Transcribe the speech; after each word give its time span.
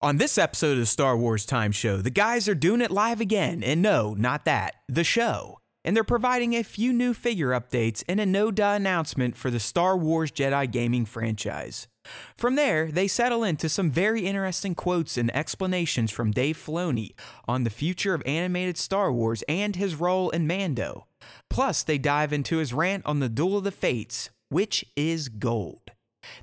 On 0.00 0.18
this 0.18 0.38
episode 0.38 0.78
of 0.78 0.86
Star 0.86 1.16
Wars 1.16 1.44
Time 1.44 1.72
Show, 1.72 1.96
the 1.96 2.08
guys 2.08 2.48
are 2.48 2.54
doing 2.54 2.80
it 2.80 2.92
live 2.92 3.20
again, 3.20 3.64
and 3.64 3.82
no, 3.82 4.14
not 4.14 4.44
that, 4.44 4.76
the 4.86 5.02
show. 5.02 5.58
And 5.84 5.96
they're 5.96 6.04
providing 6.04 6.54
a 6.54 6.62
few 6.62 6.92
new 6.92 7.12
figure 7.12 7.48
updates 7.48 8.04
and 8.08 8.20
a 8.20 8.26
no 8.26 8.52
duh 8.52 8.74
announcement 8.74 9.36
for 9.36 9.50
the 9.50 9.58
Star 9.58 9.96
Wars 9.96 10.30
Jedi 10.30 10.70
gaming 10.70 11.04
franchise. 11.04 11.88
From 12.36 12.54
there, 12.54 12.92
they 12.92 13.08
settle 13.08 13.42
into 13.42 13.68
some 13.68 13.90
very 13.90 14.24
interesting 14.24 14.76
quotes 14.76 15.16
and 15.16 15.34
explanations 15.34 16.12
from 16.12 16.30
Dave 16.30 16.56
Filoni 16.56 17.14
on 17.48 17.64
the 17.64 17.70
future 17.70 18.14
of 18.14 18.22
animated 18.24 18.78
Star 18.78 19.12
Wars 19.12 19.42
and 19.48 19.74
his 19.74 19.96
role 19.96 20.30
in 20.30 20.46
Mando. 20.46 21.08
Plus, 21.50 21.82
they 21.82 21.98
dive 21.98 22.32
into 22.32 22.58
his 22.58 22.72
rant 22.72 23.04
on 23.04 23.18
the 23.18 23.28
Duel 23.28 23.58
of 23.58 23.64
the 23.64 23.72
Fates, 23.72 24.30
which 24.48 24.84
is 24.94 25.28
gold. 25.28 25.90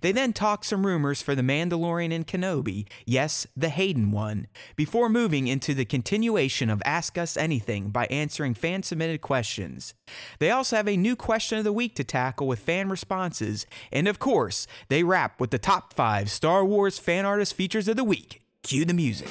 They 0.01 0.11
then 0.11 0.33
talk 0.33 0.63
some 0.63 0.85
rumors 0.85 1.21
for 1.21 1.35
The 1.35 1.41
Mandalorian 1.41 2.13
and 2.13 2.25
Kenobi, 2.25 2.87
yes, 3.05 3.47
the 3.55 3.69
Hayden 3.69 4.11
one, 4.11 4.47
before 4.75 5.09
moving 5.09 5.47
into 5.47 5.73
the 5.73 5.85
continuation 5.85 6.69
of 6.69 6.81
Ask 6.85 7.17
Us 7.17 7.37
Anything 7.37 7.89
by 7.89 8.05
answering 8.07 8.53
fan 8.53 8.83
submitted 8.83 9.21
questions. 9.21 9.93
They 10.39 10.51
also 10.51 10.75
have 10.75 10.87
a 10.87 10.97
new 10.97 11.15
question 11.15 11.57
of 11.57 11.63
the 11.63 11.73
week 11.73 11.95
to 11.95 12.03
tackle 12.03 12.47
with 12.47 12.59
fan 12.59 12.89
responses, 12.89 13.65
and 13.91 14.07
of 14.07 14.19
course, 14.19 14.67
they 14.89 15.03
wrap 15.03 15.39
with 15.39 15.51
the 15.51 15.59
top 15.59 15.93
five 15.93 16.29
Star 16.29 16.65
Wars 16.65 16.99
fan 16.99 17.25
artist 17.25 17.53
features 17.53 17.87
of 17.87 17.95
the 17.95 18.03
week. 18.03 18.41
Cue 18.63 18.85
the 18.85 18.93
music. 18.93 19.29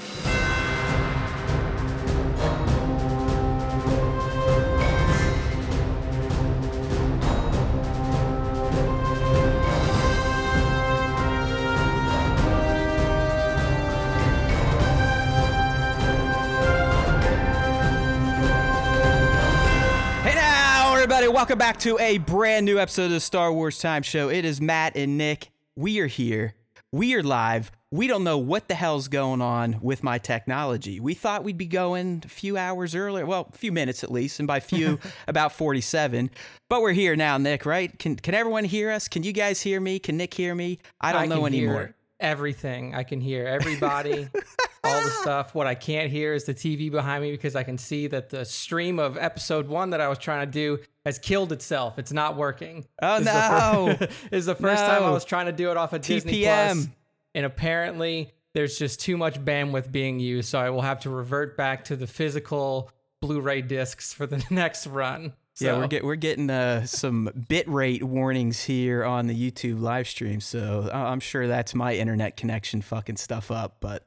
Welcome 21.35 21.59
back 21.59 21.81
to 21.81 21.99
a 21.99 22.17
brand 22.19 22.65
new 22.65 22.79
episode 22.79 23.07
of 23.07 23.11
the 23.11 23.19
Star 23.19 23.53
Wars 23.53 23.81
Time 23.81 24.05
Show. 24.05 24.29
It 24.29 24.45
is 24.45 24.61
Matt 24.61 24.97
and 24.97 25.19
Nick. 25.19 25.51
We 25.75 25.99
are 25.99 26.07
here. 26.07 26.55
We 26.93 27.13
are 27.17 27.25
live. 27.25 27.73
We 27.91 28.07
don't 28.07 28.23
know 28.23 28.39
what 28.39 28.69
the 28.69 28.77
hell's 28.77 29.09
going 29.09 29.43
on 29.43 29.81
with 29.83 30.05
my 30.05 30.19
technology. 30.19 31.01
We 31.01 31.13
thought 31.15 31.43
we'd 31.43 31.59
be 31.59 31.67
going 31.67 32.23
a 32.25 32.29
few 32.29 32.57
hours 32.57 32.95
earlier, 32.95 33.27
well, 33.27 33.49
a 33.53 33.59
few 33.59 33.73
minutes 33.73 34.05
at 34.05 34.13
least, 34.13 34.39
and 34.39 34.47
by 34.47 34.61
few, 34.61 35.01
about 35.27 35.51
47. 35.51 36.31
But 36.71 36.83
we're 36.83 36.93
here 36.93 37.17
now, 37.17 37.37
Nick, 37.37 37.67
right? 37.67 37.99
Can 37.99 38.15
can 38.15 38.35
everyone 38.35 38.63
hear 38.63 38.93
us? 38.93 39.09
Can 39.09 39.25
you 39.25 39.33
guys 39.33 39.61
hear 39.61 39.81
me? 39.81 39.99
Can 39.99 40.17
Nick 40.17 40.35
hear 40.35 40.55
me? 40.55 40.79
I 41.01 41.13
don't 41.13 41.29
know 41.29 41.43
can 41.43 41.47
anymore. 41.47 41.75
Hear 41.75 41.95
everything. 42.21 42.95
I 42.95 43.03
can 43.03 43.21
hear 43.21 43.45
everybody, 43.45 44.29
all 44.85 45.03
the 45.03 45.11
stuff. 45.11 45.55
What 45.55 45.67
I 45.67 45.75
can't 45.75 46.11
hear 46.11 46.35
is 46.35 46.45
the 46.45 46.55
TV 46.55 46.91
behind 46.91 47.23
me 47.23 47.31
because 47.31 47.57
I 47.57 47.63
can 47.63 47.79
see 47.79 48.07
that 48.09 48.31
the 48.31 48.45
stream 48.45 48.99
of 48.99 49.17
episode 49.17 49.69
one 49.69 49.91
that 49.91 50.01
I 50.01 50.09
was 50.09 50.19
trying 50.19 50.47
to 50.47 50.53
do 50.53 50.79
has 51.05 51.19
killed 51.19 51.53
itself. 51.53 51.99
It's 51.99 52.13
not 52.13 52.37
working. 52.37 52.85
Oh, 53.03 53.19
This 53.19 53.29
is 53.29 53.33
the 53.35 53.49
no. 53.87 53.95
fir- 53.97 54.09
is 54.37 54.47
the 54.47 54.55
first 54.55 54.85
time 54.85 55.03
I 55.03 55.11
was 55.11 55.25
trying 55.25 55.47
to 55.47 55.53
do 55.53 55.71
it 55.71 55.77
off 55.77 55.93
of 55.93 56.03
Disney 56.03 56.43
Plus, 56.45 56.89
and 57.35 57.45
apparently 57.47 58.33
there's 58.55 58.79
just 58.79 59.01
too 59.01 59.17
much 59.17 59.41
bandwidth 59.45 59.91
being 59.91 60.21
used, 60.21 60.49
so 60.49 60.59
I 60.59 60.71
will 60.71 60.83
have 60.83 61.01
to 61.01 61.11
revert 61.11 61.57
back 61.57 61.85
to 61.87 61.97
the 61.97 62.07
physical 62.07 62.91
Blu-ray 63.21 63.63
discs 63.63 64.13
for 64.13 64.27
the 64.27 64.45
next 64.51 64.87
run. 64.87 65.33
Yeah, 65.61 65.79
we're 65.79 65.87
get, 65.87 66.05
we're 66.05 66.17
getting 66.17 66.51
uh, 66.51 66.85
some 66.85 67.31
bit 67.49 67.69
rate 67.69 68.03
warnings 68.03 68.65
here 68.65 69.05
on 69.05 69.29
the 69.29 69.35
YouTube 69.51 69.81
live 69.81 70.09
stream, 70.09 70.41
so 70.41 70.91
I'm 70.93 71.21
sure 71.21 71.47
that's 71.47 71.75
my 71.77 71.95
internet 71.95 72.37
connection 72.37 72.83
fucking 72.83 73.17
stuff 73.17 73.51
up, 73.53 73.77
but 73.81 74.05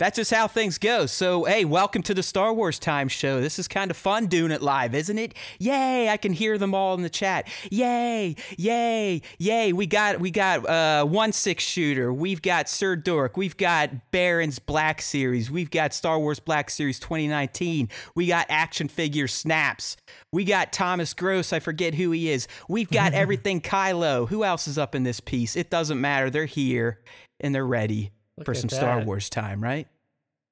that's 0.00 0.16
just 0.16 0.32
how 0.32 0.48
things 0.48 0.78
go. 0.78 1.04
So, 1.04 1.44
hey, 1.44 1.66
welcome 1.66 2.02
to 2.04 2.14
the 2.14 2.22
Star 2.22 2.54
Wars 2.54 2.78
Time 2.78 3.06
Show. 3.06 3.42
This 3.42 3.58
is 3.58 3.68
kind 3.68 3.90
of 3.90 3.98
fun 3.98 4.28
doing 4.28 4.50
it 4.50 4.62
live, 4.62 4.94
isn't 4.94 5.18
it? 5.18 5.34
Yay! 5.58 6.08
I 6.08 6.16
can 6.16 6.32
hear 6.32 6.56
them 6.56 6.74
all 6.74 6.94
in 6.94 7.02
the 7.02 7.10
chat. 7.10 7.46
Yay! 7.70 8.34
Yay! 8.56 9.20
Yay! 9.38 9.72
We 9.74 9.86
got 9.86 10.18
we 10.18 10.30
got 10.30 10.66
uh, 10.66 11.04
one 11.04 11.32
six 11.32 11.62
shooter. 11.62 12.14
We've 12.14 12.40
got 12.40 12.66
Sir 12.66 12.96
Dork. 12.96 13.36
We've 13.36 13.58
got 13.58 14.10
Baron's 14.10 14.58
Black 14.58 15.02
Series. 15.02 15.50
We've 15.50 15.70
got 15.70 15.92
Star 15.92 16.18
Wars 16.18 16.40
Black 16.40 16.70
Series 16.70 16.98
2019. 16.98 17.90
We 18.14 18.26
got 18.26 18.46
action 18.48 18.88
figure 18.88 19.28
snaps. 19.28 19.98
We 20.32 20.44
got 20.44 20.72
Thomas 20.72 21.12
Gross. 21.12 21.52
I 21.52 21.60
forget 21.60 21.96
who 21.96 22.10
he 22.12 22.30
is. 22.30 22.48
We've 22.70 22.90
got 22.90 23.12
everything 23.12 23.60
Kylo. 23.60 24.26
Who 24.30 24.44
else 24.44 24.66
is 24.66 24.78
up 24.78 24.94
in 24.94 25.02
this 25.02 25.20
piece? 25.20 25.56
It 25.56 25.68
doesn't 25.68 26.00
matter. 26.00 26.30
They're 26.30 26.46
here 26.46 27.00
and 27.38 27.54
they're 27.54 27.66
ready 27.66 28.12
Look 28.40 28.46
for 28.46 28.54
some 28.54 28.68
Star. 28.68 29.02
Wars 29.02 29.30
time, 29.30 29.62
right? 29.62 29.86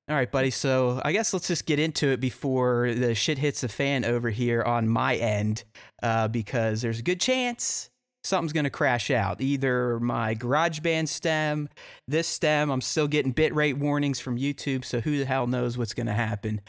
All 0.09 0.15
right, 0.15 0.31
buddy. 0.31 0.51
So 0.51 1.03
I 1.05 1.13
guess 1.13 1.33
let's 1.33 1.49
just 1.49 1.67
get 1.67 1.79
into 1.79 2.09
it 2.09 2.21
before 2.21 2.95
the 2.95 3.15
shit 3.15 3.39
hits 3.39 3.61
the 3.61 3.69
fan 3.69 4.05
over 4.05 4.31
here 4.31 4.63
on 4.63 4.89
my 4.89 5.17
end, 5.17 5.65
uh, 6.03 6.29
because 6.29 6.81
there's 6.81 7.01
a 7.01 7.03
good 7.03 7.21
chance 7.21 7.91
something's 8.25 8.53
gonna 8.53 8.71
crash 8.71 9.11
out. 9.11 9.41
Either 9.41 9.99
my 10.01 10.35
GarageBand 10.35 11.09
stem, 11.09 11.69
this 12.07 12.29
stem. 12.29 12.71
I'm 12.71 12.81
still 12.81 13.09
getting 13.09 13.33
bitrate 13.33 13.79
warnings 13.79 14.21
from 14.21 14.39
YouTube, 14.39 14.85
so 14.85 15.01
who 15.01 15.19
the 15.19 15.25
hell 15.25 15.47
knows 15.47 15.79
what's 15.79 15.95
gonna 15.95 16.15
happen? 16.15 16.61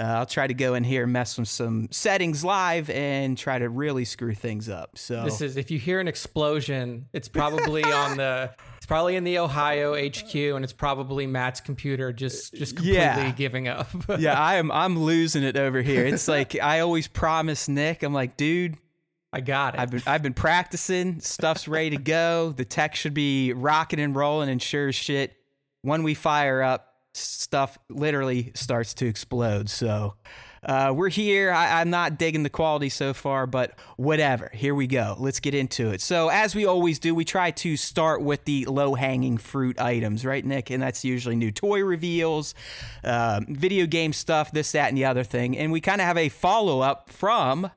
Uh, 0.00 0.04
I'll 0.04 0.26
try 0.26 0.46
to 0.46 0.54
go 0.54 0.74
in 0.74 0.84
here 0.84 1.02
and 1.04 1.12
mess 1.12 1.36
with 1.38 1.48
some 1.48 1.88
settings 1.90 2.44
live 2.44 2.88
and 2.90 3.36
try 3.36 3.58
to 3.58 3.68
really 3.68 4.04
screw 4.04 4.34
things 4.34 4.68
up. 4.68 4.96
So 4.96 5.24
This 5.24 5.40
is 5.40 5.56
if 5.56 5.70
you 5.70 5.78
hear 5.78 5.98
an 6.00 6.06
explosion, 6.08 7.06
it's 7.12 7.28
probably 7.28 7.82
on 7.84 8.16
the 8.16 8.54
it's 8.76 8.86
probably 8.86 9.16
in 9.16 9.24
the 9.24 9.38
Ohio 9.38 9.94
HQ 9.94 10.34
and 10.34 10.62
it's 10.64 10.72
probably 10.72 11.26
Matt's 11.26 11.60
computer 11.60 12.12
just 12.12 12.54
just 12.54 12.76
completely 12.76 12.98
Yeah. 13.02 13.30
giving 13.32 13.66
up. 13.66 13.88
yeah, 14.18 14.40
I 14.40 14.56
am. 14.56 14.70
I'm 14.70 14.98
losing 14.98 15.42
it 15.42 15.56
over 15.56 15.82
here. 15.82 16.06
It's 16.06 16.28
like 16.36 16.54
I 16.60 16.80
always 16.80 17.08
promise 17.08 17.68
Nick. 17.68 18.02
I'm 18.04 18.14
like, 18.14 18.36
dude, 18.36 18.76
I 19.32 19.40
got 19.40 19.74
it. 19.74 19.80
I've 19.80 19.90
been 19.90 20.02
I've 20.06 20.22
been 20.22 20.32
practicing. 20.34 21.20
Stuff's 21.20 21.66
ready 21.66 21.90
to 21.90 21.98
go. 21.98 22.52
The 22.56 22.64
tech 22.64 22.94
should 22.94 23.14
be 23.14 23.52
rocking 23.52 23.98
and 24.00 24.14
rolling, 24.14 24.48
and 24.48 24.62
sure 24.62 24.88
as 24.88 24.94
shit, 24.94 25.34
when 25.82 26.02
we 26.04 26.14
fire 26.14 26.62
up, 26.62 26.94
stuff 27.14 27.78
literally 27.88 28.52
starts 28.54 28.94
to 28.94 29.06
explode. 29.06 29.68
So. 29.70 30.14
Uh, 30.62 30.92
we're 30.94 31.08
here. 31.08 31.52
I, 31.52 31.80
I'm 31.80 31.90
not 31.90 32.18
digging 32.18 32.42
the 32.42 32.50
quality 32.50 32.88
so 32.88 33.14
far, 33.14 33.46
but 33.46 33.78
whatever. 33.96 34.50
Here 34.52 34.74
we 34.74 34.86
go. 34.86 35.14
Let's 35.18 35.40
get 35.40 35.54
into 35.54 35.90
it. 35.90 36.00
So, 36.00 36.28
as 36.28 36.54
we 36.54 36.66
always 36.66 36.98
do, 36.98 37.14
we 37.14 37.24
try 37.24 37.50
to 37.52 37.76
start 37.76 38.22
with 38.22 38.44
the 38.44 38.64
low 38.64 38.94
hanging 38.94 39.38
fruit 39.38 39.80
items, 39.80 40.24
right, 40.24 40.44
Nick? 40.44 40.70
And 40.70 40.82
that's 40.82 41.04
usually 41.04 41.36
new 41.36 41.52
toy 41.52 41.82
reveals, 41.82 42.54
um, 43.04 43.46
video 43.48 43.86
game 43.86 44.12
stuff, 44.12 44.50
this, 44.50 44.72
that, 44.72 44.88
and 44.88 44.98
the 44.98 45.04
other 45.04 45.24
thing. 45.24 45.56
And 45.56 45.70
we 45.70 45.80
kind 45.80 46.00
of 46.00 46.06
have 46.06 46.18
a 46.18 46.28
follow 46.28 46.80
up 46.80 47.08
from 47.08 47.70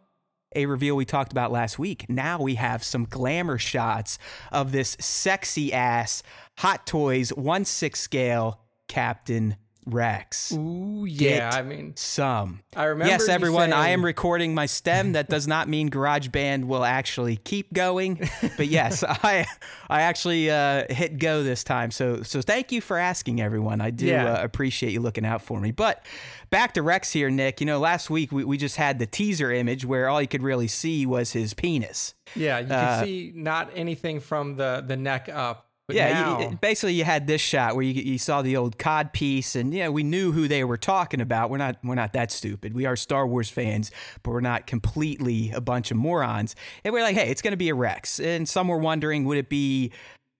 a 0.55 0.65
reveal 0.65 0.95
we 0.95 1.05
talked 1.05 1.31
about 1.31 1.51
last 1.51 1.79
week. 1.79 2.05
Now 2.09 2.41
we 2.41 2.55
have 2.55 2.83
some 2.83 3.05
glamour 3.05 3.57
shots 3.57 4.17
of 4.51 4.71
this 4.71 4.97
sexy 4.99 5.71
ass 5.71 6.23
Hot 6.57 6.85
Toys 6.85 7.29
1 7.29 7.65
6 7.65 7.99
scale 7.99 8.59
Captain 8.91 9.55
Rex. 9.87 10.51
Ooh 10.51 11.05
yeah, 11.09 11.49
Get 11.49 11.53
I 11.55 11.61
mean 11.63 11.93
Some. 11.95 12.59
I 12.75 12.83
remember 12.83 13.09
Yes, 13.09 13.27
everyone, 13.27 13.73
I 13.73 13.89
am 13.89 14.05
recording 14.05 14.53
my 14.53 14.67
stem. 14.67 15.13
That 15.13 15.27
does 15.27 15.47
not 15.47 15.67
mean 15.67 15.89
GarageBand 15.89 16.65
will 16.65 16.83
actually 16.85 17.37
keep 17.37 17.73
going. 17.73 18.29
But 18.57 18.67
yes, 18.67 19.03
I 19.07 19.47
I 19.89 20.01
actually 20.01 20.51
uh, 20.51 20.83
hit 20.93 21.17
go 21.17 21.41
this 21.41 21.63
time. 21.63 21.89
So 21.89 22.21
so 22.21 22.41
thank 22.41 22.71
you 22.71 22.79
for 22.81 22.97
asking, 22.97 23.41
everyone. 23.41 23.81
I 23.81 23.89
do 23.89 24.05
Yeah. 24.05 24.33
uh, 24.33 24.43
appreciate 24.43 24.91
you 24.93 24.99
looking 24.99 25.25
out 25.25 25.41
for 25.41 25.59
me. 25.59 25.71
But 25.71 26.05
back 26.51 26.73
to 26.75 26.83
Rex 26.83 27.11
here, 27.11 27.31
Nick. 27.31 27.59
You 27.59 27.65
know, 27.65 27.79
last 27.79 28.09
week 28.11 28.31
we, 28.31 28.43
we 28.43 28.57
just 28.57 28.75
had 28.75 28.99
the 28.99 29.07
teaser 29.07 29.51
image 29.51 29.83
where 29.83 30.09
all 30.09 30.21
you 30.21 30.27
could 30.27 30.43
really 30.43 30.67
see 30.67 31.05
was 31.07 31.31
his 31.31 31.53
penis. 31.55 32.13
yeah, 32.35 32.59
you 32.59 32.67
uh, 32.71 32.97
can 32.99 33.05
see 33.05 33.31
not 33.33 33.71
anything 33.73 34.19
from 34.19 34.57
the 34.57 34.83
the 34.85 34.97
neck 34.97 35.27
up. 35.33 35.69
But 35.91 35.95
Yeah, 35.95 36.13
now, 36.13 36.39
you, 36.39 36.57
basically 36.61 36.93
you 36.93 37.03
had 37.03 37.27
this 37.27 37.41
shot 37.41 37.75
where 37.75 37.83
you, 37.83 37.93
you 37.93 38.17
saw 38.17 38.41
the 38.41 38.55
old 38.55 38.77
cod 38.77 39.13
piece, 39.13 39.55
and 39.55 39.73
yeah, 39.73 39.89
we 39.89 40.03
knew 40.03 40.31
who 40.31 40.47
they 40.47 40.63
were 40.63 40.77
talking 40.77 41.21
about. 41.21 41.49
We're 41.49 41.57
not 41.57 41.77
we're 41.83 41.95
not 41.95 42.13
that 42.13 42.31
stupid. 42.31 42.73
We 42.73 42.85
are 42.85 42.95
Star 42.95 43.27
Wars 43.27 43.49
fans, 43.49 43.91
but 44.23 44.31
we're 44.31 44.41
not 44.41 44.67
completely 44.67 45.51
a 45.51 45.61
bunch 45.61 45.91
of 45.91 45.97
morons. 45.97 46.55
And 46.83 46.93
we're 46.93 47.03
like, 47.03 47.15
hey, 47.15 47.29
it's 47.29 47.41
going 47.41 47.51
to 47.51 47.57
be 47.57 47.69
a 47.69 47.75
Rex. 47.75 48.19
And 48.19 48.47
some 48.47 48.67
were 48.67 48.77
wondering, 48.77 49.25
would 49.25 49.37
it 49.37 49.49
be 49.49 49.91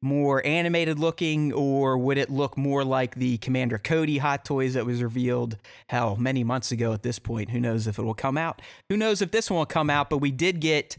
more 0.02 0.44
animated 0.46 0.98
looking, 0.98 1.54
or 1.54 1.98
would 1.98 2.18
it 2.18 2.30
look 2.30 2.58
more 2.58 2.84
like 2.84 3.16
the 3.16 3.38
Commander 3.38 3.78
Cody 3.78 4.18
Hot 4.18 4.44
Toys 4.44 4.74
that 4.74 4.86
was 4.86 5.04
revealed 5.04 5.58
hell 5.88 6.16
many 6.16 6.44
months 6.44 6.72
ago? 6.72 6.92
At 6.94 7.04
this 7.04 7.20
point, 7.20 7.52
who 7.52 7.60
knows 7.60 7.86
if 7.86 8.00
it 8.00 8.02
will 8.02 8.16
come 8.16 8.38
out? 8.38 8.62
Who 8.90 8.98
knows 8.98 9.22
if 9.22 9.32
this 9.32 9.52
one 9.52 9.60
will 9.60 9.66
come 9.68 9.90
out? 9.90 10.10
But 10.10 10.18
we 10.18 10.32
did 10.32 10.60
get 10.60 10.98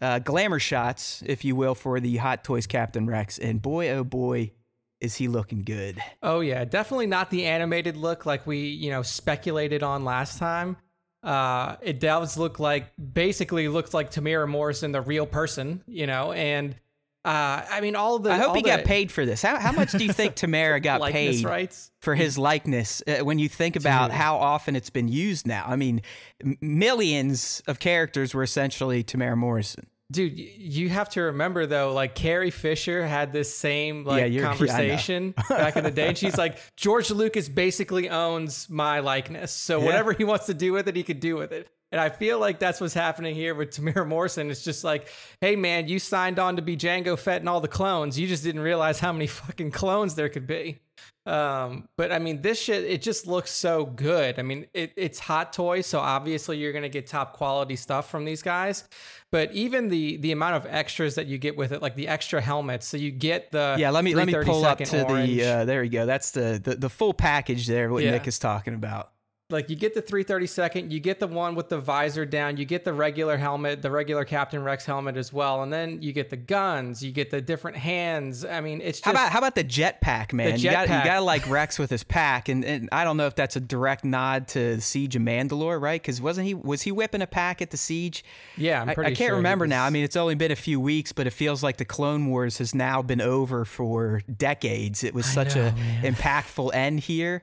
uh, 0.00 0.18
glamour 0.18 0.58
shots, 0.58 1.22
if 1.26 1.44
you 1.44 1.56
will, 1.56 1.74
for 1.74 2.00
the 2.00 2.16
Hot 2.18 2.44
Toys 2.44 2.66
Captain 2.66 3.06
Rex. 3.06 3.38
And 3.38 3.60
boy, 3.60 3.90
oh 3.90 4.04
boy, 4.04 4.52
is 5.00 5.16
he 5.16 5.28
looking 5.28 5.64
good. 5.64 6.02
Oh 6.22 6.40
yeah, 6.40 6.64
definitely 6.64 7.06
not 7.06 7.30
the 7.30 7.44
animated 7.46 7.96
look 7.96 8.26
like 8.26 8.46
we, 8.46 8.58
you 8.68 8.90
know, 8.90 9.02
speculated 9.02 9.82
on 9.82 10.04
last 10.04 10.38
time. 10.38 10.76
Uh, 11.22 11.76
it 11.80 12.00
does 12.00 12.36
look 12.36 12.58
like 12.58 12.92
basically 13.12 13.68
looks 13.68 13.94
like 13.94 14.10
Temuera 14.10 14.48
Morrison, 14.48 14.92
the 14.92 15.00
real 15.00 15.26
person, 15.26 15.82
you 15.86 16.06
know, 16.06 16.32
and 16.32 16.76
Uh, 17.24 17.64
I 17.70 17.80
mean, 17.80 17.96
all 17.96 18.18
the. 18.18 18.30
I 18.30 18.36
hope 18.36 18.54
he 18.56 18.62
the 18.62 18.68
got 18.68 18.84
paid 18.84 19.10
for 19.10 19.24
this. 19.24 19.40
How, 19.40 19.58
how 19.58 19.72
much 19.72 19.92
do 19.92 20.04
you 20.04 20.12
think 20.12 20.34
Temuera 20.36 20.82
got 20.82 21.00
paid 21.10 21.42
rights. 21.44 21.90
for 22.00 22.14
his 22.14 22.36
likeness 22.36 23.02
uh, 23.06 23.24
when 23.24 23.38
you 23.38 23.48
think 23.48 23.76
about 23.76 24.08
Dude. 24.10 24.16
how 24.16 24.36
often 24.36 24.76
it's 24.76 24.90
been 24.90 25.08
used 25.08 25.46
now? 25.46 25.64
I 25.66 25.76
mean, 25.76 26.02
m- 26.44 26.58
millions 26.60 27.62
of 27.66 27.78
characters 27.78 28.34
were 28.34 28.42
essentially 28.42 29.02
Temuera 29.02 29.36
Morrison. 29.36 29.86
Dude, 30.12 30.38
you 30.38 30.90
have 30.90 31.08
to 31.10 31.22
remember 31.22 31.64
though, 31.64 31.94
like 31.94 32.14
Carrie 32.14 32.50
Fisher 32.50 33.06
had 33.06 33.32
this 33.32 33.56
same 33.56 34.04
like 34.04 34.30
yeah, 34.32 34.42
conversation 34.48 35.34
back 35.48 35.76
in 35.76 35.82
the 35.84 35.90
day, 35.90 36.08
and 36.08 36.18
she's 36.18 36.36
like, 36.36 36.58
George 36.76 37.10
Lucas 37.10 37.48
basically 37.48 38.10
owns 38.10 38.68
my 38.68 39.00
likeness, 39.00 39.50
so 39.50 39.78
Yeah. 39.80 39.86
whatever 39.86 40.12
he 40.12 40.24
wants 40.24 40.44
to 40.46 40.54
do 40.54 40.74
with 40.74 40.88
it, 40.88 40.94
he 40.94 41.02
could 41.02 41.20
do 41.20 41.36
with 41.36 41.52
it. 41.52 41.68
And 41.94 42.00
I 42.00 42.08
feel 42.08 42.40
like 42.40 42.58
that's 42.58 42.80
what's 42.80 42.92
happening 42.92 43.36
here 43.36 43.54
with 43.54 43.70
Temuera 43.76 44.04
Morrison. 44.04 44.50
It's 44.50 44.64
just 44.64 44.82
like, 44.82 45.06
hey 45.40 45.54
man, 45.54 45.86
you 45.86 46.00
signed 46.00 46.40
on 46.40 46.56
to 46.56 46.62
be 46.62 46.76
Jango 46.76 47.16
Fett 47.16 47.40
and 47.40 47.48
all 47.48 47.60
the 47.60 47.68
clones. 47.68 48.18
You 48.18 48.26
just 48.26 48.42
didn't 48.42 48.62
realize 48.62 48.98
how 48.98 49.12
many 49.12 49.26
fucking 49.28 49.70
clones 49.70 50.16
there 50.16 50.28
could 50.28 50.48
be. 50.48 50.80
Um, 51.24 51.88
but 51.96 52.10
I 52.10 52.18
mean, 52.18 52.42
this 52.42 52.60
shit, 52.60 52.82
it 52.82 53.00
just 53.00 53.28
looks 53.28 53.52
so 53.52 53.86
good. 53.86 54.40
I 54.40 54.42
mean, 54.42 54.66
it, 54.74 54.92
it's 54.96 55.20
hot 55.20 55.52
toys, 55.52 55.86
so 55.86 56.00
obviously 56.00 56.58
you're 56.58 56.72
gonna 56.72 56.88
get 56.88 57.06
top 57.06 57.32
quality 57.34 57.76
stuff 57.76 58.10
from 58.10 58.24
these 58.24 58.42
guys. 58.42 58.88
But 59.30 59.52
even 59.52 59.88
the 59.88 60.16
the 60.16 60.32
amount 60.32 60.56
of 60.56 60.66
extras 60.68 61.14
that 61.14 61.26
you 61.26 61.38
get 61.38 61.56
with 61.56 61.70
it, 61.70 61.80
like 61.80 61.94
the 61.94 62.08
extra 62.08 62.40
helmets, 62.40 62.88
so 62.88 62.96
you 62.96 63.12
get 63.12 63.52
the 63.52 63.76
Yeah, 63.78 63.90
let 63.90 64.02
me 64.02 64.16
let 64.16 64.26
me 64.26 64.34
pull 64.42 64.64
up 64.64 64.78
to 64.78 65.04
orange. 65.04 65.28
the. 65.30 65.44
Uh, 65.44 65.64
there 65.64 65.84
you 65.84 65.90
go. 65.90 66.06
That's 66.06 66.32
the, 66.32 66.60
the 66.62 66.74
the 66.74 66.90
full 66.90 67.14
package 67.14 67.68
there. 67.68 67.88
What 67.90 68.02
Yeah. 68.02 68.10
Nick 68.10 68.26
is 68.26 68.40
talking 68.40 68.74
about. 68.74 69.12
Like 69.50 69.68
you 69.68 69.76
get 69.76 69.92
the 69.92 70.00
332nd, 70.00 70.90
you 70.90 71.00
get 71.00 71.20
the 71.20 71.26
one 71.26 71.54
with 71.54 71.68
the 71.68 71.78
visor 71.78 72.24
down, 72.24 72.56
you 72.56 72.64
get 72.64 72.84
the 72.84 72.94
regular 72.94 73.36
helmet, 73.36 73.82
the 73.82 73.90
regular 73.90 74.24
Captain 74.24 74.64
Rex 74.64 74.86
helmet 74.86 75.18
as 75.18 75.34
well, 75.34 75.62
and 75.62 75.70
then 75.70 76.00
you 76.00 76.12
get 76.12 76.30
the 76.30 76.36
guns, 76.38 77.04
you 77.04 77.12
get 77.12 77.30
the 77.30 77.42
different 77.42 77.76
hands. 77.76 78.46
I 78.46 78.62
mean, 78.62 78.80
it's 78.80 79.00
just 79.00 79.04
How 79.04 79.10
about 79.10 79.32
how 79.32 79.38
about 79.40 79.54
the 79.54 79.62
jetpack, 79.62 80.32
man? 80.32 80.52
The 80.52 80.60
you 80.60 80.70
got 80.70 80.88
you 80.88 81.04
got 81.04 81.22
like 81.24 81.46
Rex 81.46 81.78
with 81.78 81.90
his 81.90 82.02
pack, 82.02 82.48
and, 82.48 82.64
and 82.64 82.88
I 82.90 83.04
don't 83.04 83.18
know 83.18 83.26
if 83.26 83.34
that's 83.34 83.54
a 83.54 83.60
direct 83.60 84.02
nod 84.02 84.48
to 84.48 84.80
Siege 84.80 85.14
of 85.14 85.20
Mandalore, 85.20 85.78
right? 85.78 86.00
Because 86.00 86.22
wasn't 86.22 86.46
he 86.46 86.54
was 86.54 86.80
he 86.80 86.90
whipping 86.90 87.20
a 87.20 87.26
pack 87.26 87.60
at 87.60 87.70
the 87.70 87.76
Siege? 87.76 88.24
yeah, 88.56 88.80
I'm 88.80 88.88
I, 88.88 88.94
pretty 88.94 89.12
I 89.12 89.14
can't 89.14 89.28
sure 89.28 89.36
remember 89.36 89.66
now. 89.66 89.84
I 89.84 89.90
mean, 89.90 90.04
it's 90.04 90.16
only 90.16 90.36
been 90.36 90.52
a 90.52 90.56
few 90.56 90.80
weeks, 90.80 91.12
but 91.12 91.26
it 91.26 91.34
feels 91.34 91.62
like 91.62 91.76
the 91.76 91.84
Clone 91.84 92.30
Wars 92.30 92.56
has 92.58 92.74
now 92.74 93.02
been 93.02 93.20
over 93.20 93.66
for 93.66 94.22
decades. 94.34 95.04
It 95.04 95.12
was 95.12 95.26
such 95.26 95.54
know, 95.54 95.66
a 95.66 95.72
man. 95.72 96.14
impactful 96.14 96.74
end 96.74 97.00
here. 97.00 97.42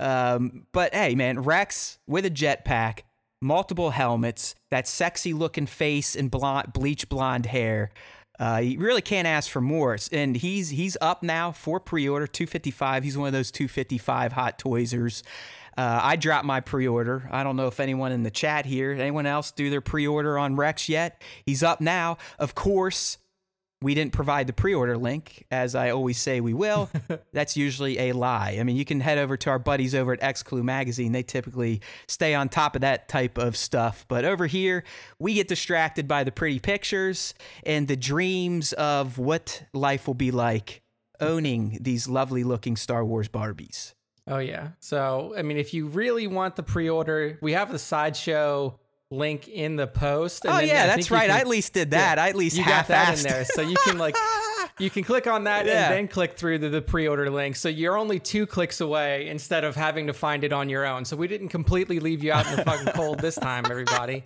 Um, 0.00 0.66
but 0.72 0.94
hey, 0.94 1.14
man, 1.14 1.40
Rex 1.40 1.98
with 2.06 2.24
a 2.24 2.30
jetpack, 2.30 3.00
multiple 3.40 3.90
helmets, 3.90 4.54
that 4.70 4.86
sexy 4.86 5.32
looking 5.32 5.66
face 5.66 6.14
and 6.14 6.30
blonde, 6.30 6.72
bleach 6.72 7.08
blonde 7.08 7.46
hair. 7.46 7.90
Uh, 8.38 8.60
you 8.62 8.78
really 8.78 9.02
can't 9.02 9.26
ask 9.26 9.50
for 9.50 9.60
more. 9.60 9.98
And 10.12 10.36
he's 10.36 10.70
he's 10.70 10.96
up 11.00 11.22
now 11.22 11.50
for 11.50 11.80
pre-order, 11.80 12.26
255. 12.26 13.02
He's 13.02 13.18
one 13.18 13.26
of 13.26 13.32
those 13.32 13.50
255 13.50 14.32
hot 14.32 14.58
toysers. 14.58 15.22
Uh, 15.76 16.00
I 16.02 16.16
dropped 16.16 16.44
my 16.44 16.60
pre-order. 16.60 17.28
I 17.30 17.44
don't 17.44 17.56
know 17.56 17.68
if 17.68 17.78
anyone 17.78 18.10
in 18.10 18.24
the 18.24 18.32
chat 18.32 18.66
here, 18.66 18.90
anyone 18.92 19.26
else 19.26 19.52
do 19.52 19.70
their 19.70 19.80
pre-order 19.80 20.36
on 20.36 20.56
Rex 20.56 20.88
yet. 20.88 21.22
He's 21.46 21.62
up 21.62 21.80
now. 21.80 22.18
Of 22.38 22.56
course, 22.56 23.18
we 23.80 23.94
didn't 23.94 24.12
provide 24.12 24.46
the 24.48 24.52
pre-order 24.52 24.96
link, 24.96 25.46
as 25.50 25.74
I 25.74 25.90
always 25.90 26.18
say 26.18 26.40
we 26.40 26.52
will. 26.52 26.90
That's 27.32 27.56
usually 27.56 27.98
a 27.98 28.12
lie. 28.12 28.56
I 28.58 28.64
mean, 28.64 28.76
you 28.76 28.84
can 28.84 29.00
head 29.00 29.18
over 29.18 29.36
to 29.36 29.50
our 29.50 29.58
buddies 29.58 29.94
over 29.94 30.12
at 30.12 30.20
xclue 30.20 30.64
Magazine. 30.64 31.12
They 31.12 31.22
typically 31.22 31.80
stay 32.08 32.34
on 32.34 32.48
top 32.48 32.74
of 32.74 32.80
that 32.80 33.08
type 33.08 33.38
of 33.38 33.56
stuff. 33.56 34.04
But 34.08 34.24
over 34.24 34.46
here, 34.46 34.82
we 35.18 35.34
get 35.34 35.46
distracted 35.46 36.08
by 36.08 36.24
the 36.24 36.32
pretty 36.32 36.58
pictures 36.58 37.34
and 37.64 37.86
the 37.86 37.96
dreams 37.96 38.72
of 38.72 39.18
what 39.18 39.64
life 39.72 40.06
will 40.06 40.14
be 40.14 40.32
like 40.32 40.82
owning 41.20 41.78
these 41.80 42.08
lovely 42.08 42.44
looking 42.44 42.76
Star 42.76 43.04
Wars 43.04 43.28
Barbies. 43.28 43.94
Oh 44.26 44.38
yeah. 44.38 44.70
So 44.80 45.34
I 45.36 45.42
mean, 45.42 45.56
if 45.56 45.72
you 45.72 45.86
really 45.86 46.26
want 46.26 46.56
the 46.56 46.62
pre-order, 46.62 47.38
we 47.40 47.52
have 47.52 47.72
the 47.72 47.78
sideshow 47.78 48.78
link 49.10 49.48
in 49.48 49.76
the 49.76 49.86
post. 49.86 50.44
and 50.44 50.54
Oh 50.54 50.58
yeah, 50.58 50.86
that's 50.86 51.10
right. 51.10 51.28
can- 51.28 51.36
I 51.36 51.40
at 51.40 51.46
least 51.48 51.72
did 51.72 51.92
that. 51.92 52.18
yeah, 52.18 52.24
I 52.24 52.28
at 52.28 52.36
least 52.36 52.56
you 52.58 52.64
got 52.64 52.88
that 52.88 53.16
in 53.18 53.24
there, 53.24 53.44
so 53.44 53.62
you 53.62 53.76
can 53.84 53.96
like 53.98 54.14
you 54.78 54.90
can 54.90 55.02
click 55.02 55.26
on 55.26 55.44
that 55.44 55.64
Yeah. 55.66 55.86
and 55.86 55.94
then 55.94 56.08
click 56.08 56.36
through 56.36 56.58
to 56.58 56.68
the 56.68 56.82
pre-order 56.82 57.30
link. 57.30 57.56
So 57.56 57.68
you're 57.68 57.96
only 57.96 58.18
two 58.20 58.46
clicks 58.46 58.80
away 58.80 59.28
instead 59.28 59.64
of 59.64 59.76
having 59.76 60.06
to 60.08 60.12
find 60.12 60.44
it 60.44 60.52
on 60.52 60.68
your 60.68 60.86
own. 60.86 61.04
So 61.04 61.16
we 61.16 61.26
didn't 61.26 61.48
completely 61.48 62.00
leave 62.00 62.22
you 62.22 62.32
out 62.32 62.46
in 62.48 62.56
the 62.56 62.64
fucking 62.64 62.92
cold 62.92 63.20
this 63.20 63.36
time, 63.36 63.64
everybody. 63.70 64.24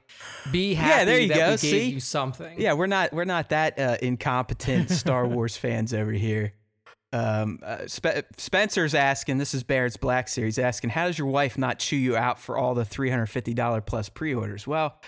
Be 0.50 0.74
happy 0.74 1.04
there 1.04 1.20
you 1.20 1.28
that 1.28 1.36
go, 1.36 1.44
we 1.46 1.50
gave 1.52 1.58
see? 1.60 1.84
you 1.90 2.00
something. 2.00 2.60
Yeah, 2.60 2.72
we're 2.72 2.86
not 2.88 3.12
we're 3.12 3.24
not 3.24 3.50
that 3.50 3.78
uh, 3.78 3.96
incompetent 4.02 4.90
Star 4.90 5.26
Wars 5.28 5.56
fans 5.56 5.94
over 5.94 6.12
here. 6.12 6.54
Um, 7.12 7.58
uh, 7.62 7.86
Spe- 7.86 8.24
Spencer's 8.38 8.94
asking. 8.94 9.38
This 9.38 9.52
is 9.54 9.62
Barrett's 9.62 9.96
Black 9.96 10.28
Series 10.28 10.58
asking. 10.58 10.90
How 10.90 11.06
does 11.06 11.18
your 11.18 11.28
wife 11.28 11.58
not 11.58 11.78
chew 11.78 11.96
you 11.96 12.16
out 12.16 12.38
for 12.40 12.56
all 12.56 12.74
the 12.74 12.84
three 12.84 13.10
hundred 13.10 13.26
fifty 13.26 13.52
dollar 13.54 13.80
plus 13.80 14.08
pre-orders? 14.08 14.66
Well, 14.66 14.98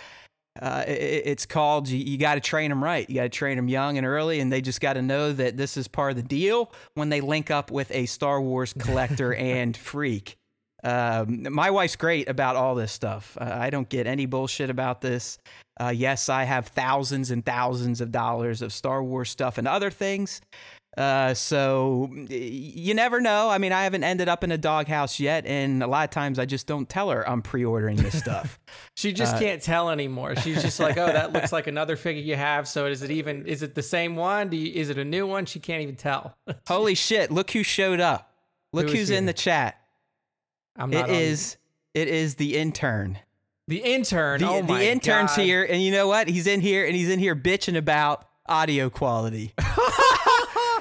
uh, 0.61 0.85
i- 0.87 0.91
i 0.91 1.23
it's 1.25 1.47
called 1.47 1.89
you, 1.89 1.99
you 1.99 2.19
got 2.19 2.35
to 2.35 2.41
train 2.41 2.69
them 2.71 2.85
right. 2.85 3.09
You 3.09 3.17
got 3.17 3.23
to 3.23 3.29
train 3.31 3.57
them 3.57 3.69
young 3.69 3.97
and 3.99 4.07
early, 4.07 4.41
and 4.41 4.53
they 4.53 4.61
just 4.61 4.81
got 4.81 4.93
to 4.95 5.03
know 5.03 5.33
that 5.33 5.57
this 5.57 5.77
is 5.77 5.89
part 5.89 6.11
of 6.11 6.17
the 6.17 6.23
deal 6.23 6.71
when 6.95 7.09
they 7.09 7.21
link 7.21 7.51
up 7.51 7.71
with 7.71 7.91
a 7.91 8.07
Star 8.07 8.41
Wars 8.41 8.73
collector 8.75 9.33
and 9.35 9.77
freak. 9.77 10.37
Um, 10.83 11.47
my 11.51 11.71
wife's 11.71 11.97
great 11.97 12.29
about 12.29 12.57
all 12.57 12.75
this 12.75 12.93
stuff. 12.93 13.39
Uh, 13.41 13.45
I 13.51 13.71
don't 13.71 13.89
get 13.89 14.07
any 14.07 14.27
bullshit 14.27 14.69
about 14.69 15.01
this. 15.01 15.39
Uh, 15.81 15.89
yes, 15.97 16.29
I 16.29 16.45
have 16.45 16.69
thousands 16.69 17.31
and 17.31 17.45
thousands 17.45 18.03
of 18.03 18.13
dollars 18.13 18.61
of 18.61 18.71
Star 18.71 19.03
Wars 19.03 19.31
stuff 19.31 19.57
and 19.57 19.67
other 19.67 19.91
things. 19.91 20.43
Uh, 20.97 21.35
so 21.35 22.09
you 22.29 22.95
never 22.95 23.21
know. 23.21 23.49
I 23.51 23.59
mean, 23.59 23.73
I 23.73 23.83
haven't 23.85 24.05
ended 24.05 24.29
up 24.29 24.45
in 24.45 24.53
a 24.53 24.59
doghouse 24.59 25.19
yet, 25.19 25.45
and 25.45 25.83
a 25.83 25.87
lot 25.89 26.05
of 26.05 26.11
times 26.11 26.39
I 26.39 26.45
just 26.47 26.67
don't 26.69 26.89
tell 26.89 27.11
her 27.11 27.29
I'm 27.29 27.43
pre-ordering 27.43 27.97
this 27.97 28.19
stuff. 28.19 28.59
She 28.97 29.13
just 29.13 29.35
Uh, 29.35 29.39
can't 29.41 29.61
tell 29.63 29.91
anymore. 29.91 30.37
She's 30.37 30.63
just 30.63 30.79
like, 30.79 30.97
oh, 30.97 31.07
that 31.07 31.33
looks 31.33 31.53
like 31.53 31.67
another 31.67 31.97
figure 31.97 32.23
you 32.23 32.37
have. 32.37 32.67
So 32.69 32.87
is 32.87 33.03
it 33.03 33.11
even? 33.11 33.45
Is 33.47 33.63
it 33.65 33.75
the 33.75 33.83
same 33.83 34.15
one? 34.17 34.49
Do 34.51 34.57
you, 34.57 34.73
is 34.73 34.89
it 34.89 34.99
a 34.99 35.05
new 35.05 35.27
one? 35.27 35.47
She 35.47 35.59
can't 35.61 35.83
even 35.83 35.97
tell. 35.97 36.37
Holy 36.69 36.95
shit! 36.95 37.31
Look 37.33 37.51
who 37.51 37.63
showed 37.65 37.99
up. 38.01 38.33
Look 38.73 38.87
Who 38.89 38.97
who's 38.97 39.11
in 39.11 39.25
here? 39.25 39.27
the 39.27 39.33
chat. 39.33 39.81
I'm 40.77 40.93
It 40.93 40.97
not 40.97 41.09
on- 41.11 41.15
is. 41.17 41.57
It 41.93 42.09
is 42.09 42.37
the 42.37 42.57
intern. 42.57 43.19
the 43.69 43.79
intern. 43.79 44.41
The, 44.41 44.49
oh 44.49 44.63
the 44.63 44.89
intern's 44.91 45.35
God. 45.37 45.43
here, 45.43 45.65
and 45.65 45.83
you 45.83 45.91
know 45.93 46.07
what? 46.09 46.29
He's 46.29 46.47
in 46.47 46.61
here, 46.61 46.85
and 46.87 46.95
he's 46.95 47.09
in 47.11 47.19
here 47.19 47.35
bitching 47.37 47.77
about 47.77 48.25
audio 48.47 48.91
quality. 48.91 49.55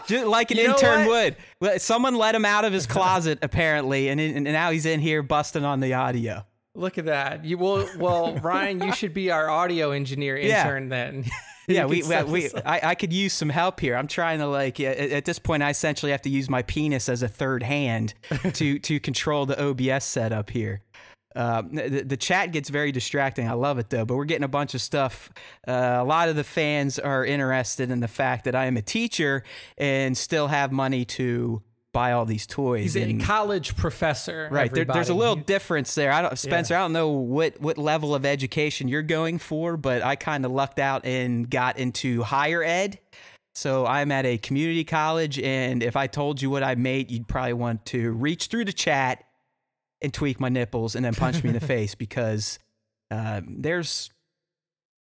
Just 0.07 0.25
like 0.25 0.51
an 0.51 0.57
You 0.57 0.65
intern 0.71 1.07
would. 1.07 1.81
Someone 1.81 2.15
let 2.15 2.35
him 2.35 2.45
out 2.45 2.65
of 2.65 2.73
his 2.73 2.85
closet 2.87 3.39
apparently, 3.41 4.09
and, 4.09 4.19
and 4.19 4.43
now 4.43 4.71
he's 4.71 4.85
in 4.85 4.99
here 4.99 5.23
busting 5.23 5.63
on 5.65 5.79
the 5.79 5.93
audio. 5.93 6.45
Look 6.75 6.97
at 6.97 7.05
that. 7.05 7.45
You 7.45 7.57
will. 7.57 7.87
Well, 7.97 8.35
Ryan, 8.41 8.81
you 8.81 8.93
should 8.93 9.13
be 9.13 9.29
our 9.31 9.49
audio 9.49 9.91
engineer 9.91 10.37
Yeah. 10.37 10.63
intern 10.63 10.89
then. 10.89 11.25
Yeah, 11.65 11.85
we, 11.85 12.03
we, 12.03 12.23
we. 12.23 12.49
I, 12.65 12.89
I 12.89 12.95
could 12.95 13.13
use 13.13 13.31
some 13.31 13.47
help 13.47 13.79
here. 13.79 13.95
I'm 13.95 14.07
trying 14.07 14.39
to 14.39 14.47
like 14.47 14.81
at, 14.81 14.97
at 14.97 15.23
this 15.23 15.39
point, 15.39 15.63
I 15.63 15.69
essentially 15.69 16.11
have 16.11 16.21
to 16.23 16.29
use 16.29 16.49
my 16.49 16.61
penis 16.61 17.07
as 17.07 17.23
a 17.23 17.29
third 17.29 17.63
hand 17.63 18.15
to 18.55 18.79
to 18.79 18.99
control 18.99 19.45
the 19.45 19.57
OBS 19.69 20.03
setup 20.03 20.49
here. 20.49 20.81
Um, 21.35 21.69
the, 21.73 22.03
the 22.03 22.17
chat 22.17 22.51
gets 22.51 22.69
very 22.69 22.91
distracting. 22.91 23.47
I 23.47 23.53
love 23.53 23.79
it 23.79 23.89
though, 23.89 24.05
but 24.05 24.15
we're 24.15 24.25
getting 24.25 24.43
a 24.43 24.49
bunch 24.49 24.73
of 24.73 24.81
stuff. 24.81 25.31
Uh, 25.67 25.97
a 25.99 26.03
lot 26.03 26.29
of 26.29 26.35
the 26.35 26.43
fans 26.43 26.99
are 26.99 27.25
interested 27.25 27.89
in 27.91 27.99
the 27.99 28.07
fact 28.07 28.45
that 28.45 28.55
I 28.55 28.65
am 28.65 28.77
a 28.77 28.81
teacher 28.81 29.43
and 29.77 30.17
still 30.17 30.47
have 30.47 30.71
money 30.71 31.05
to 31.05 31.63
buy 31.93 32.11
all 32.11 32.25
these 32.25 32.45
toys. 32.45 32.81
He's 32.81 32.95
a 32.95 33.03
and- 33.03 33.23
college 33.23 33.75
professor. 33.75 34.49
Right. 34.51 34.73
There, 34.73 34.83
there's 34.83 35.09
a 35.09 35.13
little 35.13 35.35
difference 35.35 35.95
there. 35.95 36.11
I 36.11 36.21
don't, 36.23 36.37
Spencer. 36.37 36.75
I 36.75 36.79
don't 36.79 36.93
know 36.93 37.09
what 37.09 37.61
what 37.61 37.77
level 37.77 38.13
of 38.15 38.25
education 38.25 38.87
you're 38.87 39.03
going 39.03 39.37
for, 39.37 39.77
but 39.77 40.01
I 40.03 40.15
kind 40.15 40.45
of 40.45 40.51
lucked 40.51 40.79
out 40.79 41.05
and 41.05 41.49
got 41.49 41.77
into 41.77 42.23
higher 42.23 42.63
ed. 42.63 42.99
So 43.55 43.85
I'm 43.85 44.11
at 44.11 44.25
a 44.25 44.39
community 44.39 44.83
college, 44.83 45.39
and 45.39 45.83
if 45.83 45.95
I 45.95 46.07
told 46.07 46.41
you 46.41 46.49
what 46.49 46.63
I 46.63 46.73
made, 46.73 47.11
you'd 47.11 47.27
probably 47.27 47.53
want 47.53 47.85
to 47.87 48.11
reach 48.13 48.47
through 48.47 48.65
the 48.65 48.73
chat 48.73 49.23
and 50.03 50.13
tweak 50.13 50.39
my 50.39 50.49
nipples 50.49 50.95
and 50.95 51.03
then 51.03 51.15
punch 51.15 51.43
me 51.43 51.49
in 51.49 51.55
the 51.55 51.59
face 51.65 51.95
because 51.95 52.59
uh, 53.09 53.41
there's 53.47 54.11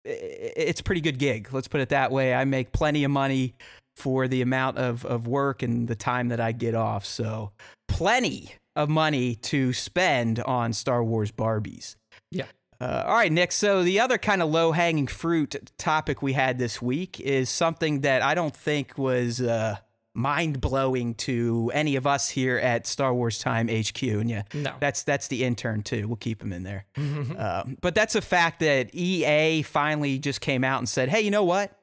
it's 0.05 0.81
a 0.81 0.85
pretty 0.85 1.01
good 1.01 1.19
gig. 1.19 1.49
Let's 1.53 1.69
put 1.69 1.81
it 1.81 1.91
that 1.91 2.11
way. 2.11 2.35
I 2.35 2.45
make 2.45 2.73
plenty 2.73 3.05
of 3.05 3.11
money 3.11 3.55
for 3.97 4.29
the 4.29 4.41
amount 4.41 4.79
of, 4.79 5.05
of 5.05 5.27
work 5.27 5.63
and 5.63 5.89
the 5.89 5.95
time 5.95 6.29
that 6.29 6.41
I 6.41 6.53
get 6.53 6.75
off. 6.75 7.05
So 7.05 7.53
plenty 7.89 8.55
of 8.77 8.89
money 8.89 9.35
to 9.35 9.73
spend 9.73 10.41
on 10.41 10.73
Star 10.73 11.05
Wars 11.05 11.33
Barbies. 11.33 11.97
Yeah. 12.31 12.47
Uh, 12.81 13.05
all 13.07 13.15
right, 13.15 13.31
Nick. 13.31 13.53
So 13.53 13.83
the 13.83 14.01
other 14.01 14.17
kind 14.17 14.43
of 14.43 14.49
low 14.49 14.73
hanging 14.73 15.07
fruit 15.07 15.71
topic 15.77 16.23
we 16.23 16.33
had 16.33 16.59
this 16.59 16.81
week 16.81 17.21
is 17.21 17.51
something 17.51 18.01
that 18.01 18.23
I 18.23 18.35
don't 18.35 18.57
think 18.57 18.97
was 18.97 19.43
uh, 19.43 19.77
mind 20.15 20.61
blowing 20.61 21.15
to 21.15 21.71
any 21.73 21.95
of 21.97 22.07
us 22.07 22.31
here 22.31 22.57
at 22.59 22.87
Star 22.87 23.15
Wars 23.15 23.39
Time 23.39 23.69
HQ. 23.69 24.03
And 24.03 24.29
yeah, 24.31 24.43
No. 24.53 24.75
that's 24.81 25.03
that's 25.05 25.29
the 25.29 25.45
intern 25.45 25.83
too. 25.83 26.09
We'll 26.09 26.17
keep 26.17 26.43
him 26.43 26.53
in 26.53 26.63
there. 26.65 26.85
um, 26.97 27.77
but 27.81 27.95
that's 27.95 28.15
a 28.15 28.21
fact 28.21 28.61
that 28.61 28.95
EA 28.95 29.63
finally 29.63 30.19
just 30.19 30.41
came 30.41 30.65
out 30.65 30.79
and 30.79 30.89
said, 30.89 31.09
"Hey, 31.09 31.21
you 31.21 31.31
know 31.31 31.45
what? 31.45 31.77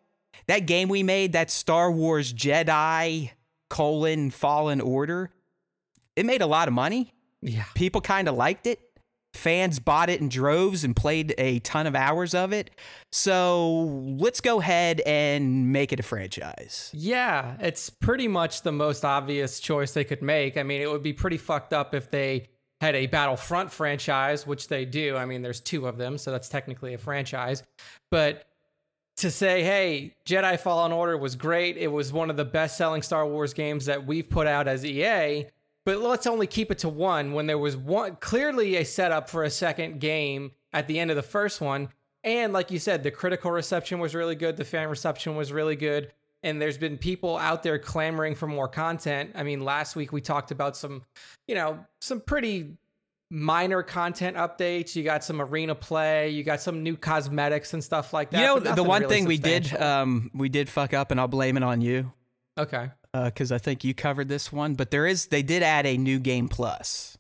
that 0.46 0.60
game 0.68 0.88
we 0.88 1.04
made, 1.04 1.34
that 1.34 1.50
Star 1.50 1.92
Wars 1.92 2.32
Jedi 2.32 3.32
colon 3.70 4.30
Fallen 4.30 4.80
Order, 4.80 5.32
it 6.16 6.26
made 6.26 6.42
a 6.42 6.46
lot 6.48 6.68
of 6.68 6.74
money. 6.74 7.14
Yeah. 7.42 7.66
People 7.76 8.02
kind 8.02 8.28
of 8.30 8.36
liked 8.36 8.66
it. 8.68 8.80
Fans 9.38 9.80
bought 9.80 10.10
it 10.10 10.20
in 10.20 10.30
droves 10.30 10.84
and 10.84 10.96
played 10.96 11.34
a 11.38 11.60
ton 11.60 11.88
of 11.88 11.96
hours 11.96 12.34
of 12.34 12.52
it. 12.52 12.72
So 13.12 13.72
let's 14.20 14.42
go 14.42 14.60
ahead 14.60 15.02
and 15.02 15.72
make 15.72 15.94
it 15.94 16.00
a 16.00 16.04
franchise. 16.04 16.92
Yeah, 16.94 17.56
it's 17.60 17.90
pretty 17.90 18.28
much 18.28 18.64
the 18.64 18.72
most 18.72 19.06
obvious 19.06 19.60
choice 19.60 19.94
they 19.94 20.04
could 20.04 20.22
make. 20.22 20.58
I 20.58 20.64
mean, 20.64 20.82
it 20.82 20.92
would 20.92 21.04
be 21.04 21.14
pretty 21.14 21.38
fucked 21.38 21.74
up 21.74 21.94
if 21.94 22.12
they 22.12 22.50
had 22.82 22.96
a 22.96 23.08
Battlefront 23.08 23.72
franchise, 23.72 24.46
which 24.46 24.68
they 24.68 24.86
do. 24.86 25.16
I 25.16 25.26
mean, 25.26 25.42
there's 25.42 25.62
two 25.62 25.88
of 25.88 25.98
them, 25.98 26.18
so 26.18 26.32
that's 26.32 26.50
technically 26.50 26.94
a 26.94 26.98
franchise. 26.98 27.64
But 28.12 28.44
to 29.18 29.32
say, 29.32 29.64
hey, 29.64 30.14
Jedi 30.26 30.60
Fallen 30.60 30.92
Order 30.92 31.18
was 31.18 31.36
great. 31.36 31.78
It 31.78 31.88
was 31.88 32.14
one 32.14 32.30
of 32.30 32.38
the 32.38 32.46
best 32.46 32.78
selling 32.78 33.02
Star 33.02 33.26
Wars 33.26 33.54
games 33.54 33.86
that 33.86 34.06
we've 34.06 34.30
put 34.30 34.46
out 34.46 34.68
as 34.68 34.86
EA 34.86 35.46
but 35.88 36.02
let's 36.02 36.28
only 36.28 36.48
keep 36.48 36.70
it 36.70 36.80
to 36.80 36.90
one 36.90 37.32
when 37.32 37.48
there 37.48 37.58
was 37.58 37.78
one 37.78 38.18
clearly 38.18 38.76
a 38.76 38.84
setup 38.84 39.30
for 39.30 39.46
a 39.46 39.50
second 39.50 40.02
game 40.02 40.52
at 40.74 40.86
the 40.86 41.00
end 41.00 41.12
of 41.12 41.16
the 41.16 41.24
first 41.24 41.62
one. 41.62 41.88
And 42.26 42.52
like 42.52 42.72
you 42.72 42.78
said, 42.78 43.04
the 43.04 43.10
critical 43.10 43.52
reception 43.52 44.00
was 44.00 44.14
really 44.14 44.36
good, 44.36 44.58
the 44.58 44.66
fan 44.66 44.90
reception 44.90 45.38
was 45.38 45.54
really 45.54 45.78
good. 45.78 46.12
And 46.44 46.62
there's 46.62 46.78
been 46.78 46.98
people 46.98 47.38
out 47.38 47.64
there 47.64 47.80
clamoring 47.80 48.36
for 48.36 48.48
more 48.48 48.68
content. 48.68 49.32
I 49.34 49.44
mean, 49.44 49.64
last 49.64 49.96
week 49.96 50.12
we 50.12 50.20
talked 50.20 50.52
about 50.52 50.76
some, 50.76 51.06
you 51.48 51.56
know, 51.56 51.80
some 52.02 52.20
pretty 52.20 52.76
minor 53.32 53.82
content 53.82 54.36
updates. 54.36 54.94
You 54.94 55.04
got 55.04 55.24
some 55.24 55.42
arena 55.42 55.74
play. 55.74 56.32
You 56.32 56.44
got 56.44 56.60
some 56.60 56.84
new 56.84 56.98
cosmetics 56.98 57.74
and 57.74 57.82
stuff 57.82 58.12
like 58.12 58.32
that. 58.32 58.42
You 58.42 58.46
know, 58.46 58.60
the 58.60 58.84
one 58.84 59.04
really 59.04 59.16
thing 59.16 59.26
we 59.26 59.38
did, 59.38 59.74
um, 59.74 60.32
we 60.34 60.50
did 60.50 60.68
fuck 60.68 60.94
up, 60.94 61.12
and 61.12 61.20
I'll 61.20 61.30
blame 61.30 61.56
it 61.56 61.64
on 61.64 61.80
you. 61.80 62.12
Okay 62.58 62.90
because 63.26 63.52
uh, 63.52 63.56
I 63.56 63.58
think 63.58 63.84
you 63.84 63.94
covered 63.94 64.28
this 64.28 64.52
one, 64.52 64.76
but 64.76 64.92
there 64.92 65.06
is 65.06 65.28
they 65.28 65.44
did 65.44 65.64
add 65.64 65.86
a 65.86 65.98
new 65.98 66.20
game 66.20 66.48
plus. 66.48 67.18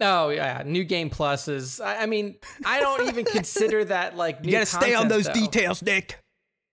Oh 0.00 0.30
yeah, 0.30 0.62
new 0.64 0.84
game 0.84 1.10
plus 1.10 1.48
is. 1.48 1.80
I, 1.80 2.02
I 2.02 2.06
mean, 2.06 2.36
I 2.64 2.80
don't 2.80 3.08
even 3.08 3.24
consider 3.32 3.84
that 3.84 4.16
like. 4.16 4.38
you 4.42 4.52
gotta 4.52 4.66
stay 4.66 4.94
on 4.94 5.08
those 5.08 5.26
though. 5.26 5.34
details, 5.34 5.82
Nick. 5.82 6.18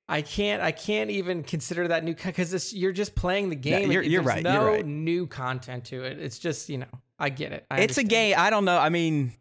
I 0.09 0.21
can't. 0.21 0.61
I 0.61 0.71
can't 0.71 1.09
even 1.09 1.43
consider 1.43 1.89
that 1.89 2.03
new 2.03 2.15
because 2.15 2.73
you're 2.73 2.93
just 2.93 3.15
playing 3.15 3.49
the 3.49 3.55
game. 3.55 3.87
Yeah, 3.87 3.95
you're, 3.95 4.03
you're 4.03 4.21
right. 4.21 4.41
No 4.43 4.53
you're 4.53 4.71
right. 4.71 4.85
new 4.85 5.27
content 5.27 5.85
to 5.85 6.03
it. 6.03 6.19
It's 6.19 6.39
just 6.39 6.69
you 6.69 6.77
know. 6.77 6.85
I 7.19 7.29
get 7.29 7.51
it. 7.51 7.65
I 7.69 7.79
it's 7.81 7.97
understand. 7.97 8.07
a 8.07 8.09
game. 8.09 8.35
I 8.37 8.49
don't 8.49 8.63
know. 8.63 8.77
I 8.77 8.89
mean, 8.89 9.33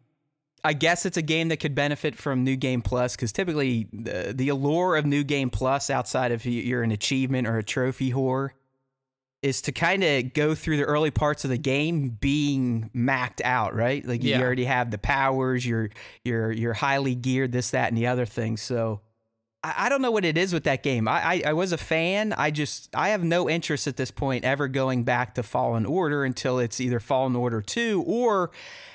I 0.63 0.73
guess 0.73 1.05
it's 1.05 1.17
a 1.17 1.21
game 1.21 1.47
that 1.49 1.57
could 1.57 1.75
benefit 1.75 2.15
from 2.15 2.43
New 2.43 2.55
Game 2.55 2.81
Plus 2.81 3.15
because 3.15 3.31
typically 3.31 3.87
the, 3.93 4.33
the 4.35 4.49
allure 4.49 4.95
of 4.95 5.05
New 5.05 5.23
Game 5.23 5.49
Plus, 5.49 5.89
outside 5.89 6.31
of 6.31 6.45
you're 6.45 6.83
an 6.83 6.91
achievement 6.91 7.47
or 7.47 7.57
a 7.57 7.63
trophy 7.63 8.11
whore, 8.11 8.49
is 9.43 9.61
to 9.61 9.71
kind 9.71 10.03
of 10.03 10.33
go 10.33 10.55
through 10.55 10.77
the 10.77 10.83
early 10.83 11.11
parts 11.11 11.43
of 11.43 11.49
the 11.49 11.57
game 11.57 12.09
being 12.09 12.89
macked 12.93 13.41
out, 13.43 13.75
right? 13.75 14.05
Like 14.05 14.23
yeah. 14.23 14.37
you 14.37 14.43
already 14.43 14.65
have 14.65 14.91
the 14.91 14.97
powers, 14.97 15.65
you're 15.65 15.89
you're 16.23 16.51
you're 16.51 16.73
highly 16.73 17.15
geared, 17.15 17.51
this, 17.51 17.71
that, 17.71 17.89
and 17.89 17.97
the 17.97 18.07
other 18.07 18.25
thing. 18.25 18.57
So 18.57 19.01
I, 19.63 19.85
I 19.85 19.89
don't 19.89 20.01
know 20.01 20.11
what 20.11 20.25
it 20.25 20.37
is 20.37 20.53
with 20.53 20.63
that 20.63 20.81
game. 20.81 21.07
I, 21.07 21.23
I, 21.23 21.41
I 21.47 21.53
was 21.53 21.71
a 21.71 21.77
fan. 21.77 22.33
I 22.33 22.49
just 22.51 22.95
I 22.95 23.09
have 23.09 23.23
no 23.23 23.49
interest 23.49 23.87
at 23.87 23.97
this 23.97 24.11
point 24.11 24.43
ever 24.43 24.67
going 24.67 25.03
back 25.03 25.35
to 25.35 25.43
Fallen 25.43 25.85
Order 25.85 26.23
until 26.23 26.57
it's 26.57 26.81
either 26.81 26.99
Fallen 26.99 27.35
Order 27.35 27.61
two 27.61 28.03
or 28.07 28.51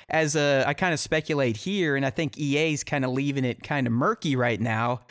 as 0.09 0.35
a 0.35 0.63
I 0.67 0.73
kind 0.73 0.93
of 0.93 0.99
speculate 0.99 1.57
here, 1.57 1.95
and 1.95 2.05
I 2.05 2.09
think 2.09 2.37
EA's 2.37 2.83
kind 2.83 3.05
of 3.05 3.11
leaving 3.11 3.45
it 3.45 3.63
kind 3.63 3.87
of 3.87 3.93
murky 3.93 4.35
right 4.35 4.59
now. 4.59 5.01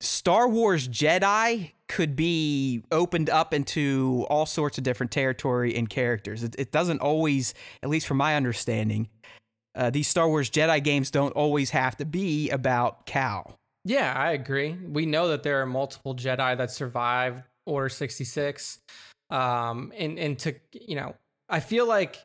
Star 0.00 0.48
Wars 0.48 0.88
Jedi 0.88 1.72
could 1.88 2.14
be 2.14 2.82
opened 2.90 3.30
up 3.30 3.54
into 3.54 4.26
all 4.28 4.46
sorts 4.46 4.78
of 4.78 4.84
different 4.84 5.10
territory 5.10 5.74
and 5.74 5.88
characters. 5.88 6.44
It, 6.44 6.54
it 6.58 6.72
doesn't 6.72 7.00
always, 7.00 7.54
at 7.82 7.88
least 7.88 8.06
from 8.06 8.18
my 8.18 8.36
understanding, 8.36 9.08
uh, 9.74 9.90
these 9.90 10.08
Star 10.08 10.28
Wars 10.28 10.50
Jedi 10.50 10.82
games 10.82 11.10
don't 11.10 11.32
always 11.32 11.70
have 11.70 11.96
to 11.96 12.04
be 12.04 12.50
about 12.50 13.06
Cal. 13.06 13.56
Yeah, 13.84 14.12
I 14.14 14.32
agree. 14.32 14.72
We 14.72 15.06
know 15.06 15.28
that 15.28 15.42
there 15.42 15.62
are 15.62 15.66
multiple 15.66 16.14
Jedi 16.14 16.56
that 16.58 16.70
survived 16.70 17.42
Order 17.64 17.88
66. 17.88 18.78
Um, 19.30 19.92
and, 19.96 20.18
and 20.18 20.38
to, 20.40 20.54
you 20.72 20.96
know, 20.96 21.14
I 21.48 21.60
feel 21.60 21.86
like 21.86 22.16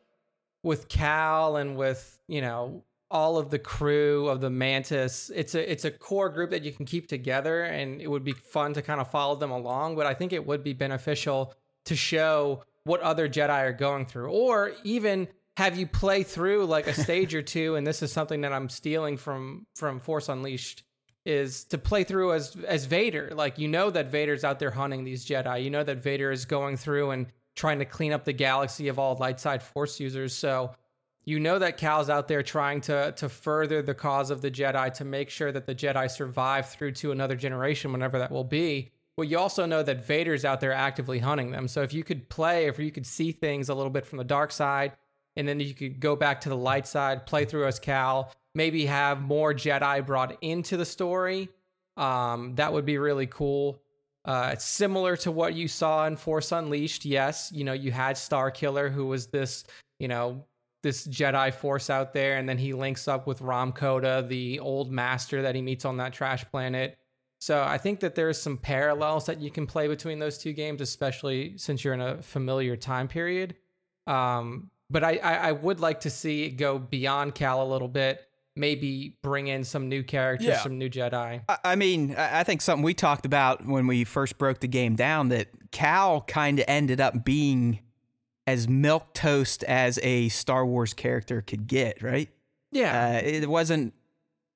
with 0.63 0.89
Cal 0.89 1.57
and 1.57 1.77
with, 1.77 2.19
you 2.27 2.41
know, 2.41 2.83
all 3.13 3.37
of 3.37 3.51
the 3.51 3.59
crew 3.59 4.27
of 4.27 4.41
the 4.41 4.49
Mantis. 4.49 5.31
It's 5.33 5.53
a 5.53 5.71
it's 5.71 5.85
a 5.85 5.91
core 5.91 6.29
group 6.29 6.49
that 6.49 6.63
you 6.63 6.73
can 6.73 6.85
keep 6.85 7.07
together, 7.07 7.63
and 7.63 8.01
it 8.01 8.09
would 8.09 8.23
be 8.23 8.33
fun 8.33 8.73
to 8.73 8.81
kind 8.81 8.99
of 8.99 9.09
follow 9.09 9.35
them 9.35 9.51
along. 9.51 9.95
But 9.95 10.07
I 10.07 10.15
think 10.15 10.33
it 10.33 10.45
would 10.45 10.63
be 10.63 10.73
beneficial 10.73 11.53
to 11.85 11.95
show 11.95 12.63
what 12.85 12.99
other 13.01 13.29
Jedi 13.29 13.49
are 13.49 13.71
going 13.71 14.07
through, 14.07 14.31
or 14.31 14.71
even 14.83 15.27
have 15.57 15.77
you 15.77 15.85
play 15.85 16.23
through 16.23 16.65
like 16.65 16.87
a 16.87 16.93
stage 16.93 17.35
or 17.35 17.43
two. 17.43 17.75
And 17.75 17.85
this 17.85 18.01
is 18.01 18.11
something 18.11 18.41
that 18.41 18.51
I'm 18.51 18.67
stealing 18.67 19.15
from 19.17 19.67
from 19.75 19.99
Force 19.99 20.27
Unleashed 20.27 20.83
is 21.23 21.63
to 21.65 21.77
play 21.77 22.03
through 22.03 22.33
as 22.33 22.57
as 22.67 22.85
Vader. 22.85 23.31
Like 23.33 23.59
you 23.59 23.67
know 23.67 23.91
that 23.91 24.07
Vader's 24.07 24.43
out 24.43 24.57
there 24.57 24.71
hunting 24.71 25.03
these 25.03 25.23
Jedi. 25.23 25.63
You 25.63 25.69
know 25.69 25.83
that 25.83 25.99
Vader 25.99 26.31
is 26.31 26.45
going 26.45 26.77
through 26.77 27.11
and 27.11 27.27
trying 27.55 27.77
to 27.77 27.85
clean 27.85 28.11
up 28.11 28.25
the 28.25 28.33
galaxy 28.33 28.87
of 28.87 28.97
all 28.97 29.15
light 29.17 29.39
side 29.39 29.61
Force 29.61 29.99
users. 29.99 30.33
So 30.33 30.71
you 31.25 31.39
know 31.39 31.59
that 31.59 31.77
Cal's 31.77 32.09
out 32.09 32.27
there 32.27 32.43
trying 32.43 32.81
to 32.81 33.13
to 33.13 33.29
further 33.29 33.81
the 33.81 33.93
cause 33.93 34.29
of 34.29 34.41
the 34.41 34.51
Jedi 34.51 34.93
to 34.95 35.05
make 35.05 35.29
sure 35.29 35.51
that 35.51 35.65
the 35.65 35.75
Jedi 35.75 36.09
survive 36.09 36.69
through 36.69 36.91
to 36.93 37.11
another 37.11 37.35
generation, 37.35 37.91
whenever 37.91 38.19
that 38.19 38.31
will 38.31 38.43
be. 38.43 38.91
Well, 39.17 39.25
you 39.25 39.37
also 39.37 39.65
know 39.65 39.83
that 39.83 40.05
Vader's 40.05 40.43
out 40.43 40.59
there 40.59 40.73
actively 40.73 41.19
hunting 41.19 41.51
them. 41.51 41.67
So 41.67 41.83
if 41.83 41.93
you 41.93 42.03
could 42.03 42.29
play, 42.29 42.65
if 42.65 42.79
you 42.79 42.91
could 42.91 43.05
see 43.05 43.31
things 43.31 43.69
a 43.69 43.75
little 43.75 43.91
bit 43.91 44.05
from 44.05 44.17
the 44.17 44.23
dark 44.23 44.51
side, 44.51 44.93
and 45.35 45.47
then 45.47 45.59
you 45.59 45.73
could 45.73 45.99
go 45.99 46.15
back 46.15 46.41
to 46.41 46.49
the 46.49 46.57
light 46.57 46.87
side, 46.87 47.25
play 47.25 47.45
through 47.45 47.67
as 47.67 47.79
Cal, 47.79 48.31
maybe 48.55 48.85
have 48.85 49.21
more 49.21 49.53
Jedi 49.53 50.05
brought 50.05 50.37
into 50.41 50.77
the 50.77 50.85
story. 50.85 51.49
Um, 51.95 52.55
that 52.55 52.73
would 52.73 52.85
be 52.85 52.97
really 52.97 53.27
cool. 53.27 53.81
Uh, 54.25 54.51
it's 54.53 54.65
similar 54.65 55.17
to 55.17 55.31
what 55.31 55.53
you 55.53 55.67
saw 55.67 56.07
in 56.07 56.15
Force 56.15 56.51
Unleashed. 56.51 57.05
Yes, 57.05 57.51
you 57.53 57.63
know, 57.63 57.73
you 57.73 57.91
had 57.91 58.17
Star 58.17 58.51
Killer, 58.51 58.89
who 58.89 59.05
was 59.05 59.27
this, 59.27 59.63
you 59.99 60.07
know, 60.07 60.45
this 60.83 61.07
Jedi 61.07 61.53
Force 61.53 61.89
out 61.89 62.13
there, 62.13 62.37
and 62.37 62.47
then 62.47 62.57
he 62.57 62.73
links 62.73 63.07
up 63.07 63.25
with 63.25 63.39
Rahm 63.39 63.73
Kota, 63.73 64.23
the 64.27 64.59
old 64.59 64.91
master 64.91 65.41
that 65.41 65.55
he 65.55 65.61
meets 65.61 65.85
on 65.85 65.97
that 65.97 66.13
trash 66.13 66.45
planet. 66.51 66.97
So 67.39 67.61
I 67.61 67.77
think 67.77 68.01
that 68.01 68.15
there's 68.15 68.39
some 68.39 68.57
parallels 68.57 69.25
that 69.25 69.41
you 69.41 69.49
can 69.49 69.65
play 69.65 69.87
between 69.87 70.19
those 70.19 70.37
two 70.37 70.53
games, 70.53 70.79
especially 70.81 71.57
since 71.57 71.83
you're 71.83 71.93
in 71.93 72.01
a 72.01 72.21
familiar 72.21 72.75
time 72.75 73.07
period. 73.07 73.55
Um, 74.07 74.69
but 74.89 75.03
I, 75.03 75.17
I, 75.17 75.33
I 75.33 75.51
would 75.51 75.79
like 75.79 76.01
to 76.01 76.09
see 76.09 76.43
it 76.43 76.51
go 76.51 76.77
beyond 76.77 77.35
Cal 77.35 77.61
a 77.61 77.67
little 77.67 77.87
bit. 77.87 78.21
Maybe 78.55 79.17
bring 79.23 79.47
in 79.47 79.63
some 79.63 79.89
new 79.89 80.03
characters, 80.03 80.47
yeah. 80.47 80.61
some 80.61 80.77
new 80.77 80.89
Jedi. 80.89 81.41
I 81.63 81.75
mean, 81.75 82.15
I 82.15 82.43
think 82.43 82.61
something 82.61 82.83
we 82.83 82.93
talked 82.93 83.25
about 83.25 83.65
when 83.65 83.87
we 83.87 84.03
first 84.03 84.37
broke 84.37 84.59
the 84.59 84.67
game 84.67 84.95
down 84.95 85.29
that 85.29 85.47
Cal 85.71 86.21
kind 86.21 86.59
of 86.59 86.65
ended 86.67 87.01
up 87.01 87.25
being 87.25 87.79
as 88.45 88.67
milk 88.67 89.13
toast 89.13 89.63
as 89.63 89.99
a 90.03 90.29
Star 90.29 90.65
Wars 90.65 90.93
character 90.93 91.41
could 91.41 91.67
get, 91.67 92.01
right? 92.01 92.29
Yeah. 92.71 93.17
Uh, 93.17 93.25
it 93.25 93.49
wasn't. 93.49 93.93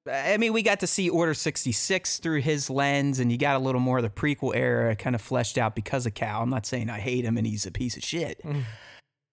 I 0.09 0.37
mean, 0.37 0.53
we 0.53 0.61
got 0.61 0.79
to 0.81 0.87
see 0.87 1.09
Order 1.09 1.33
66 1.33 2.19
through 2.19 2.39
his 2.39 2.69
lens, 2.69 3.19
and 3.19 3.29
you 3.29 3.37
got 3.37 3.57
a 3.57 3.59
little 3.59 3.81
more 3.81 3.97
of 3.97 4.03
the 4.03 4.09
prequel 4.09 4.55
era 4.55 4.95
kind 4.95 5.15
of 5.15 5.21
fleshed 5.21 5.57
out 5.57 5.75
because 5.75 6.05
of 6.05 6.13
Cal. 6.13 6.43
I'm 6.43 6.49
not 6.49 6.65
saying 6.65 6.89
I 6.89 6.99
hate 6.99 7.25
him 7.25 7.37
and 7.37 7.45
he's 7.45 7.65
a 7.65 7.71
piece 7.71 7.97
of 7.97 8.03
shit. 8.03 8.41
Mm. 8.43 8.63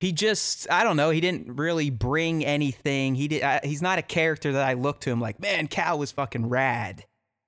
He 0.01 0.13
just, 0.13 0.69
I 0.71 0.83
don't 0.83 0.97
know, 0.97 1.11
he 1.11 1.21
didn't 1.21 1.57
really 1.57 1.91
bring 1.91 2.45
anything. 2.45 3.15
He 3.15 3.29
did. 3.29 3.43
I, 3.43 3.61
he's 3.63 3.81
not 3.81 3.99
a 3.99 4.03
character 4.03 4.53
that 4.53 4.67
I 4.69 4.75
look 4.75 5.01
to 5.03 5.11
him 5.11 5.21
like, 5.21 5.41
man, 5.41 5.69
Cal 5.69 5.99
was 5.99 6.13
fucking 6.13 6.49
rad. 6.49 7.05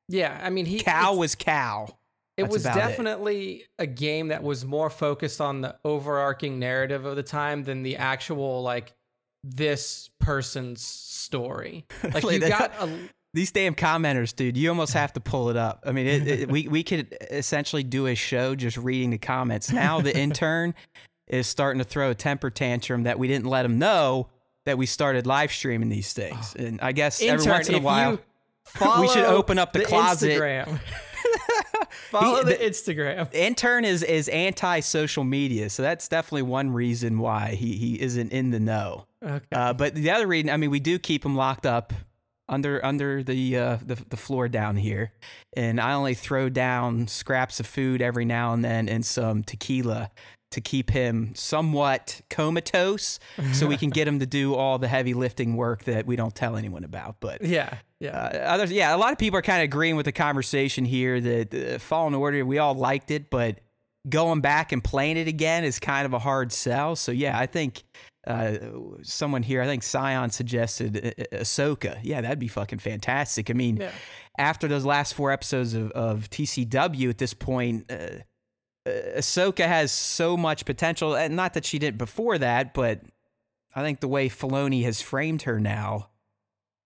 Yeah, 0.09 0.41
I 0.43 0.51
mean, 0.51 0.67
he 0.67 0.79
Cal 0.79 1.19
was 1.19 1.35
Cal. 1.35 1.99
It 2.37 2.49
was 2.49 2.65
definitely 2.65 3.53
it. 3.53 3.69
a 3.79 3.87
game 3.87 4.29
that 4.29 4.43
was 4.43 4.65
more 4.65 4.91
focused 4.91 5.41
on 5.41 5.63
the 5.63 5.77
overarching 5.85 6.59
narrative 6.59 7.07
of 7.07 7.17
the 7.17 7.23
time 7.23 7.65
than 7.65 7.83
the 7.83 7.97
actual 7.97 8.63
like 8.63 8.95
this 9.43 10.11
person's 10.21 10.83
story. 10.83 11.87
Like 12.13 12.25
you 12.25 12.41
got 12.41 12.73
a, 12.79 12.91
these 13.33 13.53
damn 13.53 13.75
commenters, 13.75 14.35
dude. 14.35 14.57
You 14.57 14.69
almost 14.69 14.93
have 14.95 15.13
to 15.15 15.21
pull 15.21 15.51
it 15.51 15.57
up. 15.57 15.85
I 15.87 15.93
mean, 15.93 16.07
it, 16.07 16.29
it, 16.29 16.51
we 16.51 16.69
we 16.69 16.83
could 16.83 17.17
essentially 17.31 17.83
do 17.83 18.07
a 18.07 18.15
show 18.15 18.55
just 18.55 18.77
reading 18.77 19.11
the 19.11 19.19
comments. 19.19 19.73
Now 19.73 20.01
the 20.01 20.17
intern 20.19 20.75
is 21.27 21.47
starting 21.47 21.79
to 21.79 21.85
throw 21.85 22.11
a 22.11 22.15
temper 22.15 22.51
tantrum 22.51 23.03
that 23.05 23.19
we 23.19 23.29
didn't 23.29 23.47
let 23.47 23.65
him 23.65 23.79
know 23.79 24.29
that 24.65 24.79
we 24.79 24.87
started 24.87 25.27
live 25.27 25.53
streaming 25.53 25.89
these 25.89 26.13
things. 26.13 26.55
Oh. 26.59 26.65
And 26.65 26.81
I 26.81 26.93
guess 26.93 27.21
intern, 27.21 27.41
every 27.41 27.53
once 27.53 27.69
in 27.69 27.75
a 27.77 27.81
while 27.81 28.19
we 29.01 29.09
should 29.09 29.25
open 29.25 29.59
up 29.59 29.73
the, 29.73 29.81
the 29.81 29.85
closet. 29.87 30.39
Follow 32.11 32.45
he, 32.45 32.53
the, 32.53 32.59
the, 32.59 32.65
Instagram. 32.65 33.35
Intern 33.35 33.85
is 33.85 34.03
is 34.03 34.29
anti 34.29 34.81
social 34.81 35.25
media, 35.25 35.71
so 35.71 35.83
that's 35.83 36.09
definitely 36.09 36.43
one 36.43 36.71
reason 36.71 37.19
why 37.19 37.51
he 37.51 37.77
he 37.77 38.01
isn't 38.01 38.33
in 38.33 38.51
the 38.51 38.61
know. 38.61 39.07
Okay. 39.23 39.45
Uh, 39.53 39.73
but 39.73 39.95
the 39.95 40.11
other 40.11 40.27
reason, 40.27 40.51
I 40.51 40.57
mean, 40.57 40.71
we 40.71 40.81
do 40.81 40.99
keep 40.99 41.25
him 41.25 41.37
locked 41.37 41.67
up 41.67 41.93
under 42.49 42.85
under 42.85 43.23
the, 43.23 43.57
uh, 43.57 43.79
the 43.85 43.97
the 44.09 44.17
floor 44.17 44.49
down 44.49 44.77
here, 44.77 45.13
and 45.57 45.81
I 45.81 45.93
only 45.95 46.15
throw 46.15 46.49
down 46.49 47.09
scraps 47.09 47.61
of 47.61 47.67
food 47.67 48.01
every 48.01 48.25
now 48.25 48.53
and 48.53 48.65
then 48.65 48.89
and 48.89 49.05
some 49.05 49.43
tequila 49.43 50.11
to 50.53 50.61
keep 50.61 50.91
him 50.91 51.33
somewhat 51.35 52.21
comatose, 52.31 53.19
so 53.53 53.67
we 53.67 53.77
can 53.77 53.91
get 53.91 54.07
him 54.09 54.21
to 54.21 54.27
do 54.27 54.55
all 54.55 54.79
the 54.79 54.89
heavy 54.89 55.13
lifting 55.15 55.57
work 55.57 55.85
that 55.85 56.07
we 56.07 56.17
don't 56.17 56.35
tell 56.35 56.57
anyone 56.57 56.85
about. 56.85 57.17
But 57.21 57.43
Yeah, 57.43 57.79
yeah. 58.01 58.17
uh, 58.17 58.39
others, 58.55 58.71
yeah, 58.73 58.95
a 58.95 58.99
lot 58.99 59.13
of 59.13 59.19
people 59.19 59.39
are 59.39 59.43
kind 59.43 59.61
of 59.61 59.65
agreeing 59.65 59.97
with 59.97 60.07
the 60.07 60.13
conversation 60.13 60.85
here 60.85 61.21
that 61.21 61.55
uh, 61.55 61.79
Fallen 61.79 62.15
Order, 62.15 62.45
we 62.47 62.59
all 62.59 62.75
liked 62.75 63.11
it, 63.11 63.29
but 63.31 63.59
going 64.09 64.41
back 64.41 64.71
and 64.73 64.83
playing 64.85 65.17
it 65.17 65.27
again 65.29 65.65
is 65.65 65.79
kind 65.81 66.07
of 66.07 66.13
a 66.15 66.19
hard 66.21 66.53
sell. 66.53 66.95
So 66.95 67.11
yeah, 67.11 67.37
I 67.37 67.47
think 67.47 67.83
uh, 68.27 68.57
someone 69.03 69.43
here, 69.43 69.61
I 69.63 69.67
think 69.67 69.83
Scion 69.83 70.31
suggested 70.31 70.97
uh, 71.19 71.37
Ahsoka. 71.39 71.99
Yeah, 72.03 72.21
that'd 72.21 72.39
be 72.39 72.49
fucking 72.49 72.79
fantastic. 72.79 73.51
I 73.51 73.53
mean, 73.53 73.79
Yeah. 73.79 73.91
after 74.39 74.69
those 74.69 74.85
last 74.85 75.15
four 75.15 75.33
episodes 75.33 75.75
of, 75.75 75.91
of 75.91 76.31
TCW 76.31 77.11
at 77.11 77.19
this 77.19 77.35
point, 77.35 77.91
uh, 77.91 78.21
Ahsoka 78.87 79.67
has 79.67 79.93
so 79.93 80.37
much 80.37 80.65
potential. 80.65 81.17
And 81.17 81.37
not 81.37 81.55
that 81.55 81.65
she 81.65 81.79
didn't 81.79 81.99
before 81.99 82.39
that, 82.39 82.75
but 82.75 83.01
I 83.75 83.83
think 83.83 84.01
the 84.01 84.09
way 84.09 84.29
Filoni 84.29 84.85
has 84.85 85.03
framed 85.03 85.43
her 85.43 85.61
now, 85.61 86.11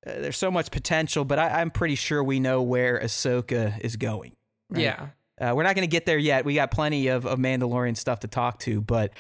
uh, 0.07 0.13
there's 0.19 0.37
so 0.39 0.51
much 0.51 0.71
potential. 0.71 1.25
But 1.25 1.39
I, 1.39 1.61
I'm 1.61 1.71
pretty 1.71 1.95
sure 1.95 2.25
we 2.25 2.41
know 2.41 2.63
where 2.63 2.99
Ahsoka 2.99 3.79
is 3.81 3.97
going. 3.97 4.37
right? 4.71 4.83
Yeah. 4.83 5.07
Uh, 5.41 5.55
we're 5.55 5.63
not 5.63 5.75
going 5.75 5.89
to 5.89 5.91
get 5.91 6.05
there 6.05 6.19
yet. 6.19 6.45
We 6.45 6.55
got 6.55 6.71
plenty 6.71 7.09
of, 7.09 7.25
of 7.27 7.39
Mandalorian 7.39 7.97
stuff 7.97 8.21
to 8.21 8.29
talk 8.29 8.59
to. 8.61 8.83
But 8.83 9.13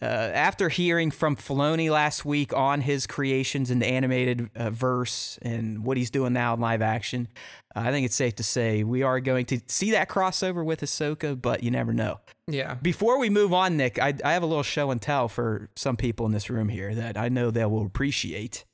uh, 0.00 0.04
after 0.04 0.68
hearing 0.68 1.10
from 1.10 1.34
Filoni 1.34 1.90
last 1.90 2.24
week 2.24 2.52
on 2.52 2.82
his 2.82 3.06
creations 3.06 3.70
in 3.70 3.80
the 3.80 3.86
animated 3.86 4.48
uh, 4.54 4.70
verse 4.70 5.38
and 5.42 5.84
what 5.84 5.96
he's 5.96 6.10
doing 6.10 6.32
now 6.32 6.54
in 6.54 6.60
live 6.60 6.82
action, 6.82 7.28
uh, 7.74 7.80
I 7.80 7.90
think 7.90 8.06
it's 8.06 8.14
safe 8.14 8.36
to 8.36 8.44
say 8.44 8.84
we 8.84 9.02
are 9.02 9.18
going 9.18 9.44
to 9.46 9.60
see 9.66 9.90
that 9.90 10.08
crossover 10.08 10.64
with 10.64 10.80
Ahsoka, 10.82 11.40
but 11.40 11.62
you 11.62 11.70
never 11.70 11.92
know. 11.92 12.20
Yeah. 12.46 12.74
Before 12.74 13.18
we 13.18 13.28
move 13.28 13.52
on, 13.52 13.76
Nick, 13.76 13.98
I, 13.98 14.14
I 14.24 14.32
have 14.32 14.42
a 14.42 14.46
little 14.46 14.62
show 14.62 14.90
and 14.90 15.02
tell 15.02 15.28
for 15.28 15.68
some 15.74 15.96
people 15.96 16.26
in 16.26 16.32
this 16.32 16.48
room 16.48 16.68
here 16.68 16.94
that 16.94 17.18
I 17.18 17.28
know 17.28 17.50
they 17.50 17.64
will 17.64 17.84
appreciate. 17.84 18.64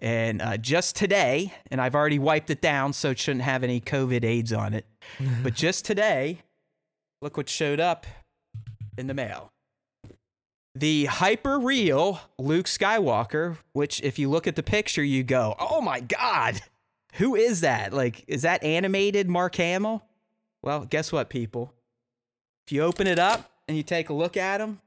And 0.00 0.40
uh, 0.40 0.58
just 0.58 0.94
today, 0.96 1.54
and 1.70 1.80
I've 1.80 1.94
already 1.94 2.18
wiped 2.18 2.50
it 2.50 2.60
down, 2.60 2.92
so 2.92 3.10
it 3.10 3.18
shouldn't 3.18 3.42
have 3.42 3.64
any 3.64 3.80
COVID 3.80 4.22
AIDS 4.22 4.52
on 4.52 4.74
it. 4.74 4.86
but 5.42 5.54
just 5.56 5.84
today, 5.84 6.42
look 7.20 7.36
what 7.36 7.48
showed 7.48 7.80
up 7.80 8.06
in 8.96 9.06
the 9.06 9.14
mail. 9.14 9.50
The 10.78 11.06
hyper 11.06 11.58
real 11.58 12.20
Luke 12.38 12.66
Skywalker, 12.66 13.56
which, 13.72 14.00
if 14.02 14.16
you 14.16 14.30
look 14.30 14.46
at 14.46 14.54
the 14.54 14.62
picture, 14.62 15.02
you 15.02 15.24
go, 15.24 15.56
oh 15.58 15.80
my 15.80 15.98
God, 15.98 16.60
who 17.14 17.34
is 17.34 17.62
that? 17.62 17.92
Like, 17.92 18.24
is 18.28 18.42
that 18.42 18.62
animated 18.62 19.28
Mark 19.28 19.56
Hamill? 19.56 20.04
Well, 20.62 20.84
guess 20.84 21.10
what, 21.10 21.30
people? 21.30 21.72
If 22.66 22.72
you 22.72 22.82
open 22.82 23.08
it 23.08 23.18
up 23.18 23.50
and 23.66 23.76
you 23.76 23.82
take 23.82 24.08
a 24.08 24.12
look 24.12 24.36
at 24.36 24.60
him, 24.60 24.80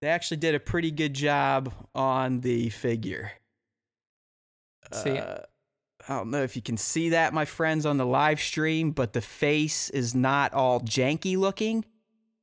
they 0.00 0.08
actually 0.08 0.38
did 0.38 0.54
a 0.54 0.60
pretty 0.60 0.90
good 0.90 1.12
job 1.12 1.72
on 1.94 2.40
the 2.40 2.70
figure. 2.70 3.32
See? 4.92 5.18
Uh, 5.18 5.40
I 6.08 6.16
don't 6.16 6.30
know 6.30 6.42
if 6.42 6.56
you 6.56 6.62
can 6.62 6.78
see 6.78 7.10
that, 7.10 7.34
my 7.34 7.44
friends, 7.44 7.84
on 7.84 7.98
the 7.98 8.06
live 8.06 8.40
stream, 8.40 8.92
but 8.92 9.12
the 9.12 9.20
face 9.20 9.90
is 9.90 10.14
not 10.14 10.54
all 10.54 10.80
janky 10.80 11.36
looking. 11.36 11.84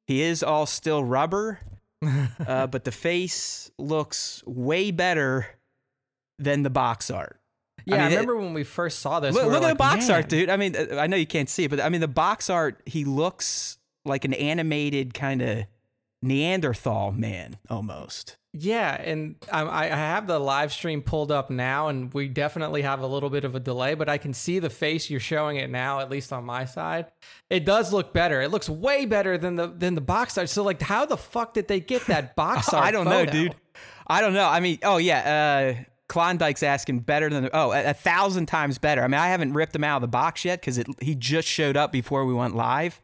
He 0.05 0.21
is 0.21 0.43
all 0.43 0.65
still 0.65 1.03
rubber, 1.03 1.59
uh, 2.05 2.67
but 2.67 2.83
the 2.83 2.91
face 2.91 3.71
looks 3.77 4.43
way 4.45 4.91
better 4.91 5.47
than 6.37 6.63
the 6.63 6.69
box 6.69 7.09
art. 7.11 7.39
Yeah, 7.85 7.95
I, 7.95 7.97
mean, 8.03 8.07
it- 8.07 8.15
remember 8.15 8.37
when 8.37 8.53
we 8.53 8.63
first 8.63 8.99
saw 8.99 9.19
this. 9.19 9.33
Look, 9.33 9.45
we 9.45 9.51
look 9.51 9.63
at 9.63 9.69
the 9.69 9.75
box 9.75 10.07
"Man." 10.07 10.17
art, 10.17 10.29
dude. 10.29 10.49
I 10.49 10.57
mean, 10.57 10.75
uh, 10.75 10.97
I 10.97 11.07
know 11.07 11.17
you 11.17 11.25
can't 11.25 11.49
see 11.49 11.63
it, 11.65 11.69
but 11.69 11.79
I 11.81 11.89
mean, 11.89 12.01
the 12.01 12.07
box 12.07 12.49
art, 12.49 12.81
he 12.85 13.05
looks 13.05 13.77
like 14.05 14.25
an 14.25 14.33
animated 14.33 15.13
kind 15.13 15.41
of 15.41 15.65
Neanderthal 16.21 17.11
man 17.11 17.57
almost. 17.69 18.37
Yeah, 18.53 18.99
and 18.99 19.35
I, 19.51 19.61
I 19.61 19.85
have 19.85 20.25
the 20.25 20.39
live 20.39 20.73
stream 20.73 21.03
pulled 21.03 21.31
up 21.31 21.51
now, 21.51 21.87
and 21.87 22.11
we 22.15 22.27
definitely 22.27 22.81
have 22.81 23.01
a 23.01 23.05
little 23.05 23.29
bit 23.29 23.43
of 23.43 23.53
a 23.53 23.59
delay, 23.59 23.93
but 23.93 24.09
I 24.09 24.17
can 24.17 24.33
see 24.33 24.57
the 24.57 24.71
face 24.71 25.07
you're 25.07 25.19
showing 25.19 25.57
it 25.57 25.69
now, 25.69 25.99
at 25.99 26.09
least 26.09 26.33
on 26.33 26.45
my 26.45 26.65
side. 26.65 27.05
It 27.51 27.63
does 27.63 27.93
look 27.93 28.11
better. 28.11 28.41
It 28.41 28.49
looks 28.49 28.67
way 28.67 29.05
better 29.05 29.37
than 29.37 29.55
the 29.55 29.67
than 29.67 29.93
the 29.93 30.01
box 30.01 30.35
art. 30.35 30.49
So, 30.49 30.63
like, 30.63 30.81
how 30.81 31.05
the 31.05 31.17
fuck 31.17 31.53
did 31.53 31.67
they 31.67 31.79
get 31.79 32.07
that 32.07 32.35
box 32.35 32.69
art? 32.73 32.83
I 32.83 32.89
don't 32.89 33.05
know, 33.05 33.23
dude. 33.23 33.55
I 34.07 34.19
don't 34.19 34.33
know. 34.33 34.47
I 34.47 34.59
mean, 34.61 34.79
oh 34.81 34.97
yeah, 34.97 35.77
uh, 35.77 35.83
Klondike's 36.07 36.63
asking 36.63 37.01
better 37.01 37.29
than 37.29 37.51
oh 37.53 37.71
a, 37.71 37.91
a 37.91 37.93
thousand 37.93 38.47
times 38.47 38.79
better. 38.79 39.03
I 39.03 39.07
mean, 39.07 39.19
I 39.19 39.27
haven't 39.27 39.53
ripped 39.53 39.75
him 39.75 39.83
out 39.83 39.97
of 39.97 40.01
the 40.01 40.07
box 40.07 40.43
yet 40.43 40.59
because 40.59 40.83
he 40.99 41.13
just 41.13 41.47
showed 41.47 41.77
up 41.77 41.91
before 41.91 42.25
we 42.25 42.33
went 42.33 42.55
live. 42.55 42.99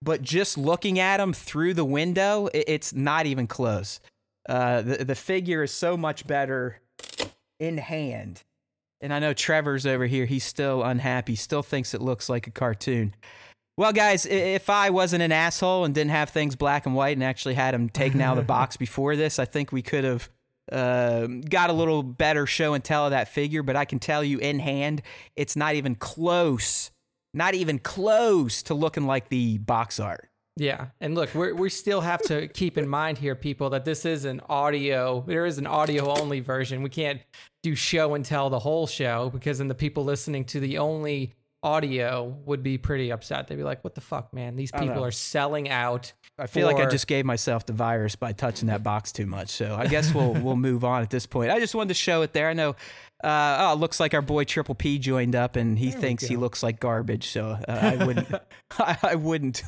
But 0.00 0.22
just 0.22 0.56
looking 0.56 1.00
at 1.00 1.18
him 1.18 1.32
through 1.32 1.74
the 1.74 1.84
window, 1.84 2.46
it, 2.54 2.64
it's 2.68 2.92
not 2.92 3.26
even 3.26 3.48
close. 3.48 3.98
Uh, 4.48 4.82
the 4.82 5.04
the 5.04 5.14
figure 5.14 5.62
is 5.62 5.72
so 5.72 5.96
much 5.96 6.26
better 6.26 6.80
in 7.58 7.78
hand. 7.78 8.42
And 9.00 9.12
I 9.12 9.18
know 9.18 9.34
Trevor's 9.34 9.86
over 9.86 10.06
here. 10.06 10.24
He's 10.24 10.44
still 10.44 10.82
unhappy. 10.82 11.36
Still 11.36 11.62
thinks 11.62 11.92
it 11.94 12.00
looks 12.00 12.28
like 12.28 12.46
a 12.46 12.50
cartoon. 12.50 13.14
Well, 13.76 13.92
guys, 13.92 14.24
if 14.24 14.70
I 14.70 14.88
wasn't 14.88 15.22
an 15.22 15.32
asshole 15.32 15.84
and 15.84 15.94
didn't 15.94 16.12
have 16.12 16.30
things 16.30 16.56
black 16.56 16.86
and 16.86 16.94
white 16.94 17.14
and 17.14 17.22
actually 17.22 17.54
had 17.54 17.74
him 17.74 17.90
taken 17.90 18.22
out 18.22 18.38
of 18.38 18.44
the 18.44 18.46
box 18.46 18.78
before 18.78 19.16
this, 19.16 19.38
I 19.38 19.44
think 19.44 19.70
we 19.70 19.82
could 19.82 20.04
have 20.04 20.30
uh, 20.72 21.26
got 21.26 21.68
a 21.68 21.74
little 21.74 22.02
better 22.02 22.46
show 22.46 22.72
and 22.72 22.82
tell 22.82 23.04
of 23.04 23.10
that 23.10 23.28
figure. 23.28 23.62
But 23.62 23.76
I 23.76 23.84
can 23.84 23.98
tell 23.98 24.24
you 24.24 24.38
in 24.38 24.60
hand, 24.60 25.02
it's 25.36 25.56
not 25.56 25.74
even 25.74 25.94
close, 25.94 26.90
not 27.34 27.54
even 27.54 27.78
close 27.78 28.62
to 28.62 28.74
looking 28.74 29.06
like 29.06 29.28
the 29.28 29.58
box 29.58 30.00
art. 30.00 30.25
Yeah, 30.58 30.86
and 31.00 31.14
look, 31.14 31.34
we 31.34 31.52
we 31.52 31.68
still 31.68 32.00
have 32.00 32.22
to 32.22 32.48
keep 32.48 32.78
in 32.78 32.88
mind 32.88 33.18
here, 33.18 33.34
people, 33.34 33.70
that 33.70 33.84
this 33.84 34.06
is 34.06 34.24
an 34.24 34.40
audio. 34.48 35.22
There 35.26 35.44
is 35.44 35.58
an 35.58 35.66
audio 35.66 36.08
only 36.18 36.40
version. 36.40 36.82
We 36.82 36.88
can't 36.88 37.20
do 37.62 37.74
show 37.74 38.14
and 38.14 38.24
tell 38.24 38.48
the 38.48 38.58
whole 38.58 38.86
show 38.86 39.28
because 39.28 39.58
then 39.58 39.68
the 39.68 39.74
people 39.74 40.04
listening 40.04 40.44
to 40.46 40.60
the 40.60 40.78
only 40.78 41.34
audio 41.62 42.38
would 42.46 42.62
be 42.62 42.78
pretty 42.78 43.10
upset. 43.10 43.48
They'd 43.48 43.56
be 43.56 43.64
like, 43.64 43.84
"What 43.84 43.94
the 43.94 44.00
fuck, 44.00 44.32
man? 44.32 44.56
These 44.56 44.72
people 44.72 45.04
are 45.04 45.10
selling 45.10 45.68
out." 45.68 46.14
I 46.38 46.46
feel 46.46 46.66
like 46.66 46.76
I 46.76 46.86
just 46.86 47.06
gave 47.06 47.26
myself 47.26 47.66
the 47.66 47.72
virus 47.72 48.16
by 48.16 48.32
touching 48.32 48.68
that 48.68 48.82
box 48.82 49.12
too 49.12 49.26
much. 49.26 49.48
So 49.48 49.74
I 49.74 49.86
guess 49.88 50.14
we'll 50.14 50.32
we'll 50.32 50.56
move 50.56 50.84
on 50.84 51.02
at 51.02 51.10
this 51.10 51.26
point. 51.26 51.50
I 51.50 51.60
just 51.60 51.74
wanted 51.74 51.88
to 51.88 51.94
show 51.94 52.22
it 52.22 52.32
there. 52.32 52.48
I 52.48 52.54
know. 52.54 52.76
Uh, 53.24 53.56
oh, 53.60 53.72
it 53.72 53.78
looks 53.78 53.98
like 53.98 54.12
our 54.14 54.20
boy 54.22 54.44
Triple 54.44 54.74
P 54.74 54.98
joined 54.98 55.34
up, 55.34 55.56
and 55.56 55.78
he 55.78 55.90
There 55.90 56.00
thinks 56.00 56.24
he 56.24 56.36
looks 56.36 56.62
like 56.62 56.78
garbage. 56.80 57.28
So 57.28 57.46
uh, 57.50 57.62
I 57.68 57.96
wouldn't, 58.04 58.28
I, 58.78 58.98
I 59.02 59.14
wouldn't, 59.14 59.62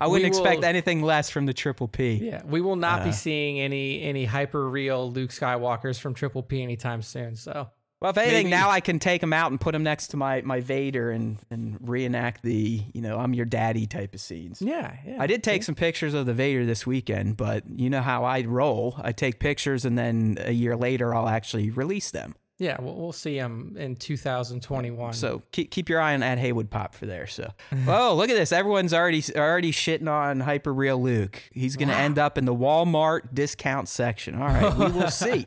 I 0.00 0.06
wouldn't 0.08 0.26
expect 0.26 0.58
will- 0.58 0.64
anything 0.64 1.02
less 1.02 1.30
from 1.30 1.46
the 1.46 1.54
Triple 1.54 1.88
P. 1.88 2.14
Yeah, 2.14 2.42
we 2.44 2.60
will 2.60 2.76
not 2.76 3.02
Uh, 3.02 3.04
be 3.06 3.12
seeing 3.12 3.60
any 3.60 4.02
any 4.02 4.24
hyper 4.24 4.68
real 4.68 5.10
Luke 5.10 5.30
Skywalkers 5.30 5.98
from 6.00 6.12
Triple 6.14 6.42
P 6.42 6.62
anytime 6.62 7.02
soon. 7.02 7.36
So 7.36 7.68
Well, 8.00 8.10
if 8.10 8.18
anything, 8.18 8.46
Maybe- 8.46 8.50
now 8.50 8.68
I 8.68 8.80
can 8.80 8.98
take 8.98 9.22
him 9.22 9.32
out 9.32 9.50
and 9.52 9.60
put 9.60 9.74
him 9.74 9.84
next 9.84 10.08
to 10.08 10.16
my 10.16 10.42
my 10.42 10.60
Vader 10.60 11.10
and 11.12 11.38
and 11.52 11.78
reenact 11.80 12.42
the 12.42 12.82
you 12.92 13.00
know 13.00 13.18
I'm 13.18 13.32
your 13.32 13.46
daddy 13.46 13.86
type 13.86 14.12
of 14.12 14.20
scenes. 14.20 14.60
yeah, 14.60 14.96
yeah. 15.06 15.16
I 15.20 15.28
did 15.28 15.44
take 15.44 15.62
some 15.62 15.76
pictures 15.76 16.14
of 16.14 16.26
the 16.26 16.34
Vader 16.34 16.66
this 16.66 16.84
weekend, 16.86 17.36
but 17.36 17.62
you 17.70 17.88
know 17.90 18.02
how 18.02 18.24
I 18.24 18.40
roll. 18.42 18.96
I 18.98 19.12
take 19.12 19.38
pictures 19.38 19.84
and 19.84 19.96
then 19.96 20.36
a 20.40 20.52
year 20.52 20.76
later 20.76 21.14
I'll 21.14 21.28
actually 21.28 21.70
release 21.70 22.10
them. 22.10 22.34
Yeah, 22.60 22.76
we'll, 22.78 22.94
we'll 22.94 23.12
see 23.12 23.36
him 23.36 23.74
in 23.78 23.96
2021. 23.96 25.14
So 25.14 25.42
keep 25.50 25.70
keep 25.70 25.88
your 25.88 25.98
eye 25.98 26.12
on 26.12 26.22
Ed 26.22 26.38
Haywood 26.38 26.68
Pop 26.68 26.94
for 26.94 27.06
there. 27.06 27.26
So, 27.26 27.50
oh 27.88 28.14
look 28.14 28.28
at 28.28 28.36
this! 28.36 28.52
Everyone's 28.52 28.92
already 28.92 29.24
already 29.34 29.72
shitting 29.72 30.10
on 30.10 30.40
Hyper 30.40 30.72
Real 30.74 31.00
Luke. 31.02 31.42
He's 31.52 31.76
going 31.76 31.88
to 31.88 31.96
end 31.96 32.18
up 32.18 32.36
in 32.36 32.44
the 32.44 32.54
Walmart 32.54 33.34
discount 33.34 33.88
section. 33.88 34.34
All 34.34 34.48
right, 34.48 34.76
we 34.76 34.92
will 34.92 35.10
see. 35.10 35.46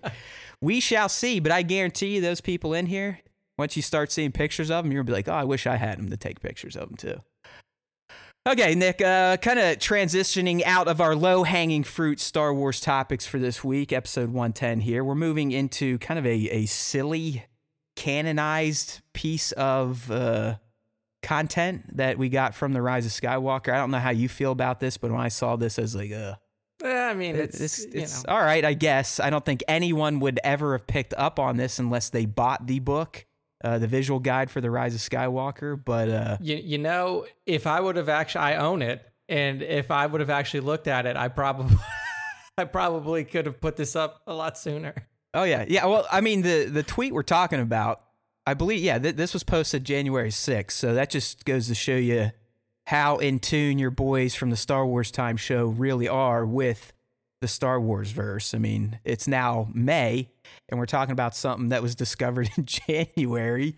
We 0.59 0.79
shall 0.79 1.07
see. 1.07 1.39
But 1.39 1.51
I 1.51 1.61
guarantee 1.61 2.15
you, 2.15 2.21
those 2.21 2.41
people 2.41 2.73
in 2.73 2.87
here, 2.87 3.19
once 3.59 3.75
you 3.75 3.83
start 3.83 4.11
seeing 4.11 4.31
pictures 4.31 4.71
of 4.71 4.83
them, 4.83 4.91
you're 4.91 5.03
gonna 5.03 5.11
be 5.11 5.13
like, 5.13 5.27
oh, 5.27 5.33
I 5.33 5.43
wish 5.43 5.67
I 5.67 5.75
had 5.75 5.99
them 5.99 6.09
to 6.09 6.17
take 6.17 6.41
pictures 6.41 6.75
of 6.75 6.89
them 6.89 6.97
too. 6.97 7.21
Okay, 8.45 8.75
Nick, 8.75 9.01
uh, 9.01 9.37
kind 9.37 9.57
of 9.57 9.77
transitioning 9.77 10.63
out 10.63 10.89
of 10.89 10.99
our 10.99 11.15
low 11.15 11.43
hanging 11.43 11.81
fruit 11.83 12.19
Star 12.19 12.53
Wars 12.53 12.81
topics 12.81 13.25
for 13.25 13.39
this 13.39 13.63
week, 13.63 13.93
episode 13.93 14.31
110 14.31 14.81
here. 14.81 15.01
We're 15.01 15.15
moving 15.15 15.53
into 15.53 15.97
kind 15.99 16.19
of 16.19 16.25
a, 16.25 16.49
a 16.49 16.65
silly, 16.65 17.45
canonized 17.95 18.99
piece 19.13 19.53
of 19.53 20.11
uh, 20.11 20.55
content 21.21 21.95
that 21.95 22.17
we 22.17 22.27
got 22.27 22.53
from 22.53 22.73
The 22.73 22.81
Rise 22.81 23.05
of 23.05 23.13
Skywalker. 23.13 23.71
I 23.71 23.77
don't 23.77 23.91
know 23.91 23.99
how 23.99 24.09
you 24.09 24.27
feel 24.27 24.51
about 24.51 24.81
this, 24.81 24.97
but 24.97 25.09
when 25.09 25.21
I 25.21 25.29
saw 25.29 25.55
this, 25.55 25.79
I 25.79 25.83
was 25.83 25.95
like, 25.95 26.11
uh, 26.11 26.35
I 26.83 27.13
mean, 27.13 27.37
it's, 27.37 27.61
it's, 27.61 27.79
it's 27.79 28.25
all 28.25 28.41
right, 28.41 28.65
I 28.65 28.73
guess. 28.73 29.21
I 29.21 29.29
don't 29.29 29.45
think 29.45 29.63
anyone 29.69 30.19
would 30.19 30.41
ever 30.43 30.73
have 30.73 30.85
picked 30.85 31.13
up 31.13 31.39
on 31.39 31.55
this 31.55 31.79
unless 31.79 32.09
they 32.09 32.25
bought 32.25 32.67
the 32.67 32.79
book, 32.79 33.25
uh, 33.63 33.77
the 33.79 33.87
visual 33.87 34.19
guide 34.19 34.51
for 34.51 34.61
The 34.61 34.69
Rise 34.69 34.93
of 34.95 35.01
Skywalker. 35.01 35.79
But 35.83 36.09
uh, 36.09 36.37
you, 36.41 36.55
you 36.55 36.77
know, 36.77 37.25
if 37.45 37.65
I 37.67 37.79
would 37.79 37.95
have 37.95 38.09
actually, 38.09 38.41
I 38.41 38.55
own 38.57 38.81
it, 38.81 39.01
and 39.29 39.61
if 39.61 39.91
I 39.91 40.05
would 40.05 40.21
have 40.21 40.29
actually 40.29 40.61
looked 40.61 40.87
at 40.87 41.05
it, 41.05 41.15
I 41.15 41.27
probably, 41.27 41.77
I 42.57 42.65
probably 42.65 43.23
could 43.23 43.45
have 43.45 43.61
put 43.61 43.75
this 43.77 43.95
up 43.95 44.21
a 44.27 44.33
lot 44.33 44.57
sooner. 44.57 44.93
Oh 45.33 45.43
yeah, 45.43 45.65
yeah. 45.67 45.85
Well, 45.85 46.05
I 46.11 46.21
mean 46.21 46.43
the 46.43 46.65
the 46.65 46.83
tweet 46.83 47.13
we're 47.13 47.23
talking 47.23 47.59
about 47.59 48.03
I 48.45 48.53
believe, 48.53 48.81
yeah, 48.81 48.99
th- 48.99 49.15
this 49.15 49.33
was 49.33 49.43
posted 49.43 49.85
January 49.85 50.29
6th. 50.29 50.71
So 50.71 50.93
that 50.93 51.09
just 51.09 51.45
goes 51.45 51.67
to 51.67 51.75
show 51.75 51.95
you 51.95 52.31
how 52.87 53.17
in 53.17 53.39
tune 53.39 53.79
your 53.79 53.91
boys 53.91 54.35
from 54.35 54.49
the 54.49 54.57
Star 54.57 54.85
Wars 54.85 55.11
Time 55.11 55.37
show 55.37 55.67
really 55.67 56.07
are 56.07 56.45
with 56.45 56.91
the 57.43 57.47
Star 57.49 57.79
Wars 57.79 58.11
verse. 58.11 58.53
I 58.53 58.57
mean, 58.57 58.99
it's 59.03 59.27
now 59.27 59.67
May, 59.73 60.29
and 60.69 60.79
we're 60.79 60.85
talking 60.85 61.11
about 61.11 61.35
something 61.35 61.69
that 61.69 61.81
was 61.81 61.93
discovered 62.03 62.49
in 62.57 62.65
January. 62.65 63.77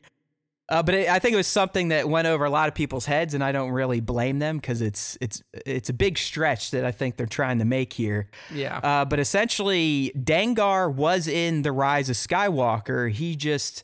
Uh, 0.69 0.81
but 0.81 0.95
it, 0.95 1.09
I 1.09 1.17
think 1.17 1.33
it 1.33 1.37
was 1.37 1.47
something 1.47 1.87
that 1.89 2.07
went 2.07 2.27
over 2.27 2.45
a 2.45 2.49
lot 2.49 2.67
of 2.67 2.75
people's 2.75 3.07
heads, 3.07 3.33
and 3.33 3.43
I 3.43 3.51
don't 3.51 3.71
really 3.71 4.01
blame 4.01 4.37
them 4.37 4.57
because 4.57 4.81
it's 4.81 5.17
it's 5.19 5.41
it's 5.65 5.89
a 5.89 5.93
big 5.93 6.19
stretch 6.19 6.71
that 6.71 6.85
I 6.85 6.91
think 6.91 7.17
they're 7.17 7.25
trying 7.25 7.57
to 7.57 7.65
make 7.65 7.93
here. 7.93 8.29
Yeah. 8.53 8.77
Uh, 8.77 9.05
but 9.05 9.19
essentially, 9.19 10.11
Dengar 10.15 10.93
was 10.93 11.27
in 11.27 11.63
the 11.63 11.71
Rise 11.71 12.09
of 12.09 12.15
Skywalker. 12.15 13.11
He 13.11 13.35
just 13.35 13.83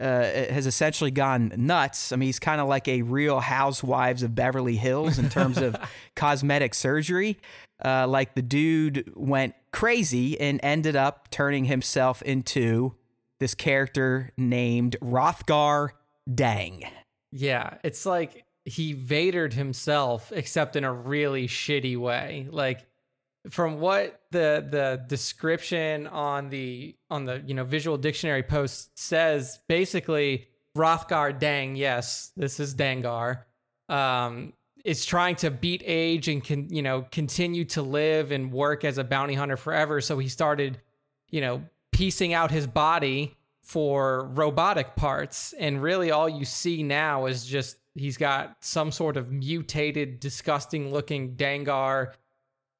uh, 0.00 0.22
has 0.22 0.66
essentially 0.66 1.10
gone 1.10 1.52
nuts. 1.56 2.12
I 2.12 2.16
mean, 2.16 2.28
he's 2.28 2.38
kind 2.38 2.60
of 2.60 2.68
like 2.68 2.88
a 2.88 3.02
real 3.02 3.40
Housewives 3.40 4.22
of 4.22 4.34
Beverly 4.34 4.76
Hills 4.76 5.18
in 5.18 5.28
terms 5.28 5.58
of 5.58 5.76
cosmetic 6.16 6.74
surgery. 6.74 7.38
Uh, 7.84 8.06
like 8.08 8.34
the 8.34 8.42
dude 8.42 9.10
went 9.14 9.54
crazy 9.72 10.38
and 10.40 10.58
ended 10.62 10.96
up 10.96 11.30
turning 11.30 11.66
himself 11.66 12.22
into 12.22 12.94
this 13.38 13.54
character 13.54 14.30
named 14.36 14.96
Rothgar 15.00 15.90
Dang. 16.32 16.84
Yeah, 17.30 17.78
it's 17.84 18.04
like 18.04 18.44
he 18.64 18.94
Vadered 18.94 19.52
himself, 19.52 20.32
except 20.34 20.76
in 20.76 20.84
a 20.84 20.92
really 20.92 21.46
shitty 21.46 21.96
way. 21.96 22.48
Like 22.50 22.84
from 23.48 23.80
what 23.80 24.20
the 24.32 24.66
the 24.68 25.04
description 25.06 26.06
on 26.08 26.50
the 26.50 26.96
on 27.08 27.24
the 27.24 27.42
you 27.46 27.54
know 27.54 27.64
visual 27.64 27.96
dictionary 27.96 28.42
post 28.42 28.98
says, 28.98 29.60
basically 29.68 30.48
Rothgar 30.76 31.38
Dang, 31.38 31.76
yes, 31.76 32.32
this 32.36 32.60
is 32.60 32.74
Dengar. 32.74 33.44
um, 33.88 34.52
is 34.88 35.04
trying 35.04 35.36
to 35.36 35.50
beat 35.50 35.82
age 35.84 36.28
and 36.28 36.42
can 36.42 36.72
you 36.74 36.80
know 36.82 37.02
continue 37.10 37.64
to 37.66 37.82
live 37.82 38.30
and 38.32 38.50
work 38.50 38.84
as 38.84 38.96
a 38.96 39.04
bounty 39.04 39.34
hunter 39.34 39.56
forever. 39.56 40.00
So 40.00 40.18
he 40.18 40.28
started, 40.28 40.80
you 41.28 41.40
know, 41.42 41.62
piecing 41.92 42.32
out 42.32 42.50
his 42.50 42.66
body 42.66 43.36
for 43.62 44.24
robotic 44.32 44.96
parts, 44.96 45.52
and 45.58 45.82
really 45.82 46.10
all 46.10 46.28
you 46.28 46.46
see 46.46 46.82
now 46.82 47.26
is 47.26 47.44
just 47.44 47.76
he's 47.94 48.16
got 48.16 48.56
some 48.60 48.90
sort 48.90 49.16
of 49.18 49.30
mutated, 49.30 50.20
disgusting 50.20 50.90
looking 50.90 51.36
Dengar 51.36 52.14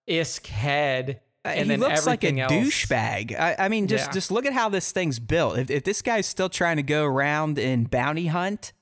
isk 0.08 0.46
head. 0.46 1.20
Uh, 1.44 1.48
and 1.48 1.70
he 1.70 1.76
then 1.76 1.80
looks 1.80 2.06
like 2.06 2.24
a 2.24 2.32
douchebag. 2.32 3.38
I, 3.38 3.56
I 3.58 3.68
mean, 3.68 3.86
just 3.86 4.06
Yeah. 4.08 4.12
just 4.12 4.30
look 4.30 4.46
at 4.46 4.52
how 4.54 4.68
this 4.68 4.92
thing's 4.92 5.18
built. 5.18 5.58
If, 5.58 5.70
if 5.70 5.84
this 5.84 6.02
guy's 6.02 6.26
still 6.26 6.48
trying 6.48 6.76
to 6.78 6.82
go 6.82 7.04
around 7.04 7.58
and 7.58 7.90
bounty 7.90 8.26
hunt, 8.26 8.72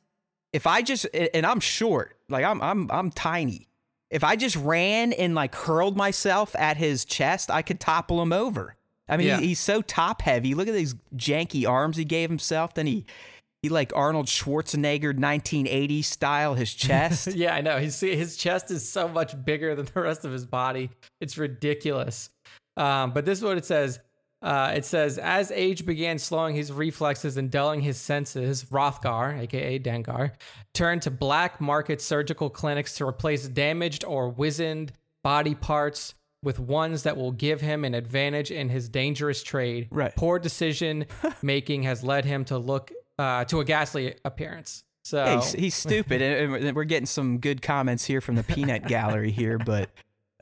if 0.57 0.67
I 0.67 0.81
just 0.83 1.05
and 1.15 1.45
I'm 1.45 1.61
short, 1.61 2.17
like 2.29 2.45
I'm 2.45 2.61
I'm 2.63 2.91
I'm 2.91 3.11
tiny. 3.11 3.69
If 4.11 4.25
I 4.25 4.37
just 4.37 4.57
ran 4.57 5.13
and 5.13 5.35
like 5.35 5.55
hurled 5.55 5.97
myself 5.97 6.55
at 6.57 6.77
his 6.77 7.05
chest, 7.05 7.51
I 7.51 7.61
could 7.63 7.79
topple 7.81 8.23
him 8.23 8.33
over. 8.33 8.77
I 9.09 9.17
mean, 9.17 9.27
Yeah. 9.27 9.41
he, 9.41 9.49
he's 9.49 9.61
so 9.61 9.83
top 9.83 10.23
heavy. 10.23 10.55
Look 10.55 10.69
at 10.69 10.75
these 10.75 10.95
janky 11.15 11.69
arms 11.69 11.97
he 11.97 12.05
gave 12.05 12.31
himself. 12.31 12.73
Then 12.75 12.87
he 12.87 13.05
he 13.63 13.69
like 13.69 13.93
Arnold 13.95 14.27
Schwarzenegger 14.27 15.13
1980s 15.13 16.05
style 16.05 16.55
his 16.55 16.73
chest. 16.87 17.35
yeah, 17.35 17.55
I 17.55 17.61
know. 17.61 17.79
His 17.79 18.01
his 18.01 18.37
chest 18.37 18.71
is 18.71 18.89
so 18.89 19.09
much 19.09 19.35
bigger 19.45 19.75
than 19.75 19.87
the 19.93 20.01
rest 20.01 20.25
of 20.25 20.33
his 20.33 20.47
body. 20.47 20.91
It's 21.21 21.37
ridiculous. 21.37 22.31
Um, 22.79 23.13
but 23.13 23.25
this 23.25 23.39
is 23.39 23.45
what 23.45 23.59
it 23.59 23.65
says. 23.67 23.99
Uh, 24.43 24.75
it 24.77 24.85
says, 24.85 25.19
as 25.19 25.51
age 25.51 25.87
began 25.87 26.19
slowing 26.19 26.55
his 26.55 26.71
reflexes 26.71 27.37
and 27.37 27.51
dulling 27.51 27.81
his 27.81 27.99
senses, 27.99 28.65
Rothgar, 28.65 29.41
aka 29.41 29.79
Dengar, 29.79 30.33
turned 30.75 31.03
to 31.03 31.11
black 31.11 31.61
market 31.61 32.01
surgical 32.03 32.51
clinics 32.51 32.97
to 32.97 33.07
replace 33.07 33.49
damaged 33.49 34.05
or 34.05 34.29
wizened 34.29 34.93
body 35.25 35.55
parts 35.55 36.15
with 36.43 36.61
ones 36.61 37.03
that 37.05 37.17
will 37.17 37.33
give 37.33 37.61
him 37.61 37.85
an 37.85 37.95
advantage 37.95 38.51
in 38.51 38.69
his 38.69 38.89
dangerous 38.89 39.43
trade. 39.43 39.89
Right. 39.91 40.15
Poor 40.15 40.39
decision 40.39 41.07
making 41.43 41.83
has 41.85 42.05
led 42.05 42.25
him 42.25 42.45
to 42.47 42.59
look 42.59 42.93
uh, 43.19 43.45
to 43.47 43.61
a 43.61 43.65
ghastly 43.65 44.15
appearance. 44.25 44.85
So 45.03 45.25
Hey, 45.25 45.61
he's, 45.61 45.75
stupid, 45.75 46.21
and 46.21 46.75
we're 46.75 46.85
getting 46.85 47.07
some 47.07 47.39
good 47.39 47.63
comments 47.63 48.05
here 48.05 48.21
from 48.21 48.35
the 48.35 48.43
peanut 48.43 48.87
gallery 48.89 49.31
here. 49.31 49.57
But 49.57 49.89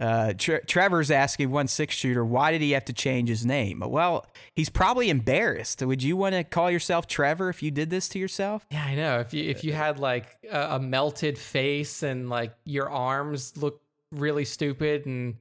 uh, 0.01 0.33
Tre- 0.37 0.61
Trevor's 0.67 1.11
asking 1.11 1.51
one 1.51 1.69
six 1.69 1.95
shooter, 1.95 2.25
why 2.25 2.51
did 2.51 2.61
he 2.61 2.73
have 2.73 2.85
to 2.87 2.93
change 2.93 3.29
his 3.29 3.47
name? 3.47 3.81
Well, 3.87 4.27
he's 4.57 4.69
probably 4.69 5.09
embarrassed. 5.09 5.81
Would 5.83 6.03
you 6.03 6.17
want 6.17 6.35
to 6.35 6.43
call 6.43 6.71
yourself 6.71 7.07
Trevor 7.07 7.49
if 7.49 7.63
you 7.63 7.71
did 7.71 7.91
this 7.91 8.09
to 8.11 8.19
yourself? 8.19 8.67
Yeah, 8.71 8.85
I 8.85 8.95
know. 8.95 9.21
If 9.21 9.33
you 9.33 9.49
if 9.49 9.63
you 9.63 9.73
had 9.73 9.99
like 9.99 10.37
a, 10.51 10.77
a 10.77 10.81
melted 10.81 11.39
face 11.39 12.03
and 12.03 12.29
like 12.29 12.55
your 12.65 12.91
arms 12.91 13.57
look 13.57 13.81
really 14.13 14.45
stupid 14.45 15.07
and 15.07 15.37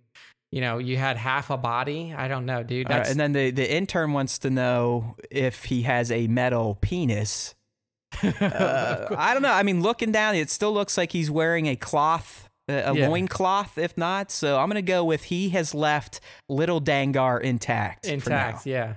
you 0.52 0.62
know 0.62 0.78
you 0.78 0.98
had 0.98 1.18
half 1.18 1.50
a 1.50 1.58
body, 1.58 2.14
I 2.16 2.28
don't 2.28 2.46
know, 2.46 2.62
dude. 2.62 2.90
Right, 2.90 3.08
and 3.08 3.20
then 3.20 3.34
the, 3.34 3.50
the 3.50 3.72
intern 3.72 4.14
wants 4.14 4.38
to 4.40 4.52
know 4.52 5.16
if 5.32 5.66
he 5.66 5.82
has 5.84 6.12
a 6.12 6.28
metal 6.28 6.78
penis. 6.80 7.56
Uh, 8.24 9.08
I 9.18 9.34
don't 9.34 9.42
know. 9.42 9.52
I 9.52 9.64
mean, 9.64 9.82
looking 9.82 10.12
down, 10.12 10.36
it 10.36 10.52
still 10.52 10.72
looks 10.72 10.98
like 10.98 11.12
he's 11.14 11.32
wearing 11.32 11.66
a 11.66 11.76
cloth, 11.76 12.48
a 12.68 12.94
Yeah. 12.96 13.08
loin 13.10 13.28
cloth, 13.28 13.78
if 13.78 13.98
not. 13.98 14.32
So 14.32 14.58
I'm 14.60 14.68
going 14.70 14.76
to 14.84 14.92
go 14.92 15.04
with 15.04 15.26
he 15.26 15.50
has 15.50 15.74
left 15.74 16.20
little 16.50 16.80
Dengar 16.82 17.42
intact. 17.42 18.06
intact. 18.08 18.66
Yeah. 18.66 18.96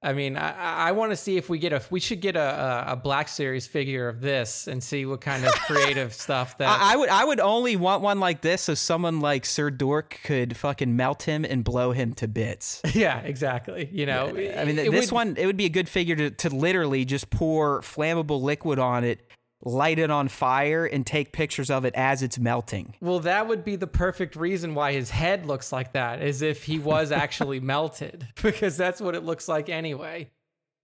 I 0.00 0.12
mean, 0.12 0.36
I, 0.36 0.90
I 0.90 0.92
want 0.92 1.10
to 1.10 1.16
see 1.16 1.38
if 1.38 1.48
we 1.48 1.58
get 1.58 1.72
a. 1.72 1.82
We 1.90 1.98
should 1.98 2.20
get 2.20 2.36
a, 2.36 2.86
a, 2.88 2.92
a 2.92 2.96
Black 2.96 3.26
Series 3.26 3.66
figure 3.66 4.06
of 4.06 4.20
this 4.20 4.68
and 4.68 4.80
see 4.80 5.04
what 5.04 5.20
kind 5.20 5.44
of 5.44 5.52
creative 5.54 6.14
stuff 6.26 6.56
that. 6.58 6.68
I, 6.68 6.92
I 6.92 6.96
would 6.96 7.08
I 7.08 7.24
would 7.24 7.40
only 7.40 7.74
want 7.74 8.00
one 8.00 8.20
like 8.20 8.40
this 8.40 8.62
so 8.62 8.74
someone 8.74 9.18
like 9.18 9.44
Sir 9.44 9.70
Dork 9.70 10.20
could 10.22 10.56
fucking 10.56 10.94
melt 10.94 11.24
him 11.24 11.44
and 11.44 11.64
blow 11.64 11.90
him 11.90 12.14
to 12.14 12.28
bits. 12.28 12.80
yeah, 12.94 13.18
exactly. 13.22 13.88
You 13.90 14.06
know, 14.06 14.28
I 14.28 14.64
mean, 14.64 14.78
it 14.78 14.92
this 14.92 15.10
would- 15.10 15.16
one 15.16 15.34
it 15.36 15.46
would 15.46 15.56
be 15.56 15.64
a 15.64 15.68
good 15.68 15.88
figure 15.88 16.14
to, 16.14 16.30
to 16.30 16.48
literally 16.50 17.04
just 17.04 17.28
pour 17.30 17.80
flammable 17.80 18.40
liquid 18.40 18.78
on 18.78 19.02
it, 19.02 19.28
light 19.64 19.98
it 19.98 20.10
on 20.10 20.28
fire, 20.28 20.84
and 20.86 21.04
take 21.06 21.32
pictures 21.32 21.68
of 21.70 21.84
it 21.84 21.94
as 21.96 22.22
it's 22.22 22.38
melting. 22.38 22.94
Well, 23.00 23.20
that 23.20 23.48
would 23.48 23.64
be 23.64 23.76
the 23.76 23.86
perfect 23.88 24.36
reason 24.36 24.74
why 24.74 24.92
his 24.92 25.10
head 25.10 25.46
looks 25.46 25.72
like 25.72 25.92
that, 25.94 26.20
as 26.20 26.42
if 26.42 26.64
he 26.64 26.78
was 26.78 27.10
actually 27.12 27.60
melted, 27.74 28.28
because 28.42 28.76
that's 28.76 29.00
what 29.00 29.14
it 29.14 29.24
looks 29.24 29.48
like 29.48 29.68
anyway. 29.68 30.30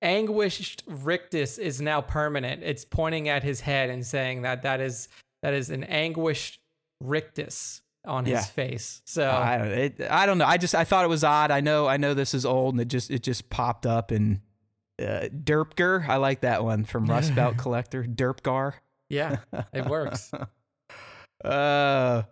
Anguished 0.03 0.83
rictus 0.87 1.57
is 1.57 1.81
now 1.81 2.01
permanent. 2.03 2.63
It's 2.63 2.85
pointing 2.85 3.29
at 3.29 3.43
his 3.43 3.61
head 3.63 3.89
and 3.91 4.05
saying 4.05 4.43
that 4.43 4.63
that 4.63 4.81
is 4.81 5.09
that 5.43 5.55
is 5.55 5.71
an 5.71 5.85
anguished 5.85 6.59
rictus 7.01 7.81
on 8.05 8.27
Yeah. 8.27 8.37
his 8.39 8.47
face. 8.47 9.01
So 9.07 9.31
I 9.31 9.57
don't 9.59 9.69
it, 9.69 10.01
I 10.11 10.27
don't 10.27 10.37
know. 10.39 10.45
I 10.45 10.59
just 10.59 10.75
I 10.75 10.85
thought 10.85 11.05
it 11.05 11.09
was 11.09 11.25
odd. 11.25 11.51
I 11.51 11.61
know 11.61 11.87
I 11.87 11.97
know 11.97 12.13
this 12.13 12.35
is 12.35 12.45
old 12.45 12.75
and 12.75 12.81
it 12.83 12.89
just 12.89 13.11
it 13.11 13.23
just 13.23 13.49
popped 13.49 13.87
up 13.87 14.11
and 14.11 14.41
uh, 15.01 15.29
Derpger. 15.29 16.09
I 16.09 16.17
like 16.17 16.41
that 16.41 16.65
one 16.65 16.85
from 16.85 17.07
Rust 17.07 17.35
Belt 17.35 17.57
Collector. 17.57 18.05
Derpgar. 18.05 18.75
yeah, 19.09 19.39
it 19.73 19.87
works. 19.87 20.31
Uh, 21.45 22.23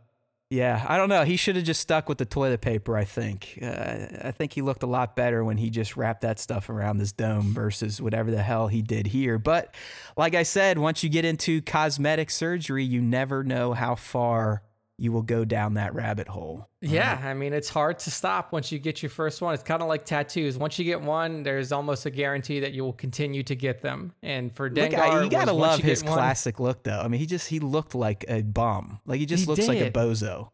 yeah, 0.48 0.84
I 0.88 0.96
don't 0.96 1.08
know. 1.08 1.24
He 1.24 1.36
should 1.36 1.56
have 1.56 1.64
just 1.64 1.80
stuck 1.80 2.08
with 2.08 2.18
the 2.18 2.24
toilet 2.24 2.60
paper. 2.62 2.96
I 2.96 3.04
think. 3.04 3.58
Uh, 3.60 4.06
I 4.22 4.30
think 4.32 4.52
he 4.52 4.62
looked 4.62 4.82
a 4.82 4.86
lot 4.86 5.16
better 5.16 5.44
when 5.44 5.56
he 5.58 5.70
just 5.70 5.96
wrapped 5.96 6.22
that 6.22 6.38
stuff 6.38 6.70
around 6.70 6.98
his 6.98 7.12
dome 7.12 7.52
versus 7.54 8.00
whatever 8.00 8.30
the 8.30 8.42
hell 8.42 8.68
he 8.68 8.80
did 8.80 9.08
here. 9.08 9.38
But 9.38 9.74
like 10.16 10.34
I 10.34 10.42
said, 10.42 10.78
once 10.78 11.02
you 11.02 11.10
get 11.10 11.24
into 11.24 11.62
cosmetic 11.62 12.30
surgery, 12.30 12.84
you 12.84 13.00
never 13.02 13.44
know 13.44 13.72
how 13.72 13.94
far 13.94 14.62
you 15.02 15.10
will 15.10 15.22
go 15.22 15.44
down 15.44 15.74
that 15.74 15.92
rabbit 15.94 16.28
hole. 16.28 16.68
Yeah, 16.80 17.20
I 17.24 17.34
mean 17.34 17.52
it's 17.52 17.68
hard 17.68 17.98
to 18.00 18.10
stop 18.12 18.52
once 18.52 18.70
you 18.70 18.78
get 18.78 19.02
your 19.02 19.10
first 19.10 19.42
one. 19.42 19.52
It's 19.52 19.62
kind 19.64 19.82
of 19.82 19.88
like 19.88 20.04
tattoos. 20.04 20.56
Once 20.56 20.78
you 20.78 20.84
get 20.84 21.00
one, 21.00 21.42
there's 21.42 21.72
almost 21.72 22.06
a 22.06 22.10
guarantee 22.10 22.60
that 22.60 22.72
you 22.72 22.84
will 22.84 22.92
continue 22.92 23.42
to 23.42 23.56
get 23.56 23.80
them. 23.82 24.12
And 24.22 24.52
for 24.54 24.70
Look, 24.70 24.90
Dengar, 24.92 24.98
I, 25.00 25.24
you 25.24 25.28
gotta 25.30 25.52
love 25.52 25.80
you 25.80 25.86
his 25.86 26.04
one- 26.04 26.12
classic 26.12 26.60
look, 26.60 26.84
though. 26.84 27.00
I 27.00 27.08
mean, 27.08 27.18
he 27.18 27.26
just 27.26 27.48
he 27.48 27.58
looked 27.58 27.96
like 27.96 28.24
a 28.28 28.42
bum. 28.42 29.00
Like 29.04 29.18
he 29.18 29.26
just 29.26 29.42
He 29.42 29.46
looks 29.48 29.66
like 29.66 29.80
a 29.80 29.90
bozo. 29.90 30.50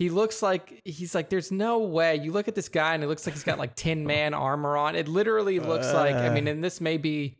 He 0.00 0.08
looks 0.08 0.42
like 0.42 0.82
he's 0.84 1.14
like, 1.14 1.28
there's 1.30 1.52
no 1.52 1.78
way. 1.78 2.16
You 2.16 2.32
look 2.32 2.48
at 2.48 2.56
this 2.56 2.68
guy 2.68 2.94
and 2.94 3.04
it 3.04 3.06
looks 3.06 3.24
like 3.24 3.34
he's 3.36 3.44
got 3.44 3.58
like 3.60 3.76
Tin 3.76 4.04
Man 4.04 4.34
armor 4.34 4.76
on. 4.76 4.96
It 4.96 5.06
literally 5.06 5.60
looks 5.60 5.92
like, 5.92 6.16
I 6.16 6.26
Uh. 6.26 6.32
mean, 6.32 6.48
and 6.48 6.64
this 6.64 6.80
may 6.80 6.96
be 6.96 7.36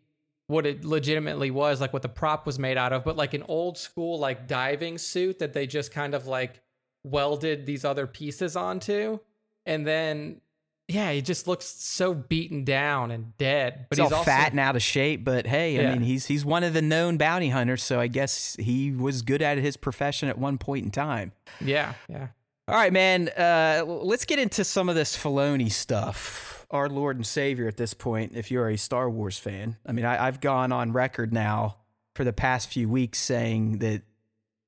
what 0.52 0.66
it 0.66 0.84
legitimately 0.84 1.50
was, 1.50 1.80
like 1.80 1.92
what 1.92 2.02
the 2.02 2.08
prop 2.08 2.46
was 2.46 2.58
made 2.58 2.76
out 2.76 2.92
of, 2.92 3.04
but 3.04 3.16
like 3.16 3.34
an 3.34 3.42
old 3.48 3.76
school 3.78 4.18
like 4.18 4.46
diving 4.46 4.98
suit 4.98 5.38
that 5.40 5.52
they 5.52 5.66
just 5.66 5.90
kind 5.92 6.14
of 6.14 6.26
like 6.26 6.60
welded 7.04 7.66
these 7.66 7.84
other 7.84 8.06
pieces 8.06 8.54
onto. 8.54 9.18
And 9.66 9.86
then, 9.86 10.40
yeah, 10.88 11.10
he 11.12 11.22
just 11.22 11.46
looks 11.48 11.64
so 11.66 12.14
beaten 12.14 12.64
down 12.64 13.10
and 13.10 13.36
dead. 13.38 13.86
But 13.88 13.98
He's, 13.98 14.04
he's, 14.06 14.12
all 14.12 14.18
also, 14.18 14.30
fat 14.30 14.50
and 14.50 14.60
out 14.60 14.76
of 14.76 14.82
shape, 14.82 15.24
but 15.24 15.46
hey, 15.46 15.78
I 15.78 15.82
Yeah. 15.82 15.92
mean, 15.92 16.02
he's 16.02 16.26
he's 16.26 16.44
one 16.44 16.64
of 16.64 16.74
the 16.74 16.82
known 16.82 17.16
bounty 17.16 17.48
hunters, 17.48 17.82
so 17.82 17.98
I 17.98 18.08
guess 18.08 18.56
he 18.58 18.90
was 18.92 19.22
good 19.22 19.40
at 19.42 19.58
his 19.58 19.76
profession 19.76 20.28
at 20.28 20.36
one 20.38 20.58
point 20.58 20.84
in 20.84 20.90
time. 20.90 21.32
Yeah, 21.60 21.94
yeah. 22.08 22.28
All 22.68 22.74
right, 22.74 22.92
man. 22.92 23.28
Uh, 23.30 23.84
let's 23.86 24.24
get 24.24 24.38
into 24.38 24.64
some 24.64 24.88
of 24.88 24.94
this 24.94 25.16
Filoni 25.16 25.70
stuff. 25.70 26.51
Our 26.72 26.88
Lord 26.88 27.16
and 27.16 27.26
Savior 27.26 27.68
at 27.68 27.76
this 27.76 27.94
point, 27.94 28.32
if 28.34 28.50
you're 28.50 28.68
a 28.68 28.76
Star 28.76 29.08
Wars 29.08 29.38
fan. 29.38 29.76
I 29.86 29.92
mean, 29.92 30.04
I, 30.04 30.26
I've 30.26 30.40
gone 30.40 30.72
on 30.72 30.92
record 30.92 31.32
now 31.32 31.76
for 32.14 32.24
the 32.24 32.32
past 32.32 32.68
few 32.68 32.88
weeks 32.88 33.18
saying 33.18 33.78
that, 33.78 34.02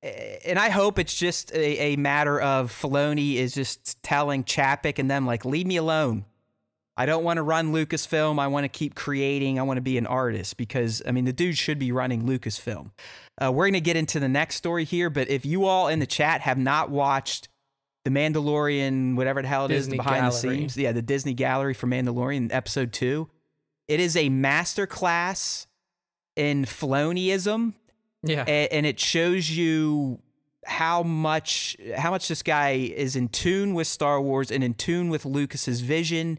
eh, 0.03 0.37
and 0.45 0.59
I 0.59 0.69
hope 0.69 0.99
it's 0.99 1.17
just 1.17 1.53
a, 1.53 1.95
a 1.95 1.97
matter 1.97 2.41
of 2.41 2.71
Filoni 2.71 3.37
is 3.37 3.55
just 3.55 4.03
telling 4.03 4.45
Chapek 4.45 4.99
and 4.99 5.11
them, 5.11 5.27
like, 5.27 5.45
leave 5.45 5.67
me 5.67 5.77
alone. 5.77 6.27
I 6.97 7.07
don't 7.07 7.25
want 7.25 7.39
to 7.39 7.43
run 7.43 7.73
Lucasfilm. 7.73 8.39
I 8.39 8.47
want 8.47 8.65
to 8.65 8.69
keep 8.69 8.95
creating. 8.95 9.59
I 9.59 9.63
want 9.63 9.79
to 9.79 9.83
be 9.83 9.99
an 9.99 10.07
artist 10.07 10.57
because, 10.57 11.03
I 11.07 11.11
mean, 11.11 11.25
the 11.25 11.33
dude 11.33 11.59
should 11.59 11.79
be 11.79 11.91
running 11.91 12.23
Lucasfilm. 12.23 12.93
Uh, 13.43 13.51
we're 13.51 13.69
to 13.71 13.81
get 13.81 13.97
into 13.97 14.21
the 14.21 14.29
next 14.29 14.57
story 14.57 14.85
here, 14.85 15.11
but 15.11 15.29
if 15.29 15.45
you 15.45 15.65
all 15.65 15.89
in 15.89 15.99
the 15.99 16.07
chat 16.07 16.43
have 16.43 16.59
not 16.59 16.91
watched 16.91 17.49
the 18.05 18.11
Mandalorian, 18.11 19.17
whatever 19.17 19.43
the 19.43 19.49
hell 19.49 19.65
it 19.67 19.69
Disney 19.69 19.97
is 19.97 19.99
behind 20.05 20.21
Gallery. 20.23 20.31
the 20.31 20.59
scenes, 20.59 20.77
yeah, 20.77 20.93
the 20.93 21.03
Disney 21.03 21.35
Gallery 21.35 21.75
for 21.75 21.87
Mandalorian, 21.87 22.53
episode 22.53 22.93
two, 22.93 23.29
it 23.89 24.01
is 24.01 24.17
a 24.17 24.29
masterclass 24.31 25.67
in 26.37 26.65
Filoniism 26.65 27.75
Yeah. 28.23 28.45
a- 28.47 28.69
and 28.69 28.85
it 28.87 28.99
shows 29.01 29.51
you 29.51 30.21
how 30.67 31.03
much 31.03 31.77
how 31.99 32.11
much 32.11 32.27
this 32.29 32.43
guy 32.43 32.71
is 32.71 33.17
in 33.17 33.29
tune 33.29 33.75
with 33.75 33.87
Star 33.87 34.21
Wars 34.21 34.51
and 34.51 34.65
in 34.65 34.73
tune 34.75 35.11
with 35.11 35.27
Lucas's 35.27 35.83
vision. 35.83 36.39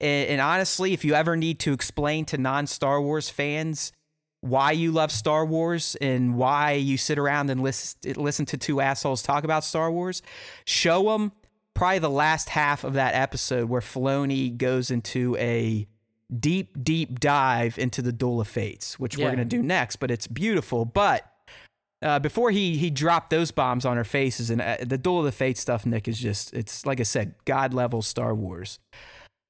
And, 0.00 0.28
and 0.30 0.40
honestly, 0.40 0.92
if 0.92 1.04
you 1.04 1.14
ever 1.14 1.36
need 1.36 1.58
to 1.60 1.72
explain 1.72 2.24
to 2.26 2.38
non-Star 2.38 3.02
Wars 3.02 3.28
fans 3.30 3.90
why 4.44 4.72
you 4.72 4.92
love 4.92 5.10
Star 5.10 5.46
Wars 5.46 5.96
and 6.02 6.36
why 6.36 6.72
you 6.72 6.98
sit 6.98 7.18
around 7.18 7.48
and 7.48 7.62
listen 7.62 8.14
listen 8.16 8.44
to 8.46 8.58
two 8.58 8.80
assholes 8.80 9.22
talk 9.22 9.42
about 9.42 9.64
Star 9.64 9.90
Wars, 9.90 10.20
show 10.66 11.04
them 11.04 11.32
probably 11.72 11.98
the 11.98 12.10
last 12.10 12.50
half 12.50 12.84
of 12.84 12.92
that 12.92 13.14
episode 13.14 13.70
where 13.70 13.80
Filoni 13.80 14.54
goes 14.54 14.90
into 14.90 15.34
a 15.36 15.86
deep, 16.38 16.84
deep 16.84 17.20
dive 17.20 17.78
into 17.78 18.02
the 18.02 18.12
Duel 18.12 18.40
of 18.40 18.46
Fates, 18.46 18.98
which 18.98 19.16
we're 19.16 19.30
gonna 19.30 19.46
do 19.46 19.62
next. 19.62 19.96
But 19.96 20.10
it's 20.10 20.26
beautiful. 20.26 20.84
But 20.84 21.26
uh, 22.02 22.18
before 22.18 22.50
he 22.50 22.76
he 22.76 22.90
dropped 22.90 23.30
those 23.30 23.50
bombs 23.50 23.86
on 23.86 23.96
our 23.96 24.04
faces, 24.04 24.50
and 24.50 24.60
uh, 24.60 24.76
the 24.82 24.98
Duel 24.98 25.20
of 25.20 25.24
the 25.24 25.32
Fates 25.32 25.60
stuff, 25.60 25.86
Nick 25.86 26.06
is 26.06 26.18
just 26.18 26.52
it's 26.52 26.84
like 26.84 27.00
I 27.00 27.04
said, 27.04 27.34
god 27.46 27.72
level 27.72 28.02
Star 28.02 28.34
Wars. 28.34 28.78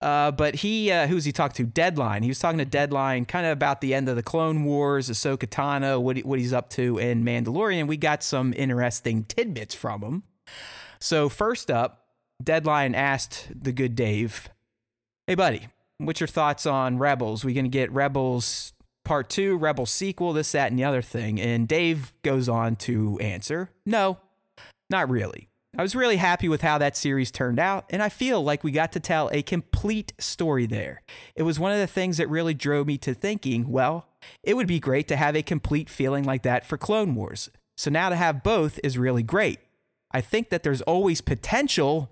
Uh, 0.05 0.31
but 0.31 0.57
he, 0.57 0.93
uh, 0.93 1.07
who's 1.07 1.25
he 1.25 1.33
talking 1.33 1.65
to? 1.65 1.73
Deadline. 1.73 2.23
He 2.23 2.29
was 2.29 2.39
talking 2.39 2.59
to 2.59 2.67
Deadline, 2.67 3.25
kind 3.25 3.47
of 3.47 3.53
about 3.53 3.81
the 3.81 3.95
end 3.95 4.07
of 4.07 4.17
the 4.17 4.23
Clone 4.23 4.65
Wars, 4.65 5.09
Ahsoka 5.09 5.49
Tano, 5.49 5.99
what 5.99 6.17
he, 6.17 6.23
what 6.23 6.39
he's 6.39 6.53
up 6.53 6.69
to 6.71 6.99
in 6.99 7.25
Mandalorian. 7.25 7.87
We 7.87 7.97
got 7.97 8.23
some 8.23 8.53
interesting 8.55 9.25
tidbits 9.25 9.75
from 9.75 10.03
him. 10.03 10.23
So 11.01 11.31
first 11.31 11.71
up, 11.71 12.05
Deadline 12.43 12.95
asked 12.95 13.49
the 13.59 13.73
good 13.73 13.97
Dave, 13.97 14.51
"Hey, 15.27 15.37
buddy, 15.37 15.69
what's 15.97 16.21
your 16.21 16.27
thoughts 16.27 16.67
on 16.67 16.99
Rebels? 16.99 17.43
We 17.43 17.55
gonna 17.55 17.69
get 17.69 17.91
Rebels 17.91 18.75
Part 19.07 19.31
Two, 19.31 19.57
Rebels 19.57 19.91
sequel, 19.91 20.35
this, 20.35 20.53
that, 20.53 20.71
and 20.71 20.79
the 20.79 20.85
other 20.85 21.01
thing?" 21.01 21.41
And 21.41 21.67
Dave 21.67 22.13
goes 22.23 22.47
on 22.47 22.77
to 22.77 23.19
answer, 23.21 23.71
"No, 23.87 24.19
not 24.91 25.09
really." 25.09 25.49
I 25.77 25.83
was 25.83 25.97
really 25.97 26.17
happy 26.17 26.49
with 26.49 26.63
how 26.63 26.79
that 26.79 26.97
series 26.97 27.31
turned 27.31 27.59
out, 27.59 27.87
and 27.91 28.03
I 28.03 28.09
feel 28.09 28.43
like 28.43 28.63
we 28.63 28.71
got 28.71 28.93
to 28.93 29.01
tell 29.01 29.29
a 29.33 29.43
complete 29.43 30.13
story 30.19 30.67
there. 30.67 31.03
It 31.35 31.43
was 31.43 31.59
one 31.59 31.73
of 31.73 31.79
the 31.79 31.89
things 31.89 32.17
that 32.19 32.29
really 32.29 32.55
drove 32.55 32.87
me 32.87 32.97
to 32.99 33.13
thinking, 33.13 33.69
well, 33.69 34.07
it 34.43 34.55
would 34.55 34.69
be 34.69 34.79
great 34.79 35.09
to 35.09 35.17
have 35.17 35.35
a 35.35 35.43
complete 35.43 35.91
feeling 35.91 36.23
like 36.25 36.43
that 36.45 36.65
for 36.65 36.79
Clone 36.79 37.17
Wars. 37.17 37.51
So 37.77 37.91
now 37.91 38.09
to 38.09 38.17
have 38.17 38.45
both 38.45 38.79
is 38.85 38.97
really 38.97 39.25
great. 39.25 39.59
I 40.13 40.21
think 40.21 40.51
that 40.51 40.63
there's 40.63 40.83
always 40.83 41.21
potential. 41.21 42.09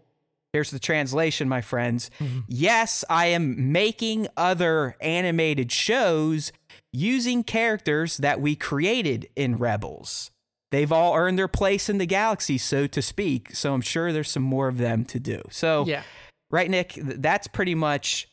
Here's 0.53 0.73
the 0.73 0.81
translation, 0.81 1.49
my 1.49 1.61
friends. 1.61 2.11
Mm-hmm. 2.19 2.41
Yes, 2.49 3.05
I 3.09 3.27
am 3.27 3.71
making 3.71 4.27
other 4.37 4.97
animated 5.01 5.71
shows 5.71 6.51
using 6.93 7.45
characters 7.45 8.17
that 8.17 8.41
we 8.41 8.57
created 8.57 9.29
in 9.37 9.57
Rebels. 9.57 10.32
They've 10.73 10.91
all 10.91 11.15
earned 11.15 11.39
their 11.39 11.49
place 11.49 11.91
in 11.91 11.99
the 11.99 12.07
galaxy, 12.07 12.57
so 12.57 12.87
to 12.87 13.03
speak. 13.03 13.55
So 13.55 13.75
I'm 13.75 13.83
sure 13.83 14.11
there's 14.11 14.31
some 14.31 14.43
more 14.43 14.69
of 14.69 14.79
them 14.79 15.05
to 15.05 15.21
do. 15.21 15.43
So, 15.51 15.85
yeah. 15.87 16.03
right, 16.51 16.71
Nick, 16.71 16.95
that's 16.95 17.47
pretty 17.47 17.75
much 17.75 18.27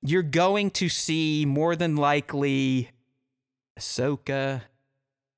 you're 0.00 0.22
going 0.22 0.70
to 0.70 0.88
see 0.88 1.44
more 1.46 1.76
than 1.76 1.96
likely 1.96 2.88
Ahsoka, 3.78 4.62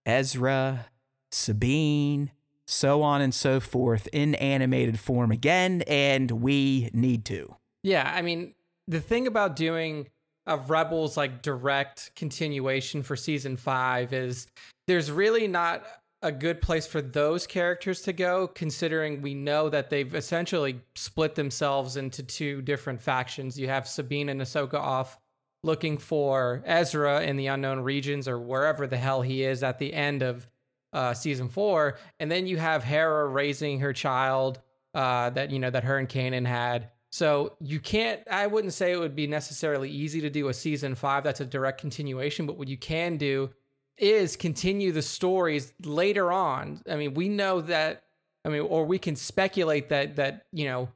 Ezra, 0.06 0.86
Sabine, 1.32 2.30
so 2.68 3.02
on 3.02 3.20
and 3.20 3.34
so 3.34 3.58
forth 3.58 4.08
in 4.12 4.36
animated 4.36 5.00
form 5.00 5.32
again, 5.32 5.82
and 5.88 6.30
we 6.30 6.88
need 6.92 7.24
to. 7.24 7.56
Yeah, 7.82 8.10
I 8.14 8.22
mean, 8.22 8.54
the 8.86 9.00
thing 9.00 9.26
about 9.26 9.56
doing 9.56 10.06
a 10.46 10.56
Rebels 10.56 11.16
like 11.16 11.42
direct 11.42 12.14
continuation 12.14 13.02
for 13.02 13.16
season 13.16 13.56
five 13.56 14.12
is 14.12 14.46
there's 14.86 15.10
really 15.10 15.48
not 15.48 15.84
a 16.24 16.32
good 16.32 16.62
place 16.62 16.86
for 16.86 17.02
those 17.02 17.46
characters 17.46 18.00
to 18.00 18.12
go, 18.12 18.48
considering 18.48 19.20
we 19.20 19.34
know 19.34 19.68
that 19.68 19.90
they've 19.90 20.14
essentially 20.14 20.80
split 20.94 21.34
themselves 21.34 21.98
into 21.98 22.22
two 22.22 22.62
different 22.62 23.00
factions. 23.00 23.58
You 23.58 23.68
have 23.68 23.86
Sabine 23.86 24.30
and 24.30 24.40
Ahsoka 24.40 24.80
off 24.80 25.18
looking 25.62 25.98
for 25.98 26.62
Ezra 26.64 27.22
in 27.22 27.36
the 27.36 27.48
unknown 27.48 27.80
regions 27.80 28.26
or 28.26 28.38
wherever 28.38 28.86
the 28.86 28.96
hell 28.96 29.20
he 29.20 29.42
is 29.42 29.62
at 29.62 29.78
the 29.78 29.92
end 29.92 30.22
of 30.22 30.48
uh, 30.94 31.12
season 31.12 31.48
four, 31.48 31.98
and 32.18 32.30
then 32.30 32.46
you 32.46 32.56
have 32.56 32.84
Hera 32.84 33.28
raising 33.28 33.80
her 33.80 33.92
child 33.92 34.60
uh, 34.94 35.28
that 35.30 35.50
you 35.50 35.58
know 35.58 35.70
that 35.70 35.84
her 35.84 35.98
and 35.98 36.08
Kanan 36.08 36.46
had. 36.46 36.90
So 37.10 37.56
you 37.60 37.80
can't. 37.80 38.20
I 38.30 38.46
wouldn't 38.46 38.72
say 38.72 38.92
it 38.92 38.98
would 38.98 39.16
be 39.16 39.26
necessarily 39.26 39.90
easy 39.90 40.22
to 40.22 40.30
do 40.30 40.48
a 40.48 40.54
season 40.54 40.94
five 40.94 41.22
that's 41.22 41.40
a 41.40 41.44
direct 41.44 41.80
continuation, 41.80 42.46
but 42.46 42.56
what 42.56 42.68
you 42.68 42.78
can 42.78 43.18
do 43.18 43.50
is 43.98 44.36
continue 44.36 44.92
the 44.92 45.02
stories 45.02 45.72
later 45.84 46.32
on. 46.32 46.82
I 46.88 46.96
mean, 46.96 47.14
we 47.14 47.28
know 47.28 47.60
that. 47.62 48.02
I 48.46 48.50
mean, 48.50 48.60
or 48.60 48.84
we 48.84 48.98
can 48.98 49.16
speculate 49.16 49.88
that 49.88 50.16
that 50.16 50.44
you 50.52 50.66
know 50.66 50.88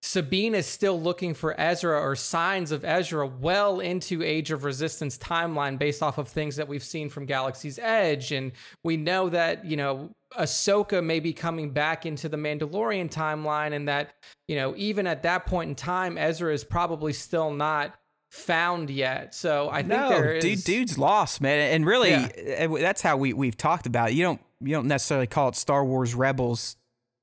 Sabine 0.00 0.54
is 0.54 0.66
still 0.66 1.00
looking 1.00 1.34
for 1.34 1.60
Ezra 1.60 2.00
or 2.00 2.14
signs 2.14 2.70
of 2.70 2.84
Ezra 2.84 3.26
well 3.26 3.80
into 3.80 4.22
Age 4.22 4.52
of 4.52 4.62
Resistance 4.62 5.18
timeline 5.18 5.76
based 5.76 6.02
off 6.02 6.18
of 6.18 6.28
things 6.28 6.56
that 6.56 6.68
we've 6.68 6.84
seen 6.84 7.08
from 7.08 7.26
Galaxy's 7.26 7.80
Edge. 7.80 8.30
And 8.30 8.52
we 8.84 8.96
know 8.96 9.28
that, 9.28 9.64
you 9.64 9.76
know, 9.76 10.10
Ahsoka 10.38 11.02
may 11.02 11.18
be 11.18 11.32
coming 11.32 11.70
back 11.70 12.06
into 12.06 12.28
the 12.28 12.36
Mandalorian 12.36 13.10
timeline, 13.10 13.72
and 13.72 13.88
that, 13.88 14.14
you 14.46 14.54
know, 14.54 14.72
even 14.76 15.06
at 15.06 15.24
that 15.24 15.46
point 15.46 15.70
in 15.70 15.74
time, 15.74 16.16
Ezra 16.16 16.52
is 16.52 16.62
probably 16.62 17.12
still 17.12 17.50
not 17.50 17.98
found 18.30 18.90
yet. 18.90 19.34
So 19.34 19.68
I 19.70 19.78
think 19.78 19.88
no, 20.00 20.08
there 20.08 20.32
is. 20.34 20.44
dude, 20.44 20.64
dude's 20.64 20.98
lost, 20.98 21.40
man, 21.40 21.72
and 21.74 21.86
really, 21.86 22.10
Yeah. 22.10 22.66
uh, 22.70 22.78
that's 22.78 23.02
how 23.02 23.16
we 23.16 23.32
we've 23.32 23.56
talked 23.56 23.86
about 23.86 24.10
it. 24.10 24.14
You 24.14 24.24
don't 24.24 24.40
you 24.60 24.72
don't 24.72 24.88
necessarily 24.88 25.26
call 25.26 25.48
it 25.48 25.56
Star 25.56 25.84
Wars 25.84 26.14
Rebels 26.14 26.76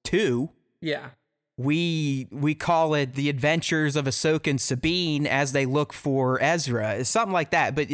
two. 0.04 0.50
Yeah. 0.82 1.10
We 1.58 2.28
we 2.32 2.54
call 2.54 2.96
it 2.96 3.14
the 3.14 3.30
adventures 3.30 3.96
of 3.96 4.06
Ahsoka 4.06 4.50
and 4.50 4.60
Sabine 4.60 5.26
as 5.26 5.54
they 5.54 5.66
look 5.66 5.94
for 5.94 6.42
Ezra, 6.44 6.96
It's 6.96 7.10
something 7.10 7.32
like 7.34 7.52
that. 7.52 7.76
But 7.76 7.88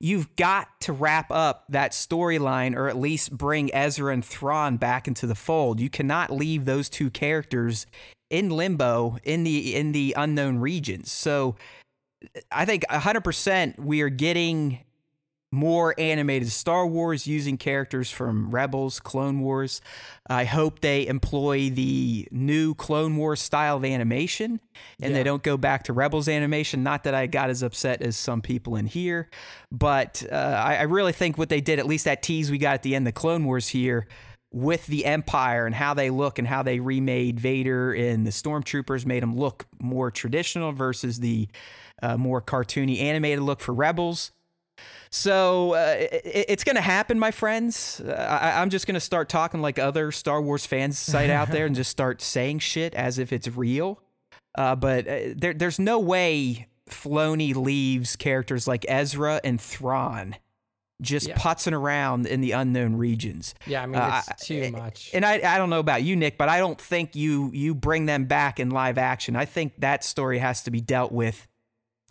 you've 0.00 0.34
got 0.34 0.80
to 0.80 0.92
wrap 0.92 1.30
up 1.30 1.64
that 1.68 1.92
storyline, 1.92 2.74
or 2.74 2.88
at 2.88 2.96
least 2.96 3.30
bring 3.36 3.72
Ezra 3.72 4.12
and 4.12 4.24
Thrawn 4.24 4.76
back 4.76 5.06
into 5.06 5.26
the 5.26 5.36
fold. 5.36 5.78
You 5.78 5.88
cannot 5.88 6.32
leave 6.32 6.64
those 6.64 6.88
two 6.88 7.08
characters 7.10 7.86
in 8.28 8.50
limbo 8.50 9.18
in 9.22 9.44
the 9.44 9.76
in 9.76 9.92
the 9.92 10.12
unknown 10.16 10.58
regions. 10.58 11.12
So 11.12 11.54
I 12.50 12.64
think 12.64 12.84
100% 12.90 13.78
we 13.78 14.00
are 14.02 14.08
getting 14.08 14.80
more 15.52 15.94
animated 15.96 16.50
Star 16.50 16.86
Wars 16.86 17.26
using 17.26 17.56
characters 17.56 18.10
from 18.10 18.50
Rebels, 18.50 18.98
Clone 19.00 19.40
Wars. 19.40 19.80
I 20.28 20.44
hope 20.44 20.80
they 20.80 21.06
employ 21.06 21.70
the 21.70 22.26
new 22.32 22.74
Clone 22.74 23.16
Wars 23.16 23.40
style 23.40 23.76
of 23.76 23.84
animation 23.84 24.60
and 25.00 25.12
Yeah. 25.12 25.18
they 25.18 25.22
don't 25.22 25.42
go 25.44 25.56
back 25.56 25.84
to 25.84 25.92
Rebels 25.92 26.28
animation. 26.28 26.82
Not 26.82 27.04
that 27.04 27.14
I 27.14 27.26
got 27.26 27.48
as 27.48 27.62
upset 27.62 28.02
as 28.02 28.16
some 28.16 28.42
people 28.42 28.74
in 28.76 28.86
here, 28.86 29.30
but 29.70 30.24
uh, 30.30 30.34
I, 30.34 30.76
I 30.76 30.82
really 30.82 31.12
think 31.12 31.38
what 31.38 31.48
they 31.48 31.60
did, 31.60 31.78
at 31.78 31.86
least 31.86 32.04
that 32.06 32.22
tease 32.22 32.50
we 32.50 32.58
got 32.58 32.74
at 32.74 32.82
the 32.82 32.94
end 32.96 33.06
of 33.08 33.14
Clone 33.14 33.44
Wars 33.44 33.68
here, 33.68 34.08
with 34.52 34.86
the 34.86 35.04
Empire 35.04 35.66
and 35.66 35.74
how 35.74 35.92
they 35.92 36.08
look 36.08 36.38
and 36.38 36.48
how 36.48 36.62
they 36.62 36.80
remade 36.80 37.38
Vader 37.38 37.92
and 37.92 38.26
the 38.26 38.30
Stormtroopers 38.30 39.04
made 39.04 39.22
them 39.22 39.36
look 39.36 39.66
more 39.80 40.10
traditional 40.10 40.72
versus 40.72 41.20
the 41.20 41.48
uh, 42.02 42.16
more 42.16 42.40
cartoony 42.42 43.00
animated 43.00 43.40
look 43.40 43.60
for 43.60 43.72
Rebels. 43.74 44.32
So 45.10 45.72
uh, 45.74 45.94
it, 45.98 46.22
it's 46.48 46.64
going 46.64 46.76
to 46.76 46.82
happen, 46.82 47.18
my 47.18 47.30
friends. 47.30 48.00
Uh, 48.00 48.12
I, 48.12 48.60
I'm 48.60 48.70
just 48.70 48.86
going 48.86 48.94
to 48.94 49.00
start 49.00 49.28
talking 49.28 49.62
like 49.62 49.78
other 49.78 50.12
Star 50.12 50.42
Wars 50.42 50.66
fans 50.66 50.98
site 50.98 51.30
out 51.30 51.50
there 51.50 51.66
and 51.66 51.74
just 51.74 51.90
start 51.90 52.20
saying 52.20 52.58
shit 52.58 52.94
as 52.94 53.18
if 53.18 53.32
it's 53.32 53.48
real. 53.48 54.00
Uh, 54.56 54.74
but 54.76 55.06
uh, 55.06 55.18
there, 55.36 55.54
there's 55.54 55.78
no 55.78 55.98
way 55.98 56.66
Filoni 56.90 57.54
leaves 57.54 58.16
characters 58.16 58.66
like 58.66 58.84
Ezra 58.88 59.40
and 59.44 59.60
Thrawn 59.60 60.36
just 61.02 61.28
Yeah. 61.28 61.36
putzing 61.36 61.72
around 61.74 62.26
in 62.26 62.40
the 62.40 62.52
unknown 62.52 62.96
regions. 62.96 63.54
Yeah. 63.66 63.82
I 63.82 63.86
mean, 63.86 63.96
Uh, 64.00 64.22
it's 64.30 64.46
too 64.46 64.64
I- 64.64 64.70
much. 64.70 65.10
And 65.12 65.24
I, 65.26 65.34
I 65.34 65.58
don't 65.58 65.68
know 65.70 65.80
about 65.80 66.02
you, 66.02 66.16
Nick, 66.16 66.38
but 66.38 66.48
I 66.48 66.58
don't 66.58 66.80
think 66.80 67.14
you 67.14 67.50
you 67.52 67.74
bring 67.74 68.06
them 68.06 68.24
back 68.24 68.58
in 68.58 68.70
live 68.70 68.96
action. 68.98 69.36
I 69.36 69.44
think 69.44 69.74
that 69.80 70.04
story 70.04 70.38
has 70.38 70.62
to 70.62 70.70
be 70.70 70.80
dealt 70.80 71.12
with 71.12 71.46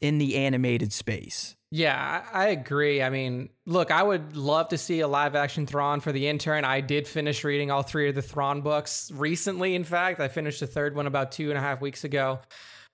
in 0.01 0.17
the 0.17 0.35
animated 0.35 0.91
space. 0.93 1.55
Yeah, 1.71 2.23
I 2.31 2.47
agree. 2.47 3.01
I 3.01 3.09
mean, 3.09 3.49
look, 3.65 3.91
I 3.91 4.01
would 4.01 4.37
love 4.37 4.69
to 4.69 4.77
see 4.77 5.01
a 5.01 5.07
live 5.07 5.35
action 5.35 5.65
Thrawn 5.65 5.99
for 5.99 6.11
the 6.11 6.27
intern. 6.27 6.63
I 6.63 6.79
did 6.79 7.07
finish 7.07 7.43
reading 7.43 7.71
all 7.71 7.83
three 7.83 8.07
of 8.07 8.15
the 8.15 8.21
Thrawn 8.21 8.61
books 8.61 9.11
recently. 9.13 9.75
In 9.75 9.83
fact, 9.83 10.19
I 10.19 10.27
finished 10.27 10.61
the 10.61 10.67
third 10.67 10.95
one 10.95 11.07
about 11.07 11.31
two 11.31 11.49
and 11.49 11.57
a 11.57 11.61
half 11.61 11.81
weeks 11.81 12.03
ago. 12.03 12.39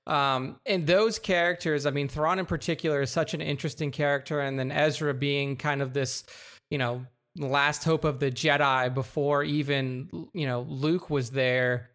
Um, 0.08 0.60
and 0.66 0.88
those 0.88 1.20
characters, 1.20 1.86
I 1.86 1.92
mean, 1.92 2.08
Thrawn 2.08 2.40
in 2.40 2.48
particular 2.48 3.02
is 3.02 3.12
such 3.12 3.36
an 3.36 3.42
interesting 3.42 3.92
character, 3.92 4.40
and 4.40 4.58
then 4.58 4.72
Ezra 4.72 5.14
being 5.14 5.58
kind 5.58 5.84
of 5.84 5.94
this, 5.94 6.24
you 6.72 6.80
know, 6.80 7.06
last 7.38 7.84
hope 7.84 8.04
of 8.04 8.20
the 8.20 8.32
Jedi 8.32 8.94
before 8.94 9.44
even 9.44 10.10
you 10.34 10.46
know 10.46 10.62
Luke 10.68 11.10
was 11.10 11.32
there 11.32 11.91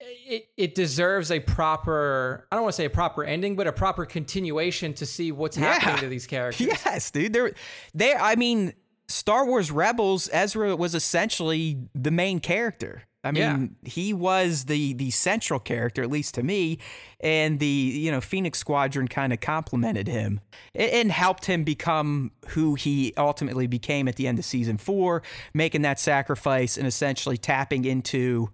it, 0.00 0.48
it 0.56 0.74
deserves 0.74 1.30
a 1.30 1.40
proper 1.40 2.46
I 2.50 2.56
don't 2.56 2.64
want 2.64 2.74
to 2.74 2.76
say 2.76 2.84
a 2.84 2.90
proper 2.90 3.24
ending, 3.24 3.56
but 3.56 3.66
a 3.66 3.72
proper 3.72 4.04
continuation 4.04 4.92
to 4.94 5.06
see 5.06 5.32
what's 5.32 5.56
yeah. 5.56 5.78
happening 5.78 6.00
to 6.00 6.08
these 6.08 6.26
characters. 6.26 6.66
Yes, 6.66 7.10
dude. 7.10 7.32
They're 7.32 7.52
they 7.94 8.14
I 8.14 8.36
mean, 8.36 8.74
Star 9.08 9.46
Wars 9.46 9.70
Rebels, 9.70 10.28
Ezra 10.32 10.76
was 10.76 10.94
essentially 10.94 11.78
the 11.94 12.10
main 12.10 12.40
character. 12.40 13.02
I 13.24 13.32
mean, 13.32 13.76
yeah. 13.82 13.90
he 13.90 14.14
was 14.14 14.66
the 14.66 14.92
the 14.92 15.10
central 15.10 15.58
character, 15.58 16.02
at 16.02 16.10
least 16.10 16.34
to 16.34 16.44
me, 16.44 16.78
and 17.20 17.58
the 17.58 17.66
you 17.66 18.12
know 18.12 18.20
Phoenix 18.20 18.58
Squadron 18.58 19.08
kind 19.08 19.32
of 19.32 19.40
complimented 19.40 20.06
him 20.06 20.40
and, 20.74 20.90
and 20.90 21.12
helped 21.12 21.46
him 21.46 21.64
become 21.64 22.30
who 22.48 22.76
he 22.76 23.12
ultimately 23.16 23.66
became 23.66 24.06
at 24.06 24.14
the 24.14 24.28
end 24.28 24.38
of 24.38 24.44
season 24.44 24.76
four, 24.76 25.22
making 25.52 25.82
that 25.82 25.98
sacrifice 25.98 26.76
and 26.76 26.86
essentially 26.86 27.36
tapping 27.36 27.84
into 27.84 28.50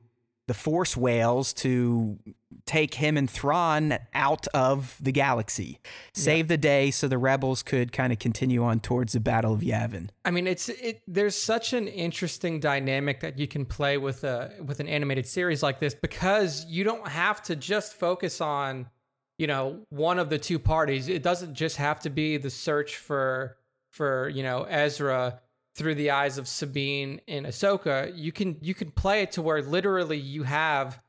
the 0.53 0.59
Force 0.59 0.99
whales 0.99 1.55
to 1.55 2.19
take 2.67 2.93
him 2.93 3.17
and 3.17 3.29
Thrawn 3.29 3.97
out 4.13 4.47
of 4.49 4.99
the 5.01 5.11
galaxy, 5.11 5.81
save 6.13 6.45
yeah. 6.45 6.49
the 6.49 6.57
day, 6.59 6.91
so 6.91 7.09
the 7.09 7.17
rebels 7.17 7.63
could 7.63 7.91
kind 7.91 8.13
of 8.13 8.19
continue 8.19 8.63
on 8.63 8.79
towards 8.79 9.15
the 9.15 9.21
Battle 9.21 9.55
of 9.55 9.63
Yavin. 9.63 10.11
I 10.27 10.31
mean, 10.31 10.47
it's 10.47 10.69
it. 10.69 11.01
There's 11.09 11.35
such 11.35 11.73
an 11.73 11.89
interesting 11.89 12.61
dynamic 12.61 13.21
that 13.21 13.39
you 13.39 13.49
can 13.49 13.65
play 13.65 13.97
with 13.97 14.25
a 14.25 14.53
with 14.63 14.79
an 14.79 14.89
animated 14.89 15.27
series 15.27 15.63
like 15.63 15.79
this 15.79 15.95
because 15.95 16.67
you 16.67 16.85
don't 16.85 17.09
have 17.09 17.43
to 17.45 17.57
just 17.57 17.95
focus 17.95 18.43
on, 18.43 18.91
you 19.39 19.47
know, 19.47 19.87
one 19.89 20.19
of 20.19 20.29
the 20.29 20.37
two 20.37 20.59
parties. 20.59 21.09
It 21.09 21.23
doesn't 21.23 21.55
just 21.55 21.79
have 21.79 21.99
to 22.01 22.11
be 22.11 22.37
the 22.37 22.51
search 22.51 22.97
for 22.97 23.57
for 23.91 24.29
you 24.29 24.43
know 24.43 24.65
Ezra 24.65 25.41
through 25.75 25.95
the 25.95 26.11
eyes 26.11 26.39
of 26.39 26.47
Sabine 26.47 27.21
and 27.27 27.47
Ahsoka, 27.47 28.13
you 28.15 28.33
can 28.33 28.59
you 28.61 28.75
can 28.75 28.91
play 28.91 29.23
it 29.23 29.33
to 29.33 29.43
where 29.43 29.63
literally 29.63 30.19
you 30.19 30.43
have, 30.43 31.01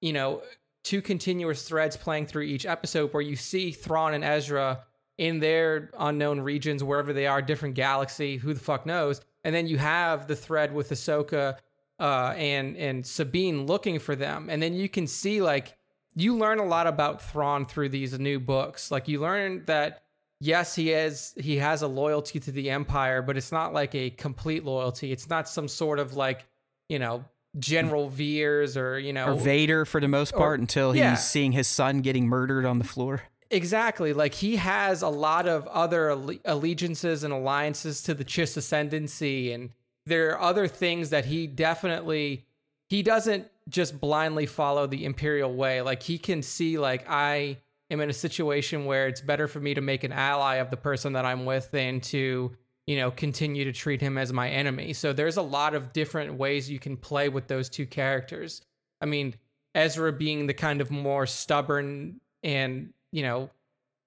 you 0.00 0.12
know, 0.12 0.42
two 0.82 1.00
continuous 1.02 1.62
threads 1.62 1.96
playing 1.96 2.26
through 2.26 2.42
each 2.42 2.66
episode 2.66 3.12
where 3.12 3.22
you 3.22 3.36
see 3.36 3.70
Thrawn 3.70 4.14
and 4.14 4.24
Ezra 4.24 4.84
in 5.18 5.40
their 5.40 5.90
unknown 5.98 6.40
regions, 6.40 6.82
wherever 6.82 7.12
they 7.12 7.26
are, 7.26 7.42
different 7.42 7.74
galaxy, 7.74 8.36
who 8.36 8.54
the 8.54 8.60
fuck 8.60 8.86
knows. 8.86 9.20
And 9.44 9.54
then 9.54 9.66
you 9.66 9.78
have 9.78 10.28
the 10.28 10.36
thread 10.36 10.72
with 10.72 10.90
Ahsoka 10.90 11.58
uh, 12.00 12.34
and 12.36 12.76
and 12.76 13.06
Sabine 13.06 13.66
looking 13.66 13.98
for 13.98 14.16
them, 14.16 14.48
and 14.50 14.62
then 14.62 14.74
you 14.74 14.88
can 14.88 15.06
see 15.06 15.42
like 15.42 15.76
you 16.14 16.36
learn 16.36 16.58
a 16.58 16.64
lot 16.64 16.86
about 16.86 17.22
Thrawn 17.22 17.64
through 17.64 17.90
these 17.90 18.18
new 18.18 18.40
books. 18.40 18.90
Like 18.90 19.06
you 19.06 19.20
learn 19.20 19.64
that 19.66 20.02
yes, 20.40 20.74
he 20.74 20.92
is 20.92 21.34
he 21.38 21.56
has 21.56 21.82
a 21.82 21.88
loyalty 21.88 22.40
to 22.40 22.52
the 22.52 22.70
empire, 22.70 23.22
but 23.22 23.36
it's 23.36 23.52
not 23.52 23.72
like 23.72 23.94
a 23.94 24.10
complete 24.10 24.64
loyalty. 24.64 25.12
It's 25.12 25.28
not 25.28 25.48
some 25.48 25.68
sort 25.68 25.98
of 25.98 26.14
like, 26.14 26.46
you 26.88 26.98
know, 26.98 27.24
General 27.58 28.08
Veers 28.08 28.76
or, 28.76 28.98
you 28.98 29.12
know, 29.12 29.32
or 29.32 29.34
Vader 29.34 29.84
for 29.84 30.00
the 30.00 30.08
most 30.08 30.34
part 30.34 30.58
or, 30.58 30.62
until 30.62 30.92
he's 30.92 31.00
yeah. 31.00 31.14
seeing 31.14 31.52
his 31.52 31.66
son 31.68 32.00
getting 32.00 32.26
murdered 32.26 32.64
on 32.64 32.78
the 32.78 32.84
floor. 32.84 33.22
Exactly. 33.50 34.12
Like 34.12 34.34
he 34.34 34.56
has 34.56 35.00
a 35.02 35.08
lot 35.08 35.48
of 35.48 35.66
other 35.68 36.10
allegiances 36.44 37.24
and 37.24 37.32
alliances 37.32 38.02
to 38.02 38.14
the 38.14 38.24
Chiss 38.24 38.56
ascendancy 38.56 39.52
and 39.52 39.70
there 40.04 40.30
are 40.30 40.40
other 40.40 40.66
things 40.66 41.10
that 41.10 41.26
he 41.26 41.46
definitely 41.46 42.46
he 42.88 43.02
doesn't 43.02 43.46
just 43.68 44.00
blindly 44.00 44.46
follow 44.46 44.86
the 44.86 45.04
imperial 45.04 45.52
way. 45.52 45.82
Like 45.82 46.02
he 46.02 46.18
can 46.18 46.42
see 46.42 46.78
like 46.78 47.04
I 47.08 47.58
am 47.90 48.00
in 48.00 48.10
a 48.10 48.14
situation 48.14 48.84
where 48.84 49.08
it's 49.08 49.20
better 49.20 49.48
for 49.48 49.60
me 49.60 49.74
to 49.74 49.80
make 49.80 50.04
an 50.04 50.12
ally 50.12 50.56
of 50.56 50.70
the 50.70 50.76
person 50.76 51.14
that 51.14 51.24
I'm 51.24 51.44
with 51.44 51.70
than 51.70 52.00
to, 52.00 52.52
you 52.86 52.96
know, 52.96 53.10
continue 53.10 53.64
to 53.64 53.72
treat 53.72 54.00
him 54.00 54.18
as 54.18 54.32
my 54.32 54.48
enemy. 54.48 54.92
So 54.92 55.12
there's 55.12 55.36
a 55.36 55.42
lot 55.42 55.74
of 55.74 55.92
different 55.92 56.34
ways 56.34 56.70
you 56.70 56.78
can 56.78 56.96
play 56.96 57.28
with 57.28 57.48
those 57.48 57.68
two 57.68 57.86
characters. 57.86 58.62
I 59.00 59.06
mean, 59.06 59.34
Ezra 59.74 60.12
being 60.12 60.46
the 60.46 60.54
kind 60.54 60.80
of 60.80 60.90
more 60.90 61.26
stubborn 61.26 62.20
and, 62.42 62.92
you 63.12 63.22
know, 63.22 63.50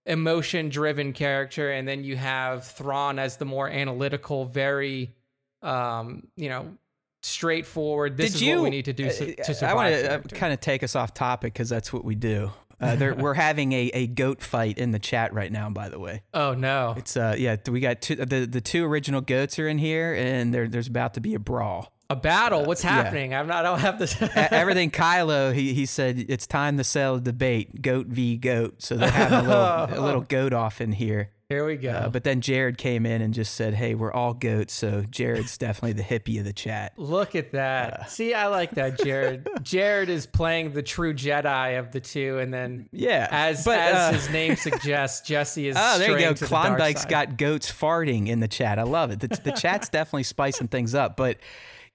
emotion 0.06 0.70
driven 0.70 1.14
character 1.14 1.72
and 1.72 1.88
then 1.88 2.04
you 2.04 2.16
have 2.16 2.66
Thrawn 2.66 3.20
as 3.20 3.38
the 3.38 3.46
more 3.46 3.70
analytical, 3.70 4.46
very 4.46 5.16
um, 5.62 6.28
you 6.36 6.50
know, 6.50 6.76
straightforward. 7.24 8.18
This 8.18 8.32
Did 8.32 8.36
is 8.36 8.42
you, 8.42 8.56
what 8.56 8.64
we 8.64 8.70
need 8.72 8.86
to 8.86 8.94
do 8.94 9.10
to, 9.10 9.36
to 9.36 9.54
survive. 9.54 9.70
I 9.70 9.74
want 9.74 9.94
to 9.94 10.16
uh, 10.16 10.22
kind 10.40 10.54
of 10.54 10.60
take 10.60 10.84
us 10.84 10.96
off 10.96 11.14
topic 11.14 11.54
because 11.54 11.70
that's 11.70 11.94
what 11.94 12.04
we 12.04 12.16
do. 12.16 12.52
Uh, 12.82 13.14
we're 13.18 13.36
having 13.36 13.74
a, 13.74 13.92
a 13.94 14.08
goat 14.08 14.42
fight 14.42 14.78
in 14.78 14.92
the 14.92 15.00
chat 15.00 15.34
right 15.34 15.52
now. 15.52 15.70
By 15.70 15.90
the 15.90 16.00
way. 16.00 16.24
Oh 16.34 16.54
no! 16.54 16.96
It's 16.98 17.16
uh 17.16 17.36
yeah 17.38 17.58
we 17.70 17.80
got 17.80 18.02
two 18.02 18.16
the 18.16 18.46
the 18.46 18.62
two 18.62 18.86
original 18.86 19.22
goats 19.22 19.60
are 19.60 19.68
in 19.68 19.78
here 19.78 20.14
and 20.14 20.54
there 20.54 20.68
there's 20.68 20.88
about 20.88 21.14
to 21.16 21.22
be 21.22 21.34
a 21.34 21.40
brawl. 21.40 21.94
A 22.10 22.16
battle? 22.16 22.66
What's 22.66 22.82
happening? 22.82 23.32
Yeah. 23.32 23.40
I'm 23.40 23.48
not. 23.48 23.66
I 23.66 23.70
don't 23.70 23.80
have 23.80 23.98
this. 23.98 24.22
Everything. 24.36 24.92
Kylo. 24.92 25.54
He 25.54 25.74
he 25.74 25.86
said 25.86 26.26
it's 26.28 26.46
time 26.46 26.78
to 26.78 26.84
sell 26.84 27.16
the 27.16 27.22
debate. 27.22 27.82
Goat 27.82 28.08
v 28.08 28.36
goat. 28.36 28.82
So 28.82 28.98
they're 28.98 29.10
having 29.10 29.40
a 29.40 29.88
little 29.88 30.00
a 30.00 30.06
little 30.06 30.22
goat 30.28 30.52
off 30.52 30.82
in 30.82 30.92
here. 30.92 31.30
Here 31.52 31.66
we 31.66 31.76
go. 31.76 31.92
Uh, 31.92 32.10
but 32.10 32.24
then 32.24 32.40
Jared 32.40 32.78
came 32.78 33.06
in 33.06 33.22
and 33.22 33.34
just 33.34 33.56
said, 33.56 33.74
"Hey, 33.74 33.94
we're 33.94 34.14
all 34.14 34.34
goats." 34.34 34.74
So 34.74 35.04
Jared's 35.10 35.58
definitely 35.58 35.94
the 35.94 36.04
hippie 36.04 36.40
of 36.40 36.46
the 36.46 36.54
chat. 36.54 36.94
Look 36.96 37.36
at 37.36 37.52
that. 37.52 37.94
Uh, 37.94 38.06
See, 38.06 38.34
I 38.34 38.48
like 38.48 38.72
that, 38.76 38.98
Jared. 38.98 39.50
Jared 39.62 40.08
is 40.08 40.26
playing 40.26 40.72
the 40.72 40.82
true 40.82 41.14
Jedi 41.14 41.78
of 41.78 41.92
the 41.92 42.00
two, 42.00 42.40
and 42.40 42.54
then 42.54 42.88
yeah, 42.94 43.28
as 43.30 43.66
but, 43.66 43.80
as 43.80 43.96
uh, 43.96 44.14
his 44.14 44.30
name 44.30 44.56
suggests, 44.56 45.22
Jesse 45.28 45.68
is. 45.68 45.76
Oh, 45.78 46.00
there 46.00 46.18
you 46.18 46.34
go. 46.34 46.34
Klondike's 46.36 47.04
got 47.04 47.36
goats 47.36 47.70
farting 47.70 48.30
in 48.30 48.40
the 48.40 48.48
chat. 48.48 48.80
I 48.80 48.84
love 48.84 49.12
it. 49.12 49.20
The, 49.20 49.28
the 49.28 49.52
chat's 49.52 49.90
definitely 49.90 50.24
spicing 50.24 50.70
things 50.70 50.96
up. 50.96 51.18
But 51.18 51.38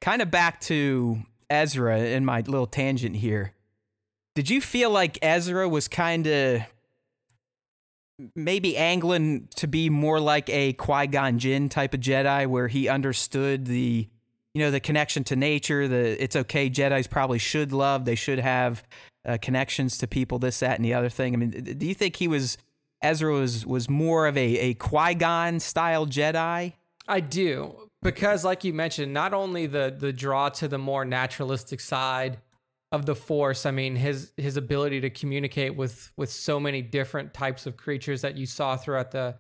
kind 0.03 0.21
of 0.21 0.31
back 0.31 0.61
to 0.63 1.23
Ezra 1.49 2.01
in 2.01 2.27
my 2.27 2.41
little 2.41 2.67
tangent 2.67 3.17
here. 3.17 3.55
Did 4.35 4.51
you 4.51 4.61
feel 4.61 4.91
like 4.91 5.19
Ezra 5.23 5.67
was 5.67 5.89
kind 5.89 6.27
of 6.27 6.61
maybe 8.35 8.77
angling 8.77 9.49
to 9.57 9.67
be 9.67 9.91
more 9.91 10.21
like 10.21 10.49
a 10.51 10.73
Qui 10.75 11.07
Gon 11.07 11.39
Jinn 11.39 11.69
type 11.69 11.95
of 11.95 12.01
Jedi, 12.01 12.47
where 12.47 12.69
he 12.69 12.89
understood 12.89 13.67
the, 13.67 14.09
you 14.55 14.63
know, 14.63 14.71
the 14.71 14.81
connection 14.81 15.25
to 15.25 15.37
nature. 15.37 15.89
The 15.89 16.23
it's 16.23 16.37
okay. 16.37 16.71
Jedi's 16.71 17.07
probably 17.07 17.39
should 17.39 17.73
love. 17.73 18.05
They 18.05 18.15
should 18.15 18.39
have 18.39 18.83
uh, 19.25 19.39
connections 19.41 19.99
to 19.99 20.07
people. 20.07 20.39
This, 20.39 20.61
that, 20.61 20.77
and 20.77 20.85
the 20.85 20.95
other 20.95 21.09
thing. 21.09 21.35
I 21.35 21.37
mean, 21.37 21.51
do 21.51 21.87
you 21.87 21.95
think 21.95 22.17
he 22.17 22.29
was 22.29 22.59
Ezra 23.03 23.33
was 23.33 23.67
was 23.67 23.89
more 23.89 24.27
of 24.27 24.37
a 24.37 24.59
a 24.59 24.75
Qui 24.75 25.15
Gon 25.15 25.61
style 25.61 26.07
Jedi? 26.07 26.73
I 27.09 27.21
do 27.21 27.89
because, 28.03 28.45
like 28.45 28.65
you 28.65 28.73
mentioned, 28.73 29.13
not 29.13 29.35
only 29.35 29.67
the 29.67 29.95
the 29.97 30.13
draw 30.13 30.49
to 30.51 30.69
the 30.69 30.79
more 30.79 31.05
naturalistic 31.05 31.81
side 31.81 32.39
of 32.97 33.07
the 33.07 33.15
force 33.15 33.65
i 33.65 33.71
mean 33.71 33.95
his 33.95 34.33
his 34.37 34.57
ability 34.57 35.01
to 35.01 35.11
communicate 35.11 35.77
with 35.77 36.13
with 36.17 36.31
so 36.31 36.59
many 36.59 36.83
different 36.83 37.33
types 37.33 37.67
of 37.67 37.77
creatures 37.77 38.23
that 38.23 38.37
you 38.37 38.47
saw 38.47 38.77
throughout 38.77 39.13
the 39.13 39.37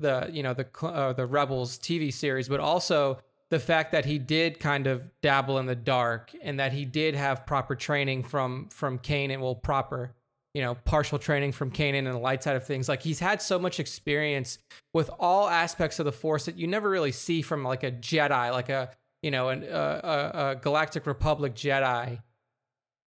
the 0.00 0.28
you 0.32 0.42
know 0.42 0.52
the 0.52 0.66
uh, 0.82 1.12
the 1.12 1.24
rebels 1.24 1.78
tv 1.78 2.12
series 2.12 2.48
but 2.48 2.58
also 2.58 3.18
the 3.50 3.60
fact 3.60 3.92
that 3.92 4.04
he 4.04 4.18
did 4.18 4.58
kind 4.58 4.88
of 4.88 5.10
dabble 5.22 5.58
in 5.58 5.66
the 5.66 5.76
dark 5.76 6.32
and 6.42 6.58
that 6.58 6.72
he 6.72 6.84
did 6.84 7.14
have 7.14 7.46
proper 7.46 7.76
training 7.76 8.22
from 8.22 8.68
from 8.68 8.98
Kanan 8.98 9.40
well 9.40 9.54
proper 9.54 10.12
you 10.54 10.62
know 10.62 10.74
partial 10.84 11.18
training 11.18 11.52
from 11.52 11.70
Kanan 11.70 11.98
and 11.98 12.06
the 12.08 12.18
light 12.18 12.42
side 12.42 12.56
of 12.56 12.66
things. 12.66 12.88
Like 12.88 13.02
he's 13.02 13.20
had 13.20 13.42
so 13.42 13.58
much 13.58 13.78
experience 13.78 14.58
with 14.92 15.10
all 15.20 15.48
aspects 15.48 15.98
of 15.98 16.04
the 16.04 16.12
force 16.12 16.46
that 16.46 16.56
you 16.56 16.66
never 16.66 16.88
really 16.88 17.12
see 17.12 17.42
from 17.42 17.62
like 17.62 17.82
a 17.82 17.92
jedi 17.92 18.50
like 18.50 18.70
a 18.70 18.90
you 19.22 19.30
know 19.30 19.50
an, 19.50 19.64
uh, 19.64 20.30
a, 20.34 20.38
a 20.50 20.56
galactic 20.56 21.06
republic 21.06 21.54
jedi 21.54 22.20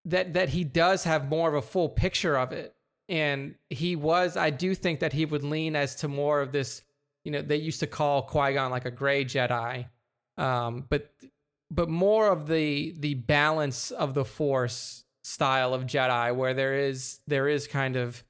that 0.06 0.32
that 0.32 0.50
he 0.50 0.64
does 0.64 1.04
have 1.04 1.28
more 1.28 1.48
of 1.48 1.54
a 1.54 1.62
full 1.62 1.88
picture 1.88 2.36
of 2.36 2.52
it. 2.52 2.74
And 3.08 3.54
he 3.70 3.94
was 3.94 4.36
i 4.36 4.50
do 4.50 4.74
think 4.74 5.00
that 5.00 5.12
he 5.12 5.24
would 5.24 5.44
lean 5.44 5.76
as 5.76 5.94
to 5.96 6.08
more 6.08 6.40
of 6.40 6.50
this 6.50 6.82
you 7.24 7.30
know 7.30 7.42
they 7.42 7.56
used 7.56 7.80
to 7.80 7.86
call 7.86 8.22
qui-gon 8.22 8.70
like 8.70 8.84
a 8.84 8.90
gray 8.90 9.24
jedi. 9.24 9.86
Um, 10.38 10.84
but 10.88 11.12
but 11.70 11.88
more 11.88 12.28
of 12.28 12.46
the 12.46 12.94
the 12.98 13.14
balance 13.14 13.90
of 13.90 14.14
the 14.14 14.24
force 14.24 15.04
style 15.24 15.74
of 15.74 15.84
jedi 15.84 16.34
where 16.34 16.54
there 16.54 16.74
is 16.74 17.20
there 17.26 17.48
is 17.48 17.66
kind 17.66 17.96
of 17.96 18.22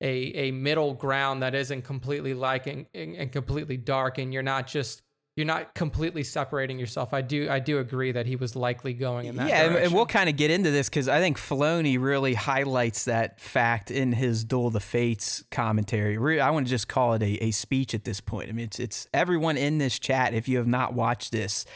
a 0.00 0.32
a 0.34 0.50
middle 0.52 0.94
ground 0.94 1.42
that 1.42 1.54
isn't 1.54 1.82
completely 1.82 2.34
like 2.34 2.66
and, 2.66 2.86
and 2.94 3.32
completely 3.32 3.76
dark 3.76 4.18
and 4.18 4.32
you're 4.32 4.42
not 4.42 4.66
just 4.66 5.02
you're 5.36 5.46
not 5.46 5.74
completely 5.74 6.22
separating 6.22 6.78
yourself. 6.78 7.12
I 7.12 7.20
do 7.20 7.48
I 7.50 7.58
do 7.58 7.78
agree 7.78 8.10
that 8.12 8.24
he 8.26 8.36
was 8.36 8.56
likely 8.56 8.94
going 8.94 9.26
in 9.26 9.36
that 9.36 9.48
yeah, 9.48 9.62
and- 9.62 9.72
direction. 9.72 9.86
and 9.86 9.94
we'll 9.94 10.06
kind 10.06 10.30
of 10.30 10.36
get 10.36 10.50
into 10.50 10.70
this 10.70 10.88
because 10.88 11.08
I 11.08 11.20
think 11.20 11.36
Filoni 11.38 12.00
really 12.00 12.34
highlights 12.34 13.04
that 13.04 13.38
fact 13.38 13.90
in 13.90 14.12
his 14.12 14.44
Duel 14.44 14.68
of 14.68 14.72
the 14.72 14.80
Fates 14.80 15.44
commentary. 15.50 16.40
I 16.40 16.50
want 16.50 16.66
to 16.66 16.70
just 16.70 16.88
call 16.88 17.12
it 17.12 17.22
a, 17.22 17.44
a 17.44 17.50
speech 17.50 17.92
at 17.94 18.04
this 18.04 18.20
point. 18.20 18.48
I 18.48 18.52
mean, 18.52 18.64
it's 18.64 18.80
it's 18.80 19.06
everyone 19.12 19.58
in 19.58 19.76
this 19.78 19.98
chat. 19.98 20.32
If 20.32 20.48
you 20.48 20.56
have 20.56 20.66
not 20.66 20.94
watched 20.94 21.32
this, 21.32 21.66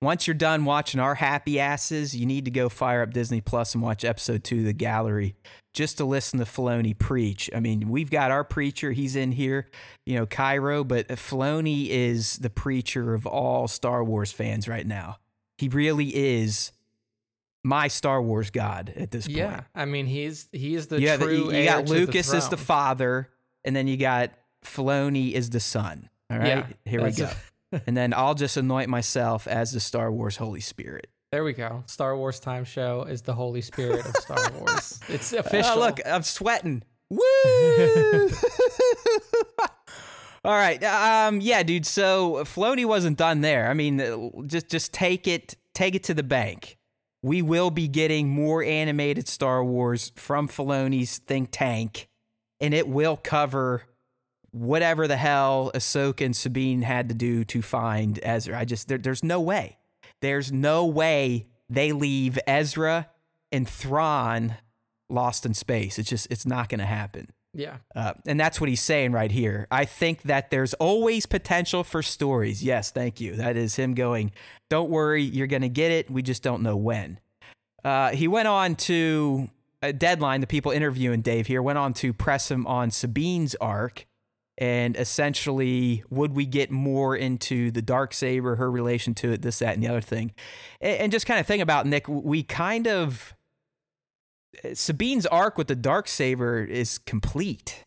once 0.00 0.26
you're 0.26 0.34
done 0.34 0.64
watching 0.64 0.98
our 0.98 1.16
happy 1.16 1.60
asses, 1.60 2.16
you 2.16 2.24
need 2.24 2.46
to 2.46 2.50
go 2.50 2.70
fire 2.70 3.02
up 3.02 3.12
Disney 3.12 3.42
Plus 3.42 3.74
and 3.74 3.82
watch 3.82 4.04
episode 4.04 4.42
two 4.42 4.60
of 4.60 4.64
the 4.64 4.72
gallery 4.72 5.36
just 5.72 5.96
to 5.98 6.04
listen 6.04 6.38
to 6.38 6.44
Filoni 6.44 6.96
preach. 6.96 7.48
I 7.54 7.60
mean, 7.60 7.88
we've 7.88 8.10
got 8.10 8.30
our 8.30 8.44
preacher, 8.44 8.92
he's 8.92 9.16
in 9.16 9.32
here, 9.32 9.68
you 10.04 10.16
know, 10.16 10.26
Cairo, 10.26 10.84
but 10.84 11.08
Filoni 11.08 11.88
is 11.88 12.36
the 12.38 12.50
preacher 12.50 13.14
of 13.14 13.26
all 13.26 13.68
Star 13.68 14.04
Wars 14.04 14.32
fans 14.32 14.68
right 14.68 14.86
now. 14.86 15.18
He 15.58 15.68
really 15.68 16.14
is 16.14 16.72
my 17.64 17.88
Star 17.88 18.20
Wars 18.20 18.50
god 18.50 18.92
at 18.96 19.10
this 19.12 19.26
point. 19.26 19.38
yeah, 19.38 19.60
I 19.74 19.84
mean 19.84 20.06
he's 20.06 20.48
he 20.52 20.74
is 20.74 20.88
the 20.88 21.00
have- 21.00 21.20
true 21.20 21.50
you- 21.50 21.52
you 21.52 21.64
got 21.64 21.88
Lucas 21.88 22.30
the 22.30 22.36
as 22.36 22.48
the 22.48 22.56
father, 22.56 23.28
and 23.64 23.74
then 23.76 23.86
you 23.86 23.96
got 23.96 24.30
Filoni 24.64 25.32
is 25.32 25.50
the 25.50 25.60
son. 25.60 26.08
All 26.30 26.38
right, 26.38 26.46
Yeah, 26.48 26.66
here 26.84 27.02
we 27.02 27.12
go. 27.12 27.30
and 27.86 27.96
then 27.96 28.12
I'll 28.12 28.34
just 28.34 28.56
anoint 28.56 28.88
myself 28.88 29.46
as 29.46 29.72
the 29.72 29.80
Star 29.80 30.10
Wars 30.10 30.36
Holy 30.36 30.60
Spirit. 30.60 31.06
There 31.32 31.44
we 31.44 31.54
go. 31.54 31.82
Star 31.86 32.14
Wars 32.14 32.38
Time 32.38 32.62
Show 32.64 33.04
is 33.04 33.22
the 33.22 33.32
Holy 33.32 33.62
Spirit 33.62 34.04
of 34.04 34.14
Star 34.16 34.52
Wars. 34.58 35.00
It's 35.08 35.32
official. 35.32 35.72
Oh, 35.76 35.78
look, 35.80 35.98
I'm 36.04 36.22
sweating. 36.22 36.82
Woo! 37.10 37.18
All 40.44 40.52
right. 40.52 40.84
Um, 40.84 41.40
yeah, 41.40 41.62
dude. 41.62 41.86
So 41.86 42.44
Filoni 42.44 42.84
wasn't 42.84 43.16
done 43.16 43.40
there. 43.40 43.70
I 43.70 43.74
mean, 43.74 43.98
uh, 43.98 44.42
just 44.46 44.68
just 44.68 44.92
take 44.92 45.26
it 45.26 45.56
take 45.72 45.94
it 45.94 46.04
to 46.04 46.12
the 46.12 46.22
bank. 46.22 46.76
We 47.22 47.40
will 47.40 47.70
be 47.70 47.88
getting 47.88 48.28
more 48.28 48.62
animated 48.62 49.26
Star 49.26 49.64
Wars 49.64 50.12
from 50.16 50.48
Filoni's 50.48 51.16
think 51.16 51.48
tank, 51.50 52.08
and 52.60 52.74
it 52.74 52.86
will 52.88 53.16
cover 53.16 53.84
whatever 54.50 55.08
the 55.08 55.16
hell 55.16 55.70
Ahsoka 55.74 56.26
and 56.26 56.36
Sabine 56.36 56.82
had 56.82 57.08
to 57.08 57.14
do 57.14 57.42
to 57.44 57.62
find 57.62 58.20
Ezra. 58.22 58.58
I 58.58 58.66
just 58.66 58.88
there, 58.88 58.98
there's 58.98 59.24
no 59.24 59.40
way. 59.40 59.78
There's 60.22 60.50
no 60.50 60.86
way 60.86 61.44
they 61.68 61.92
leave 61.92 62.38
Ezra 62.46 63.08
and 63.50 63.68
Thrawn 63.68 64.56
lost 65.10 65.44
in 65.44 65.52
space. 65.52 65.98
It's 65.98 66.08
just 66.08 66.26
it's 66.30 66.46
not 66.46 66.70
going 66.70 66.78
to 66.80 66.86
happen. 66.86 67.28
yeah. 67.54 67.76
Uh, 67.94 68.14
and 68.26 68.40
that's 68.40 68.60
what 68.60 68.70
he's 68.70 68.80
saying 68.80 69.12
right 69.12 69.30
here. 69.30 69.66
I 69.70 69.84
think 69.84 70.22
that 70.22 70.50
there's 70.50 70.72
always 70.74 71.26
potential 71.26 71.84
for 71.84 72.02
stories. 72.02 72.62
Yes, 72.64 72.90
thank 72.90 73.20
you. 73.20 73.36
That 73.36 73.58
is 73.58 73.76
him 73.76 73.92
going, 73.94 74.32
don't 74.70 74.88
worry, 74.88 75.22
you're 75.22 75.46
going 75.46 75.62
to 75.62 75.68
get 75.68 75.90
it. 75.92 76.10
We 76.10 76.22
just 76.22 76.42
don't 76.42 76.62
know 76.62 76.76
when. 76.76 77.20
Uh, 77.84 78.10
he 78.12 78.26
went 78.26 78.48
on 78.48 78.76
to 78.76 79.50
a 79.82 79.92
deadline, 79.92 80.40
the 80.40 80.46
people 80.46 80.72
interviewing 80.72 81.20
Dave 81.20 81.48
here 81.48 81.60
went 81.60 81.78
on 81.78 81.92
to 81.94 82.12
press 82.12 82.50
him 82.50 82.66
on 82.66 82.90
Sabine's 82.90 83.54
arc. 83.56 84.06
And 84.58 84.96
essentially, 84.96 86.04
would 86.10 86.34
we 86.34 86.44
get 86.44 86.70
more 86.70 87.16
into 87.16 87.70
the 87.70 87.80
dark 87.80 88.12
saber, 88.12 88.56
her 88.56 88.70
relation 88.70 89.14
to 89.14 89.32
it, 89.32 89.42
this, 89.42 89.60
that, 89.60 89.74
and 89.74 89.82
the 89.82 89.88
other 89.88 90.02
thing, 90.02 90.32
and, 90.80 91.10
just 91.10 91.26
kind 91.26 91.40
of 91.40 91.46
think 91.46 91.62
about 91.62 91.86
Nick. 91.86 92.06
We 92.06 92.42
kind 92.42 92.86
of 92.86 93.34
Sabine's 94.74 95.26
arc 95.26 95.56
with 95.56 95.68
the 95.68 95.74
dark 95.74 96.08
saber 96.08 96.62
is 96.62 96.98
complete. 96.98 97.84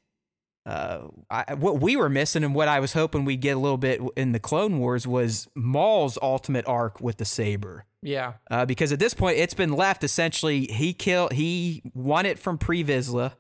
Uh, 0.66 1.10
I, 1.30 1.54
what 1.54 1.80
we 1.80 1.96
were 1.96 2.10
missing 2.10 2.44
and 2.44 2.56
what 2.56 2.68
I 2.68 2.80
was 2.80 2.94
hoping 2.94 3.24
we'd 3.24 3.42
get 3.42 3.56
a 3.56 3.60
little 3.60 3.78
bit 3.78 4.02
in 4.18 4.32
the 4.32 4.40
Clone 4.40 4.80
Wars 4.80 5.06
was 5.06 5.48
Maul's 5.54 6.18
ultimate 6.22 6.68
arc 6.68 7.00
with 7.00 7.18
the 7.18 7.26
saber. 7.26 7.86
Yeah. 8.02 8.34
Uh, 8.50 8.66
because 8.66 8.92
at 8.92 9.00
this 9.00 9.14
point, 9.14 9.38
it's 9.38 9.54
been 9.54 9.74
left 9.74 10.04
essentially 10.04 10.66
he 10.66 10.94
killed, 10.94 11.34
he 11.34 11.84
won 11.94 12.26
it 12.26 12.40
from 12.40 12.58
Pre 12.58 12.84
Vizsla, 12.84 13.34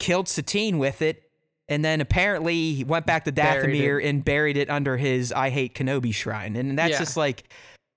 killed 0.00 0.28
Satine 0.28 0.78
with 0.78 1.00
it, 1.00 1.23
and 1.68 1.84
then 1.84 2.00
apparently 2.00 2.74
he 2.74 2.84
went 2.84 3.06
back 3.06 3.24
to 3.24 3.32
Buried 3.32 3.74
Dathomir 3.74 4.04
and 4.04 4.24
buried 4.24 4.56
it 4.56 4.68
under 4.68 4.96
his 4.96 5.32
I 5.32 5.50
Hate 5.50 5.74
Kenobi 5.74 6.14
shrine. 6.14 6.56
And 6.56 6.78
that's 6.78 6.92
Yeah. 6.92 6.98
just 6.98 7.16
like, 7.16 7.44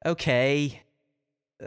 okay, 0.06 0.82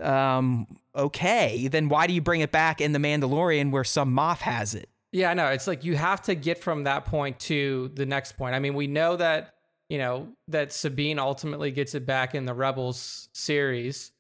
um, 0.01 0.67
okay, 0.95 1.69
then 1.69 1.89
why 1.89 2.07
do 2.07 2.13
you 2.15 2.21
bring 2.21 2.41
it 2.41 2.53
back 2.53 2.81
in 2.81 2.93
The 2.93 2.99
Mandalorian 2.99 3.71
where 3.71 3.85
some 3.85 4.15
Moff 4.15 4.39
has 4.39 4.75
it? 4.75 4.89
Yeah, 5.13 5.31
I 5.31 5.35
know. 5.35 5.49
It's 5.49 5.67
like 5.67 5.85
you 5.85 5.97
have 5.97 6.23
to 6.23 6.35
get 6.35 6.59
from 6.59 6.85
that 6.85 7.05
point 7.05 7.39
to 7.41 7.91
the 7.95 8.07
next 8.07 8.37
point. 8.37 8.55
I 8.55 8.61
mean, 8.61 8.75
we 8.75 8.87
know 8.87 9.17
that, 9.17 9.55
you 9.89 9.99
know, 9.99 10.29
that 10.49 10.73
Sabine 10.73 11.19
ultimately 11.19 11.73
gets 11.73 11.95
it 11.97 12.07
back 12.07 12.35
in 12.35 12.45
the 12.45 12.55
Rebels 12.55 13.29
series, 13.33 14.13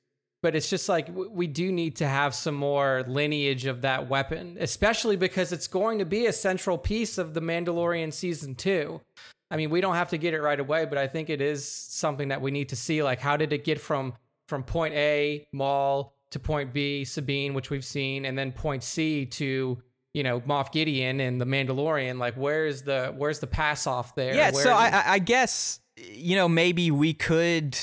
but 0.43 0.57
it's 0.57 0.71
just 0.71 0.89
like 0.89 1.09
we 1.13 1.47
do 1.47 1.71
need 1.71 1.97
to 1.97 2.07
have 2.09 2.35
some 2.35 2.55
more 2.55 3.05
lineage 3.07 3.67
of 3.67 3.83
that 3.83 4.09
weapon, 4.09 4.57
especially 4.61 5.17
because 5.17 5.53
it's 5.53 5.67
going 5.67 5.99
to 5.99 6.05
be 6.05 6.27
a 6.27 6.33
central 6.33 6.79
piece 6.79 7.19
of 7.19 7.35
the 7.35 7.41
Mandalorian 7.43 8.13
season 8.13 8.55
2. 8.55 9.01
I 9.51 9.57
mean, 9.57 9.71
we 9.71 9.81
don't 9.81 9.97
have 9.97 10.11
to 10.11 10.19
get 10.19 10.33
it 10.33 10.41
right 10.41 10.59
away, 10.61 10.85
but 10.85 10.97
I 10.97 11.09
think 11.09 11.29
it 11.29 11.41
is 11.41 11.67
something 11.69 12.29
that 12.29 12.41
we 12.41 12.51
need 12.51 12.69
to 12.71 12.77
see 12.77 13.03
like 13.03 13.19
how 13.21 13.37
did 13.37 13.53
it 13.53 13.65
get 13.65 13.81
from 13.81 14.15
from 14.49 14.63
point 14.65 14.95
A, 14.95 15.47
Maul 15.53 16.15
to 16.31 16.39
point 16.41 16.73
B, 16.73 17.05
Sabine, 17.05 17.55
which 17.55 17.71
we've 17.71 17.85
seen, 17.85 18.25
and 18.25 18.39
then 18.39 18.53
point 18.53 18.83
C 18.83 19.27
to 19.27 19.83
you 20.15 20.23
know 20.23 20.41
Moff 20.41 20.73
Gideon 20.73 21.21
and 21.21 21.41
the 21.41 21.45
Mandalorian. 21.45 22.19
Like, 22.19 22.35
where's 22.35 22.83
the 22.83 23.13
where's 23.17 23.41
the 23.41 23.47
pass 23.47 23.87
off 23.87 24.15
there? 24.15 24.35
Yeah, 24.35 24.53
Where- 24.53 24.63
so 24.63 24.73
I, 24.73 24.89
I- 24.89 25.13
I 25.15 25.19
guess 25.19 25.81
you 25.97 26.37
know 26.37 26.49
maybe 26.49 26.91
we 26.91 27.13
could 27.13 27.77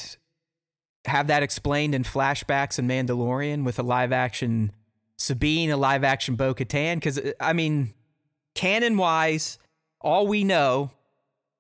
have 1.08 1.28
that 1.28 1.42
explained 1.44 1.96
in 1.96 2.04
flashbacks 2.04 2.78
in 2.78 2.88
Mandalorian 2.88 3.64
with 3.64 3.80
a 3.80 3.84
live 3.84 4.12
action 4.12 4.72
Sabine, 5.18 5.72
a 5.72 5.78
live 5.78 6.04
action 6.04 6.36
Bo 6.36 6.54
Katan. 6.54 6.96
Because 6.96 7.20
I 7.40 7.54
mean, 7.54 7.94
canon 8.56 8.98
wise, 8.98 9.58
all 10.02 10.28
we 10.28 10.44
know 10.44 10.92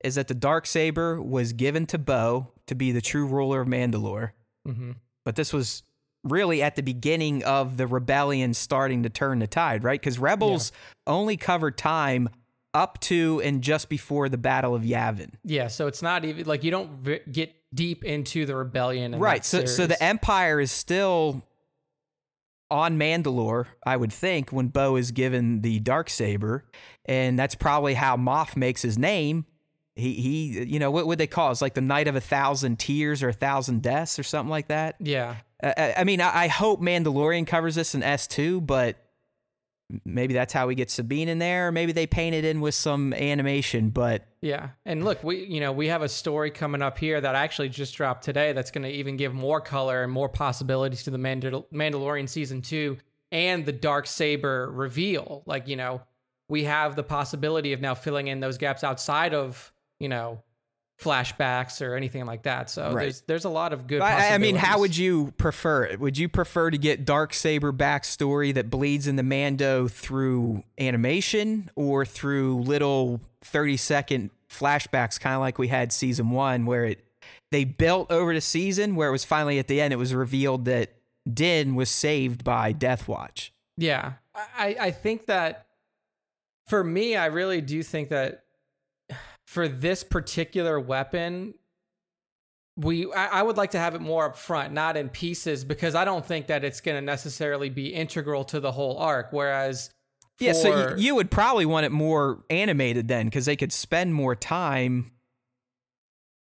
is 0.03 0.15
that 0.15 0.27
the 0.27 0.35
dark 0.35 0.67
saber 0.67 1.21
was 1.21 1.53
given 1.53 1.85
to 1.87 1.97
Bo 1.97 2.51
to 2.67 2.75
be 2.75 2.91
the 2.91 3.01
true 3.01 3.25
ruler 3.25 3.61
of 3.61 3.67
Mandalore. 3.67 4.31
Mhm. 4.67 4.95
But 5.25 5.35
this 5.35 5.51
was 5.51 5.81
really 6.23 6.61
at 6.61 6.75
the 6.75 6.83
beginning 6.83 7.43
of 7.43 7.77
the 7.77 7.87
rebellion 7.87 8.53
starting 8.53 9.01
to 9.03 9.09
turn 9.09 9.39
the 9.39 9.47
tide, 9.47 9.83
right? 9.83 9.99
Because 9.99 10.19
rebels 10.19 10.71
only 11.07 11.37
cover 11.37 11.71
time 11.71 12.29
up 12.73 12.99
to 12.99 13.41
and 13.43 13.61
just 13.63 13.87
before 13.89 14.27
the 14.29 14.37
Battle 14.37 14.75
of 14.75 14.83
Yavin. 14.83 15.31
yeah. 15.43 15.67
So 15.67 15.87
it's 15.87 16.01
not 16.01 16.25
even 16.25 16.45
like 16.45 16.63
you 16.63 16.69
don't 16.71 16.91
v- 16.91 17.21
get 17.31 17.55
deep 17.73 18.03
into 18.03 18.45
the 18.45 18.55
rebellion, 18.55 19.13
in 19.13 19.19
right. 19.19 19.43
So 19.43 19.65
so 19.65 19.87
the 19.87 20.01
Empire 20.01 20.59
is 20.59 20.71
still 20.71 21.43
on 22.69 22.97
Mandalore, 22.97 23.67
I 23.85 23.95
would 23.95 24.11
think, 24.11 24.51
when 24.51 24.67
Bo 24.67 24.95
is 24.95 25.11
given 25.11 25.61
the 25.61 25.79
dark 25.79 26.09
saber, 26.09 26.65
and 27.05 27.39
that's 27.39 27.55
probably 27.55 27.93
how 27.93 28.17
Moff 28.17 28.55
makes 28.55 28.81
his 28.81 28.97
name. 28.97 29.45
He 29.95 30.13
he, 30.13 30.63
you 30.63 30.79
know, 30.79 30.91
what 30.91 31.07
would 31.07 31.17
they 31.17 31.27
call 31.27 31.49
it? 31.49 31.53
It's 31.53 31.61
like 31.61 31.73
the 31.73 31.81
night 31.81 32.07
of 32.07 32.15
a 32.15 32.21
thousand 32.21 32.77
tears 32.77 33.23
or 33.23 33.29
a 33.29 33.33
thousand 33.33 33.81
deaths 33.81 34.19
or 34.19 34.23
something 34.23 34.49
like 34.49 34.67
that. 34.67 34.95
yeah. 34.99 35.37
Uh, 35.63 35.73
I 35.75 35.93
I 35.97 36.03
mean, 36.03 36.21
I, 36.21 36.43
I 36.43 36.47
hope 36.47 36.81
Mandalorian 36.81 37.47
covers 37.47 37.73
this 37.75 37.95
in 37.95 38.03
S 38.03 38.27
two, 38.27 38.61
but 38.61 38.97
maybe 40.05 40.33
that's 40.33 40.53
how 40.53 40.67
we 40.67 40.75
get 40.75 40.91
Sabine 40.91 41.29
in 41.29 41.39
there. 41.39 41.69
Or 41.69 41.71
maybe 41.71 41.93
they 41.93 42.05
paint 42.05 42.35
it 42.35 42.45
in 42.45 42.61
with 42.61 42.75
some 42.75 43.13
animation, 43.13 43.89
but 43.89 44.27
Yeah. 44.47 44.69
And 44.85 45.03
look, 45.03 45.23
we 45.23 45.43
you 45.45 45.59
know, 45.59 45.71
we 45.71 45.87
have 45.87 46.01
a 46.01 46.09
story 46.09 46.51
coming 46.51 46.81
up 46.81 46.97
here 46.97 47.19
that 47.19 47.35
actually 47.35 47.69
just 47.69 47.95
dropped 47.95 48.23
today 48.23 48.53
that's 48.53 48.71
going 48.71 48.83
to 48.83 48.91
even 48.91 49.17
give 49.17 49.33
more 49.33 49.59
color 49.61 50.03
and 50.03 50.11
more 50.11 50.29
possibilities 50.29 51.03
to 51.03 51.11
the 51.11 51.17
Mandal- 51.17 51.65
Mandalorian 51.71 52.29
season 52.29 52.61
2 52.61 52.97
and 53.31 53.65
the 53.65 53.73
dark 53.73 54.07
saber 54.07 54.71
reveal. 54.71 55.43
Like, 55.45 55.67
you 55.67 55.75
know, 55.75 56.01
we 56.49 56.63
have 56.63 56.95
the 56.95 57.03
possibility 57.03 57.73
of 57.73 57.81
now 57.81 57.93
filling 57.93 58.27
in 58.27 58.39
those 58.39 58.57
gaps 58.57 58.83
outside 58.83 59.33
of, 59.33 59.73
you 59.99 60.07
know, 60.07 60.41
flashbacks 61.01 61.85
or 61.85 61.95
anything 61.95 62.25
like 62.25 62.43
that. 62.43 62.69
So 62.69 62.91
Right. 62.91 63.03
there's 63.03 63.21
there's 63.21 63.45
a 63.45 63.49
lot 63.49 63.71
of 63.73 63.85
good 63.85 64.01
I, 64.01 64.33
I 64.33 64.37
mean, 64.39 64.55
how 64.55 64.79
would 64.79 64.97
you 64.97 65.31
prefer 65.37 65.83
it? 65.83 65.99
Would 65.99 66.17
you 66.17 66.27
prefer 66.27 66.71
to 66.71 66.77
get 66.77 67.05
dark 67.05 67.33
saber 67.33 67.71
backstory 67.71 68.53
that 68.55 68.69
bleeds 68.69 69.07
into 69.07 69.21
Mando 69.23 69.87
through 69.87 70.63
animation 70.79 71.69
or 71.75 72.03
through 72.05 72.61
little 72.61 73.21
thirty 73.41 73.77
second 73.77 74.31
flashbacks, 74.49 75.19
kind 75.19 75.35
of 75.35 75.41
like 75.41 75.57
we 75.57 75.67
had 75.67 75.91
season 75.91 76.29
one, 76.29 76.65
where 76.65 76.85
it 76.85 77.03
they 77.51 77.63
built 77.63 78.11
over 78.11 78.33
the 78.33 78.41
season, 78.41 78.95
where 78.95 79.09
it 79.09 79.11
was 79.11 79.25
finally 79.25 79.59
at 79.59 79.67
the 79.67 79.81
end, 79.81 79.93
it 79.93 79.97
was 79.97 80.13
revealed 80.13 80.65
that 80.65 80.93
Din 81.31 81.75
was 81.75 81.89
saved 81.89 82.43
by 82.43 82.71
Death 82.71 83.07
Watch. 83.07 83.51
Yeah, 83.77 84.13
I, 84.35 84.75
I 84.79 84.91
think 84.91 85.25
that 85.27 85.67
for 86.67 86.83
me, 86.83 87.15
I 87.15 87.27
really 87.27 87.61
do 87.61 87.83
think 87.83 88.09
that 88.09 88.43
for 89.45 89.67
this 89.67 90.03
particular 90.03 90.79
weapon, 90.79 91.53
we 92.75 93.11
I, 93.13 93.39
I 93.39 93.43
would 93.43 93.57
like 93.57 93.71
to 93.71 93.79
have 93.79 93.95
it 93.95 94.01
more 94.01 94.25
up 94.25 94.37
front, 94.37 94.73
not 94.73 94.97
in 94.97 95.09
pieces, 95.09 95.63
because 95.63 95.95
I 95.95 96.05
don't 96.05 96.25
think 96.25 96.47
that 96.47 96.63
it's 96.63 96.81
going 96.81 96.97
to 96.97 97.01
necessarily 97.01 97.69
be 97.69 97.93
integral 97.93 98.43
to 98.45 98.59
the 98.59 98.71
whole 98.71 98.97
arc. 98.97 99.31
Whereas, 99.31 99.89
Yeah, 100.39 100.53
so 100.53 100.71
for- 100.71 100.97
you, 100.97 101.07
you 101.07 101.15
would 101.15 101.31
probably 101.31 101.65
want 101.65 101.85
it 101.85 101.91
more 101.91 102.43
animated 102.49 103.07
then, 103.07 103.25
because 103.25 103.45
they 103.45 103.55
could 103.55 103.73
spend 103.73 104.13
more 104.13 104.35
time 104.35 105.11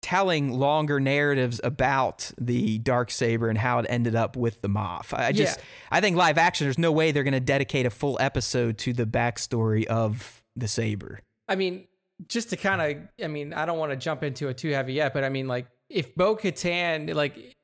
telling 0.02 0.52
longer 0.52 1.00
narratives 1.00 1.60
about 1.64 2.30
the 2.38 2.78
dark 2.78 3.10
saber 3.10 3.48
and 3.48 3.58
how 3.58 3.80
it 3.80 3.86
ended 3.88 4.14
up 4.14 4.36
with 4.36 4.60
the 4.60 4.68
Moff. 4.68 5.12
I 5.12 5.32
just 5.32 5.58
Yeah. 5.58 5.64
I 5.90 6.00
think 6.00 6.16
live 6.16 6.38
action. 6.38 6.66
There's 6.66 6.78
no 6.78 6.92
way 6.92 7.10
they're 7.10 7.24
going 7.24 7.32
to 7.32 7.40
dedicate 7.40 7.86
a 7.86 7.90
full 7.90 8.16
episode 8.20 8.78
to 8.78 8.92
the 8.92 9.04
backstory 9.04 9.84
of 9.86 10.44
the 10.54 10.68
saber. 10.68 11.20
I 11.48 11.56
mean, 11.56 11.88
just 12.28 12.50
to 12.50 12.56
kind 12.56 12.80
of, 12.80 13.24
I 13.24 13.26
mean, 13.26 13.52
I 13.52 13.66
don't 13.66 13.78
want 13.78 13.90
to 13.90 13.96
jump 13.96 14.22
into 14.22 14.46
it 14.48 14.58
too 14.58 14.70
heavy 14.70 14.92
yet, 14.92 15.12
but 15.12 15.24
I 15.24 15.28
mean, 15.28 15.48
like, 15.48 15.66
if 15.88 16.14
Bo 16.14 16.36
Katan, 16.36 17.12
like, 17.14 17.54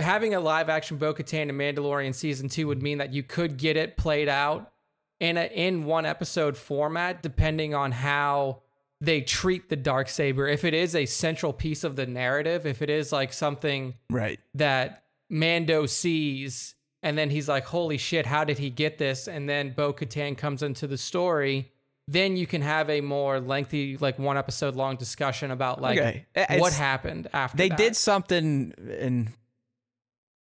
having 0.00 0.34
a 0.34 0.40
live 0.40 0.70
action 0.70 0.96
Bo 0.96 1.12
Katan 1.12 1.50
in 1.50 1.58
Mandalorian 1.58 2.14
season 2.14 2.48
two 2.48 2.68
would 2.68 2.78
mm. 2.78 2.82
mean 2.82 2.98
that 2.98 3.12
you 3.12 3.22
could 3.22 3.58
get 3.58 3.76
it 3.76 3.98
played 3.98 4.28
out 4.28 4.72
in 5.20 5.36
a 5.36 5.44
in 5.46 5.84
one 5.84 6.04
episode 6.06 6.56
format, 6.56 7.22
depending 7.22 7.74
on 7.74 7.92
how 7.92 8.62
they 9.00 9.20
treat 9.20 9.68
the 9.68 9.76
dark 9.76 10.08
saber. 10.08 10.48
If 10.48 10.64
it 10.64 10.72
is 10.74 10.94
a 10.94 11.06
central 11.06 11.52
piece 11.52 11.84
of 11.84 11.96
the 11.96 12.06
narrative, 12.06 12.64
if 12.66 12.80
it 12.82 12.88
is 12.90 13.12
like 13.12 13.32
something 13.32 13.94
Right. 14.10 14.40
that 14.54 15.04
Mando 15.28 15.86
sees, 15.86 16.74
and 17.02 17.16
then 17.18 17.30
he's 17.30 17.48
like, 17.48 17.64
"Holy 17.66 17.98
shit, 17.98 18.26
how 18.26 18.44
did 18.44 18.58
he 18.58 18.70
get 18.70 18.98
this?" 18.98 19.28
And 19.28 19.48
then 19.48 19.70
Bo 19.70 19.92
Katan 19.92 20.36
comes 20.36 20.62
into 20.62 20.86
the 20.86 20.96
story. 20.98 21.72
Then 22.08 22.36
you 22.36 22.46
can 22.46 22.62
have 22.62 22.88
a 22.88 23.00
more 23.00 23.40
lengthy, 23.40 23.96
like 23.96 24.18
one 24.18 24.36
episode 24.38 24.76
long 24.76 24.96
discussion 24.96 25.50
about 25.50 25.80
like 25.82 25.98
Okay. 25.98 26.26
what 26.58 26.72
happened 26.72 27.26
after. 27.32 27.56
They 27.56 27.68
that. 27.68 27.76
did 27.78 27.96
something 27.96 28.72
and 29.00 29.32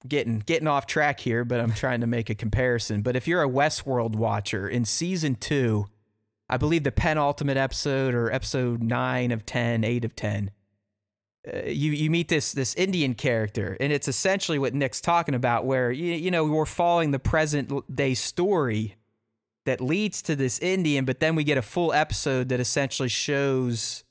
getting 0.08 0.39
getting 0.39 0.68
off 0.68 0.86
track 0.86 1.22
here, 1.22 1.45
but 1.45 1.60
I'm 1.60 1.74
trying 1.74 2.02
to 2.02 2.08
make 2.08 2.30
a 2.30 2.36
comparison. 2.36 3.02
But 3.02 3.16
if 3.16 3.28
you're 3.28 3.43
a 3.43 3.50
Westworld 3.50 4.16
watcher 4.16 4.68
in 4.68 4.86
season 4.86 5.36
two, 5.36 5.88
I 6.50 6.58
believe 6.58 6.84
the 6.84 6.91
penultimate 6.91 7.58
episode 7.58 8.14
or 8.14 8.32
episode 8.32 8.82
nine 8.82 9.32
of 9.32 9.45
10, 9.45 9.84
8 9.84 10.06
of 10.06 10.16
ten, 10.16 10.52
uh, 11.52 11.66
you 11.66 11.91
you 11.91 12.10
meet 12.10 12.28
this 12.28 12.52
this 12.52 12.76
Indian 12.76 13.14
character, 13.14 13.78
and 13.80 13.93
it's 13.93 14.08
essentially 14.08 14.60
what 14.60 14.74
Nick's 14.74 15.02
talking 15.02 15.36
about, 15.36 15.66
where 15.66 15.91
you 15.91 16.14
you 16.14 16.32
know 16.32 16.43
we're 16.45 16.66
following 16.66 17.12
the 17.12 17.20
present 17.20 17.72
day 17.93 18.14
story 18.14 18.95
that 19.66 19.82
leads 19.82 20.22
to 20.24 20.36
this 20.36 20.60
Indian, 20.60 21.06
but 21.06 21.20
then 21.20 21.36
we 21.36 21.43
get 21.43 21.58
a 21.58 21.62
full 21.62 21.93
episode 21.93 22.50
that 22.50 22.60
essentially 22.60 23.10
shows 23.10 24.04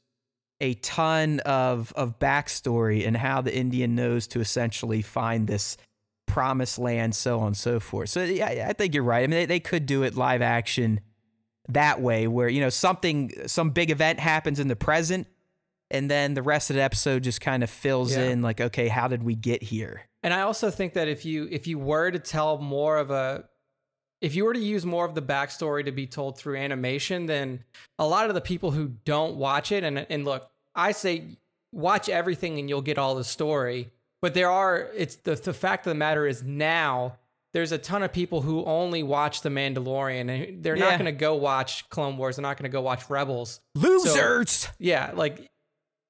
a 0.61 0.75
ton 0.75 1.41
of 1.41 1.93
of 1.97 2.19
backstory 2.19 3.07
and 3.07 3.17
how 3.17 3.41
the 3.41 3.55
Indian 3.55 3.95
knows 3.95 4.27
to 4.29 4.41
essentially 4.41 5.03
find 5.03 5.47
this 5.47 5.77
promised 6.27 6.79
land, 6.79 7.15
so 7.15 7.41
on 7.41 7.49
and 7.49 7.57
so 7.57 7.79
forth. 7.81 8.09
So 8.11 8.23
yeah, 8.25 8.67
I 8.69 8.73
think 8.73 8.95
you're 8.95 9.03
right. 9.05 9.23
I 9.23 9.27
mean, 9.27 9.39
they, 9.41 9.47
they 9.47 9.61
could 9.61 9.87
do 9.87 10.03
it 10.03 10.15
live 10.17 10.43
action 10.43 11.01
that 11.69 12.01
way, 12.01 12.27
where 12.29 12.49
you 12.49 12.61
know 12.61 12.69
something, 12.71 13.33
some 13.47 13.71
big 13.71 13.91
event 13.91 14.21
happens 14.21 14.61
in 14.61 14.69
the 14.69 14.77
present, 14.77 15.27
and 15.91 16.11
then 16.11 16.35
the 16.35 16.43
rest 16.43 16.71
of 16.71 16.77
the 16.77 16.83
episode 16.83 17.23
just 17.23 17.41
kind 17.41 17.63
of 17.63 17.71
fills 17.71 18.17
Yeah. 18.17 18.25
in, 18.25 18.43
like, 18.43 18.61
okay, 18.61 18.89
how 18.89 19.09
did 19.09 19.23
we 19.23 19.35
get 19.35 19.63
here? 19.65 20.03
And 20.23 20.33
I 20.35 20.41
also 20.43 20.71
think 20.71 20.95
that 20.95 21.07
if 21.09 21.25
you 21.25 21.49
if 21.51 21.67
you 21.67 21.79
were 21.79 22.11
to 22.11 22.19
tell 22.19 22.59
more 22.59 22.99
of 22.99 23.11
a 23.11 23.45
if 24.27 24.35
you 24.35 24.45
were 24.45 24.53
to 24.53 24.59
use 24.59 24.85
more 24.85 25.05
of 25.05 25.15
the 25.15 25.23
backstory 25.23 25.85
to 25.85 25.93
be 25.93 26.05
told 26.05 26.37
through 26.37 26.57
animation, 26.57 27.27
then 27.27 27.63
a 27.97 28.05
lot 28.05 28.29
of 28.29 28.35
the 28.35 28.41
people 28.41 28.73
who 28.73 28.89
don't 29.05 29.37
watch 29.37 29.71
it 29.71 29.85
and 29.85 30.05
and 30.11 30.25
look, 30.25 30.51
I 30.75 30.91
say 30.91 31.39
watch 31.73 32.09
everything 32.09 32.59
and 32.59 32.69
you'll 32.69 32.83
get 32.83 32.99
all 32.99 33.15
the 33.15 33.23
story. 33.23 33.93
But 34.21 34.35
there 34.35 34.51
are 34.51 34.89
it's 34.97 35.15
the 35.15 35.37
the 35.37 35.55
fact 35.55 35.87
of 35.87 35.93
the 35.93 35.95
matter 35.95 36.27
is 36.27 36.43
now 36.43 37.19
there's 37.53 37.71
a 37.71 37.79
ton 37.79 38.03
of 38.03 38.13
people 38.13 38.43
who 38.43 38.65
only 38.65 39.05
watch 39.05 39.43
The 39.43 39.49
Mandalorian 39.49 40.29
and 40.29 40.63
they're 40.65 40.75
not 40.75 40.99
going 40.99 41.05
to 41.07 41.13
go 41.13 41.37
watch 41.37 41.89
Clone 41.89 42.17
Wars. 42.17 42.35
They're 42.37 42.43
not 42.43 42.57
going 42.57 42.69
to 42.69 42.75
go 42.75 42.83
watch 42.83 43.09
Rebels. 43.09 43.61
Losers. 43.77 44.69
Yeah, 44.81 45.13
like 45.15 45.49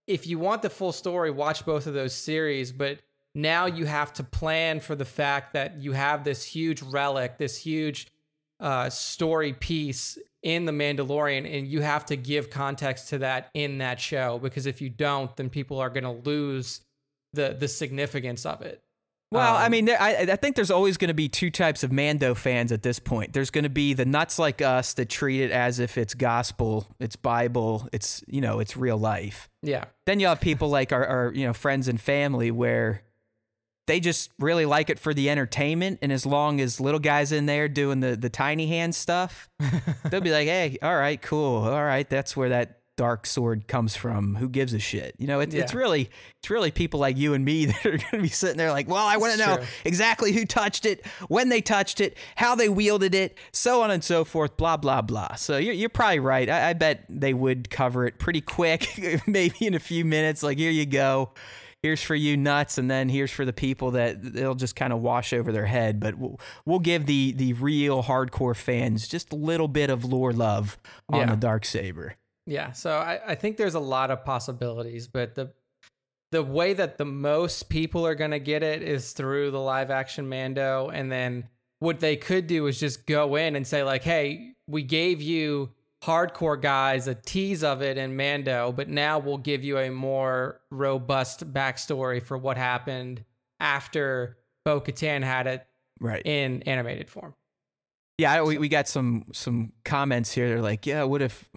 if 0.06 0.26
you 0.26 0.38
want 0.38 0.62
the 0.62 0.70
full 0.70 0.92
story, 0.92 1.30
watch 1.30 1.66
both 1.66 1.86
of 1.86 1.92
those 1.92 2.14
series, 2.14 2.72
but 2.72 2.98
now 3.36 3.66
you 3.66 3.84
have 3.84 4.12
to 4.14 4.24
plan 4.24 4.80
for 4.80 4.96
the 4.96 5.04
fact 5.04 5.52
that 5.52 5.76
you 5.78 5.92
have 5.92 6.24
this 6.24 6.42
huge 6.44 6.80
relic, 6.82 7.36
this 7.36 7.58
huge 7.58 8.08
uh, 8.58 8.88
story 8.88 9.52
piece 9.52 10.18
in 10.42 10.64
The 10.64 10.72
Mandalorian, 10.72 11.44
and 11.58 11.68
you 11.68 11.82
have 11.82 12.06
to 12.06 12.16
give 12.16 12.48
context 12.48 13.10
to 13.10 13.18
that 13.18 13.50
in 13.52 13.78
that 13.78 14.00
show 14.00 14.38
because 14.38 14.64
if 14.64 14.80
you 14.80 14.88
don't, 14.88 15.36
then 15.36 15.50
people 15.50 15.78
are 15.78 15.90
going 15.90 16.04
to 16.04 16.10
lose 16.30 16.80
the 17.34 17.54
the 17.58 17.68
significance 17.68 18.46
of 18.46 18.62
it. 18.62 18.82
Well, 19.32 19.56
I 19.56 19.66
Um, 19.66 19.72
mean, 19.72 19.90
I, 19.90 20.18
I 20.30 20.36
think 20.36 20.54
there's 20.54 20.70
always 20.70 20.96
going 20.96 21.08
to 21.08 21.14
be 21.14 21.28
two 21.28 21.50
types 21.50 21.82
of 21.82 21.90
Mando 21.90 22.32
fans 22.34 22.70
at 22.70 22.82
this 22.82 23.00
point. 23.00 23.32
There's 23.32 23.50
going 23.50 23.64
to 23.64 23.68
be 23.70 23.92
the 23.92 24.04
nuts 24.04 24.38
like 24.38 24.62
us 24.62 24.94
that 24.94 25.08
treat 25.08 25.42
it 25.42 25.50
as 25.50 25.80
if 25.80 25.98
it's 25.98 26.14
gospel, 26.14 26.86
it's 27.00 27.16
Bible, 27.16 27.88
it's 27.92 28.22
you 28.28 28.40
know, 28.40 28.60
it's 28.60 28.76
real 28.76 28.96
life. 28.96 29.48
Yeah, 29.62 29.86
Then 30.06 30.20
you 30.20 30.28
have 30.28 30.40
people 30.40 30.68
like 30.68 30.92
our, 30.92 31.04
our 31.04 31.32
you 31.34 31.44
know 31.44 31.52
friends 31.52 31.88
and 31.88 32.00
family 32.00 32.50
where 32.52 33.02
they 33.86 34.00
just 34.00 34.30
really 34.38 34.66
like 34.66 34.90
it 34.90 34.98
for 34.98 35.14
the 35.14 35.30
entertainment, 35.30 36.00
and 36.02 36.12
as 36.12 36.26
long 36.26 36.60
as 36.60 36.80
little 36.80 37.00
guys 37.00 37.32
in 37.32 37.46
there 37.46 37.68
doing 37.68 38.00
the 38.00 38.16
the 38.16 38.30
tiny 38.30 38.66
hand 38.66 38.94
stuff, 38.94 39.48
they'll 40.10 40.20
be 40.20 40.32
like, 40.32 40.48
hey, 40.48 40.78
all 40.82 40.96
right, 40.96 41.20
cool, 41.22 41.64
all 41.64 41.84
right, 41.84 42.08
that's 42.08 42.36
where 42.36 42.48
that 42.48 42.80
dark 42.96 43.26
sword 43.26 43.68
comes 43.68 43.94
from. 43.94 44.36
Who 44.36 44.48
gives 44.48 44.72
a 44.72 44.78
shit? 44.78 45.14
You 45.18 45.26
know, 45.26 45.40
it, 45.40 45.52
it's 45.54 45.74
really 45.74 46.10
it's 46.38 46.50
really 46.50 46.70
people 46.70 46.98
like 46.98 47.16
you 47.16 47.34
and 47.34 47.44
me 47.44 47.66
that 47.66 47.86
are 47.86 47.90
going 47.90 48.10
to 48.10 48.22
be 48.22 48.28
sitting 48.28 48.56
there 48.56 48.72
like, 48.72 48.88
well, 48.88 49.06
I 49.06 49.18
want 49.18 49.34
to 49.34 49.38
know 49.38 49.56
true. 49.56 49.66
exactly 49.84 50.32
who 50.32 50.44
touched 50.44 50.86
it, 50.86 51.06
when 51.28 51.48
they 51.48 51.60
touched 51.60 52.00
it, 52.00 52.16
how 52.36 52.54
they 52.54 52.68
wielded 52.68 53.14
it, 53.14 53.36
so 53.52 53.82
on 53.82 53.90
and 53.90 54.02
so 54.02 54.24
forth, 54.24 54.56
blah 54.56 54.76
blah 54.76 55.02
blah. 55.02 55.34
So 55.34 55.58
you're 55.58 55.74
you're 55.74 55.88
probably 55.88 56.20
right. 56.20 56.48
I, 56.48 56.70
I 56.70 56.72
bet 56.72 57.04
they 57.08 57.34
would 57.34 57.70
cover 57.70 58.06
it 58.06 58.18
pretty 58.18 58.40
quick, 58.40 59.22
maybe 59.26 59.66
in 59.66 59.74
a 59.74 59.80
few 59.80 60.04
minutes. 60.04 60.42
Like 60.42 60.58
here 60.58 60.70
you 60.70 60.86
go. 60.86 61.30
Here's 61.86 62.02
for 62.02 62.16
you 62.16 62.36
nuts, 62.36 62.78
and 62.78 62.90
then 62.90 63.08
here's 63.08 63.30
for 63.30 63.44
the 63.44 63.52
people 63.52 63.92
that 63.92 64.20
they'll 64.32 64.56
just 64.56 64.74
kind 64.74 64.92
of 64.92 65.00
wash 65.00 65.32
over 65.32 65.52
their 65.52 65.66
head. 65.66 66.00
But 66.00 66.16
we'll, 66.18 66.40
we'll 66.64 66.80
give 66.80 67.06
the 67.06 67.30
the 67.30 67.52
real 67.52 68.02
hardcore 68.02 68.56
fans 68.56 69.06
just 69.06 69.32
a 69.32 69.36
little 69.36 69.68
bit 69.68 69.88
of 69.88 70.04
lore 70.04 70.32
love 70.32 70.78
on 71.08 71.20
Yeah. 71.20 71.26
the 71.26 71.36
dark 71.36 71.64
saber. 71.64 72.16
Yeah, 72.44 72.72
so 72.72 72.90
I, 72.96 73.20
I 73.24 73.34
think 73.36 73.56
there's 73.56 73.76
a 73.76 73.80
lot 73.80 74.10
of 74.10 74.24
possibilities, 74.24 75.06
but 75.06 75.36
the 75.36 75.52
the 76.32 76.42
way 76.42 76.72
that 76.72 76.98
the 76.98 77.04
most 77.04 77.68
people 77.68 78.04
are 78.04 78.16
gonna 78.16 78.40
get 78.40 78.64
it 78.64 78.82
is 78.82 79.12
through 79.12 79.52
the 79.52 79.60
live 79.60 79.88
action 79.88 80.28
Mando, 80.28 80.88
and 80.88 81.12
then 81.12 81.48
what 81.78 82.00
they 82.00 82.16
could 82.16 82.48
do 82.48 82.66
is 82.66 82.80
just 82.80 83.06
go 83.06 83.36
in 83.36 83.54
and 83.54 83.64
say 83.64 83.84
like, 83.84 84.02
"Hey, 84.02 84.54
we 84.66 84.82
gave 84.82 85.22
you 85.22 85.70
hardcore 86.06 86.60
guys 86.60 87.08
a 87.08 87.14
tease 87.14 87.62
of 87.64 87.82
it 87.82 87.98
in 87.98 88.16
Mando, 88.16 88.72
but 88.72 88.88
now 88.88 89.18
we'll 89.18 89.38
give 89.38 89.64
you 89.64 89.78
a 89.78 89.90
more 89.90 90.60
robust 90.70 91.52
backstory 91.52 92.22
for 92.22 92.38
what 92.38 92.56
happened 92.56 93.24
after 93.60 94.36
Bo 94.64 94.80
Katan 94.80 95.22
had 95.22 95.46
it 95.46 95.66
Right. 96.00 96.22
in 96.24 96.62
animated 96.62 97.10
form." 97.10 97.34
Yeah, 98.18 98.42
we, 98.44 98.56
we 98.56 98.68
got 98.70 98.88
some 98.88 99.26
some 99.32 99.72
comments 99.84 100.32
here. 100.32 100.48
They're 100.48 100.62
like, 100.62 100.86
yeah, 100.86 101.02
what 101.02 101.20
if 101.20 101.48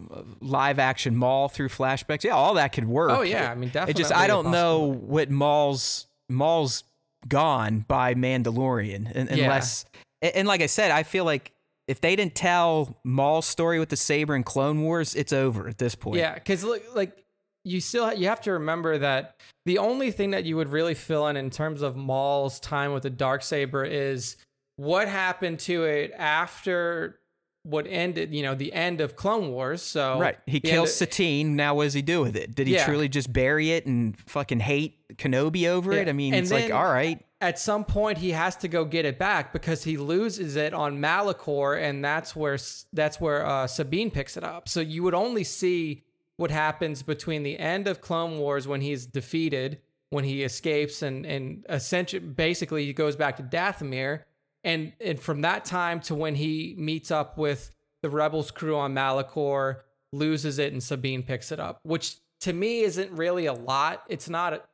live 0.42 0.78
action 0.78 1.16
Maul 1.16 1.48
through 1.48 1.70
flashbacks? 1.70 2.24
Yeah, 2.26 2.32
all 2.34 2.56
that 2.56 2.74
could 2.74 2.86
work. 2.86 3.12
Oh 3.12 3.22
yeah, 3.22 3.50
I 3.50 3.56
mean 3.56 3.72
It 3.74 3.96
just 3.96 4.12
I 4.14 4.28
don't 4.28 4.52
know 4.52 4.80
what 4.84 5.30
Maul's 5.30 6.08
Maul's 6.28 6.84
gone 7.28 7.86
by 7.88 8.14
Mandalorian 8.14 9.08
un- 9.16 9.28
Yeah. 9.38 9.44
unless 9.46 9.86
and, 10.22 10.36
and 10.36 10.48
like 10.50 10.62
I 10.62 10.66
said, 10.66 10.92
I 10.92 11.04
feel 11.04 11.24
like 11.24 11.54
if 11.90 12.00
they 12.02 12.16
didn't 12.16 12.36
tell 12.36 13.00
Maul's 13.04 13.48
story 13.48 13.80
with 13.80 13.90
the 13.90 13.96
saber 13.98 14.36
in 14.36 14.44
Clone 14.44 14.82
Wars, 14.84 15.16
it's 15.16 15.34
over 15.34 15.68
at 15.68 15.80
this 15.80 15.96
point. 15.96 16.18
Yeah, 16.20 16.36
because 16.36 16.64
look, 16.64 16.84
like 16.96 17.26
you 17.66 17.82
still 17.82 18.14
you 18.14 18.28
have 18.28 18.42
to 18.42 18.52
remember 18.54 18.98
that 19.00 19.36
the 19.66 19.80
only 19.80 20.12
thing 20.12 20.32
that 20.32 20.46
you 20.46 20.56
would 20.56 20.70
really 20.70 20.94
fill 20.94 21.28
in 21.28 21.36
in 21.36 21.50
terms 21.50 21.82
of 21.82 21.96
Maul's 21.98 22.60
time 22.60 22.94
with 22.94 23.04
the 23.04 23.10
dark 23.10 23.44
saber 23.44 23.84
is 23.84 24.38
what 24.78 25.08
happened 25.08 25.60
to 25.60 25.84
it 25.84 26.14
after 26.18 27.20
what 27.64 27.86
ended. 27.90 28.34
You 28.34 28.44
know, 28.44 28.56
the 28.56 28.72
end 28.72 29.02
of 29.02 29.16
Clone 29.16 29.50
Wars. 29.52 29.82
So 29.82 30.18
Right. 30.20 30.38
He 30.48 30.60
kills 30.62 30.90
of- 30.90 30.96
Satine. 30.96 31.56
Now 31.58 31.76
what 31.76 31.84
does 31.86 31.94
he 31.94 32.02
do 32.02 32.22
with 32.22 32.36
it? 32.36 32.56
Did 32.56 32.68
he 32.68 32.76
Yeah. 32.76 32.86
truly 32.86 33.10
just 33.10 33.34
bury 33.34 33.72
it 33.72 33.86
and 33.86 34.18
fucking 34.30 34.62
hate 34.62 34.96
Kenobi 35.18 35.68
over 35.68 35.92
it? 35.92 36.08
I 36.08 36.14
mean, 36.14 36.34
And 36.34 36.44
it's 36.44 36.52
like, 36.52 36.72
all 36.72 36.90
right. 36.90 37.20
At 37.42 37.58
some 37.58 37.86
point 37.86 38.18
he 38.18 38.32
has 38.32 38.56
to 38.58 38.68
go 38.68 38.84
get 38.84 39.06
it 39.06 39.18
back 39.18 39.54
because 39.54 39.86
he 39.86 39.98
loses 39.98 40.56
it 40.56 40.74
on 40.74 41.00
Malachor, 41.00 41.82
and 41.82 42.04
that's 42.04 42.36
where 42.36 42.58
that's 42.92 43.22
where 43.22 43.46
uh, 43.46 43.68
Sabine 43.68 44.12
picks 44.12 44.36
it 44.36 44.44
up. 44.44 44.68
So 44.68 44.82
you 44.82 45.04
would 45.04 45.14
only 45.14 45.44
see 45.44 46.04
what 46.36 46.52
happens 46.52 47.04
between 47.04 47.44
the 47.44 47.58
end 47.58 47.88
of 47.88 48.02
Clone 48.02 48.40
Wars 48.40 48.68
when 48.68 48.82
he's 48.82 49.06
defeated, 49.06 49.80
when 50.10 50.26
he 50.26 50.44
escapes, 50.44 51.02
and 51.02 51.26
and 51.26 51.66
essentially 51.70 52.20
basically 52.20 52.86
he 52.86 52.94
goes 52.94 53.16
back 53.16 53.38
to 53.38 53.44
Dathomir, 53.44 54.24
and 54.64 54.94
and 55.00 55.20
from 55.20 55.42
that 55.42 55.64
time 55.64 56.02
to 56.02 56.16
when 56.16 56.36
he 56.36 56.76
meets 56.78 57.10
up 57.10 57.38
with 57.38 57.72
the 58.02 58.10
Rebels 58.10 58.52
crew 58.52 58.78
on 58.78 58.94
Malachor, 58.94 59.78
loses 60.12 60.60
it, 60.60 60.74
and 60.74 60.84
Sabine 60.84 61.24
picks 61.24 61.52
it 61.52 61.60
up, 61.60 61.80
which 61.84 62.18
to 62.42 62.54
me 62.54 62.82
isn't 62.82 63.12
really 63.12 63.46
a 63.46 63.54
lot. 63.54 64.04
It's 64.08 64.30
not 64.30 64.69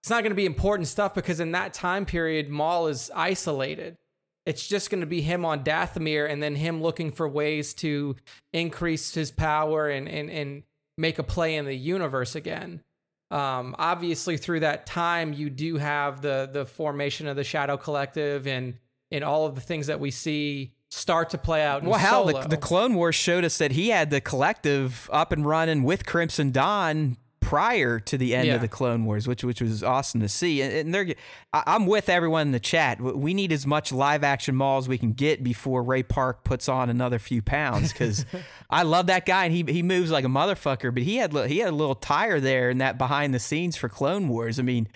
it's 0.00 0.10
not 0.10 0.22
going 0.22 0.30
to 0.30 0.36
be 0.36 0.46
important 0.46 0.88
stuff 0.88 1.14
because 1.14 1.40
in 1.40 1.52
that 1.52 1.74
time 1.74 2.06
period, 2.06 2.48
Maul 2.48 2.86
is 2.86 3.10
isolated. 3.14 3.98
It's 4.46 4.66
just 4.66 4.90
going 4.90 5.00
to 5.00 5.06
be 5.06 5.20
him 5.20 5.44
on 5.44 5.62
Dathomir 5.62 6.28
and 6.28 6.42
then 6.42 6.54
him 6.54 6.82
looking 6.82 7.12
for 7.12 7.28
ways 7.28 7.74
to 7.74 8.16
increase 8.52 9.14
his 9.14 9.30
power 9.30 9.88
and, 9.88 10.08
and, 10.08 10.30
and 10.30 10.62
make 10.96 11.18
a 11.18 11.22
play 11.22 11.54
in 11.54 11.66
the 11.66 11.76
universe 11.76 12.34
again. 12.34 12.82
Um, 13.30 13.76
obviously, 13.78 14.38
through 14.38 14.60
that 14.60 14.86
time, 14.86 15.32
you 15.32 15.50
do 15.50 15.76
have 15.76 16.20
the 16.20 16.50
the 16.52 16.66
formation 16.66 17.28
of 17.28 17.36
the 17.36 17.44
Shadow 17.44 17.76
Collective 17.76 18.46
and 18.46 18.74
and 19.12 19.22
all 19.22 19.46
of 19.46 19.54
the 19.54 19.60
things 19.60 19.86
that 19.86 20.00
we 20.00 20.10
see 20.10 20.72
start 20.90 21.30
to 21.30 21.38
play 21.38 21.62
out. 21.62 21.84
Well, 21.84 21.98
hell, 21.98 22.26
the, 22.26 22.48
the, 22.48 22.56
Clone 22.56 22.94
Wars 22.94 23.14
showed 23.14 23.44
us 23.44 23.58
that 23.58 23.72
he 23.72 23.90
had 23.90 24.10
the 24.10 24.20
collective 24.20 25.08
up 25.12 25.30
and 25.30 25.46
running 25.46 25.84
with 25.84 26.06
Crimson 26.06 26.50
Dawn 26.50 27.16
prior 27.50 27.98
to 27.98 28.16
the 28.16 28.32
end 28.32 28.46
Yeah. 28.46 28.54
of 28.54 28.60
the 28.60 28.68
Clone 28.68 29.04
Wars, 29.04 29.26
which 29.26 29.42
which 29.42 29.60
was 29.60 29.82
awesome 29.82 30.20
to 30.20 30.28
see. 30.28 30.62
And, 30.62 30.72
and 30.72 30.94
they're, 30.94 31.14
I, 31.52 31.64
I'm 31.66 31.86
with 31.86 32.08
everyone 32.08 32.42
in 32.42 32.52
the 32.52 32.60
chat. 32.60 33.00
We 33.00 33.34
need 33.34 33.50
as 33.50 33.66
much 33.66 33.90
live 33.90 34.22
action 34.22 34.54
Maul 34.54 34.78
as 34.78 34.86
we 34.88 34.96
can 34.98 35.12
get 35.14 35.42
before 35.42 35.82
Ray 35.82 36.04
Park 36.04 36.44
puts 36.44 36.68
on 36.68 36.88
another 36.88 37.18
few 37.18 37.42
pounds 37.42 37.92
because 37.92 38.24
I 38.70 38.84
love 38.84 39.06
that 39.08 39.26
guy 39.26 39.46
and 39.46 39.52
he 39.52 39.64
he 39.66 39.82
moves 39.82 40.12
like 40.12 40.24
a 40.24 40.28
motherfucker. 40.28 40.94
But 40.94 41.02
he 41.02 41.16
had 41.16 41.34
he 41.50 41.58
had 41.58 41.70
a 41.70 41.74
little 41.76 41.96
tire 41.96 42.38
there 42.38 42.70
in 42.70 42.78
that 42.78 42.98
behind 42.98 43.34
the 43.34 43.40
scenes 43.40 43.74
for 43.76 43.88
Clone 43.88 44.28
Wars. 44.28 44.60
I 44.60 44.62
mean. 44.62 44.86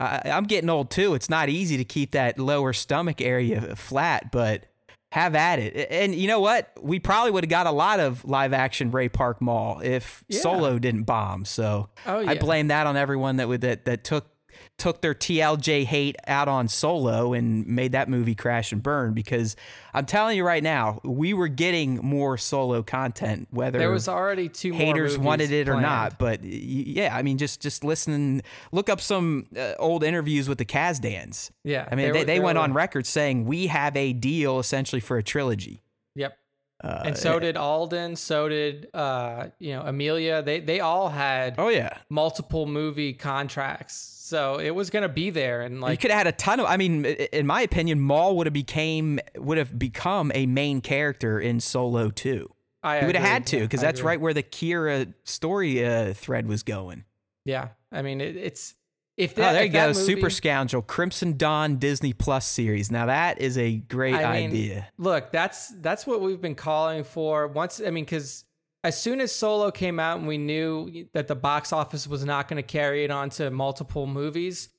I, 0.00 0.22
I'm 0.24 0.44
getting 0.44 0.70
old 0.70 0.90
too. 0.90 1.12
It's 1.14 1.28
not 1.28 1.50
easy 1.50 1.76
to 1.76 1.84
keep 1.84 2.12
that 2.12 2.38
lower 2.38 2.72
stomach 2.72 3.20
area 3.20 3.76
flat, 3.76 4.32
but 4.32 4.64
have 5.12 5.34
at 5.34 5.58
it. 5.58 5.88
And 5.90 6.14
you 6.14 6.26
know 6.26 6.40
what? 6.40 6.72
We 6.80 6.98
probably 6.98 7.32
would 7.32 7.44
have 7.44 7.50
got 7.50 7.66
a 7.66 7.70
lot 7.70 8.00
of 8.00 8.24
live 8.24 8.54
action 8.54 8.90
Ray 8.90 9.10
Park 9.10 9.42
Maul 9.42 9.80
if 9.80 10.24
Yeah. 10.26 10.40
Solo 10.40 10.78
didn't 10.78 11.02
bomb. 11.02 11.44
So 11.44 11.90
Oh, 12.06 12.26
I 12.26 12.38
blame 12.38 12.68
that 12.68 12.86
on 12.86 12.96
everyone 12.96 13.36
that 13.36 13.46
would 13.46 13.60
that 13.60 13.84
that 13.84 14.04
took 14.04 14.31
took 14.78 15.00
their 15.00 15.14
TLJ 15.14 15.84
hate 15.84 16.16
out 16.26 16.48
on 16.48 16.68
Solo 16.68 17.32
and 17.32 17.66
made 17.66 17.92
that 17.92 18.08
movie 18.08 18.34
crash 18.34 18.72
and 18.72 18.82
burn 18.82 19.14
because 19.14 19.56
I'm 19.94 20.06
telling 20.06 20.36
you 20.36 20.44
right 20.44 20.62
now, 20.62 21.00
we 21.04 21.34
were 21.34 21.48
getting 21.48 21.96
more 21.96 22.36
Solo 22.38 22.82
content 22.82 23.48
whether 23.50 23.78
there 23.78 23.90
was 23.90 24.08
already 24.08 24.48
two 24.48 24.72
haters 24.72 25.18
wanted 25.18 25.50
it 25.52 25.68
or 25.68 25.80
not. 25.80 26.18
But 26.18 26.42
yeah, 26.44 27.14
I 27.16 27.22
mean, 27.22 27.38
just 27.38 27.60
just 27.60 27.84
listen, 27.84 28.42
look 28.72 28.88
up 28.88 29.00
some 29.00 29.46
uh, 29.56 29.74
old 29.78 30.02
interviews 30.04 30.48
with 30.48 30.58
the 30.58 30.64
Kasdans. 30.64 31.50
Yeah, 31.64 31.88
I 31.90 31.94
mean, 31.94 32.12
they, 32.12 32.18
were- 32.20 32.24
they 32.24 32.40
went 32.40 32.58
were- 32.58 32.64
on 32.64 32.72
record 32.72 33.06
saying 33.06 33.44
we 33.44 33.68
have 33.68 33.96
a 33.96 34.12
deal 34.12 34.58
essentially 34.58 35.00
for 35.00 35.16
a 35.18 35.22
trilogy. 35.22 35.82
Yep. 36.14 36.36
Uh, 36.82 37.02
and 37.06 37.16
so 37.16 37.38
did 37.38 37.56
Alden. 37.56 38.16
So 38.16 38.48
did 38.48 38.88
uh, 38.92 39.48
you 39.60 39.72
know 39.72 39.82
Emilia. 39.82 40.42
They 40.42 40.58
they 40.58 40.80
all 40.80 41.10
had 41.10 41.54
oh 41.58 41.68
yeah, 41.68 41.98
multiple 42.10 42.66
movie 42.66 43.12
contracts, 43.12 43.94
so 44.22 44.58
it 44.60 44.70
was 44.70 44.88
gonna 44.88 45.08
be 45.08 45.30
there. 45.30 45.62
And 45.62 45.80
like 45.80 45.90
you 45.90 45.96
could 45.98 46.10
have 46.10 46.18
had 46.18 46.26
a 46.28 46.32
ton 46.32 46.60
of. 46.60 46.66
I 46.66 46.76
mean, 46.76 47.04
in 47.04 47.46
my 47.46 47.62
opinion, 47.62 48.00
Maul 48.00 48.36
would 48.36 48.46
have 48.46 48.54
became 48.54 49.18
would 49.36 49.58
have 49.58 49.78
become 49.78 50.30
a 50.34 50.46
main 50.46 50.80
character 50.80 51.40
in 51.40 51.58
Solo 51.58 52.10
too. 52.10 52.48
I 52.84 53.00
He 53.00 53.06
would 53.06 53.16
have 53.16 53.26
had 53.26 53.46
to 53.48 53.60
because 53.60 53.80
that's 53.80 54.00
agree. 54.00 54.08
right 54.08 54.20
where 54.20 54.34
the 54.34 54.42
Qi'ra 54.42 55.12
story 55.24 55.84
uh, 55.84 56.14
thread 56.14 56.46
was 56.46 56.62
going. 56.62 57.04
Yeah, 57.44 57.70
I 57.90 58.02
mean 58.02 58.20
it, 58.20 58.36
it's 58.36 58.74
if 59.16 59.32
oh, 59.32 59.42
that, 59.42 59.52
there 59.52 59.62
if 59.62 59.66
you 59.66 59.72
go, 59.72 59.88
movie- 59.88 60.00
Super 60.00 60.30
Scoundrel, 60.30 60.82
Crimson 60.82 61.36
Dawn 61.36 61.76
Disney 61.76 62.12
Plus 62.12 62.46
series. 62.46 62.90
Now 62.90 63.06
that 63.06 63.40
is 63.40 63.58
a 63.58 63.76
great 63.76 64.14
I 64.14 64.40
mean, 64.40 64.50
idea. 64.50 64.88
Look, 64.98 65.32
that's 65.32 65.68
that's 65.80 66.06
what 66.06 66.20
we've 66.20 66.40
been 66.40 66.54
calling 66.54 67.02
for. 67.04 67.48
Once 67.48 67.80
I 67.84 67.90
mean, 67.90 68.04
because 68.04 68.44
as 68.84 69.00
soon 69.00 69.20
as 69.20 69.32
Solo 69.32 69.70
came 69.70 70.00
out 70.00 70.18
and 70.18 70.26
we 70.26 70.38
knew 70.38 71.06
that 71.12 71.28
the 71.28 71.36
box 71.36 71.72
office 71.72 72.08
was 72.08 72.24
not 72.24 72.48
going 72.48 72.56
to 72.56 72.66
carry 72.66 73.04
it 73.04 73.10
on 73.10 73.30
to 73.30 73.50
multiple 73.50 74.06
movies, 74.06 74.70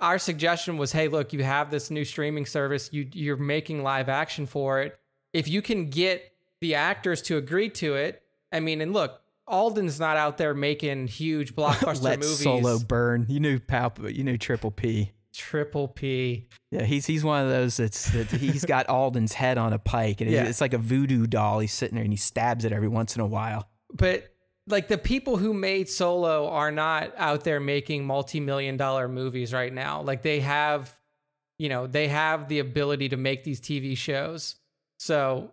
our 0.00 0.18
suggestion 0.18 0.76
was, 0.76 0.92
hey, 0.92 1.08
look, 1.08 1.32
you 1.32 1.44
have 1.44 1.70
this 1.70 1.90
new 1.90 2.04
streaming 2.04 2.44
service. 2.44 2.92
You 2.92 3.08
you're 3.12 3.36
making 3.36 3.82
live 3.82 4.08
action 4.08 4.46
for 4.46 4.82
it. 4.82 4.98
If 5.32 5.48
you 5.48 5.62
can 5.62 5.90
get 5.90 6.32
the 6.60 6.74
actors 6.74 7.22
to 7.22 7.36
agree 7.36 7.70
to 7.70 7.94
it, 7.94 8.22
I 8.52 8.60
mean, 8.60 8.80
and 8.80 8.92
look, 8.92 9.20
Alden's 9.46 10.00
not 10.00 10.16
out 10.16 10.38
there 10.38 10.54
making 10.54 11.06
huge 11.06 11.54
blockbuster 11.56 12.02
Let 12.02 12.18
movies. 12.18 12.42
Solo 12.42 12.78
burn. 12.78 13.26
You 13.28 13.40
knew 13.40 13.58
Palp. 13.58 14.12
You 14.14 14.24
knew 14.24 14.36
Triple 14.36 14.70
P. 14.72 15.12
Triple 15.36 15.88
P. 15.88 16.48
Yeah, 16.70 16.82
he's 16.84 17.06
he's 17.06 17.22
one 17.24 17.42
of 17.44 17.48
those 17.50 17.76
that's 17.76 18.10
that 18.10 18.28
he's 18.30 18.64
got 18.64 18.86
Alden's 18.90 19.32
head 19.34 19.58
on 19.58 19.72
a 19.72 19.78
pike, 19.78 20.20
and 20.20 20.30
Yeah. 20.30 20.44
it's 20.44 20.60
like 20.60 20.72
a 20.72 20.78
voodoo 20.78 21.26
doll. 21.26 21.58
He's 21.60 21.72
sitting 21.72 21.94
there 21.94 22.04
and 22.04 22.12
he 22.12 22.16
stabs 22.16 22.64
it 22.64 22.72
every 22.72 22.88
once 22.88 23.14
in 23.16 23.20
a 23.22 23.26
while. 23.26 23.68
but 23.94 24.32
like 24.68 24.88
the 24.88 24.98
people 24.98 25.36
who 25.36 25.54
made 25.54 25.88
Solo 25.88 26.48
are 26.48 26.72
not 26.72 27.12
out 27.16 27.44
there 27.44 27.60
making 27.60 28.04
multi-million 28.04 28.76
dollar 28.76 29.06
movies 29.06 29.52
right 29.52 29.72
now. 29.72 30.02
Like 30.02 30.22
they 30.22 30.40
have, 30.40 30.92
you 31.58 31.68
know, 31.68 31.86
they 31.86 32.08
have 32.08 32.48
the 32.48 32.58
ability 32.58 33.10
to 33.10 33.16
make 33.16 33.44
these 33.44 33.60
TV 33.60 33.96
shows. 33.96 34.56
So 34.98 35.52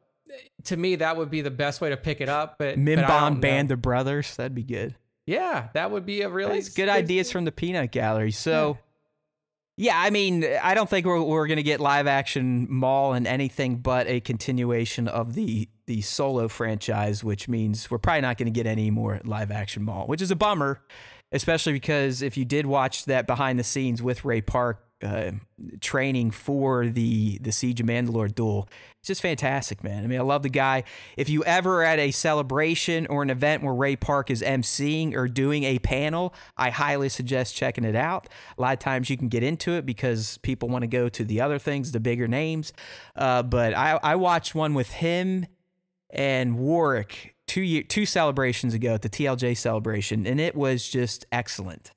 to 0.64 0.76
me, 0.78 0.96
that 0.96 1.16
would 1.16 1.30
be 1.30 1.42
the 1.42 1.52
best 1.52 1.80
way 1.80 1.90
to 1.90 1.98
pick 1.98 2.22
it 2.22 2.30
up. 2.30 2.56
But 2.58 2.80
know. 3.36 3.42
Band 3.42 3.72
of 3.72 3.84
Brothers, 3.84 4.36
that'd 4.36 4.56
be 4.56 4.64
good. 4.64 4.96
yeah, 5.28 5.68
that 5.74 5.92
would 5.92 6.08
be 6.08 6.22
a 6.24 6.30
really 6.30 6.54
That's 6.62 6.70
good 6.74 6.90
ideas 6.90 7.32
from 7.32 7.46
the 7.46 7.52
Peanut 7.52 7.92
Gallery. 7.92 8.32
So, 8.32 8.78
yeah, 8.80 8.82
I 10.04 10.10
mean, 10.12 10.46
I 10.62 10.76
don't 10.76 10.90
think 10.90 11.06
we're, 11.06 11.22
we're 11.22 11.48
going 11.48 11.58
to 11.58 11.64
get 11.64 11.80
live 11.80 12.06
action 12.06 12.68
Maul 12.70 13.14
and 13.14 13.26
anything 13.26 13.78
but 13.78 14.08
a 14.08 14.20
continuation 14.20 15.08
of 15.08 15.34
the 15.34 15.70
the 15.86 16.02
solo 16.02 16.48
franchise, 16.48 17.24
which 17.24 17.50
means 17.50 17.92
we're 17.92 17.98
probably 17.98 18.22
not 18.22 18.38
going 18.38 18.46
to 18.46 18.52
get 18.52 18.66
any 18.66 18.90
more 18.90 19.20
live 19.26 19.52
action 19.52 19.84
Maul, 19.84 20.08
which 20.08 20.22
is 20.22 20.32
a 20.32 20.36
bummer, 20.36 20.82
especially 21.32 21.74
because 21.74 22.22
if 22.22 22.38
you 22.38 22.46
did 22.46 22.66
watch 22.66 23.06
that 23.06 23.28
behind 23.28 23.60
the 23.60 23.64
scenes 23.64 24.02
with 24.02 24.24
Ray 24.24 24.42
Park 24.42 24.86
uh, 25.04 25.32
training 25.82 26.32
for 26.32 26.88
the 26.88 27.38
the 27.40 27.52
Siege 27.52 27.82
of 27.82 27.88
Mandalore 27.88 28.34
duel, 28.34 28.68
it's 29.00 29.08
just 29.08 29.22
fantastic, 29.22 29.84
man. 29.84 30.04
I 30.04 30.08
mean, 30.08 30.20
I 30.20 30.24
love 30.24 30.44
the 30.44 30.50
guy. 30.50 30.84
If 31.18 31.30
you 31.30 31.44
ever 31.44 31.84
at 31.84 32.00
a 32.00 32.12
celebration 32.12 33.06
or 33.08 33.22
an 33.22 33.30
event 33.30 33.62
where 33.62 33.74
Ray 33.74 33.96
Park 33.96 34.32
is 34.32 34.42
emceeing 34.42 35.14
or 35.14 35.28
doing 35.28 35.64
a 35.66 35.80
panel, 35.80 36.34
I 36.56 36.70
highly 36.70 37.10
suggest 37.10 37.56
checking 37.56 37.84
it 37.84 37.96
out. 37.96 38.30
A 38.58 38.62
lot 38.62 38.74
of 38.74 38.80
times 38.80 39.10
you 39.10 39.18
can 39.18 39.28
get 39.28 39.44
into 39.44 39.74
it 39.74 39.86
because 39.86 40.38
people 40.40 40.70
want 40.70 40.84
to 40.84 40.88
go 40.88 41.10
to 41.10 41.24
the 41.24 41.42
other 41.42 41.60
things, 41.60 41.92
the 41.92 42.00
bigger 42.00 42.28
names. 42.28 42.72
Uh, 43.16 43.44
but 43.44 43.74
I, 43.74 44.00
I 44.02 44.16
watched 44.16 44.56
one 44.56 44.74
with 44.74 44.92
him 44.92 45.48
and 46.10 46.58
Warwick 46.58 47.36
two 47.48 47.62
year, 47.62 47.84
two 47.84 48.06
celebrations 48.06 48.74
ago 48.74 48.94
at 48.94 49.02
the 49.02 49.10
TLJ 49.10 49.58
celebration, 49.58 50.26
and 50.26 50.40
it 50.40 50.56
was 50.56 50.88
just 50.88 51.26
excellent. 51.32 51.92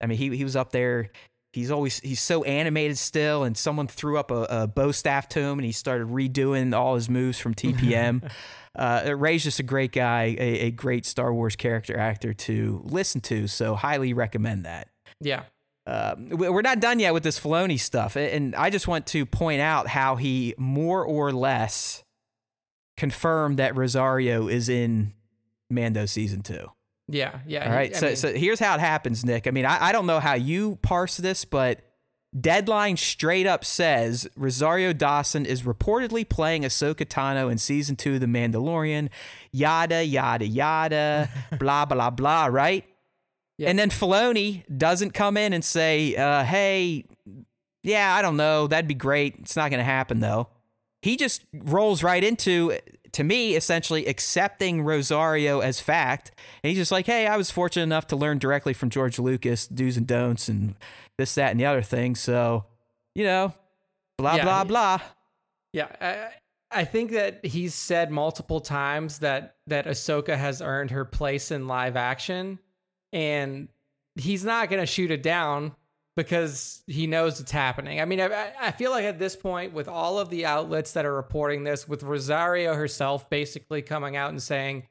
I 0.00 0.06
mean, 0.06 0.18
he 0.18 0.36
he 0.36 0.44
was 0.44 0.56
up 0.56 0.72
there. 0.72 1.10
He's 1.52 1.70
always 1.70 1.98
he's 2.00 2.20
so 2.20 2.44
animated 2.44 2.96
still, 2.96 3.42
and 3.42 3.56
someone 3.56 3.88
threw 3.88 4.18
up 4.18 4.30
a, 4.30 4.46
a 4.48 4.66
bow 4.68 4.92
staff 4.92 5.28
to 5.30 5.40
him, 5.40 5.58
and 5.58 5.64
he 5.66 5.72
started 5.72 6.06
redoing 6.08 6.72
all 6.74 6.94
his 6.94 7.08
moves 7.08 7.38
from 7.40 7.54
TPM. 7.54 8.30
uh, 8.78 9.12
Ray's 9.16 9.42
just 9.42 9.58
a 9.58 9.64
great 9.64 9.90
guy, 9.90 10.36
a, 10.38 10.60
a 10.66 10.70
great 10.70 11.04
Star 11.04 11.34
Wars 11.34 11.56
character 11.56 11.98
actor 11.98 12.32
to 12.32 12.82
listen 12.84 13.20
to. 13.22 13.48
So 13.48 13.74
highly 13.74 14.12
recommend 14.12 14.64
that. 14.64 14.88
Yeah. 15.20 15.42
Um, 15.86 16.28
we- 16.28 16.48
we're 16.50 16.62
not 16.62 16.78
done 16.78 17.00
yet 17.00 17.12
with 17.14 17.24
this 17.24 17.40
Filoni 17.40 17.80
stuff, 17.80 18.14
and 18.14 18.54
I 18.54 18.70
just 18.70 18.86
want 18.86 19.06
to 19.08 19.26
point 19.26 19.60
out 19.60 19.88
how 19.88 20.14
he 20.16 20.54
more 20.56 21.04
or 21.04 21.32
less 21.32 22.04
confirmed 22.96 23.56
that 23.58 23.76
Rosario 23.76 24.46
is 24.46 24.68
in 24.68 25.14
Mando 25.68 26.06
season 26.06 26.42
two. 26.42 26.70
Yeah. 27.10 27.40
Yeah. 27.46 27.68
All 27.68 27.76
right, 27.76 27.94
I 27.94 27.98
so 27.98 28.06
mean, 28.06 28.16
so 28.16 28.32
here's 28.32 28.60
how 28.60 28.74
it 28.74 28.80
happens, 28.80 29.24
Nick. 29.24 29.46
I 29.46 29.50
mean, 29.50 29.66
I, 29.66 29.86
I 29.88 29.92
don't 29.92 30.06
know 30.06 30.20
how 30.20 30.34
you 30.34 30.78
parse 30.82 31.16
this, 31.16 31.44
but 31.44 31.80
Deadline 32.38 32.96
straight 32.96 33.46
up 33.46 33.64
says 33.64 34.28
Rosario 34.36 34.92
Dawson 34.92 35.44
is 35.44 35.62
reportedly 35.62 36.28
playing 36.28 36.62
Ahsoka 36.62 37.04
Tano 37.04 37.50
in 37.50 37.58
season 37.58 37.96
two 37.96 38.14
of 38.14 38.20
The 38.20 38.26
Mandalorian. 38.26 39.08
Yada 39.50 40.04
yada 40.04 40.46
yada, 40.46 41.28
blah 41.58 41.84
blah 41.84 42.10
blah. 42.10 42.46
Right. 42.46 42.84
Yeah. 43.58 43.68
And 43.68 43.78
then 43.78 43.90
Filoni 43.90 44.62
doesn't 44.74 45.10
come 45.10 45.36
in 45.36 45.52
and 45.52 45.64
say, 45.64 46.14
uh, 46.14 46.44
"Hey, 46.44 47.04
yeah, 47.82 48.14
I 48.14 48.22
don't 48.22 48.36
know. 48.36 48.68
That'd 48.68 48.88
be 48.88 48.94
great. 48.94 49.34
It's 49.40 49.56
not 49.56 49.70
going 49.70 49.80
to 49.80 49.84
happen 49.84 50.20
though." 50.20 50.48
He 51.02 51.16
just 51.16 51.42
rolls 51.52 52.02
right 52.02 52.22
into, 52.22 52.78
to 53.12 53.24
me, 53.24 53.54
essentially 53.54 54.06
accepting 54.06 54.82
Rosario 54.82 55.60
as 55.60 55.80
fact. 55.80 56.32
And 56.62 56.68
he's 56.68 56.78
just 56.78 56.92
like, 56.92 57.06
"Hey, 57.06 57.26
I 57.26 57.36
was 57.36 57.50
fortunate 57.50 57.84
enough 57.84 58.06
to 58.08 58.16
learn 58.16 58.38
directly 58.38 58.72
from 58.72 58.90
George 58.90 59.18
Lucas 59.18 59.66
do's 59.66 59.96
and 59.96 60.06
don'ts 60.06 60.48
and 60.48 60.74
this, 61.18 61.34
that, 61.34 61.50
and 61.50 61.60
the 61.60 61.66
other 61.66 61.82
thing. 61.82 62.14
So, 62.14 62.64
you 63.14 63.24
know, 63.24 63.54
blah 64.18 64.36
Yeah, 64.36 64.44
blah 64.44 64.64
blah." 64.64 65.00
Yeah, 65.72 65.88
I, 66.00 66.80
I 66.80 66.84
think 66.84 67.12
that 67.12 67.44
he's 67.44 67.74
said 67.74 68.10
multiple 68.10 68.60
times 68.60 69.20
that 69.20 69.56
that 69.66 69.86
Ahsoka 69.86 70.36
has 70.36 70.60
earned 70.62 70.90
her 70.90 71.04
place 71.04 71.50
in 71.50 71.66
live 71.66 71.96
action, 71.96 72.58
and 73.12 73.68
he's 74.14 74.44
not 74.44 74.70
gonna 74.70 74.86
shoot 74.86 75.10
it 75.10 75.22
down 75.22 75.74
because 76.16 76.82
he 76.86 77.06
knows 77.06 77.40
it's 77.40 77.52
happening. 77.52 78.00
I 78.00 78.04
mean, 78.04 78.20
I- 78.20 78.52
I, 78.60 78.70
feel 78.72 78.90
like 78.90 79.04
at 79.04 79.18
this 79.18 79.36
point, 79.36 79.72
with 79.72 79.88
all 79.88 80.18
of 80.18 80.28
the 80.30 80.44
outlets 80.46 80.92
that 80.92 81.04
are 81.06 81.14
reporting 81.14 81.64
this, 81.64 81.88
with 81.88 82.02
Rosario 82.02 82.74
herself 82.74 83.30
basically 83.30 83.82
coming 83.82 84.16
out 84.16 84.30
and 84.30 84.42
saying, 84.42 84.86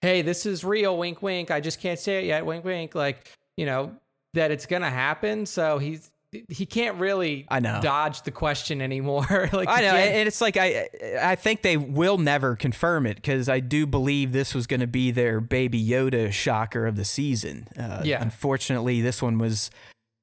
"Hey, 0.00 0.22
this 0.22 0.44
is 0.46 0.64
real," 0.64 0.96
wink, 0.98 1.22
wink. 1.22 1.50
I 1.50 1.60
just 1.60 1.80
can't 1.80 1.98
say 1.98 2.18
it 2.20 2.24
yet, 2.26 2.44
wink, 2.44 2.64
wink. 2.64 2.94
Like 2.94 3.30
you 3.56 3.66
know 3.66 3.96
that 4.34 4.50
it's 4.50 4.66
gonna 4.66 4.90
happen. 4.90 5.46
So 5.46 5.78
he's 5.78 6.10
he 6.50 6.66
can't 6.66 6.98
really 6.98 7.46
I 7.48 7.60
know. 7.60 7.80
dodge 7.80 8.22
the 8.22 8.30
question 8.30 8.82
anymore. 8.82 9.24
like 9.52 9.68
I 9.68 9.80
know, 9.80 9.94
and 9.94 10.26
it's 10.28 10.40
like 10.40 10.56
I 10.58 10.88
I 11.22 11.34
think 11.36 11.62
they 11.62 11.76
will 11.78 12.18
never 12.18 12.56
confirm 12.56 13.06
it 13.06 13.14
because 13.16 13.48
I 13.48 13.60
do 13.60 13.86
believe 13.86 14.32
this 14.32 14.54
was 14.54 14.66
going 14.66 14.80
to 14.80 14.86
be 14.86 15.10
their 15.12 15.40
baby 15.40 15.82
Yoda 15.82 16.32
shocker 16.32 16.86
of 16.86 16.96
the 16.96 17.04
season. 17.04 17.68
Uh, 17.78 18.02
Yeah. 18.04 18.20
Unfortunately, 18.20 19.00
this 19.00 19.22
one 19.22 19.38
was 19.38 19.70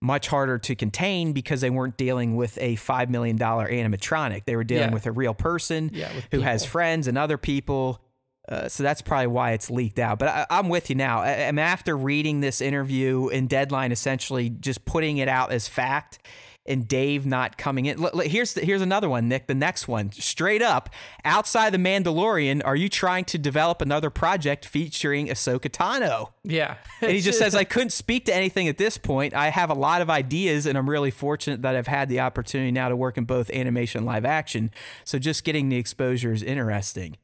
much 0.03 0.27
harder 0.27 0.57
to 0.59 0.75
contain 0.75 1.31
because 1.33 1.61
they 1.61 1.69
weren't 1.69 1.95
dealing 1.97 2.35
with 2.35 2.57
a 2.59 2.75
five 2.75 3.09
million 3.09 3.37
dollar 3.37 3.67
animatronic. 3.67 4.43
They 4.45 4.55
were 4.57 4.65
dealing 4.65 4.89
Yeah. 4.89 4.93
with 4.93 5.05
a 5.07 5.11
real 5.11 5.33
person 5.33 5.89
Yeah, 5.93 6.11
who 6.31 6.41
has 6.41 6.65
friends 6.65 7.07
and 7.07 7.17
other 7.17 7.37
people. 7.37 8.01
Uh, 8.49 8.67
so 8.67 8.83
that's 8.83 9.01
probably 9.01 9.27
why 9.27 9.51
it's 9.53 9.69
leaked 9.71 9.99
out. 9.99 10.19
But 10.19 10.27
I, 10.27 10.45
I'm 10.49 10.67
with 10.67 10.89
you 10.89 10.97
now. 10.97 11.21
I, 11.21 11.47
I'm 11.47 11.57
after 11.57 11.95
reading 11.95 12.41
this 12.41 12.59
interview 12.59 13.29
and 13.29 13.47
Deadline 13.47 13.93
essentially 13.93 14.49
just 14.49 14.83
putting 14.83 15.17
it 15.17 15.29
out 15.29 15.53
as 15.53 15.69
fact, 15.69 16.19
and 16.65 16.87
Dave 16.87 17.25
not 17.25 17.57
coming 17.57 17.85
in. 17.85 17.99
Look, 17.99 18.13
look, 18.13 18.25
here's 18.27 18.53
the, 18.53 18.61
here's 18.61 18.81
another 18.81 19.09
one, 19.09 19.27
Nick. 19.27 19.47
The 19.47 19.55
next 19.55 19.87
one, 19.87 20.11
straight 20.11 20.61
up, 20.61 20.89
outside 21.25 21.73
the 21.73 21.77
Mandalorian, 21.77 22.61
are 22.63 22.75
you 22.75 22.89
trying 22.89 23.25
to 23.25 23.37
develop 23.37 23.81
another 23.81 24.09
project 24.09 24.65
featuring 24.65 25.27
Ahsoka 25.27 25.69
Tano? 25.69 26.29
yeah. 26.43 26.75
And 27.01 27.11
he 27.11 27.19
just 27.19 27.37
says, 27.37 27.55
I 27.55 27.63
couldn't 27.63 27.91
speak 27.91 28.25
to 28.25 28.35
anything 28.35 28.67
at 28.67 28.77
this 28.77 28.97
point. 28.97 29.33
I 29.33 29.49
have 29.49 29.69
a 29.69 29.73
lot 29.73 30.01
of 30.01 30.09
ideas, 30.09 30.65
and 30.65 30.77
I'm 30.77 30.89
really 30.89 31.11
fortunate 31.11 31.61
that 31.63 31.75
I've 31.75 31.87
had 31.87 32.07
the 32.07 32.21
opportunity 32.21 32.71
now 32.71 32.89
to 32.89 32.95
work 32.95 33.17
in 33.17 33.25
both 33.25 33.49
animation 33.49 33.99
and 33.99 34.05
live 34.05 34.25
action. 34.25 34.71
So 35.03 35.19
just 35.19 35.43
getting 35.43 35.69
the 35.69 35.77
exposure 35.77 36.31
is 36.31 36.43
interesting. 36.43 37.17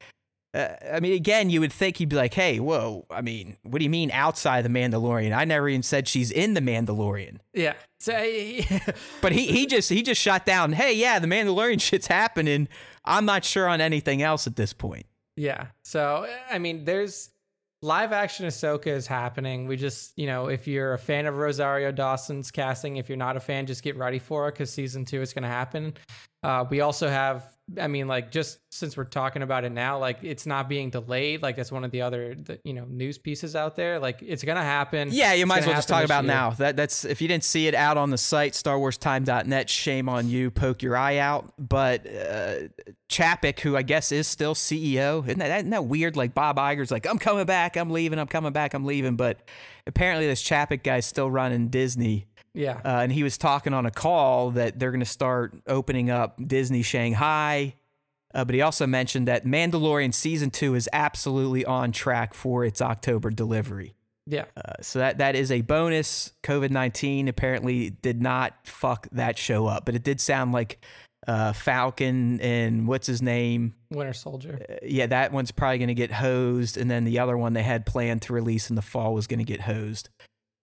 Uh, 0.54 0.70
I 0.92 1.00
mean, 1.00 1.14
again, 1.14 1.50
you 1.50 1.60
would 1.60 1.72
think 1.72 1.98
he'd 1.98 2.10
be 2.10 2.16
like, 2.16 2.34
hey, 2.34 2.60
whoa, 2.60 3.06
I 3.12 3.22
mean, 3.22 3.58
what 3.64 3.78
do 3.80 3.84
you 3.84 3.90
mean 3.90 4.10
outside 4.12 4.66
the 4.66 4.70
Mandalorian? 4.70 5.36
I 5.36 5.46
never 5.46 5.70
even 5.70 5.84
said 5.84 6.08
she's 6.08 6.32
in 6.32 6.56
the 6.56 6.62
Mandalorian. 6.62 7.38
yeah. 7.54 7.74
So, 8.00 8.14
But 9.22 9.34
he, 9.34 9.48
he 9.48 9.66
just 9.68 9.90
he 9.90 10.02
just 10.02 10.22
shot 10.22 10.46
down, 10.46 10.72
hey, 10.72 10.94
yeah, 10.94 11.20
the 11.20 11.28
Mandalorian 11.28 11.80
shit's 11.88 12.08
happening. 12.08 12.68
I'm 13.06 13.26
not 13.26 13.46
sure 13.46 13.68
on 13.68 13.82
anything 13.82 14.22
else 14.22 14.48
at 14.48 14.56
this 14.56 14.74
point. 14.74 15.06
Yeah. 15.36 15.68
So 15.84 16.28
I 16.50 16.58
mean, 16.60 16.86
there's 16.86 17.30
live 17.82 18.12
action 18.12 18.46
Ahsoka 18.46 18.88
is 18.88 19.08
happening. 19.08 19.68
We 19.68 19.78
just, 19.78 20.18
you 20.18 20.28
know, 20.28 20.48
if 20.48 20.68
you're 20.68 20.94
a 20.94 20.98
fan 20.98 21.26
of 21.26 21.38
Rosario 21.38 21.92
Dawson's 21.92 22.52
casting, 22.52 22.98
if 22.98 23.08
you're 23.08 23.18
not 23.18 23.38
a 23.38 23.40
fan, 23.40 23.66
just 23.66 23.84
get 23.84 23.96
ready 23.96 24.20
for 24.20 24.48
it 24.50 24.54
because 24.54 24.72
season 24.72 25.06
two 25.06 25.22
is 25.22 25.32
going 25.34 25.44
to 25.44 25.50
happen. 25.50 25.94
Uh, 26.42 26.66
we 26.70 26.80
also 26.82 27.10
have, 27.10 27.44
I 27.80 27.88
mean, 27.88 28.08
like 28.08 28.32
just 28.32 28.60
since 28.72 28.96
we're 28.96 29.04
talking 29.04 29.42
about 29.42 29.64
it 29.66 29.72
now, 29.72 30.00
like 30.00 30.20
it's 30.24 30.46
not 30.46 30.70
being 30.70 30.90
delayed. 30.90 31.42
Like 31.42 31.56
that's 31.58 31.72
one 31.72 31.84
of 31.84 31.92
the 31.92 32.02
other, 32.02 32.34
the, 32.34 32.60
you 32.64 32.74
know, 32.74 32.86
news 32.86 33.18
pieces 33.18 33.56
out 33.56 33.76
there. 33.76 34.00
Like 34.00 34.22
it's 34.22 34.44
going 34.44 34.56
to 34.56 34.64
happen. 34.64 35.10
Yeah, 35.12 35.34
you 35.34 35.44
It's 35.44 35.50
might 35.50 35.60
as 35.60 35.66
well 35.68 35.76
just 35.76 35.90
talk 35.90 36.06
about 36.06 36.24
year. 36.24 36.34
now. 36.34 36.50
That 36.52 36.78
that's 36.78 37.04
if 37.06 37.22
you 37.22 37.28
didn't 37.28 37.44
see 37.44 37.68
it 37.68 37.76
out 37.76 37.98
on 37.98 38.10
the 38.10 38.18
site 38.18 38.54
StarWarsTime.net, 38.54 39.70
shame 39.70 40.10
on 40.10 40.30
you. 40.30 40.50
Poke 40.50 40.82
your 40.82 40.96
eye 40.98 41.18
out. 41.18 41.54
But 41.60 42.08
uh, 42.08 42.54
Chapek, 43.10 43.60
who 43.60 43.76
I 43.76 43.82
guess 43.82 44.12
is 44.12 44.28
still 44.28 44.56
CEO, 44.56 45.24
isn't 45.28 45.40
that, 45.40 45.58
isn't 45.60 45.70
that 45.72 45.86
weird? 45.86 46.16
Like 46.16 46.34
Bob 46.34 46.58
Iger's 46.58 46.92
like, 46.92 47.06
I'm 47.06 47.20
coming 47.20 47.46
back, 47.46 47.76
I'm 47.76 47.90
leaving, 47.90 48.18
I'm 48.18 48.28
coming 48.28 48.54
back, 48.54 48.74
I'm 48.74 48.86
leaving. 48.86 49.16
But 49.16 49.42
apparently, 49.86 50.26
this 50.26 50.42
Chapek 50.42 50.84
guy's 50.84 51.06
still 51.06 51.30
running 51.30 51.68
Disney. 51.68 52.28
Yeah. 52.54 52.82
Uh, 52.84 53.02
and 53.02 53.12
he 53.12 53.24
was 53.24 53.38
talking 53.38 53.74
on 53.74 53.86
a 53.86 53.92
call 53.92 54.52
that 54.52 54.80
they're 54.80 54.92
going 54.92 55.00
to 55.00 55.06
start 55.06 55.56
opening 55.68 56.10
up 56.10 56.40
Disney 56.46 56.82
Shanghai. 56.82 57.76
Uh, 58.34 58.46
but 58.46 58.54
he 58.54 58.62
also 58.62 58.86
mentioned 58.86 59.28
that 59.28 59.46
Mandalorian 59.46 60.14
season 60.14 60.52
two 60.52 60.76
is 60.76 60.88
absolutely 60.94 61.66
on 61.66 61.92
track 61.92 62.34
for 62.34 62.64
its 62.64 62.82
October 62.82 63.32
delivery. 63.32 63.96
yeah. 64.28 64.46
Uh, 64.56 64.74
so 64.82 65.00
that 65.00 65.18
that 65.18 65.36
is 65.36 65.52
a 65.52 65.62
bonus. 65.62 66.34
COVID 66.44 66.70
nineteen 66.70 67.28
apparently 67.28 67.90
did 67.90 68.22
not 68.22 68.54
fuck 68.66 69.08
that 69.12 69.38
show 69.40 69.66
up, 69.66 69.86
but 69.86 69.96
it 69.96 70.04
did 70.04 70.22
sound 70.22 70.52
like 70.52 70.84
uh, 71.28 71.54
Falcon 71.54 72.40
and 72.40 72.88
what's 72.88 73.08
his 73.08 73.22
name? 73.22 73.74
Winter 73.90 74.14
Soldier. 74.14 74.64
Uh, 74.70 74.76
yeah, 74.84 75.08
that 75.08 75.32
one's 75.32 75.52
probably 75.52 75.80
going 75.80 75.88
to 75.88 75.96
get 75.96 76.12
hosed, 76.12 76.78
and 76.78 76.90
then 76.90 77.06
the 77.06 77.18
other 77.18 77.36
one 77.38 77.54
they 77.54 77.64
had 77.64 77.86
planned 77.86 78.22
to 78.24 78.34
release 78.34 78.70
in 78.70 78.76
the 78.76 78.82
fall 78.84 79.16
was 79.16 79.26
going 79.26 79.40
to 79.40 79.44
get 79.44 79.62
hosed. 79.62 80.10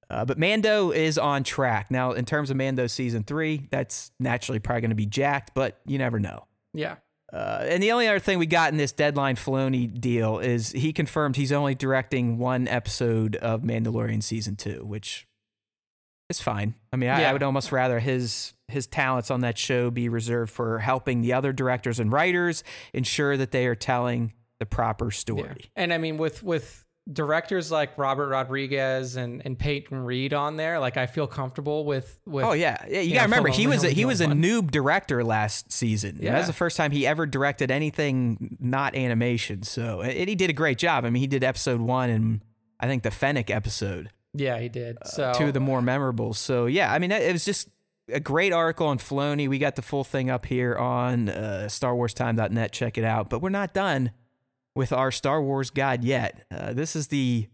Uh, 0.08 0.24
but 0.24 0.38
Mando 0.38 0.90
is 0.90 1.18
on 1.18 1.42
track 1.42 1.90
now. 1.90 2.12
In 2.12 2.24
terms 2.24 2.50
of 2.50 2.56
Mando 2.56 2.86
season 2.86 3.24
three, 3.24 3.66
that's 3.70 4.12
naturally 4.20 4.58
probably 4.58 4.82
going 4.82 4.90
to 4.90 4.96
be 4.96 5.06
jacked, 5.06 5.52
but 5.54 5.80
you 5.84 5.98
never 5.98 6.20
know. 6.20 6.46
Yeah. 6.72 6.96
Uh, 7.32 7.64
and 7.68 7.82
the 7.82 7.90
only 7.90 8.06
other 8.06 8.20
thing 8.20 8.38
we 8.38 8.46
got 8.46 8.70
in 8.70 8.78
this 8.78 8.92
deadline 8.92 9.34
Filoni 9.34 10.00
deal 10.00 10.38
is 10.38 10.70
he 10.72 10.92
confirmed 10.92 11.36
he's 11.36 11.50
only 11.52 11.74
directing 11.74 12.38
one 12.38 12.68
episode 12.68 13.34
of 13.36 13.62
Mandalorian 13.62 14.22
season 14.22 14.54
two, 14.54 14.84
which 14.84 15.26
is 16.30 16.40
fine. 16.40 16.74
I 16.92 16.96
mean, 16.96 17.10
I, 17.10 17.24
I 17.24 17.32
would 17.32 17.42
almost 17.42 17.72
rather 17.72 17.98
his 17.98 18.54
his 18.68 18.86
talents 18.86 19.30
on 19.30 19.40
that 19.40 19.58
show 19.58 19.90
be 19.90 20.08
reserved 20.08 20.52
for 20.52 20.78
helping 20.78 21.20
the 21.20 21.32
other 21.32 21.52
directors 21.52 22.00
and 22.00 22.10
writers 22.10 22.64
ensure 22.92 23.36
that 23.36 23.50
they 23.50 23.66
are 23.66 23.76
telling 23.76 24.32
the 24.58 24.66
proper 24.66 25.10
story. 25.10 25.70
And 25.74 25.92
I 25.92 25.98
mean, 25.98 26.16
with 26.16 26.42
with 26.42 26.85
directors 27.10 27.70
like 27.70 27.96
Robert 27.98 28.28
Rodriguez 28.28 29.16
and 29.16 29.42
and 29.44 29.58
Peyton 29.58 30.04
Reed 30.04 30.34
on 30.34 30.56
there, 30.56 30.78
like 30.80 30.96
I 30.96 31.06
feel 31.06 31.26
comfortable 31.26 31.84
with 31.84 32.18
with. 32.26 32.44
Oh 32.44 32.52
yeah, 32.52 32.84
yeah. 32.88 33.00
You 33.00 33.14
gotta 33.14 33.26
remember 33.26 33.48
he 33.48 33.66
was 33.66 33.84
a, 33.84 33.90
he 33.90 34.04
was 34.04 34.20
a 34.20 34.26
doing 34.26 34.42
noob 34.42 34.70
director 34.70 35.22
last 35.24 35.72
season. 35.72 36.18
Yeah, 36.20 36.32
that 36.32 36.38
was 36.38 36.46
the 36.46 36.52
first 36.52 36.76
time 36.76 36.90
he 36.90 37.06
ever 37.06 37.26
directed 37.26 37.70
anything 37.70 38.56
not 38.60 38.94
animation. 38.94 39.62
So 39.62 40.00
and 40.02 40.28
he 40.28 40.34
did 40.34 40.50
a 40.50 40.54
great 40.54 40.78
job. 40.78 41.04
I 41.04 41.10
mean, 41.10 41.20
he 41.20 41.26
did 41.26 41.44
episode 41.44 41.80
one 41.80 42.10
and 42.10 42.40
I 42.80 42.86
think 42.86 43.02
the 43.04 43.10
Fennec 43.10 43.50
episode, 43.50 44.10
Yeah, 44.34 44.58
he 44.58 44.68
did. 44.68 44.98
So 45.04 45.24
Uh, 45.30 45.34
two 45.34 45.46
of 45.46 45.54
the 45.54 45.60
more 45.60 45.80
memorable. 45.80 46.34
So 46.34 46.66
yeah, 46.66 46.92
I 46.92 46.98
mean, 46.98 47.10
it 47.12 47.32
was 47.32 47.44
just 47.44 47.68
a 48.12 48.20
great 48.20 48.52
article 48.52 48.86
on 48.86 48.98
Filoni. 48.98 49.48
We 49.48 49.58
got 49.58 49.76
the 49.76 49.82
full 49.82 50.04
thing 50.04 50.28
up 50.30 50.46
here 50.46 50.76
on 50.76 51.28
uh, 51.28 51.66
StarWarsTime.net. 51.68 52.72
Check 52.72 52.98
it 52.98 53.04
out. 53.04 53.30
But 53.30 53.40
we're 53.42 53.48
not 53.48 53.72
done 53.74 54.10
with 54.76 54.92
our 54.92 55.10
Star 55.10 55.42
Wars 55.42 55.70
guide 55.70 56.04
yet. 56.04 56.46
Uh, 56.50 56.72
this 56.72 56.94
is 56.94 57.08
the 57.08 57.48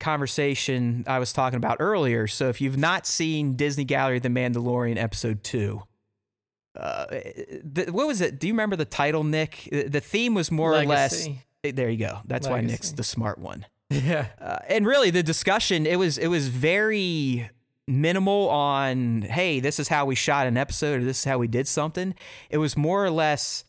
conversation 0.00 1.04
I 1.06 1.18
was 1.18 1.32
talking 1.32 1.56
about 1.58 1.76
earlier. 1.78 2.26
So 2.26 2.48
if 2.48 2.60
you've 2.60 2.76
not 2.78 3.06
seen 3.06 3.54
Disney 3.54 3.84
Gallery 3.84 4.18
The 4.18 4.28
Mandalorian 4.28 4.96
episode 4.96 5.44
2, 5.44 5.82
uh, 6.76 7.06
the, 7.62 7.86
what 7.90 8.06
was 8.06 8.20
it? 8.20 8.40
Do 8.40 8.46
you 8.48 8.52
remember 8.52 8.76
the 8.76 8.84
title, 8.84 9.22
Nick? 9.22 9.68
Uh, 9.72 9.82
The 9.88 10.00
theme 10.00 10.34
was 10.34 10.50
more 10.50 10.74
or 10.74 10.84
less. 10.84 11.28
There 11.62 11.88
you 11.88 11.98
go. 11.98 12.18
That's 12.24 12.48
why 12.48 12.60
Nick's 12.62 12.90
the 12.90 13.04
smart 13.04 13.38
one. 13.38 13.66
Yeah. 13.90 14.26
Uh, 14.40 14.58
and 14.68 14.86
really, 14.86 15.10
the 15.10 15.22
discussion 15.22 15.86
it 15.86 15.98
was 15.98 16.18
it 16.18 16.26
was 16.28 16.48
very 16.48 17.48
minimal 17.86 18.48
on 18.48 19.22
hey, 19.22 19.60
this 19.60 19.78
is 19.78 19.88
how 19.88 20.04
we 20.04 20.14
shot 20.14 20.46
an 20.46 20.56
episode 20.56 21.00
or 21.02 21.04
this 21.04 21.18
is 21.20 21.24
how 21.24 21.38
we 21.38 21.46
did 21.46 21.68
something. 21.68 22.14
It 22.50 22.58
was 22.58 22.76
more 22.76 23.04
or 23.04 23.10
less 23.10 23.64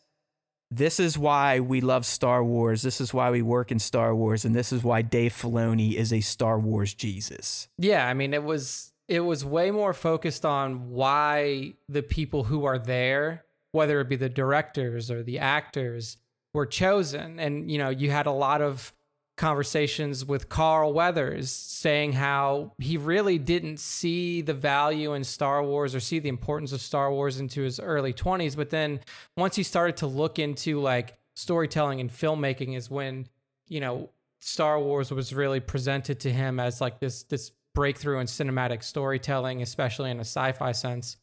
this 0.72 1.00
is 1.00 1.18
why 1.18 1.60
we 1.60 1.82
love 1.82 2.06
Star 2.06 2.44
Wars. 2.44 2.82
This 2.82 3.00
is 3.00 3.14
why 3.14 3.32
we 3.32 3.42
work 3.42 3.72
in 3.72 3.80
Star 3.80 4.16
Wars, 4.16 4.46
and 4.46 4.56
this 4.56 4.74
is 4.74 4.84
why 4.84 5.02
Dave 5.02 5.34
Filoni 5.34 5.94
is 5.94 6.12
a 6.12 6.22
Star 6.22 6.60
Wars 6.60 6.94
Jesus. 6.94 7.68
Yeah, 7.78 8.08
I 8.08 8.14
mean 8.14 8.34
it 8.34 8.44
was 8.44 8.94
it 9.08 9.20
was 9.20 9.46
way 9.46 9.72
more 9.72 9.94
focused 9.94 10.46
on 10.46 10.90
why 10.90 11.74
the 11.88 12.02
people 12.02 12.46
who 12.46 12.66
are 12.66 12.80
there, 12.80 13.46
whether 13.72 14.00
it 14.02 14.10
be 14.10 14.16
the 14.16 14.30
directors 14.30 15.12
or 15.12 15.22
the 15.22 15.40
actors, 15.40 16.18
were 16.54 16.66
chosen. 16.66 17.40
And 17.40 17.70
you 17.70 17.78
know, 17.78 17.90
you 17.90 18.10
had 18.10 18.26
a 18.26 18.32
lot 18.32 18.62
of 18.62 18.94
conversations 19.38 20.24
with 20.24 20.48
Carl 20.48 20.94
Weathers 20.94 21.50
saying 21.50 22.14
how 22.14 22.72
he 22.80 22.98
really 22.98 23.38
didn't 23.38 23.80
see 23.80 24.42
the 24.42 24.54
value 24.54 25.14
in 25.14 25.24
Star 25.24 25.64
Wars 25.64 25.94
or 25.94 26.00
see 26.00 26.20
the 26.20 26.30
importance 26.30 26.72
of 26.72 26.80
Star 26.80 27.12
Wars 27.12 27.40
into 27.40 27.62
his 27.62 27.80
early 27.80 28.14
20s, 28.14 28.56
but 28.56 28.70
then 28.70 29.02
once 29.36 29.56
he 29.56 29.64
started 29.64 29.98
to 29.98 30.08
look 30.08 30.40
into 30.40 30.80
like 30.80 31.18
storytelling 31.36 32.00
and 32.00 32.10
filmmaking 32.10 32.78
is 32.78 32.90
when, 32.90 33.28
you 33.68 33.82
know, 33.82 34.10
Star 34.40 34.80
Wars 34.80 35.12
was 35.12 35.34
really 35.34 35.60
presented 35.60 36.20
to 36.22 36.32
him 36.32 36.60
as 36.60 36.80
like 36.80 37.00
this 37.00 37.24
this 37.24 37.52
breakthrough 37.74 38.20
in 38.20 38.28
cinematic 38.28 38.84
storytelling, 38.84 39.62
especially 39.62 40.12
in 40.12 40.18
a 40.18 40.22
sci-fi 40.22 40.72
sense. 40.72 41.18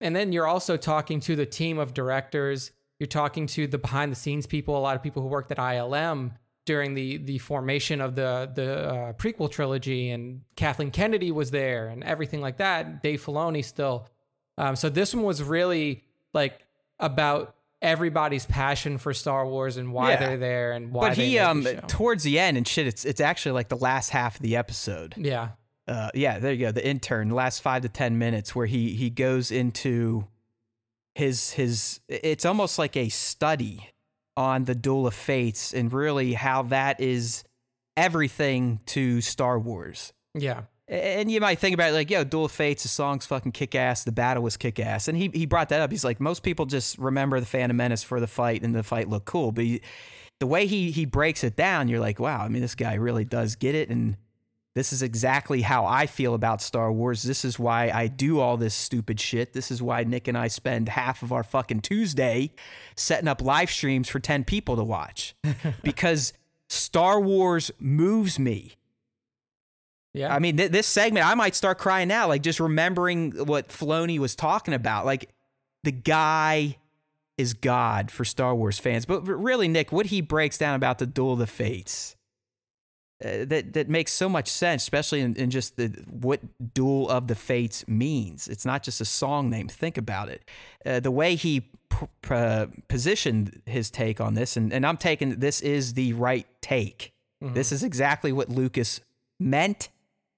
And 0.00 0.14
then 0.14 0.32
you're 0.32 0.46
also 0.46 0.76
talking 0.76 1.20
to 1.20 1.36
the 1.36 1.46
team 1.46 1.78
of 1.78 1.94
directors. 1.94 2.72
You're 2.98 3.06
talking 3.06 3.46
to 3.48 3.66
the 3.66 3.78
behind 3.78 4.12
the 4.12 4.16
scenes 4.16 4.46
people, 4.46 4.76
a 4.76 4.80
lot 4.80 4.96
of 4.96 5.02
people 5.02 5.22
who 5.22 5.28
worked 5.28 5.50
at 5.50 5.58
ILM 5.58 6.32
during 6.66 6.92
the 6.94 7.16
the 7.16 7.38
formation 7.38 8.00
of 8.02 8.14
the 8.14 8.50
the 8.54 8.88
uh, 8.88 9.12
prequel 9.14 9.50
trilogy, 9.50 10.10
and 10.10 10.42
Kathleen 10.56 10.90
Kennedy 10.90 11.32
was 11.32 11.50
there, 11.50 11.88
and 11.88 12.04
everything 12.04 12.42
like 12.42 12.58
that. 12.58 13.02
Dave 13.02 13.24
Filoni 13.24 13.64
still. 13.64 14.08
Um, 14.58 14.76
so 14.76 14.88
this 14.90 15.14
one 15.14 15.24
was 15.24 15.42
really 15.42 16.04
like 16.34 16.60
about 16.98 17.54
everybody's 17.82 18.46
passion 18.46 18.96
for 18.98 19.12
Star 19.14 19.46
Wars 19.46 19.76
and 19.76 19.92
why 19.92 20.12
Yeah. 20.12 20.16
they're 20.16 20.36
there 20.38 20.72
and 20.72 20.92
why. 20.92 21.08
But 21.10 21.16
he 21.18 21.30
the 21.32 21.38
um 21.40 21.62
show. 21.62 21.80
towards 21.88 22.22
the 22.24 22.38
end 22.38 22.56
and 22.56 22.66
shit, 22.66 22.86
it's 22.86 23.04
it's 23.04 23.20
actually 23.20 23.52
like 23.52 23.68
the 23.68 23.76
last 23.76 24.10
half 24.10 24.36
of 24.36 24.42
the 24.42 24.56
episode. 24.56 25.14
yeah, 25.16 25.50
uh, 25.86 26.10
yeah, 26.14 26.38
there 26.38 26.52
you 26.52 26.66
go. 26.66 26.72
The 26.72 26.86
intern, 26.86 27.28
the 27.28 27.34
last 27.34 27.60
five 27.62 27.82
to 27.82 27.88
ten 27.88 28.18
minutes, 28.18 28.54
where 28.54 28.66
he 28.66 28.94
he 28.94 29.08
goes 29.10 29.50
into 29.50 30.26
his 31.14 31.52
his. 31.52 32.00
It's 32.08 32.44
almost 32.44 32.78
like 32.78 32.96
a 32.96 33.08
study 33.10 33.90
on 34.36 34.64
the 34.64 34.74
Duel 34.74 35.06
of 35.06 35.14
Fates 35.14 35.72
and 35.72 35.92
really 35.92 36.34
how 36.34 36.62
that 36.64 37.00
is 37.00 37.44
everything 37.96 38.80
to 38.86 39.20
Star 39.20 39.58
Wars. 39.58 40.12
yeah, 40.34 40.62
And 40.86 41.30
you 41.30 41.40
might 41.40 41.58
think 41.58 41.74
about 41.74 41.90
it 41.90 41.94
like, 41.94 42.10
yo, 42.10 42.24
Duel 42.24 42.44
of 42.44 42.52
Fates, 42.52 42.82
the 42.82 42.88
song's 42.88 43.24
fucking 43.26 43.52
kick 43.52 43.74
ass, 43.74 44.04
the 44.04 44.12
battle 44.12 44.42
was 44.42 44.56
kick 44.56 44.78
ass. 44.78 45.08
And 45.08 45.16
he, 45.16 45.30
he 45.32 45.46
brought 45.46 45.70
that 45.70 45.80
up. 45.80 45.90
He's 45.90 46.04
like, 46.04 46.20
most 46.20 46.42
people 46.42 46.66
just 46.66 46.98
remember 46.98 47.40
the 47.40 47.46
Phantom 47.46 47.76
Menace 47.76 48.02
for 48.02 48.20
the 48.20 48.26
fight 48.26 48.62
and 48.62 48.74
the 48.74 48.82
fight 48.82 49.08
looked 49.08 49.26
cool. 49.26 49.52
But 49.52 49.64
he, 49.64 49.80
the 50.38 50.46
way 50.46 50.66
he, 50.66 50.90
he 50.90 51.06
breaks 51.06 51.42
it 51.42 51.56
down, 51.56 51.88
you're 51.88 52.00
like, 52.00 52.20
wow, 52.20 52.42
I 52.42 52.48
mean, 52.48 52.60
this 52.60 52.74
guy 52.74 52.94
really 52.94 53.24
does 53.24 53.56
get 53.56 53.74
it. 53.74 53.88
And 53.88 54.18
this 54.76 54.92
is 54.92 55.00
exactly 55.00 55.62
how 55.62 55.86
I 55.86 56.04
feel 56.04 56.34
about 56.34 56.60
Star 56.60 56.92
Wars. 56.92 57.22
This 57.22 57.46
is 57.46 57.58
why 57.58 57.88
I 57.88 58.08
do 58.08 58.40
all 58.40 58.58
this 58.58 58.74
stupid 58.74 59.18
shit. 59.18 59.54
This 59.54 59.70
is 59.70 59.80
why 59.80 60.04
Nick 60.04 60.28
and 60.28 60.36
I 60.36 60.48
spend 60.48 60.90
half 60.90 61.22
of 61.22 61.32
our 61.32 61.42
fucking 61.42 61.80
Tuesday 61.80 62.50
setting 62.94 63.26
up 63.26 63.40
live 63.40 63.70
streams 63.70 64.10
for 64.10 64.20
10 64.20 64.44
people 64.44 64.76
to 64.76 64.84
watch 64.84 65.34
because 65.82 66.34
Star 66.68 67.18
Wars 67.18 67.70
moves 67.80 68.38
me. 68.38 68.72
Yeah. 70.12 70.34
I 70.34 70.40
mean, 70.40 70.58
th- 70.58 70.72
this 70.72 70.86
segment, 70.86 71.26
I 71.26 71.34
might 71.34 71.54
start 71.54 71.78
crying 71.78 72.08
now, 72.08 72.28
like 72.28 72.42
just 72.42 72.60
remembering 72.60 73.32
what 73.46 73.68
Filoni 73.68 74.18
was 74.18 74.36
talking 74.36 74.74
about. 74.74 75.06
Like, 75.06 75.30
the 75.84 75.92
guy 75.92 76.76
is 77.38 77.54
God 77.54 78.10
for 78.10 78.26
Star 78.26 78.54
Wars 78.54 78.78
fans. 78.78 79.06
But 79.06 79.22
really, 79.22 79.68
Nick, 79.68 79.90
what 79.90 80.06
he 80.06 80.20
breaks 80.20 80.58
down 80.58 80.74
about 80.74 80.98
the 80.98 81.06
Duel 81.06 81.34
of 81.34 81.38
the 81.38 81.46
Fates, 81.46 82.15
uh, 83.24 83.44
that 83.46 83.72
that 83.72 83.88
makes 83.88 84.12
so 84.12 84.28
much 84.28 84.48
sense, 84.48 84.82
especially 84.82 85.20
in, 85.20 85.34
in 85.36 85.50
just 85.50 85.76
the 85.76 85.88
what 86.10 86.40
Duel 86.74 87.08
of 87.08 87.28
the 87.28 87.34
Fates 87.34 87.86
means. 87.88 88.46
It's 88.48 88.66
not 88.66 88.82
just 88.82 89.00
a 89.00 89.06
song 89.06 89.48
name. 89.48 89.68
Think 89.68 89.96
about 89.96 90.28
it. 90.28 90.42
Uh, 90.84 91.00
the 91.00 91.10
way 91.10 91.34
he 91.34 91.60
p- 91.60 92.06
p- 92.22 92.66
positioned 92.88 93.62
his 93.66 93.90
take 93.90 94.20
on 94.20 94.34
this, 94.34 94.56
and, 94.56 94.72
and 94.72 94.84
I'm 94.84 94.98
taking 94.98 95.36
this 95.36 95.60
is 95.60 95.94
the 95.94 96.12
right 96.12 96.46
take. 96.60 97.12
This 97.40 97.70
is 97.70 97.82
exactly 97.84 98.32
what 98.32 98.48
Lucas 98.48 99.00
meant. 99.38 99.88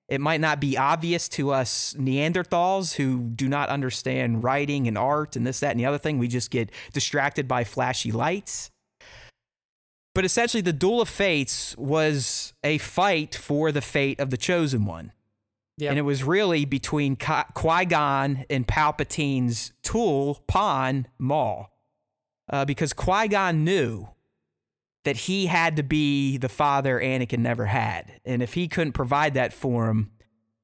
It 0.09 0.21
might 0.21 0.41
not 0.41 0.59
be 0.61 0.77
obvious 0.77 1.29
to 1.31 1.51
us 1.51 1.95
Neanderthals 1.95 2.95
who 2.95 3.21
do 3.21 3.49
not 3.49 3.69
understand 3.69 4.43
writing 4.43 4.89
and 4.89 4.99
art 4.99 5.37
and 5.37 5.47
this, 5.47 5.61
that, 5.61 5.71
and 5.71 5.81
the 5.81 5.87
other 5.87 5.99
thing. 5.99 6.19
We 6.19 6.29
just 6.29 6.51
get 6.51 6.71
distracted 6.93 7.47
by 7.47 7.65
flashy 7.65 8.11
lights. 8.11 8.71
But 10.19 10.25
essentially, 10.25 10.63
the 10.63 10.73
Duel 10.73 11.01
of 11.01 11.09
Fates 11.09 11.77
was 11.77 12.53
a 12.65 12.79
fight 12.79 13.37
for 13.37 13.71
the 13.71 13.81
fate 13.81 14.19
of 14.19 14.31
the 14.31 14.37
Chosen 14.37 14.85
One. 14.85 15.13
yeah. 15.77 15.91
And 15.91 15.97
it 15.97 16.03
was 16.03 16.25
really 16.25 16.65
between 16.65 17.15
Qui 17.15 17.85
Gon 17.85 18.45
and 18.51 18.67
Palpatine's 18.67 19.71
tool, 19.85 20.43
pawn, 20.49 21.07
Maul. 21.21 21.71
Uh, 22.51 22.65
because 22.65 22.93
Qui 22.93 23.29
Gon 23.29 23.63
knew 23.63 24.09
that 25.05 25.17
he 25.17 25.47
had 25.47 25.77
to 25.77 25.85
be 25.85 26.37
the 26.37 26.49
father 26.49 26.99
Anakin 26.99 27.39
never 27.39 27.67
had. 27.67 28.21
And 28.25 28.43
if 28.43 28.55
he 28.55 28.67
couldn't 28.67 28.95
provide 28.95 29.35
that 29.35 29.53
for 29.53 29.87
him, 29.87 30.11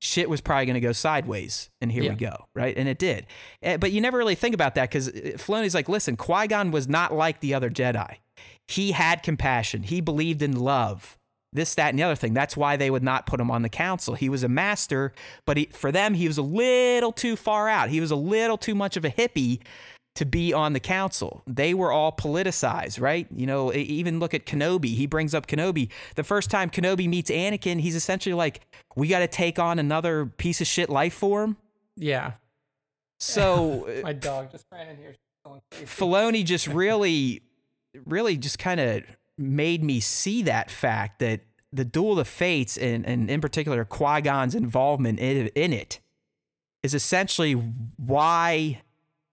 shit 0.00 0.28
was 0.28 0.40
probably 0.40 0.66
going 0.66 0.74
to 0.74 0.80
go 0.80 0.90
sideways. 0.90 1.70
And 1.80 1.92
here 1.92 2.02
Yeah. 2.02 2.10
we 2.10 2.16
go, 2.16 2.48
right? 2.56 2.76
And 2.76 2.88
it 2.88 2.98
did. 2.98 3.28
Eh, 3.62 3.76
But 3.76 3.92
you 3.92 4.00
never 4.00 4.18
really 4.18 4.34
think 4.34 4.52
about 4.52 4.74
that 4.74 4.90
because 4.90 5.10
Filoni's 5.10 5.76
like, 5.76 5.88
listen, 5.88 6.16
Qui 6.16 6.48
Gon 6.48 6.72
was 6.72 6.88
not 6.88 7.14
like 7.14 7.38
the 7.38 7.54
other 7.54 7.70
Jedi. 7.70 8.16
He 8.68 8.92
had 8.92 9.22
compassion, 9.22 9.82
he 9.84 10.00
believed 10.00 10.42
in 10.42 10.56
love. 10.56 11.18
This, 11.52 11.76
that, 11.76 11.90
and 11.90 11.98
the 12.00 12.02
other 12.02 12.16
thing. 12.16 12.34
That's 12.34 12.56
why 12.56 12.76
they 12.76 12.90
would 12.90 13.04
not 13.04 13.26
put 13.26 13.38
him 13.38 13.48
on 13.48 13.62
the 13.62 13.68
council. 13.68 14.14
He 14.14 14.28
was 14.28 14.42
a 14.42 14.48
master, 14.48 15.12
but 15.46 15.56
he, 15.56 15.66
for 15.66 15.92
them, 15.92 16.14
he 16.14 16.26
was 16.26 16.36
a 16.36 16.42
little 16.42 17.12
too 17.12 17.36
far 17.36 17.68
out. 17.68 17.90
He 17.90 18.00
was 18.00 18.10
a 18.10 18.16
little 18.16 18.58
too 18.58 18.74
much 18.74 18.96
of 18.96 19.04
a 19.04 19.10
hippie 19.10 19.60
to 20.16 20.24
be 20.24 20.52
on 20.52 20.72
the 20.72 20.80
council. 20.80 21.44
They 21.46 21.72
were 21.72 21.92
all 21.92 22.10
politicized, 22.10 23.00
right? 23.00 23.28
You 23.32 23.46
know, 23.46 23.72
even 23.72 24.18
look 24.18 24.34
at 24.34 24.46
Kenobi. 24.46 24.96
He 24.96 25.06
brings 25.06 25.32
up 25.32 25.46
Kenobi. 25.46 25.90
The 26.16 26.24
first 26.24 26.50
time 26.50 26.70
Kenobi 26.70 27.08
meets 27.08 27.30
Anakin, 27.30 27.80
he's 27.80 27.94
essentially 27.94 28.34
like, 28.34 28.60
we 28.96 29.06
got 29.06 29.20
to 29.20 29.28
take 29.28 29.60
on 29.60 29.78
another 29.78 30.26
piece 30.26 30.60
of 30.60 30.66
shit 30.66 30.90
life 30.90 31.14
form. 31.14 31.56
yeah. 31.96 32.32
So 33.20 33.88
My 34.02 34.12
dog 34.12 34.50
just 34.50 34.66
ran 34.72 34.88
in 34.88 34.96
here. 34.96 35.14
Filoni 35.72 36.44
just 36.44 36.66
really, 36.66 37.42
really 38.04 38.36
just 38.36 38.58
kind 38.58 38.80
of 38.80 39.02
made 39.38 39.82
me 39.82 40.00
see 40.00 40.42
that 40.42 40.70
fact 40.70 41.18
that 41.20 41.40
the 41.72 41.84
Duel 41.84 42.18
of 42.20 42.28
Fates 42.28 42.76
and, 42.78 43.04
and 43.04 43.28
in 43.28 43.40
particular 43.40 43.84
Qui 43.84 44.20
Gon's 44.22 44.54
involvement 44.54 45.18
in, 45.18 45.48
in 45.48 45.72
it 45.72 46.00
is 46.82 46.94
essentially 46.94 47.52
why 47.52 48.82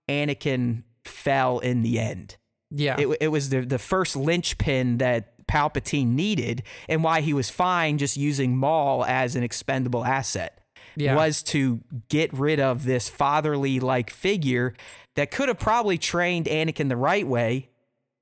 Anakin 0.09 0.84
fell 1.05 1.59
in 1.59 1.82
the 1.84 1.99
end. 1.99 2.38
Yeah. 2.72 2.95
It, 2.99 3.18
it 3.22 3.28
was 3.28 3.49
the, 3.49 3.62
the 3.62 3.80
first 3.80 4.16
linchpin 4.16 4.97
that 4.99 5.45
Palpatine 5.47 6.07
needed 6.07 6.64
and 6.88 7.03
why 7.03 7.22
he 7.22 7.34
was 7.34 7.49
fine 7.49 7.97
just 7.97 8.16
using 8.18 8.55
Maul 8.57 9.03
as 9.05 9.36
an 9.36 9.43
expendable 9.43 10.05
asset 10.05 10.62
Yeah. 10.95 11.16
was 11.16 11.43
to 11.43 11.82
get 12.09 12.32
rid 12.34 12.59
of 12.59 12.86
this 12.86 13.09
fatherly 13.09 13.80
like 13.82 14.09
figure 14.09 14.74
that 15.16 15.30
could 15.30 15.49
have 15.49 15.59
probably 15.59 15.97
trained 15.97 16.45
Anakin 16.45 16.88
the 16.88 16.95
right 16.95 17.28
way 17.28 17.68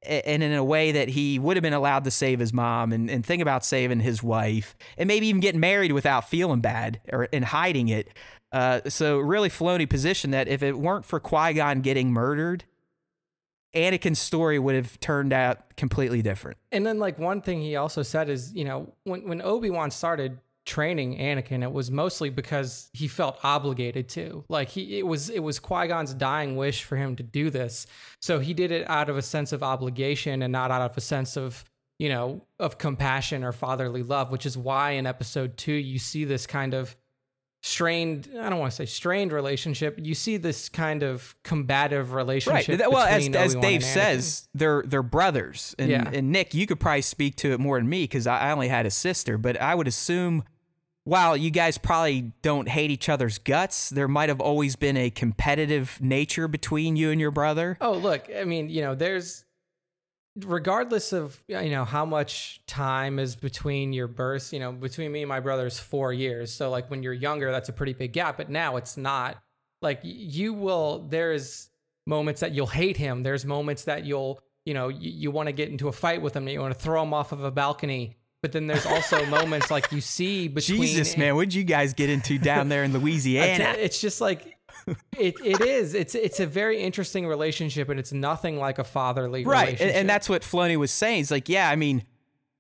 and 0.04 0.42
in 0.42 0.54
a 0.54 0.64
way 0.64 0.92
that 0.92 1.10
he 1.10 1.40
would 1.40 1.58
have 1.58 1.62
been 1.62 1.74
allowed 1.74 2.04
to 2.06 2.12
save 2.12 2.40
his 2.40 2.54
mom 2.54 2.94
and, 2.94 3.10
and 3.10 3.26
think 3.26 3.42
about 3.42 3.66
saving 3.66 4.00
his 4.00 4.24
wife 4.24 4.76
and 4.98 5.08
maybe 5.08 5.28
even 5.28 5.42
getting 5.42 5.60
married 5.60 5.92
without 5.92 6.30
feeling 6.30 6.62
bad 6.62 7.02
or 7.12 7.28
and 7.34 7.46
hiding 7.46 7.90
it. 7.90 8.10
Uh, 8.52 8.82
so 8.88 9.18
really 9.20 9.50
Filoni 9.50 9.88
positioned 9.90 10.34
that 10.34 10.48
if 10.48 10.64
it 10.64 10.78
weren't 10.80 11.06
for 11.06 11.20
Qui-Gon 11.20 11.82
getting 11.82 12.12
murdered, 12.12 12.64
Anakin's 13.76 14.20
story 14.20 14.58
would 14.58 14.74
have 14.74 15.00
turned 15.00 15.32
out 15.32 15.76
completely 15.76 16.22
different. 16.22 16.58
And 16.72 16.86
then 16.86 16.98
like 16.98 17.20
one 17.20 17.42
thing 17.42 17.62
he 17.62 17.76
also 17.76 18.02
said 18.02 18.30
is, 18.30 18.54
you 18.54 18.64
know, 18.64 18.94
when 19.04 19.28
when 19.28 19.42
Obi-Wan 19.42 19.92
started 19.92 20.40
training 20.70 21.18
Anakin, 21.18 21.64
it 21.64 21.72
was 21.74 21.90
mostly 21.90 22.30
because 22.30 22.90
he 22.94 23.08
felt 23.08 23.38
obligated 23.44 24.08
to. 24.10 24.46
Like 24.48 24.70
he 24.70 25.00
it 25.00 25.08
was 25.08 25.30
it 25.30 25.40
was 25.40 25.60
Qui-Gon's 25.60 26.14
dying 26.14 26.56
wish 26.56 26.84
for 26.84 26.96
him 26.96 27.16
to 27.18 27.24
do 27.24 27.50
this. 27.50 27.88
So 28.22 28.40
he 28.40 28.54
did 28.54 28.72
it 28.72 28.90
out 28.90 29.10
of 29.10 29.18
a 29.18 29.22
sense 29.22 29.52
of 29.52 29.64
obligation 29.64 30.42
and 30.42 30.52
not 30.52 30.70
out 30.72 30.84
of 30.90 30.96
a 30.96 31.02
sense 31.02 31.36
of, 31.36 31.66
you 31.98 32.10
know, 32.10 32.46
of 32.60 32.78
compassion 32.78 33.44
or 33.44 33.52
fatherly 33.52 34.04
love, 34.04 34.32
which 34.32 34.46
is 34.46 34.58
why 34.58 34.92
in 34.92 35.06
episode 35.08 35.58
2 35.58 35.72
you 35.74 35.98
see 36.00 36.24
this 36.24 36.46
kind 36.48 36.74
of 36.74 36.96
strained 37.62 38.30
I 38.40 38.50
don't 38.50 38.60
want 38.60 38.72
to 38.72 38.76
say 38.76 38.86
strained 38.86 39.34
relationship. 39.34 40.00
You 40.02 40.16
see 40.16 40.38
this 40.38 40.70
kind 40.70 41.04
of 41.04 41.36
combative 41.44 42.14
relationship. 42.14 42.80
Well, 42.90 43.06
as, 43.06 43.28
as 43.30 43.56
Dave 43.56 43.84
says, 43.84 44.48
they're 44.54 44.84
they're 44.86 45.04
brothers, 45.04 45.76
and 45.78 45.90
Yeah. 45.90 46.10
and 46.14 46.32
Nick, 46.32 46.54
you 46.54 46.66
could 46.68 46.80
probably 46.80 47.02
speak 47.02 47.36
to 47.38 47.52
it 47.54 47.60
more 47.60 47.78
than 47.80 47.90
me 47.90 48.04
because 48.04 48.28
I 48.28 48.38
I 48.50 48.52
only 48.52 48.70
had 48.70 48.86
a 48.86 48.92
sister, 48.92 49.38
but 49.38 49.60
I 49.60 49.76
would 49.76 49.88
assume. 49.88 50.44
While 51.10 51.36
you 51.36 51.50
guys 51.50 51.80
probably 51.80 52.34
don't 52.44 52.70
hate 52.70 52.92
each 52.92 53.10
other's 53.10 53.40
guts, 53.40 53.90
there 53.90 54.08
might 54.08 54.30
have 54.30 54.40
always 54.40 54.76
been 54.76 54.96
a 54.96 55.10
competitive 55.10 55.98
nature 56.00 56.48
between 56.48 56.96
you 56.96 57.10
and 57.10 57.20
your 57.20 57.32
brother. 57.32 57.80
Oh, 57.82 57.94
look, 57.94 58.28
I 58.38 58.44
mean, 58.44 58.70
you 58.70 58.82
know, 58.82 58.94
there's 58.94 59.44
regardless 60.38 61.12
of 61.12 61.44
you 61.48 61.72
know 61.72 61.84
how 61.84 62.06
much 62.06 62.62
time 62.68 63.18
is 63.18 63.36
between 63.36 63.92
your 63.92 64.08
births, 64.08 64.54
you 64.54 64.60
know, 64.60 64.72
between 64.72 65.12
me 65.12 65.24
and 65.24 65.30
my 65.30 65.40
brother 65.40 65.66
is 65.66 65.80
4 65.80 66.14
years. 66.14 66.54
So 66.54 66.70
like 66.70 66.92
when 66.92 67.02
you're 67.02 67.14
younger, 67.14 67.52
that's 67.52 67.70
a 67.70 67.74
pretty 67.74 67.94
big 67.94 68.14
gap, 68.14 68.38
but 68.38 68.52
now 68.52 68.76
it's 68.78 68.96
not. 68.96 69.42
Like 69.82 70.02
you 70.04 70.54
will 70.54 71.08
there's 71.10 71.72
moments 72.06 72.42
that 72.42 72.54
you'll 72.54 72.68
hate 72.68 72.98
him. 72.98 73.24
There's 73.24 73.46
moments 73.46 73.86
that 73.86 74.06
you'll, 74.06 74.42
you 74.64 74.76
know, 74.76 74.90
you, 74.90 75.10
you 75.10 75.32
want 75.32 75.48
to 75.48 75.54
get 75.54 75.70
into 75.70 75.88
a 75.88 75.92
fight 75.92 76.22
with 76.22 76.36
him, 76.36 76.48
you 76.48 76.62
want 76.62 76.76
to 76.76 76.80
throw 76.80 77.02
him 77.02 77.16
off 77.16 77.32
of 77.32 77.44
a 77.44 77.50
balcony. 77.50 78.19
But 78.42 78.54
then 78.54 78.68
there's 78.68 78.86
also 78.86 79.26
moments 79.28 79.70
like 79.70 79.92
you 79.92 80.02
see 80.02 80.48
between 80.48 80.82
Jesus, 80.82 81.18
man, 81.18 81.36
what'd 81.36 81.54
you 81.54 81.64
guys 81.64 81.94
get 81.94 82.10
into 82.10 82.38
down 82.38 82.70
there 82.70 82.84
in 82.84 82.94
Louisiana? 82.98 83.76
It's 83.78 84.00
just 84.00 84.22
like 84.22 84.58
it, 85.18 85.36
it 85.44 85.62
is. 85.62 85.94
It's 85.94 86.16
it's 86.16 86.40
a 86.40 86.46
very 86.48 86.80
interesting 86.82 87.28
relationship, 87.28 87.90
and 87.90 88.00
it's 88.00 88.14
nothing 88.14 88.58
like 88.58 88.80
a 88.80 88.84
fatherly 88.84 89.46
right 89.46 89.60
and, 89.60 89.68
relationship. 89.68 89.96
and 89.96 90.10
that's 90.10 90.30
what 90.30 90.42
Filoni 90.42 90.78
was 90.78 90.92
saying. 90.92 91.18
He's 91.18 91.32
like, 91.32 91.50
yeah, 91.50 91.70
I 91.70 91.76
mean, 91.76 92.04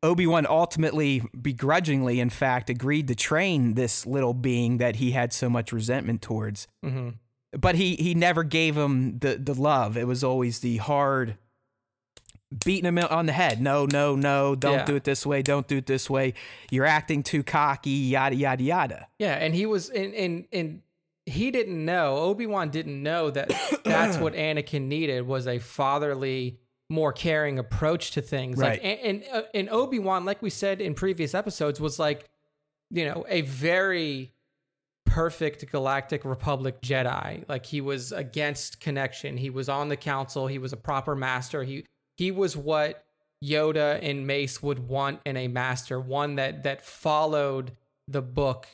Obi 0.03 0.27
Wan 0.27 0.45
ultimately, 0.47 1.23
begrudgingly, 1.41 2.19
in 2.19 2.29
fact, 2.29 2.69
agreed 2.69 3.07
to 3.07 3.15
train 3.15 3.75
this 3.75 4.05
little 4.05 4.33
being 4.33 4.77
that 4.77 4.97
he 4.97 5.11
had 5.11 5.31
so 5.33 5.49
much 5.49 5.71
resentment 5.71 6.21
towards. 6.21 6.67
Mhm. 6.85 7.15
But 7.57 7.75
he 7.75 7.95
he 7.95 8.13
never 8.13 8.43
gave 8.43 8.75
him 8.77 9.19
the 9.19 9.37
the 9.37 9.53
love. 9.55 9.97
It 9.97 10.07
was 10.07 10.23
always 10.23 10.59
the 10.59 10.77
hard 10.77 11.37
beating 12.65 12.85
him 12.85 12.97
on 12.97 13.25
the 13.27 13.31
head. 13.31 13.61
No, 13.61 13.85
no, 13.85 14.15
no, 14.15 14.55
don't 14.55 14.79
Yeah. 14.79 14.85
do 14.85 14.95
it 14.95 15.03
this 15.03 15.25
way. 15.25 15.41
Don't 15.41 15.67
do 15.67 15.77
it 15.77 15.85
this 15.85 16.09
way. 16.09 16.33
You're 16.71 16.85
acting 16.85 17.23
too 17.23 17.43
cocky. 17.43 17.89
Yada 17.91 18.35
yada 18.35 18.63
yada. 18.63 19.07
yeah, 19.19 19.33
and 19.35 19.53
he 19.53 19.65
was 19.65 19.89
and 19.89 20.13
and 20.15 20.45
and 20.51 20.81
he 21.25 21.51
didn't 21.51 21.83
know. 21.85 22.17
Obi 22.17 22.47
Wan 22.47 22.69
didn't 22.69 23.01
know 23.03 23.29
that 23.29 23.49
that's 23.85 24.17
what 24.17 24.33
Anakin 24.33 24.87
needed 24.87 25.27
was 25.27 25.47
a 25.47 25.59
fatherly, 25.59 26.59
more 26.89 27.13
caring 27.13 27.59
approach 27.59 28.11
to 28.11 28.21
things. 28.21 28.57
Like 28.57 28.81
Right. 28.81 28.99
and 29.01 29.23
and, 29.23 29.23
uh, 29.31 29.41
and 29.53 29.69
Obi 29.69 29.99
Wan, 29.99 30.25
like 30.25 30.41
we 30.41 30.49
said 30.49 30.81
in 30.81 30.95
previous 30.95 31.35
episodes, 31.35 31.79
was 31.79 31.99
like, 31.99 32.25
you 32.89 33.05
know, 33.05 33.25
a 33.29 33.41
very 33.41 34.33
perfect 35.05 35.71
galactic 35.71 36.23
republic 36.23 36.79
jedi 36.83 37.43
like 37.49 37.65
he 37.65 37.81
was 37.81 38.11
against 38.11 38.79
connection 38.79 39.37
he 39.37 39.49
was 39.49 39.67
on 39.67 39.89
the 39.89 39.95
council 39.97 40.45
he 40.45 40.59
was 40.59 40.71
a 40.71 40.77
proper 40.77 41.15
master 41.15 41.63
he 41.63 41.83
he 42.19 42.31
was 42.31 42.55
what 42.57 43.03
yoda 43.43 43.97
and 44.01 44.27
mace 44.27 44.61
would 44.61 44.87
want 44.89 45.21
in 45.25 45.37
a 45.37 45.47
master 45.47 45.99
one 45.99 46.35
that 46.35 46.63
that 46.63 46.85
followed 46.85 47.71
the 48.07 48.21
book 48.21 48.67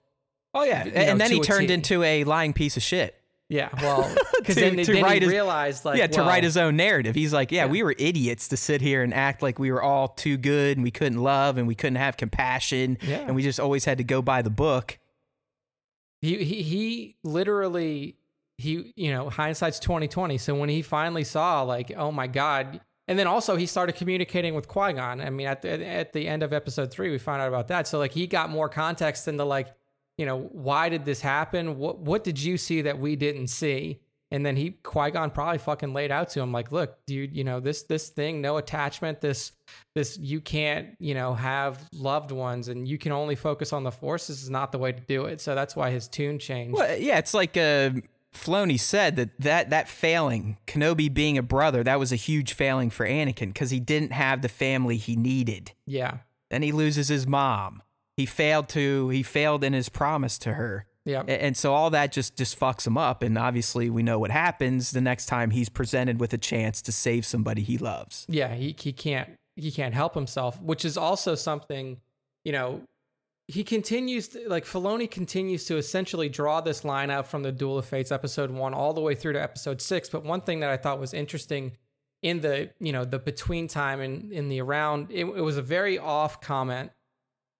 Oh 0.53 0.63
yeah, 0.63 0.83
and 0.85 1.19
know, 1.19 1.23
then 1.25 1.31
he 1.31 1.39
turned 1.41 1.67
T. 1.67 1.73
into 1.73 2.01
a 2.01 2.23
lying 2.23 2.53
piece 2.53 2.77
of 2.77 2.81
shit. 2.83 3.13
Yeah, 3.49 3.69
well, 3.81 4.09
because 4.39 4.55
To- 4.55 4.61
then, 4.61 4.77
to 4.85 4.93
then 4.93 5.03
write 5.03 5.21
he 5.21 5.25
his- 5.25 5.31
realized 5.33 5.83
like 5.85 5.97
yeah, 5.99 6.07
to 6.07 6.21
write 6.21 6.43
his 6.43 6.55
own 6.57 6.75
narrative. 6.77 7.13
He's 7.13 7.33
like, 7.33 7.51
yeah, 7.51 7.65
Yeah. 7.65 7.71
we 7.71 7.83
were 7.83 7.93
idiots 7.99 8.47
to 8.47 8.57
sit 8.57 8.81
here 8.81 9.03
and 9.03 9.13
act 9.13 9.41
like 9.43 9.59
we 9.59 9.69
were 9.71 9.83
all 9.83 10.07
too 10.07 10.37
good 10.37 10.77
and 10.77 10.83
we 10.83 10.91
couldn't 10.91 11.21
love 11.21 11.57
and 11.57 11.67
we 11.67 11.75
couldn't 11.75 11.97
have 11.97 12.15
compassion 12.17 12.97
Yeah. 13.01 13.17
and 13.27 13.35
we 13.35 13.43
just 13.43 13.59
always 13.59 13.85
had 13.85 13.97
to 13.99 14.03
go 14.03 14.21
by 14.21 14.41
the 14.41 14.49
book. 14.49 14.97
He 16.21 16.43
he 16.43 16.63
he 16.63 17.15
literally 17.23 18.15
he 18.57 18.93
you 18.95 19.11
know 19.11 19.29
hindsight's 19.29 19.79
twenty 19.79 20.07
twenty. 20.07 20.37
So 20.37 20.55
when 20.55 20.69
he 20.69 20.81
finally 20.81 21.23
saw 21.25 21.61
like 21.63 21.91
oh 21.95 22.11
my 22.11 22.27
god, 22.27 22.79
and 23.07 23.19
then 23.19 23.27
also 23.27 23.55
he 23.55 23.65
started 23.65 23.95
communicating 23.95 24.55
with 24.55 24.67
Qui 24.67 24.93
Gon. 24.93 25.21
I 25.21 25.29
mean 25.29 25.47
at 25.47 25.61
the 25.61 25.85
at 25.85 26.13
the 26.13 26.27
end 26.27 26.43
of 26.43 26.53
episode 26.53 26.91
three 26.91 27.11
we 27.11 27.17
found 27.17 27.41
out 27.41 27.47
about 27.47 27.67
that. 27.67 27.87
So 27.87 27.97
like 27.99 28.11
he 28.11 28.27
got 28.27 28.49
more 28.49 28.69
context 28.69 29.27
into 29.27 29.43
like 29.45 29.67
you 30.17 30.25
know 30.25 30.49
why 30.51 30.89
did 30.89 31.05
this 31.05 31.21
happen? 31.21 31.77
What 31.77 31.99
what 31.99 32.23
did 32.23 32.41
you 32.41 32.57
see 32.57 32.81
that 32.83 32.99
we 32.99 33.15
didn't 33.15 33.47
see? 33.47 34.01
And 34.31 34.43
then 34.45 34.55
he 34.55 34.71
Qui 34.83 35.11
Gon 35.11 35.29
probably 35.29 35.59
fucking 35.59 35.93
laid 35.93 36.11
out 36.11 36.29
to 36.29 36.41
him 36.41 36.51
like, 36.51 36.71
look, 36.71 36.97
dude, 37.05 37.33
you 37.33 37.43
know 37.43 37.59
this 37.59 37.83
this 37.83 38.09
thing, 38.09 38.41
no 38.41 38.57
attachment, 38.57 39.21
this 39.21 39.51
this 39.93 40.17
you 40.17 40.41
can't 40.41 40.95
you 40.99 41.13
know 41.13 41.35
have 41.35 41.87
loved 41.93 42.31
ones 42.31 42.67
and 42.67 42.87
you 42.87 42.97
can 42.97 43.11
only 43.11 43.35
focus 43.35 43.71
on 43.71 43.83
the 43.83 43.91
force 43.91 44.27
this 44.27 44.41
is 44.41 44.49
not 44.49 44.71
the 44.71 44.77
way 44.77 44.91
to 44.91 44.99
do 45.01 45.25
it 45.25 45.41
so 45.41 45.55
that's 45.55 45.75
why 45.75 45.89
his 45.89 46.07
tune 46.07 46.37
changed 46.37 46.75
Well, 46.75 46.97
yeah, 46.97 47.17
it's 47.17 47.33
like 47.33 47.57
uh, 47.57 47.91
Filoni 48.35 48.79
said 48.79 49.15
that, 49.15 49.29
that 49.39 49.69
that 49.69 49.87
failing, 49.89 50.57
Kenobi 50.67 51.11
being 51.13 51.37
a 51.37 51.43
brother, 51.43 51.83
that 51.83 51.99
was 51.99 52.11
a 52.11 52.15
huge 52.17 52.53
failing 52.53 52.89
for 52.89 53.05
Anakin 53.07 53.47
because 53.53 53.71
he 53.71 53.79
didn't 53.79 54.11
have 54.11 54.41
the 54.41 54.49
family 54.49 54.97
he 54.97 55.15
needed. 55.15 55.71
yeah 55.87 56.17
Then 56.51 56.61
he 56.61 56.71
loses 56.71 57.07
his 57.07 57.25
mom. 57.25 57.81
He 58.17 58.25
failed 58.25 58.69
to 58.69 59.09
he 59.09 59.23
failed 59.23 59.63
in 59.63 59.73
his 59.73 59.89
promise 59.89 60.37
to 60.39 60.53
her. 60.53 60.85
yeah 61.05 61.23
And 61.27 61.57
so 61.57 61.73
all 61.73 61.89
that 61.91 62.11
just 62.11 62.37
just 62.37 62.59
fucks 62.59 62.85
him 62.87 62.97
up. 62.97 63.21
And 63.23 63.37
obviously, 63.37 63.89
we 63.89 64.03
know 64.03 64.19
what 64.19 64.31
happens 64.31 64.91
the 64.91 65.01
next 65.01 65.25
time 65.25 65.49
he's 65.51 65.69
presented 65.69 66.19
with 66.19 66.31
a 66.33 66.37
chance 66.37 66.81
to 66.83 66.91
save 66.91 67.25
somebody 67.25 67.61
he 67.63 67.77
loves. 67.77 68.25
yeah 68.29 68.53
he, 68.55 68.75
he 68.79 68.93
can't 68.93 69.29
he 69.55 69.71
can't 69.71 69.93
help 69.93 70.13
himself 70.15 70.61
which 70.61 70.83
is 70.85 70.97
also 70.97 71.35
something 71.35 72.01
you 72.43 72.51
know 72.51 72.81
he 73.47 73.63
continues 73.63 74.29
to, 74.29 74.49
like 74.49 74.65
Filoni 74.65 75.09
continues 75.09 75.65
to 75.65 75.77
essentially 75.77 76.29
draw 76.29 76.61
this 76.61 76.83
line 76.83 77.11
out 77.11 77.27
from 77.27 77.43
the 77.43 77.51
Duel 77.51 77.77
of 77.77 77.85
Fates 77.85 78.11
episode 78.11 78.49
1 78.49 78.73
all 78.73 78.93
the 78.93 79.01
way 79.01 79.15
through 79.15 79.33
to 79.33 79.41
episode 79.41 79.81
6 79.81 80.09
but 80.09 80.23
one 80.23 80.41
thing 80.41 80.61
that 80.61 80.69
I 80.69 80.77
thought 80.77 80.99
was 80.99 81.13
interesting 81.13 81.73
in 82.21 82.41
the 82.41 82.71
you 82.79 82.91
know 82.91 83.05
the 83.05 83.19
between 83.19 83.67
time 83.67 84.01
and 84.01 84.31
in 84.31 84.49
the 84.49 84.61
around 84.61 85.11
it, 85.11 85.25
it 85.25 85.41
was 85.41 85.57
a 85.57 85.61
very 85.61 85.99
off 85.99 86.41
comment 86.41 86.91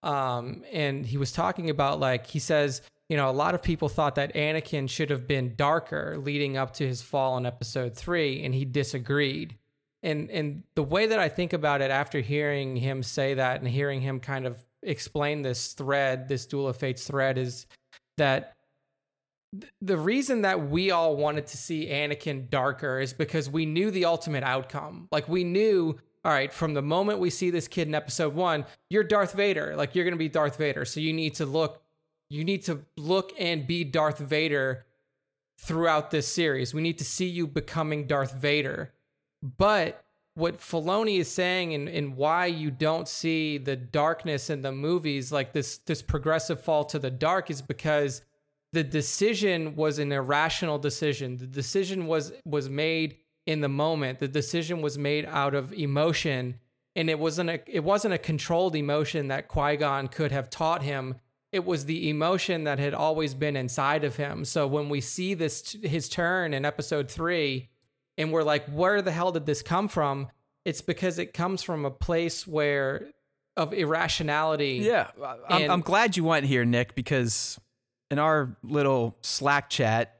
um 0.01 0.63
and 0.71 1.05
he 1.05 1.17
was 1.17 1.31
talking 1.31 1.69
about 1.69 1.99
like 1.99 2.27
he 2.27 2.39
says 2.39 2.81
you 3.09 3.17
know 3.17 3.29
a 3.29 3.31
lot 3.31 3.53
of 3.53 3.61
people 3.61 3.89
thought 3.89 4.15
that 4.15 4.33
Anakin 4.33 4.89
should 4.89 5.09
have 5.09 5.27
been 5.27 5.55
darker 5.55 6.17
leading 6.17 6.57
up 6.57 6.73
to 6.75 6.87
his 6.87 7.01
fall 7.01 7.37
in 7.37 7.45
episode 7.45 7.95
3 7.95 8.43
and 8.43 8.53
he 8.53 8.65
disagreed. 8.65 9.57
And 10.01 10.29
and 10.29 10.63
the 10.75 10.83
way 10.83 11.07
that 11.07 11.19
I 11.19 11.29
think 11.29 11.53
about 11.53 11.81
it 11.81 11.91
after 11.91 12.19
hearing 12.19 12.75
him 12.75 13.03
say 13.03 13.35
that 13.35 13.59
and 13.59 13.67
hearing 13.67 14.01
him 14.01 14.19
kind 14.19 14.45
of 14.45 14.63
explain 14.85 15.41
this 15.41 15.73
thread, 15.73 16.27
this 16.27 16.45
Duel 16.45 16.67
of 16.67 16.77
Fates 16.77 17.07
thread, 17.07 17.37
is 17.37 17.65
that 18.17 18.55
th- 19.59 19.71
the 19.81 19.97
reason 19.97 20.41
that 20.43 20.69
we 20.69 20.91
all 20.91 21.15
wanted 21.15 21.47
to 21.47 21.57
see 21.57 21.87
Anakin 21.87 22.49
darker 22.49 22.99
is 22.99 23.13
because 23.13 23.49
we 23.49 23.65
knew 23.65 23.91
the 23.91 24.05
ultimate 24.05 24.43
outcome. 24.43 25.07
Like 25.11 25.27
we 25.27 25.43
knew, 25.43 25.97
all 26.23 26.31
right, 26.31 26.53
from 26.53 26.73
the 26.73 26.81
moment 26.81 27.19
we 27.19 27.29
see 27.29 27.49
this 27.49 27.67
kid 27.67 27.87
in 27.87 27.95
episode 27.95 28.33
one, 28.33 28.65
you're 28.89 29.03
Darth 29.03 29.33
Vader. 29.33 29.75
Like 29.75 29.95
you're 29.95 30.05
gonna 30.05 30.15
be 30.15 30.29
Darth 30.29 30.57
Vader. 30.57 30.85
So 30.85 30.99
you 30.99 31.13
need 31.13 31.35
to 31.35 31.45
look, 31.45 31.81
you 32.29 32.43
need 32.43 32.63
to 32.65 32.85
look 32.97 33.33
and 33.37 33.67
be 33.67 33.83
Darth 33.83 34.19
Vader 34.19 34.85
throughout 35.59 36.11
this 36.11 36.27
series. 36.27 36.73
We 36.73 36.81
need 36.81 36.97
to 36.99 37.05
see 37.05 37.27
you 37.27 37.47
becoming 37.47 38.07
Darth 38.07 38.33
Vader. 38.33 38.93
But 39.41 40.04
what 40.35 40.59
Filoni 40.59 41.19
is 41.19 41.31
saying 41.31 41.73
and, 41.73 41.87
and 41.87 42.17
why 42.17 42.45
you 42.45 42.69
don't 42.69 43.07
see 43.07 43.57
the 43.57 43.75
darkness 43.75 44.49
in 44.49 44.61
the 44.61 44.71
movies, 44.71 45.31
like 45.31 45.53
this 45.53 45.77
this 45.79 46.01
progressive 46.01 46.61
fall 46.61 46.83
to 46.85 46.99
the 46.99 47.09
dark, 47.09 47.49
is 47.49 47.61
because 47.61 48.21
the 48.73 48.83
decision 48.83 49.75
was 49.77 49.97
an 49.97 50.11
irrational 50.11 50.77
decision. 50.77 51.37
The 51.37 51.47
decision 51.47 52.05
was 52.05 52.33
was 52.43 52.69
made 52.69 53.17
in 53.45 53.61
the 53.61 53.69
moment. 53.69 54.19
The 54.19 54.27
decision 54.27 54.81
was 54.81 54.97
made 54.97 55.25
out 55.25 55.55
of 55.55 55.71
emotion, 55.71 56.59
and 56.97 57.09
it 57.09 57.17
wasn't 57.17 57.49
a 57.49 57.61
it 57.67 57.85
wasn't 57.85 58.13
a 58.13 58.19
controlled 58.19 58.75
emotion 58.75 59.29
that 59.29 59.47
Qui 59.47 59.77
Gon 59.77 60.09
could 60.09 60.33
have 60.33 60.49
taught 60.49 60.83
him. 60.83 61.15
It 61.53 61.63
was 61.63 61.85
the 61.85 62.09
emotion 62.09 62.65
that 62.65 62.79
had 62.79 62.93
always 62.93 63.33
been 63.33 63.55
inside 63.55 64.03
of 64.03 64.17
him. 64.17 64.43
So 64.43 64.67
when 64.67 64.89
we 64.89 64.99
see 64.99 65.33
this 65.33 65.77
his 65.81 66.09
turn 66.09 66.53
in 66.53 66.65
Episode 66.65 67.09
three, 67.09 67.69
and 68.17 68.31
we're 68.31 68.43
like, 68.43 68.65
where 68.67 69.01
the 69.01 69.11
hell 69.11 69.31
did 69.31 69.45
this 69.45 69.61
come 69.61 69.87
from? 69.87 70.29
It's 70.63 70.81
because 70.81 71.19
it 71.19 71.33
comes 71.33 71.61
from 71.63 71.85
a 71.85 71.91
place 71.91 72.47
where 72.47 73.09
of 73.57 73.73
irrationality. 73.73 74.79
Yeah, 74.83 75.07
I'm, 75.49 75.61
And- 75.63 75.71
I'm 75.71 75.81
glad 75.81 76.17
you 76.17 76.23
went 76.23 76.45
here, 76.45 76.65
Nick, 76.65 76.95
because 76.95 77.59
in 78.11 78.19
our 78.19 78.57
little 78.63 79.17
Slack 79.21 79.69
chat, 79.69 80.19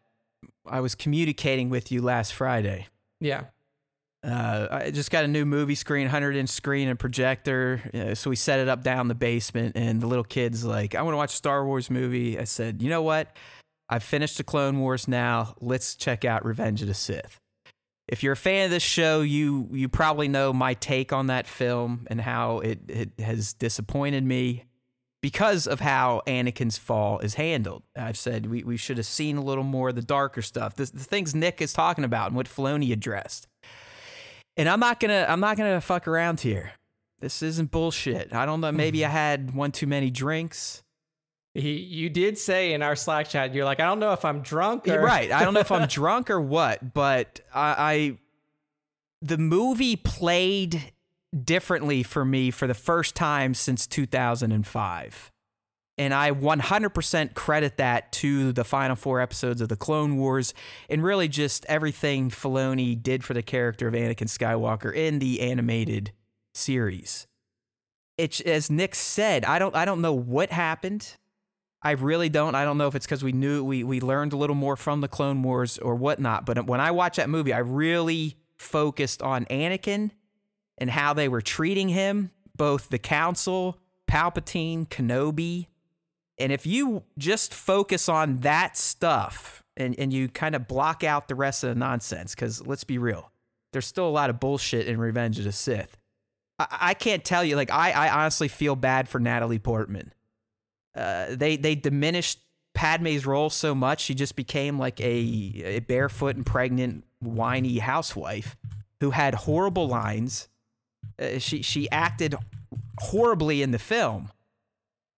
I 0.66 0.80
was 0.80 0.96
communicating 0.96 1.70
with 1.70 1.92
you 1.92 2.02
last 2.02 2.34
Friday. 2.34 2.88
Yeah. 3.20 3.46
Uh, 4.24 4.68
I 4.72 4.92
just 4.92 5.12
got 5.12 5.24
a 5.24 5.28
new 5.28 5.46
movie 5.46 5.76
screen, 5.76 6.06
100 6.06 6.36
inch 6.36 6.50
screen 6.50 6.88
and 6.88 6.98
projector. 6.98 7.82
Uh, 7.94 8.16
so 8.16 8.30
we 8.32 8.36
set 8.36 8.60
it 8.60 8.68
up 8.68 8.82
down 8.82 9.08
the 9.08 9.14
basement, 9.16 9.76
and 9.76 10.02
the 10.02 10.08
little 10.08 10.24
kid's 10.24 10.66
like, 10.66 10.96
I 10.96 11.04
want 11.04 11.14
to 11.14 11.18
watch 11.18 11.34
a 11.34 11.36
Star 11.36 11.64
Wars 11.66 11.92
movie. 11.92 12.40
I 12.40 12.46
said, 12.46 12.82
You 12.82 12.90
know 12.90 13.04
what? 13.04 13.36
I've 13.88 14.02
finished 14.04 14.38
the 14.38 14.44
Clone 14.44 14.80
Wars 14.80 15.08
now. 15.08 15.54
Let's 15.62 15.96
check 15.96 16.26
out 16.26 16.44
Revenge 16.44 16.82
of 16.82 16.88
the 16.88 16.96
Sith. 16.96 17.40
If 18.08 18.22
you're 18.22 18.34
a 18.34 18.38
fan 18.38 18.66
of 18.66 18.72
this 18.72 18.84
show, 18.84 19.22
you 19.22 19.68
you 19.72 19.90
probably 19.90 20.28
know 20.28 20.54
my 20.54 20.76
take 20.76 21.12
on 21.12 21.28
that 21.28 21.48
film 21.48 22.06
and 22.10 22.22
how 22.22 22.60
it, 22.60 22.80
it 22.88 23.20
has 23.20 23.54
disappointed 23.54 24.24
me 24.24 24.66
because 25.22 25.66
of 25.66 25.80
how 25.80 26.22
Anakin's 26.28 26.78
fall 26.78 27.18
is 27.18 27.34
handled. 27.34 27.82
I've 27.98 28.18
said 28.18 28.46
we, 28.46 28.64
we 28.64 28.78
should 28.78 28.98
have 28.98 29.08
seen 29.08 29.38
a 29.38 29.44
little 29.44 29.64
more 29.64 29.90
of 29.90 29.96
the 29.96 30.04
darker 30.04 30.44
stuff, 30.44 30.76
the, 30.76 30.86
the 30.86 31.04
things 31.04 31.34
Nick 31.34 31.64
is 31.64 31.74
talking 31.74 32.04
about 32.04 32.28
and 32.28 32.36
what 32.36 32.46
Filoni 32.46 32.94
addressed. 32.94 33.48
And 34.56 34.70
I'm 34.70 34.80
not 34.80 35.00
gonna 35.00 35.26
I'm 35.28 35.40
not 35.40 35.58
gonna 35.58 35.82
fuck 35.82 36.08
around 36.08 36.42
here. 36.42 36.74
This 37.22 37.42
isn't 37.42 37.72
bullshit. 37.72 38.36
I 38.36 38.46
don't 38.46 38.62
know. 38.62 38.72
Maybe 38.72 39.00
mm-hmm. 39.00 39.10
I 39.10 39.14
had 39.14 39.56
one 39.56 39.72
too 39.72 39.88
many 39.88 40.12
drinks. 40.12 40.84
He, 41.56 41.78
you 41.78 42.10
did 42.10 42.38
say 42.38 42.74
in 42.74 42.82
our 42.84 42.98
Slack 42.98 43.30
chat, 43.30 43.56
you're 43.56 43.64
like, 43.64 43.80
I 43.80 43.86
don't 43.86 44.00
know 44.00 44.12
if 44.12 44.26
I'm 44.26 44.42
drunk 44.42 44.88
or 44.88 44.94
You're 44.94 45.02
right. 45.06 45.32
I 45.32 45.46
don't 45.46 45.54
know 45.54 45.62
if 45.62 45.72
I'm 45.72 45.88
drunk 45.88 46.30
or 46.30 46.42
what, 46.42 46.94
but 46.94 47.40
I, 47.54 47.76
I 47.78 48.18
the 49.22 49.38
movie 49.38 49.96
played 49.96 50.92
differently 51.44 52.04
for 52.04 52.26
me 52.26 52.52
for 52.52 52.68
the 52.68 52.74
first 52.74 53.16
time 53.16 53.54
since 53.54 53.88
2005. 53.88 55.32
And 55.98 56.14
I 56.14 56.32
100% 56.32 57.34
credit 57.36 57.78
that 57.78 58.12
to 58.14 58.52
the 58.52 58.66
final 58.66 58.98
four 58.98 59.22
episodes 59.22 59.62
of 59.62 59.70
the 59.70 59.78
Clone 59.78 60.18
Wars 60.18 60.54
and 60.90 61.02
really 61.02 61.30
just 61.30 61.66
everything 61.70 62.30
Filoni 62.30 63.02
did 63.02 63.24
for 63.24 63.34
the 63.34 63.42
character 63.42 63.88
of 63.88 63.94
Anakin 63.94 64.28
Skywalker 64.28 64.94
in 64.94 65.20
the 65.20 65.40
animated 65.40 66.12
series. 66.54 67.28
It's 68.18 68.42
as 68.42 68.70
Nick 68.70 68.94
said, 68.94 69.46
I 69.46 69.58
don't 69.58 69.74
I 69.76 69.86
don't 69.86 70.02
know 70.02 70.14
what 70.14 70.52
happened. 70.52 71.16
I 71.86 71.92
really 71.92 72.30
don't. 72.30 72.56
I 72.56 72.66
don't 72.66 72.80
know 72.80 72.88
if 72.88 72.96
it's 72.96 73.06
because 73.06 73.24
we 73.24 73.32
knew 73.32 73.64
we 73.64 73.84
we 73.84 74.02
learned 74.02 74.34
a 74.34 74.38
little 74.38 74.56
more 74.56 74.76
from 74.76 75.02
the 75.02 75.08
Clone 75.08 75.44
Wars 75.44 75.78
or 75.78 75.94
whatnot. 75.94 76.44
But 76.44 76.66
when 76.66 76.82
I 76.82 76.90
watched 76.90 77.18
that 77.18 77.30
movie, 77.30 77.54
I 77.54 77.60
really 77.60 78.38
focused 78.58 79.22
on 79.22 79.46
Anakin 79.46 80.10
and 80.80 80.90
how 80.90 81.14
they 81.14 81.28
were 81.28 81.42
treating 81.42 81.90
him, 81.90 82.32
both 82.58 82.90
the 82.90 82.98
Council, 82.98 83.80
Palpatine, 84.10 84.88
Kenobi. 84.88 85.68
And 86.40 86.52
if 86.52 86.66
you 86.66 87.04
just 87.20 87.54
focus 87.54 88.10
on 88.10 88.38
that 88.38 88.78
stuff 88.78 89.64
and, 89.78 89.96
and 90.00 90.12
you 90.12 90.28
kind 90.28 90.56
of 90.56 90.68
block 90.68 91.04
out 91.04 91.28
the 91.28 91.36
rest 91.36 91.64
of 91.64 91.70
the 91.70 91.76
nonsense, 91.76 92.34
because 92.34 92.66
let's 92.66 92.84
be 92.84 92.98
real, 92.98 93.32
there's 93.74 93.86
still 93.86 94.08
a 94.08 94.10
lot 94.10 94.32
of 94.32 94.40
bullshit 94.40 94.88
in 94.88 94.98
Revenge 94.98 95.38
of 95.38 95.46
the 95.46 95.52
Sith. 95.52 95.98
I, 96.58 96.68
I 96.72 96.94
can't 96.96 97.24
tell 97.24 97.44
you, 97.44 97.56
like, 97.56 97.72
I, 97.72 97.92
I 97.92 98.10
honestly 98.10 98.48
feel 98.48 98.76
bad 98.76 99.08
for 99.08 99.20
Natalie 99.20 99.60
Portman. 99.60 100.14
Uh, 100.96 101.28
they 101.30 101.58
they 101.58 101.76
diminished 101.76 102.40
Padme's 102.74 103.26
role 103.26 103.50
so 103.50 103.74
much 103.76 104.02
she 104.02 104.14
just 104.14 104.36
became 104.36 104.78
like 104.78 105.00
a, 105.00 105.64
a 105.66 105.80
barefoot 105.80 106.36
and 106.36 106.46
pregnant 106.46 107.04
whiny 107.20 107.80
housewife 107.80 108.56
who 109.00 109.12
had 109.12 109.34
horrible 109.34 109.88
lines. 109.88 110.48
Uh, 111.20 111.40
she 111.40 111.62
she 111.62 111.90
acted 111.92 112.36
horribly 113.00 113.62
in 113.62 113.72
the 113.72 113.80
film. 113.80 114.32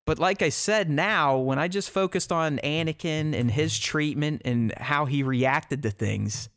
But 0.05 0.19
like 0.19 0.41
I 0.41 0.49
said, 0.49 0.89
now 0.89 1.38
when 1.38 1.59
I 1.59 1.67
just 1.67 1.89
focused 1.89 2.32
on 2.32 2.59
Anakin 2.59 3.38
and 3.38 3.51
his 3.51 3.78
treatment 3.78 4.41
and 4.45 4.73
how 4.78 5.05
he 5.05 5.21
reacted 5.21 5.84
to 5.84 5.89
things, 5.89 6.47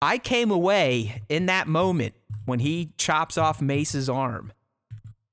I 0.00 0.18
came 0.18 0.50
away 0.50 1.22
in 1.28 1.46
that 1.46 1.68
moment 1.68 2.14
when 2.44 2.58
he 2.58 2.92
chops 2.98 3.38
off 3.38 3.62
Mace's 3.62 4.08
arm 4.08 4.52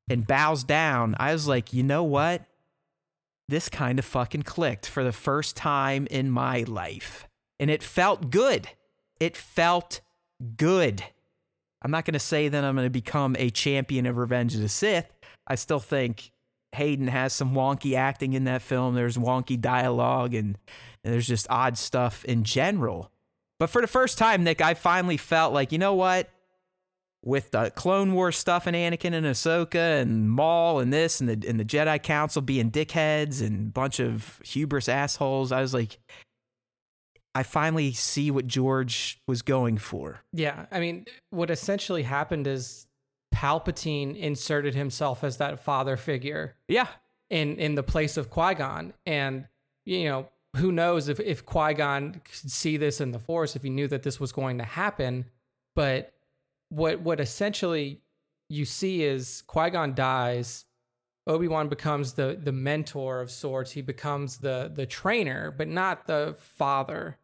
and 0.08 0.28
bows 0.28 0.64
down. 0.64 1.16
I 1.20 1.34
was 1.34 1.48
like, 1.48 1.74
you 1.74 1.82
know 1.82 2.04
what? 2.04 2.44
This 3.50 3.70
kind 3.70 4.00
of 4.00 4.06
fucking 4.06 4.44
clicked 4.44 4.88
for 4.88 5.04
the 5.04 5.12
first 5.12 5.56
time 5.56 6.08
in 6.10 6.30
my 6.30 6.64
life. 6.68 7.28
And 7.60 7.70
it 7.70 7.84
felt 7.84 8.30
good. 8.30 8.70
It 9.20 9.36
felt 9.36 10.02
good. 10.58 11.04
I'm 11.82 11.92
not 11.92 12.06
going 12.06 12.14
to 12.14 12.20
say 12.20 12.48
that 12.48 12.64
I'm 12.64 12.76
going 12.76 12.86
to 12.86 12.92
become 12.92 13.36
a 13.40 13.50
champion 13.50 14.06
of 14.06 14.18
Revenge 14.18 14.56
of 14.56 14.62
the 14.62 14.70
Sith. 14.70 15.12
I 15.48 15.56
still 15.56 15.80
think 15.80 16.32
Hayden 16.74 17.08
has 17.08 17.34
some 17.34 17.54
wonky 17.54 17.96
acting 17.96 18.34
in 18.34 18.44
that 18.46 18.62
film. 18.62 18.96
There's 18.96 19.18
wonky 19.18 19.60
dialogue 19.60 20.34
and, 20.34 20.58
and 21.04 21.14
there's 21.14 21.28
just 21.28 21.48
odd 21.50 21.78
stuff 21.78 22.24
in 22.26 22.44
general. 22.44 23.12
But 23.60 23.70
for 23.70 23.82
the 23.82 23.88
first 23.88 24.18
time, 24.18 24.44
Nick, 24.44 24.62
I 24.62 24.74
finally 24.74 25.18
felt 25.18 25.54
like, 25.54 25.72
you 25.72 25.78
know 25.78 25.96
what? 25.96 26.30
With 27.24 27.52
the 27.52 27.70
Clone 27.72 28.14
Wars 28.14 28.38
stuff 28.38 28.66
and 28.66 28.76
Anakin 28.76 29.14
and 29.14 29.26
Ahsoka 29.26 30.02
and 30.02 30.30
Maul 30.30 30.80
and 30.80 30.94
this 30.94 31.20
and 31.20 31.28
the 31.28 31.50
and 31.50 31.60
the 31.60 31.66
Jedi 31.66 32.02
Council 32.02 32.42
being 32.42 32.72
dickheads 32.72 33.46
and 33.46 33.68
a 33.68 33.72
bunch 33.72 34.00
of 34.00 34.40
hubris 34.44 34.88
assholes, 34.88 35.52
I 35.52 35.62
was 35.62 35.74
like, 35.74 36.00
I 37.36 37.44
finally 37.44 37.92
see 37.92 38.32
what 38.32 38.48
George 38.48 39.22
was 39.28 39.42
going 39.42 39.78
for. 39.78 40.22
Yeah, 40.34 40.66
I 40.72 40.80
mean, 40.80 41.06
what 41.30 41.50
essentially 41.50 42.04
happened 42.04 42.48
is 42.48 42.88
Palpatine 43.34 44.16
inserted 44.16 44.76
himself 44.76 45.24
as 45.24 45.38
that 45.38 45.60
father 45.60 45.98
figure. 45.98 46.56
Yeah. 46.68 46.88
In 47.30 47.58
in 47.58 47.76
the 47.76 47.84
place 47.84 48.18
of 48.18 48.30
Qui 48.30 48.56
Gon, 48.56 48.94
and 49.06 49.48
you 49.86 50.06
know 50.06 50.30
who 50.56 50.72
knows 50.72 51.10
if 51.10 51.20
if 51.20 51.46
Qui 51.46 51.76
Gon 51.76 52.22
could 52.24 52.52
see 52.52 52.78
this 52.78 53.00
in 53.00 53.12
the 53.12 53.20
Force, 53.20 53.56
if 53.56 53.64
he 53.64 53.70
knew 53.70 53.88
that 53.88 54.04
this 54.04 54.20
was 54.20 54.32
going 54.32 54.58
to 54.58 54.64
happen. 54.64 55.26
But 55.76 56.12
what 56.70 57.02
what 57.02 57.20
essentially 57.20 58.02
you 58.48 58.66
see 58.66 59.04
is 59.04 59.44
Qui 59.48 59.70
Gon 59.70 59.94
dies. 59.94 60.66
Obi 61.28 61.48
Wan 61.48 61.68
becomes 61.70 62.14
the 62.14 62.40
the 62.42 62.52
mentor 62.52 63.22
of 63.22 63.30
sorts. 63.30 63.72
He 63.72 63.82
becomes 63.82 64.38
the 64.38 64.72
the 64.74 64.86
trainer, 64.86 65.52
but 65.52 65.68
not 65.68 66.08
the 66.08 66.36
father. 66.40 67.18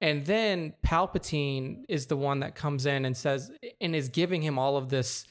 And 0.00 0.26
then 0.26 0.74
Palpatine 0.84 1.84
is 1.88 2.06
the 2.06 2.16
one 2.18 2.40
that 2.40 2.54
comes 2.54 2.84
in 2.84 3.06
and 3.06 3.16
says 3.16 3.50
and 3.80 3.96
is 3.96 4.10
giving 4.10 4.42
him 4.42 4.58
all 4.58 4.76
of 4.76 4.90
this 4.90 5.26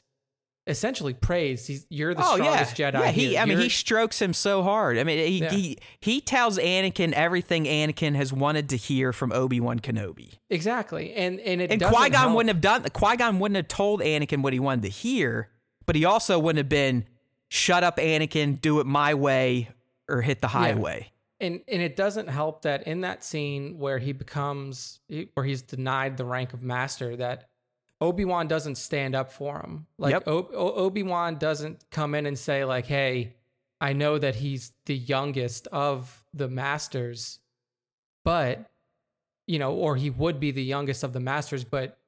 essentially 0.66 1.14
praise. 1.14 1.66
He's 1.66 1.86
you're 1.88 2.14
the 2.14 2.22
oh, 2.24 2.34
strongest 2.36 2.78
yeah. 2.78 2.90
Jedi. 2.92 3.00
Yeah, 3.00 3.10
he. 3.10 3.24
You're- 3.26 3.38
I 3.38 3.44
mean, 3.44 3.56
he 3.58 3.64
you're- 3.64 3.68
strokes 3.70 4.20
him 4.20 4.32
so 4.32 4.62
hard. 4.62 4.98
I 4.98 5.04
mean, 5.04 5.18
he 5.26 5.38
Yeah. 5.40 5.50
he 5.50 5.78
he 6.00 6.20
tells 6.20 6.58
Anakin 6.58 7.12
everything 7.12 7.64
Anakin 7.64 8.14
has 8.16 8.32
wanted 8.32 8.68
to 8.70 8.76
hear 8.76 9.12
from 9.12 9.32
Obi 9.32 9.60
Wan 9.60 9.78
Kenobi. 9.80 10.38
exactly, 10.50 11.12
and 11.14 11.38
and 11.40 11.60
it 11.60 11.70
and 11.70 11.82
Qui 11.82 12.10
Gon 12.10 12.34
wouldn't 12.34 12.48
have 12.54 12.60
done. 12.60 12.82
Qui 12.92 13.16
Gon 13.16 13.38
wouldn't 13.38 13.56
have 13.56 13.68
told 13.68 14.00
Anakin 14.00 14.42
what 14.42 14.52
he 14.52 14.58
wanted 14.60 14.82
to 14.82 14.88
hear, 14.88 15.50
but 15.86 15.96
he 15.96 16.04
also 16.04 16.38
wouldn't 16.38 16.58
have 16.58 16.68
been, 16.68 17.06
"Shut 17.48 17.84
up, 17.84 17.98
Anakin. 17.98 18.60
Do 18.60 18.80
it 18.80 18.86
my 18.86 19.14
way, 19.14 19.68
or 20.08 20.22
hit 20.22 20.40
the 20.40 20.48
highway." 20.48 21.12
and 21.38 21.60
and 21.68 21.82
it 21.82 21.96
doesn't 21.96 22.28
help 22.28 22.62
that 22.62 22.86
in 22.86 23.02
that 23.02 23.22
scene 23.22 23.78
where 23.78 23.98
he 23.98 24.10
becomes 24.12 25.00
where 25.34 25.44
he's 25.44 25.60
denied 25.60 26.16
the 26.16 26.24
rank 26.24 26.54
of 26.54 26.62
master 26.62 27.14
that 27.14 27.50
Obi-Wan 28.00 28.46
doesn't 28.48 28.76
stand 28.76 29.14
up 29.14 29.32
for 29.32 29.60
him. 29.60 29.86
Like 29.98 30.12
Yep. 30.12 30.24
o- 30.28 30.50
o- 30.52 30.74
Obi-Wan 30.74 31.36
doesn't 31.38 31.88
come 31.90 32.14
in 32.14 32.26
and 32.26 32.38
say 32.38 32.64
like, 32.64 32.86
"Hey, 32.86 33.34
I 33.80 33.92
know 33.92 34.18
that 34.18 34.36
he's 34.36 34.72
the 34.86 34.96
youngest 34.96 35.66
of 35.68 36.24
the 36.34 36.48
masters, 36.48 37.40
but 38.24 38.70
you 39.46 39.58
know, 39.60 39.72
or 39.74 39.94
he 39.96 40.10
would 40.10 40.40
be 40.40 40.50
the 40.50 40.64
youngest 40.64 41.04
of 41.04 41.12
the 41.12 41.20
masters, 41.20 41.62
but 41.64 41.98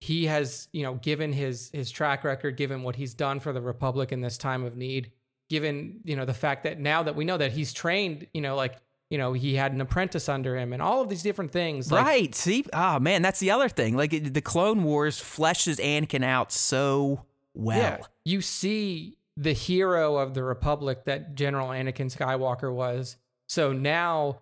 he 0.00 0.26
has, 0.26 0.68
you 0.72 0.82
know, 0.82 0.94
given 0.96 1.32
his 1.32 1.70
his 1.72 1.90
track 1.90 2.24
record, 2.24 2.56
given 2.56 2.82
what 2.82 2.96
he's 2.96 3.14
done 3.14 3.38
for 3.40 3.52
the 3.52 3.60
republic 3.60 4.10
in 4.12 4.20
this 4.20 4.36
time 4.36 4.64
of 4.64 4.76
need, 4.76 5.12
given, 5.48 6.00
you 6.04 6.16
know, 6.16 6.24
the 6.24 6.34
fact 6.34 6.64
that 6.64 6.78
now 6.80 7.02
that 7.02 7.14
we 7.14 7.24
know 7.24 7.36
that 7.38 7.52
he's 7.52 7.72
trained, 7.72 8.26
you 8.34 8.40
know, 8.40 8.56
like, 8.56 8.76
you 9.10 9.18
know, 9.18 9.32
he 9.32 9.54
had 9.54 9.72
an 9.72 9.80
apprentice 9.80 10.28
under 10.28 10.56
him 10.56 10.72
and 10.72 10.80
all 10.82 11.00
of 11.00 11.08
these 11.08 11.22
different 11.22 11.52
things. 11.52 11.92
Like, 11.92 12.04
right. 12.06 12.34
See, 12.34 12.64
oh 12.72 12.98
man, 12.98 13.22
that's 13.22 13.40
the 13.40 13.50
other 13.50 13.68
thing. 13.68 13.96
Like 13.96 14.12
it- 14.12 14.34
the 14.34 14.40
Clone 14.40 14.82
Wars 14.84 15.20
fleshes 15.20 15.76
Anakin 15.78 16.24
out 16.24 16.50
so 16.52 17.24
well. 17.54 17.78
Yeah. 17.78 17.98
You 18.24 18.40
see 18.40 19.18
the 19.36 19.52
hero 19.52 20.16
of 20.16 20.34
the 20.34 20.42
Republic 20.44 21.04
that 21.04 21.34
General 21.34 21.68
Anakin 21.68 22.12
Skywalker 22.14 22.72
was. 22.72 23.16
So 23.48 23.72
now 23.72 24.40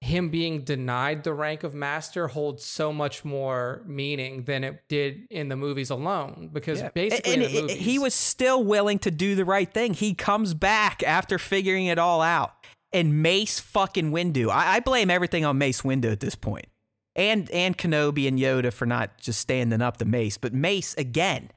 him 0.00 0.28
being 0.28 0.60
denied 0.62 1.24
the 1.24 1.32
rank 1.32 1.62
of 1.62 1.74
master 1.74 2.28
holds 2.28 2.62
so 2.62 2.92
much 2.92 3.24
more 3.24 3.82
meaning 3.86 4.44
than 4.44 4.62
it 4.64 4.82
did 4.88 5.26
in 5.30 5.48
the 5.48 5.56
movies 5.56 5.88
alone. 5.88 6.50
Because 6.52 6.80
Yeah. 6.80 6.90
basically, 6.90 7.32
and 7.34 7.42
in 7.42 7.52
the 7.52 7.58
it- 7.58 7.62
movies, 7.62 7.76
he 7.78 7.98
was 7.98 8.12
still 8.12 8.62
willing 8.64 8.98
to 8.98 9.10
do 9.10 9.34
the 9.34 9.44
right 9.46 9.72
thing. 9.72 9.94
He 9.94 10.12
comes 10.12 10.52
back 10.52 11.02
after 11.04 11.38
figuring 11.38 11.86
it 11.86 11.98
all 11.98 12.20
out. 12.20 12.53
And 12.94 13.22
Mace 13.22 13.60
fucking 13.60 14.10
Windu. 14.12 14.48
I, 14.48 14.76
I 14.76 14.80
blame 14.80 15.10
everything 15.10 15.44
on 15.44 15.58
Mace 15.58 15.82
Windu 15.82 16.10
at 16.12 16.20
this 16.20 16.34
point. 16.34 16.66
And 17.16 17.50
and 17.50 17.76
Kenobi 17.76 18.26
and 18.26 18.38
Yoda 18.38 18.72
for 18.72 18.86
not 18.86 19.18
just 19.18 19.40
standing 19.40 19.82
up 19.82 19.98
to 19.98 20.04
Mace. 20.04 20.38
But 20.38 20.54
Mace 20.54 20.94
again. 20.94 21.50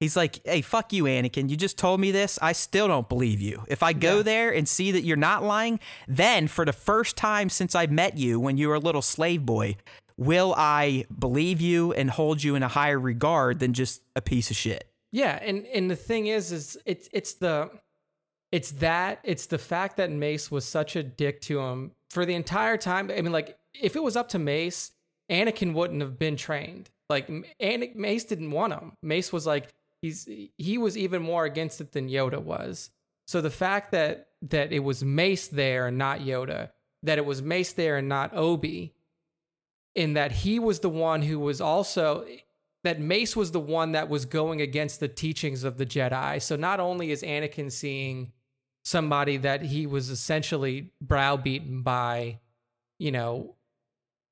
He's 0.00 0.16
like, 0.16 0.40
hey, 0.46 0.62
fuck 0.62 0.94
you, 0.94 1.04
Anakin. 1.04 1.50
You 1.50 1.56
just 1.58 1.76
told 1.76 2.00
me 2.00 2.10
this. 2.10 2.38
I 2.40 2.52
still 2.52 2.88
don't 2.88 3.06
believe 3.08 3.38
you. 3.42 3.64
If 3.68 3.82
I 3.82 3.92
go 3.92 4.16
Yeah. 4.16 4.22
there 4.22 4.50
and 4.50 4.66
see 4.66 4.90
that 4.92 5.02
you're 5.02 5.18
not 5.18 5.42
lying, 5.44 5.78
then 6.08 6.48
for 6.48 6.64
the 6.64 6.72
first 6.72 7.16
time 7.18 7.50
since 7.50 7.74
I 7.74 7.86
met 7.86 8.16
you 8.16 8.40
when 8.40 8.56
you 8.56 8.68
were 8.68 8.76
a 8.76 8.80
little 8.80 9.02
slave 9.02 9.44
boy, 9.44 9.76
will 10.16 10.54
I 10.56 11.04
believe 11.18 11.60
you 11.60 11.92
and 11.92 12.10
hold 12.10 12.42
you 12.42 12.54
in 12.54 12.62
a 12.62 12.68
higher 12.68 12.98
regard 12.98 13.58
than 13.58 13.74
just 13.74 14.00
a 14.16 14.22
piece 14.22 14.50
of 14.50 14.56
shit? 14.56 14.90
Yeah, 15.12 15.38
and 15.42 15.66
and 15.66 15.90
the 15.90 15.96
thing 15.96 16.28
is, 16.28 16.50
is 16.50 16.78
it's 16.86 17.08
it's 17.12 17.34
the 17.34 17.70
it's 18.52 18.72
that 18.72 19.20
it's 19.22 19.46
the 19.46 19.58
fact 19.58 19.96
that 19.96 20.10
Mace 20.10 20.50
was 20.50 20.64
such 20.64 20.96
a 20.96 21.02
dick 21.02 21.40
to 21.42 21.60
him 21.60 21.92
for 22.10 22.26
the 22.26 22.34
entire 22.34 22.76
time. 22.76 23.10
I 23.10 23.20
mean, 23.20 23.32
like 23.32 23.56
if 23.80 23.96
it 23.96 24.02
was 24.02 24.16
up 24.16 24.28
to 24.30 24.38
Mace, 24.38 24.92
Anakin 25.30 25.72
wouldn't 25.72 26.00
have 26.00 26.18
been 26.18 26.36
trained. 26.36 26.90
Like 27.08 27.28
An- 27.28 27.92
Mace 27.94 28.24
didn't 28.24 28.50
want 28.50 28.72
him. 28.72 28.92
Mace 29.02 29.32
was 29.32 29.46
like 29.46 29.68
he's 30.02 30.28
he 30.58 30.78
was 30.78 30.98
even 30.98 31.22
more 31.22 31.44
against 31.44 31.80
it 31.80 31.92
than 31.92 32.08
Yoda 32.08 32.40
was. 32.40 32.90
So 33.26 33.40
the 33.40 33.50
fact 33.50 33.92
that 33.92 34.28
that 34.42 34.72
it 34.72 34.80
was 34.80 35.04
Mace 35.04 35.46
there 35.48 35.86
and 35.86 35.98
not 35.98 36.20
Yoda, 36.20 36.70
that 37.02 37.18
it 37.18 37.24
was 37.24 37.42
Mace 37.42 37.72
there 37.72 37.96
and 37.96 38.08
not 38.08 38.34
Obi, 38.34 38.94
in 39.94 40.14
that 40.14 40.32
he 40.32 40.58
was 40.58 40.80
the 40.80 40.88
one 40.88 41.22
who 41.22 41.38
was 41.38 41.60
also 41.60 42.26
that 42.82 42.98
Mace 42.98 43.36
was 43.36 43.52
the 43.52 43.60
one 43.60 43.92
that 43.92 44.08
was 44.08 44.24
going 44.24 44.60
against 44.60 45.00
the 45.00 45.08
teachings 45.08 45.64
of 45.64 45.76
the 45.76 45.86
Jedi. 45.86 46.40
So 46.42 46.56
not 46.56 46.80
only 46.80 47.10
is 47.10 47.22
Anakin 47.22 47.70
seeing 47.70 48.32
somebody 48.90 49.36
that 49.38 49.62
he 49.62 49.86
was 49.86 50.10
essentially 50.10 50.92
browbeaten 51.00 51.82
by, 51.82 52.40
you 52.98 53.12
know, 53.12 53.54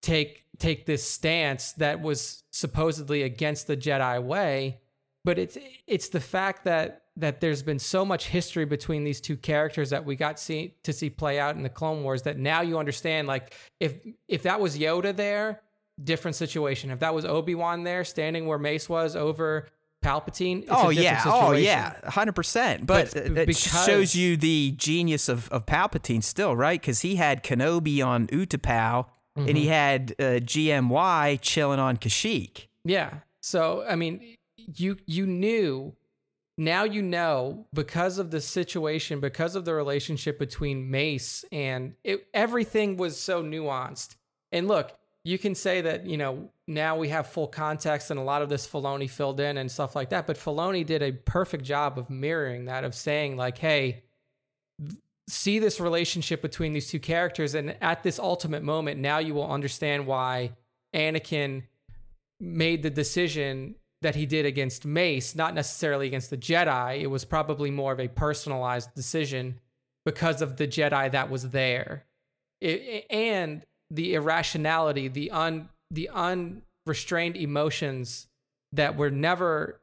take 0.02 0.44
take 0.58 0.86
this 0.86 1.08
stance 1.08 1.72
that 1.72 2.00
was 2.00 2.42
supposedly 2.50 3.22
against 3.22 3.66
the 3.66 3.76
Jedi 3.76 4.22
way, 4.22 4.80
but 5.24 5.38
it's 5.38 5.56
it's 5.86 6.08
the 6.08 6.20
fact 6.20 6.64
that 6.64 7.04
that 7.16 7.40
there's 7.40 7.62
been 7.62 7.78
so 7.78 8.04
much 8.04 8.28
history 8.28 8.64
between 8.64 9.04
these 9.04 9.20
two 9.20 9.36
characters 9.36 9.90
that 9.90 10.04
we 10.04 10.14
got 10.14 10.38
see, 10.38 10.74
to 10.84 10.92
see 10.92 11.10
play 11.10 11.40
out 11.40 11.56
in 11.56 11.64
the 11.64 11.68
Clone 11.68 12.04
Wars 12.04 12.22
that 12.22 12.38
now 12.38 12.60
you 12.60 12.78
understand 12.78 13.26
like 13.26 13.54
if 13.80 14.00
if 14.28 14.42
that 14.44 14.60
was 14.60 14.78
Yoda 14.78 15.14
there, 15.14 15.60
different 16.02 16.36
situation. 16.36 16.90
If 16.90 17.00
that 17.00 17.14
was 17.14 17.24
Obi-Wan 17.24 17.84
there 17.84 18.04
standing 18.04 18.46
where 18.46 18.58
Mace 18.58 18.88
was 18.88 19.16
over 19.16 19.68
Palpatine, 20.04 20.62
it's 20.62 20.70
oh 20.70 20.90
a 20.90 20.92
yeah, 20.92 21.18
situation. 21.18 21.44
oh 21.46 21.52
yeah, 21.52 21.94
hundred 22.10 22.34
percent. 22.34 22.86
But, 22.86 23.12
But 23.12 23.34
that 23.34 23.46
because- 23.46 23.84
shows 23.86 24.14
you 24.14 24.36
the 24.36 24.72
genius 24.76 25.28
of 25.28 25.48
of 25.50 25.66
Palpatine 25.66 26.22
still, 26.22 26.54
right? 26.56 26.80
Because 26.80 27.00
he 27.00 27.16
had 27.16 27.42
Kenobi 27.42 28.04
on 28.04 28.26
Utapau, 28.28 29.06
and 29.36 29.46
Mm-hmm. 29.48 29.56
he 29.56 29.66
had 29.68 30.12
uh, 30.18 30.22
GMY 30.40 31.40
chilling 31.40 31.78
on 31.80 31.96
Kashyyyk. 31.96 32.66
Yeah. 32.84 33.20
So 33.40 33.84
I 33.88 33.94
mean, 33.96 34.34
you 34.56 34.96
you 35.06 35.26
knew 35.26 35.94
now 36.56 36.82
you 36.84 37.02
know 37.02 37.66
because 37.72 38.18
of 38.18 38.30
the 38.30 38.40
situation, 38.40 39.20
because 39.20 39.54
of 39.56 39.64
the 39.64 39.74
relationship 39.74 40.38
between 40.38 40.90
Mace 40.90 41.44
and 41.52 41.94
it, 42.04 42.26
everything 42.34 42.96
was 42.96 43.16
so 43.18 43.42
nuanced. 43.42 44.16
And 44.50 44.66
look, 44.66 44.97
you 45.24 45.38
can 45.38 45.54
say 45.54 45.80
that 45.80 46.06
you 46.06 46.16
know 46.16 46.50
now 46.66 46.96
we 46.96 47.08
have 47.08 47.26
full 47.26 47.48
context 47.48 48.10
and 48.10 48.18
a 48.18 48.22
lot 48.22 48.42
of 48.42 48.48
this 48.48 48.66
Filoni 48.66 49.08
filled 49.08 49.40
in 49.40 49.56
and 49.56 49.70
stuff 49.70 49.96
like 49.96 50.10
that. 50.10 50.26
But 50.26 50.36
Filoni 50.36 50.84
did 50.84 51.02
a 51.02 51.12
perfect 51.12 51.64
job 51.64 51.98
of 51.98 52.08
mirroring 52.10 52.66
that, 52.66 52.84
of 52.84 52.94
saying 52.94 53.36
like, 53.36 53.58
hey. 53.58 54.04
See 55.30 55.58
this 55.58 55.78
relationship 55.78 56.40
between 56.40 56.72
these 56.72 56.88
two 56.88 56.98
characters, 56.98 57.54
and 57.54 57.76
at 57.82 58.02
this 58.02 58.18
ultimate 58.18 58.62
moment, 58.62 58.98
now 58.98 59.18
you 59.18 59.34
will 59.34 59.50
understand 59.50 60.06
why 60.06 60.52
Anakin 60.94 61.64
made 62.40 62.82
the 62.82 62.88
decision 62.88 63.74
that 64.00 64.14
he 64.14 64.24
did 64.24 64.46
against 64.46 64.86
Mace, 64.86 65.34
not 65.34 65.52
necessarily 65.52 66.06
against 66.06 66.30
the 66.30 66.38
Jedi. 66.38 67.02
It 67.02 67.08
was 67.08 67.26
probably 67.26 67.70
more 67.70 67.92
of 67.92 68.00
a 68.00 68.08
personalized 68.08 68.94
decision 68.94 69.60
because 70.06 70.40
of 70.40 70.56
the 70.56 70.66
Jedi 70.66 71.10
that 71.12 71.28
was 71.28 71.50
there, 71.50 72.06
It- 72.62 73.04
and 73.10 73.66
the 73.90 74.14
irrationality, 74.14 75.08
the 75.08 75.30
un 75.30 75.68
the 75.90 76.10
unrestrained 76.10 77.36
emotions 77.36 78.26
that 78.72 78.96
were 78.96 79.10
never, 79.10 79.80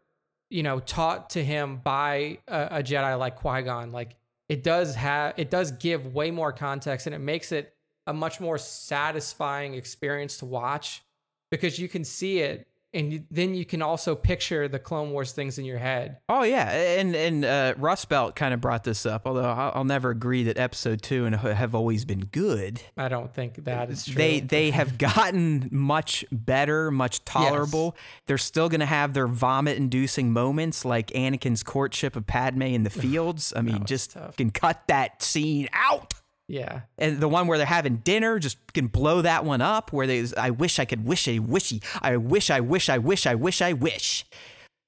you 0.49 0.63
know, 0.63 0.79
taught 0.79 1.31
to 1.31 1.43
him 1.43 1.77
by 1.83 2.37
a, 2.47 2.67
a 2.71 2.83
Jedi 2.83 3.17
like 3.17 3.35
Qui 3.37 3.63
Gon. 3.63 3.91
Like 3.91 4.15
it 4.49 4.63
does 4.63 4.95
have 4.95 5.33
it 5.37 5.49
does 5.49 5.71
give 5.71 6.13
way 6.13 6.31
more 6.31 6.51
context 6.51 7.07
and 7.07 7.15
it 7.15 7.19
makes 7.19 7.51
it 7.51 7.73
a 8.07 8.13
much 8.13 8.39
more 8.39 8.57
satisfying 8.57 9.73
experience 9.73 10.37
to 10.37 10.45
watch 10.45 11.03
because 11.49 11.79
you 11.79 11.87
can 11.87 12.03
see 12.03 12.39
it 12.39 12.67
and 12.95 13.13
you, 13.13 13.23
then 13.29 13.53
you 13.53 13.65
can 13.65 13.81
also 13.81 14.15
picture 14.15 14.67
the 14.67 14.79
Clone 14.79 15.11
Wars 15.11 15.33
things 15.33 15.59
in 15.59 15.65
your 15.65 15.77
head. 15.77 16.17
Oh 16.29 16.43
yeah, 16.43 16.71
and 16.71 17.15
and 17.15 17.45
uh, 17.45 17.73
Rust 17.77 18.09
Belt 18.09 18.35
kind 18.35 18.53
of 18.53 18.61
brought 18.61 18.83
this 18.83 19.05
up. 19.05 19.23
Although 19.25 19.43
I'll, 19.43 19.71
I'll 19.75 19.83
never 19.83 20.09
agree 20.09 20.43
that 20.43 20.57
episode 20.57 21.01
two 21.01 21.25
and 21.25 21.35
have 21.35 21.75
always 21.75 22.05
been 22.05 22.21
good. 22.25 22.81
I 22.97 23.09
don't 23.09 23.33
think 23.33 23.65
that 23.65 23.89
is 23.89 24.05
true. 24.05 24.15
They 24.15 24.39
they 24.39 24.71
have 24.71 24.97
gotten 24.97 25.67
much 25.71 26.25
better, 26.31 26.89
much 26.89 27.23
tolerable. 27.25 27.93
Yes. 27.95 28.03
They're 28.27 28.37
still 28.37 28.69
gonna 28.69 28.85
have 28.85 29.13
their 29.13 29.27
vomit-inducing 29.27 30.31
moments, 30.31 30.85
like 30.85 31.07
Anakin's 31.07 31.63
courtship 31.63 32.15
of 32.15 32.25
Padme 32.25 32.63
in 32.63 32.83
the 32.83 32.89
fields. 33.05 33.53
I 33.55 33.61
mean, 33.61 33.85
just 33.85 34.11
tough. 34.11 34.37
can 34.37 34.51
cut 34.51 34.83
that 34.87 35.21
scene 35.21 35.67
out. 35.73 36.13
Yeah. 36.47 36.81
And 36.97 37.19
the 37.19 37.27
one 37.27 37.47
where 37.47 37.57
they're 37.57 37.67
having 37.67 37.97
dinner, 37.97 38.39
just 38.39 38.57
can 38.73 38.87
blow 38.87 39.21
that 39.21 39.45
one 39.45 39.61
up. 39.61 39.91
Where 39.91 40.07
they, 40.07 40.25
I 40.37 40.51
wish 40.51 40.79
I 40.79 40.85
could 40.85 41.05
wish 41.05 41.27
a 41.27 41.39
wishy. 41.39 41.81
I 42.01 42.17
wish, 42.17 42.49
I 42.49 42.59
wish, 42.59 42.89
I 42.89 42.97
wish, 42.97 43.25
I 43.25 43.35
wish, 43.35 43.61
I 43.61 43.73
wish. 43.73 44.25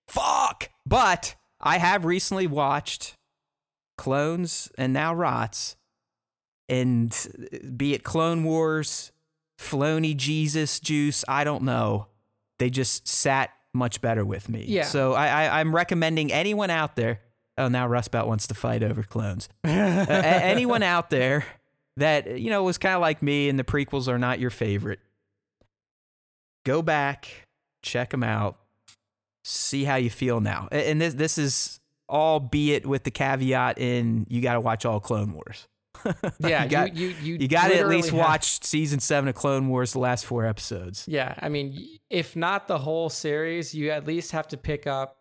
Fuck. 0.08 0.70
But 0.86 1.36
I 1.60 1.80
have 1.80 2.06
recently 2.06 2.48
watched 2.48 3.16
Clones 3.98 4.72
and 4.78 4.94
now 4.94 5.14
Rots, 5.14 5.76
and 6.70 7.16
be 7.76 7.94
it 7.94 8.04
Clone 8.04 8.44
Wars, 8.44 9.12
Filoni 9.60 10.16
Jesus 10.16 10.80
Juice, 10.80 11.26
I 11.28 11.44
don't 11.44 11.64
know. 11.64 12.08
They 12.60 12.70
just 12.70 13.08
sat 13.08 13.52
much 13.74 14.02
better 14.02 14.24
with 14.26 14.50
me. 14.50 14.66
Yeah. 14.68 14.84
So 14.84 15.14
I, 15.14 15.28
I 15.28 15.60
I'm 15.60 15.76
recommending 15.76 16.32
anyone 16.32 16.70
out 16.70 16.96
there 16.96 17.22
oh, 17.58 17.68
now 17.68 17.88
Rust 17.88 18.12
Belt 18.12 18.28
wants 18.28 18.48
to 18.48 18.54
fight 18.54 18.84
over 18.84 19.04
clones. 19.04 19.50
uh, 19.64 19.70
anyone 19.70 20.84
out 20.84 21.10
there 21.10 21.46
that, 21.98 22.40
you 22.40 22.50
know, 22.50 22.64
was 22.64 22.78
kind 22.78 22.96
of 22.96 23.02
like 23.02 23.22
me 23.22 23.50
and 23.50 23.58
the 23.58 23.64
prequels 23.64 24.08
are 24.08 24.20
not 24.20 24.40
your 24.40 24.50
favorite, 24.50 25.00
go 26.66 26.82
back, 26.82 27.48
check 27.82 28.12
them 28.12 28.24
out, 28.24 28.58
see 29.44 29.84
how 29.84 29.96
you 29.96 30.10
feel 30.10 30.40
now. 30.40 30.68
And 30.72 31.02
this, 31.02 31.16
this 31.16 31.38
is 31.38 31.80
all 32.10 32.40
be 32.40 32.74
it 32.74 32.86
with 32.86 33.04
the 33.04 33.12
caveat 33.12 33.78
in 33.80 34.26
you 34.30 34.42
got 34.42 34.54
to 34.54 34.62
watch 34.62 34.86
all 34.86 35.00
Clone 35.00 35.34
Wars. 35.34 35.68
yeah, 36.40 36.64
you 36.64 36.70
got, 36.70 36.96
you, 36.96 37.08
you, 37.08 37.16
you, 37.22 37.38
you 37.42 37.48
got 37.48 37.70
to 37.70 37.78
at 37.78 37.88
least 37.88 38.12
have... 38.12 38.20
watch 38.20 38.64
season 38.64 39.00
seven 39.00 39.28
of 39.28 39.36
Clone 39.36 39.68
Wars, 39.68 39.94
the 39.94 40.00
last 40.00 40.26
four 40.26 40.46
episodes. 40.46 41.06
Yeah, 41.08 41.34
I 41.40 41.50
mean, 41.50 41.88
if 42.10 42.36
not 42.36 42.68
the 42.68 42.78
whole 42.78 43.10
series, 43.10 43.74
you 43.74 43.90
at 43.90 44.06
least 44.06 44.32
have 44.32 44.48
to 44.50 44.58
pick 44.58 44.88
up, 44.88 45.18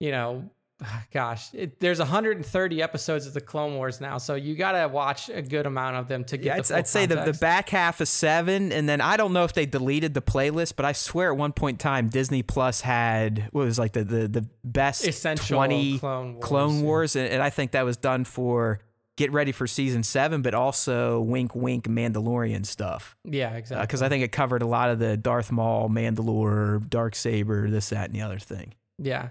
you 0.00 0.10
know, 0.10 0.50
gosh, 1.12 1.52
it, 1.54 1.80
there's 1.80 1.98
130 1.98 2.82
episodes 2.82 3.26
of 3.26 3.34
the 3.34 3.40
Clone 3.40 3.74
Wars 3.74 4.00
now, 4.00 4.18
so 4.18 4.34
you 4.34 4.54
got 4.54 4.72
to 4.72 4.88
watch 4.88 5.28
a 5.28 5.42
good 5.42 5.66
amount 5.66 5.96
of 5.96 6.08
them 6.08 6.24
to 6.24 6.36
get. 6.36 6.44
Yeah, 6.44 6.76
I'd, 6.76 6.80
I'd 6.80 6.88
say 6.88 7.06
the, 7.06 7.16
the 7.16 7.38
back 7.40 7.70
half 7.70 8.00
of 8.00 8.08
seven, 8.08 8.72
and 8.72 8.88
then 8.88 9.00
I 9.00 9.16
don't 9.16 9.32
know 9.32 9.44
if 9.44 9.52
they 9.52 9.66
deleted 9.66 10.14
the 10.14 10.22
playlist, 10.22 10.76
but 10.76 10.84
I 10.84 10.92
swear 10.92 11.32
at 11.32 11.38
one 11.38 11.52
point 11.52 11.74
in 11.74 11.78
time 11.78 12.08
Disney 12.08 12.42
Plus 12.42 12.80
had 12.82 13.48
what 13.52 13.64
was 13.64 13.78
like 13.78 13.92
the 13.92 14.04
the, 14.04 14.28
the 14.28 14.48
best 14.64 15.06
Essential 15.06 15.56
20 15.56 15.98
Clone 15.98 16.34
Wars, 16.34 16.44
Clone 16.44 16.82
Wars 16.82 17.16
and, 17.16 17.28
and 17.28 17.42
I 17.42 17.50
think 17.50 17.72
that 17.72 17.84
was 17.84 17.96
done 17.96 18.24
for 18.24 18.80
get 19.18 19.32
ready 19.32 19.50
for 19.50 19.66
season 19.66 20.04
seven, 20.04 20.42
but 20.42 20.54
also 20.54 21.20
wink 21.20 21.54
wink 21.54 21.88
Mandalorian 21.88 22.64
stuff. 22.64 23.16
Yeah, 23.24 23.54
exactly. 23.54 23.84
Because 23.84 24.00
uh, 24.00 24.06
I 24.06 24.08
think 24.08 24.22
it 24.24 24.32
covered 24.32 24.62
a 24.62 24.66
lot 24.66 24.90
of 24.90 25.00
the 25.00 25.16
Darth 25.16 25.50
Maul, 25.50 25.88
Mandalore, 25.88 26.88
Dark 26.88 27.16
Saber, 27.16 27.68
this, 27.68 27.88
that, 27.88 28.06
and 28.06 28.14
the 28.14 28.22
other 28.22 28.38
thing. 28.38 28.74
Yeah, 28.98 29.30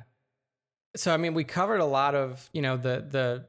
so 0.97 1.13
I 1.13 1.17
mean, 1.17 1.33
we 1.33 1.43
covered 1.43 1.79
a 1.79 1.85
lot 1.85 2.15
of 2.15 2.49
you 2.53 2.61
know 2.61 2.77
the 2.77 3.05
the 3.09 3.45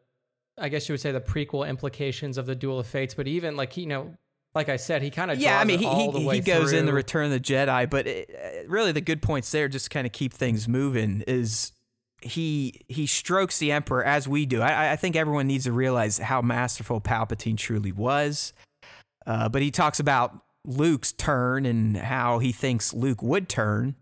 I 0.58 0.68
guess 0.68 0.88
you 0.88 0.92
would 0.92 1.00
say 1.00 1.12
the 1.12 1.20
prequel 1.20 1.68
implications 1.68 2.38
of 2.38 2.46
the 2.46 2.54
Duel 2.54 2.78
of 2.78 2.86
Fates, 2.86 3.14
but 3.14 3.26
even 3.26 3.56
like 3.56 3.76
you 3.76 3.86
know, 3.86 4.14
like 4.54 4.68
I 4.68 4.76
said, 4.76 5.02
he 5.02 5.10
kind 5.10 5.30
of 5.30 5.38
yeah. 5.38 5.58
I 5.58 5.64
mean, 5.64 5.78
he 5.78 5.86
he, 5.86 6.30
he 6.30 6.40
goes 6.40 6.70
through. 6.70 6.78
in 6.78 6.86
the 6.86 6.92
Return 6.92 7.26
of 7.26 7.30
the 7.30 7.40
Jedi, 7.40 7.88
but 7.88 8.06
it, 8.06 8.30
uh, 8.34 8.68
really 8.68 8.92
the 8.92 9.00
good 9.00 9.22
points 9.22 9.50
there, 9.50 9.68
just 9.68 9.90
kind 9.90 10.06
of 10.06 10.12
keep 10.12 10.32
things 10.32 10.68
moving. 10.68 11.22
Is 11.26 11.72
he 12.20 12.80
he 12.88 13.06
strokes 13.06 13.58
the 13.58 13.72
Emperor 13.72 14.04
as 14.04 14.28
we 14.28 14.46
do. 14.46 14.60
I, 14.60 14.92
I 14.92 14.96
think 14.96 15.16
everyone 15.16 15.46
needs 15.46 15.64
to 15.64 15.72
realize 15.72 16.18
how 16.18 16.42
masterful 16.42 17.00
Palpatine 17.00 17.56
truly 17.56 17.92
was. 17.92 18.52
Uh, 19.26 19.48
but 19.48 19.62
he 19.62 19.70
talks 19.70 20.00
about 20.00 20.42
Luke's 20.64 21.12
turn 21.12 21.66
and 21.66 21.96
how 21.96 22.38
he 22.38 22.50
thinks 22.50 22.94
Luke 22.94 23.22
would 23.22 23.48
turn 23.48 23.94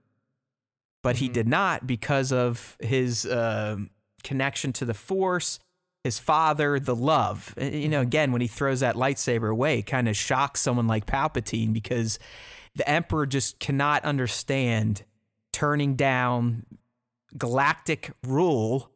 but 1.07 1.19
he 1.19 1.27
mm-hmm. 1.27 1.35
did 1.35 1.47
not 1.47 1.87
because 1.87 2.33
of 2.33 2.77
his 2.81 3.27
uh, 3.27 3.77
connection 4.25 4.73
to 4.73 4.85
the 4.85 4.93
Force, 4.93 5.61
his 6.03 6.19
father, 6.19 6.81
the 6.81 6.97
love. 6.97 7.55
You 7.57 7.89
know, 7.89 7.99
mm-hmm. 7.99 8.09
again, 8.09 8.33
when 8.33 8.41
he 8.41 8.49
throws 8.49 8.81
that 8.81 8.97
lightsaber 8.97 9.49
away, 9.49 9.83
kind 9.83 10.09
of 10.09 10.17
shocks 10.17 10.61
someone 10.61 10.89
like 10.89 11.07
Palpatine 11.07 11.73
because 11.73 12.19
the 12.75 12.91
Emperor 12.91 13.25
just 13.25 13.61
cannot 13.61 14.05
understand 14.05 15.05
turning 15.53 15.95
down 15.95 16.67
galactic 17.39 18.11
rule 18.27 18.91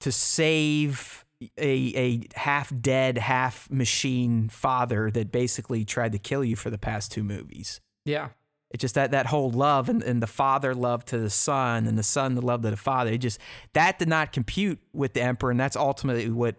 to 0.00 0.12
save 0.12 1.24
a, 1.56 1.94
a 1.96 2.38
half 2.38 2.70
dead, 2.78 3.16
half 3.16 3.70
machine 3.70 4.50
father 4.50 5.10
that 5.12 5.32
basically 5.32 5.86
tried 5.86 6.12
to 6.12 6.18
kill 6.18 6.44
you 6.44 6.56
for 6.56 6.68
the 6.68 6.76
past 6.76 7.10
two 7.10 7.24
movies. 7.24 7.80
Yeah. 8.04 8.28
It's 8.74 8.80
just 8.80 8.96
that 8.96 9.12
that 9.12 9.26
whole 9.26 9.52
love 9.52 9.88
and, 9.88 10.02
and 10.02 10.20
the 10.20 10.26
father 10.26 10.74
love 10.74 11.04
to 11.04 11.16
the 11.16 11.30
son 11.30 11.86
and 11.86 11.96
the 11.96 12.02
son 12.02 12.34
the 12.34 12.42
love 12.42 12.62
to 12.62 12.70
the 12.70 12.76
father. 12.76 13.12
It 13.12 13.18
just 13.18 13.38
that 13.72 14.00
did 14.00 14.08
not 14.08 14.32
compute 14.32 14.80
with 14.92 15.12
the 15.12 15.22
emperor, 15.22 15.52
and 15.52 15.60
that's 15.60 15.76
ultimately 15.76 16.28
what 16.28 16.56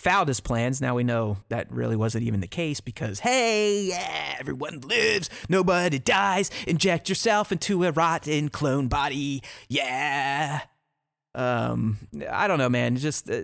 fouled 0.00 0.26
his 0.26 0.40
plans. 0.40 0.80
Now 0.80 0.96
we 0.96 1.04
know 1.04 1.36
that 1.48 1.70
really 1.70 1.94
wasn't 1.94 2.24
even 2.24 2.40
the 2.40 2.48
case 2.48 2.80
because 2.80 3.20
hey, 3.20 3.84
yeah, 3.84 4.34
everyone 4.40 4.80
lives, 4.80 5.30
nobody 5.48 6.00
dies. 6.00 6.50
Inject 6.66 7.08
yourself 7.08 7.52
into 7.52 7.84
a 7.84 7.92
rotten 7.92 8.48
clone 8.48 8.88
body, 8.88 9.40
yeah. 9.68 10.62
Um, 11.36 11.98
I 12.28 12.48
don't 12.48 12.58
know, 12.58 12.68
man. 12.68 12.96
Just 12.96 13.30
uh, 13.30 13.42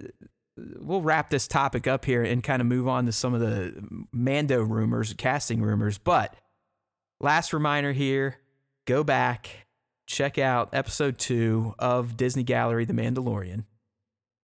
we'll 0.81 1.01
wrap 1.01 1.31
this 1.31 1.47
topic 1.47 1.87
up 1.87 2.07
here 2.07 2.25
and 2.25 2.43
kind 2.43 2.61
of 2.61 2.67
move 2.67 2.89
on 2.89 3.07
to 3.07 3.13
some 3.13 3.35
of 3.35 3.41
the 3.41 4.07
Mando 4.11 4.65
rumors, 4.65 5.15
casting 5.15 5.63
rumors, 5.63 5.97
but 5.97 6.35
last 7.25 7.55
reminder 7.55 7.93
here 7.93 8.37
go 8.87 9.03
back, 9.03 9.67
check 10.07 10.39
out 10.39 10.69
episode 10.75 11.19
two 11.19 11.75
of 11.79 12.19
Disney 12.19 12.43
Gallery 12.43 12.85
The 12.85 12.93
Mandalorian. 12.93 13.65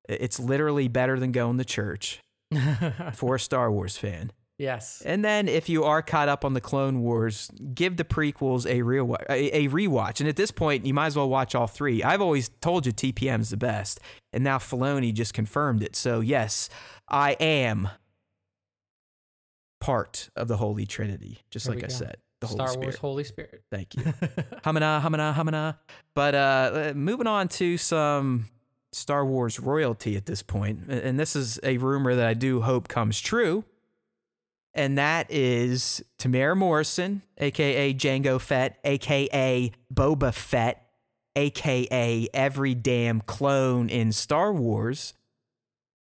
It's 0.08 0.40
literally 0.40 0.88
better 0.88 1.20
than 1.20 1.30
going 1.30 1.58
to 1.58 1.64
church 1.64 2.20
for 3.12 3.34
a 3.36 3.40
Star 3.40 3.70
Wars 3.70 3.98
fan. 3.98 4.32
Yes. 4.58 5.02
And 5.04 5.24
then 5.24 5.46
if 5.46 5.68
you 5.68 5.84
are 5.84 6.02
caught 6.02 6.28
up 6.28 6.44
on 6.44 6.54
the 6.54 6.60
Clone 6.60 7.00
Wars, 7.00 7.50
give 7.74 7.96
the 7.96 8.04
prequels 8.04 8.66
a 8.66 8.82
real 8.82 9.14
a, 9.28 9.64
a 9.64 9.68
rewatch. 9.68 10.20
And 10.20 10.28
at 10.28 10.36
this 10.36 10.50
point, 10.50 10.84
you 10.84 10.94
might 10.94 11.06
as 11.08 11.16
well 11.16 11.28
watch 11.28 11.54
all 11.54 11.66
three. 11.66 12.02
I've 12.02 12.20
always 12.20 12.48
told 12.60 12.86
you 12.86 12.92
TPM 12.92 13.40
is 13.40 13.50
the 13.50 13.56
best, 13.56 14.00
and 14.32 14.42
now 14.42 14.58
Filoni 14.58 15.14
just 15.14 15.32
confirmed 15.32 15.82
it. 15.82 15.96
So 15.96 16.20
yes, 16.20 16.68
I 17.08 17.32
am 17.40 17.88
part 19.80 20.28
of 20.34 20.48
the 20.48 20.58
Holy 20.58 20.86
Trinity, 20.86 21.40
just 21.50 21.66
there 21.66 21.74
like 21.74 21.84
I 21.84 21.88
go. 21.88 21.94
said 21.94 22.16
the 22.40 22.46
Star 22.48 22.68
Holy 22.68 22.78
Wars 22.78 22.96
Holy 22.96 23.24
Spirit. 23.24 23.62
Thank 23.70 23.94
you. 23.94 24.02
hamana, 24.64 25.00
hamana, 25.00 25.34
hamana. 25.34 25.76
But 26.14 26.34
uh, 26.34 26.92
moving 26.96 27.26
on 27.26 27.48
to 27.48 27.76
some 27.76 28.46
Star 28.92 29.24
Wars 29.24 29.60
royalty 29.60 30.16
at 30.16 30.26
this 30.26 30.42
point, 30.42 30.88
and 30.88 31.18
this 31.18 31.36
is 31.36 31.60
a 31.62 31.76
rumor 31.78 32.14
that 32.14 32.26
I 32.26 32.34
do 32.34 32.62
hope 32.62 32.88
comes 32.88 33.20
true, 33.20 33.64
and 34.74 34.98
that 34.98 35.30
is 35.30 36.02
Temuera 36.18 36.56
Morrison, 36.56 37.22
aka 37.38 37.94
Jango 37.94 38.40
Fett, 38.40 38.78
aka 38.84 39.70
Boba 39.92 40.32
Fett, 40.34 40.86
aka 41.36 42.28
every 42.34 42.74
damn 42.74 43.20
clone 43.20 43.88
in 43.88 44.12
Star 44.12 44.52
Wars, 44.52 45.14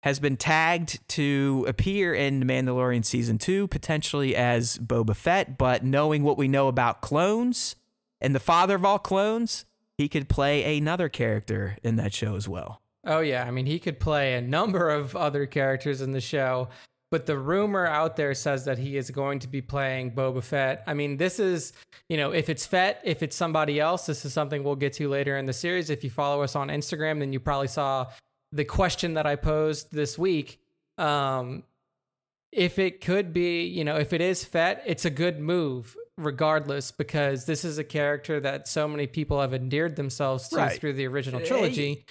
has 0.05 0.19
been 0.19 0.37
tagged 0.37 1.05
to 1.09 1.65
appear 1.67 2.13
in 2.13 2.39
The 2.39 2.45
Mandalorian 2.45 3.03
season 3.03 3.39
two, 3.39 3.67
potentially 3.67 4.35
as 4.35 4.77
Boba 4.77 5.15
Fett. 5.15 5.57
But 5.57 5.83
knowing 5.83 6.21
what 6.21 6.37
we 6.37 6.47
know 6.47 6.67
about 6.67 7.01
clones 7.01 7.75
and 8.21 8.35
the 8.35 8.39
father 8.39 8.75
of 8.75 8.85
all 8.85 8.99
clones, 8.99 9.65
he 9.97 10.07
could 10.07 10.29
play 10.29 10.77
another 10.77 11.09
character 11.09 11.75
in 11.83 11.95
that 11.95 12.13
show 12.13 12.35
as 12.35 12.47
well. 12.47 12.81
Oh, 13.03 13.19
yeah. 13.19 13.45
I 13.45 13.51
mean, 13.51 13.65
he 13.65 13.79
could 13.79 13.99
play 13.99 14.35
a 14.35 14.41
number 14.41 14.91
of 14.91 15.15
other 15.15 15.47
characters 15.47 16.01
in 16.01 16.11
the 16.11 16.21
show. 16.21 16.69
But 17.09 17.25
the 17.25 17.37
rumor 17.37 17.85
out 17.85 18.15
there 18.15 18.33
says 18.35 18.65
that 18.65 18.77
he 18.77 18.97
is 18.97 19.09
going 19.09 19.39
to 19.39 19.47
be 19.47 19.61
playing 19.61 20.11
Boba 20.11 20.43
Fett. 20.43 20.83
I 20.85 20.93
mean, 20.93 21.17
this 21.17 21.39
is, 21.39 21.73
you 22.09 22.17
know, 22.17 22.31
if 22.31 22.49
it's 22.49 22.65
Fett, 22.65 23.01
if 23.03 23.23
it's 23.23 23.35
somebody 23.35 23.79
else, 23.79 24.05
this 24.05 24.23
is 24.23 24.33
something 24.33 24.63
we'll 24.63 24.75
get 24.75 24.93
to 24.93 25.09
later 25.09 25.37
in 25.37 25.45
the 25.45 25.53
series. 25.53 25.89
If 25.89 26.03
you 26.03 26.11
follow 26.11 26.43
us 26.43 26.55
on 26.55 26.67
Instagram, 26.67 27.19
then 27.19 27.33
you 27.33 27.39
probably 27.39 27.69
saw 27.69 28.07
the 28.55 28.65
question 28.65 29.15
that 29.15 29.27
I 29.27 29.35
posed 29.35 29.91
this 29.91 30.17
week. 30.17 30.59
Um, 30.97 31.63
if 32.53 32.79
it 32.79 33.01
could 33.01 33.33
be, 33.33 33.65
you 33.65 33.83
know, 33.83 33.97
if 33.97 34.13
it 34.13 34.21
is 34.21 34.45
Fett, 34.45 34.81
it's 34.85 35.03
a 35.03 35.09
good 35.09 35.39
move 35.39 35.97
regardless 36.17 36.91
because 36.91 37.45
this 37.45 37.65
is 37.65 37.77
a 37.77 37.83
character 37.83 38.39
that 38.39 38.69
so 38.69 38.87
many 38.87 39.07
people 39.07 39.41
have 39.41 39.53
endeared 39.53 39.97
themselves 39.97 40.47
to 40.49 40.55
right. 40.55 40.79
through 40.79 40.93
the 40.93 41.05
original 41.05 41.41
trilogy. 41.41 42.05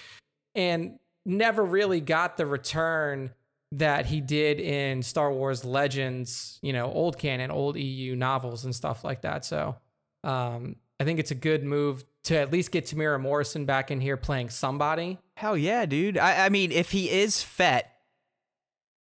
And 0.53 0.99
never 1.25 1.63
really 1.63 1.99
got 1.99 2.37
the 2.37 2.45
return 2.45 3.31
that 3.71 4.05
he 4.05 4.21
did 4.21 4.59
in 4.59 5.01
Star 5.01 5.33
Wars 5.33 5.65
Legends, 5.65 6.59
you 6.61 6.71
know, 6.71 6.91
old 6.91 7.17
canon, 7.17 7.49
old 7.49 7.75
EU 7.75 8.15
novels 8.15 8.63
and 8.65 8.75
stuff 8.75 9.03
like 9.03 9.21
that. 9.21 9.43
So 9.43 9.75
um, 10.23 10.75
I 10.99 11.05
think 11.05 11.19
it's 11.19 11.31
a 11.31 11.35
good 11.35 11.63
move 11.63 12.05
to 12.25 12.37
at 12.37 12.51
least 12.51 12.71
get 12.71 12.85
Temuera 12.85 13.19
Morrison 13.19 13.65
back 13.65 13.89
in 13.89 14.01
here 14.01 14.17
playing 14.17 14.49
somebody. 14.49 15.19
Hell 15.37 15.57
yeah, 15.57 15.85
dude. 15.85 16.17
I, 16.17 16.45
I 16.45 16.49
mean, 16.49 16.71
if 16.71 16.91
he 16.91 17.09
is 17.09 17.41
Fett, 17.41 17.91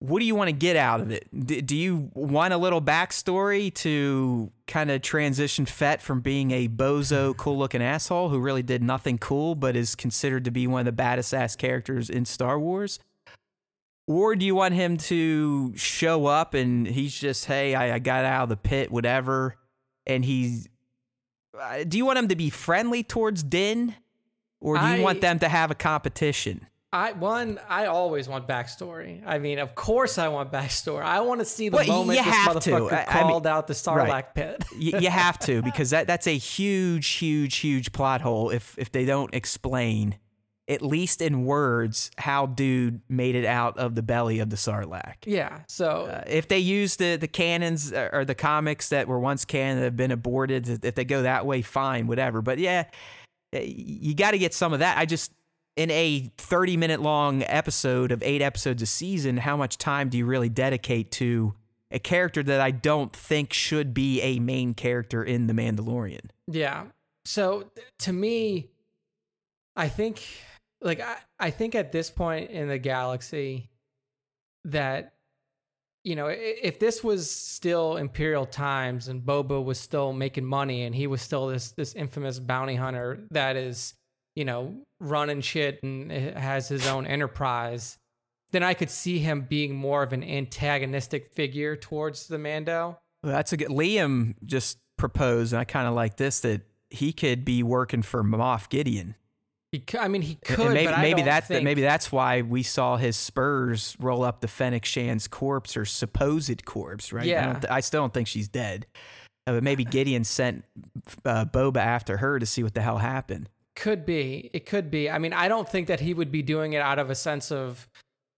what 0.01 0.19
do 0.19 0.25
you 0.25 0.35
want 0.35 0.49
to 0.49 0.53
get 0.53 0.75
out 0.75 1.01
of 1.01 1.13
it? 1.13 1.29
D- 1.33 1.61
do 1.61 1.77
you 1.77 2.11
want 2.15 2.53
a 2.53 2.57
little 2.57 2.83
backstory 2.83 3.73
to 3.75 4.51
kind 4.67 4.91
of 4.91 5.01
transition 5.03 5.65
Fett 5.65 6.03
from 6.03 6.21
being 6.21 6.51
a 6.51 6.69
bozo, 6.69 7.37
cool 7.37 7.57
looking 7.57 7.83
asshole 7.83 8.29
who 8.29 8.41
really 8.41 8.65
did 8.65 8.83
nothing 8.83 9.19
cool 9.19 9.55
but 9.55 9.77
is 9.77 9.95
considered 9.95 10.45
to 10.45 10.51
be 10.51 10.67
one 10.67 10.81
of 10.81 10.87
the 10.87 10.93
baddest 10.93 11.33
ass 11.33 11.55
characters 11.55 12.11
in 12.11 12.25
Star 12.25 12.59
Wars? 12.59 12.99
Or 14.09 14.35
do 14.35 14.45
you 14.45 14.57
want 14.57 14.75
him 14.75 14.97
to 14.97 15.77
show 15.77 16.27
up 16.27 16.55
and 16.55 16.89
he's 16.89 17.15
just, 17.15 17.45
hey, 17.45 17.77
I, 17.77 17.95
I 17.95 17.99
got 18.01 18.25
out 18.25 18.45
of 18.45 18.49
the 18.49 18.57
pit, 18.57 18.91
whatever, 18.91 19.57
and 20.07 20.25
he's. 20.25 20.69
Uh, 21.59 21.85
do 21.87 21.99
you 21.99 22.05
want 22.07 22.17
them 22.17 22.29
to 22.29 22.37
be 22.37 22.51
friendly 22.51 23.03
towards 23.03 23.43
Din? 23.43 23.95
Or 24.61 24.77
do 24.79 24.85
you 24.87 24.95
I- 24.95 25.01
want 25.01 25.21
them 25.21 25.39
to 25.41 25.49
have 25.49 25.71
a 25.71 25.75
competition? 25.75 26.67
I 26.95 27.13
one, 27.13 27.59
I 27.71 27.87
always 27.87 28.29
want 28.29 28.47
backstory. 28.47 29.23
I 29.27 29.39
mean, 29.39 29.59
of 29.59 29.75
course, 29.75 30.19
I 30.19 30.29
want 30.29 30.53
backstory. 30.53 31.03
I 31.03 31.23
want 31.23 31.41
to 31.41 31.47
see 31.47 31.71
the 31.71 31.77
Well, 31.79 31.87
moment 31.87 32.19
you 32.19 32.25
this 32.25 32.35
have 32.35 32.61
to. 32.61 32.71
motherfucker 32.71 33.05
I- 33.09 33.15
mean- 33.23 33.31
called 33.31 33.47
out 33.47 33.67
the 33.67 33.73
Sarlacc 33.73 34.09
right. 34.09 34.35
pit. 34.35 34.65
you, 34.79 34.99
you 34.99 35.09
have 35.09 35.39
to 35.41 35.63
because 35.69 35.89
that 35.91 36.07
that's 36.07 36.27
a 36.27 36.37
huge, 36.37 37.09
huge, 37.13 37.57
huge 37.57 37.93
plot 37.93 38.21
hole 38.21 38.51
if 38.51 38.75
if 38.79 38.93
they 38.93 39.07
don't 39.07 39.33
explain, 39.35 40.17
at 40.69 40.81
least 40.81 41.21
in 41.21 41.45
words, 41.45 42.11
how 42.19 42.47
dude 42.47 43.01
made 43.09 43.35
it 43.35 43.45
out 43.45 43.77
of 43.79 43.95
the 43.95 44.03
belly 44.03 44.39
of 44.39 44.49
the 44.51 44.57
Sarlacc. 44.57 45.17
yeah. 45.27 45.61
So 45.69 46.07
Uh, 46.07 46.23
if 46.27 46.47
they 46.49 46.59
use 46.61 46.97
the 46.97 47.17
the 47.17 47.29
canons 47.29 47.93
uh, 47.93 48.11
or 48.13 48.25
the 48.25 48.35
comics 48.35 48.89
that 48.91 49.09
were 49.09 49.19
once 49.19 49.45
canon 49.45 49.79
that 49.79 49.85
have 49.85 49.97
been 49.97 50.13
aborted, 50.13 50.85
if 50.85 50.95
they 50.95 51.05
go 51.05 51.23
that 51.23 51.45
way, 51.47 51.63
fine, 51.63 52.07
whatever. 52.07 52.43
But 52.43 52.59
yeah, 52.59 52.85
you 53.53 54.15
got 54.15 54.31
to 54.33 54.39
get 54.39 54.55
some 54.55 54.73
of 54.73 54.79
that. 54.79 54.97
I 54.99 55.05
just 55.05 55.33
in 55.77 55.91
a 55.91 56.31
30 56.37 56.77
minute 56.77 57.01
long 57.01 57.43
episode 57.45 58.13
of 58.13 58.23
eight 58.23 58.43
episodes 58.43 58.83
a 58.83 58.87
season, 58.87 59.39
how 59.39 59.57
much 59.57 59.79
time 59.79 60.09
do 60.11 60.19
you 60.19 60.27
really 60.27 60.49
dedicate 60.49 61.11
to 61.13 61.55
a 61.91 61.99
character 61.99 62.43
that 62.43 62.61
I 62.61 62.71
don't 62.71 63.13
think 63.15 63.53
should 63.53 63.93
be 63.93 64.21
a 64.23 64.39
main 64.39 64.75
character 64.75 65.23
in 65.25 65.47
The 65.47 65.53
Mandalorian? 65.55 66.31
Yeah. 66.47 66.85
So 67.25 67.71
to 68.01 68.13
me, 68.13 68.69
I 69.77 69.89
think 69.89 70.23
like 70.81 71.01
I, 71.01 71.17
I 71.39 71.51
think 71.51 71.75
at 71.75 71.93
this 71.93 72.11
point 72.11 72.51
in 72.51 72.69
the 72.69 72.79
galaxy 72.79 73.71
that 74.65 75.15
you 76.05 76.17
know, 76.17 76.27
if 76.29 76.81
this 76.81 77.05
was 77.05 77.31
still 77.31 77.97
Imperial 77.97 78.45
times 78.45 79.07
and 79.07 79.23
Boba 79.23 79.65
was 79.65 79.79
still 79.79 80.13
making 80.13 80.45
money 80.45 80.83
and 80.83 80.95
he 80.95 81.07
was 81.07 81.23
still 81.23 81.47
this 81.47 81.73
this 81.73 81.95
infamous 81.95 82.41
bounty 82.41 82.75
hunter 82.75 83.21
that 83.31 83.57
is, 83.57 83.95
you 84.35 84.45
know, 84.45 84.75
running 84.99 85.41
shit 85.41 85.81
and 85.83 86.11
has 86.11 86.69
his 86.69 86.89
own 86.89 87.07
enterprise, 87.07 87.99
then 88.51 88.65
I 88.65 88.75
could 88.75 88.91
see 88.91 89.21
him 89.21 89.43
being 89.43 89.77
more 89.77 90.03
of 90.03 90.13
an 90.13 90.25
antagonistic 90.25 91.33
figure 91.33 91.77
towards 91.77 92.27
the 92.27 92.39
Mando. 92.39 92.99
Well, 93.23 93.33
that's 93.33 93.53
a 93.53 93.57
good. 93.57 93.69
Liam 93.69 94.35
just 94.45 94.79
proposed, 94.99 95.53
and 95.53 95.61
I 95.61 95.65
kind 95.65 95.87
of 95.87 95.95
like 95.95 96.17
this 96.17 96.41
that 96.41 96.63
he 96.91 97.13
could 97.13 97.45
be 97.45 97.63
working 97.63 98.03
for 98.03 98.25
Moff 98.25 98.69
Gideon. 98.69 99.15
He 99.73 99.83
I 99.99 100.07
mean, 100.09 100.21
he 100.23 100.39
And 100.49 100.57
could, 100.57 100.73
maybe 100.75 100.85
but 100.87 100.99
I 100.99 101.03
maybe 101.03 101.21
don't 101.23 101.25
that's 101.25 101.49
think, 101.49 101.65
maybe 101.65 101.81
that's 101.81 102.13
why 102.13 102.43
we 102.43 102.63
saw 102.63 102.99
his 102.99 103.17
spurs 103.17 103.97
roll 103.99 104.23
up 104.23 104.43
the 104.43 104.49
Fennec 104.49 104.85
Shand's 104.85 105.27
corpse 105.29 105.77
or 105.79 105.85
supposed 105.87 106.65
corpse, 106.67 107.11
right? 107.13 107.23
I, 107.25 107.27
Yeah. 107.27 107.45
don't 107.53 107.61
th- 107.63 107.71
I 107.73 107.81
still 107.81 108.03
don't 108.03 108.13
think 108.15 108.29
she's 108.29 108.49
dead. 108.49 108.87
Uh, 109.47 109.55
but 109.55 109.63
maybe 109.65 109.85
Gideon 109.85 110.25
sent 110.25 110.65
uh, 111.25 111.47
Boba 111.47 111.79
after 111.79 112.19
her 112.19 112.39
to 112.39 112.45
see 112.47 112.63
what 112.63 112.75
the 112.75 112.83
hell 112.83 112.99
happened. 112.99 113.49
Could 113.75 114.05
be. 114.05 114.51
It 114.53 114.67
could 114.67 114.91
be. 114.91 115.09
I 115.11 115.19
mean, 115.19 115.33
I 115.33 115.49
don't 115.49 115.67
think 115.69 115.89
that 115.89 116.01
he 116.01 116.13
would 116.15 116.31
be 116.31 116.43
doing 116.43 116.75
it 116.75 116.83
out 116.83 116.99
of 116.99 117.09
a 117.11 117.15
sense 117.15 117.51
of 117.51 117.89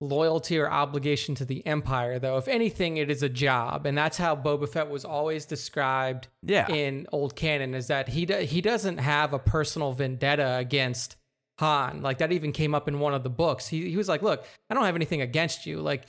loyalty 0.01 0.59
or 0.59 0.70
obligation 0.70 1.35
to 1.36 1.44
the 1.44 1.66
Empire, 1.66 2.19
though. 2.19 2.36
If 2.36 2.47
anything, 2.48 2.97
it 2.97 3.11
is 3.11 3.23
a 3.23 3.28
job, 3.28 3.86
and 3.86 3.97
that's 3.98 4.19
how 4.19 4.36
Boba 4.36 4.69
Fett 4.69 4.89
was 4.89 5.05
always 5.05 5.47
described 5.47 6.28
Yeah. 6.43 6.69
in 6.69 7.06
old 7.12 7.35
canon. 7.36 7.74
Is 7.74 7.89
that 7.89 8.09
he 8.11 8.24
do, 8.27 8.36
he 8.39 8.61
doesn't 8.61 8.98
have 8.98 9.32
a 9.32 9.39
personal 9.39 9.93
vendetta 9.93 10.56
against 10.56 11.16
Han. 11.59 12.03
Like 12.03 12.19
that 12.19 12.33
even 12.33 12.53
came 12.53 12.75
up 12.75 12.89
in 12.89 12.99
one 12.99 13.15
of 13.15 13.23
the 13.23 13.31
books. 13.31 13.69
He 13.69 13.89
he 13.91 13.97
was 13.97 14.09
like, 14.09 14.23
"Look, 14.23 14.45
I 14.69 14.75
don't 14.75 14.85
have 14.85 14.97
anything 14.97 15.21
against 15.21 15.67
you." 15.67 15.81
Like 15.81 16.07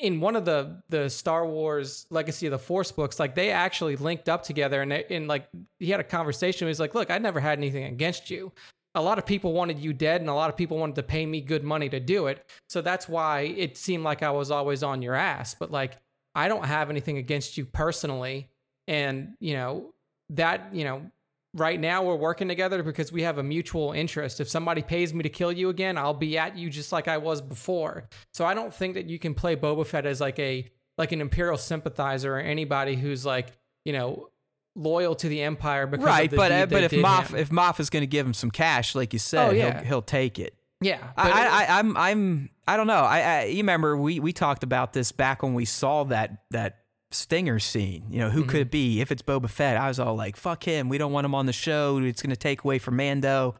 in 0.00 0.20
one 0.20 0.36
of 0.36 0.44
the 0.44 0.82
the 0.88 1.10
Star 1.10 1.46
Wars 1.46 2.06
Legacy 2.10 2.46
of 2.46 2.52
the 2.52 2.58
Force 2.58 2.92
books, 2.92 3.18
like 3.18 3.34
they 3.34 3.50
actually 3.50 3.96
linked 3.96 4.28
up 4.28 4.42
together, 4.42 4.82
and 4.82 4.92
and 4.92 5.28
like 5.28 5.48
he 5.78 5.90
had 5.90 6.00
a 6.00 6.04
conversation. 6.04 6.66
He 6.66 6.70
was 6.70 6.80
like, 6.80 6.94
"Look, 6.94 7.10
I 7.10 7.18
never 7.18 7.40
had 7.40 7.58
anything 7.58 7.84
against 7.84 8.30
you. 8.30 8.52
A 8.94 9.02
lot 9.02 9.18
of 9.18 9.26
people 9.26 9.52
wanted 9.52 9.78
you 9.78 9.92
dead, 9.92 10.20
and 10.20 10.30
a 10.30 10.34
lot 10.34 10.48
of 10.50 10.56
people 10.56 10.78
wanted 10.78 10.96
to 10.96 11.02
pay 11.02 11.26
me 11.26 11.40
good 11.40 11.64
money 11.64 11.88
to 11.88 12.00
do 12.00 12.28
it. 12.28 12.48
So 12.68 12.80
that's 12.80 13.08
why 13.08 13.40
it 13.40 13.76
seemed 13.76 14.04
like 14.04 14.22
I 14.22 14.30
was 14.30 14.50
always 14.50 14.82
on 14.82 15.02
your 15.02 15.14
ass. 15.14 15.54
But 15.54 15.70
like, 15.70 15.98
I 16.34 16.48
don't 16.48 16.64
have 16.64 16.90
anything 16.90 17.18
against 17.18 17.58
you 17.58 17.66
personally, 17.66 18.48
and 18.86 19.34
you 19.40 19.54
know 19.54 19.94
that 20.30 20.74
you 20.74 20.84
know." 20.84 21.10
Right 21.56 21.80
now, 21.80 22.02
we're 22.04 22.16
working 22.16 22.48
together 22.48 22.82
because 22.82 23.10
we 23.10 23.22
have 23.22 23.38
a 23.38 23.42
mutual 23.42 23.92
interest. 23.92 24.40
If 24.40 24.48
somebody 24.48 24.82
pays 24.82 25.14
me 25.14 25.22
to 25.22 25.28
kill 25.30 25.50
you 25.52 25.70
again, 25.70 25.96
I'll 25.96 26.12
be 26.12 26.36
at 26.36 26.56
you 26.58 26.68
just 26.68 26.92
like 26.92 27.08
I 27.08 27.16
was 27.16 27.40
before. 27.40 28.08
So 28.34 28.44
I 28.44 28.52
don't 28.54 28.74
think 28.74 28.94
that 28.94 29.08
you 29.08 29.18
can 29.18 29.32
play 29.34 29.56
Boba 29.56 29.86
Fett 29.86 30.04
as 30.04 30.20
like 30.20 30.38
a 30.38 30.68
like 30.98 31.12
an 31.12 31.20
imperial 31.20 31.56
sympathizer 31.56 32.36
or 32.36 32.40
anybody 32.40 32.94
who's 32.96 33.24
like 33.24 33.48
you 33.84 33.92
know 33.94 34.28
loyal 34.74 35.14
to 35.14 35.28
the 35.30 35.40
empire 35.42 35.86
because 35.86 36.04
right, 36.04 36.30
but 36.30 36.52
uh, 36.52 36.66
but 36.66 36.82
if 36.82 36.92
Moff 36.92 37.28
him. 37.30 37.36
if 37.36 37.48
Moff 37.48 37.80
is 37.80 37.88
going 37.88 38.02
to 38.02 38.06
give 38.06 38.26
him 38.26 38.34
some 38.34 38.50
cash, 38.50 38.94
like 38.94 39.12
you 39.14 39.18
said, 39.18 39.48
Oh, 39.48 39.50
yeah. 39.52 39.78
he'll 39.78 39.84
he'll 39.86 40.02
take 40.02 40.38
it. 40.38 40.54
yeah, 40.82 40.98
I, 41.16 41.28
it- 41.28 41.34
I, 41.34 41.46
I, 41.64 41.78
I'm, 41.78 41.96
I'm, 41.96 42.50
I 42.68 42.76
don't 42.76 42.86
know. 42.86 43.02
I, 43.02 43.20
I, 43.20 43.44
you 43.44 43.58
remember 43.58 43.96
we, 43.96 44.20
we 44.20 44.34
talked 44.34 44.62
about 44.62 44.92
this 44.92 45.10
back 45.12 45.42
when 45.42 45.54
we 45.54 45.64
saw 45.64 46.04
that, 46.04 46.42
that 46.50 46.80
Stinger 47.10 47.58
scene. 47.58 48.06
You 48.10 48.20
know, 48.20 48.30
who 48.30 48.40
Mm-hmm. 48.42 48.50
could 48.50 48.60
it 48.62 48.70
be? 48.70 49.00
If 49.00 49.10
it's 49.12 49.22
Boba 49.22 49.48
Fett, 49.48 49.76
I 49.76 49.88
was 49.88 49.98
all 50.00 50.14
like, 50.16 50.36
fuck 50.36 50.64
him. 50.64 50.88
We 50.88 50.98
don't 50.98 51.12
want 51.12 51.24
him 51.24 51.34
on 51.34 51.46
the 51.46 51.52
show. 51.52 51.98
It's 51.98 52.20
going 52.22 52.30
to 52.30 52.36
take 52.36 52.64
away 52.64 52.78
from 52.78 52.96
Mando. 52.96 53.56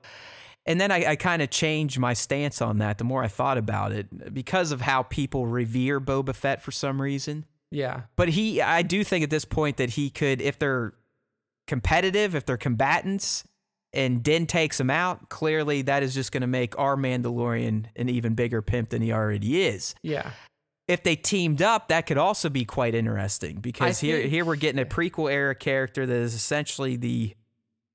And 0.69 0.81
then 0.81 0.91
I, 0.91 1.11
I 1.11 1.17
kind 1.17 1.43
of 1.43 1.51
changed 1.51 1.99
my 1.99 2.13
stance 2.13 2.61
on 2.61 2.79
that 2.79 2.99
the 2.99 3.05
more 3.05 3.23
I 3.23 3.29
thought 3.29 3.57
about 3.57 3.93
it 3.93 4.35
because 4.35 4.73
of 4.73 4.81
how 4.81 5.05
people 5.05 5.47
revere 5.47 6.01
Boba 6.01 6.35
Fett 6.35 6.61
for 6.61 6.73
some 6.73 7.01
reason. 7.01 7.45
yeah, 7.71 8.03
But 8.17 8.31
he, 8.31 8.61
I 8.61 8.83
do 8.83 9.05
think 9.05 9.23
at 9.23 9.31
this 9.31 9.45
point 9.45 9.77
that 9.77 9.91
he 9.91 10.11
could, 10.11 10.41
if 10.43 10.59
they're 10.59 10.95
competitive, 11.69 12.35
if 12.35 12.45
they're 12.47 12.57
combatants, 12.57 13.45
and 13.93 14.23
Din 14.23 14.47
takes 14.47 14.79
him 14.81 14.91
out, 14.91 15.29
clearly 15.29 15.83
that 15.83 16.03
is 16.03 16.15
just 16.15 16.33
going 16.33 16.41
to 16.43 16.47
make 16.49 16.77
our 16.79 16.97
Mandalorian 16.97 17.87
an 17.97 18.09
even 18.09 18.35
bigger 18.35 18.61
pimp 18.61 18.91
than 18.91 19.01
he 19.03 19.13
already 19.13 19.63
is. 19.63 19.95
yeah, 20.03 20.33
If 20.89 21.03
they 21.03 21.17
teamed 21.17 21.63
up, 21.63 21.89
that 21.89 22.07
could 22.07 22.19
also 22.19 22.49
be 22.49 22.65
quite 22.65 22.95
interesting 22.95 23.57
because 23.57 24.03
I 24.03 24.07
here, 24.07 24.19
think- 24.19 24.31
here 24.31 24.45
we're 24.45 24.57
getting 24.57 24.81
a 24.81 24.85
prequel 24.85 25.31
era 25.33 25.55
character 25.55 26.07
that 26.07 26.15
is 26.15 26.35
essentially 26.35 26.97
the 26.97 27.35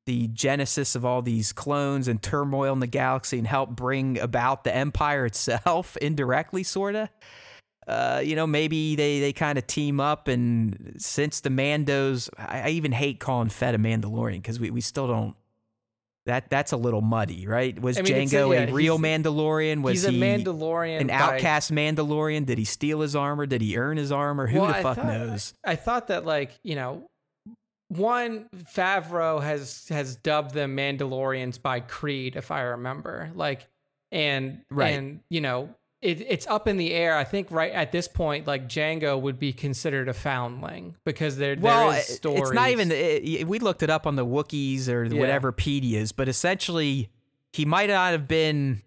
the 0.07 0.27
genesis 0.30 0.95
of 0.95 1.05
all 1.05 1.22
these 1.22 1.53
clones 1.53 2.07
and 2.07 2.23
turmoil 2.23 2.73
in 2.73 2.80
the 2.80 2.88
galaxy 2.88 3.38
and 3.38 3.45
help 3.45 3.69
bring 3.69 4.19
about 4.19 4.63
the 4.63 4.76
empire 4.76 5.26
itself 5.27 5.95
indirectly, 5.97 6.63
sorta 6.63 7.11
uh, 7.88 8.22
you 8.23 8.35
know, 8.35 8.45
maybe 8.45 8.95
they, 8.95 9.19
they 9.19 9.34
kind 9.34 9.57
of 9.57 9.68
team 9.68 9.99
up. 9.99 10.27
And 10.27 10.95
since 10.97 11.41
the 11.41 11.49
Mandos, 11.49 12.30
I, 12.38 12.61
I 12.61 12.69
even 12.69 12.91
hate 12.91 13.19
calling 13.19 13.49
Fett 13.49 13.76
a 13.76 13.80
Mandalorian 13.80 14.38
because 14.38 14.59
we, 14.59 14.69
we 14.69 14.81
still 14.81 15.07
don't. 15.07 15.35
That 16.27 16.49
that's 16.52 16.72
a 16.72 16.77
little 16.77 17.02
muddy, 17.02 17.48
right? 17.48 17.80
Was 17.81 17.98
I 17.98 18.03
mean, 18.03 18.14
it's 18.15 18.31
a- 18.31 18.35
Jango 18.35 18.53
yeah, 18.53 18.69
a 18.69 18.73
real 18.73 18.99
Mandalorian? 18.99 19.81
Was 19.81 19.93
he's 19.93 20.06
a 20.06 20.11
he 20.11 20.19
Mandalorian, 20.19 21.02
an 21.02 21.07
by- 21.07 21.14
outcast 21.14 21.72
Mandalorian? 21.72 22.45
Did 22.45 22.60
he 22.60 22.65
steal 22.65 23.02
his 23.02 23.15
armor? 23.15 23.45
Did 23.48 23.61
he 23.61 23.76
earn 23.76 23.98
his 23.98 24.11
armor? 24.11 24.45
Who 24.48 24.60
Well, 24.60 24.68
the 24.69 24.77
I 24.77 24.84
fuck 24.84 24.98
thought- 24.98 25.06
knows? 25.07 25.53
I 25.65 25.76
thought 25.76 26.07
that 26.10 26.26
like 26.26 26.52
you 26.64 26.76
know, 26.76 27.07
one 27.89 28.48
Favreau 28.56 29.41
has 29.41 29.88
has 29.89 30.15
dubbed 30.15 30.53
them 30.53 30.77
Mandalorians 30.77 31.61
by 31.61 31.80
Creed, 31.80 32.35
if 32.35 32.52
I 32.52 32.61
remember. 32.61 33.31
Like, 33.35 33.68
and 34.11 34.61
Right. 34.69 34.89
and 34.93 35.22
you 35.30 35.41
know, 35.41 35.73
it, 36.02 36.22
it's 36.22 36.48
up 36.48 36.68
in 36.68 36.78
the 36.78 36.94
air. 36.94 37.15
I 37.18 37.23
think 37.23 37.49
right 37.52 37.72
at 37.72 37.91
this 37.91 38.07
point, 38.07 38.48
like 38.48 38.68
Jango 38.68 39.19
would 39.22 39.38
be 39.40 39.53
considered 39.53 40.10
a 40.10 40.14
foundling 40.14 40.95
because 41.06 41.38
there 41.38 41.56
Well, 41.60 41.91
there 41.91 41.99
is 41.99 42.06
stories. 42.07 42.41
it's 42.41 42.52
not 42.53 42.69
even. 42.69 42.91
It, 42.91 43.48
we 43.48 43.60
looked 43.60 43.84
it 43.84 43.90
up 43.90 44.07
on 44.07 44.15
the 44.15 44.26
Wookiees 44.26 44.88
or 44.90 45.03
Yeah. 45.06 45.19
whatever 45.19 45.52
Pedias, 45.52 46.11
but 46.15 46.28
essentially, 46.28 47.10
he 47.53 47.65
might 47.65 47.90
not 47.90 48.11
have 48.14 48.28
been 48.28 48.82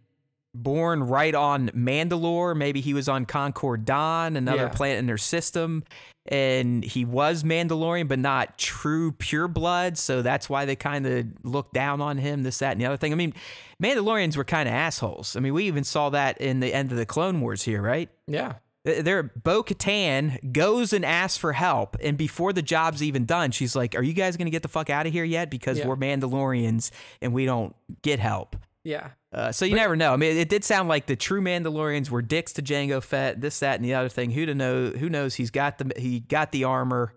born 0.55 1.03
right 1.03 1.35
on 1.35 1.69
Mandalore. 1.71 2.57
Maybe 2.57 2.81
he 2.81 2.95
was 2.95 3.09
on 3.09 3.27
Concord 3.27 3.85
Dawn, 3.85 4.37
another 4.37 4.65
Yeah. 4.65 4.69
planet 4.69 4.99
in 4.99 5.07
their 5.07 5.19
system. 5.19 5.85
And 6.27 6.83
he 6.85 7.05
was 7.05 7.43
Mandalorian, 7.43 8.09
but 8.09 8.19
not 8.19 8.57
true 8.57 9.13
pure 9.13 9.47
blood. 9.49 9.99
So 9.99 10.23
that's 10.23 10.49
why 10.49 10.65
they 10.65 10.75
kind 10.77 11.07
of 11.07 11.27
looked 11.43 11.75
down 11.75 12.01
on 12.01 12.17
him, 12.17 12.45
this, 12.45 12.59
that, 12.61 12.73
and 12.73 12.81
the 12.81 12.87
other 12.87 12.97
thing. 12.97 13.13
I 13.13 13.17
mean, 13.17 13.35
Mandalorians 13.83 14.35
were 14.37 14.45
kind 14.45 14.67
of 14.69 14.75
assholes. 14.75 15.37
I 15.37 15.41
mean, 15.41 15.53
we 15.53 15.65
even 15.65 15.85
saw 15.85 16.09
that 16.11 16.41
in 16.41 16.61
the 16.61 16.73
end 16.73 16.93
of 16.93 16.97
the 16.97 17.05
Clone 17.05 17.41
Wars 17.43 17.65
here, 17.65 17.83
right? 17.83 18.09
Yeah. 18.27 18.55
There, 18.87 19.23
Bo 19.23 19.63
Katan 19.63 20.53
goes 20.53 20.93
and 20.93 21.05
asks 21.07 21.39
for 21.39 21.55
help, 21.55 21.97
and 22.03 22.19
before 22.19 22.53
the 22.53 22.61
job's 22.61 23.03
even 23.03 23.25
done, 23.25 23.51
she's 23.51 23.75
like, 23.75 23.95
"Are 23.95 24.03
you 24.03 24.13
guys 24.13 24.37
gonna 24.37 24.51
get 24.51 24.61
the 24.63 24.69
fuck 24.69 24.91
out 24.91 25.07
of 25.07 25.13
here 25.13 25.25
yet? 25.25 25.51
Because 25.51 25.79
Yeah. 25.79 25.87
we're 25.89 25.97
Mandalorians 25.97 26.91
and 27.23 27.33
we 27.33 27.47
don't 27.47 27.75
get 28.03 28.19
help." 28.19 28.57
Yeah. 28.85 29.09
Uh, 29.35 29.51
so 29.51 29.65
you 29.65 29.75
never 29.75 29.97
know. 29.97 30.13
I 30.13 30.17
mean, 30.17 30.37
it 30.37 30.49
did 30.49 30.63
sound 30.63 30.89
like 30.89 31.07
the 31.07 31.17
true 31.17 31.41
Mandalorians 31.41 32.09
were 32.09 32.23
dicks 32.23 32.53
to 32.53 32.63
Jango 32.63 33.03
Fett, 33.03 33.41
this, 33.41 33.59
that, 33.59 33.77
and 33.77 33.85
the 33.85 33.95
other 33.95 34.09
thing. 34.09 34.31
Who 34.31 34.47
to 34.47 34.55
know? 34.55 34.91
Who 34.91 35.09
knows? 35.09 35.35
He's 35.35 35.51
got 35.51 35.79
the 35.79 35.91
he 36.01 36.21
got 36.21 36.53
the 36.53 36.65
armor. 36.65 37.15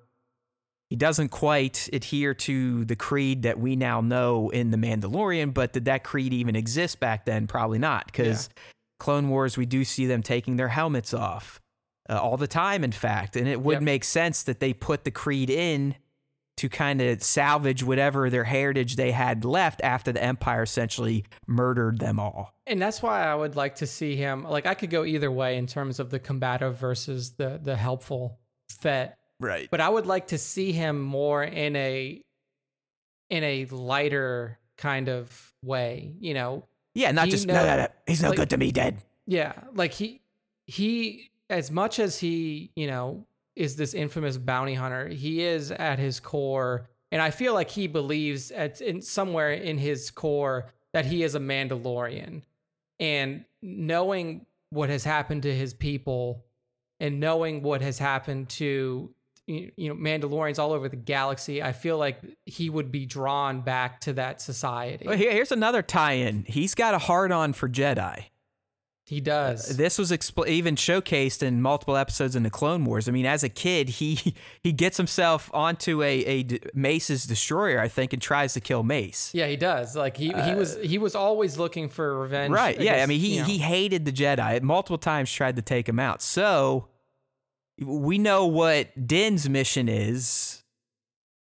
He 0.89 0.95
doesn't 0.95 1.29
quite 1.29 1.89
adhere 1.93 2.33
to 2.33 2.85
the 2.85 2.95
creed 2.95 3.43
that 3.43 3.59
we 3.59 3.75
now 3.75 3.99
know 4.01 4.49
in 4.49 4.71
the 4.71 4.77
Mandalorian, 4.77 5.53
but 5.53 5.73
did 5.73 5.85
that 5.85 6.03
creed 6.05 6.33
even 6.33 6.55
exist 6.55 6.99
back 6.99 7.25
then? 7.25 7.45
Probably 7.45 7.77
not, 7.77 8.05
because 8.05 8.49
Clone 8.97 9.27
Wars 9.29 9.57
we 9.57 9.65
do 9.65 9.83
see 9.83 10.05
them 10.07 10.23
taking 10.23 10.55
their 10.55 10.69
helmets 10.69 11.13
off 11.13 11.59
uh, 12.09 12.17
all 12.17 12.37
the 12.37 12.47
time. 12.47 12.83
In 12.85 12.93
fact, 12.93 13.35
and 13.35 13.47
it 13.47 13.61
would 13.61 13.73
Yep. 13.75 13.81
make 13.83 14.03
sense 14.05 14.41
that 14.43 14.59
they 14.61 14.73
put 14.73 15.03
the 15.03 15.11
creed 15.11 15.49
in 15.49 15.95
to 16.57 16.69
kind 16.69 17.01
of 17.01 17.23
salvage 17.23 17.83
whatever 17.83 18.29
their 18.29 18.43
heritage 18.43 18.95
they 18.95 19.11
had 19.11 19.45
left 19.45 19.79
after 19.83 20.11
the 20.11 20.21
Empire 20.23 20.63
essentially 20.63 21.23
murdered 21.47 21.99
them 21.99 22.19
all. 22.19 22.53
And 22.65 22.81
that's 22.81 23.01
why 23.01 23.23
I 23.25 23.33
would 23.35 23.55
like 23.55 23.75
to 23.75 23.87
see 23.87 24.15
him. 24.15 24.43
Like 24.43 24.65
I 24.65 24.73
could 24.73 24.89
go 24.89 25.05
either 25.05 25.31
way 25.31 25.57
in 25.57 25.67
terms 25.67 25.99
of 25.99 26.09
the 26.09 26.19
combative 26.19 26.77
versus 26.77 27.31
the 27.31 27.59
the 27.63 27.75
helpful 27.75 28.39
Fett, 28.81 29.17
Right. 29.39 29.67
but 29.71 29.79
I 29.81 29.87
would 29.89 30.05
like 30.05 30.27
to 30.27 30.37
see 30.37 30.71
him 30.71 30.99
more 31.01 31.43
in 31.43 31.75
a 31.75 32.21
in 33.29 33.43
a 33.43 33.65
lighter 33.65 34.57
kind 34.77 35.09
of 35.09 35.53
way. 35.63 36.13
You 36.19 36.33
know, 36.33 36.63
Yeah, 36.95 37.11
not 37.11 37.25
He 37.25 37.31
just 37.31 37.45
know- 37.45 37.53
no, 37.53 37.65
no, 37.65 37.77
no. 37.83 37.87
He's 38.07 38.23
no 38.23 38.29
like- 38.29 38.37
good 38.37 38.49
to 38.49 38.57
me, 38.57 38.71
dead. 38.71 38.97
Yeah, 39.27 39.53
like 39.73 39.93
he 39.93 40.21
he 40.65 41.29
as 41.49 41.69
much 41.69 41.99
as 41.99 42.17
he, 42.19 42.71
you 42.75 42.87
know, 42.87 43.26
is 43.57 43.75
this 43.75 43.93
infamous 43.93 44.37
bounty 44.37 44.75
hunter, 44.75 45.07
he 45.07 45.43
is 45.43 45.71
at 45.71 45.99
his 45.99 46.19
core 46.19 46.87
and 47.11 47.21
I 47.21 47.31
feel 47.31 47.53
like 47.53 47.69
he 47.69 47.87
believes 47.87 48.51
at 48.51 48.81
in 48.81 49.01
somewhere 49.01 49.51
in 49.51 49.77
his 49.77 50.11
core 50.11 50.71
that 50.93 51.05
he 51.05 51.23
is 51.23 51.35
a 51.35 51.39
Mandalorian. 51.39 52.43
And 52.99 53.45
knowing 53.61 54.45
what 54.69 54.89
has 54.89 55.03
happened 55.03 55.43
to 55.43 55.55
his 55.55 55.73
people 55.73 56.43
and 56.99 57.19
knowing 57.19 57.61
what 57.61 57.81
has 57.81 57.99
happened 57.99 58.49
to 58.49 59.13
you 59.45 59.71
know 59.77 59.95
Mandalorians 59.95 60.59
all 60.59 60.73
over 60.73 60.89
the 60.89 60.97
galaxy, 60.97 61.63
I 61.63 61.71
feel 61.71 61.97
like 61.97 62.19
he 62.45 62.69
would 62.69 62.91
be 62.91 63.05
drawn 63.05 63.61
back 63.61 64.01
to 64.01 64.13
that 64.13 64.41
society. 64.41 65.07
Well, 65.07 65.17
here's 65.17 65.53
another 65.53 65.81
tie-in. 65.81 66.43
He's 66.47 66.75
got 66.75 66.93
a 66.93 66.99
hard 66.99 67.31
on 67.31 67.53
for 67.53 67.69
Jedi. 67.69 68.25
He 69.09 69.21
does. 69.21 69.77
This 69.77 69.97
was 69.97 70.11
expl- 70.11 70.49
even 70.49 70.75
showcased 70.75 71.41
in 71.41 71.61
multiple 71.61 71.95
episodes 71.95 72.35
in 72.35 72.43
the 72.43 72.49
Clone 72.49 72.83
Wars. 72.83 73.07
I 73.07 73.13
mean, 73.13 73.25
as 73.25 73.41
a 73.41 73.47
kid, 73.47 73.87
he 73.87 74.35
he 74.61 74.73
gets 74.73 74.97
himself 74.97 75.49
onto 75.53 76.03
a, 76.03 76.25
a 76.25 76.43
D- 76.43 76.59
Mace's 76.73 77.23
destroyer, 77.23 77.79
I 77.79 77.87
think, 77.87 78.11
and 78.11 78.21
tries 78.21 78.53
to 78.55 78.59
kill 78.59 78.83
Mace. 78.83 79.31
Yeah, 79.33 79.47
he 79.47 79.55
does. 79.55 79.95
Like 79.95 80.17
he, 80.17 80.33
he 80.33 80.53
was 80.55 80.77
he 80.83 80.97
was 80.97 81.15
always 81.15 81.57
looking 81.57 81.87
for 81.87 82.19
revenge. 82.19 82.51
Uh, 82.51 82.55
Right. 82.55 82.81
Yeah. 82.81 83.01
I 83.01 83.05
mean, 83.05 83.21
he, 83.21 83.35
you 83.35 83.39
know- 83.41 83.45
he 83.47 83.59
hated 83.59 84.03
the 84.03 84.11
Jedi. 84.11 84.61
Multiple 84.61 84.97
times 84.97 85.31
tried 85.31 85.55
to 85.55 85.61
take 85.61 85.87
him 85.87 85.99
out. 85.99 86.21
So 86.21 86.89
we 87.81 88.17
know 88.17 88.45
what 88.45 89.07
Din's 89.07 89.47
mission 89.47 89.87
is. 89.87 90.63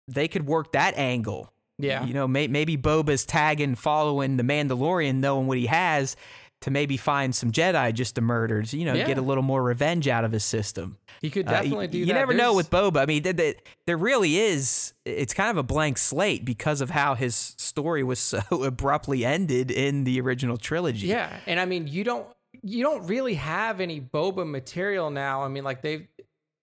They 0.09 0.26
could 0.26 0.47
work 0.47 0.72
that 0.72 0.94
angle. 0.98 1.52
yeah 1.78 2.05
You 2.05 2.12
know, 2.12 2.26
may, 2.26 2.48
maybe 2.48 2.76
Boba's 2.76 3.24
tagging, 3.24 3.76
following 3.76 4.36
the 4.36 4.43
Mandalorian, 4.43 5.16
knowing 5.16 5.47
what 5.47 5.59
he 5.59 5.66
has, 5.66 6.16
to 6.62 6.70
maybe 6.70 6.97
find 6.97 7.34
some 7.34 7.52
Jedi 7.52 7.93
just 7.94 8.14
to 8.16 8.20
murder, 8.20 8.62
to, 8.62 8.76
you 8.78 8.84
know, 8.84 8.94
Yeah. 8.94 9.06
get 9.06 9.18
a 9.18 9.22
little 9.22 9.43
more 9.43 9.62
revenge 9.62 10.09
out 10.09 10.24
of 10.24 10.32
his 10.32 10.44
system. 10.44 10.97
he 11.20 11.30
could 11.30 11.47
Uh, 11.47 11.52
definitely 11.52 11.76
y- 11.78 11.86
do 11.86 11.98
you 11.98 12.05
that. 12.06 12.09
You 12.09 12.14
never 12.14 12.34
know 12.34 12.55
with 12.55 12.68
Boba. 12.70 12.97
I 13.02 13.06
mean, 13.06 13.22
th- 13.22 13.36
th- 13.36 13.59
there 13.86 13.97
really 13.97 14.39
is. 14.39 14.93
It's 15.05 15.32
kind 15.34 15.51
of 15.51 15.56
a 15.56 15.62
blank 15.62 15.98
slate 15.98 16.44
because 16.44 16.80
of 16.80 16.90
how 16.90 17.14
his 17.14 17.55
story 17.59 18.02
was 18.02 18.18
so 18.18 18.40
abruptly 18.51 19.24
ended 19.24 19.70
in 19.70 20.05
the 20.05 20.20
original 20.20 20.56
trilogy. 20.56 21.06
Yeah, 21.09 21.30
and 21.47 21.60
I 21.60 21.64
mean 21.66 21.86
you 21.86 22.02
don't 22.05 22.26
you 22.62 22.82
don't 22.84 23.06
really 23.06 23.34
have 23.34 23.80
any 23.80 24.01
Boba 24.01 24.48
material 24.48 25.10
now. 25.10 25.43
I 25.43 25.48
mean, 25.48 25.64
like 25.64 25.82
they've 25.82 26.06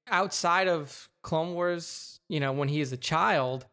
outside 0.09 0.67
of 0.67 1.09
Clone 1.23 1.53
Wars, 1.53 2.19
you 2.30 2.39
know, 2.39 2.51
when 2.51 2.67
he 2.67 2.80
is 2.81 2.91
a 2.91 2.97
child, 2.97 3.65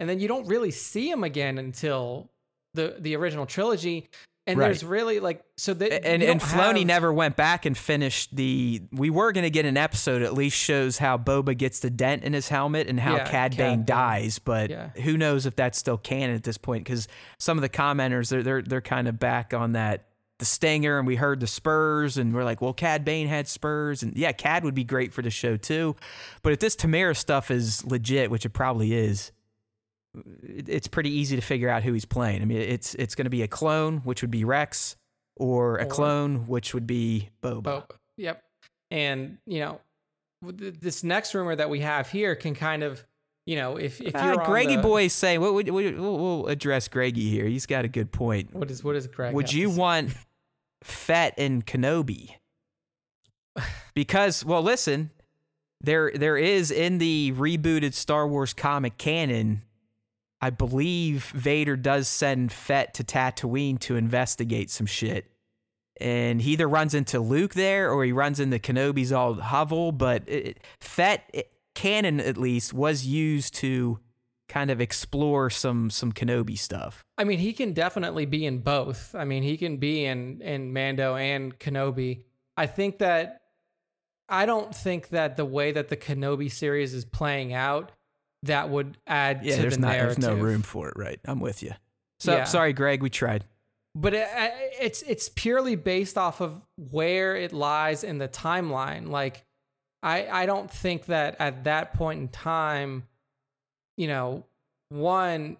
and 0.00 0.08
then 0.08 0.20
you 0.20 0.28
don't 0.28 0.46
really 0.46 0.70
see 0.70 1.10
him 1.10 1.24
again 1.24 1.58
until 1.58 2.30
the 2.74 2.96
the 2.98 3.16
original 3.16 3.46
trilogy. 3.46 4.08
And 4.46 4.58
Right. 4.58 4.66
there's 4.66 4.84
really 4.84 5.20
like 5.20 5.42
so 5.56 5.72
that 5.72 6.04
and 6.06 6.22
and 6.22 6.38
don't 6.38 6.50
have- 6.50 6.86
never 6.86 7.10
went 7.12 7.34
back 7.34 7.64
and 7.64 7.76
finished 7.78 8.36
the. 8.36 8.82
We 8.92 9.08
were 9.08 9.32
going 9.32 9.44
to 9.44 9.50
get 9.50 9.64
an 9.64 9.78
episode 9.78 10.20
at 10.20 10.34
least 10.34 10.56
shows 10.58 10.98
how 10.98 11.16
Boba 11.16 11.56
gets 11.56 11.80
the 11.80 11.88
dent 11.88 12.24
in 12.24 12.34
his 12.34 12.48
helmet 12.48 12.86
and 12.86 13.00
how 13.00 13.12
Yeah, 13.16 13.24
Cad 13.24 13.30
Cad 13.52 13.56
Bane 13.56 13.76
Bane. 13.78 13.84
dies, 13.86 14.38
but 14.38 14.68
Yeah. 14.68 14.88
who 15.02 15.16
knows 15.16 15.46
if 15.46 15.56
that's 15.56 15.78
still 15.78 15.96
canon 15.96 16.36
at 16.36 16.42
this 16.42 16.58
point? 16.58 16.84
Because 16.84 17.08
some 17.38 17.56
of 17.56 17.62
the 17.62 17.70
commenters 17.70 18.28
they're 18.28 18.42
they're 18.42 18.60
they're 18.62 18.80
kind 18.82 19.08
of 19.08 19.18
back 19.18 19.54
on 19.54 19.72
that 19.72 20.08
the 20.40 20.44
stinger, 20.44 20.98
and 20.98 21.06
we 21.06 21.14
heard 21.16 21.38
the 21.40 21.46
spurs, 21.46 22.18
and 22.18 22.34
we're 22.34 22.42
like, 22.44 22.60
well, 22.60 22.72
Cad 22.74 23.04
Bane 23.04 23.28
had 23.28 23.46
spurs, 23.48 24.02
and 24.02 24.14
yeah, 24.16 24.32
Cad 24.32 24.64
would 24.64 24.74
be 24.74 24.82
great 24.84 25.12
for 25.14 25.22
the 25.22 25.30
show 25.30 25.56
too. 25.56 25.94
But 26.42 26.52
if 26.52 26.58
this 26.58 26.74
Temuera 26.76 27.16
stuff 27.16 27.50
is 27.52 27.84
legit, 27.86 28.30
which 28.30 28.44
it 28.44 28.50
probably 28.50 28.92
is. 28.94 29.30
It- 30.42 30.68
It's 30.68 30.86
pretty 30.88 31.10
easy 31.10 31.36
to 31.36 31.42
figure 31.42 31.68
out 31.68 31.82
who 31.82 31.92
he's 31.92 32.04
playing. 32.04 32.42
I 32.42 32.44
mean, 32.44 32.58
it's 32.58 32.94
it's 32.96 33.14
going 33.14 33.24
to 33.26 33.30
be 33.30 33.42
a 33.42 33.48
clone, 33.48 33.98
which 33.98 34.22
would 34.22 34.30
be 34.30 34.44
Rex, 34.44 34.96
or 35.36 35.78
a 35.78 35.84
Or- 35.84 35.86
clone, 35.86 36.46
which 36.46 36.72
would 36.74 36.86
be 36.86 37.30
Boba. 37.42 37.62
Boba. 37.62 37.86
Yep. 38.16 38.42
And 38.90 39.38
you 39.46 39.60
know, 39.60 39.80
this 40.42 41.02
next 41.02 41.34
rumor 41.34 41.56
that 41.56 41.70
we 41.70 41.80
have 41.80 42.10
here 42.10 42.36
can 42.36 42.54
kind 42.54 42.82
of, 42.82 43.04
you 43.46 43.56
know, 43.56 43.76
if 43.76 44.00
if 44.00 44.14
Uh, 44.14 44.24
you're 44.24 44.44
Greggy 44.44 44.76
the- 44.76 44.82
boy 44.82 45.08
saying, 45.08 45.40
we'll, 45.40 45.54
we'll, 45.54 45.64
we'll 45.72 45.92
we'll 46.18 46.46
address 46.48 46.86
Greggy 46.88 47.28
here. 47.30 47.46
He's 47.46 47.66
got 47.66 47.84
a 47.84 47.88
good 47.88 48.12
point. 48.12 48.54
what 48.54 48.70
is 48.70 48.84
what 48.84 48.94
is 48.96 49.06
Greg? 49.06 49.34
Would 49.34 49.52
you 49.52 49.70
want 49.70 50.12
Fett 50.82 51.34
and 51.38 51.64
Kenobi? 51.66 52.36
Because, 53.94 54.44
well, 54.44 54.62
listen, 54.62 55.10
there 55.80 56.10
there 56.14 56.36
is 56.36 56.70
in 56.72 56.98
the 56.98 57.32
rebooted 57.36 57.94
Star 57.94 58.26
Wars 58.26 58.52
comic 58.52 58.98
canon, 58.98 59.62
I 60.44 60.50
believe 60.50 61.24
Vader 61.30 61.74
does 61.74 62.06
send 62.06 62.52
Fett 62.52 62.92
to 62.94 63.02
Tatooine 63.02 63.80
to 63.80 63.96
investigate 63.96 64.70
some 64.70 64.84
shit. 64.84 65.30
And 65.98 66.42
he 66.42 66.52
either 66.52 66.68
runs 66.68 66.92
into 66.92 67.18
Luke 67.18 67.54
there 67.54 67.90
or 67.90 68.04
he 68.04 68.12
runs 68.12 68.38
into 68.38 68.58
Kenobi's 68.58 69.10
old 69.10 69.40
hovel. 69.40 69.90
But 69.90 70.28
it, 70.28 70.62
Fett, 70.80 71.30
it, 71.32 71.50
canon 71.74 72.20
at 72.20 72.36
least, 72.36 72.74
was 72.74 73.06
used 73.06 73.54
to 73.54 74.00
kind 74.46 74.70
of 74.70 74.82
explore 74.82 75.48
some 75.48 75.88
some 75.88 76.12
Kenobi 76.12 76.58
stuff. 76.58 77.02
I 77.16 77.24
mean, 77.24 77.38
he 77.38 77.54
can 77.54 77.72
definitely 77.72 78.26
be 78.26 78.44
in 78.44 78.58
both. 78.58 79.14
I 79.14 79.24
mean, 79.24 79.42
he 79.42 79.56
can 79.56 79.78
be 79.78 80.04
in 80.04 80.42
in 80.42 80.74
Mando 80.74 81.16
and 81.16 81.58
Kenobi. 81.58 82.24
I 82.54 82.66
think 82.66 82.98
that 82.98 83.40
I 84.28 84.44
don't 84.44 84.74
think 84.74 85.08
that 85.08 85.38
the 85.38 85.46
way 85.46 85.72
that 85.72 85.88
the 85.88 85.96
Kenobi 85.96 86.52
series 86.52 86.92
is 86.92 87.06
playing 87.06 87.54
out 87.54 87.92
that 88.44 88.70
would 88.70 88.96
add 89.06 89.44
Yeah, 89.44 89.56
to 89.56 89.62
there's 89.62 89.74
the 89.74 89.80
not 89.80 89.88
narrative. 89.92 90.22
there's 90.22 90.36
no 90.36 90.42
room 90.42 90.62
for 90.62 90.88
it, 90.88 90.94
right? 90.96 91.20
I'm 91.24 91.40
with 91.40 91.62
you. 91.62 91.72
So 92.18 92.36
Yeah. 92.36 92.44
sorry, 92.44 92.72
Greg, 92.72 93.02
we 93.02 93.10
tried. 93.10 93.44
But 93.96 94.14
it, 94.14 94.28
it's 94.80 95.02
it's 95.02 95.28
purely 95.28 95.76
based 95.76 96.18
off 96.18 96.40
of 96.40 96.66
where 96.76 97.36
it 97.36 97.52
lies 97.52 98.02
in 98.02 98.18
the 98.18 98.28
timeline. 98.28 99.08
Like, 99.08 99.44
I 100.02 100.26
I 100.42 100.46
don't 100.46 100.70
think 100.70 101.06
that 101.06 101.36
at 101.38 101.64
that 101.64 101.94
point 101.94 102.20
in 102.20 102.28
time, 102.28 103.06
you 103.96 104.08
know, 104.08 104.44
one, 104.88 105.58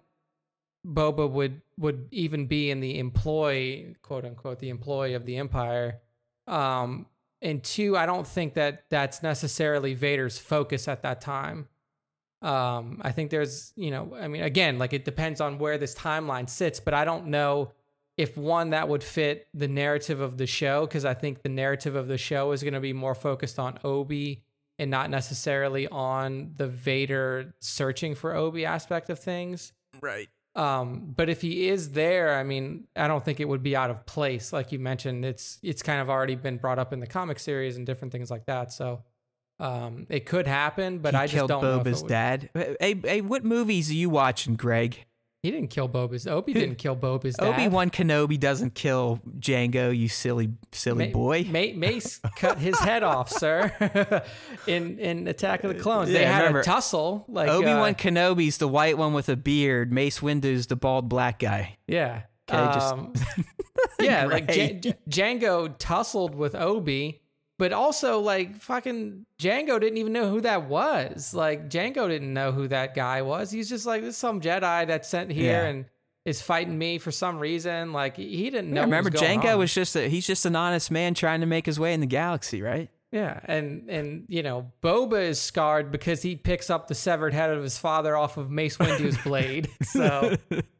Boba 0.85 1.29
would 1.29 1.61
would 1.77 2.07
even 2.11 2.45
be 2.47 2.69
in 2.71 2.79
the 2.81 2.99
employ, 2.99 3.93
quote 4.01 4.25
unquote, 4.25 4.59
the 4.59 4.69
employee 4.69 5.13
of 5.13 5.25
the 5.25 5.37
Empire. 5.37 5.99
Um, 6.47 7.07
and 7.41 7.63
two, 7.63 7.95
I 7.97 8.05
don't 8.05 8.27
think 8.27 8.53
that 8.55 8.85
that's 8.89 9.23
necessarily 9.23 9.93
Vader's 9.93 10.37
focus 10.37 10.87
at 10.87 11.01
that 11.03 11.21
time. 11.21 11.67
Um, 12.41 13.01
I 13.03 13.11
think 13.11 13.31
there's, 13.31 13.73
you 13.75 13.91
know, 13.91 14.15
I 14.19 14.27
mean, 14.27 14.43
again, 14.43 14.77
like 14.77 14.93
it 14.93 15.05
depends 15.05 15.41
on 15.41 15.57
where 15.57 15.77
this 15.77 15.95
timeline 15.95 16.49
sits, 16.49 16.79
but 16.79 16.93
I 16.93 17.05
don't 17.05 17.27
know 17.27 17.71
if 18.17 18.37
one 18.37 18.69
that 18.69 18.87
would 18.87 19.03
fit 19.03 19.47
the 19.53 19.67
narrative 19.67 20.21
of 20.21 20.37
the 20.37 20.45
show 20.45 20.85
because 20.85 21.05
I 21.05 21.13
think 21.13 21.41
the 21.41 21.49
narrative 21.49 21.95
of 21.95 22.07
the 22.07 22.17
show 22.17 22.51
is 22.51 22.61
going 22.61 22.73
to 22.73 22.79
be 22.79 22.93
more 22.93 23.15
focused 23.15 23.59
on 23.59 23.79
Obi 23.83 24.43
and 24.77 24.91
not 24.91 25.09
necessarily 25.09 25.87
on 25.87 26.53
the 26.57 26.67
Vader 26.67 27.55
searching 27.59 28.15
for 28.15 28.35
Obi 28.35 28.65
aspect 28.65 29.09
of 29.09 29.19
things. 29.19 29.73
Right. 30.01 30.29
Um, 30.55 31.13
but 31.15 31.29
if 31.29 31.41
he 31.41 31.67
is 31.67 31.91
there, 31.91 32.37
I 32.37 32.43
mean, 32.43 32.87
I 32.95 33.07
don't 33.07 33.23
think 33.23 33.39
it 33.41 33.47
would 33.47 33.63
be 33.63 33.75
out 33.75 33.89
of 33.89 34.05
place. 34.05 34.53
Like 34.53 34.71
you 34.71 34.79
mentioned, 34.79 35.25
it's 35.25 35.59
it's 35.61 35.81
kind 35.81 35.99
of 35.99 36.09
already 36.09 36.35
been 36.35 36.57
brought 36.57 36.79
up 36.79 36.93
in 36.93 37.01
the 37.01 37.07
comic 37.07 37.39
series 37.39 37.75
and 37.75 37.85
different 37.85 38.13
things 38.13 38.31
like 38.31 38.45
that. 38.45 38.71
So 38.71 39.03
um, 39.59 40.05
it 40.09 40.25
could 40.25 40.47
happen, 40.47 40.99
but 40.99 41.13
he 41.13 41.19
I 41.19 41.25
just 41.27 41.33
killed 41.35 41.49
don't 41.49 41.63
know. 41.63 41.77
if 41.79 41.83
Boba's 41.85 42.03
dad. 42.03 42.49
Hey, 42.53 42.95
hey, 43.03 43.21
what 43.21 43.43
movies 43.45 43.89
are 43.89 43.93
you 43.95 44.09
watching, 44.09 44.55
Greg? 44.55 45.05
He 45.43 45.51
didn't 45.51 45.67
kill 45.69 45.87
Boba's. 45.87 46.25
Obi 46.25 46.53
Who- 46.53 46.59
didn't 46.59 46.79
kill 46.79 46.95
Boba's 46.95 47.35
dad. 47.35 47.45
Obi 47.53 47.67
Wan 47.67 47.91
Kenobi 47.91 48.39
doesn't 48.39 48.73
kill 48.73 49.21
Jango, 49.37 49.95
you 49.95 50.07
silly, 50.07 50.49
silly 50.71 51.05
Ma- 51.07 51.11
boy. 51.13 51.43
Ma- 51.43 51.75
Mace 51.77 52.19
cut 52.35 52.57
his 52.57 52.79
head 52.79 53.03
off, 53.03 53.29
sir. 53.29 54.23
in 54.67 54.97
in 54.97 55.27
Attack 55.27 55.63
of 55.63 55.75
the 55.75 55.79
Clones, 55.79 56.09
they 56.11 56.21
Yeah, 56.21 56.31
had 56.31 56.37
remember, 56.39 56.61
a 56.61 56.63
tussle. 56.63 57.25
Like 57.27 57.49
Obi 57.49 57.67
Wan 57.67 57.91
uh, 57.91 57.93
Kenobi's 57.93 58.57
the 58.57 58.67
white 58.67 58.97
one 58.97 59.13
with 59.13 59.29
a 59.29 59.35
beard. 59.35 59.93
Mace 59.93 60.19
Windu's 60.19 60.65
the 60.65 60.75
bald 60.75 61.09
black 61.09 61.37
guy. 61.37 61.77
yeah, 61.87 62.23
Okay, 62.51 62.73
just- 62.73 62.93
Um, 62.93 63.13
yeah, 63.99 64.25
like. 64.25 64.47
J- 64.51 64.95
Jango 65.07 65.75
tussled 65.77 66.33
with 66.33 66.55
Obi, 66.55 67.21
but 67.57 67.71
also 67.73 68.19
like 68.19 68.57
fucking 68.61 69.25
Jango 69.39 69.79
didn't 69.79 69.97
even 69.97 70.13
know 70.13 70.29
who 70.29 70.41
that 70.41 70.67
was. 70.67 71.33
Like 71.33 71.69
Jango 71.69 72.07
didn't 72.07 72.33
know 72.33 72.51
who 72.51 72.67
that 72.67 72.95
guy 72.95 73.21
was. 73.21 73.51
He's 73.51 73.69
just 73.69 73.85
like 73.85 74.01
this 74.01 74.15
is 74.15 74.17
some 74.17 74.41
Jedi 74.41 74.87
that's 74.87 75.07
sent 75.07 75.31
here 75.31 75.61
Yeah. 75.63 75.67
and 75.67 75.85
is 76.25 76.41
fighting 76.41 76.77
me 76.77 76.97
for 76.97 77.11
some 77.11 77.37
reason. 77.39 77.93
Like 77.93 78.17
he 78.17 78.49
didn't 78.49 78.71
know. 78.71 78.81
Yeah, 78.81 78.85
remember, 78.85 79.09
was 79.11 79.21
Jango 79.21 79.53
on. 79.53 79.59
was 79.59 79.73
just 79.73 79.95
a, 79.95 80.09
he's 80.09 80.25
just 80.27 80.45
an 80.45 80.55
honest 80.55 80.89
man 80.91 81.13
trying 81.13 81.41
to 81.41 81.45
make 81.45 81.65
his 81.65 81.79
way 81.79 81.93
in 81.93 81.99
the 81.99 82.07
galaxy, 82.07 82.61
right? 82.61 82.89
Yeah, 83.11 83.39
and 83.45 83.89
and 83.89 84.25
you 84.27 84.43
know, 84.43 84.71
Boba 84.81 85.21
is 85.21 85.39
scarred 85.39 85.91
because 85.91 86.21
he 86.23 86.35
picks 86.35 86.69
up 86.69 86.87
the 86.87 86.95
severed 86.95 87.33
head 87.33 87.49
of 87.51 87.63
his 87.63 87.77
father 87.77 88.17
off 88.17 88.35
of 88.37 88.49
Mace 88.51 88.77
Windu's 88.77 89.17
blade. 89.23 89.69
So, 89.83 90.35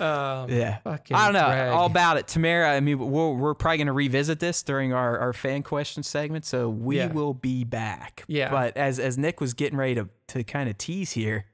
um, 0.00 0.50
Yeah. 0.50 0.78
I 0.84 0.96
don't 0.96 1.32
know 1.32 1.46
Greg. 1.46 1.70
all 1.72 1.86
about 1.86 2.16
it. 2.16 2.26
Temuera, 2.26 2.70
I 2.76 2.80
mean, 2.80 2.98
we're, 2.98 3.32
we're 3.32 3.54
probably 3.54 3.78
going 3.78 3.86
to 3.86 3.92
revisit 3.92 4.40
this 4.40 4.62
during 4.62 4.92
our, 4.92 5.18
our 5.18 5.32
fan 5.32 5.62
question 5.62 6.02
segment, 6.02 6.44
so 6.44 6.68
we 6.68 6.96
Yeah. 6.98 7.12
will 7.12 7.34
be 7.34 7.64
back. 7.64 8.24
Yeah. 8.28 8.50
But 8.50 8.76
as, 8.76 8.98
as 8.98 9.18
Nick 9.18 9.40
was 9.40 9.54
getting 9.54 9.78
ready 9.78 9.94
to, 9.96 10.08
to 10.28 10.44
kind 10.44 10.68
of 10.68 10.78
tease 10.78 11.12
here, 11.12 11.46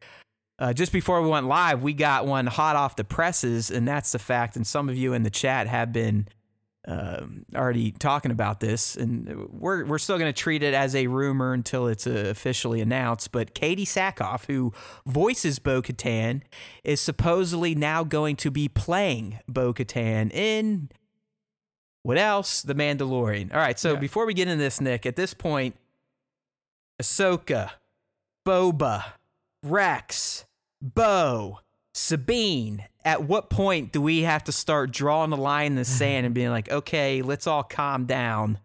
uh, 0.61 0.73
just 0.73 0.91
before 0.93 1.23
we 1.23 1.29
went 1.29 1.47
live, 1.47 1.83
we 1.83 1.93
got 1.93 2.27
one 2.27 2.47
hot 2.47 2.75
off 2.75 2.97
the 2.97 3.05
presses, 3.05 3.71
and 3.71 3.87
that's 3.87 4.11
the 4.13 4.19
fact, 4.19 4.57
and 4.57 4.67
some 4.67 4.89
of 4.89 4.97
you 4.97 5.13
in 5.13 5.23
the 5.23 5.31
chat 5.31 5.69
have 5.69 5.93
been 5.93 6.27
um, 6.87 7.45
already 7.55 7.91
talking 7.93 8.31
about 8.31 8.61
this, 8.61 8.97
and 8.97 9.49
we're 9.51 9.85
we're 9.85 9.99
still 9.99 10.17
going 10.19 10.33
to 10.33 10.39
treat 10.39 10.63
it 10.63 10.73
as 10.75 10.95
a 10.95 11.07
rumor 11.09 11.53
until 11.53 11.87
it's 11.89 12.07
uh, 12.07 12.25
officially 12.29 12.81
announced. 12.81 13.33
But 13.33 13.55
Katee 13.55 13.83
Sackhoff, 13.83 14.47
who 14.47 14.73
voices 15.05 15.59
Bo 15.59 15.83
Katan, 15.83 16.43
is 16.85 17.01
supposedly 17.01 17.75
now 17.75 18.05
going 18.05 18.37
to 18.37 18.51
be 18.51 18.69
playing 18.69 19.41
Bo 19.49 19.75
Katan 19.75 20.33
in 20.33 20.89
what 22.05 22.17
else? 22.17 22.63
The 22.63 22.75
Mandalorian. 22.75 23.53
All 23.53 23.61
right, 23.61 23.79
so 23.79 23.95
Yeah. 23.95 23.99
before 23.99 24.25
we 24.25 24.33
get 24.33 24.49
into 24.49 24.63
this, 24.63 24.81
Nick, 24.81 25.05
at 25.05 25.17
this 25.17 25.35
point, 25.35 25.77
Ahsoka, 27.03 27.71
Boba, 28.47 29.05
Rex, 29.63 30.47
Bo, 30.81 31.61
Sabine. 31.95 32.85
At 33.09 33.23
what 33.23 33.49
point 33.49 33.91
do 33.91 34.03
we 34.03 34.21
have 34.25 34.45
to 34.45 34.53
start 34.53 34.91
drawing 34.91 35.31
the 35.31 35.39
line 35.39 35.69
in 35.69 35.77
the 35.77 35.85
sand 35.87 36.27
and 36.27 36.35
being 36.35 36.51
like, 36.51 36.71
okay, 36.71 37.23
let's 37.23 37.47
all 37.47 37.63
calm 37.63 38.05
down? 38.05 38.59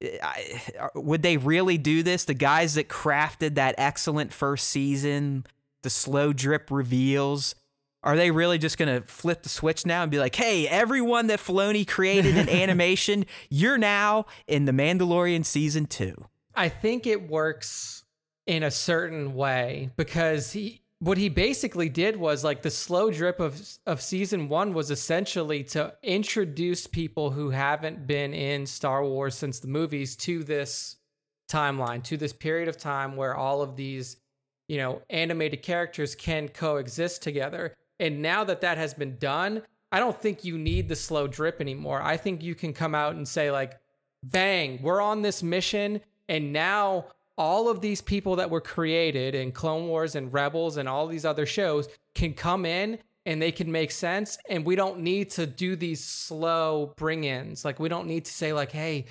I, 0.00 0.62
uh, 0.78 0.88
would 0.94 1.22
they 1.22 1.38
really 1.38 1.76
do 1.76 2.04
this? 2.04 2.24
The 2.24 2.34
guys 2.34 2.74
that 2.74 2.88
crafted 2.88 3.56
that 3.56 3.74
excellent 3.76 4.32
first 4.32 4.68
season, 4.68 5.44
the 5.82 5.90
slow 5.90 6.32
drip 6.32 6.70
reveals, 6.70 7.56
are 8.04 8.16
they 8.16 8.30
really 8.30 8.58
just 8.58 8.78
going 8.78 9.00
to 9.00 9.04
flip 9.08 9.42
the 9.42 9.48
switch 9.48 9.84
now 9.84 10.02
and 10.02 10.10
be 10.10 10.20
like, 10.20 10.36
hey, 10.36 10.68
everyone 10.68 11.26
that 11.26 11.40
Filoni 11.40 11.84
created 11.84 12.36
in 12.36 12.48
animation, 12.62 13.26
you're 13.50 13.78
now 13.78 14.26
in 14.46 14.66
The 14.66 14.72
Mandalorian 14.72 15.44
season 15.44 15.86
two? 15.86 16.14
I 16.54 16.68
think 16.68 17.08
it 17.08 17.28
works 17.28 18.04
in 18.46 18.62
a 18.62 18.70
certain 18.70 19.34
way 19.34 19.90
because 19.96 20.52
he 20.52 20.83
what 21.04 21.18
he 21.18 21.28
basically 21.28 21.90
did 21.90 22.16
was 22.16 22.42
like 22.42 22.62
the 22.62 22.70
slow 22.70 23.10
drip 23.10 23.38
of 23.38 23.60
of 23.84 24.00
season 24.00 24.48
1 24.48 24.72
was 24.72 24.90
essentially 24.90 25.62
to 25.62 25.92
introduce 26.02 26.86
people 26.86 27.30
who 27.30 27.50
haven't 27.50 28.06
been 28.06 28.32
in 28.32 28.64
Star 28.64 29.04
Wars 29.04 29.34
since 29.34 29.60
the 29.60 29.68
movies 29.68 30.16
to 30.16 30.42
this 30.42 30.96
timeline, 31.50 32.02
to 32.04 32.16
this 32.16 32.32
period 32.32 32.68
of 32.68 32.78
time 32.78 33.16
where 33.16 33.36
all 33.36 33.60
of 33.60 33.76
these, 33.76 34.16
you 34.66 34.78
know, 34.78 35.02
animated 35.10 35.62
characters 35.62 36.14
can 36.14 36.48
coexist 36.48 37.22
together. 37.22 37.74
And 38.00 38.22
now 38.22 38.42
that 38.44 38.62
that 38.62 38.78
has 38.78 38.94
been 38.94 39.18
done, 39.18 39.60
I 39.92 40.00
don't 40.00 40.18
think 40.18 40.42
you 40.42 40.56
need 40.56 40.88
the 40.88 40.96
slow 40.96 41.26
drip 41.26 41.60
anymore. 41.60 42.00
I 42.00 42.16
think 42.16 42.42
you 42.42 42.54
can 42.54 42.72
come 42.72 42.94
out 42.94 43.14
and 43.14 43.28
say 43.28 43.50
like 43.50 43.78
bang, 44.22 44.80
we're 44.80 45.02
on 45.02 45.20
this 45.20 45.42
mission. 45.42 46.00
And 46.30 46.50
now 46.50 47.08
all 47.36 47.68
of 47.68 47.80
these 47.80 48.00
people 48.00 48.36
that 48.36 48.50
were 48.50 48.60
created 48.60 49.34
in 49.34 49.52
Clone 49.52 49.88
Wars 49.88 50.14
and 50.14 50.32
Rebels 50.32 50.76
and 50.76 50.88
all 50.88 51.06
these 51.06 51.24
other 51.24 51.46
shows 51.46 51.88
can 52.14 52.32
come 52.34 52.64
in 52.64 52.98
and 53.26 53.40
they 53.40 53.52
can 53.52 53.72
make 53.72 53.90
sense. 53.90 54.38
And 54.48 54.64
we 54.64 54.76
don't 54.76 55.00
need 55.00 55.30
to 55.32 55.46
do 55.46 55.76
these 55.76 56.04
slow 56.04 56.92
bring 56.96 57.24
ins. 57.24 57.64
Like, 57.64 57.80
we 57.80 57.88
don't 57.88 58.06
need 58.06 58.26
to 58.26 58.32
say, 58.32 58.52
like, 58.52 58.70
hey, 58.70 59.06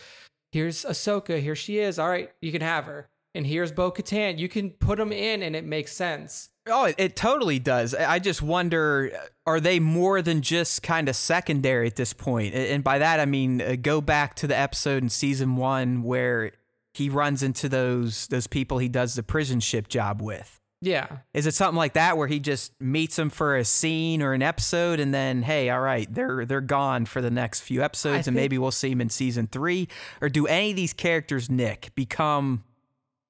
here's 0.52 0.86
Ahsoka, 0.86 1.42
here 1.42 1.56
she 1.56 1.80
is. 1.80 2.00
All 2.00 2.10
right, 2.10 2.32
you 2.42 2.52
can 2.52 2.62
have 2.62 2.86
her. 2.86 3.10
And 3.36 3.48
here's 3.48 3.72
Bo 3.72 3.92
Katan. 3.92 4.38
You 4.38 4.48
can 4.48 4.70
put 4.70 5.00
them 5.00 5.12
in 5.12 5.42
and 5.42 5.56
it 5.56 5.66
makes 5.66 5.92
sense. 5.92 6.50
Oh, 6.68 6.86
it, 6.86 6.96
it 6.98 7.16
totally 7.16 7.60
does. 7.60 7.94
I 7.94 8.20
just 8.20 8.42
wonder 8.42 9.12
are 9.46 9.60
they 9.60 9.80
more 9.80 10.22
than 10.22 10.42
just 10.42 10.84
kind 10.84 11.10
of 11.10 11.16
secondary 11.16 11.88
at 11.88 11.96
this 11.96 12.14
point? 12.14 12.54
And 12.54 12.84
by 12.84 13.00
that, 13.00 13.20
I 13.20 13.26
mean, 13.26 13.62
uh, 13.62 13.76
go 13.82 14.00
back 14.00 14.36
to 14.36 14.48
the 14.48 14.58
episode 14.58 15.04
in 15.04 15.10
season 15.10 15.58
one 15.58 16.04
where 16.04 16.52
he 16.94 17.10
runs 17.10 17.44
into 17.44 17.68
those 17.70 18.28
those 18.28 18.48
people 18.48 18.78
he 18.78 18.90
does 18.90 19.16
the 19.16 19.24
prison 19.24 19.60
ship 19.60 19.88
job 19.88 20.22
with. 20.22 20.60
Yeah. 20.82 21.20
Is 21.34 21.48
it 21.48 21.54
something 21.54 21.78
like 21.78 21.94
that 21.94 22.18
where 22.18 22.28
he 22.28 22.42
just 22.42 22.74
meets 22.82 23.16
them 23.16 23.30
for 23.30 23.56
a 23.56 23.64
scene 23.64 24.22
or 24.22 24.34
an 24.34 24.42
episode 24.42 25.00
and 25.00 25.14
then 25.14 25.44
hey, 25.44 25.70
all 25.70 25.80
right, 25.80 26.14
they're 26.14 26.46
they're 26.46 26.60
gone 26.62 27.06
for 27.06 27.22
the 27.22 27.32
next 27.32 27.62
few 27.62 27.82
episodes 27.82 28.28
and 28.28 28.36
think- 28.36 28.36
maybe 28.36 28.58
we'll 28.58 28.72
see 28.72 28.92
him 28.92 29.00
in 29.00 29.10
season 29.10 29.48
3 29.48 29.88
or 30.22 30.28
do 30.28 30.46
any 30.48 30.72
of 30.72 30.76
these 30.76 30.94
characters 30.94 31.50
Nick 31.50 31.92
become 31.96 32.66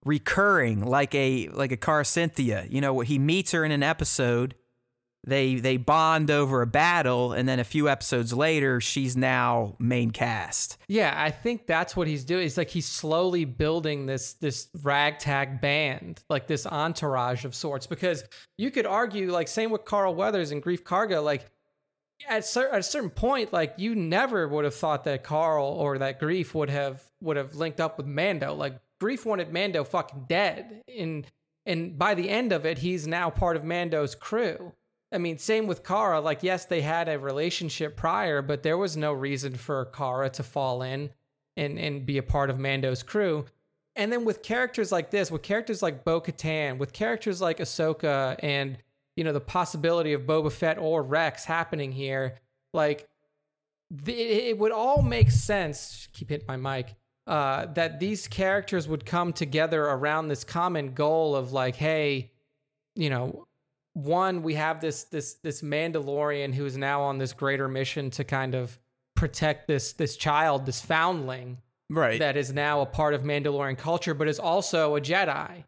recurring 0.03 0.84
like 0.84 1.14
a 1.15 1.48
like 1.49 1.72
a 1.72 2.03
Cynthia, 2.03 2.65
you 2.69 2.81
know, 2.81 2.99
he 3.02 3.19
meets 3.19 3.52
her 3.52 3.64
in 3.64 3.72
an 3.72 3.84
episode, 3.84 4.56
they 5.26 5.56
they 5.56 5.78
bond 5.78 6.30
over 6.30 6.62
a 6.62 6.68
battle 6.68 7.32
and 7.32 7.48
then 7.48 7.60
a 7.60 7.64
few 7.64 7.88
episodes 7.88 8.34
later 8.34 8.82
she's 8.82 9.16
now 9.16 9.76
main 9.80 10.12
cast. 10.12 10.78
Yeah, 10.88 11.14
I 11.16 11.32
think 11.32 11.66
that's 11.66 11.95
what 11.95 12.08
he's 12.08 12.26
doing. 12.26 12.45
It's 12.45 12.58
like 12.58 12.70
he's 12.70 12.86
slowly 12.86 13.45
building 13.45 14.06
this 14.06 14.34
this 14.34 14.68
ragtag 14.82 15.62
band, 15.62 16.22
like 16.30 16.48
this 16.48 16.66
entourage 16.66 17.45
of 17.45 17.56
sorts. 17.56 17.88
Because 17.88 18.24
you 18.58 18.70
could 18.70 18.86
argue, 18.86 19.32
like 19.32 19.48
same 19.48 19.72
with 19.72 19.86
Carl 19.86 20.14
Weathers 20.14 20.52
and 20.52 20.62
Greef 20.62 20.84
Karga, 20.84 21.24
like 21.24 21.50
at, 22.28 22.45
cer- 22.45 22.70
at 22.70 22.80
a 22.80 22.84
certain 22.84 23.10
point, 23.10 23.54
like 23.54 23.76
you 23.78 23.95
never 23.95 24.48
would 24.48 24.66
have 24.66 24.76
thought 24.76 25.06
that 25.06 25.24
Carl 25.24 25.66
or 25.66 25.98
that 26.00 26.20
Greef 26.20 26.54
would 26.54 26.70
have 26.70 27.02
would 27.22 27.38
have 27.38 27.56
linked 27.56 27.80
up 27.80 27.98
with 27.98 28.08
Mando. 28.08 28.54
Like 28.54 28.78
Greef 29.02 29.26
wanted 29.26 29.54
Mando 29.54 29.86
fucking 29.86 30.26
dead, 30.28 30.82
and 30.98 31.26
and 31.66 31.98
by 31.98 32.14
the 32.14 32.30
end 32.30 32.52
of 32.52 32.66
it, 32.66 32.80
he's 32.80 33.08
now 33.08 33.30
part 33.30 33.56
of 33.56 33.64
Mando's 33.64 34.16
crew. 34.16 34.74
I 35.14 35.19
mean, 35.19 35.38
same 35.38 35.68
with 35.68 35.84
Cara. 35.84 36.19
Like, 36.19 36.41
yes, 36.41 36.65
they 36.65 36.81
had 36.81 37.07
a 37.07 37.19
relationship 37.19 37.95
prior, 37.95 38.41
but 38.41 38.64
there 38.64 38.77
was 38.77 38.98
no 38.98 39.14
reason 39.14 39.56
for 39.56 39.85
Cara 39.85 40.30
to 40.31 40.44
fall 40.44 40.81
in 40.81 41.11
and, 41.56 41.77
and 41.77 42.06
be 42.06 42.18
a 42.18 42.23
part 42.23 42.49
of 42.49 42.57
Mando's 42.57 43.03
crew. 43.03 43.45
And 43.95 44.11
then 44.11 44.26
with 44.26 44.41
characters 44.41 44.91
like 44.91 45.11
this, 45.11 45.30
with 45.30 45.44
characters 45.44 45.84
like 45.84 46.03
Bo 46.03 46.19
Katan, 46.19 46.80
with 46.80 46.94
characters 46.94 47.41
like 47.41 47.60
Ahsoka, 47.60 48.35
and 48.40 48.80
you 49.15 49.23
know 49.23 49.34
the 49.34 49.40
possibility 49.40 50.14
of 50.14 50.23
Boba 50.23 50.52
Fett 50.52 50.80
or 50.80 51.03
Rex 51.03 51.45
happening 51.45 51.91
here, 51.91 52.40
like 52.73 53.07
the, 53.91 54.14
it 54.14 54.57
would 54.57 54.72
all 54.72 55.03
make 55.03 55.30
sense. 55.30 56.07
Keep 56.14 56.30
hitting 56.30 56.48
my 56.48 56.57
mic. 56.57 56.95
Uh, 57.27 57.68
that 57.68 57.99
these 57.99 58.27
characters 58.27 58.88
would 58.88 59.06
come 59.06 59.31
together 59.31 59.85
around 59.85 60.27
this 60.27 60.44
common 60.44 60.94
goal 60.94 61.35
of 61.35 61.53
like, 61.53 61.76
hey, 61.76 62.31
you 62.95 63.10
know, 63.10 63.48
one 63.94 64.41
we 64.41 64.56
have 64.56 64.82
this 64.82 65.03
this 65.06 65.36
this 65.36 65.61
Mandalorian 65.61 66.53
who 66.53 66.65
is 66.65 66.78
now 66.78 67.02
on 67.02 67.18
this 67.18 67.34
greater 67.34 67.68
mission 67.68 68.10
to 68.11 68.24
kind 68.24 68.56
of 68.56 68.78
protect 69.15 69.68
this 69.68 69.94
this 69.94 70.18
child, 70.18 70.65
this 70.65 70.82
foundling 70.82 71.60
Right. 71.90 72.18
that 72.20 72.38
is 72.38 72.52
now 72.52 72.82
a 72.82 72.86
part 72.86 73.14
of 73.14 73.22
Mandalorian 73.22 73.78
culture, 73.78 74.14
but 74.14 74.28
is 74.28 74.40
also 74.40 74.95
a 74.95 75.02
Jedi. 75.02 75.65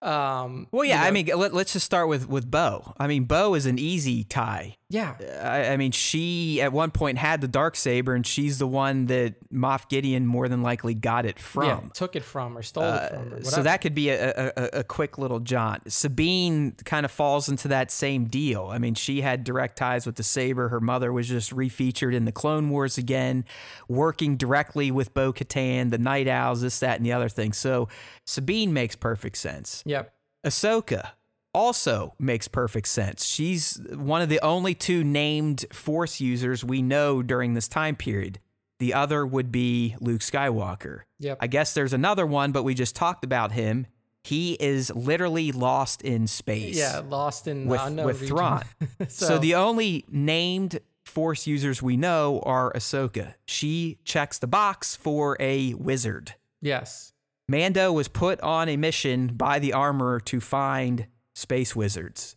Um, 0.00 0.68
Well, 0.70 0.84
you 0.84 0.90
yeah. 0.90 1.02
I 1.02 1.10
mean, 1.10 1.26
let, 1.26 1.52
let's 1.52 1.72
just 1.72 1.84
start 1.86 2.08
with 2.08 2.28
with 2.28 2.50
Bo. 2.50 2.94
I 2.98 3.06
mean, 3.08 3.24
Bo 3.24 3.54
is 3.54 3.66
an 3.66 3.78
easy 3.78 4.22
tie. 4.24 4.76
yeah, 4.90 5.16
I, 5.42 5.72
I 5.72 5.76
mean, 5.76 5.90
she 5.92 6.62
at 6.62 6.72
one 6.72 6.90
point 6.92 7.18
had 7.18 7.40
the 7.40 7.48
dark 7.48 7.74
saber, 7.76 8.14
and 8.14 8.24
she's 8.26 8.58
the 8.58 8.66
one 8.66 9.06
that 9.06 9.34
Moff 9.52 9.88
Gideon 9.88 10.24
more 10.24 10.48
than 10.48 10.62
likely 10.62 10.94
got 10.94 11.26
it 11.26 11.38
from. 11.38 11.64
yeah, 11.66 11.80
took 11.94 12.14
it 12.16 12.22
from 12.24 12.56
or 12.56 12.62
stole 12.62 12.84
it 12.84 13.08
from. 13.10 13.18
Or 13.18 13.24
whatever. 13.24 13.44
So 13.44 13.62
that 13.64 13.80
could 13.80 13.94
be 13.94 14.10
a, 14.10 14.30
a, 14.30 14.52
a- 14.56 14.68
a 14.80 14.84
quick 14.84 15.18
little 15.18 15.40
jaunt. 15.40 15.92
Sabine 15.92 16.72
kind 16.84 17.04
of 17.04 17.10
falls 17.10 17.48
into 17.48 17.66
that 17.68 17.90
same 17.90 18.26
deal. 18.26 18.68
I 18.70 18.78
mean, 18.78 18.94
she 18.94 19.20
had 19.22 19.42
direct 19.44 19.76
ties 19.78 20.06
with 20.06 20.14
the 20.16 20.22
Saber. 20.22 20.68
Her 20.68 20.80
mother 20.80 21.12
was 21.12 21.26
just 21.28 21.54
refeatured 21.54 22.14
in 22.14 22.24
the 22.24 22.32
Clone 22.32 22.70
Wars 22.70 22.96
again, 22.98 23.44
working 23.88 24.36
directly 24.36 24.90
with 24.90 25.12
Bo 25.12 25.32
Katan, 25.32 25.90
the 25.90 25.98
Night 25.98 26.28
Owls, 26.28 26.60
this, 26.62 26.78
that, 26.80 26.96
and 26.98 27.04
the 27.04 27.12
other 27.12 27.28
thing. 27.28 27.52
So 27.52 27.88
Sabine 28.28 28.74
makes 28.74 28.94
perfect 28.94 29.38
sense. 29.38 29.82
Yep. 29.86 30.12
Ahsoka 30.44 31.12
also 31.54 32.14
makes 32.18 32.46
perfect 32.46 32.86
sense. 32.86 33.24
She's 33.24 33.80
one 33.90 34.20
of 34.20 34.28
the 34.28 34.38
only 34.40 34.74
two 34.74 35.02
named 35.02 35.64
Force 35.72 36.20
users 36.20 36.62
we 36.62 36.82
know 36.82 37.22
during 37.22 37.54
this 37.54 37.68
time 37.68 37.96
period. 37.96 38.38
The 38.80 38.92
other 38.92 39.26
would 39.26 39.50
be 39.50 39.96
Luke 39.98 40.20
Skywalker. 40.20 41.04
Yep. 41.20 41.38
I 41.40 41.46
guess 41.46 41.72
there's 41.72 41.94
another 41.94 42.26
one, 42.26 42.52
but 42.52 42.64
we 42.64 42.74
just 42.74 42.94
talked 42.94 43.24
about 43.24 43.52
him. 43.52 43.86
He 44.22 44.58
is 44.60 44.94
literally 44.94 45.50
lost 45.50 46.02
in 46.02 46.26
space. 46.26 46.76
Yeah, 46.76 47.00
lost 47.08 47.48
in 47.48 47.66
with 47.66 47.80
unknown 47.80 48.04
with 48.04 48.20
region. 48.20 48.36
Thrawn. 48.36 48.64
so, 49.08 49.26
so, 49.26 49.38
the 49.38 49.54
only 49.54 50.04
named 50.10 50.80
Force 51.02 51.46
users 51.46 51.82
we 51.82 51.96
know 51.96 52.42
are 52.44 52.70
Ahsoka. 52.74 53.36
She 53.46 54.00
checks 54.04 54.38
the 54.38 54.46
box 54.46 54.94
for 54.94 55.38
a 55.40 55.72
wizard. 55.74 56.34
yes, 56.60 57.14
Mando 57.48 57.92
was 57.92 58.08
put 58.08 58.40
on 58.40 58.68
a 58.68 58.76
mission 58.76 59.28
by 59.28 59.58
the 59.58 59.72
armorer 59.72 60.20
to 60.20 60.40
find 60.40 61.06
space 61.34 61.74
wizards, 61.74 62.36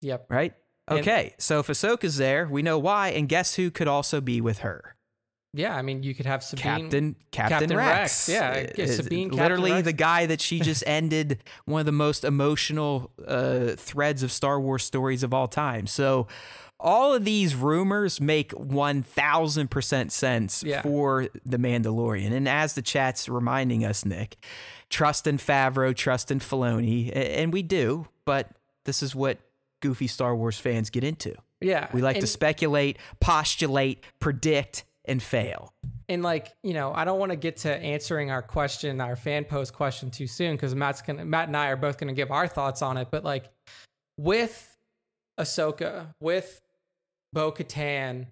yep. 0.00 0.26
right? 0.30 0.54
And- 0.88 1.00
Okay, 1.00 1.34
so 1.38 1.60
if 1.60 1.66
Ahsoka's 1.68 2.16
there, 2.16 2.48
we 2.48 2.62
know 2.62 2.78
why, 2.78 3.08
and 3.10 3.28
guess 3.28 3.54
who 3.54 3.70
could 3.70 3.86
also 3.88 4.20
be 4.20 4.40
with 4.40 4.60
her? 4.60 4.96
Yeah, 5.52 5.74
I 5.76 5.82
mean, 5.82 6.04
you 6.04 6.14
could 6.14 6.26
have 6.26 6.44
Sabine. 6.44 6.62
Captain 6.62 7.16
Captain, 7.32 7.58
Captain 7.58 7.76
Rex. 7.76 8.28
Rex, 8.28 8.28
yeah, 8.28 8.50
Uh, 8.50 8.72
yeah, 8.76 8.86
Sabine, 8.86 9.30
Captain 9.30 9.42
literally 9.42 9.72
Rex. 9.72 9.84
the 9.84 9.92
guy 9.92 10.26
that 10.26 10.40
she 10.40 10.60
just 10.60 10.84
ended 10.86 11.42
one 11.64 11.80
of 11.80 11.86
the 11.86 11.92
most 11.92 12.22
emotional 12.24 13.10
uh, 13.26 13.70
threads 13.76 14.22
of 14.22 14.30
Star 14.30 14.60
Wars 14.60 14.84
stories 14.84 15.24
of 15.24 15.34
all 15.34 15.48
time. 15.48 15.88
So 15.88 16.28
all 16.82 17.12
of 17.14 17.24
these 17.24 17.54
rumors 17.54 18.20
make 18.20 18.52
1000% 18.52 20.10
sense 20.10 20.62
Yeah. 20.62 20.82
for 20.82 21.28
the 21.44 21.56
Mandalorian. 21.58 22.32
And 22.32 22.48
as 22.48 22.74
the 22.74 22.82
chat's 22.82 23.28
reminding 23.28 23.84
us, 23.84 24.04
Nick, 24.04 24.36
trust 24.88 25.26
in 25.26 25.38
Favreau, 25.38 25.94
trust 25.94 26.30
in 26.30 26.40
Filoni, 26.40 27.10
and 27.14 27.52
we 27.52 27.62
do, 27.62 28.08
but 28.24 28.50
this 28.84 29.02
is 29.02 29.14
what 29.14 29.38
goofy 29.82 30.06
Star 30.06 30.34
Wars 30.34 30.58
fans 30.58 30.90
get 30.90 31.04
into. 31.04 31.34
Yeah, 31.60 31.88
We 31.92 32.00
like 32.00 32.20
to 32.20 32.26
speculate, 32.26 32.96
postulate, 33.20 34.02
predict, 34.18 34.84
and 35.04 35.22
fail. 35.22 35.72
and 36.10 36.22
like 36.22 36.52
you 36.62 36.74
know 36.74 36.92
i 36.92 37.04
don't 37.04 37.18
want 37.18 37.30
to 37.30 37.36
get 37.36 37.56
to 37.56 37.74
answering 37.74 38.30
our 38.30 38.42
question 38.42 39.00
our 39.00 39.16
fan 39.16 39.44
post 39.44 39.72
question 39.72 40.10
too 40.10 40.26
soon 40.26 40.54
because 40.54 40.74
matt's 40.74 41.00
gonna 41.02 41.24
matt 41.24 41.48
and 41.48 41.56
i 41.56 41.68
are 41.68 41.76
both 41.76 41.96
gonna 41.98 42.12
give 42.12 42.30
our 42.30 42.46
thoughts 42.46 42.82
on 42.82 42.96
it 42.98 43.08
but 43.10 43.24
like 43.24 43.48
with 44.18 44.76
ahsoka 45.38 46.08
with 46.20 46.60
bo 47.32 47.52
katan 47.52 48.26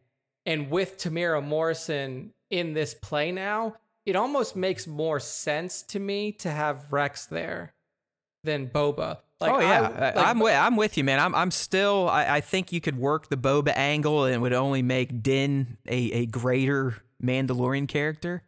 and 0.46 0.70
with 0.70 0.98
Temuera 0.98 1.44
Morrison 1.44 2.32
in 2.50 2.74
this 2.74 2.94
play 2.94 3.32
now 3.32 3.76
it 4.06 4.16
almost 4.16 4.56
makes 4.56 4.86
more 4.86 5.20
sense 5.20 5.82
to 5.82 5.98
me 5.98 6.32
to 6.32 6.50
have 6.50 6.92
rex 6.92 7.26
there 7.26 7.72
than 8.44 8.68
boba 8.68 9.18
like 9.40 9.52
oh 9.52 9.60
yeah, 9.60 9.82
I, 9.82 10.18
like, 10.18 10.26
am 10.26 10.40
with, 10.40 10.54
I'm 10.54 10.76
with 10.76 10.98
you, 10.98 11.04
man. 11.04 11.20
I'm 11.20 11.32
I'm 11.32 11.52
still. 11.52 12.08
I, 12.08 12.36
I 12.36 12.40
think 12.40 12.72
you 12.72 12.80
could 12.80 12.98
work 12.98 13.28
the 13.28 13.36
Boba 13.36 13.72
angle, 13.76 14.24
and 14.24 14.34
it 14.34 14.38
would 14.38 14.52
only 14.52 14.82
make 14.82 15.22
Din 15.22 15.78
a, 15.86 15.96
a 16.10 16.26
greater 16.26 16.96
Mandalorian 17.22 17.86
character. 17.86 18.42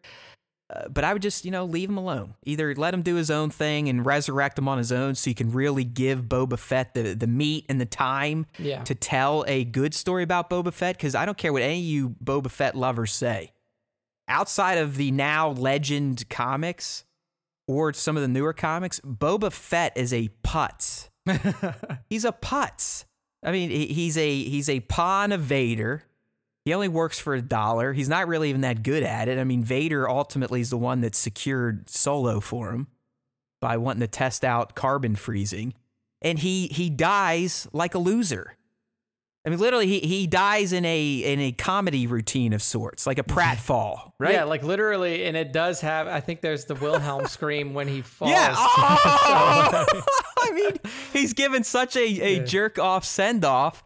Uh, 0.73 0.89
but 0.89 1.03
I 1.03 1.13
would 1.13 1.23
just, 1.23 1.45
you 1.45 1.51
know, 1.51 1.65
leave 1.65 1.89
him 1.89 1.97
alone. 1.97 2.35
Either 2.45 2.73
let 2.77 2.95
him 2.95 3.03
do 3.03 3.17
his 3.17 3.29
own 3.29 3.51
thing 3.51 3.89
and 3.89 4.07
resurrect 4.07 4.57
him 4.57 4.69
on 4.69 4.79
his 4.79 4.93
own, 4.93 5.17
so 5.17 5.29
you 5.29 5.35
can 5.35 5.51
really 5.51 5.83
give 5.83 6.23
Boba 6.27 6.57
Fett 6.59 6.95
the 6.95 7.15
the 7.15 7.27
meat 7.27 7.67
and 7.69 7.81
the 7.81 7.87
time 7.87 8.47
Yeah. 8.59 8.85
to 8.85 8.95
tell 8.95 9.45
a 9.49 9.65
good 9.65 9.95
story 9.95 10.23
about 10.23 10.49
Boba 10.49 10.73
Fett. 10.73 10.97
Because 10.97 11.17
I 11.17 11.27
don't 11.27 11.37
care 11.37 11.53
what 11.53 11.63
any 11.63 11.79
of 11.81 11.85
you 11.85 12.11
Boba 12.23 12.51
Fett 12.51 12.77
lovers 12.77 13.13
say. 13.13 13.53
Outside 14.29 14.79
of 14.79 14.97
the 14.97 15.11
now 15.11 15.49
legend 15.51 16.29
comics 16.31 17.05
or 17.67 17.93
some 17.93 18.17
of 18.17 18.23
the 18.23 18.29
newer 18.29 18.53
comics, 18.53 19.01
Boba 19.01 19.51
Fett 19.53 19.97
is 19.97 20.13
a 20.13 20.29
putz. 20.45 21.09
he's 22.09 22.25
a 22.25 22.31
putz. 22.33 23.05
I 23.43 23.51
mean, 23.51 23.71
he's 23.71 24.17
a 24.17 24.43
he's 24.45 24.69
a 24.69 24.81
pawn 24.81 25.33
of 25.33 25.41
Vader. 25.41 26.05
He 26.65 26.75
only 26.75 26.89
works 26.89 27.19
for 27.19 27.35
a 27.35 27.43
dollar. 27.43 27.93
He's 27.93 28.09
not 28.09 28.29
really 28.29 28.51
even 28.51 28.61
that 28.61 28.83
good 28.83 29.03
at 29.03 29.29
it. 29.29 29.39
I 29.39 29.45
mean, 29.45 29.65
Vader 29.65 30.09
ultimately 30.09 30.61
is 30.61 30.71
the 30.71 30.77
one 30.77 31.01
that 31.01 31.15
secured 31.15 31.89
Solo 31.89 32.39
for 32.41 32.73
him 32.73 32.89
by 33.61 33.77
wanting 33.77 34.01
to 34.01 34.07
test 34.07 34.45
out 34.45 34.75
carbon 34.75 35.17
freezing, 35.17 35.75
and 36.21 36.39
he 36.39 36.67
he 36.69 36.91
dies 36.91 37.67
like 37.73 37.95
a 37.95 37.99
loser. 37.99 38.57
I 39.47 39.49
mean, 39.49 39.59
literally, 39.59 39.87
he, 39.87 40.01
he 40.01 40.27
dies 40.27 40.75
in 40.75 40.85
a 40.85 41.03
in 41.03 41.41
a 41.41 41.53
comedy 41.53 42.07
routine 42.07 42.53
of 42.53 42.63
sorts, 42.63 43.07
like 43.07 43.19
a 43.19 43.23
mm-hmm. 43.23 43.39
pratfall, 43.39 44.13
right? 44.19 44.35
Yeah, 44.35 44.45
like 44.45 44.63
literally, 44.63 45.25
and 45.25 45.37
it 45.37 45.53
does 45.53 45.81
have. 45.81 46.09
I 46.09 46.21
think 46.21 46.43
there's 46.43 46.67
the 46.67 46.75
Wilhelm 46.75 47.27
scream 47.27 47.73
when 47.73 47.89
he 47.89 48.03
falls. 48.03 48.33
Yeah. 48.33 48.55
Oh! 48.59 49.87
So, 49.93 50.03
Oh! 50.03 50.03
I 50.43 50.53
mean, 50.53 50.73
he's 51.13 51.33
given 51.33 51.65
such 51.65 51.97
a, 51.97 52.03
a 52.03 52.45
jerk 52.45 52.79
off 52.79 53.05
send 53.05 53.45
off 53.45 53.85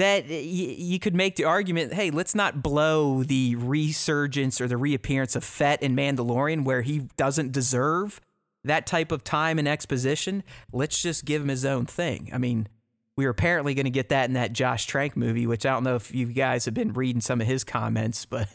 that 0.00 0.24
y- 0.28 0.34
you 0.34 0.98
could 0.98 1.14
make 1.14 1.36
the 1.36 1.44
argument 1.44 1.92
hey, 1.92 2.10
let's 2.10 2.34
not 2.34 2.62
blow 2.62 3.22
the 3.22 3.54
resurgence 3.56 4.60
or 4.60 4.66
the 4.66 4.76
reappearance 4.76 5.36
of 5.36 5.44
Fett 5.44 5.82
in 5.82 5.94
Mandalorian 5.94 6.64
where 6.64 6.82
he 6.82 7.00
doesn't 7.16 7.52
deserve 7.52 8.20
that 8.64 8.86
type 8.86 9.12
of 9.12 9.24
time 9.24 9.58
and 9.58 9.68
exposition. 9.68 10.42
Let's 10.72 11.00
just 11.00 11.24
give 11.24 11.42
him 11.42 11.48
his 11.48 11.64
own 11.64 11.86
thing. 11.86 12.30
I 12.32 12.38
mean, 12.38 12.68
we 13.16 13.24
were 13.24 13.30
apparently 13.30 13.74
going 13.74 13.84
to 13.84 13.90
get 13.90 14.08
that 14.10 14.28
in 14.28 14.34
that 14.34 14.52
Josh 14.52 14.86
Trank 14.86 15.16
movie, 15.16 15.46
which 15.46 15.66
I 15.66 15.70
don't 15.70 15.84
know 15.84 15.96
if 15.96 16.14
you 16.14 16.26
guys 16.26 16.64
have 16.64 16.74
been 16.74 16.92
reading 16.92 17.20
some 17.20 17.40
of 17.40 17.46
his 17.46 17.64
comments, 17.64 18.24
but 18.24 18.48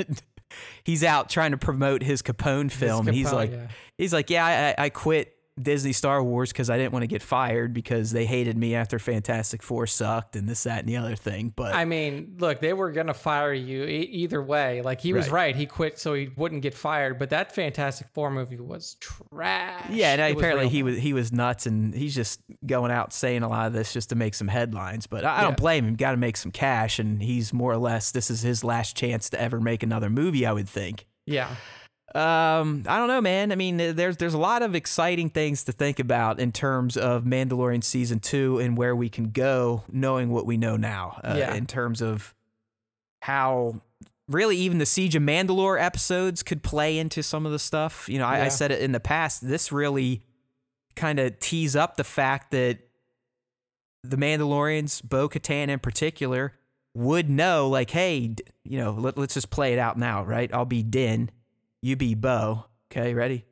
he's 0.84 1.04
out 1.04 1.30
trying 1.30 1.52
to 1.52 1.58
promote 1.58 2.02
his 2.02 2.22
Capone 2.22 2.72
film. 2.72 3.08
and 3.08 3.16
he's 3.16 3.32
like, 3.32 3.52
yeah. 3.52 3.68
he's 3.98 4.14
like, 4.14 4.30
yeah, 4.30 4.74
I, 4.78 4.86
I 4.86 4.90
quit 4.90 5.35
Disney 5.62 5.94
Star 5.94 6.22
Wars 6.22 6.52
because 6.52 6.70
I 6.70 6.78
didn't 6.78 6.92
want 6.92 7.04
to 7.04 7.08
get 7.08 7.22
fired 7.22 7.74
because 7.74 8.12
they 8.12 8.26
hated 8.26 8.58
me 8.58 8.76
after 8.76 9.00
Fantastic 9.00 9.64
Four 9.64 9.88
sucked 9.88 10.36
and 10.36 10.50
this, 10.50 10.64
that, 10.64 10.80
and 10.80 10.90
the 10.90 10.98
other 10.98 11.16
thing. 11.16 11.54
But 11.56 11.74
I 11.74 11.86
mean, 11.86 12.36
look, 12.40 12.60
they 12.60 12.74
were 12.74 12.92
gonna 12.92 13.14
fire 13.14 13.54
you 13.54 13.84
e- 13.86 14.02
either 14.02 14.42
way. 14.42 14.82
Like 14.82 15.00
he 15.00 15.14
was 15.14 15.30
Right. 15.30 15.34
right. 15.48 15.56
He 15.56 15.66
quit 15.66 15.98
so 15.98 16.14
he 16.14 16.30
wouldn't 16.36 16.62
get 16.62 16.74
fired. 16.74 17.18
But 17.18 17.30
that 17.30 17.56
Fantastic 17.56 18.08
Four 18.14 18.32
movie 18.32 18.60
was 18.60 18.96
trash. 19.00 19.90
yeah, 19.90 20.12
and 20.14 20.22
It 20.22 20.36
apparently 20.38 20.66
real 20.66 20.72
he 20.72 20.84
was 20.84 20.98
he 20.98 21.14
was 21.14 21.32
nuts 21.32 21.66
and 21.66 21.94
he's 21.94 22.14
just 22.16 22.42
going 22.66 22.92
out 22.92 23.14
saying 23.14 23.42
a 23.44 23.48
lot 23.48 23.68
of 23.68 23.74
this 23.74 23.94
just 23.94 24.10
to 24.10 24.16
make 24.16 24.34
some 24.34 24.50
headlines. 24.50 25.08
But 25.08 25.24
I, 25.24 25.30
I 25.30 25.36
Yeah. 25.38 25.42
don't 25.46 25.58
blame 25.58 25.86
him. 25.86 25.96
Got 25.96 26.12
to 26.12 26.18
make 26.18 26.36
some 26.38 26.52
cash, 26.52 27.00
and 27.00 27.22
he's 27.22 27.54
more 27.54 27.72
or 27.72 27.78
less 27.78 28.12
this 28.12 28.30
is 28.30 28.42
his 28.42 28.64
last 28.64 28.98
chance 28.98 29.30
to 29.30 29.40
ever 29.42 29.62
make 29.62 29.84
another 29.84 30.10
movie. 30.10 30.46
I 30.46 30.52
would 30.52 30.68
think. 30.68 31.06
Yeah, 31.26 31.56
Um, 32.16 32.84
I 32.88 32.98
don't 32.98 33.10
know, 33.10 33.20
man. 33.20 33.52
I 33.52 33.56
mean, 33.56 33.76
there's 33.78 34.18
there's 34.18 34.34
a 34.34 34.38
lot 34.40 34.62
of 34.62 34.74
exciting 34.74 35.30
things 35.30 35.66
to 35.66 35.74
think 35.74 36.00
about 36.00 36.40
in 36.40 36.54
terms 36.54 36.96
of 36.96 37.24
Mandalorian 37.24 37.84
season 37.84 38.20
two 38.20 38.58
and 38.58 38.78
where 38.78 38.96
we 38.96 39.10
can 39.10 39.32
go, 39.32 39.84
knowing 39.92 40.30
what 40.30 40.46
we 40.46 40.56
know 40.56 40.78
now. 40.78 41.20
Uh, 41.24 41.36
Yeah. 41.38 41.54
In 41.54 41.66
terms 41.66 42.02
of 42.02 42.34
how 43.22 43.82
really 44.30 44.56
even 44.58 44.78
the 44.78 44.86
Siege 44.86 45.16
of 45.16 45.24
Mandalore 45.24 45.82
episodes 45.82 46.42
could 46.42 46.64
play 46.64 46.98
into 46.98 47.22
some 47.22 47.46
of 47.46 47.52
the 47.52 47.60
stuff. 47.60 48.08
You 48.08 48.18
know, 48.20 48.26
I, 48.26 48.46
I 48.46 48.48
said 48.48 48.72
it 48.72 48.82
in 48.82 48.92
the 48.94 49.00
past. 49.00 49.46
This 49.46 49.72
really 49.72 50.24
kind 50.96 51.20
of 51.20 51.38
tees 51.40 51.76
up 51.76 51.98
the 51.98 52.04
fact 52.04 52.52
that 52.52 52.80
the 54.04 54.16
Mandalorians, 54.18 55.04
Bo 55.04 55.28
Katan 55.28 55.68
in 55.68 55.80
particular, 55.80 56.54
would 56.94 57.30
know, 57.30 57.68
like, 57.68 57.90
hey, 57.90 58.36
you 58.64 58.80
know, 58.80 58.92
let, 58.92 59.18
let's 59.18 59.34
just 59.34 59.50
play 59.50 59.74
it 59.74 59.80
out 59.80 59.98
now, 59.98 60.24
right? 60.24 60.52
I'll 60.54 60.64
be 60.66 60.82
Din, 60.82 61.30
you 61.86 61.96
be 61.96 62.16
Bo. 62.16 62.66
Okay, 62.92 63.14
ready? 63.14 63.46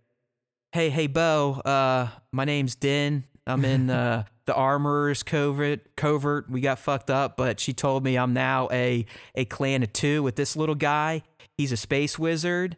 Hey, 0.72 0.90
hey, 0.90 1.06
Bo. 1.06 1.62
Uh, 1.64 2.08
my 2.32 2.46
name's 2.46 2.74
Din. 2.74 3.26
I'm 3.46 3.64
in 3.64 3.90
uh, 3.92 4.24
the 4.46 4.56
Armorer's 4.56 5.22
covert. 5.22 5.96
Covert. 5.96 6.50
We 6.50 6.60
got 6.60 6.80
fucked 6.80 7.12
up, 7.12 7.38
but 7.38 7.60
she 7.60 7.74
told 7.74 8.04
me 8.04 8.18
I'm 8.18 8.34
now 8.34 8.70
a 8.72 9.06
a 9.36 9.46
clan 9.46 9.84
of 9.84 9.94
two 9.94 10.24
with 10.24 10.36
this 10.36 10.56
little 10.56 10.76
guy. 10.76 11.22
He's 11.58 11.72
a 11.72 11.78
space 11.78 12.18
wizard. 12.18 12.78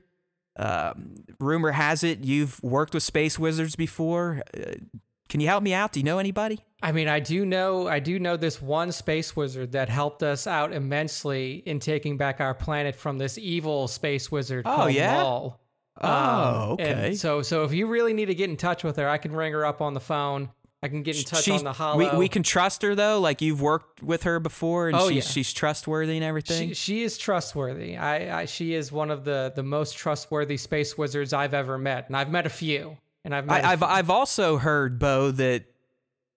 Um, 0.58 1.16
rumor 1.40 1.72
has 1.72 2.04
it 2.04 2.24
you've 2.24 2.62
worked 2.62 2.94
with 2.94 3.04
space 3.04 3.40
wizards 3.40 3.78
before. 3.78 4.44
Uh, 4.56 4.74
can 5.30 5.40
you 5.40 5.48
help 5.48 5.64
me 5.64 5.74
out? 5.74 5.94
Do 5.94 6.02
you 6.02 6.04
know 6.04 6.20
anybody? 6.20 6.60
I 6.82 6.92
mean, 6.92 7.08
I 7.08 7.20
do 7.20 7.46
know, 7.46 7.88
I 7.88 8.00
do 8.00 8.20
know 8.20 8.38
this 8.38 8.62
one 8.62 8.92
space 8.92 9.36
wizard 9.36 9.72
that 9.72 9.90
helped 9.90 10.22
us 10.24 10.46
out 10.46 10.74
immensely 10.74 11.64
in 11.66 11.80
taking 11.80 12.18
back 12.18 12.40
our 12.42 12.54
planet 12.54 12.96
from 12.96 13.18
this 13.18 13.38
evil 13.38 13.88
space 13.88 14.32
wizard 14.32 14.66
Oh, 14.68 14.76
called 14.76 14.94
yeah? 14.94 15.22
Maul. 15.24 15.62
Oh, 16.02 16.72
um, 16.74 16.76
and 16.80 17.00
okay. 17.00 17.16
so, 17.16 17.42
so 17.42 17.64
if 17.64 17.74
you 17.74 17.88
really 17.88 18.14
need 18.14 18.26
to 18.26 18.36
get 18.36 18.50
in 18.50 18.58
touch 18.58 18.84
with 18.84 18.98
her, 18.98 19.08
I 19.10 19.18
can 19.18 19.32
ring 19.34 19.54
her 19.54 19.66
up 19.66 19.82
on 19.82 19.94
the 19.94 20.00
phone 20.02 20.50
I 20.84 20.88
can 20.88 21.02
get 21.02 21.18
in 21.18 21.24
touch 21.24 21.46
She's- 21.46 21.58
on 21.58 21.64
the 21.64 21.74
hollow. 21.74 21.98
We, 21.98 22.18
we 22.20 22.28
can 22.28 22.44
trust 22.44 22.84
her 22.84 22.94
though. 22.94 23.20
Like 23.20 23.42
you've 23.42 23.62
worked 23.62 24.04
with 24.04 24.22
her 24.24 24.40
before, 24.40 24.88
and 24.88 24.96
Oh, 24.96 25.08
she's 25.10 25.16
yeah. 25.26 25.32
she's 25.32 25.52
trustworthy 25.54 26.16
and 26.18 26.24
everything. 26.24 26.70
She, 26.70 26.74
she 26.76 27.04
is 27.04 27.18
trustworthy. 27.18 27.98
I, 27.98 28.42
I 28.42 28.46
she 28.46 28.76
is 28.76 28.92
one 28.92 29.10
of 29.10 29.24
the 29.24 29.52
the 29.56 29.64
most 29.64 29.98
trustworthy 29.98 30.58
space 30.58 30.96
wizards 30.96 31.34
I've 31.34 31.56
ever 31.56 31.80
met, 31.80 32.06
and 32.08 32.16
I've 32.16 32.30
met 32.30 32.46
a 32.46 32.50
few. 32.52 32.98
And 33.24 33.34
I've 33.34 33.50
I, 33.50 33.62
I've 33.72 33.80
few. 33.80 33.88
I've 33.88 34.10
also 34.12 34.58
heard 34.58 35.00
Bo 35.00 35.32
that 35.32 35.64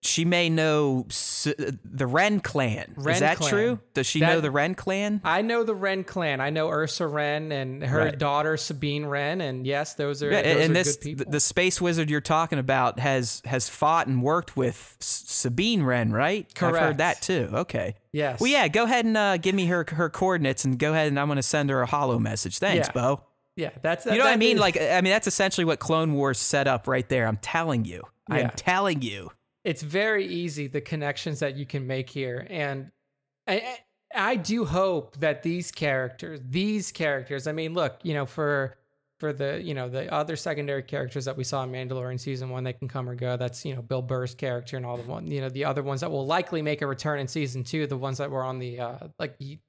she 0.01 0.23
may 0.23 0.49
know 0.49 1.05
s- 1.09 1.47
the 1.83 2.07
Wren 2.07 2.39
clan. 2.39 2.93
Wren 2.95 3.15
Is 3.15 3.19
that 3.19 3.37
clan. 3.37 3.49
true? 3.51 3.79
Does 3.93 4.07
she 4.07 4.21
That- 4.21 4.29
know 4.33 4.39
the 4.41 4.49
Wren 4.49 4.73
clan? 4.75 5.19
I 5.25 5.41
know 5.41 5.63
the 5.63 5.75
Wren 5.75 6.03
clan. 6.05 6.39
I 6.39 6.49
know 6.51 6.69
Ursa 6.69 7.05
Wren 7.05 7.51
and 7.51 7.83
her 7.83 8.05
Right. 8.05 8.17
daughter 8.17 8.55
Sabine 8.55 9.05
Wren, 9.05 9.41
and 9.41 9.67
yes, 9.67 9.95
those 9.95 10.23
are 10.23 10.31
Yeah, 10.31 10.41
those 10.41 10.61
and 10.63 10.71
are 10.71 10.73
this 10.73 10.95
good 10.95 11.01
people. 11.03 11.25
the, 11.25 11.31
the 11.31 11.39
space 11.41 11.81
wizard 11.81 12.09
you're 12.09 12.21
talking 12.21 12.59
about 12.59 12.99
has 12.99 13.41
has 13.45 13.67
fought 13.67 14.07
and 14.07 14.23
worked 14.23 14.55
with 14.55 14.95
S- 15.01 15.23
Sabine 15.27 15.83
Wren, 15.83 16.11
right? 16.13 16.47
Correct. 16.55 16.75
I've 16.77 16.81
heard 16.81 16.97
that 16.99 17.21
too. 17.21 17.49
Okay. 17.53 17.95
yes. 18.13 18.39
Well, 18.39 18.49
yeah. 18.49 18.67
Go 18.69 18.85
ahead 18.85 19.03
and 19.05 19.17
uh, 19.17 19.35
give 19.37 19.53
me 19.53 19.65
her 19.65 19.85
her 19.89 20.09
coordinates, 20.09 20.63
and 20.63 20.79
go 20.79 20.91
ahead 20.93 21.07
and 21.07 21.19
I'm 21.19 21.27
going 21.27 21.35
to 21.35 21.43
send 21.43 21.69
her 21.69 21.81
a 21.81 21.85
hollow 21.85 22.19
message. 22.19 22.59
Thanks, 22.59 22.87
Yeah. 22.87 22.93
Bo. 22.93 23.23
Yeah, 23.57 23.71
that's 23.81 24.05
You 24.05 24.13
know 24.13 24.19
what 24.19 24.31
I 24.31 24.37
mean? 24.37 24.55
is- 24.55 24.61
Like, 24.61 24.79
I 24.79 25.01
mean, 25.01 25.11
that's 25.11 25.27
essentially 25.27 25.65
what 25.65 25.79
Clone 25.79 26.13
Wars 26.13 26.39
set 26.39 26.65
up 26.65 26.87
right 26.87 27.07
there. 27.09 27.27
I'm 27.27 27.35
telling 27.35 27.83
you. 27.83 28.03
Yeah. 28.29 28.35
I'm 28.35 28.49
telling 28.51 29.01
you. 29.01 29.31
It's 29.69 29.83
very 29.83 30.25
easy 30.25 30.65
the 30.65 30.81
connections 30.81 31.41
that 31.41 31.55
you 31.55 31.63
can 31.63 31.85
make 31.85 32.09
here. 32.09 32.47
And 32.49 32.89
I, 33.45 33.77
I 34.15 34.35
do 34.35 34.65
hope 34.65 35.17
that 35.17 35.43
these 35.43 35.71
characters 35.71 36.39
these 36.43 36.91
characters 36.91 37.45
i 37.45 37.51
mean 37.51 37.75
look 37.75 37.99
you 38.01 38.15
know 38.15 38.25
for 38.25 38.75
for 39.19 39.31
the 39.31 39.61
you 39.61 39.75
know 39.75 39.87
the 39.87 40.11
other 40.11 40.35
secondary 40.35 40.81
characters 40.81 41.25
that 41.25 41.37
we 41.37 41.43
saw 41.43 41.61
in 41.61 41.71
mandalorian 41.71 42.19
season 42.19 42.49
one 42.49 42.63
they 42.63 42.73
can 42.73 42.87
come 42.87 43.07
or 43.07 43.13
go. 43.13 43.37
That's 43.37 43.63
you 43.63 43.75
know 43.75 43.83
bill 43.83 44.01
burr's 44.01 44.33
character 44.33 44.75
and 44.75 44.87
all 44.87 44.97
the 44.97 45.07
one 45.07 45.27
you 45.27 45.39
know 45.39 45.49
the 45.49 45.65
other 45.65 45.83
ones 45.83 46.01
that 46.01 46.09
will 46.09 46.25
likely 46.25 46.63
make 46.63 46.81
a 46.81 46.87
return 46.87 47.19
in 47.19 47.27
season 47.27 47.63
two 47.63 47.85
the 47.85 47.95
ones 47.95 48.17
that 48.17 48.31
were 48.31 48.43
on 48.43 48.57
the 48.57 48.79
uh 48.79 48.97
like 49.19 49.35
you 49.37 49.59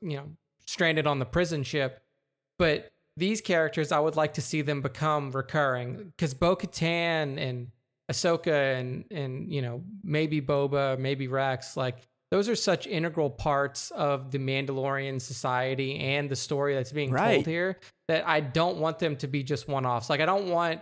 know 0.00 0.30
stranded 0.64 1.06
on 1.06 1.18
the 1.18 1.26
prison 1.26 1.62
ship. 1.62 2.00
But 2.58 2.90
these 3.18 3.42
characters 3.42 3.92
i 3.92 3.98
would 3.98 4.16
like 4.16 4.32
to 4.34 4.40
see 4.40 4.62
them 4.62 4.80
become 4.80 5.30
recurring 5.32 6.12
because 6.16 6.32
bo-katan 6.32 7.38
and 7.38 7.70
Ahsoka 8.12 8.78
and 8.78 9.04
and 9.10 9.52
you 9.52 9.62
know 9.62 9.82
maybe 10.04 10.40
Boba, 10.40 10.98
maybe 10.98 11.28
Rex, 11.28 11.76
like 11.76 11.96
those 12.30 12.48
are 12.48 12.54
such 12.56 12.86
integral 12.86 13.28
parts 13.28 13.90
of 13.90 14.30
the 14.30 14.38
Mandalorian 14.38 15.20
society 15.20 15.98
and 15.98 16.30
the 16.30 16.36
story 16.36 16.74
that's 16.74 16.92
being 16.92 17.10
Right. 17.10 17.34
told 17.34 17.46
here 17.46 17.78
that 18.08 18.26
I 18.26 18.40
don't 18.40 18.78
want 18.78 18.98
them 18.98 19.16
to 19.16 19.26
be 19.26 19.42
just 19.42 19.68
one 19.68 19.84
offs. 19.84 20.08
Like 20.08 20.20
I 20.20 20.26
don't 20.26 20.48
want 20.48 20.80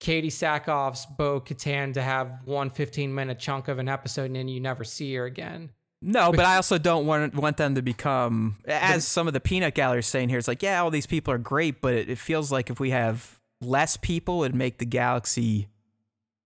Katee 0.00 0.26
Sackhoff's 0.26 1.06
Bo 1.06 1.40
Katan 1.40 1.94
to 1.94 2.02
have 2.02 2.42
one 2.44 2.70
15 2.70 3.14
minute 3.14 3.38
chunk 3.38 3.68
of 3.68 3.78
an 3.78 3.88
episode 3.88 4.24
and 4.24 4.36
then 4.36 4.48
you 4.48 4.60
never 4.60 4.84
see 4.84 5.14
her 5.14 5.24
again. 5.24 5.70
No, 6.06 6.32
but 6.32 6.44
I 6.44 6.56
also 6.56 6.76
don't 6.76 7.06
want 7.06 7.34
want 7.34 7.56
them 7.56 7.76
to 7.76 7.82
become, 7.82 8.56
as 8.66 9.06
some 9.06 9.26
of 9.26 9.32
the 9.32 9.40
peanut 9.40 9.74
gallery 9.74 10.00
is 10.00 10.06
saying 10.06 10.28
here. 10.28 10.36
It's 10.38 10.48
like, 10.48 10.62
yeah, 10.62 10.82
all 10.82 10.90
these 10.90 11.06
people 11.06 11.32
are 11.32 11.38
great, 11.38 11.80
but 11.80 11.94
it, 11.94 12.10
it 12.10 12.18
feels 12.18 12.52
like 12.52 12.68
if 12.68 12.78
we 12.78 12.90
have 12.90 13.38
less 13.62 13.96
people, 13.96 14.44
it'd 14.44 14.54
make 14.54 14.76
the 14.78 14.84
galaxy 14.84 15.68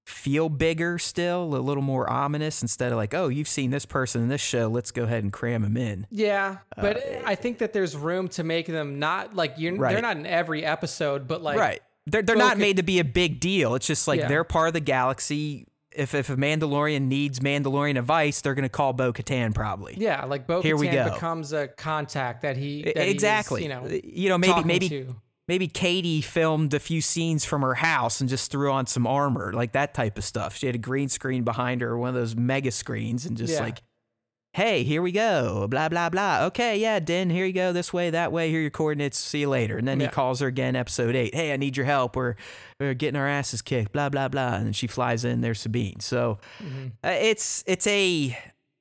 feel 0.08 0.48
bigger 0.48 0.98
still, 0.98 1.54
a 1.54 1.58
little 1.58 1.82
more 1.82 2.08
ominous. 2.10 2.62
Instead 2.62 2.92
of 2.92 2.96
like, 2.98 3.14
oh, 3.14 3.28
you've 3.28 3.48
seen 3.48 3.70
this 3.70 3.84
person 3.86 4.22
in 4.22 4.28
this 4.28 4.40
show, 4.40 4.68
let's 4.68 4.90
go 4.90 5.04
ahead 5.04 5.22
and 5.22 5.32
cram 5.32 5.62
them 5.62 5.76
in. 5.76 6.06
Yeah, 6.10 6.58
uh, 6.76 6.82
but 6.82 6.96
eh. 7.04 7.22
I 7.24 7.34
think 7.34 7.58
that 7.58 7.72
there's 7.72 7.94
room 7.96 8.28
to 8.28 8.42
make 8.42 8.66
them 8.66 8.98
not 8.98 9.34
like 9.34 9.54
you're. 9.58 9.76
right. 9.76 9.92
They're 9.92 10.02
not 10.02 10.16
in 10.16 10.26
every 10.26 10.64
episode, 10.64 11.28
but 11.28 11.42
like 11.42 11.58
right? 11.58 11.80
They're 12.06 12.22
they're 12.22 12.36
not 12.36 12.58
made 12.58 12.78
to 12.78 12.82
be 12.82 12.98
a 13.00 13.04
big 13.04 13.38
deal. 13.38 13.74
It's 13.74 13.86
just 13.86 14.08
like 14.08 14.20
Yeah. 14.20 14.28
they're 14.28 14.44
part 14.44 14.68
of 14.68 14.74
the 14.74 14.80
galaxy. 14.80 15.66
If 15.94 16.14
if 16.14 16.30
a 16.30 16.36
Mandalorian 16.36 17.02
needs 17.02 17.40
Mandalorian 17.40 17.98
advice, 17.98 18.40
they're 18.40 18.54
gonna 18.54 18.68
call 18.68 18.92
Bo 18.92 19.12
Katan 19.12 19.54
probably. 19.54 19.94
Yeah, 19.98 20.24
like 20.24 20.46
Bo 20.46 20.62
Here 20.62 20.76
we 20.76 20.88
Katan 20.88 21.08
go. 21.08 21.14
becomes 21.14 21.52
a 21.52 21.68
contact 21.68 22.42
that 22.42 22.56
he 22.56 22.82
that 22.82 23.08
exactly. 23.08 23.62
you 23.62 23.68
know 23.68 23.86
you 23.86 24.28
know, 24.28 24.38
maybe 24.38 24.64
maybe 24.64 24.88
to. 24.88 25.16
Maybe 25.48 25.66
Katee 25.66 26.22
filmed 26.22 26.74
a 26.74 26.78
few 26.78 27.00
scenes 27.00 27.44
from 27.44 27.62
her 27.62 27.74
house 27.74 28.20
and 28.20 28.28
just 28.28 28.50
threw 28.52 28.70
on 28.70 28.86
some 28.86 29.06
armor, 29.06 29.52
like 29.52 29.72
that 29.72 29.94
type 29.94 30.18
of 30.18 30.24
stuff. 30.24 30.56
She 30.56 30.66
had 30.66 30.74
a 30.74 30.78
green 30.78 31.08
screen 31.08 31.42
behind 31.42 31.80
her, 31.80 31.96
one 31.96 32.10
of 32.10 32.14
those 32.14 32.36
mega 32.36 32.70
screens, 32.70 33.24
and 33.24 33.36
just 33.36 33.54
Yeah. 33.54 33.60
like, 33.60 33.82
hey, 34.54 34.82
here 34.82 35.00
we 35.02 35.12
go, 35.12 35.66
blah 35.68 35.88
blah 35.88 36.08
blah. 36.10 36.44
Okay, 36.46 36.78
yeah, 36.78 36.98
Din, 37.00 37.30
here 37.30 37.46
you 37.46 37.52
go, 37.52 37.72
this 37.72 37.92
way, 37.92 38.10
that 38.10 38.30
way. 38.32 38.50
Here 38.50 38.58
are 38.58 38.62
your 38.62 38.70
coordinates. 38.70 39.18
See 39.18 39.40
you 39.40 39.48
later. 39.48 39.78
And 39.78 39.86
then 39.88 40.00
Yeah. 40.00 40.06
he 40.08 40.12
calls 40.12 40.40
her 40.40 40.48
again, 40.48 40.74
episode 40.76 41.14
eight. 41.16 41.34
Hey, 41.34 41.52
I 41.52 41.56
need 41.56 41.76
your 41.76 41.86
help. 41.86 42.14
We're 42.16 42.34
we're 42.80 42.94
getting 42.94 43.18
our 43.18 43.28
asses 43.28 43.62
kicked. 43.62 43.92
Blah 43.92 44.08
blah 44.10 44.28
blah. 44.28 44.54
And 44.56 44.66
then 44.66 44.72
she 44.72 44.86
flies 44.86 45.24
in. 45.24 45.40
There's 45.40 45.60
Sabine. 45.60 46.00
So 46.00 46.38
Mhm. 46.62 46.92
uh, 47.04 47.08
it's 47.20 47.64
it's 47.66 47.86
a 47.86 48.36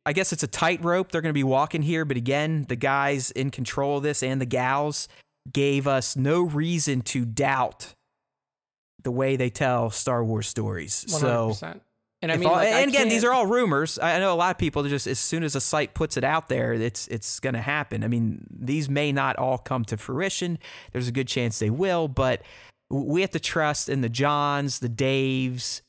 I 0.06 0.14
guess 0.14 0.31
it's 0.31 0.44
a 0.44 0.48
tightrope 0.48 1.11
they're 1.11 1.19
going 1.22 1.31
to 1.31 1.38
be 1.38 1.44
walking 1.44 1.81
here, 1.81 2.06
but 2.06 2.15
again, 2.15 2.65
the 2.69 2.77
guys 2.77 3.30
in 3.31 3.52
control 3.52 3.98
of 3.98 4.03
this 4.03 4.23
and 4.23 4.39
the 4.39 4.45
gals 4.45 5.10
gave 5.52 5.88
us 5.88 6.15
no 6.15 6.41
reason 6.41 7.02
to 7.02 7.26
doubt 7.26 7.94
the 9.03 9.11
way 9.11 9.36
they 9.36 9.49
tell 9.49 9.90
Star 9.90 10.24
Wars 10.24 10.48
stories. 10.48 10.94
So 11.07 11.49
100%. 11.52 11.80
and 12.22 12.32
I 12.32 12.38
mean, 12.38 12.48
all- 12.49 12.56
like, 12.56 12.68
I 12.74 12.80
and 12.82 12.90
again, 12.90 13.10
these 13.10 13.24
are 13.24 13.32
all 13.32 13.45
rumors. 13.45 13.98
I 13.99 14.15
I 14.15 14.19
know 14.19 14.34
a 14.34 14.36
lot 14.36 14.52
of 14.52 14.57
people 14.57 14.84
just 14.84 15.07
as 15.07 15.19
soon 15.19 15.44
as 15.44 15.56
a 15.56 15.61
site 15.61 15.94
puts 15.94 16.18
it 16.18 16.24
out 16.24 16.49
there, 16.49 16.74
it's 16.74 17.07
it's 17.07 17.40
going 17.40 17.53
to 17.53 17.61
happen. 17.61 18.03
I 18.03 18.07
mean, 18.07 18.45
these 18.49 18.90
may 18.90 19.11
not 19.11 19.38
all 19.38 19.57
come 19.57 19.86
to 19.86 19.98
fruition. 19.98 20.57
There's 20.91 21.07
a 21.07 21.11
good 21.11 21.28
chance 21.28 21.60
they 21.60 21.69
will, 21.69 22.07
but 22.07 22.41
we 22.90 23.22
have 23.22 23.32
to 23.32 23.40
trust 23.40 23.88
in 23.90 24.02
the 24.02 24.10
Johns, 24.10 24.80
the 24.80 24.90
Daves, 24.90 25.82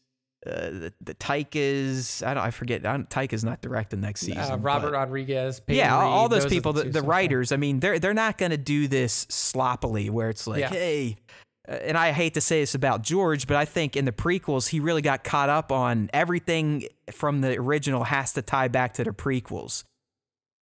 uh, 0.46 0.50
the, 0.50 0.92
the 1.00 1.14
Taikas. 1.14 2.26
I 2.26 2.34
don't. 2.34 2.42
I 2.44 2.50
forget. 2.50 2.84
I 2.86 2.92
don't, 2.92 3.08
Taika's 3.10 3.44
not 3.44 3.60
directing 3.60 4.00
next 4.00 4.20
season. 4.20 4.38
uh, 4.38 4.56
Robert 4.58 4.88
but- 4.88 4.92
Rodriguez, 4.92 5.60
Peyton 5.60 5.78
yeah, 5.78 5.96
all, 5.96 6.08
all 6.10 6.28
Reed, 6.28 6.42
those, 6.42 6.46
people, 6.50 6.72
the, 6.72 6.84
the 6.84 7.02
writers. 7.02 7.52
I 7.52 7.56
mean, 7.56 7.80
they're 7.80 7.98
they're 7.98 8.14
not 8.14 8.38
going 8.38 8.50
to 8.52 8.56
do 8.56 8.88
this 8.88 9.26
sloppily, 9.28 10.10
where 10.10 10.30
it's 10.30 10.46
like, 10.46 10.60
Yeah. 10.60 10.68
hey. 10.70 11.16
uh, 11.68 11.72
And 11.72 11.98
I 11.98 12.12
hate 12.12 12.34
to 12.34 12.40
say 12.40 12.60
this 12.60 12.74
about 12.74 13.02
George, 13.02 13.46
but 13.46 13.56
I 13.56 13.64
think 13.64 13.96
in 13.96 14.04
the 14.04 14.12
prequels 14.12 14.68
he 14.68 14.80
really 14.80 15.02
got 15.02 15.24
caught 15.24 15.48
up 15.50 15.72
on 15.72 16.08
everything 16.12 16.84
from 17.10 17.40
the 17.40 17.56
original 17.58 18.04
has 18.04 18.32
to 18.34 18.42
tie 18.42 18.68
back 18.68 18.94
to 18.94 19.04
the 19.04 19.10
prequels. 19.10 19.84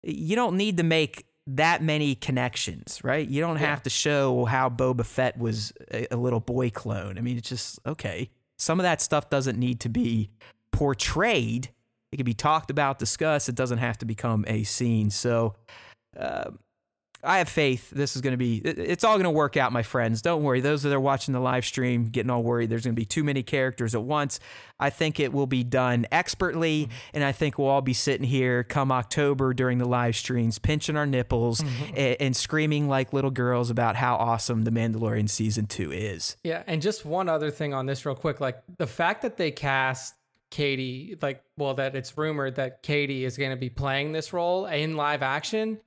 You 0.04 0.36
don't 0.36 0.56
need 0.56 0.78
to 0.78 0.84
make 0.84 1.26
that 1.48 1.84
many 1.84 2.16
connections, 2.16 3.02
right? 3.04 3.28
You 3.28 3.42
don't 3.42 3.58
Yeah. 3.60 3.68
have 3.68 3.84
to 3.84 3.90
show 3.90 4.46
how 4.46 4.70
Boba 4.70 5.06
Fett 5.06 5.38
was 5.38 5.74
a, 5.92 6.08
a 6.12 6.18
little 6.18 6.40
boy 6.40 6.70
clone. 6.72 7.18
I 7.18 7.22
mean, 7.22 7.38
it's 7.38 7.50
just 7.50 7.80
okay. 7.86 8.30
Some 8.58 8.80
of 8.80 8.84
that 8.84 9.02
stuff 9.02 9.30
doesn't 9.30 9.58
need 9.58 9.80
to 9.82 9.90
be 9.90 10.30
portrayed. 10.72 11.70
It 12.12 12.18
can 12.18 12.26
be 12.26 12.34
talked 12.34 12.70
about, 12.70 13.00
discussed. 13.00 13.50
It 13.50 13.56
doesn't 13.56 13.80
have 13.80 13.98
to 14.00 14.06
become 14.06 14.46
a 14.48 14.64
scene. 14.64 15.10
So, 15.10 15.56
uh, 16.18 16.52
I 17.26 17.40
have 17.40 17.50
faith. 17.50 17.90
This 17.90 18.16
is 18.16 18.22
going 18.22 18.34
to 18.34 18.38
be. 18.38 18.58
It's 18.58 19.04
all 19.04 19.16
going 19.16 19.24
to 19.24 19.30
work 19.32 19.58
out, 19.58 19.72
my 19.72 19.84
friends. 19.84 20.22
Don't 20.22 20.44
worry. 20.44 20.62
Those 20.62 20.84
that 20.84 20.94
are 20.94 21.00
watching 21.00 21.34
the 21.34 21.40
live 21.40 21.66
stream, 21.66 22.06
getting 22.06 22.30
all 22.30 22.44
worried. 22.44 22.70
There's 22.70 22.84
going 22.84 22.96
to 22.96 23.00
be 23.00 23.06
too 23.06 23.24
many 23.24 23.44
characters 23.44 23.96
at 23.96 24.04
once. 24.04 24.40
I 24.80 24.90
think 24.90 25.20
it 25.20 25.34
will 25.34 25.48
be 25.48 25.64
done 25.64 26.06
expertly, 26.12 26.90
and 27.14 27.24
I 27.24 27.32
think 27.32 27.58
we'll 27.58 27.70
all 27.70 27.82
be 27.82 27.94
sitting 27.94 28.28
here 28.28 28.64
come 28.64 28.92
October 28.92 29.54
during 29.54 29.78
the 29.78 29.88
live 29.88 30.16
streams, 30.16 30.60
pinching 30.60 30.98
our 30.98 31.06
nipples 31.06 31.62
mm-hmm. 31.62 31.94
and, 31.96 32.18
and 32.20 32.36
screaming 32.36 32.90
like 32.90 33.14
little 33.14 33.32
girls 33.32 33.70
about 33.70 33.96
how 33.96 34.16
awesome 34.16 34.64
the 34.64 34.72
Mandalorian 34.72 35.30
season 35.30 35.66
two 35.66 35.92
is. 35.92 36.38
Yeah, 36.44 36.64
and 36.68 36.82
just 36.82 37.06
one 37.06 37.30
other 37.30 37.52
thing 37.52 37.74
on 37.74 37.86
this, 37.86 38.06
real 38.06 38.16
quick, 38.16 38.40
like 38.42 38.62
the 38.78 38.88
fact 38.88 39.22
that 39.22 39.38
they 39.38 39.52
cast 39.52 40.16
Katee, 40.52 41.22
like, 41.22 41.44
well, 41.58 41.74
that 41.76 41.96
it's 41.96 42.18
rumored 42.18 42.56
that 42.56 42.84
Katee 42.84 43.24
is 43.24 43.38
going 43.38 43.52
to 43.52 43.58
be 43.58 43.70
playing 43.70 44.12
this 44.12 44.32
role 44.34 44.66
in 44.66 44.96
live 44.96 45.24
action, 45.24 45.80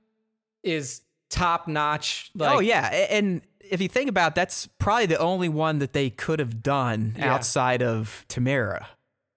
is 0.63 1.01
top 1.29 1.67
notch. 1.67 2.31
Like, 2.35 2.55
oh 2.55 2.59
yeah, 2.59 2.87
and 3.09 3.41
if 3.61 3.81
you 3.81 3.87
think 3.87 4.09
about, 4.09 4.31
it, 4.31 4.35
that's 4.35 4.67
probably 4.79 5.05
the 5.05 5.19
only 5.19 5.49
one 5.49 5.79
that 5.79 5.93
they 5.93 6.09
could 6.09 6.39
have 6.39 6.63
done 6.63 7.13
Yeah. 7.17 7.33
outside 7.33 7.81
of 7.83 8.25
Temuera. 8.27 8.87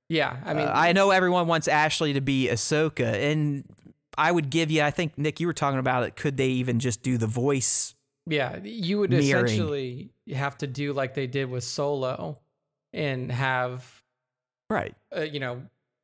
yeah. 0.09 0.39
I 0.45 0.55
mean, 0.55 0.67
Uh, 0.69 0.73
I 0.75 0.93
know 0.93 1.11
everyone 1.11 1.47
wants 1.47 1.69
Ashley 1.69 2.13
to 2.15 2.21
be 2.21 2.49
Ahsoka, 2.49 3.13
and 3.13 3.65
I 4.19 4.31
would 4.33 4.51
give 4.51 4.71
you. 4.71 4.83
I 4.83 4.91
think 4.91 5.17
Nick, 5.19 5.41
you 5.41 5.47
were 5.47 5.53
talking 5.55 5.79
about 5.79 6.05
it. 6.05 6.17
Could 6.17 6.37
they 6.37 6.49
even 6.49 6.81
just 6.81 7.03
do 7.03 7.17
the 7.19 7.27
voice? 7.27 7.95
Yeah, 8.27 8.59
you 8.63 8.99
would 9.01 9.11
mirroring. 9.11 9.47
essentially 9.47 10.11
have 10.33 10.57
to 10.59 10.67
do 10.67 10.93
like 10.93 11.15
they 11.15 11.27
did 11.27 11.51
with 11.51 11.65
Solo 11.65 12.39
and 12.93 13.33
have, 13.33 14.03
Right. 14.71 14.95
uh, 15.17 15.23
you 15.23 15.41
know, 15.41 15.63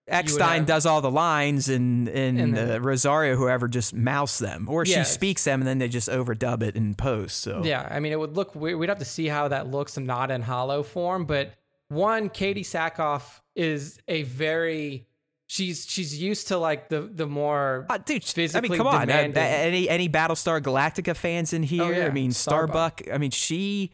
Eckstein 0.08 0.58
have- 0.58 0.66
does 0.66 0.86
all 0.86 1.00
the 1.00 1.10
lines, 1.10 1.68
and 1.68 2.08
and, 2.08 2.38
And 2.40 2.56
then- 2.56 2.70
uh, 2.70 2.78
Rosario, 2.80 3.36
whoever, 3.36 3.68
just 3.68 3.94
mouse 3.94 4.38
them, 4.38 4.66
or 4.68 4.84
Yeah. 4.84 5.02
she 5.02 5.10
speaks 5.10 5.44
them, 5.44 5.60
and 5.60 5.68
then 5.68 5.78
they 5.78 5.88
just 5.88 6.08
overdub 6.08 6.62
it 6.62 6.76
in 6.76 6.94
post. 6.94 7.38
So 7.38 7.62
yeah, 7.64 7.86
I 7.90 8.00
mean, 8.00 8.12
it 8.12 8.18
would 8.18 8.36
look 8.36 8.54
weird. 8.54 8.78
We'd 8.78 8.88
have 8.88 8.98
to 8.98 9.04
see 9.04 9.28
how 9.28 9.48
that 9.48 9.70
looks 9.70 9.96
not 9.98 10.30
in 10.30 10.42
hollow 10.42 10.82
form. 10.82 11.24
But 11.26 11.52
one, 11.88 12.28
Katee 12.30 12.60
Sackhoff 12.60 13.40
is 13.56 13.98
a 14.08 14.22
very, 14.24 15.06
she's 15.46 15.86
she's 15.88 16.20
used 16.20 16.48
to 16.48 16.58
like 16.58 16.88
the 16.90 17.00
the 17.00 17.26
more 17.26 17.86
Uh, 17.88 17.98
dude, 17.98 18.22
I 18.54 18.60
mean, 18.60 18.76
come 18.76 18.86
on. 18.86 19.10
Uh, 19.10 19.14
any 19.14 19.88
any 19.88 20.08
Battlestar 20.08 20.60
Galactica 20.60 21.16
fans 21.16 21.52
in 21.52 21.62
here? 21.62 21.82
Oh, 21.84 21.90
yeah. 21.90 22.06
I 22.06 22.10
mean, 22.10 22.32
Starbuck. 22.32 23.00
Starbuck. 23.00 23.14
I 23.14 23.18
mean, 23.18 23.30
she 23.30 23.92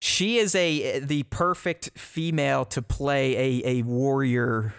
she 0.00 0.38
is 0.38 0.54
a 0.54 1.00
the 1.00 1.24
perfect 1.24 1.90
female 1.98 2.64
to 2.66 2.80
play 2.82 3.34
a 3.64 3.78
a 3.78 3.82
warrior 3.82 4.72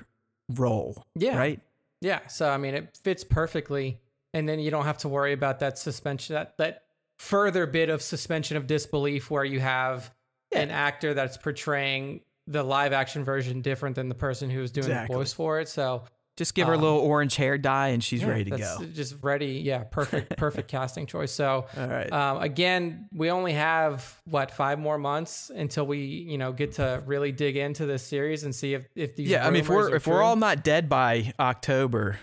role. 0.49 1.03
Yeah. 1.15 1.37
Right. 1.37 1.61
Yeah. 2.01 2.25
So 2.27 2.49
I 2.49 2.57
mean, 2.57 2.75
it 2.75 2.97
fits 3.03 3.23
perfectly, 3.23 3.99
and 4.33 4.47
then 4.47 4.59
you 4.59 4.71
don't 4.71 4.85
have 4.85 4.97
to 4.99 5.09
worry 5.09 5.33
about 5.33 5.59
that 5.59 5.77
suspension 5.77 6.33
that 6.35 6.57
that 6.57 6.83
further 7.17 7.65
bit 7.67 7.89
of 7.89 8.01
suspension 8.01 8.55
of 8.57 8.65
disbelief 8.67 9.29
where 9.29 9.43
you 9.43 9.59
have 9.59 10.11
Yeah. 10.51 10.61
an 10.61 10.71
actor 10.71 11.13
that's 11.13 11.35
portraying 11.37 12.21
the 12.47 12.63
live 12.63 12.93
action 12.93 13.23
version 13.23 13.61
different 13.61 13.95
than 13.95 14.09
the 14.09 14.15
person 14.15 14.49
who's 14.49 14.71
doing 14.71 14.87
Exactly. 14.87 15.13
the 15.13 15.19
voice 15.19 15.33
for 15.33 15.59
it. 15.59 15.67
So 15.69 16.03
Just 16.39 16.55
give 16.55 16.67
her 16.67 16.73
a 16.73 16.77
Um, 16.77 16.81
little 16.83 16.99
orange 16.99 17.35
hair 17.35 17.57
dye 17.57 17.89
and 17.89 18.01
she's 18.01 18.21
yeah, 18.21 18.29
ready 18.29 18.45
to 18.45 18.49
that's 18.57 18.77
go. 18.77 18.85
Just 18.85 19.15
ready. 19.21 19.61
Yeah. 19.63 19.83
Perfect. 19.83 20.37
Perfect 20.37 20.69
casting 20.69 21.05
choice. 21.05 21.31
So. 21.33 21.67
All 21.77 21.87
right. 21.87 22.11
Um, 22.11 22.41
again, 22.41 23.09
we 23.13 23.29
only 23.29 23.51
have 23.53 24.19
what 24.23 24.49
five 24.49 24.79
more 24.79 24.97
months 24.97 25.51
until 25.53 25.85
we, 25.85 25.99
you 25.99 26.37
know, 26.37 26.53
get 26.53 26.71
to 26.75 27.03
really 27.05 27.33
dig 27.33 27.57
into 27.57 27.85
this 27.85 28.03
series 28.03 28.45
and 28.45 28.55
see 28.55 28.73
if 28.73 28.87
if 28.95 29.15
these. 29.17 29.27
yeah, 29.29 29.45
I 29.45 29.49
mean, 29.49 29.59
if 29.63 29.69
we're 29.69 29.93
if 29.93 30.07
we're 30.07 30.23
all 30.23 30.37
not 30.37 30.63
dead 30.63 30.87
by 30.87 31.33
October, 31.39 32.17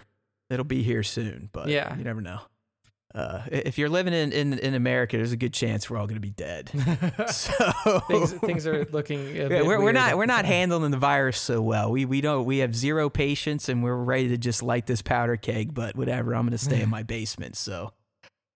it'll 0.48 0.64
be 0.64 0.82
here 0.82 1.02
soon. 1.02 1.50
But 1.52 1.68
Yeah. 1.68 1.94
you 1.96 2.02
never 2.02 2.22
know. 2.22 2.40
Uh, 3.16 3.40
if 3.50 3.78
you're 3.78 3.88
living 3.88 4.12
in, 4.12 4.30
in 4.30 4.58
in 4.58 4.74
America, 4.74 5.16
there's 5.16 5.32
a 5.32 5.38
good 5.38 5.54
chance 5.54 5.88
we're 5.88 5.96
all 5.96 6.06
going 6.06 6.16
to 6.16 6.20
be 6.20 6.28
dead. 6.28 6.68
so 7.28 7.54
things 8.00 8.32
things 8.34 8.66
are 8.66 8.84
looking. 8.92 9.34
Yeah, 9.34 9.62
we're, 9.62 9.82
we're 9.82 9.92
not 9.92 10.18
we're 10.18 10.26
not 10.26 10.44
handling 10.44 10.90
the 10.90 10.98
virus 10.98 11.40
so 11.40 11.62
well. 11.62 11.90
We 11.90 12.04
we 12.04 12.20
don't 12.20 12.44
we 12.44 12.58
have 12.58 12.76
zero 12.76 13.08
patience 13.08 13.70
and 13.70 13.82
we're 13.82 13.96
ready 13.96 14.28
to 14.28 14.36
just 14.36 14.62
light 14.62 14.86
this 14.86 15.00
powder 15.00 15.38
keg. 15.38 15.72
But 15.72 15.96
whatever, 15.96 16.34
I'm 16.34 16.44
gonna 16.44 16.58
stay 16.58 16.82
in 16.82 16.90
my 16.90 17.04
basement. 17.04 17.56
So, 17.56 17.94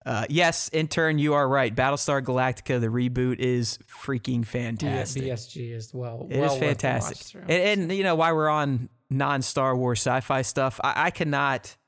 uh, 0.04 0.26
yes, 0.28 0.68
intern, 0.74 1.18
you 1.18 1.32
are 1.32 1.48
right. 1.48 1.74
Battlestar 1.74 2.20
Galactica, 2.20 2.78
the 2.78 2.88
reboot 2.88 3.38
is 3.38 3.78
freaking 3.88 4.44
fantastic. 4.44 5.22
BSG 5.22 5.74
as 5.74 5.94
well. 5.94 6.26
It 6.28 6.36
is 6.36 6.40
well 6.40 6.58
the 6.58 6.66
fantastic. 6.66 7.16
through. 7.16 7.42
And, 7.48 7.80
and 7.82 7.92
you 7.92 8.02
know 8.02 8.14
why 8.14 8.32
we're 8.32 8.50
on 8.50 8.90
non 9.08 9.40
Star 9.40 9.74
Wars 9.74 10.00
sci-fi 10.00 10.42
stuff. 10.42 10.78
I, 10.84 11.06
I 11.06 11.10
cannot 11.10 11.78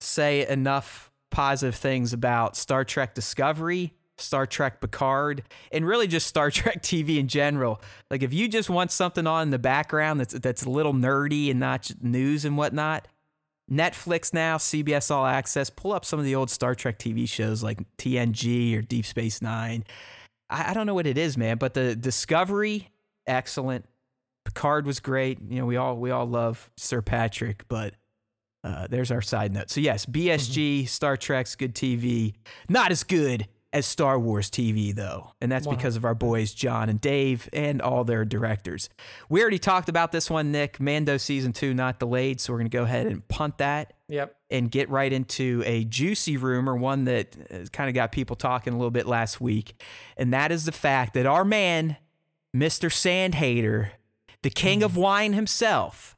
say 0.00 0.46
enough 0.46 1.10
positive 1.30 1.74
things 1.74 2.12
about 2.12 2.56
Star 2.56 2.84
Trek 2.84 3.14
Discovery, 3.14 3.92
Star 4.18 4.46
Trek 4.46 4.80
Picard, 4.80 5.42
and 5.72 5.86
really 5.86 6.06
just 6.06 6.26
Star 6.26 6.50
Trek 6.52 6.82
TV 6.82 7.18
in 7.18 7.28
general. 7.28 7.80
Like 8.10 8.22
if 8.22 8.32
you 8.32 8.48
just 8.48 8.70
want 8.70 8.90
something 8.90 9.26
on 9.26 9.44
in 9.44 9.50
the 9.50 9.58
background 9.58 10.20
that's 10.20 10.34
that's 10.34 10.64
a 10.64 10.70
little 10.70 10.94
nerdy 10.94 11.50
and 11.50 11.60
not 11.60 11.90
news 12.00 12.44
and 12.44 12.56
whatnot. 12.56 13.08
Netflix 13.70 14.32
now, 14.32 14.58
CBS 14.58 15.10
All 15.10 15.26
Access, 15.26 15.70
pull 15.70 15.92
up 15.92 16.04
some 16.04 16.20
of 16.20 16.24
the 16.24 16.36
old 16.36 16.50
Star 16.50 16.76
Trek 16.76 17.00
TV 17.00 17.28
shows 17.28 17.64
like 17.64 17.80
TNG 17.96 18.78
or 18.78 18.82
Deep 18.82 19.04
Space 19.04 19.42
Nine. 19.42 19.84
I, 20.48 20.70
I 20.70 20.74
don't 20.74 20.86
know 20.86 20.94
what 20.94 21.06
it 21.06 21.18
is, 21.18 21.36
man, 21.36 21.58
but 21.58 21.74
the 21.74 21.96
Discovery, 21.96 22.90
excellent. 23.26 23.84
Picard 24.44 24.86
was 24.86 25.00
great. 25.00 25.40
You 25.48 25.58
know, 25.58 25.66
we 25.66 25.76
all 25.76 25.96
we 25.96 26.12
all 26.12 26.26
love 26.26 26.70
Sir 26.76 27.02
Patrick, 27.02 27.64
but 27.66 27.94
uh, 28.66 28.86
there's 28.90 29.10
our 29.10 29.22
side 29.22 29.52
note. 29.52 29.70
So 29.70 29.80
yes, 29.80 30.06
BSG, 30.06 30.80
mm-hmm. 30.80 30.86
Star 30.86 31.16
Trek's 31.16 31.54
good 31.54 31.74
TV. 31.74 32.34
Not 32.68 32.90
as 32.90 33.04
good 33.04 33.46
as 33.72 33.86
Star 33.86 34.18
Wars 34.18 34.50
TV 34.50 34.94
though, 34.94 35.32
and 35.40 35.52
that's 35.52 35.66
because 35.66 35.96
of 35.96 36.04
our 36.04 36.14
boys 36.14 36.52
John 36.52 36.88
and 36.88 37.00
Dave 37.00 37.48
and 37.52 37.80
all 37.80 38.04
their 38.04 38.24
directors. 38.24 38.88
We 39.28 39.40
already 39.40 39.58
talked 39.58 39.88
about 39.88 40.12
this 40.12 40.30
one, 40.30 40.50
Nick. 40.50 40.80
Mando 40.80 41.16
season 41.16 41.52
two 41.52 41.74
not 41.74 41.98
delayed, 41.98 42.40
so 42.40 42.52
we're 42.52 42.60
gonna 42.60 42.70
go 42.70 42.82
ahead 42.82 43.06
and 43.06 43.26
punt 43.28 43.58
that 43.58 43.92
Yep. 44.08 44.36
and 44.50 44.70
get 44.70 44.88
right 44.88 45.12
into 45.12 45.62
a 45.66 45.84
juicy 45.84 46.36
rumor, 46.36 46.74
one 46.76 47.04
that 47.04 47.36
uh, 47.52 47.66
kind 47.72 47.88
of 47.88 47.94
got 47.94 48.12
people 48.12 48.36
talking 48.36 48.72
a 48.72 48.76
little 48.76 48.90
bit 48.90 49.06
last 49.06 49.40
week. 49.40 49.82
And 50.16 50.32
that 50.32 50.52
is 50.52 50.64
the 50.64 50.72
fact 50.72 51.14
that 51.14 51.26
our 51.26 51.44
man, 51.44 51.96
Mr. 52.54 52.90
Sandhater, 52.90 53.90
the 54.42 54.50
king 54.50 54.84
of 54.84 54.92
mm. 54.92 54.98
wine 54.98 55.32
himself, 55.32 56.16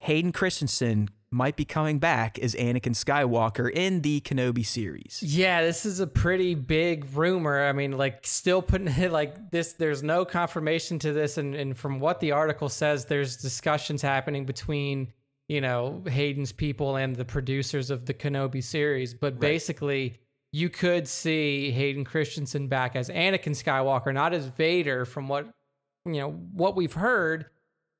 Hayden 0.00 0.32
Christensen, 0.32 1.08
might 1.30 1.56
be 1.56 1.64
coming 1.64 1.98
back 1.98 2.38
as 2.38 2.54
Anakin 2.54 2.94
Skywalker 2.94 3.70
in 3.70 4.00
the 4.00 4.20
Kenobi 4.20 4.64
series. 4.64 5.22
Yeah, 5.22 5.62
this 5.62 5.84
is 5.84 6.00
a 6.00 6.06
pretty 6.06 6.54
big 6.54 7.06
rumor. 7.14 7.66
I 7.66 7.72
mean, 7.72 7.98
like, 7.98 8.26
still 8.26 8.62
putting 8.62 8.88
it 8.88 9.12
like 9.12 9.50
this. 9.50 9.74
There's 9.74 10.02
no 10.02 10.24
confirmation 10.24 10.98
to 11.00 11.12
this, 11.12 11.38
and 11.38 11.54
and 11.54 11.76
from 11.76 11.98
what 11.98 12.20
the 12.20 12.32
article 12.32 12.68
says, 12.68 13.04
there's 13.04 13.36
discussions 13.36 14.00
happening 14.00 14.46
between 14.46 15.12
you 15.48 15.60
know 15.60 16.02
Hayden's 16.06 16.52
people 16.52 16.96
and 16.96 17.14
the 17.14 17.24
producers 17.24 17.90
of 17.90 18.06
the 18.06 18.14
Kenobi 18.14 18.62
series. 18.62 19.12
But 19.12 19.38
basically, 19.38 20.18
you 20.52 20.70
could 20.70 21.06
see 21.06 21.70
Hayden 21.72 22.04
Christensen 22.04 22.68
back 22.68 22.96
as 22.96 23.10
Anakin 23.10 23.52
Skywalker, 23.52 24.14
not 24.14 24.32
as 24.32 24.46
Vader, 24.46 25.04
from 25.04 25.28
what 25.28 25.48
you 26.06 26.20
know 26.20 26.30
what 26.30 26.74
we've 26.74 26.94
heard 26.94 27.46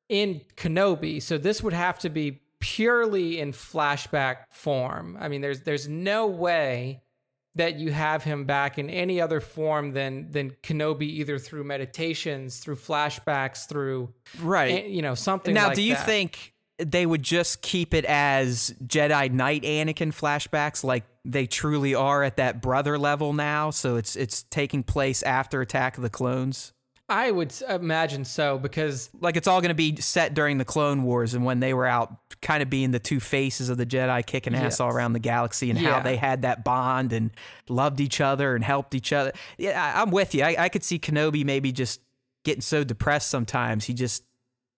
in 0.09 0.40
Kenobi. 0.56 1.20
So 1.20 1.36
this 1.36 1.62
would 1.62 1.74
have 1.74 1.98
to 2.00 2.09
be 2.09 2.40
purely 2.60 3.39
in 3.39 3.52
flashback 3.52 4.39
form. 4.51 5.16
I 5.20 5.28
mean, 5.28 5.40
there's 5.40 5.60
there's 5.62 5.89
no 5.89 6.26
way 6.26 7.02
that 7.55 7.76
you 7.76 7.90
have 7.90 8.22
him 8.22 8.44
back 8.44 8.78
in 8.78 8.89
any 8.89 9.20
other 9.20 9.40
form 9.40 9.93
than 9.93 10.30
than 10.30 10.51
Kenobi, 10.62 11.02
either 11.02 11.39
through 11.39 11.64
meditations, 11.64 12.59
through 12.60 12.76
flashbacks, 12.76 13.68
through 13.68 14.12
Right. 14.40 14.85
eh, 14.85 14.86
you 14.86 15.02
know 15.02 15.14
something. 15.14 15.55
now, 15.55 15.68
like 15.68 15.76
do 15.76 15.82
you 15.82 15.94
that. 15.94 16.06
think 16.06 16.55
they 16.78 17.05
would 17.06 17.22
just 17.24 17.60
keep 17.62 17.93
it 17.94 18.05
as 18.05 18.72
Jedi 18.85 19.32
Knight 19.32 19.62
Anakin 19.64 20.12
flashbacks 20.12 20.85
like 20.85 21.05
they 21.24 21.47
truly 21.47 21.94
are 21.94 22.22
at 22.22 22.36
that 22.36 22.62
brother 22.62 22.97
level 22.97 23.32
now? 23.32 23.70
So 23.70 23.97
it's 23.97 24.14
it's 24.14 24.44
taking 24.44 24.82
place 24.85 25.22
after 25.24 25.60
Attack 25.60 25.97
of 25.97 26.02
the 26.05 26.10
Clones? 26.10 26.72
I 27.10 27.30
would 27.30 27.55
imagine 27.68 28.26
so 28.26 28.59
because 28.59 29.09
like 29.18 29.36
it's 29.36 29.48
all 29.48 29.60
going 29.62 29.70
to 29.70 29.74
be 29.74 29.97
set 29.97 30.35
during 30.35 30.59
the 30.59 30.64
Clone 30.64 31.05
Wars 31.05 31.32
and 31.32 31.44
when 31.44 31.60
they 31.60 31.72
were 31.72 31.86
out, 31.86 32.14
kind 32.43 32.62
of 32.62 32.68
being 32.68 32.90
the 32.90 32.98
two 32.98 33.18
faces 33.18 33.70
of 33.70 33.78
the 33.78 33.86
Jedi, 33.86 34.24
kicking 34.26 34.55
ass 34.55 34.78
all 34.78 34.90
around 34.90 35.14
the 35.14 35.18
galaxy, 35.18 35.70
and 35.70 35.78
how 35.78 36.01
they 36.01 36.16
had 36.16 36.43
that 36.43 36.64
bond 36.64 37.14
and 37.14 37.30
loved 37.68 38.01
each 38.01 38.20
other 38.20 38.55
and 38.55 38.62
helped 38.62 38.94
each 38.94 39.12
other. 39.12 39.32
Yeah, 39.56 39.82
I, 39.82 40.02
I'm 40.02 40.10
with 40.10 40.35
you. 40.35 40.44
I, 40.44 40.56
I 40.59 40.68
could 40.68 40.85
see 40.85 40.98
Kenobi 40.98 41.44
maybe 41.44 41.72
just 41.72 42.01
getting 42.44 42.60
so 42.60 42.85
depressed 42.85 43.28
sometimes 43.28 43.86
he 43.86 43.94
just 43.94 44.22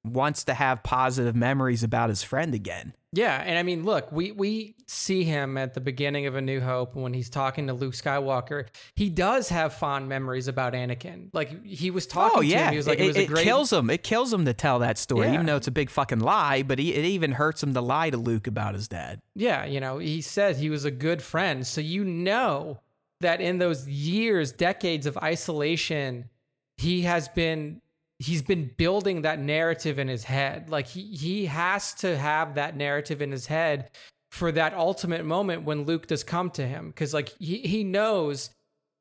wants 0.04 0.44
to 0.44 0.54
have 0.54 0.82
positive 0.82 1.34
memories 1.34 1.82
about 1.82 2.08
his 2.08 2.22
friend 2.22 2.54
again. 2.54 2.94
Yeah, 3.12 3.42
and 3.44 3.58
I 3.58 3.64
mean, 3.64 3.84
look, 3.84 4.12
we 4.12 4.30
we 4.30 4.76
see 4.86 5.24
him 5.24 5.58
at 5.58 5.74
the 5.74 5.80
beginning 5.80 6.26
of 6.26 6.36
A 6.36 6.40
New 6.40 6.60
Hope 6.60 6.94
when 6.94 7.12
he's 7.12 7.28
talking 7.28 7.66
to 7.66 7.72
Luke 7.72 7.94
Skywalker. 7.94 8.68
He 8.94 9.10
does 9.10 9.48
have 9.48 9.74
fond 9.74 10.08
memories 10.08 10.46
about 10.46 10.74
Anakin. 10.74 11.30
Like 11.32 11.64
he 11.64 11.90
was 11.90 12.06
oh, 12.06 12.10
talking 12.10 12.38
oh 12.38 12.40
to 12.42 12.46
yeah, 12.46 12.66
him. 12.66 12.70
He 12.72 12.76
was 12.76 12.86
like, 12.86 13.00
it, 13.00 13.04
it, 13.04 13.08
was 13.08 13.16
a 13.16 13.22
it 13.22 13.26
great. 13.26 13.44
kills 13.44 13.72
him. 13.72 13.90
It 13.90 14.04
kills 14.04 14.32
him 14.32 14.44
to 14.44 14.54
tell 14.54 14.78
that 14.78 14.96
story, 14.96 15.26
Yeah. 15.26 15.34
even 15.34 15.46
though 15.46 15.56
it's 15.56 15.66
a 15.66 15.72
big 15.72 15.90
fucking 15.90 16.20
lie. 16.20 16.62
But 16.62 16.78
he, 16.78 16.94
it 16.94 17.04
even 17.04 17.32
hurts 17.32 17.62
him 17.62 17.74
to 17.74 17.80
lie 17.80 18.10
to 18.10 18.16
Luke 18.16 18.46
about 18.46 18.74
his 18.74 18.86
dad. 18.86 19.20
Yeah, 19.34 19.64
you 19.64 19.80
know, 19.80 19.98
he 19.98 20.20
said 20.20 20.56
he 20.56 20.70
was 20.70 20.84
a 20.84 20.92
good 20.92 21.20
friend. 21.20 21.66
So 21.66 21.80
you 21.80 22.04
know 22.04 22.78
that 23.20 23.40
in 23.40 23.58
those 23.58 23.88
years, 23.88 24.52
decades 24.52 25.06
of 25.06 25.18
isolation, 25.18 26.30
he 26.76 27.02
has 27.02 27.26
been 27.28 27.82
he's 28.20 28.42
been 28.42 28.70
building 28.76 29.22
that 29.22 29.40
narrative 29.40 29.98
in 29.98 30.06
his 30.06 30.24
head. 30.24 30.70
Like 30.70 30.86
he 30.86 31.16
he 31.16 31.46
has 31.46 31.92
to 31.94 32.16
have 32.16 32.54
that 32.54 32.76
narrative 32.76 33.20
in 33.20 33.32
his 33.32 33.46
head 33.46 33.90
for 34.30 34.52
that 34.52 34.74
ultimate 34.74 35.24
moment 35.24 35.64
when 35.64 35.84
Luke 35.84 36.06
does 36.06 36.22
come 36.22 36.50
to 36.50 36.66
him 36.66 36.92
cuz 36.92 37.12
like 37.12 37.30
he 37.40 37.58
he 37.58 37.82
knows 37.82 38.50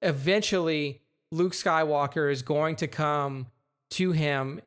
eventually 0.02 1.02
Luke 1.32 1.54
Skywalker 1.54 2.32
is 2.32 2.42
going 2.42 2.78
to 2.78 2.88
come 2.88 3.48
to 3.92 4.14
him 4.14 4.62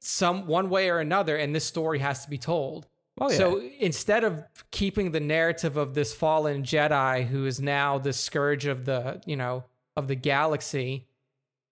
some 0.00 0.46
one 0.46 0.70
way 0.70 0.88
or 0.88 0.98
another 0.98 1.36
and 1.36 1.54
this 1.54 1.64
story 1.64 2.00
has 2.00 2.24
to 2.24 2.30
be 2.30 2.38
told. 2.38 2.88
Oh, 3.20 3.30
yeah. 3.30 3.36
So 3.36 3.60
instead 3.78 4.24
of 4.24 4.42
keeping 4.70 5.12
the 5.12 5.20
narrative 5.20 5.76
of 5.76 5.92
this 5.92 6.14
fallen 6.14 6.62
Jedi 6.62 7.26
who 7.26 7.44
is 7.44 7.60
now 7.60 7.98
the 7.98 8.14
scourge 8.14 8.64
of 8.64 8.86
the, 8.86 9.20
you 9.26 9.36
know, 9.36 9.64
of 9.94 10.08
the 10.08 10.14
galaxy, 10.14 11.06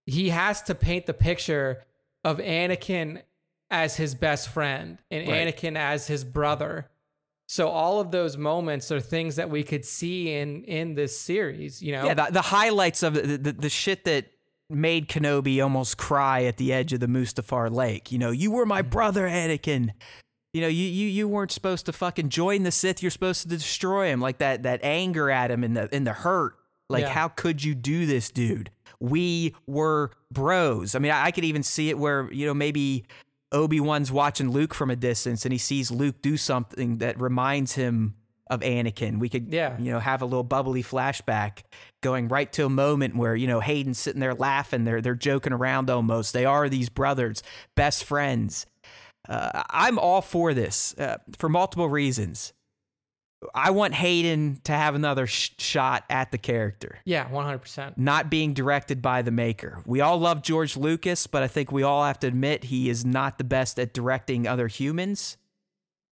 he 0.05 0.29
has 0.29 0.61
to 0.63 0.75
paint 0.75 1.07
the 1.07 1.15
picture 1.15 1.83
of 2.25 2.39
Anakin 2.39 3.23
as 3.71 3.97
his 3.97 4.15
best 4.15 4.49
friend 4.49 4.99
and 5.11 5.29
Right. 5.29 5.47
Anakin 5.47 5.77
as 5.77 6.07
his 6.07 6.25
brother. 6.25 6.91
So 7.47 7.69
all 7.69 8.01
of 8.01 8.11
those 8.13 8.37
moments 8.37 8.93
are 8.93 9.01
things 9.01 9.37
that 9.37 9.51
we 9.51 9.65
could 9.65 9.85
see 9.85 10.33
in 10.33 10.63
in 10.65 10.95
this 10.95 11.19
series, 11.19 11.83
you 11.83 11.93
know. 11.93 12.05
Yeah, 12.05 12.15
the, 12.15 12.29
the 12.31 12.43
highlights 12.43 13.03
of 13.03 13.15
the, 13.15 13.37
the 13.37 13.53
the 13.53 13.69
shit 13.69 14.05
that 14.05 14.27
made 14.69 15.09
Kenobi 15.09 15.63
almost 15.63 15.99
cry 15.99 16.45
at 16.45 16.59
the 16.59 16.73
edge 16.73 16.93
of 16.93 17.01
the 17.01 17.09
Mustafar 17.09 17.71
Lake. 17.71 18.13
You 18.13 18.19
know, 18.19 18.31
you 18.31 18.53
were 18.53 18.65
my 18.67 18.83
mm-hmm. 18.83 18.91
brother, 18.91 19.27
Anakin. 19.29 19.91
You 20.53 20.61
know, 20.61 20.69
you 20.69 20.85
you 20.85 21.09
you 21.09 21.29
weren't 21.29 21.51
supposed 21.51 21.87
to 21.87 21.93
fucking 21.93 22.29
join 22.29 22.63
the 22.63 22.71
Sith. 22.71 23.03
You're 23.03 23.11
supposed 23.11 23.43
to 23.43 23.49
destroy 23.49 24.09
him. 24.09 24.21
Like 24.21 24.39
that 24.39 24.63
that 24.63 24.81
anger 24.85 25.31
at 25.31 25.51
him 25.51 25.65
and 25.65 25.77
the 25.77 25.89
and 25.93 26.07
the 26.07 26.13
hurt. 26.13 26.55
Like, 26.89 27.03
Yeah. 27.03 27.11
how 27.11 27.29
could 27.29 27.63
you 27.63 27.77
do 27.77 28.05
this, 28.05 28.31
dude? 28.31 28.71
We 29.01 29.55
were 29.67 30.11
bros. 30.31 30.95
I 30.95 30.99
mean, 30.99 31.13
I, 31.13 31.27
I 31.27 31.31
could 31.31 31.45
even 31.45 31.63
see 31.63 31.89
it 31.91 31.99
where 31.99 32.31
you 32.33 32.47
know 32.47 32.55
maybe 32.55 33.05
Obi 33.53 33.81
Wan's 33.81 34.13
watching 34.13 34.51
Luke 34.51 34.75
from 34.75 34.91
a 34.91 34.97
distance 34.97 35.45
and 35.45 35.53
he 35.53 35.59
sees 35.59 35.91
Luke 35.91 36.23
do 36.23 36.37
something 36.37 36.99
that 36.99 37.21
reminds 37.21 37.73
him 37.73 38.15
of 38.49 38.61
Anakin. 38.61 39.19
We 39.21 39.29
could, 39.29 39.53
Yeah. 39.53 39.79
you 39.79 39.93
know, 39.93 40.01
have 40.01 40.23
a 40.23 40.25
little 40.25 40.43
bubbly 40.43 40.83
flashback 40.83 41.63
going 42.01 42.27
right 42.29 42.53
to 42.55 42.67
a 42.67 42.69
moment 42.69 43.15
where 43.17 43.37
you 43.37 43.47
know 43.47 43.61
Hayden's 43.61 43.99
sitting 43.99 44.21
there 44.21 44.35
laughing. 44.35 44.85
They're 44.85 45.01
they're 45.01 45.15
joking 45.15 45.53
around 45.53 45.89
almost. 45.89 46.33
They 46.33 46.45
are 46.45 46.69
these 46.69 46.89
brothers, 46.89 47.43
best 47.77 48.05
friends. 48.05 48.67
Uh, 49.29 49.63
I'm 49.71 49.99
all 49.99 50.21
for 50.23 50.53
this 50.55 50.95
uh, 50.99 51.19
for 51.39 51.49
multiple 51.49 51.89
reasons. 51.89 52.53
I 53.55 53.71
want 53.71 53.95
Hayden 53.95 54.61
to 54.65 54.73
have 54.73 54.95
another 54.95 55.27
sh- 55.27 55.53
shot 55.59 56.05
at 56.11 56.31
the 56.31 56.37
character 56.39 56.99
Yeah, 57.07 57.27
100%. 57.31 57.97
not 57.97 58.31
being 58.31 58.53
directed 58.53 59.01
by 59.01 59.23
the 59.23 59.31
maker. 59.31 59.83
We 59.87 60.01
all 60.03 60.19
love 60.19 60.43
George 60.43 60.77
Lucas, 60.77 61.27
but 61.27 61.43
I 61.43 61.49
think 61.49 61.73
we 61.73 61.83
all 61.83 62.05
have 62.05 62.19
to 62.21 62.27
admit 62.27 62.65
he 62.65 62.91
is 62.91 63.05
not 63.05 63.39
the 63.39 63.45
best 63.45 63.79
at 63.79 63.95
directing 63.95 64.47
other 64.47 64.69
humans. 64.69 65.39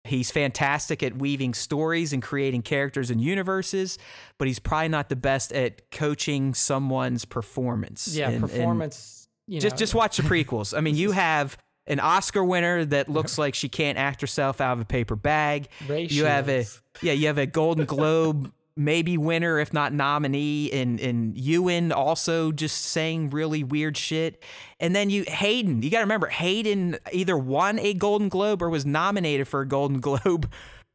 He's 0.06 0.32
fantastic 0.32 1.04
at 1.04 1.18
weaving 1.18 1.54
stories 1.54 2.14
and 2.14 2.24
creating 2.24 2.62
characters 2.62 3.10
and 3.12 3.20
universes, 3.20 3.98
but 4.38 4.48
he's 4.48 4.60
probably 4.60 4.88
not 4.88 5.10
the 5.10 5.18
best 5.18 5.52
at 5.52 5.92
coaching 5.92 6.54
someone's 6.54 7.26
performance. 7.26 8.08
Yeah, 8.16 8.28
And- 8.28 8.36
and 8.36 8.42
performance. 8.50 9.28
you 9.48 9.60
just 9.60 9.74
know, 9.76 9.80
just 9.80 9.94
watch 9.96 10.16
the 10.16 10.24
prequels. 10.24 10.76
I 10.78 10.80
mean, 10.80 10.96
you 11.04 11.12
have 11.12 11.58
an 11.88 12.00
Oscar 12.00 12.44
winner 12.44 12.86
that 12.86 13.10
looks 13.10 13.38
like 13.38 13.56
she 13.56 13.70
can't 13.70 13.98
act 13.98 14.22
herself 14.22 14.62
out 14.62 14.74
of 14.74 14.82
a 14.82 14.86
paper 14.86 15.16
bag. 15.16 15.70
You 15.88 16.26
have 16.26 16.50
a 16.50 16.66
yeah, 17.02 17.14
you 17.14 17.28
have 17.28 17.38
a 17.38 17.46
Golden 17.46 17.86
Globe 17.86 18.52
maybe 18.78 19.18
winner 19.18 19.58
if 19.60 19.74
not 19.74 19.92
nominee 19.92 20.72
and 20.72 21.00
in 21.00 21.34
Ewan 21.36 21.92
also 21.92 22.52
just 22.52 22.78
saying 22.78 23.32
really 23.32 23.64
weird 23.64 23.98
shit. 23.98 24.44
And 24.80 24.96
then 24.96 25.10
you 25.10 25.24
Hayden, 25.28 25.82
you 25.82 25.90
got 25.90 26.00
to 26.00 26.04
remember 26.04 26.28
Hayden 26.28 26.98
either 27.12 27.38
won 27.38 27.80
a 27.80 27.94
Golden 27.96 28.30
Globe 28.30 28.62
or 28.62 28.70
was 28.70 28.86
nominated 28.86 29.48
for 29.48 29.62
a 29.62 29.68
Golden 29.68 30.00
Globe 30.02 30.50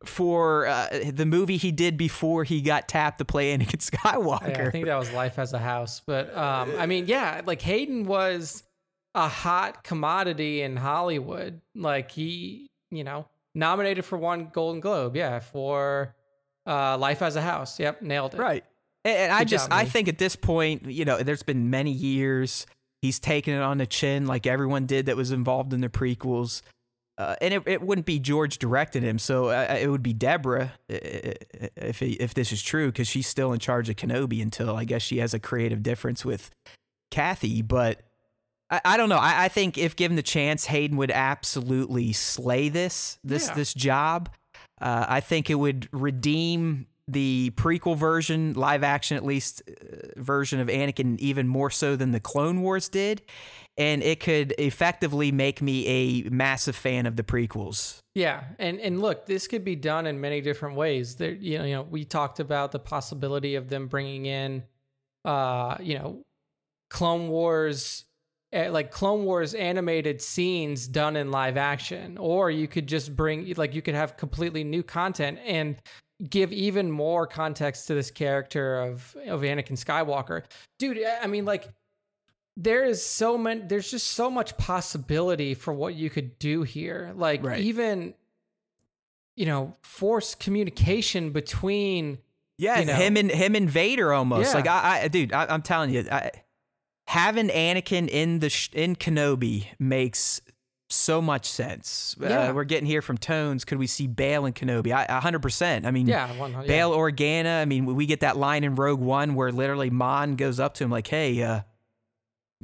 for 0.05 0.67
uh, 0.67 0.89
the 1.13 1.27
movie 1.27 1.57
he 1.57 1.71
did 1.71 1.97
before 1.97 2.45
he 2.45 2.61
got 2.61 2.89
tapped 2.89 3.19
to 3.19 3.25
play 3.25 3.57
Anakin 3.57 3.89
Skywalker. 3.91 4.49
Yeah, 4.53 4.67
I 4.67 4.71
think 4.71 4.87
that 4.87 4.99
was 4.99 5.13
Life 5.13 5.39
as 5.39 5.53
a 5.53 5.59
House. 5.59 6.01
But 6.05 6.37
um, 6.37 6.73
I 6.79 6.87
mean, 6.87 7.07
yeah, 7.07 7.43
like 7.45 7.63
Hayden 7.63 8.05
was 8.05 8.63
a 9.15 9.29
hot 9.29 9.85
commodity 9.85 10.63
in 10.63 10.77
Hollywood. 10.77 11.61
Like 11.75 12.11
he, 12.11 12.71
you 12.91 13.05
know, 13.05 13.27
nominated 13.55 14.05
for 14.05 14.19
one 14.19 14.51
Golden 14.53 14.81
Globe. 14.81 15.17
Yeah, 15.17 15.41
for 15.41 16.15
uh, 16.67 16.97
Life 16.99 17.23
as 17.23 17.37
a 17.37 17.43
House. 17.43 17.79
Yep, 17.79 18.03
nailed 18.03 18.35
it. 18.35 18.39
Right. 18.39 18.65
And, 19.05 19.17
and 19.17 19.33
I 19.33 19.45
just 19.45 19.69
job, 19.69 19.79
I 19.79 19.85
think 19.85 20.09
at 20.09 20.19
this 20.19 20.37
point, 20.37 20.87
you 20.87 21.05
know, 21.05 21.19
there's 21.19 21.43
been 21.43 21.71
many 21.71 21.91
years 21.91 22.67
he's 23.03 23.19
taken 23.19 23.53
it 23.53 23.61
on 23.61 23.79
the 23.79 23.87
chin 23.87 24.27
like 24.27 24.47
everyone 24.47 24.87
did 24.87 25.07
that 25.07 25.17
was 25.17 25.33
involved 25.33 25.73
in 25.73 25.81
the 25.81 25.89
prequels. 25.89 26.63
Uh, 27.19 27.37
and 27.43 27.53
it, 27.53 27.63
it 27.67 27.83
wouldn't 27.83 28.07
be 28.07 28.19
George 28.19 28.57
directing 28.57 29.03
him, 29.03 29.19
so 29.19 29.49
uh, 29.49 29.77
it 29.79 29.89
would 29.89 30.03
be 30.03 30.15
Deborah 30.15 30.73
if 30.89 31.99
he, 31.99 32.13
if 32.13 32.33
this 32.33 32.53
is 32.53 32.63
true, 32.63 32.87
because 32.87 33.07
she's 33.07 33.27
still 33.27 33.53
in 33.53 33.59
charge 33.59 33.91
of 33.91 33.97
Kenobi 33.97 34.41
until 34.41 34.77
I 34.77 34.85
guess 34.85 35.03
she 35.03 35.19
has 35.19 35.35
a 35.35 35.39
creative 35.39 35.83
difference 35.83 36.25
with 36.25 36.51
Kathy. 37.11 37.61
But 37.61 38.01
I, 38.73 38.81
I 38.85 38.97
don't 38.97 39.09
know. 39.09 39.19
I, 39.19 39.45
I 39.45 39.49
think 39.49 39.79
if 39.79 39.95
given 39.95 40.17
the 40.17 40.23
chance, 40.23 40.67
Hayden 40.67 40.97
would 40.97 41.13
absolutely 41.13 42.13
slay 42.13 42.69
this 42.69 43.19
this 43.23 43.47
Yeah. 43.49 43.55
this 43.55 43.75
job. 43.75 44.31
Uh, 44.81 45.07
I 45.09 45.21
think 45.21 45.49
it 45.51 45.55
would 45.57 45.89
redeem 45.93 46.89
the 47.09 47.53
prequel 47.57 47.97
version, 47.97 48.53
live 48.55 48.83
action 48.83 49.17
at 49.17 49.25
least, 49.25 49.63
uh, 49.69 50.21
version 50.21 50.61
of 50.61 50.69
Anakin 50.69 51.19
even 51.19 51.47
more 51.49 51.69
so 51.71 51.95
than 51.97 52.13
the 52.13 52.21
Clone 52.21 52.63
Wars 52.63 52.89
did. 52.89 53.23
And 53.77 54.03
it 54.03 54.21
could 54.21 54.55
effectively 54.59 55.33
make 55.33 55.63
me 55.63 55.87
a 55.87 56.31
massive 56.31 56.77
fan 56.77 57.07
of 57.07 57.17
the 57.17 57.23
prequels. 57.23 57.99
Yeah, 58.15 58.45
and 58.59 58.79
and 58.81 59.01
look, 59.01 59.27
this 59.27 59.47
could 59.49 59.65
be 59.65 59.77
done 59.77 60.07
in 60.07 60.21
many 60.21 60.41
different 60.41 60.77
ways. 60.77 61.17
There, 61.17 61.33
you 61.33 61.59
know, 61.59 61.65
you 61.65 61.75
know, 61.75 61.83
we 61.83 62.05
talked 62.05 62.39
about 62.41 62.73
the 62.73 62.79
possibility 62.79 63.55
of 63.55 63.69
them 63.69 63.87
bringing 63.89 64.27
in, 64.27 64.65
uh, 65.25 65.77
you 65.81 65.99
know, 65.99 66.23
Clone 66.91 67.29
Wars, 67.29 68.05
Eh, 68.53 68.69
like 68.69 68.91
Clone 68.91 69.25
Wars 69.25 69.55
animated 69.55 70.21
scenes 70.21 70.87
done 70.87 71.17
in 71.17 71.31
live 71.31 71.57
action, 71.57 72.19
or 72.19 72.51
you 72.51 72.69
could 72.69 72.87
just 72.87 73.17
bring, 73.17 73.53
like, 73.57 73.75
you 73.75 73.81
could 73.81 73.95
have 73.95 74.19
completely 74.19 74.63
new 74.63 74.83
content 74.83 75.39
and 75.47 75.77
give 76.29 76.53
even 76.53 76.91
more 76.91 77.27
context 77.27 77.87
to 77.87 77.95
this 77.95 78.11
character 78.11 78.79
of 78.81 79.17
of 79.27 79.41
Anakin 79.41 79.73
Skywalker, 79.83 80.45
dude. 80.79 80.99
I 81.23 81.27
mean, 81.27 81.45
like 81.47 81.67
there 82.57 82.85
is 82.85 83.03
so 83.05 83.39
many 83.39 83.63
there's 83.63 83.91
just 83.91 84.09
so 84.09 84.31
much 84.31 84.57
possibility 84.59 85.55
for 85.55 85.73
what 85.73 85.95
you 85.95 86.11
could 86.11 86.39
do 86.39 86.63
here 86.63 87.11
like 87.17 87.43
Right. 87.43 87.61
even 87.61 88.13
you 89.37 89.47
know 89.47 89.75
force 89.83 90.35
communication 90.35 91.31
between 91.31 92.19
Yeah, 92.59 92.81
You 92.81 92.85
know. 92.85 92.95
him 92.95 93.17
and 93.17 93.31
him 93.31 93.55
and 93.57 93.69
Vader 93.71 94.13
almost. 94.13 94.51
Yeah. 94.51 94.55
Like 94.59 94.67
I, 94.69 95.01
I 95.05 95.09
dude, 95.09 95.33
I, 95.33 95.47
I'm 95.47 95.63
telling 95.63 95.91
you, 95.91 96.05
I, 96.13 96.31
having 97.07 97.49
Anakin 97.49 98.09
in 98.09 98.39
the 98.39 98.49
sh- 98.49 98.71
in 98.73 98.97
Kenobi 98.97 99.67
makes 99.79 100.41
so 100.89 101.23
much 101.23 101.47
sense. 101.47 102.17
Yeah. 102.21 102.51
Uh, 102.51 102.53
we're 102.53 102.65
getting 102.65 102.87
here 102.87 103.03
from 103.03 103.17
tones. 103.19 103.65
Could 103.65 103.79
we 103.79 103.87
see 103.87 104.07
Bail 104.07 104.45
and 104.45 104.55
Kenobi? 104.55 104.93
I, 104.93 105.07
100%. 105.21 105.87
I 105.87 105.91
mean, 105.91 106.07
yeah, 106.07 106.31
one, 106.37 106.53
yeah. 106.53 106.63
Bail 106.67 106.93
Organa. 106.93 107.61
I 107.61 107.65
mean, 107.65 107.87
we 107.87 108.07
get 108.07 108.21
that 108.21 108.37
line 108.37 108.63
in 108.65 108.75
Rogue 108.75 109.01
One 109.01 109.35
where 109.35 109.51
literally 109.51 109.91
Mon 109.91 110.37
goes 110.37 110.61
up 110.61 110.75
to 110.75 110.85
him 110.85 110.91
like, 110.91 111.07
"Hey, 111.07 111.43
uh, 111.43 111.63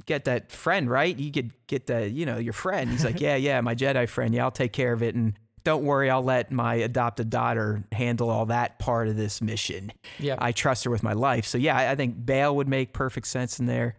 get 0.07 0.25
that 0.27 0.53
friend 0.53 0.89
right? 0.91 1.17
You 1.17 1.33
could 1.33 1.53
get 1.67 1.87
the, 1.87 2.09
you 2.09 2.27
know, 2.27 2.39
your 2.39 2.53
friend." 2.53 2.91
He's 2.91 3.05
like, 3.05 3.21
"Yeah, 3.21 3.37
yeah, 3.37 3.61
my 3.61 3.75
Jedi 3.75 4.09
friend. 4.09 4.35
Yeah, 4.35 4.45
I'll 4.45 4.51
take 4.51 4.73
care 4.73 4.93
of 4.93 5.03
it." 5.03 5.15
And 5.15 5.39
don't 5.65 5.85
worry, 5.85 6.09
I'll 6.11 6.23
let 6.23 6.51
my 6.53 6.75
adopted 6.77 7.31
daughter 7.31 7.85
handle 7.93 8.31
all 8.31 8.47
that 8.47 8.79
part 8.79 9.09
of 9.09 9.17
this 9.17 9.43
mission. 9.43 9.93
yeah 10.19 10.37
I 10.39 10.53
trust 10.53 10.85
her 10.85 10.91
with 10.91 11.03
my 11.03 11.13
life. 11.15 11.47
So 11.47 11.59
yeah, 11.59 11.77
I, 11.77 11.91
I 11.91 11.95
think 11.95 12.25
Bail 12.25 12.55
would 12.57 12.69
make 12.69 12.93
perfect 12.93 13.27
sense 13.27 13.59
in 13.59 13.67
there. 13.67 13.97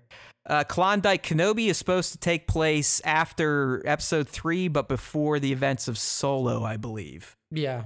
Uh, 0.49 0.63
Klondike 0.63 1.23
Kenobi 1.23 1.67
is 1.67 1.77
supposed 1.77 2.11
to 2.11 2.17
take 2.17 2.47
place 2.47 3.01
after 3.05 3.81
Episode 3.85 4.27
Three, 4.27 4.67
but 4.67 4.88
before 4.89 5.39
the 5.39 5.51
events 5.51 5.88
of 5.88 5.97
Solo, 5.97 6.63
I 6.63 6.76
believe 6.76 7.38
yeah 7.51 7.84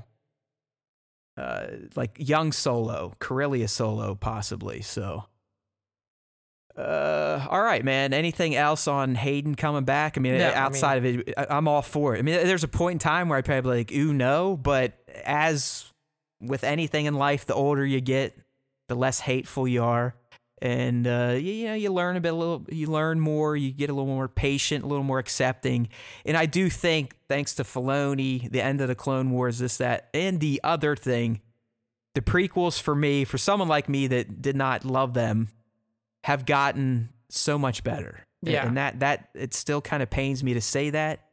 uh, 1.38 1.68
like 1.96 2.12
young 2.18 2.52
Solo, 2.52 3.14
Corellia 3.20 3.68
Solo, 3.68 4.16
possibly. 4.16 4.82
So, 4.82 5.26
uh, 6.78 7.46
all 7.50 7.62
right, 7.62 7.84
man. 7.84 8.14
Anything 8.14 8.56
else 8.56 8.88
on 8.88 9.16
Hayden 9.16 9.56
coming 9.56 9.84
back? 9.84 10.18
I 10.18 10.22
mean, 10.22 10.38
No, 10.38 10.50
I 10.50 10.54
outside 10.54 10.98
of 10.98 11.06
it, 11.06 11.34
I'm 11.38 11.68
all 11.68 11.82
for 11.82 12.16
it. 12.16 12.20
I 12.20 12.22
mean, 12.22 12.36
there's 12.46 12.64
a 12.64 12.70
point 12.70 12.94
in 12.94 13.00
time 13.00 13.30
where 13.30 13.38
I'd 13.38 13.46
probably 13.46 13.84
be 13.84 13.96
like, 13.96 14.06
ooh, 14.06 14.14
no. 14.14 14.58
But 14.58 14.94
as 15.24 15.92
with 16.42 16.64
anything 16.64 17.06
in 17.06 17.16
life, 17.16 17.46
the 17.46 17.56
older 17.56 17.86
you 17.86 18.02
get, 18.02 18.38
the 18.90 18.96
less 18.96 19.20
hateful 19.22 19.68
you 19.68 19.84
are. 19.84 20.16
And 20.64 21.06
uh, 21.06 21.34
you, 21.34 21.52
you 21.52 21.66
know, 21.68 21.74
you 21.74 21.92
learn 21.92 22.16
a 22.16 22.22
bit, 22.22 22.32
a 22.32 22.36
little, 22.36 22.66
you 22.70 22.88
learn 22.88 23.20
more, 23.20 23.58
you 23.58 23.72
get 23.72 23.90
a 23.90 23.94
little 23.94 24.08
more 24.08 24.30
patient, 24.30 24.86
a 24.86 24.88
little 24.88 25.04
more 25.04 25.20
accepting. 25.20 25.90
And 26.26 26.38
I 26.38 26.46
do 26.46 26.70
think, 26.70 27.18
thanks 27.28 27.54
to 27.56 27.66
Filoni, 27.66 28.50
the 28.50 28.62
end 28.62 28.80
of 28.80 28.88
the 28.88 28.96
Clone 28.96 29.32
Wars, 29.32 29.60
this, 29.60 29.76
that, 29.78 30.08
and 30.14 30.40
the 30.40 30.62
other 30.64 30.96
thing, 30.96 31.42
the 32.16 32.22
prequels 32.22 32.80
for 32.82 32.96
me, 32.96 33.26
for 33.26 33.38
someone 33.38 33.68
like 33.68 33.90
me 33.90 34.08
that 34.08 34.42
did 34.42 34.56
not 34.56 34.86
love 34.86 35.14
them, 35.14 35.50
have 36.24 36.46
gotten 36.46 37.10
so 37.28 37.60
much 37.60 37.84
better. 37.84 38.24
Yeah. 38.42 38.66
And 38.66 38.78
that 38.78 39.02
that 39.02 39.32
it 39.34 39.54
still 39.54 39.82
kind 39.82 40.02
of 40.02 40.10
pains 40.10 40.46
me 40.46 40.54
to 40.54 40.62
say 40.62 40.92
that. 40.92 41.28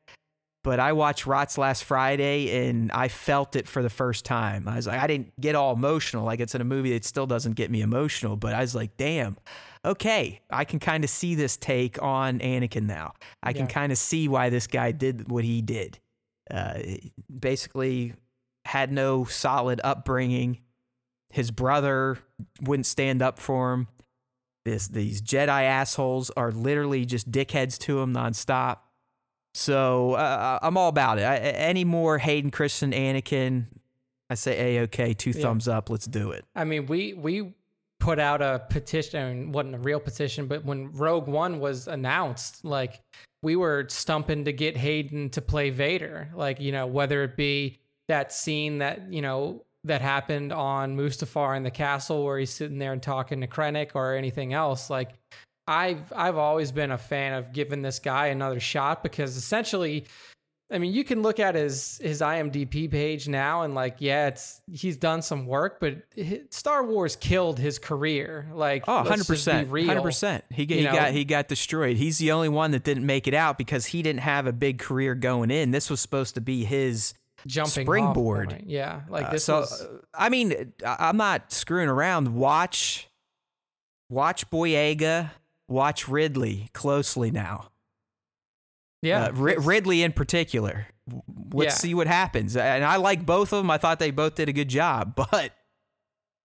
But 0.63 0.79
I 0.79 0.93
watched 0.93 1.27
Rots 1.27 1.57
last 1.57 1.85
Friday 1.85 2.69
and 2.69 2.93
I 2.93 3.09
felt 3.09 3.57
it 3.57 3.67
for 3.67 3.83
the 3.83 3.89
first 3.89 4.27
time. 4.27 4.69
I 4.69 4.77
was 4.77 4.87
like, 4.87 5.01
I 5.01 5.07
didn't 5.07 5.33
get 5.41 5.55
all 5.55 5.73
emotional. 5.73 6.25
Like 6.25 6.41
it's 6.41 6.55
in 6.55 6.61
a 6.61 6.65
movie 6.65 6.93
that 6.93 7.05
still 7.05 7.27
doesn't 7.27 7.57
get 7.57 7.71
me 7.71 7.81
emotional, 7.81 8.37
but 8.37 8.53
I 8.53 8.61
was 8.61 8.75
like, 8.75 8.97
damn, 8.99 9.39
okay, 9.85 10.43
I 10.51 10.65
can 10.65 10.79
kind 10.79 11.03
of 11.03 11.09
see 11.09 11.35
this 11.35 11.57
take 11.57 12.01
on 12.03 12.41
Anakin 12.41 12.83
now. 12.83 13.15
I 13.43 13.55
can 13.55 13.67
kind 13.67 13.91
of 13.91 13.97
see 13.97 14.29
why 14.29 14.51
this 14.51 14.67
guy 14.67 14.93
did 14.93 15.31
what 15.31 15.45
he 15.45 15.63
did. 15.63 15.99
Uh, 16.51 16.81
basically, 17.39 18.15
had 18.67 18.93
no 18.93 19.25
solid 19.25 19.81
upbringing. 19.83 20.59
His 21.33 21.51
brother 21.51 22.19
wouldn't 22.61 22.87
stand 22.87 23.23
up 23.23 23.39
for 23.39 23.73
him. 23.73 23.89
This 24.65 24.89
these 24.89 25.23
Jedi 25.23 25.63
assholes 25.63 26.31
are 26.37 26.53
literally 26.53 27.07
just 27.07 27.31
dickheads 27.31 27.79
to 27.79 28.01
him 28.01 28.13
nonstop. 28.13 28.79
So 29.55 30.15
uh, 30.15 30.59
I'm 30.63 30.77
all 30.77 30.89
about 30.89 31.19
it. 31.19 31.23
I, 31.25 31.37
any 31.39 31.85
more 31.85 32.19
Hayden 32.19 32.51
Christian 32.51 32.93
Anakin, 32.93 33.67
I 34.29 34.35
say 34.35 34.77
a 34.77 34.83
okay, 34.83 35.13
two 35.15 35.31
Yeah. 35.31 35.43
thumbs 35.43 35.67
up. 35.69 35.91
Let's 35.91 36.07
do 36.07 36.31
it. 36.31 36.45
i 36.55 36.65
mean 36.65 36.87
we 36.87 37.15
we 37.15 37.53
put 37.99 38.19
out 38.19 38.41
a 38.41 38.63
petition 38.71 39.23
I 39.23 39.35
mean, 39.35 39.53
wasn't 39.53 39.75
a 39.75 39.79
real 39.79 40.01
petition 40.01 40.47
but 40.47 40.65
when 40.65 40.91
rogue 40.93 41.27
one 41.27 41.61
was 41.61 41.87
announced 41.87 42.65
like 42.65 42.99
we 43.43 43.57
were 43.57 43.87
stumping 43.91 44.47
to 44.47 44.53
get 44.55 44.75
hayden 44.77 45.29
to 45.31 45.43
play 45.43 45.69
vader 45.69 46.31
like 46.35 46.61
you 46.61 46.73
know 46.73 46.87
whether 46.87 47.23
it 47.25 47.37
be 47.37 47.79
that 48.09 48.33
scene 48.33 48.79
that 48.79 49.13
you 49.13 49.21
know 49.21 49.65
that 49.85 50.01
happened 50.01 50.51
on 50.53 50.97
Mustafar 50.97 51.55
in 51.57 51.63
the 51.63 51.71
castle 51.71 52.25
where 52.25 52.39
he's 52.39 52.51
sitting 52.51 52.79
there 52.79 52.93
and 52.95 53.03
talking 53.03 53.41
to 53.43 53.47
Krennic 53.47 53.91
or 53.95 54.15
anything 54.15 54.55
else 54.55 54.89
like 54.89 55.11
I've 55.71 56.13
I've 56.15 56.37
always 56.37 56.73
been 56.73 56.91
a 56.91 56.99
fan 56.99 57.33
of 57.33 57.53
giving 57.53 57.83
this 57.83 57.99
guy 57.99 58.27
another 58.27 58.61
shot 58.61 59.03
because 59.03 59.37
essentially 59.37 60.07
I 60.73 60.79
mean, 60.79 60.93
you 60.93 61.03
can 61.03 61.23
look 61.23 61.41
at 61.41 61.57
his 61.57 61.99
his 62.03 62.21
IMDb 62.21 62.89
page 62.91 63.27
now 63.27 63.63
and 63.63 63.75
like, 63.75 63.97
yeah, 63.99 64.29
it's 64.29 64.63
he's 64.73 64.97
done 64.97 65.21
some 65.21 65.47
work, 65.47 65.81
but 65.81 65.97
Star 66.51 66.85
Wars 66.85 67.17
killed 67.17 67.59
his 67.59 67.79
career. 67.79 68.49
Like, 68.55 68.85
Oh, 68.87 68.99
100 68.99 69.27
percent, 69.27 69.69
hundred 69.69 70.03
percent. 70.03 70.45
He, 70.51 70.67
he 70.67 70.85
know? 70.85 70.93
got 70.93 71.11
he 71.13 71.25
got 71.25 71.49
destroyed. 71.49 71.97
He's 71.97 72.19
the 72.19 72.31
only 72.31 72.49
one 72.49 72.71
that 72.71 72.85
didn't 72.85 73.05
make 73.05 73.27
it 73.27 73.35
out 73.35 73.59
because 73.59 73.87
he 73.87 74.03
didn't 74.03 74.21
have 74.21 74.47
a 74.47 74.53
big 74.53 74.79
career 74.79 75.17
going 75.17 75.51
in. 75.51 75.73
This 75.73 75.91
was 75.91 76.01
supposed 76.01 76.37
to 76.37 76.41
be 76.41 76.65
his. 76.65 77.15
jumping 77.49 77.85
springboard. 77.85 78.63
Yeah, 78.65 79.01
like 79.09 79.27
uh, 79.27 79.31
this 79.33 79.45
so, 79.45 79.61
was. 79.61 79.83
uh, 79.83 79.99
I 80.15 80.29
mean, 80.29 80.73
I'm 80.85 81.17
not 81.17 81.53
screwing 81.53 81.89
around. 81.89 82.33
Watch, 82.35 83.09
watch 84.09 84.49
Boyega, 84.51 85.31
watch 85.71 86.09
Ridley 86.09 86.69
closely 86.75 87.31
now. 87.31 87.71
Yeah, 89.03 89.25
uh, 89.27 89.29
it's- 89.49 89.65
Ridley 89.65 90.03
in 90.03 90.13
particular. 90.13 90.89
Let's 91.53 91.75
Yeah. 91.77 91.79
see 91.79 91.95
what 91.95 92.07
happens. 92.07 92.57
And 92.57 92.85
I 92.85 92.97
like 92.97 93.25
both 93.25 93.53
of 93.53 93.59
them. 93.59 93.71
I 93.71 93.79
thought 93.79 93.99
they 93.99 94.11
both 94.11 94.35
did 94.35 94.49
a 94.49 94.53
good 94.53 94.69
job, 94.69 95.15
but 95.33 95.53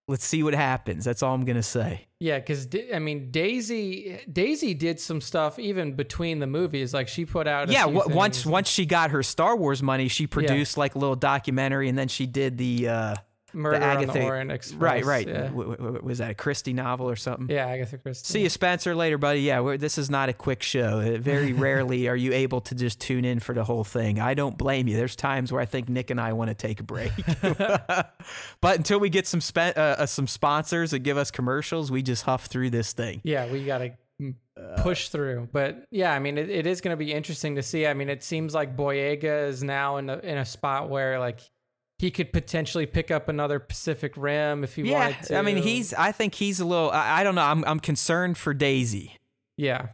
let's 0.07 0.23
see 0.25 0.41
what 0.41 0.53
happens. 0.55 1.03
That's 1.05 1.21
all 1.21 1.35
I'm 1.35 1.43
gonna 1.45 1.61
say. 1.61 2.07
Yeah, 2.21 2.39
because 2.39 2.67
I 2.93 2.99
mean, 2.99 3.29
Daisy 3.29 4.21
Daisy 4.31 4.73
did 4.73 4.99
some 4.99 5.19
stuff 5.21 5.59
even 5.59 5.95
between 5.95 6.39
the 6.39 6.47
movies. 6.47 6.93
Like 6.93 7.07
she 7.09 7.25
put 7.25 7.45
out. 7.47 7.69
A 7.69 7.73
yeah, 7.73 7.83
w- 7.85 8.15
once 8.15 8.45
once 8.45 8.69
she 8.69 8.85
got 8.85 9.11
her 9.11 9.21
Star 9.21 9.55
Wars 9.57 9.83
money, 9.83 10.07
she 10.07 10.25
produced 10.25 10.77
like 10.77 10.95
a 10.95 10.99
little 10.99 11.17
documentary, 11.17 11.89
and 11.89 11.97
then 11.97 12.07
she 12.07 12.25
did 12.25 12.57
the 12.57 12.87
uh, 12.87 13.15
Murder 13.55 13.79
the 13.79 13.85
on 13.85 14.07
the 14.07 14.23
Orient 14.23 14.51
Express. 14.51 14.79
right, 14.81 15.05
right. 15.05 15.27
Yeah, 15.27 15.47
W- 15.47 15.75
w- 15.75 15.99
was 16.03 16.17
that 16.19 16.31
a 16.31 16.33
Christie 16.35 16.73
novel 16.73 17.09
or 17.09 17.15
something? 17.15 17.49
yeah 17.49 17.65
Agatha 17.67 17.97
Christie. 17.97 18.27
See 18.31 18.41
you, 18.41 18.49
Spencer, 18.49 18.93
later, 18.95 19.17
buddy. 19.17 19.39
Yeah, 19.41 19.61
we're, 19.61 19.77
this 19.77 19.97
is 19.97 20.09
not 20.09 20.29
a 20.29 20.33
quick 20.33 20.61
show. 20.61 20.99
Uh, 20.99 21.17
Very 21.17 21.53
rarely 21.67 22.07
are 22.07 22.15
you 22.15 22.33
able 22.33 22.61
to 22.61 22.75
just 22.75 22.99
tune 22.99 23.25
in 23.25 23.39
for 23.39 23.53
the 23.55 23.63
whole 23.63 23.83
thing. 23.83 24.19
I 24.19 24.33
don't 24.33 24.57
blame 24.57 24.87
you. 24.87 24.95
There's 24.97 25.15
times 25.15 25.51
where 25.51 25.61
I 25.61 25.65
think 25.65 25.89
Nick 25.89 26.09
and 26.11 26.19
I 26.19 26.33
want 26.33 26.49
to 26.49 26.55
take 26.55 26.79
a 26.79 26.83
break, 26.83 27.11
but 28.61 28.77
until 28.77 28.99
we 28.99 29.09
get 29.09 29.27
some 29.27 29.41
spe- 29.41 29.57
uh, 29.77 29.95
uh, 29.99 30.05
some 30.05 30.27
sponsors 30.27 30.91
that 30.91 30.99
give 30.99 31.17
us 31.17 31.31
commercials, 31.31 31.91
we 31.91 32.01
just 32.01 32.23
huff 32.23 32.45
through 32.45 32.69
this 32.71 32.93
thing. 32.93 33.21
Yeah, 33.23 33.47
we 33.51 33.65
got 33.65 33.79
to 33.79 33.91
Uh, 34.57 34.81
push 34.83 35.09
through. 35.09 35.49
But 35.51 35.85
yeah, 35.91 36.13
I 36.13 36.19
mean, 36.19 36.37
it, 36.37 36.49
it 36.49 36.65
is 36.65 36.79
going 36.79 36.93
to 36.93 36.97
be 36.97 37.11
interesting 37.11 37.55
to 37.55 37.63
see. 37.63 37.85
I 37.85 37.93
mean, 37.93 38.07
it 38.09 38.23
seems 38.23 38.53
like 38.53 38.77
Boyega 38.77 39.49
is 39.49 39.61
now 39.63 39.97
in 39.97 40.09
a, 40.09 40.17
in 40.19 40.37
a 40.37 40.45
spot 40.45 40.89
where 40.89 41.19
like 41.19 41.39
he 41.97 42.11
could 42.11 42.33
potentially 42.33 42.85
pick 42.85 43.09
up 43.11 43.29
another 43.29 43.59
Pacific 43.59 44.13
Rim 44.17 44.63
if 44.63 44.75
he 44.75 44.83
Yeah, 44.83 44.99
wanted 44.99 45.23
to. 45.27 45.37
I 45.37 45.41
mean, 45.41 45.57
he's. 45.57 45.93
I 45.93 46.11
think 46.11 46.35
he's 46.35 46.59
a 46.59 46.65
little. 46.65 46.91
I, 46.91 47.21
I 47.21 47.23
don't 47.23 47.35
know. 47.35 47.41
I'm. 47.43 47.63
I'm 47.65 47.79
concerned 47.79 48.37
for 48.37 48.53
Daisy. 48.53 49.17
yeah. 49.57 49.87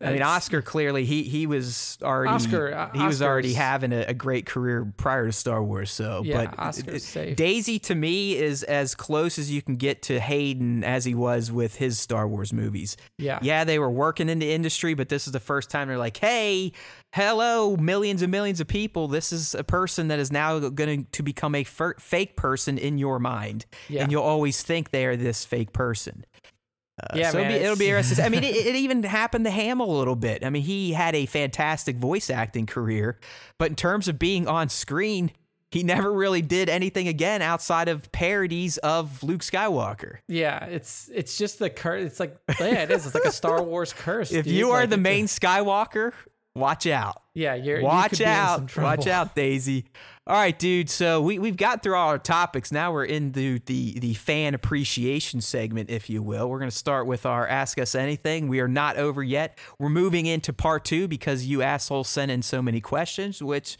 I 0.00 0.12
mean, 0.12 0.22
Oscar 0.22 0.60
clearly 0.60 1.04
he 1.04 1.22
he 1.22 1.46
was 1.46 1.98
already 2.02 2.34
Oscar- 2.34 2.74
uh, 2.74 2.90
he 2.92 3.04
was 3.06 3.22
already 3.22 3.54
having 3.54 3.92
a, 3.92 4.00
a 4.08 4.14
great 4.14 4.44
career 4.44 4.92
prior 4.96 5.26
to 5.26 5.32
Star 5.32 5.62
Wars. 5.62 5.90
So, 5.92 6.22
Yeah, 6.24 6.46
but 6.46 6.58
Oscar's 6.58 7.14
it-. 7.14 7.36
Daisy 7.36 7.78
to 7.78 7.94
me 7.94 8.36
is 8.36 8.64
as 8.64 8.96
close 8.96 9.38
as 9.38 9.52
you 9.52 9.62
can 9.62 9.76
get 9.76 10.02
to 10.02 10.18
Hayden 10.18 10.82
as 10.82 11.04
he 11.04 11.14
was 11.14 11.52
with 11.52 11.76
his 11.76 11.98
Star 11.98 12.26
Wars 12.26 12.52
movies. 12.52 12.96
Yeah. 13.18 13.38
Yeah, 13.40 13.62
they 13.62 13.78
were 13.78 13.90
working 13.90 14.28
in 14.28 14.40
the 14.40 14.52
industry, 14.52 14.94
but 14.94 15.08
this 15.10 15.28
is 15.28 15.32
the 15.32 15.40
first 15.40 15.70
time 15.70 15.86
they're 15.86 15.96
like, 15.96 16.16
"Hey, 16.16 16.72
hello, 17.14 17.76
millions 17.76 18.20
and 18.20 18.32
millions 18.32 18.60
of 18.60 18.66
people. 18.66 19.06
This 19.06 19.32
is 19.32 19.54
a 19.54 19.64
person 19.64 20.08
that 20.08 20.18
is 20.18 20.32
now 20.32 20.58
going 20.58 21.06
to 21.12 21.22
become 21.22 21.54
a 21.54 21.62
fake 21.64 22.34
person 22.36 22.78
in 22.78 22.98
your 22.98 23.20
mind, 23.20 23.64
Yeah. 23.88 24.02
and 24.02 24.10
you'll 24.10 24.24
always 24.24 24.60
think 24.64 24.90
they 24.90 25.06
are 25.06 25.16
this 25.16 25.44
fake 25.44 25.72
person." 25.72 26.24
Uh, 27.02 27.16
Yeah, 27.16 27.30
so 27.30 27.38
man, 27.38 27.50
it'll 27.50 27.58
be, 27.58 27.64
it'll 27.64 27.78
be 27.78 27.86
interesting. 27.88 28.24
I 28.24 28.28
mean, 28.28 28.44
it, 28.44 28.54
it 28.66 28.74
even 28.76 29.02
happened 29.02 29.44
to 29.46 29.50
Hamill 29.50 29.90
a 29.90 29.98
little 29.98 30.16
bit. 30.16 30.44
I 30.44 30.50
mean, 30.50 30.62
he 30.62 30.92
had 30.92 31.14
a 31.14 31.26
fantastic 31.26 31.96
voice 31.96 32.30
acting 32.30 32.66
career, 32.66 33.18
but 33.58 33.70
in 33.70 33.76
terms 33.76 34.08
of 34.08 34.18
being 34.18 34.46
on 34.46 34.68
screen, 34.68 35.32
he 35.70 35.82
never 35.82 36.12
really 36.12 36.40
did 36.40 36.68
anything 36.68 37.08
again 37.08 37.42
outside 37.42 37.88
of 37.88 38.12
parodies 38.12 38.78
of 38.78 39.24
Luke 39.24 39.40
Skywalker. 39.40 40.18
Yeah, 40.28 40.64
it's 40.66 41.10
it's 41.12 41.36
just 41.36 41.58
the 41.58 41.68
curse. 41.68 42.04
It's 42.04 42.20
like 42.20 42.36
yeah, 42.60 42.82
it 42.84 42.92
is. 42.92 43.06
It's 43.06 43.14
like 43.14 43.24
a 43.24 43.32
Star 43.32 43.60
Wars 43.70 43.92
curse. 43.92 44.30
If 44.30 44.44
dude. 44.44 44.54
you 44.54 44.70
are 44.70 44.82
Like, 44.82 44.90
the 44.90 44.98
main 44.98 45.26
Skywalker, 45.26 46.12
watch 46.54 46.86
out. 46.86 47.22
yeah, 47.34 47.54
you're 47.54 47.82
Watch 47.82 48.10
could 48.10 48.18
be 48.20 48.24
in 48.24 48.30
some 48.30 48.66
out. 48.66 48.76
Watch 48.76 49.06
out, 49.08 49.34
Daisy. 49.34 49.86
All 50.26 50.36
right, 50.36 50.58
dude. 50.58 50.88
So 50.88 51.20
we, 51.20 51.38
we've 51.38 51.58
got 51.58 51.82
through 51.82 51.96
all 51.96 52.08
our 52.08 52.18
topics. 52.18 52.72
Now 52.72 52.90
we're 52.90 53.04
into 53.04 53.58
the, 53.58 53.98
the 53.98 54.14
fan 54.14 54.54
appreciation 54.54 55.42
segment, 55.42 55.90
if 55.90 56.08
you 56.08 56.22
will. 56.22 56.48
We're 56.48 56.60
going 56.60 56.70
to 56.70 56.76
start 56.76 57.06
with 57.06 57.26
our 57.26 57.46
Ask 57.46 57.78
Us 57.78 57.94
Anything. 57.94 58.48
We 58.48 58.60
are 58.60 58.68
not 58.68 58.96
over 58.96 59.22
yet. 59.22 59.58
We're 59.78 59.90
moving 59.90 60.24
into 60.24 60.54
part 60.54 60.86
two 60.86 61.08
because 61.08 61.44
you 61.44 61.60
assholes 61.60 62.08
sent 62.08 62.30
in 62.30 62.40
so 62.40 62.62
many 62.62 62.80
questions, 62.80 63.42
which, 63.42 63.76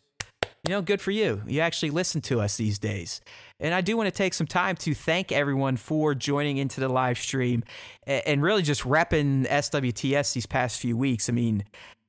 you 0.63 0.69
know, 0.69 0.83
good 0.83 1.01
for 1.01 1.13
you. 1.13 1.41
You 1.47 1.61
actually 1.61 1.89
listen 1.89 2.21
to 2.23 2.43
us 2.43 2.59
these 2.59 2.79
days. 2.79 3.23
And 3.59 3.73
I 3.73 3.81
do 3.81 3.97
want 3.97 4.09
to 4.09 4.15
take 4.15 4.35
some 4.35 4.47
time 4.47 4.77
to 4.77 4.93
thank 4.93 5.33
everyone 5.33 5.79
for 5.79 6.15
joining 6.15 6.59
into 6.59 6.79
the 6.79 6.91
live 6.91 7.17
stream 7.17 7.65
and 8.07 8.43
really 8.43 8.61
just 8.61 8.83
repping 8.83 9.49
SWTS 9.49 10.35
these 10.35 10.45
past 10.45 10.79
few 10.79 10.95
weeks. 10.95 11.31
I 11.31 11.33
mean, 11.33 11.65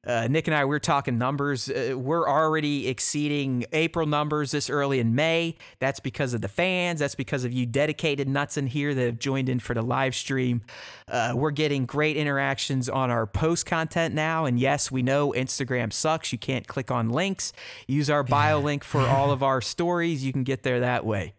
uh, 0.06 0.28
Nick 0.30 0.48
and 0.48 0.56
I, 0.56 0.66
we're 0.66 0.80
talking 0.80 1.18
numbers. 1.18 1.70
Uh, 1.70 1.96
we're 1.98 2.30
already 2.30 2.88
exceeding 2.88 3.66
April 3.74 4.06
numbers 4.06 4.52
this 4.52 4.70
early 4.70 5.00
in 5.00 5.16
May. 5.16 5.58
That's 5.80 6.00
because 6.00 6.34
of 6.34 6.42
the 6.42 6.48
fans. 6.48 7.00
That's 7.00 7.16
because 7.16 7.44
of 7.44 7.52
you 7.52 7.66
dedicated 7.66 8.28
nuts 8.28 8.58
in 8.58 8.68
here 8.68 8.94
that 8.94 9.06
have 9.06 9.20
joined 9.20 9.50
in 9.50 9.60
for 9.60 9.74
the 9.74 9.82
live 9.82 10.16
stream. 10.16 10.62
Uh, 11.08 11.34
we're 11.36 11.52
getting 11.52 11.86
great 11.86 12.18
interactions 12.18 12.88
on 12.88 13.10
our 13.10 13.26
post 13.26 13.66
content 13.66 14.14
now. 14.14 14.46
And 14.46 14.60
yes, 14.60 14.92
we 14.92 15.02
know 15.02 15.32
Instagram 15.32 15.92
sucks. 15.92 16.32
You 16.32 16.38
can't 16.38 16.68
click 16.68 16.92
on 16.92 17.10
links. 17.10 17.52
Use 17.88 18.10
our 18.10 18.24
bio 18.24 18.60
link 18.60 18.84
for 18.84 19.02
all 19.02 19.32
of 19.32 19.42
our 19.42 19.62
stories. 19.62 20.24
You 20.24 20.32
can 20.32 20.44
get 20.44 20.64
there 20.64 20.80
that 20.82 21.06
way. 21.06 21.34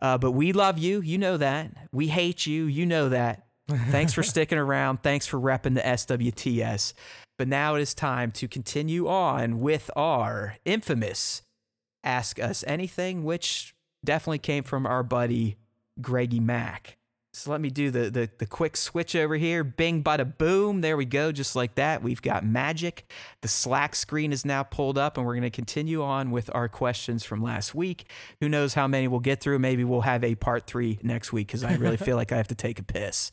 Uh, 0.00 0.18
but 0.18 0.32
we 0.32 0.52
love 0.52 0.78
you. 0.78 1.00
You 1.00 1.18
know 1.18 1.36
that. 1.36 1.70
We 1.92 2.08
hate 2.08 2.46
you. 2.46 2.64
You 2.64 2.86
know 2.86 3.08
that. 3.08 3.46
Thanks 3.68 4.12
for 4.12 4.22
sticking 4.24 4.58
around. 4.58 5.02
Thanks 5.02 5.26
for 5.26 5.38
repping 5.38 5.74
the 5.74 5.80
SWTS. 5.80 6.92
But 7.42 7.48
now 7.48 7.74
it 7.74 7.80
is 7.80 7.92
time 7.92 8.30
to 8.34 8.46
continue 8.46 9.08
on 9.08 9.58
with 9.58 9.90
our 9.96 10.58
infamous 10.64 11.42
Ask 12.04 12.38
Us 12.38 12.62
Anything, 12.68 13.24
which 13.24 13.74
definitely 14.04 14.38
came 14.38 14.62
from 14.62 14.86
our 14.86 15.02
buddy 15.02 15.56
Greggy 16.00 16.38
Mack. 16.38 16.98
So 17.32 17.50
let 17.50 17.60
me 17.60 17.68
do 17.68 17.90
the, 17.90 18.10
the, 18.10 18.30
the 18.38 18.46
quick 18.46 18.76
switch 18.76 19.16
over 19.16 19.34
here. 19.34 19.64
Bing, 19.64 20.04
bada 20.04 20.38
boom. 20.38 20.82
There 20.82 20.96
we 20.96 21.04
go. 21.04 21.32
Just 21.32 21.56
like 21.56 21.74
that. 21.74 22.00
We've 22.00 22.22
got 22.22 22.46
magic. 22.46 23.10
The 23.40 23.48
Slack 23.48 23.96
screen 23.96 24.32
is 24.32 24.44
now 24.44 24.62
pulled 24.62 24.96
up, 24.96 25.16
and 25.16 25.26
we're 25.26 25.34
going 25.34 25.42
to 25.42 25.50
continue 25.50 26.00
on 26.00 26.30
with 26.30 26.48
our 26.54 26.68
questions 26.68 27.24
from 27.24 27.42
last 27.42 27.74
week. 27.74 28.08
Who 28.40 28.48
knows 28.48 28.74
how 28.74 28.86
many 28.86 29.08
we'll 29.08 29.18
get 29.18 29.40
through? 29.40 29.58
Maybe 29.58 29.82
we'll 29.82 30.02
have 30.02 30.22
a 30.22 30.36
part 30.36 30.68
three 30.68 31.00
next 31.02 31.32
week 31.32 31.48
because 31.48 31.64
I 31.64 31.74
really 31.74 31.96
feel 31.96 32.14
like 32.14 32.30
I 32.30 32.36
have 32.36 32.46
to 32.48 32.54
take 32.54 32.78
a 32.78 32.84
piss. 32.84 33.32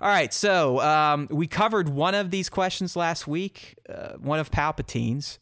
All 0.00 0.08
right, 0.08 0.32
so 0.32 0.80
um, 0.80 1.26
we 1.30 1.46
covered 1.46 1.88
one 1.88 2.14
of 2.14 2.30
these 2.30 2.48
questions 2.50 2.96
last 2.96 3.26
week, 3.26 3.76
uh, 3.88 4.14
one 4.18 4.38
of 4.38 4.50
Palpatine's, 4.50 5.38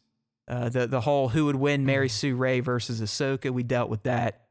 uh, 0.47 0.68
the 0.68 0.86
the 0.86 1.01
whole 1.01 1.31
who 1.31 1.47
would 1.47 1.56
win 1.56 1.85
Mary 1.86 2.09
Sue 2.09 2.36
Rey 2.36 2.60
versus 2.60 3.01
Ahsoka. 3.01 3.51
We 3.51 3.62
dealt 3.64 3.89
with 3.90 4.05
that. 4.05 4.43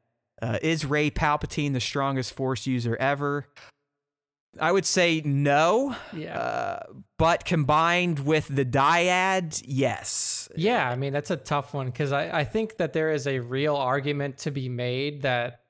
Uh, 0.42 0.60
is 0.62 0.86
Rey 0.86 1.10
Palpatine 1.10 1.72
the 1.74 1.80
strongest 1.80 2.34
Force 2.34 2.68
user 2.68 2.98
ever? 3.00 3.48
I 4.60 4.72
would 4.72 4.86
say 4.86 5.22
no, 5.26 5.96
Yeah. 6.16 6.38
uh, 6.38 6.84
but 7.18 7.44
combined 7.46 8.20
with 8.20 8.48
the 8.54 8.66
dyad, 8.66 9.64
yes. 9.66 10.48
Yeah, 10.56 10.88
I 10.88 10.96
mean 10.96 11.12
that's 11.14 11.32
a 11.32 11.38
tough 11.38 11.74
one 11.74 11.88
because 11.88 12.12
I, 12.12 12.40
I 12.42 12.44
think 12.44 12.78
that 12.78 12.94
there 12.94 13.12
is 13.12 13.26
a 13.26 13.40
real 13.40 13.76
argument 13.76 14.38
to 14.40 14.52
be 14.52 14.70
made 14.70 15.22
that 15.24 15.62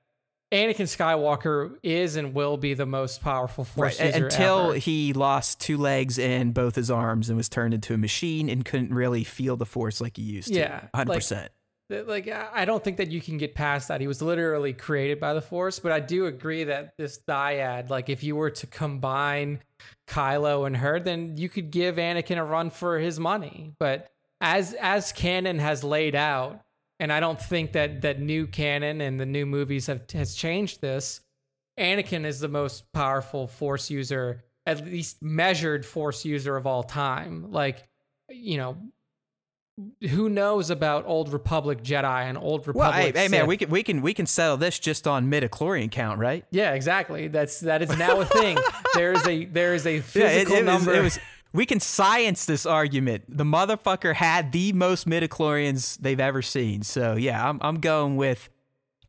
Anakin 0.53 0.85
Skywalker 0.85 1.77
is 1.81 2.15
and 2.15 2.33
will 2.33 2.57
be 2.57 2.75
the 2.75 2.85
most 2.85 3.21
powerful 3.21 3.63
Force 3.65 3.99
Right, 3.99 4.13
user 4.13 4.25
until 4.25 4.69
ever. 4.69 4.75
he 4.75 5.11
lost 5.11 5.59
two 5.59 5.77
legs 5.77 6.19
and 6.19 6.53
both 6.53 6.75
his 6.75 6.91
arms 6.91 7.27
and 7.27 7.35
was 7.35 7.49
turned 7.49 7.73
into 7.73 7.93
a 7.93 7.97
machine 7.97 8.49
and 8.49 8.63
couldn't 8.63 8.93
really 8.93 9.23
feel 9.23 9.57
the 9.57 9.65
Force 9.65 9.99
like 9.99 10.17
he 10.17 10.23
used 10.23 10.49
to. 10.49 10.59
Yeah, 10.59 10.83
hundred 10.93 11.15
percent. 11.15 11.51
Like 11.89 12.27
I 12.27 12.47
I 12.53 12.65
don't 12.65 12.83
think 12.83 12.97
that 12.97 13.09
you 13.11 13.19
can 13.19 13.37
get 13.37 13.55
past 13.55 13.87
that. 13.87 13.99
He 13.99 14.07
was 14.07 14.21
literally 14.21 14.73
created 14.73 15.19
by 15.19 15.33
the 15.33 15.41
Force, 15.41 15.79
but 15.79 15.91
I 15.91 15.99
do 15.99 16.27
agree 16.27 16.63
that 16.65 16.95
this 16.97 17.19
dyad, 17.27 17.89
like 17.89 18.09
if 18.09 18.23
you 18.23 18.35
were 18.35 18.51
to 18.51 18.67
combine 18.67 19.59
Kylo 20.07 20.65
and 20.65 20.77
her, 20.77 20.99
then 20.99 21.35
you 21.35 21.49
could 21.49 21.71
give 21.71 21.95
Anakin 21.95 22.37
a 22.37 22.43
run 22.43 22.69
for 22.69 22.99
his 22.99 23.19
money. 23.19 23.73
But 23.79 24.09
as 24.39 24.73
as 24.79 25.11
canon 25.11 25.59
has 25.59 25.83
laid 25.83 26.15
out, 26.15 26.61
and 27.03 27.11
I 27.11 27.19
don't 27.19 27.39
think 27.41 27.73
that 27.73 28.01
that 28.03 28.21
new 28.21 28.47
canon 28.47 29.01
and 29.01 29.19
the 29.19 29.25
new 29.25 29.45
movies 29.45 29.87
have 29.87 30.09
has 30.13 30.35
changed 30.35 30.79
this. 30.79 31.19
Anakin 31.77 32.23
is 32.23 32.39
the 32.39 32.47
most 32.47 32.91
powerful 32.93 33.45
Force 33.45 33.89
user, 33.89 34.45
at 34.65 34.85
least 34.85 35.21
measured 35.21 35.85
Force 35.85 36.23
user 36.23 36.55
of 36.55 36.65
all 36.65 36.83
time. 36.83 37.51
Like, 37.51 37.83
you 38.29 38.55
know, 38.57 38.77
who 40.11 40.29
knows 40.29 40.69
about 40.69 41.05
old 41.07 41.33
Republic 41.33 41.83
Jedi 41.83 42.23
and 42.29 42.37
old 42.37 42.67
Well, 42.67 42.89
Republic? 42.91 43.15
hey, 43.15 43.23
hey 43.23 43.27
man, 43.27 43.47
we 43.47 43.57
can 43.57 43.69
we 43.69 43.83
can 43.83 44.01
we 44.01 44.13
can 44.13 44.25
settle 44.27 44.55
this 44.55 44.79
just 44.79 45.05
on 45.07 45.29
midichlorian 45.29 45.91
count, 45.91 46.19
right? 46.19 46.45
yeah, 46.51 46.71
exactly. 46.73 47.27
That's 47.27 47.59
that 47.61 47.81
is 47.81 47.89
now 47.97 48.19
a 48.21 48.25
thing. 48.25 48.57
there 48.93 49.11
is 49.11 49.27
a 49.27 49.45
there 49.45 49.73
is 49.73 49.85
a 49.87 49.95
Yeah, 49.95 50.01
physical 50.01 50.55
it, 50.55 50.59
it 50.59 50.65
was, 50.65 50.85
number. 50.85 50.93
it 50.93 51.01
was 51.03 51.19
we 51.53 51.65
can 51.67 51.79
science 51.79 52.45
this 52.45 52.65
argument. 52.65 53.25
The 53.29 53.43
motherfucker 53.43 54.15
had 54.15 54.51
the 54.51 54.73
most 54.73 55.07
midichlorians 55.07 55.97
they've 55.99 56.19
ever 56.19 56.41
seen. 56.41 56.81
So 56.81 57.15
yeah, 57.15 57.47
I'm 57.47 57.59
I'm 57.61 57.79
going 57.79 58.17
with 58.17 58.49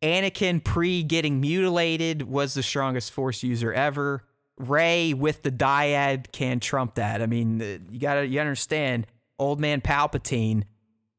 Anakin 0.03 0.63
pre 0.63 1.03
getting 1.03 1.41
mutilated 1.41 2.23
was 2.23 2.55
the 2.55 2.63
strongest 2.63 3.13
force 3.13 3.43
user 3.43 3.73
ever. 3.73 4.23
Rey 4.59 5.15
with 5.15 5.43
the 5.43 5.51
dyad 5.51 6.31
can 6.31 6.61
trump 6.61 6.95
that. 6.95 7.23
I 7.23 7.27
mean, 7.27 7.61
uh, 7.61 7.79
you 7.91 7.99
gotta 7.99 8.27
you 8.27 8.39
understand, 8.39 9.07
old 9.39 9.59
man 9.59 9.81
Palpatine 9.81 10.65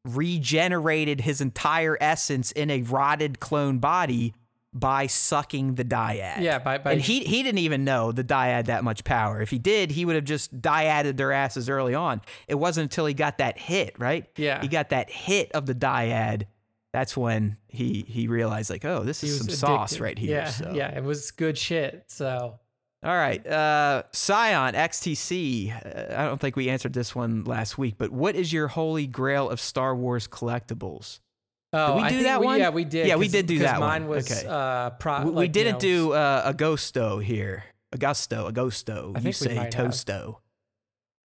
regenerated 0.05 1.21
his 1.21 1.41
entire 1.41 1.97
essence 1.99 2.51
in 2.51 2.69
a 2.69 2.83
rotted 2.83 3.39
clone 3.39 3.79
body 3.79 4.35
by 4.75 5.07
sucking 5.07 5.75
the 5.75 5.85
dyad. 5.85 6.41
Yeah, 6.41 6.59
by, 6.59 6.77
by 6.77 6.91
and 6.91 7.01
he 7.01 7.21
he 7.21 7.41
didn't 7.41 7.59
even 7.59 7.85
know 7.85 8.11
the 8.11 8.25
dyad 8.25 8.65
that 8.65 8.83
much 8.83 9.05
power. 9.05 9.41
If 9.41 9.49
he 9.49 9.57
did, 9.57 9.91
he 9.91 10.03
would 10.03 10.15
have 10.15 10.25
just 10.25 10.61
dyaded 10.61 11.15
their 11.15 11.31
asses 11.31 11.69
early 11.69 11.95
on. 11.95 12.21
It 12.49 12.55
wasn't 12.55 12.83
until 12.91 13.05
he 13.05 13.13
got 13.13 13.37
that 13.37 13.57
hit, 13.57 13.97
right? 13.97 14.27
Yeah. 14.35 14.61
He 14.61 14.67
got 14.67 14.89
that 14.89 15.09
hit 15.09 15.51
of 15.53 15.65
the 15.65 15.73
dyad. 15.73 16.43
That's 16.91 17.15
when 17.15 17.57
he 17.69 18.05
he 18.07 18.27
realized 18.27 18.69
like, 18.69 18.83
oh, 18.83 19.03
this 19.03 19.23
is 19.23 19.37
some 19.37 19.49
sauce 19.49 19.99
right 19.99 20.19
here. 20.19 20.31
Yeah, 20.31 20.49
so. 20.49 20.73
yeah, 20.75 20.95
it 20.95 21.03
was 21.03 21.31
good 21.31 21.57
shit. 21.57 22.03
So 22.07 22.59
All 23.01 23.15
right. 23.15 23.45
Uh, 23.47 24.03
Scion 24.11 24.75
XTC. 24.75 25.71
Uh, 25.71 26.21
I 26.21 26.25
don't 26.25 26.39
think 26.41 26.57
we 26.57 26.69
answered 26.69 26.93
this 26.93 27.15
one 27.15 27.45
last 27.45 27.77
week, 27.77 27.95
but 27.97 28.11
what 28.11 28.35
is 28.35 28.51
your 28.51 28.67
holy 28.67 29.07
grail 29.07 29.49
of 29.49 29.61
Star 29.61 29.95
Wars 29.95 30.27
collectibles? 30.27 31.19
Oh, 31.77 31.95
we 31.97 32.03
do 32.03 32.09
think 32.09 32.23
that 32.23 32.39
we, 32.39 32.45
one? 32.45 32.59
Yeah, 32.59 32.69
we 32.69 32.85
did. 32.85 33.07
Yeah, 33.07 33.15
we 33.17 33.27
did 33.27 33.45
do 33.47 33.59
that 33.59 33.79
one. 33.79 33.89
Mine 33.89 34.07
was 34.07 34.31
Okay. 34.31 34.47
uh, 34.47 34.91
pro- 34.91 35.23
we, 35.23 35.29
we 35.29 35.35
like, 35.35 35.47
you 35.49 35.53
didn't 35.53 35.73
know, 35.73 35.79
do 35.79 36.11
uh, 36.13 36.53
Agosto 36.53 37.21
here. 37.23 37.65
Augusto, 37.93 38.51
Agosto. 38.51 39.15
I 39.15 39.19
you 39.19 39.25
we 39.25 39.31
say 39.31 39.69
Tosto. 39.69 40.25
have. 40.25 40.35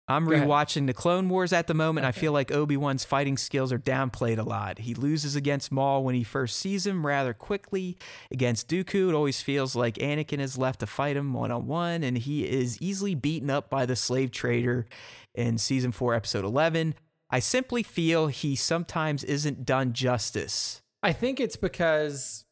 I'm 0.09 0.25
Go 0.25 0.31
ahead. 0.33 0.47
rewatching 0.47 0.87
the 0.87 0.93
Clone 0.93 1.29
Wars 1.29 1.53
at 1.53 1.67
the 1.67 1.75
moment. 1.75 2.03
I 2.07 2.11
feel 2.11 2.31
like 2.31 2.51
Obi 2.51 2.75
Wan's 2.75 3.05
fighting 3.05 3.37
skills 3.37 3.71
are 3.71 3.77
downplayed 3.77 4.39
a 4.39 4.43
lot. 4.43 4.79
He 4.79 4.95
loses 4.95 5.35
against 5.35 5.71
Maul 5.71 6.03
when 6.03 6.15
he 6.15 6.23
first 6.23 6.57
sees 6.57 6.87
him 6.87 7.05
rather 7.05 7.31
quickly. 7.31 7.95
Against 8.31 8.67
Dooku, 8.67 9.09
it 9.09 9.13
always 9.13 9.43
feels 9.43 9.75
like 9.75 9.95
Anakin 9.95 10.39
is 10.39 10.57
left 10.57 10.79
to 10.79 10.87
fight 10.87 11.15
him 11.15 11.31
one 11.33 11.51
on 11.51 11.67
one, 11.67 12.01
and 12.03 12.17
he 12.17 12.49
is 12.49 12.81
easily 12.81 13.13
beaten 13.13 13.51
up 13.51 13.69
by 13.69 13.85
the 13.85 13.95
slave 13.95 14.31
trader 14.31 14.87
in 15.35 15.59
season 15.59 15.91
four, 15.91 16.15
episode 16.15 16.43
11. 16.43 16.95
I 17.29 17.39
simply 17.39 17.83
feel 17.83 18.27
he 18.27 18.55
sometimes 18.55 19.23
isn't 19.23 19.65
done 19.65 19.93
justice. 19.93 20.81
I 21.03 21.13
think 21.13 21.39
it's 21.39 21.55
because, 21.55 22.45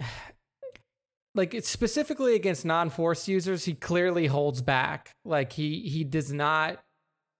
like, 1.34 1.54
it's 1.54 1.68
specifically 1.68 2.34
against 2.34 2.64
non-force 2.64 3.28
users, 3.28 3.66
he 3.66 3.74
clearly 3.74 4.26
holds 4.26 4.62
back. 4.62 5.12
Like 5.24 5.52
he 5.52 5.80
he 5.80 6.04
does 6.04 6.32
not. 6.32 6.82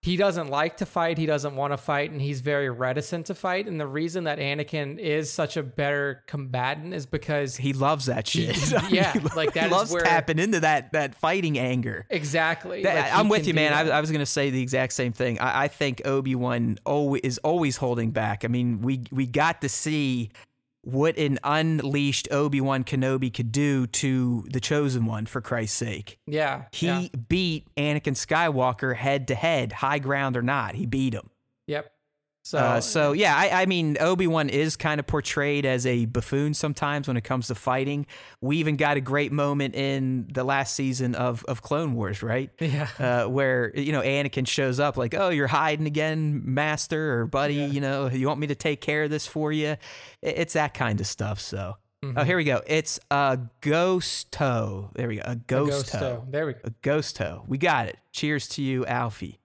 He 0.05 0.19
doesn't 0.19 0.49
like 0.51 0.77
to 0.77 0.87
fight. 0.87 1.17
He 1.17 1.25
doesn't 1.25 1.57
want 1.57 1.73
to 1.73 1.79
fight, 1.79 2.11
and 2.11 2.21
he's 2.21 2.43
very 2.43 2.69
reticent 2.69 3.25
to 3.27 3.35
fight. 3.35 3.67
And 3.67 3.81
the 3.81 3.87
reason 3.87 4.25
that 4.25 4.39
Anakin 4.39 4.99
is 4.99 5.33
such 5.33 5.57
a 5.57 5.63
better 5.63 6.23
combatant 6.27 6.93
is 6.93 7.07
because 7.07 7.57
He 7.57 7.73
loves 7.73 8.05
that 8.05 8.27
shit. 8.29 8.55
He- 8.89 8.97
yeah, 8.97 9.15
like, 9.35 9.55
that 9.55 9.61
he 9.61 9.67
is 9.67 9.73
loves 9.73 9.91
where- 9.93 10.03
tapping 10.03 10.39
into 10.39 10.61
that 10.61 10.93
that 10.93 11.15
fighting 11.15 11.59
anger. 11.59 12.05
exactly. 12.11 12.83
That- 12.83 12.97
like, 13.11 13.15
I'm 13.19 13.31
with 13.31 13.47
you, 13.47 13.55
man. 13.55 13.73
I. 13.73 13.97
I 13.97 14.01
was 14.03 14.11
gonna 14.13 14.27
say 14.27 14.51
the 14.51 14.61
exact 14.61 14.93
same 14.93 15.13
thing. 15.13 15.39
I, 15.41 15.65
I 15.65 15.69
think 15.69 16.03
Obi 16.05 16.35
Wan 16.35 16.79
always 16.85 17.23
is 17.23 17.39
always 17.39 17.79
holding 17.79 18.11
back. 18.11 18.45
I 18.45 18.49
mean, 18.49 18.83
we 18.83 19.05
we 19.11 19.27
got 19.27 19.63
to 19.63 19.71
see 19.71 20.31
what 20.85 21.17
an 21.17 21.39
unleashed 21.43 22.29
Obi 22.31 22.61
Wan 22.61 22.85
Kenobi 22.85 23.33
could 23.33 23.53
do 23.53 23.87
to 23.89 24.45
the 24.51 24.61
Chosen 24.61 25.07
One. 25.07 25.27
For 25.27 25.41
Christ's 25.41 25.77
sake, 25.77 26.19
yeah. 26.27 26.65
he 26.73 26.87
yeah. 26.87 27.09
beat 27.29 27.67
Anakin 27.77 28.15
Skywalker 28.15 28.97
head 28.97 29.29
to 29.29 29.35
head, 29.35 29.73
high 29.73 29.99
ground 29.99 30.37
or 30.37 30.43
not. 30.43 30.75
He 30.75 30.87
beat 30.87 31.15
him. 31.15 31.31
Yep. 31.67 31.91
So 32.47 32.59
Uh, 32.59 32.81
so 32.83 33.13
yeah, 33.13 33.35
I, 33.35 33.63
I 33.63 33.67
mean 33.67 33.97
Obi 34.01 34.27
Wan 34.27 34.51
is 34.51 34.77
kind 34.77 35.01
of 35.01 35.07
portrayed 35.07 35.65
as 35.65 35.87
a 35.87 36.05
buffoon 36.05 36.53
sometimes 36.53 37.09
when 37.09 37.17
it 37.17 37.25
comes 37.25 37.47
to 37.47 37.55
fighting. 37.55 38.05
We 38.43 38.59
even 38.59 38.77
got 38.77 38.99
a 38.99 39.01
great 39.01 39.33
moment 39.33 39.75
in 39.75 40.29
the 40.31 40.45
last 40.45 40.75
season 40.75 41.15
of 41.15 41.43
of 41.47 41.63
Clone 41.63 41.95
Wars, 41.95 42.23
right? 42.23 42.51
yeah. 42.61 42.89
Uh, 42.99 43.29
where 43.31 43.73
you 43.75 43.93
know 43.93 44.03
Anakin 44.03 44.47
shows 44.47 44.79
up 44.79 44.99
like, 44.99 45.15
"Oh, 45.15 45.31
you're 45.31 45.47
hiding 45.47 45.87
again, 45.87 46.43
Master 46.45 47.19
or 47.21 47.27
Buddy? 47.27 47.55
Yeah. 47.55 47.67
You 47.67 47.81
know, 47.81 48.09
you 48.11 48.29
want 48.29 48.41
me 48.41 48.47
to 48.49 48.55
take 48.55 48.83
care 48.83 49.05
of 49.05 49.11
this 49.11 49.27
for 49.27 49.51
you?" 49.51 49.77
It's 50.21 50.53
that 50.53 50.75
kind 50.75 51.01
of 51.01 51.07
stuff. 51.07 51.41
So, 51.41 51.77
oh, 52.03 52.07
Mhm. 52.07 52.27
here 52.27 52.37
we 52.37 52.45
go. 52.45 52.61
It's 52.67 53.01
a 53.11 53.39
ghost 53.63 54.33
toe. 54.33 54.91
There 54.95 55.09
we 55.09 55.17
go. 55.17 55.23
A 55.25 55.37
ghost 55.37 55.89
toe. 55.93 56.27
There 56.29 56.45
we 56.45 56.53
go. 56.53 56.61
A 56.65 56.71
ghost 56.83 57.17
toe. 57.17 57.45
We 57.49 57.57
got 57.57 57.89
it. 57.89 57.97
Cheers 58.13 58.49
to 58.49 58.63
you, 58.63 58.85
Alfie. 58.85 59.39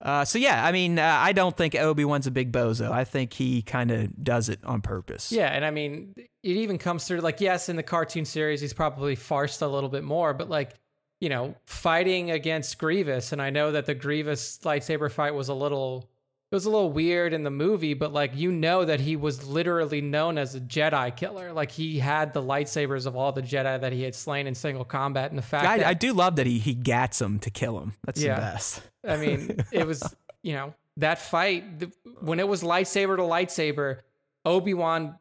Uh, 0.00 0.24
so 0.24 0.38
yeah, 0.38 0.64
I 0.64 0.72
mean, 0.72 0.98
uh, 0.98 1.02
I 1.20 1.32
don't 1.32 1.56
think 1.56 1.74
Obi 1.74 2.04
Wan's 2.04 2.26
a 2.26 2.30
big 2.30 2.52
bozo. 2.52 2.90
I 2.90 3.04
think 3.04 3.32
he 3.32 3.62
kind 3.62 3.90
of 3.90 4.22
does 4.22 4.48
it 4.50 4.60
on 4.64 4.82
purpose. 4.82 5.32
Yeah, 5.32 5.46
and 5.46 5.64
I 5.64 5.70
mean, 5.70 6.14
it 6.16 6.28
even 6.42 6.76
comes 6.78 7.06
through 7.06 7.20
like 7.20 7.40
yes, 7.40 7.68
in 7.68 7.76
the 7.76 7.82
cartoon 7.82 8.24
series, 8.26 8.60
he's 8.60 8.74
probably 8.74 9.16
farced 9.16 9.62
a 9.62 9.66
little 9.66 9.88
bit 9.88 10.04
more, 10.04 10.34
but 10.34 10.50
like 10.50 10.74
you 11.18 11.30
know, 11.30 11.54
fighting 11.64 12.30
against 12.30 12.76
Grievous, 12.78 13.32
and 13.32 13.40
I 13.40 13.48
know 13.48 13.72
that 13.72 13.86
the 13.86 13.94
Grievous 13.94 14.58
lightsaber 14.58 15.10
fight 15.10 15.34
was 15.34 15.48
a 15.48 15.54
little. 15.54 16.10
It 16.52 16.54
was 16.54 16.64
a 16.66 16.70
little 16.70 16.92
weird 16.92 17.32
in 17.32 17.42
the 17.42 17.50
movie, 17.50 17.94
but 17.94 18.12
like 18.12 18.36
you 18.36 18.52
know 18.52 18.84
that 18.84 19.00
he 19.00 19.16
was 19.16 19.44
literally 19.44 20.00
known 20.02 20.36
as 20.38 20.54
a 20.54 20.60
Jedi 20.60 21.16
killer. 21.16 21.52
Like 21.52 21.70
he 21.72 21.98
had 21.98 22.34
the 22.34 22.42
lightsabers 22.42 23.06
of 23.06 23.16
all 23.16 23.32
the 23.32 23.42
Jedi 23.42 23.80
that 23.80 23.92
he 23.92 24.02
had 24.02 24.14
slain 24.14 24.46
in 24.46 24.54
single 24.54 24.84
combat, 24.84 25.30
and 25.30 25.38
the 25.38 25.42
fact 25.42 25.66
I, 25.66 25.78
that 25.78 25.86
I 25.86 25.94
do 25.94 26.12
love 26.12 26.36
that 26.36 26.46
he 26.46 26.58
he 26.58 26.74
gats 26.74 27.20
him 27.20 27.38
to 27.40 27.50
kill 27.50 27.80
him. 27.80 27.94
That's 28.04 28.22
Yeah. 28.22 28.34
the 28.36 28.40
best. 28.42 28.82
I 29.06 29.16
mean, 29.16 29.64
it 29.72 29.86
was, 29.86 30.02
you 30.42 30.52
know, 30.54 30.74
that 30.98 31.18
fight, 31.18 31.80
th- 31.80 31.92
when 32.20 32.40
it 32.40 32.48
was 32.48 32.62
lightsaber 32.62 33.16
to 33.16 33.22
lightsaber, 33.22 33.98
Obi 34.44 34.74
Wan 34.74 35.16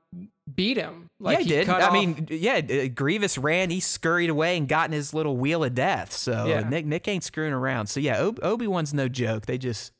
beat 0.53 0.77
him. 0.77 1.09
Like 1.19 1.39
yeah, 1.39 1.43
he 1.43 1.49
did. 1.49 1.65
cut 1.67 1.81
I 1.81 1.87
off- 1.87 1.93
mean, 1.93 2.27
yeah, 2.29 2.61
Grievous 2.87 3.37
ran. 3.37 3.69
He 3.69 3.79
scurried 3.79 4.29
away 4.29 4.57
and 4.57 4.67
got 4.67 4.87
in 4.89 4.93
his 4.93 5.13
little 5.13 5.35
wheel 5.37 5.63
of 5.63 5.73
death. 5.75 6.11
So 6.11 6.45
Yeah. 6.45 6.61
Nick 6.67 6.85
Nick 6.85 7.07
ain't 7.07 7.23
screwing 7.23 7.53
around. 7.53 7.87
So 7.87 7.99
yeah, 7.99 8.21
Ob- 8.21 8.39
Obi 8.43 8.67
Wan's 8.67 8.93
no 8.93 9.07
joke. 9.07 9.45
They 9.47 9.57
just, 9.57 9.91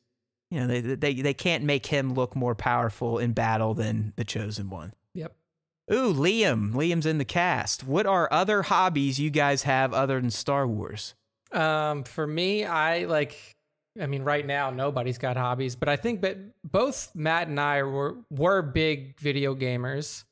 you 0.50 0.60
know, 0.60 0.66
they 0.66 0.80
they 0.80 1.14
they 1.14 1.34
can't 1.34 1.64
make 1.64 1.86
him 1.86 2.14
look 2.14 2.36
more 2.36 2.54
powerful 2.54 3.18
in 3.18 3.32
battle 3.32 3.74
than 3.74 4.12
the 4.16 4.24
chosen 4.24 4.70
one. 4.70 4.92
yep. 5.14 5.34
Ooh, 5.92 6.12
Liam. 6.12 6.72
Liam's 6.72 7.06
in 7.06 7.18
the 7.18 7.24
cast. 7.24 7.84
What 7.84 8.06
are 8.06 8.28
other 8.32 8.62
hobbies 8.62 9.18
you 9.20 9.30
guys 9.30 9.62
have 9.64 9.92
other 9.94 10.20
than 10.20 10.30
Star 10.30 10.66
Wars? 10.66 11.14
Um, 11.52 12.02
for 12.04 12.26
me, 12.26 12.64
I 12.64 13.04
like, 13.04 13.55
I 14.00 14.06
mean, 14.06 14.22
right 14.22 14.46
now, 14.46 14.70
nobody's 14.70 15.18
got 15.18 15.36
hobbies, 15.36 15.76
but 15.76 15.88
I 15.88 15.96
think 15.96 16.22
that 16.22 16.38
both 16.64 17.10
Matt 17.14 17.48
and 17.48 17.58
I 17.58 17.82
were, 17.82 18.16
were 18.30 18.62
big 18.62 19.18
video 19.20 19.54
gamers. 19.54 20.24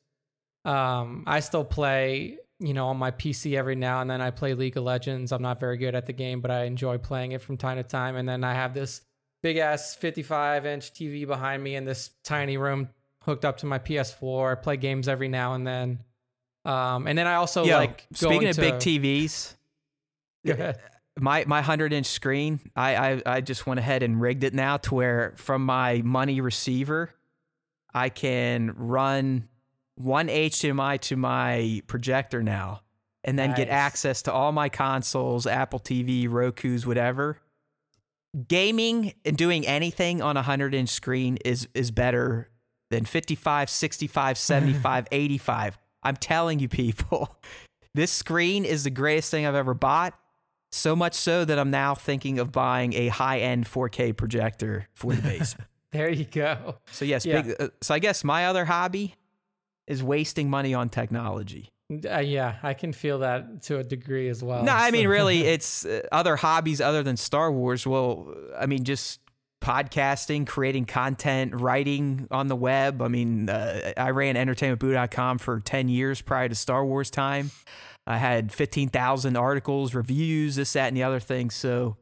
Um, 0.63 1.23
I 1.27 1.39
still 1.39 1.63
play, 1.63 2.37
you 2.59 2.73
know, 2.73 2.87
on 2.87 2.97
my 2.97 3.11
PC 3.11 3.57
every 3.57 3.75
now 3.75 4.01
and 4.01 4.09
then. 4.09 4.21
I 4.21 4.31
play 4.31 4.53
League 4.53 4.77
of 4.77 4.83
Legends. 4.83 5.31
I'm 5.31 5.41
not 5.41 5.59
very 5.59 5.77
good 5.77 5.95
at 5.95 6.05
the 6.05 6.13
game, 6.13 6.41
but 6.41 6.51
I 6.51 6.63
enjoy 6.63 6.97
playing 6.97 7.33
it 7.33 7.41
from 7.41 7.57
time 7.57 7.77
to 7.77 7.83
time. 7.83 8.15
And 8.15 8.27
then 8.27 8.43
I 8.43 8.53
have 8.53 8.73
this 8.73 9.01
big 9.43 9.57
ass 9.57 9.93
55 9.95 10.65
inch 10.65 10.93
TV 10.93 11.27
behind 11.27 11.63
me 11.63 11.75
in 11.75 11.85
this 11.85 12.09
tiny 12.23 12.57
room 12.57 12.89
hooked 13.21 13.45
up 13.45 13.57
to 13.57 13.65
my 13.65 13.79
PS4. 13.79 14.51
I 14.51 14.55
play 14.55 14.77
games 14.77 15.07
every 15.07 15.27
now 15.27 15.53
and 15.53 15.65
then. 15.65 15.99
Um, 16.63 17.05
and 17.07 17.17
then 17.17 17.27
I 17.27 17.35
also 17.35 17.63
Yo, 17.63 17.77
like 17.77 18.07
speaking 18.13 18.47
of 18.47 18.57
big 18.57 18.75
TVs. 18.75 19.53
my 21.19 21.45
my 21.47 21.61
hundred 21.61 21.93
inch 21.93 22.07
screen, 22.07 22.59
I, 22.75 22.95
I 22.95 23.21
I 23.25 23.41
just 23.41 23.65
went 23.65 23.79
ahead 23.79 24.03
and 24.03 24.19
rigged 24.19 24.43
it 24.43 24.53
now 24.53 24.77
to 24.77 24.95
where 24.95 25.33
from 25.37 25.65
my 25.65 26.01
money 26.03 26.41
receiver, 26.41 27.11
I 27.93 28.09
can 28.09 28.73
run 28.77 29.47
one 29.95 30.27
HDMI 30.27 30.99
to 31.01 31.15
my 31.15 31.81
projector 31.87 32.43
now, 32.43 32.81
and 33.23 33.39
then 33.39 33.53
get 33.55 33.69
access 33.69 34.21
to 34.23 34.33
all 34.33 34.51
my 34.51 34.67
consoles, 34.69 35.47
Apple 35.47 35.79
TV, 35.79 36.29
Roku's, 36.29 36.85
whatever. 36.85 37.39
Gaming 38.49 39.13
and 39.23 39.37
doing 39.37 39.65
anything 39.65 40.21
on 40.21 40.35
a 40.35 40.41
100 40.41 40.73
inch 40.73 40.89
screen 40.89 41.37
is 41.45 41.69
is 41.73 41.91
better 41.91 42.49
than 42.91 43.05
55, 43.05 43.69
65, 43.69 44.37
75, 44.37 45.07
85. 45.11 45.77
I'm 46.03 46.17
telling 46.17 46.59
you 46.59 46.67
people, 46.67 47.39
this 47.93 48.11
screen 48.11 48.65
is 48.65 48.83
the 48.83 48.89
greatest 48.89 49.31
thing 49.31 49.45
I've 49.45 49.55
ever 49.55 49.73
bought. 49.73 50.19
So 50.75 50.95
much 50.95 51.13
so 51.13 51.45
that 51.45 51.57
I'm 51.57 51.71
now 51.71 51.95
thinking 51.95 52.37
of 52.37 52.51
buying 52.51 52.93
a 52.93 53.07
high-end 53.07 53.65
4K 53.65 54.15
projector 54.15 54.87
for 54.93 55.13
the 55.13 55.21
basement. 55.21 55.67
There 55.91 56.09
you 56.09 56.25
go. 56.25 56.75
so 56.91 57.05
yes, 57.05 57.25
Yeah. 57.25 57.41
big, 57.41 57.55
uh, 57.57 57.69
so 57.81 57.93
I 57.93 57.99
guess 57.99 58.25
my 58.25 58.47
other 58.47 58.65
hobby 58.65 59.15
is 59.87 60.03
wasting 60.03 60.49
money 60.49 60.73
on 60.73 60.89
technology. 60.89 61.69
Uh, 61.89 62.19
yeah, 62.19 62.55
I 62.63 62.73
can 62.73 62.91
feel 62.91 63.19
that 63.19 63.61
to 63.63 63.77
a 63.77 63.83
degree 63.85 64.27
as 64.27 64.43
well. 64.43 64.63
No, 64.65 64.73
I 64.73 64.91
mean 64.91 65.07
really, 65.07 65.43
it's 65.55 65.85
uh, 65.85 66.01
other 66.11 66.35
hobbies 66.35 66.81
other 66.81 67.01
than 67.01 67.15
Star 67.15 67.49
Wars. 67.49 67.87
Well, 67.87 68.35
I 68.59 68.65
mean 68.65 68.83
just 68.83 69.21
podcasting, 69.61 70.45
creating 70.45 70.85
content, 70.85 71.55
writing 71.55 72.27
on 72.29 72.49
the 72.49 72.55
web. 72.57 73.01
I 73.01 73.07
mean, 73.07 73.47
uh, 73.49 73.93
I 73.95 74.09
ran 74.09 74.35
entertainmentboo.com 74.35 75.37
for 75.37 75.59
10 75.61 75.87
years 75.87 76.21
prior 76.21 76.49
to 76.49 76.55
Star 76.55 76.85
Wars 76.85 77.09
time. 77.09 77.51
I 78.07 78.17
had 78.17 78.51
15,000 78.51 79.35
articles, 79.35 79.93
reviews, 79.95 80.55
this, 80.57 80.73
that, 80.73 80.87
and 80.89 80.97
the 80.97 81.03
other 81.03 81.19
thing. 81.19 81.49
So, 81.49 81.97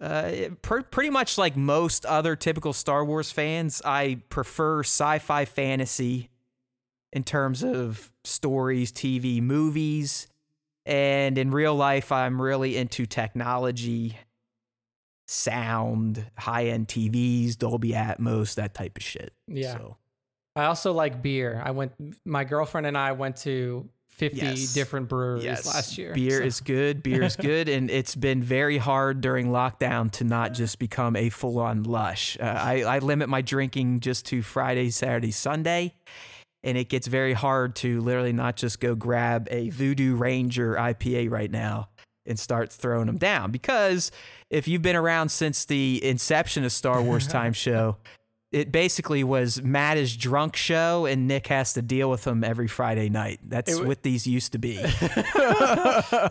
Uh, 0.00 0.30
it- 0.32 0.62
pr- 0.62 0.80
pretty 0.80 1.10
much 1.10 1.38
like 1.38 1.56
most 1.56 2.04
other 2.06 2.34
typical 2.34 2.72
Star 2.72 3.04
Wars 3.04 3.30
fans, 3.30 3.80
I 3.84 4.22
prefer 4.30 4.80
sci-fi 4.80 5.44
fantasy 5.44 6.30
in 7.12 7.22
terms 7.22 7.62
of 7.62 8.12
stories, 8.24 8.90
TV, 8.90 9.40
movies, 9.40 10.26
and 10.86 11.38
in 11.38 11.52
real 11.52 11.76
life, 11.76 12.10
I'm 12.10 12.42
really 12.42 12.76
into 12.76 13.06
technology, 13.06 14.18
sound, 15.28 16.26
high-end 16.38 16.88
TVs, 16.88 17.56
Dolby 17.56 17.90
Atmos, 17.92 18.54
that 18.56 18.74
type 18.74 18.96
of 18.96 19.02
shit. 19.02 19.32
Yeah. 19.46 19.74
So, 19.76 19.96
I 20.56 20.64
also 20.64 20.92
like 20.92 21.22
beer. 21.22 21.62
I 21.64 21.70
went. 21.70 21.92
My 22.26 22.44
girlfriend 22.44 22.86
and 22.86 22.98
I 22.98 23.12
went 23.12 23.36
to 23.38 23.88
fifty 24.16 24.38
Yes. 24.38 24.72
different 24.74 25.08
breweries 25.08 25.44
last 25.66 25.98
year. 25.98 26.14
Beer 26.14 26.38
so- 26.38 26.44
is 26.44 26.60
good. 26.60 27.02
Beer 27.02 27.22
is 27.22 27.36
good, 27.50 27.68
and 27.68 27.90
it's 27.90 28.14
been 28.14 28.42
very 28.42 28.78
hard 28.78 29.20
during 29.20 29.48
lockdown 29.48 30.10
to 30.12 30.24
not 30.24 30.52
just 30.54 30.78
become 30.78 31.16
a 31.16 31.28
full-on 31.28 31.82
lush. 31.82 32.36
Uh, 32.40 32.44
I, 32.44 32.82
I 32.82 32.98
limit 33.00 33.28
my 33.28 33.40
drinking 33.42 34.00
just 34.00 34.26
to 34.26 34.42
Friday, 34.42 34.90
Saturday, 34.90 35.30
Sunday, 35.32 35.94
and 36.62 36.78
it 36.78 36.88
gets 36.88 37.06
very 37.08 37.32
hard 37.32 37.74
to 37.76 38.00
literally 38.00 38.32
not 38.32 38.56
just 38.56 38.78
go 38.80 38.94
grab 38.94 39.48
a 39.50 39.70
Voodoo 39.70 40.14
Ranger 40.14 40.74
IPA 40.74 41.30
right 41.30 41.50
now 41.50 41.88
and 42.24 42.38
start 42.38 42.70
throwing 42.72 43.06
them 43.06 43.18
down. 43.18 43.50
Because 43.50 44.12
if 44.48 44.68
you've 44.68 44.82
been 44.82 44.94
around 44.94 45.30
since 45.30 45.64
the 45.64 46.00
inception 46.04 46.62
of 46.64 46.70
Star 46.70 47.02
Wars 47.02 47.26
Time 47.38 47.52
Show. 47.52 47.96
It 48.52 48.70
basically 48.70 49.24
was 49.24 49.62
Matt 49.62 49.96
is 49.96 50.14
drunk 50.14 50.56
show, 50.56 51.06
and 51.06 51.26
Nick 51.26 51.46
has 51.46 51.72
to 51.72 51.82
deal 51.82 52.10
with 52.10 52.26
him 52.26 52.44
every 52.44 52.68
Friday 52.68 53.08
night. 53.08 53.40
That's 53.42 53.72
It 53.72 53.80
wa- 53.80 53.86
what 53.88 54.02
these 54.02 54.26
used 54.26 54.52
to 54.52 54.58
be. 54.58 54.74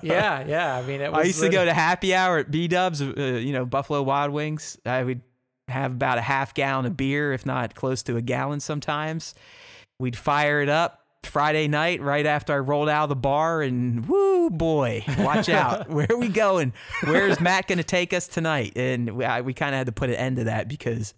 yeah, 0.04 0.46
yeah. 0.48 0.76
I 0.78 0.82
mean, 0.84 1.02
it 1.02 1.12
was 1.12 1.20
I 1.20 1.24
used 1.24 1.42
to 1.42 1.50
go 1.50 1.66
to 1.66 1.74
happy 1.74 2.14
hour 2.14 2.38
at 2.38 2.52
B 2.52 2.68
Dubs, 2.68 3.02
uh, 3.02 3.06
you 3.42 3.54
know, 3.54 3.66
Buffalo 3.66 4.02
Wild 4.04 4.32
Wings. 4.32 4.78
I 4.86 5.04
would 5.04 5.22
have 5.68 5.94
about 5.94 6.18
a 6.18 6.22
half 6.22 6.54
gallon 6.54 6.86
of 6.86 6.96
beer, 6.98 7.34
if 7.34 7.46
not 7.46 7.76
close 7.76 8.04
to 8.04 8.18
a 8.18 8.22
gallon 8.22 8.60
sometimes. 8.60 9.34
We'd 10.00 10.16
fire 10.18 10.62
it 10.62 10.70
up 10.70 11.00
Friday 11.24 11.68
night 11.68 12.02
right 12.02 12.26
after 12.26 12.54
I 12.54 12.58
rolled 12.60 12.90
out 12.90 13.04
of 13.04 13.10
the 13.10 13.16
bar, 13.16 13.62
and 13.62 14.08
woo, 14.08 14.50
boy, 14.50 15.04
watch 15.20 15.50
out. 15.62 15.90
Where 15.90 16.08
are 16.10 16.18
we 16.18 16.28
going? 16.28 16.74
Where 17.04 17.28
is 17.28 17.40
Matt 17.40 17.68
going 17.68 17.78
to 17.78 17.84
take 17.84 18.14
us 18.14 18.28
tonight? 18.28 18.74
And 18.76 19.12
we, 19.12 19.26
I, 19.26 19.42
we 19.42 19.54
kind 19.54 19.74
of 19.74 19.78
had 19.80 19.88
to 19.88 19.92
put 19.94 20.10
an 20.10 20.16
end 20.16 20.36
to 20.38 20.44
that 20.46 20.68
because. 20.68 21.14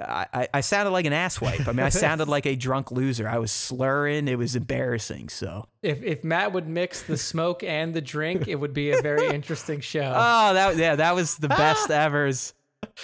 I, 0.00 0.26
I- 0.32 0.48
I 0.54 0.60
sounded 0.60 0.90
like 0.90 1.04
an 1.06 1.12
asswipe. 1.12 1.66
I 1.68 1.72
mean, 1.72 1.84
I 1.84 1.88
sounded 1.88 2.28
like 2.28 2.46
a 2.46 2.56
drunk 2.56 2.90
loser. 2.90 3.28
I 3.28 3.38
was 3.38 3.50
slurring. 3.52 4.28
It 4.28 4.38
was 4.38 4.56
embarrassing. 4.56 5.28
So, 5.28 5.66
If 5.82 6.02
if 6.02 6.24
Matt 6.24 6.52
would 6.52 6.66
mix 6.66 7.02
the 7.02 7.16
smoke 7.16 7.62
and 7.62 7.94
the 7.94 8.00
drink, 8.00 8.48
it 8.48 8.56
would 8.56 8.72
be 8.74 8.90
a 8.92 9.00
very 9.02 9.26
interesting 9.34 9.80
show. 9.80 10.12
Oh, 10.14 10.54
that 10.54 10.76
yeah, 10.76 10.96
that 10.96 11.14
was 11.14 11.36
the 11.36 11.48
best 11.48 11.90
ever. 11.90 12.30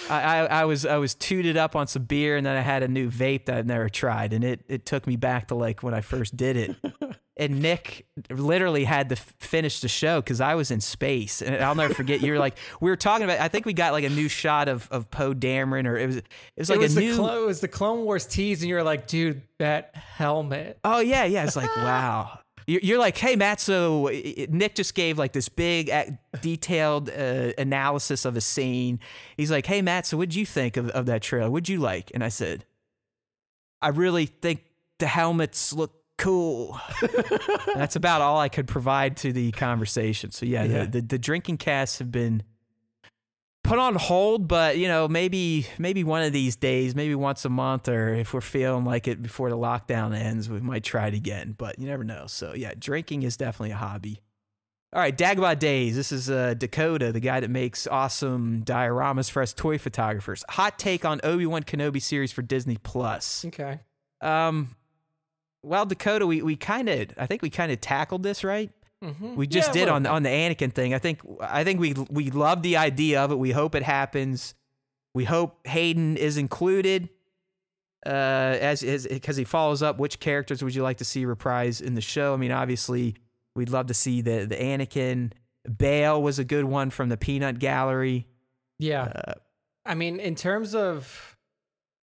I, 0.09 0.21
I, 0.21 0.45
I 0.45 0.65
was 0.65 0.85
I 0.85 0.97
was 0.97 1.15
tooted 1.15 1.57
up 1.57 1.75
on 1.75 1.87
some 1.87 2.03
beer 2.03 2.35
and 2.37 2.45
then 2.45 2.55
I 2.55 2.61
had 2.61 2.83
a 2.83 2.87
new 2.87 3.09
vape 3.09 3.45
that 3.45 3.57
I'd 3.57 3.67
never 3.67 3.89
tried 3.89 4.33
and 4.33 4.43
it 4.43 4.61
it 4.67 4.85
took 4.85 5.07
me 5.07 5.15
back 5.15 5.47
to 5.47 5.55
like 5.55 5.83
when 5.83 5.93
I 5.93 6.01
first 6.01 6.35
did 6.37 6.57
it. 6.57 6.75
And 7.37 7.61
Nick 7.61 8.05
literally 8.29 8.85
had 8.85 9.09
to 9.09 9.15
f- 9.17 9.33
finish 9.39 9.81
the 9.81 9.89
show 9.89 10.21
because 10.21 10.39
I 10.39 10.55
was 10.55 10.71
in 10.71 10.79
space. 10.79 11.41
And 11.41 11.61
I'll 11.61 11.75
never 11.75 11.93
forget. 11.93 12.21
You 12.21 12.31
were 12.31 12.39
like, 12.39 12.57
we 12.79 12.89
were 12.89 12.95
talking 12.95 13.25
about. 13.25 13.41
I 13.41 13.49
think 13.49 13.65
we 13.65 13.73
got 13.73 13.91
like 13.91 14.05
a 14.05 14.09
new 14.09 14.29
shot 14.29 14.69
of 14.69 14.87
of 14.89 15.11
Poe 15.11 15.33
Dameron, 15.33 15.85
or 15.85 15.97
it 15.97 16.07
was 16.07 16.15
it 16.15 16.25
was 16.55 16.69
like 16.69 16.79
it 16.79 16.83
was 16.83 16.95
a 16.95 17.01
new. 17.01 17.15
Clo- 17.17 17.43
it 17.43 17.45
was 17.45 17.59
the 17.59 17.67
Clone 17.67 18.05
Wars 18.05 18.25
tease, 18.25 18.61
and 18.61 18.69
you're 18.69 18.83
like, 18.83 19.07
dude, 19.07 19.41
that 19.59 19.93
helmet. 19.95 20.79
Oh 20.85 20.99
yeah, 20.99 21.25
yeah. 21.25 21.43
It's 21.43 21.57
like 21.57 21.75
wow. 21.75 22.39
You're 22.67 22.81
you're 22.81 22.99
like, 22.99 23.17
hey 23.17 23.35
Matt. 23.35 23.59
So 23.59 24.09
Nick 24.49 24.75
just 24.75 24.95
gave 24.95 25.17
like 25.17 25.33
this 25.33 25.49
big, 25.49 25.91
detailed 26.41 27.09
uh, 27.09 27.51
analysis 27.57 28.25
of 28.25 28.35
a 28.35 28.41
scene. 28.41 28.99
He's 29.37 29.51
like, 29.51 29.65
hey 29.65 29.81
Matt. 29.81 30.05
So 30.05 30.17
what'd 30.17 30.35
you 30.35 30.45
think 30.45 30.77
of, 30.77 30.89
of 30.89 31.05
that 31.05 31.21
trailer? 31.21 31.49
What'd 31.49 31.69
you 31.69 31.79
like? 31.79 32.11
And 32.13 32.23
I 32.23 32.29
said, 32.29 32.65
I 33.81 33.89
really 33.89 34.25
think 34.25 34.63
the 34.99 35.07
helmets 35.07 35.73
look 35.73 35.93
cool. 36.17 36.79
That's 37.75 37.95
about 37.95 38.21
all 38.21 38.39
I 38.39 38.49
could 38.49 38.67
provide 38.67 39.17
to 39.17 39.31
the 39.33 39.51
conversation. 39.51 40.31
So 40.31 40.45
yeah, 40.45 40.63
Yeah. 40.63 40.85
The, 40.85 41.01
the 41.01 41.01
the 41.01 41.19
drinking 41.19 41.57
casts 41.57 41.99
have 41.99 42.11
been 42.11 42.43
put 43.65 43.79
on 43.79 43.95
hold, 43.95 44.47
but 44.47 44.77
you 44.77 44.87
know, 44.87 45.07
maybe 45.07 45.67
maybe 45.77 46.03
one 46.03 46.21
of 46.21 46.31
these 46.31 46.55
days, 46.55 46.95
maybe 46.95 47.15
once 47.15 47.43
a 47.45 47.49
month, 47.49 47.89
or 47.89 48.13
if 48.13 48.33
we're 48.33 48.41
feeling 48.41 48.85
like 48.85 49.07
it 49.07 49.21
before 49.21 49.49
the 49.49 49.57
lockdown 49.57 50.15
ends, 50.15 50.49
we 50.49 50.61
might 50.61 50.83
try 50.83 51.07
it 51.07 51.13
again. 51.13 51.55
But 51.57 51.79
you 51.79 51.87
never 51.87 52.03
know. 52.03 52.27
So 52.27 52.53
yeah, 52.53 52.73
drinking 52.77 53.23
is 53.23 53.35
definitely 53.35 53.71
a 53.71 53.77
hobby. 53.77 54.21
All 54.93 55.01
right, 55.01 55.17
Dagobah 55.17 55.59
Days. 55.59 55.95
This 55.95 56.13
is 56.13 56.29
uh, 56.29 56.53
Dakota, 56.53 57.11
the 57.11 57.19
guy 57.19 57.41
that 57.41 57.49
makes 57.49 57.85
awesome 57.85 58.63
dioramas 58.63 59.29
for 59.29 59.41
us 59.41 59.51
toy 59.51 59.77
photographers. 59.77 60.45
Hot 60.51 60.79
take 60.79 61.03
on 61.03 61.19
Obi 61.23 61.45
Wan 61.45 61.63
Kenobi 61.63 62.01
series 62.01 62.31
for 62.31 62.41
Disney 62.41 62.77
Plus. 62.77 63.43
Okay. 63.45 63.79
Um, 64.21 64.69
well, 65.63 65.85
Dakota, 65.85 66.25
we, 66.25 66.41
we 66.41 66.55
kind 66.55 66.87
of, 66.87 67.09
I 67.17 67.25
think 67.25 67.41
we 67.41 67.49
kind 67.49 67.73
of 67.73 67.81
tackled 67.81 68.23
this, 68.23 68.43
right? 68.43 68.71
Mm-hmm. 69.05 69.35
We 69.35 69.47
just 69.47 69.71
did 69.71 69.87
on 69.87 70.05
on 70.05 70.23
the 70.23 70.29
Anakin 70.29 70.73
thing. 70.73 70.93
I 70.93 70.99
think 70.99 71.21
I 71.39 71.63
think 71.63 71.79
we 71.79 71.93
we 72.09 72.31
love 72.31 72.61
the 72.61 72.77
idea 72.77 73.23
of 73.23 73.31
it. 73.31 73.39
We 73.39 73.51
hope 73.51 73.75
it 73.75 73.83
happens. 73.83 74.55
We 75.13 75.23
hope 75.23 75.65
Hayden 75.67 76.17
is 76.17 76.37
included. 76.37 77.09
Uh, 78.05 78.57
as 78.61 78.83
as 78.83 79.07
because 79.07 79.35
he 79.35 79.43
follows 79.43 79.81
up, 79.81 79.97
which 79.97 80.19
characters 80.19 80.63
would 80.63 80.75
you 80.75 80.83
like 80.83 80.97
to 80.97 81.05
see 81.05 81.25
reprise 81.25 81.81
in 81.81 81.95
the 81.95 82.01
show? 82.01 82.33
I 82.33 82.37
mean, 82.37 82.51
obviously, 82.51 83.15
we'd 83.55 83.69
love 83.69 83.87
to 83.87 83.93
see 83.93 84.21
the 84.21 84.45
the 84.45 84.55
Anakin. 84.55 85.31
Bale 85.77 86.21
was 86.21 86.37
a 86.37 86.43
good 86.43 86.65
one 86.65 86.91
from 86.91 87.09
the 87.09 87.17
Peanut 87.17 87.57
Gallery. 87.57 88.27
Yeah. 88.77 89.03
Uh, 89.03 89.33
I 89.85 89.95
mean, 89.95 90.19
in 90.19 90.35
terms 90.35 90.75
of, 90.75 91.35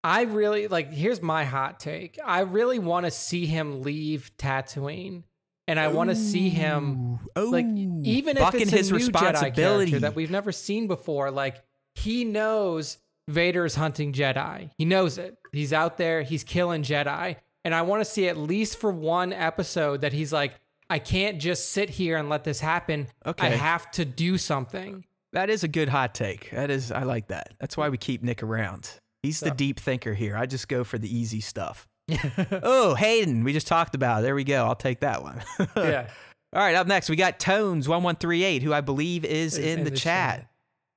I 0.02 0.22
really 0.22 0.66
like. 0.68 0.90
Here's 0.92 1.22
my 1.22 1.44
hot 1.44 1.78
take. 1.78 2.18
I 2.24 2.40
really 2.40 2.80
want 2.80 3.06
to 3.06 3.10
see 3.10 3.46
him 3.46 3.82
leave 3.82 4.32
Tatooine, 4.36 5.22
and 5.68 5.78
I 5.78 5.88
want 5.88 6.10
to 6.10 6.16
see 6.16 6.48
him 6.48 7.20
like 7.36 7.64
Ooh, 7.66 8.02
even 8.04 8.36
if 8.36 8.42
bucking 8.42 8.62
it's 8.62 8.72
a 8.72 8.76
his 8.76 8.90
new 8.90 8.98
Jedi 8.98 9.06
responsibility. 9.06 9.90
character 9.90 9.98
that 10.00 10.14
we've 10.14 10.30
never 10.30 10.52
seen 10.52 10.86
before. 10.86 11.30
Like 11.30 11.62
he 11.94 12.24
knows 12.24 12.98
Vader's 13.28 13.74
hunting 13.76 14.12
Jedi. 14.12 14.70
He 14.76 14.84
knows 14.84 15.18
it. 15.18 15.36
He's 15.52 15.72
out 15.72 15.98
there. 15.98 16.22
He's 16.22 16.44
killing 16.44 16.82
Jedi, 16.82 17.36
and 17.64 17.74
I 17.74 17.82
want 17.82 18.00
to 18.00 18.04
see 18.04 18.28
at 18.28 18.36
least 18.36 18.78
for 18.78 18.90
one 18.90 19.32
episode 19.32 20.00
that 20.00 20.12
he's 20.12 20.32
like, 20.32 20.54
I 20.90 20.98
can't 20.98 21.40
just 21.40 21.70
sit 21.70 21.90
here 21.90 22.16
and 22.18 22.28
let 22.28 22.44
this 22.44 22.60
happen. 22.60 23.08
Okay. 23.24 23.46
I 23.46 23.50
have 23.50 23.90
to 23.92 24.04
do 24.04 24.36
something. 24.38 25.04
That 25.32 25.48
is 25.48 25.64
a 25.64 25.68
good 25.68 25.88
hot 25.88 26.14
take. 26.14 26.50
That 26.50 26.70
is, 26.70 26.92
I 26.92 27.04
like 27.04 27.28
that. 27.28 27.54
That's 27.58 27.74
why 27.76 27.88
we 27.88 27.96
keep 27.96 28.22
Nick 28.22 28.42
around. 28.42 28.90
He's 29.22 29.40
the 29.40 29.50
deep 29.50 29.80
thinker 29.80 30.12
here. 30.12 30.36
I 30.36 30.44
just 30.44 30.68
go 30.68 30.84
for 30.84 30.98
the 30.98 31.08
easy 31.16 31.40
stuff. 31.40 31.88
oh, 32.62 32.94
Hayden, 32.94 33.44
we 33.44 33.52
just 33.52 33.66
talked 33.66 33.94
about. 33.94 34.20
it. 34.20 34.22
There 34.22 34.34
we 34.34 34.44
go. 34.44 34.64
I'll 34.64 34.74
take 34.74 35.00
that 35.00 35.22
one. 35.22 35.42
yeah. 35.76 36.08
All 36.54 36.60
right, 36.60 36.74
up 36.74 36.86
next 36.86 37.08
we 37.08 37.16
got 37.16 37.38
Tones 37.38 37.88
one 37.88 38.02
one 38.02 38.16
three 38.16 38.44
eight, 38.44 38.62
who 38.62 38.72
I 38.74 38.82
believe 38.82 39.24
is 39.24 39.56
in, 39.56 39.78
in 39.78 39.84
the, 39.84 39.90
the 39.90 39.96
chat. 39.96 40.40
chat. 40.40 40.48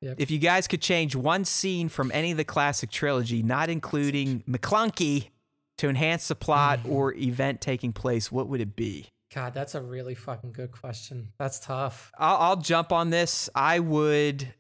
Yep. 0.01 0.15
If 0.19 0.31
you 0.31 0.39
guys 0.39 0.67
could 0.67 0.81
change 0.81 1.15
one 1.15 1.45
scene 1.45 1.87
from 1.89 2.11
any 2.13 2.31
of 2.31 2.37
the 2.37 2.43
classic 2.43 2.91
trilogy, 2.91 3.41
not 3.41 3.69
including 3.69 4.43
McClunky, 4.47 5.29
to 5.77 5.89
enhance 5.89 6.27
the 6.27 6.35
plot 6.35 6.79
Mm-hmm. 6.79 6.91
or 6.91 7.13
event 7.15 7.61
taking 7.61 7.93
place, 7.93 8.31
what 8.31 8.47
would 8.47 8.61
it 8.61 8.75
be? 8.75 9.07
God, 9.33 9.53
that's 9.53 9.75
a 9.75 9.81
really 9.81 10.15
fucking 10.15 10.51
good 10.51 10.71
question. 10.71 11.29
That's 11.39 11.59
tough. 11.59 12.11
I'll, 12.17 12.37
I'll 12.37 12.55
jump 12.57 12.91
on 12.91 13.09
this. 13.09 13.49
I 13.55 13.79
would. 13.79 14.53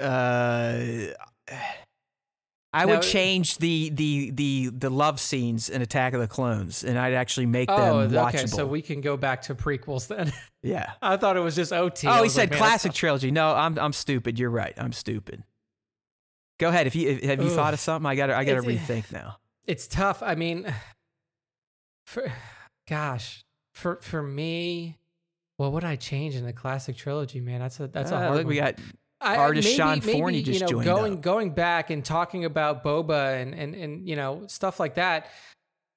Uh, 0.00 0.80
I 2.74 2.86
would 2.86 3.02
change 3.02 3.58
the 3.58 3.90
the 3.90 4.30
the 4.30 4.70
the 4.70 4.88
love 4.90 5.20
scenes 5.20 5.68
in 5.68 5.82
Attack 5.82 6.14
of 6.14 6.20
the 6.20 6.26
Clones, 6.28 6.82
and 6.84 6.98
I'd 6.98 7.12
actually 7.12 7.46
make 7.46 7.68
Oh, 7.70 8.00
them 8.06 8.12
watchable. 8.12 8.28
okay. 8.28 8.46
So 8.46 8.64
we 8.66 8.80
can 8.80 9.00
go 9.02 9.16
back 9.18 9.42
to 9.42 9.54
prequels 9.54 10.06
then. 10.08 10.32
yeah. 10.62 10.92
I 11.02 11.16
thought 11.18 11.36
it 11.36 11.40
was 11.40 11.54
just 11.54 11.72
OT. 11.72 12.06
Oh, 12.08 12.14
he 12.14 12.20
was 12.22 12.36
like, 12.36 12.48
said 12.50 12.56
classic 12.58 12.92
trilogy. 12.94 13.30
No, 13.30 13.48
I'm 13.54 13.78
I'm 13.78 13.92
stupid. 13.92 14.38
You're 14.38 14.48
right. 14.50 14.72
I'm 14.78 14.92
stupid. 14.92 15.44
Go 16.58 16.68
ahead. 16.70 16.86
If 16.86 16.94
you 16.96 17.10
if, 17.10 17.22
have 17.24 17.40
you 17.42 17.48
Ugh. 17.50 17.54
thought 17.56 17.74
of 17.74 17.80
something, 17.80 18.06
I 18.08 18.14
got 18.14 18.30
I 18.30 18.44
got 18.44 18.54
to 18.54 18.62
rethink 18.62 19.12
now. 19.12 19.36
it's 19.66 19.86
tough. 19.86 20.22
I 20.22 20.34
mean, 20.34 20.72
for 22.06 22.32
gosh, 22.88 23.44
for 23.74 23.96
for 24.00 24.22
me, 24.22 24.98
what 25.56 25.72
would 25.72 25.84
I 25.84 25.96
change 25.96 26.36
in 26.36 26.44
the 26.44 26.52
classic 26.52 26.96
trilogy, 26.96 27.40
man? 27.40 27.60
That's 27.60 27.80
a 27.80 27.86
that's 27.88 28.10
a 28.10 28.16
Uh, 28.16 28.18
hard 28.18 28.34
look, 28.38 28.46
we 28.46 28.56
got 28.56 28.76
I- 29.22 29.36
artist 29.36 29.68
maybe- 29.68 29.76
Sean 29.76 30.00
maybe, 30.00 30.12
Forney 30.12 30.42
just 30.42 30.60
you 30.60 30.66
know, 30.66 30.70
joined 30.70 30.84
going 30.84 31.12
up. 31.14 31.20
going 31.22 31.50
back 31.54 31.90
and 31.90 32.04
talking 32.04 32.44
about 32.44 32.82
Boba 32.84 33.40
and 33.40 33.54
and 33.54 33.74
and 33.74 34.08
you 34.08 34.16
know 34.16 34.46
stuff 34.48 34.78
like 34.80 34.94
that. 34.94 35.30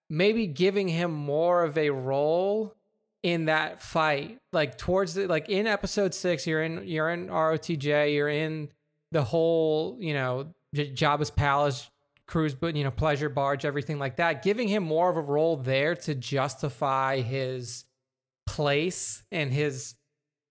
Maybe 0.09 0.45
giving 0.47 0.87
him 0.87 1.11
more 1.11 1.63
of 1.63 1.77
a 1.77 1.89
role 1.89 2.75
in 3.23 3.45
that 3.45 3.81
fight, 3.81 4.37
like 4.53 4.77
towards 4.77 5.15
the 5.15 5.27
like 5.27 5.49
in 5.49 5.65
episode 5.65 6.13
six, 6.13 6.45
you're 6.45 6.61
in 6.61 6.87
you're 6.87 7.09
in 7.09 7.27
ROTJ, 7.27 8.13
you're 8.13 8.29
in 8.29 8.69
the 9.11 9.23
whole 9.23 9.97
you 9.99 10.13
know 10.13 10.53
J- 10.75 10.91
Jabba's 10.91 11.31
palace 11.31 11.89
cruise, 12.27 12.53
but 12.53 12.75
you 12.75 12.83
know 12.83 12.91
pleasure 12.91 13.29
barge, 13.29 13.65
everything 13.65 13.97
like 13.97 14.17
that. 14.17 14.43
Giving 14.43 14.67
him 14.67 14.83
more 14.83 15.09
of 15.09 15.17
a 15.17 15.21
role 15.21 15.57
there 15.57 15.95
to 15.95 16.13
justify 16.13 17.21
his 17.21 17.85
place 18.45 19.23
and 19.31 19.51
his 19.51 19.95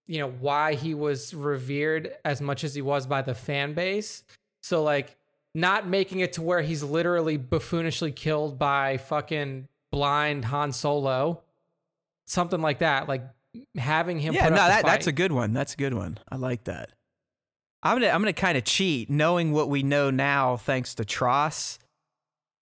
you 0.06 0.18
know, 0.18 0.28
why 0.28 0.74
he 0.74 0.94
was 0.94 1.34
revered 1.34 2.12
as 2.24 2.40
much 2.40 2.64
as 2.64 2.74
he 2.74 2.82
was 2.82 3.06
by 3.06 3.22
the 3.22 3.34
fan 3.34 3.74
base. 3.74 4.22
So 4.62 4.82
like 4.82 5.16
not 5.54 5.86
making 5.86 6.20
it 6.20 6.32
to 6.34 6.42
where 6.42 6.62
he's 6.62 6.82
literally 6.82 7.36
buffoonishly 7.36 8.12
killed 8.12 8.58
by 8.58 8.96
fucking 8.96 9.68
blind 9.92 10.46
Han 10.46 10.72
Solo. 10.72 11.42
Something 12.26 12.60
like 12.60 12.78
that. 12.78 13.08
Like 13.08 13.22
having 13.76 14.18
him 14.18 14.34
Yeah, 14.34 14.44
put 14.44 14.50
no, 14.50 14.56
that, 14.56 14.84
that's 14.84 15.06
a 15.06 15.12
good 15.12 15.32
one. 15.32 15.52
That's 15.52 15.74
a 15.74 15.76
good 15.76 15.94
one. 15.94 16.18
I 16.28 16.36
like 16.36 16.64
that. 16.64 16.90
I'm 17.82 17.96
gonna 18.00 18.08
I'm 18.08 18.22
gonna 18.22 18.32
kind 18.32 18.56
of 18.56 18.64
cheat, 18.64 19.10
knowing 19.10 19.52
what 19.52 19.68
we 19.68 19.82
know 19.82 20.10
now, 20.10 20.56
thanks 20.56 20.94
to 20.94 21.04
TROS. 21.04 21.78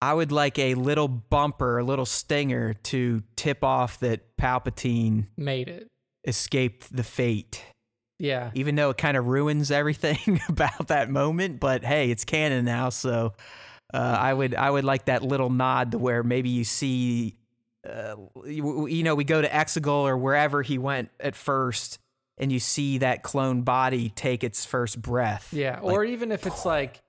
I 0.00 0.14
would 0.14 0.32
like 0.32 0.58
a 0.58 0.74
little 0.74 1.06
bumper, 1.06 1.78
a 1.78 1.84
little 1.84 2.04
stinger 2.04 2.74
to 2.74 3.22
tip 3.36 3.62
off 3.62 4.00
that 4.00 4.36
Palpatine 4.36 5.28
made 5.36 5.68
it. 5.68 5.91
Escaped 6.24 6.94
the 6.94 7.02
fate. 7.02 7.64
Yeah. 8.18 8.50
Even 8.54 8.76
though 8.76 8.90
it 8.90 8.98
kind 8.98 9.16
of 9.16 9.26
ruins 9.26 9.70
everything 9.70 10.40
about 10.48 10.88
that 10.88 11.10
moment, 11.10 11.60
but 11.60 11.84
hey, 11.84 12.10
it's 12.10 12.24
canon 12.24 12.64
now, 12.64 12.88
so 12.90 13.34
uh, 13.92 14.16
I 14.18 14.32
would 14.32 14.54
I 14.54 14.70
would 14.70 14.84
like 14.84 15.06
that 15.06 15.22
little 15.22 15.50
nod 15.50 15.92
to 15.92 15.98
where 15.98 16.22
maybe 16.22 16.48
you 16.48 16.64
see, 16.64 17.36
uh, 17.88 18.16
you, 18.46 18.86
you 18.86 19.02
know, 19.02 19.14
we 19.14 19.24
go 19.24 19.42
to 19.42 19.48
Exegol 19.48 20.04
or 20.04 20.16
wherever 20.16 20.62
he 20.62 20.78
went 20.78 21.10
at 21.20 21.34
first, 21.34 21.98
and 22.38 22.50
you 22.50 22.58
see 22.60 22.98
that 22.98 23.22
clone 23.22 23.62
body 23.62 24.10
take 24.10 24.44
its 24.44 24.64
first 24.64 25.02
breath. 25.02 25.52
Yeah, 25.52 25.80
Like, 25.80 25.92
or 25.92 26.04
even 26.04 26.32
if 26.32 26.46
it's 26.46 26.64
like 26.64 27.00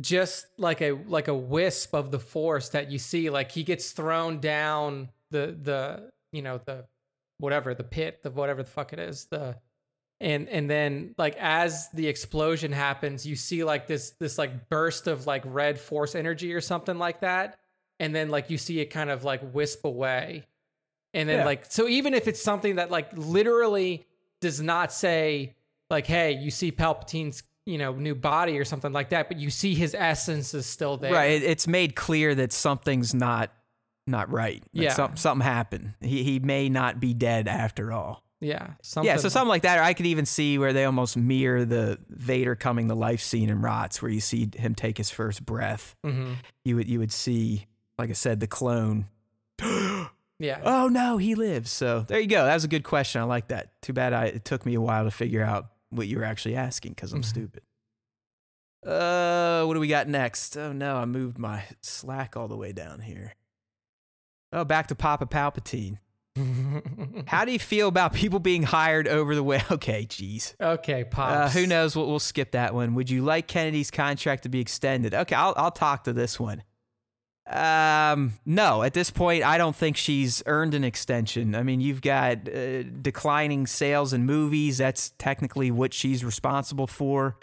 just 0.00 0.46
like 0.56 0.80
a 0.80 0.92
like 0.92 1.28
a 1.28 1.34
wisp 1.34 1.94
of 1.94 2.10
the 2.10 2.18
force 2.18 2.70
that 2.70 2.90
you 2.90 2.98
see 2.98 3.30
like 3.30 3.50
he 3.50 3.64
gets 3.64 3.90
thrown 3.90 4.38
down 4.38 5.08
the 5.30 5.56
the 5.60 6.10
you 6.32 6.42
know 6.42 6.60
the 6.64 6.84
whatever 7.38 7.74
the 7.74 7.84
pit 7.84 8.22
the 8.22 8.30
whatever 8.30 8.62
the 8.62 8.68
fuck 8.70 8.92
it 8.92 8.98
is 8.98 9.26
the 9.26 9.56
and 10.20 10.48
and 10.48 10.68
then 10.68 11.14
like 11.18 11.36
as 11.38 11.88
the 11.90 12.08
explosion 12.08 12.72
happens 12.72 13.24
you 13.26 13.36
see 13.36 13.62
like 13.64 13.86
this 13.86 14.10
this 14.18 14.36
like 14.38 14.68
burst 14.68 15.06
of 15.06 15.26
like 15.26 15.42
red 15.46 15.78
force 15.78 16.14
energy 16.14 16.52
or 16.52 16.60
something 16.60 16.98
like 16.98 17.20
that 17.20 17.58
and 18.00 18.14
then 18.14 18.28
like 18.28 18.50
you 18.50 18.58
see 18.58 18.80
it 18.80 18.86
kind 18.86 19.10
of 19.10 19.22
like 19.24 19.40
wisp 19.54 19.84
away 19.84 20.44
and 21.14 21.28
then 21.28 21.38
Yeah. 21.38 21.44
like 21.44 21.70
so 21.70 21.86
even 21.88 22.14
if 22.14 22.26
it's 22.26 22.42
something 22.42 22.76
that 22.76 22.90
like 22.90 23.10
literally 23.16 24.06
does 24.40 24.60
not 24.60 24.92
say 24.92 25.54
like 25.90 26.06
hey 26.06 26.32
you 26.32 26.50
see 26.50 26.72
palpatine's 26.72 27.44
you 27.64 27.78
know 27.78 27.92
new 27.92 28.14
body 28.14 28.58
or 28.58 28.64
something 28.64 28.92
like 28.92 29.10
that 29.10 29.28
but 29.28 29.38
you 29.38 29.50
see 29.50 29.74
his 29.74 29.94
essence 29.94 30.52
is 30.54 30.66
still 30.66 30.96
there 30.96 31.12
right. 31.12 31.42
It's 31.42 31.68
made 31.68 31.94
clear 31.94 32.34
that 32.34 32.52
something's 32.52 33.14
not 33.14 33.52
not 34.08 34.30
right. 34.32 34.62
That 34.74 34.82
Yeah. 34.82 34.92
some, 34.92 35.16
something 35.16 35.44
happened. 35.44 35.94
He 36.00 36.22
he 36.24 36.38
may 36.38 36.68
not 36.68 36.98
be 37.00 37.14
dead 37.14 37.46
after 37.48 37.92
all. 37.92 38.24
yeah 38.40 38.74
something, 38.82 39.08
Yeah, 39.08 39.16
so 39.16 39.28
something 39.28 39.48
like 39.48 39.62
that. 39.62 39.78
Or 39.78 39.82
I 39.82 39.94
could 39.94 40.06
even 40.06 40.24
see 40.26 40.58
where 40.58 40.72
they 40.72 40.84
almost 40.84 41.16
mirror 41.16 41.64
the 41.64 41.98
Vader 42.08 42.54
coming 42.54 42.88
to 42.88 42.94
life 42.94 43.20
scene 43.20 43.48
in 43.48 43.60
Rots, 43.60 44.00
where 44.00 44.10
you 44.10 44.20
see 44.20 44.48
him 44.56 44.74
take 44.74 44.96
his 44.98 45.10
first 45.10 45.44
breath. 45.44 45.94
Mm-hmm. 46.06 46.34
You 46.64 46.76
would 46.76 46.88
you 46.88 46.98
would 47.00 47.12
see, 47.12 47.66
like 47.98 48.10
I 48.10 48.14
said, 48.14 48.40
the 48.40 48.46
clone. 48.46 49.06
yeah 50.40 50.60
oh 50.64 50.88
no, 50.88 51.16
he 51.16 51.34
lives. 51.34 51.70
So 51.72 52.00
there 52.06 52.20
you 52.20 52.28
go. 52.28 52.44
That 52.44 52.54
was 52.54 52.64
a 52.64 52.68
good 52.68 52.84
question. 52.84 53.20
I 53.20 53.24
like 53.24 53.48
that. 53.48 53.72
Too 53.82 53.92
bad 53.92 54.12
I 54.12 54.26
it 54.26 54.44
took 54.44 54.64
me 54.64 54.74
a 54.74 54.80
while 54.80 55.04
to 55.04 55.10
figure 55.10 55.42
out 55.42 55.66
what 55.90 56.06
you 56.06 56.18
were 56.18 56.24
actually 56.24 56.54
asking 56.54 56.92
because 56.92 57.12
I'm 57.12 57.22
Mhm. 57.22 57.24
stupid. 57.24 57.62
Uh, 58.86 59.64
what 59.64 59.74
do 59.74 59.80
we 59.80 59.88
got 59.88 60.06
next? 60.06 60.56
Oh 60.56 60.72
no, 60.72 60.96
I 60.96 61.04
moved 61.04 61.38
my 61.38 61.64
Slack 61.80 62.36
all 62.36 62.46
the 62.46 62.56
way 62.56 62.72
down 62.72 63.00
here. 63.00 63.34
Oh, 64.52 64.64
back 64.64 64.86
to 64.88 64.94
Papa 64.94 65.26
Palpatine. 65.26 65.98
How 67.26 67.44
do 67.44 67.52
you 67.52 67.58
feel 67.58 67.88
about 67.88 68.14
people 68.14 68.38
being 68.38 68.62
hired 68.62 69.08
over 69.08 69.34
the 69.34 69.42
way? 69.42 69.62
Okay, 69.70 70.06
geez. 70.08 70.54
okay 70.60 71.02
Uh, 71.02 71.04
pops 71.10 71.54
who 71.54 71.66
knows? 71.66 71.96
We'll, 71.96 72.06
we'll 72.06 72.18
skip 72.20 72.52
that 72.52 72.74
one. 72.74 72.94
Would 72.94 73.10
you 73.10 73.22
like 73.24 73.48
Kennedy's 73.48 73.90
contract 73.90 74.44
to 74.44 74.48
be 74.48 74.60
extended? 74.60 75.14
Okay, 75.14 75.34
I'll 75.34 75.54
I'll 75.56 75.70
talk 75.70 76.04
to 76.04 76.12
this 76.12 76.38
one. 76.38 76.62
Um, 77.48 78.34
no, 78.44 78.82
at 78.82 78.92
this 78.92 79.10
point, 79.10 79.42
I 79.42 79.56
don't 79.58 79.74
think 79.74 79.96
she's 79.96 80.42
earned 80.46 80.74
an 80.74 80.84
extension. 80.84 81.54
I 81.54 81.62
mean, 81.62 81.80
you've 81.80 82.02
got 82.02 82.48
uh, 82.48 82.82
declining 82.82 83.66
sales 83.66 84.12
in 84.12 84.26
movies. 84.26 84.78
That's 84.78 85.10
technically 85.18 85.70
what 85.70 85.94
she's 85.94 86.24
responsible 86.24 86.86
for. 86.86 87.38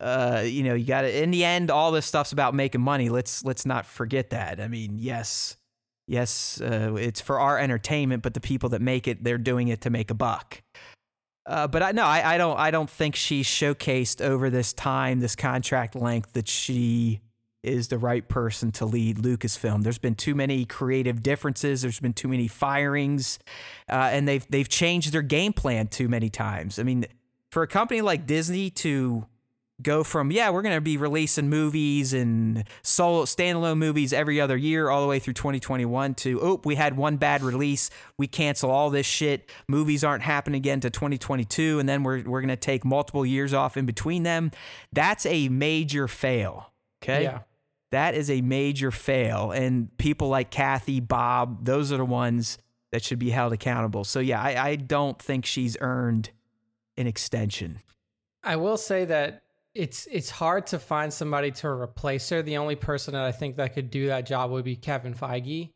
Uh, 0.00 0.42
you 0.44 0.62
know, 0.62 0.74
you 0.74 0.86
got 0.86 1.02
to. 1.02 1.22
In 1.22 1.30
the 1.32 1.44
end, 1.44 1.70
all 1.70 1.90
this 1.92 2.06
stuff's 2.06 2.32
about 2.32 2.54
making 2.54 2.80
money. 2.80 3.08
Let's 3.08 3.44
let's 3.44 3.66
not 3.66 3.84
forget 3.84 4.30
that. 4.30 4.60
I 4.60 4.68
mean, 4.68 4.96
yes, 4.98 5.56
yes, 6.06 6.60
uh, 6.60 6.94
it's 6.94 7.20
for 7.20 7.38
our 7.38 7.58
entertainment, 7.58 8.22
but 8.22 8.34
the 8.34 8.40
people 8.40 8.68
that 8.70 8.80
make 8.80 9.06
it, 9.08 9.24
they're 9.24 9.38
doing 9.38 9.68
it 9.68 9.80
to 9.82 9.90
make 9.90 10.10
a 10.10 10.14
buck. 10.14 10.62
Uh, 11.44 11.66
but 11.66 11.82
I 11.82 11.92
no, 11.92 12.04
I, 12.04 12.34
I 12.34 12.38
don't. 12.38 12.56
I 12.56 12.70
don't 12.70 12.88
think 12.88 13.16
she's 13.16 13.46
showcased 13.46 14.20
over 14.20 14.48
this 14.48 14.72
time, 14.72 15.20
this 15.20 15.34
contract 15.34 15.96
length, 15.96 16.34
that 16.34 16.46
she 16.46 17.20
is 17.62 17.88
the 17.88 17.98
right 17.98 18.28
person 18.28 18.72
to 18.72 18.84
lead 18.84 19.18
Lucasfilm. 19.18 19.82
There's 19.82 19.98
been 19.98 20.14
too 20.14 20.34
many 20.34 20.64
creative 20.64 21.22
differences. 21.22 21.82
There's 21.82 22.00
been 22.00 22.12
too 22.12 22.28
many 22.28 22.48
firings, 22.48 23.38
uh, 23.88 24.10
and 24.12 24.26
they've 24.28 24.46
they've 24.50 24.68
changed 24.68 25.12
their 25.12 25.22
game 25.22 25.52
plan 25.52 25.88
too 25.88 26.08
many 26.08 26.30
times. 26.30 26.78
I 26.78 26.84
mean, 26.84 27.06
for 27.50 27.62
a 27.62 27.68
company 27.68 28.02
like 28.02 28.26
Disney 28.26 28.70
to 28.70 29.26
go 29.82 30.04
from 30.04 30.30
yeah 30.30 30.50
we're 30.50 30.62
going 30.62 30.74
to 30.74 30.80
be 30.80 30.96
releasing 30.96 31.48
movies 31.48 32.12
and 32.12 32.64
solo 32.82 33.24
standalone 33.24 33.78
movies 33.78 34.12
every 34.12 34.40
other 34.40 34.56
year 34.56 34.88
all 34.88 35.02
the 35.02 35.08
way 35.08 35.18
through 35.18 35.34
2021 35.34 36.14
to 36.14 36.40
oh 36.40 36.60
we 36.64 36.74
had 36.74 36.96
one 36.96 37.16
bad 37.16 37.42
release. 37.42 37.90
We 38.18 38.26
cancel 38.26 38.70
all 38.70 38.90
this 38.90 39.06
shit. 39.06 39.50
Movies 39.68 40.04
aren't 40.04 40.22
happening 40.22 40.58
again 40.58 40.80
to 40.80 40.90
2022 40.90 41.78
and 41.78 41.88
then 41.88 42.02
we're, 42.02 42.22
we're 42.22 42.40
going 42.40 42.48
to 42.48 42.56
take 42.56 42.84
multiple 42.84 43.26
years 43.26 43.54
off 43.54 43.76
in 43.76 43.86
between 43.86 44.22
them. 44.22 44.50
That's 44.92 45.26
a 45.26 45.48
major 45.48 46.08
fail 46.08 46.72
okay? 47.02 47.24
Yeah. 47.24 47.40
That 47.90 48.14
is 48.14 48.30
a 48.30 48.40
major 48.40 48.90
fail 48.90 49.50
and 49.50 49.96
people 49.98 50.28
like 50.28 50.50
kathy 50.50 51.00
bob 51.00 51.64
those 51.64 51.92
are 51.92 51.98
the 51.98 52.04
ones 52.04 52.58
that 52.90 53.02
should 53.02 53.18
be 53.18 53.30
held 53.30 53.52
accountable. 53.52 54.04
So 54.04 54.20
yeah 54.20 54.40
i, 54.40 54.70
I 54.70 54.76
don't 54.76 55.20
think 55.20 55.46
she's 55.46 55.76
earned 55.80 56.30
an 56.96 57.06
extension. 57.06 57.78
I 58.44 58.56
will 58.56 58.76
say 58.76 59.04
that 59.04 59.41
it's 59.74 60.06
it's 60.10 60.30
hard 60.30 60.66
to 60.68 60.78
find 60.78 61.12
somebody 61.12 61.50
to 61.50 61.68
replace 61.68 62.28
her. 62.28 62.42
The 62.42 62.58
only 62.58 62.76
person 62.76 63.14
that 63.14 63.24
I 63.24 63.32
think 63.32 63.56
that 63.56 63.74
could 63.74 63.90
do 63.90 64.08
that 64.08 64.26
job 64.26 64.50
would 64.50 64.64
be 64.64 64.76
Kevin 64.76 65.14
Feige. 65.14 65.70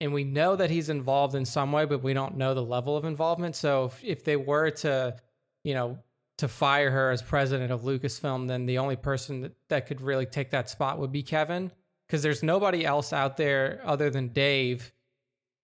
And 0.00 0.12
we 0.12 0.24
know 0.24 0.54
that 0.54 0.70
he's 0.70 0.90
involved 0.90 1.34
in 1.34 1.44
some 1.44 1.72
way, 1.72 1.84
but 1.84 2.02
we 2.02 2.14
don't 2.14 2.36
know 2.36 2.54
the 2.54 2.62
level 2.62 2.96
of 2.96 3.04
involvement. 3.04 3.56
So 3.56 3.86
if, 3.86 4.04
if 4.04 4.24
they 4.24 4.36
were 4.36 4.70
to, 4.70 5.16
you 5.64 5.74
know, 5.74 5.98
to 6.36 6.46
fire 6.46 6.90
her 6.90 7.10
as 7.10 7.20
president 7.20 7.72
of 7.72 7.82
Lucasfilm, 7.82 8.46
then 8.46 8.66
the 8.66 8.78
only 8.78 8.94
person 8.94 9.40
that, 9.40 9.52
that 9.70 9.86
could 9.86 10.00
really 10.00 10.26
take 10.26 10.50
that 10.50 10.70
spot 10.70 10.98
would 11.00 11.10
be 11.10 11.24
Kevin. 11.24 11.72
Because 12.06 12.22
there's 12.22 12.42
nobody 12.42 12.86
else 12.86 13.12
out 13.12 13.36
there 13.36 13.82
other 13.84 14.08
than 14.08 14.28
Dave 14.28 14.92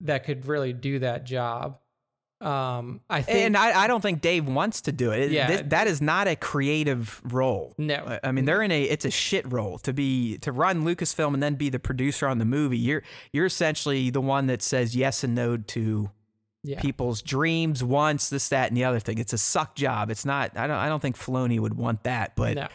that 0.00 0.24
could 0.24 0.46
really 0.46 0.72
do 0.72 0.98
that 0.98 1.24
job. 1.24 1.78
Um, 2.44 3.00
I 3.08 3.22
think 3.22 3.38
and 3.38 3.56
I, 3.56 3.84
I 3.84 3.86
don't 3.86 4.00
think 4.00 4.20
Dave 4.20 4.46
wants 4.46 4.82
to 4.82 4.92
do 4.92 5.12
it. 5.12 5.30
Yeah. 5.30 5.46
Th- 5.46 5.64
that 5.68 5.86
is 5.86 6.02
not 6.02 6.28
a 6.28 6.36
creative 6.36 7.20
role. 7.24 7.74
no, 7.78 7.94
I- 8.06 8.28
I 8.28 8.32
mean, 8.32 8.44
they're 8.44 8.62
in 8.62 8.70
a 8.70 8.82
it's 8.82 9.04
a 9.04 9.10
shit 9.10 9.50
role 9.50 9.78
to 9.78 9.92
be 9.92 10.38
to 10.38 10.52
run 10.52 10.84
Lucasfilm 10.84 11.32
and 11.34 11.42
then 11.42 11.54
be 11.54 11.70
the 11.70 11.78
producer 11.78 12.26
on 12.26 12.38
the 12.38 12.44
movie. 12.44 12.78
You're 12.78 13.02
you're 13.32 13.46
essentially 13.46 14.10
the 14.10 14.20
one 14.20 14.46
that 14.46 14.62
says 14.62 14.94
yes 14.94 15.24
and 15.24 15.34
no 15.34 15.56
to 15.56 16.10
yeah. 16.62 16.80
people's 16.80 17.22
dreams, 17.22 17.84
wants 17.84 18.30
this, 18.30 18.48
that, 18.48 18.68
and 18.68 18.76
the 18.76 18.84
other 18.84 18.98
thing. 19.00 19.18
It's 19.18 19.32
a 19.32 19.38
suck 19.38 19.74
job. 19.74 20.10
It's 20.10 20.24
not. 20.24 20.56
I 20.56 20.66
don't. 20.66 20.76
I 20.76 20.88
don't 20.88 21.00
think 21.00 21.16
Filoni 21.16 21.60
would 21.60 21.74
want 21.74 22.04
that. 22.04 22.34
But 22.36 22.56
no. 22.56 22.68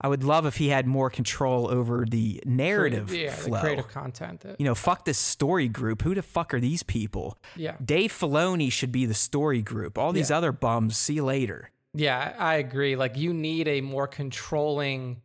I 0.00 0.08
would 0.08 0.24
love 0.24 0.44
if 0.44 0.56
he 0.56 0.68
had 0.68 0.86
more 0.86 1.08
control 1.08 1.68
over 1.70 2.04
the 2.04 2.42
narrative 2.44 3.14
yeah, 3.14 3.30
flow. 3.30 3.54
the 3.54 3.60
creative 3.60 3.88
content. 3.88 4.40
That, 4.40 4.60
you 4.60 4.66
know, 4.66 4.74
fuck 4.74 5.04
this 5.04 5.18
story 5.18 5.68
group. 5.68 6.02
Who 6.02 6.14
the 6.14 6.22
fuck 6.22 6.52
are 6.52 6.60
these 6.60 6.82
people? 6.82 7.38
yeah, 7.56 7.76
Dave 7.82 8.12
Filoni 8.12 8.70
should 8.72 8.90
be 8.92 9.06
the 9.06 9.14
story 9.14 9.62
group. 9.62 9.96
All 9.96 10.12
these 10.12 10.30
Yeah. 10.30 10.38
other 10.38 10.52
bums, 10.52 10.96
see 10.96 11.14
you 11.14 11.24
later. 11.24 11.70
yeah, 11.94 12.34
I 12.38 12.56
agree. 12.56 12.96
Like 12.96 13.16
you 13.16 13.32
need 13.32 13.68
a 13.68 13.80
more 13.80 14.08
controlling 14.08 15.22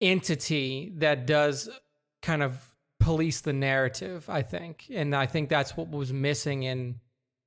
entity 0.00 0.92
that 0.96 1.26
does 1.26 1.68
kind 2.22 2.42
of 2.42 2.76
police 3.00 3.40
the 3.40 3.52
narrative. 3.52 4.28
I 4.28 4.42
think, 4.42 4.84
and 4.92 5.14
I 5.14 5.26
think 5.26 5.48
that's 5.48 5.76
what 5.76 5.88
was 5.90 6.12
missing 6.12 6.62
in 6.62 7.00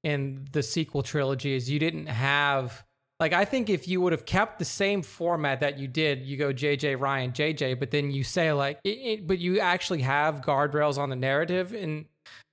in 0.03 0.47
the 0.51 0.63
sequel 0.63 1.03
trilogy. 1.03 1.53
Is 1.53 1.69
you 1.69 1.79
didn't 1.79 2.07
have 2.07 2.83
like 3.19 3.33
I 3.33 3.45
think 3.45 3.69
if 3.69 3.87
you 3.87 3.99
would 4.01 4.11
have 4.11 4.25
kept 4.25 4.59
the 4.59 4.65
same 4.65 5.01
format 5.01 5.59
that 5.61 5.79
you 5.79 5.87
did, 5.87 6.25
you 6.25 6.37
go 6.37 6.53
JJ 6.53 6.99
Ryan 6.99 7.31
JJ, 7.31 7.79
but 7.79 7.91
then 7.91 8.11
you 8.11 8.23
say 8.23 8.53
like, 8.53 8.79
it, 8.83 8.89
it, 8.89 9.27
but 9.27 9.39
you 9.39 9.59
actually 9.59 10.01
have 10.01 10.41
guardrails 10.41 10.97
on 10.97 11.09
the 11.09 11.15
narrative 11.15 11.73
and 11.73 12.05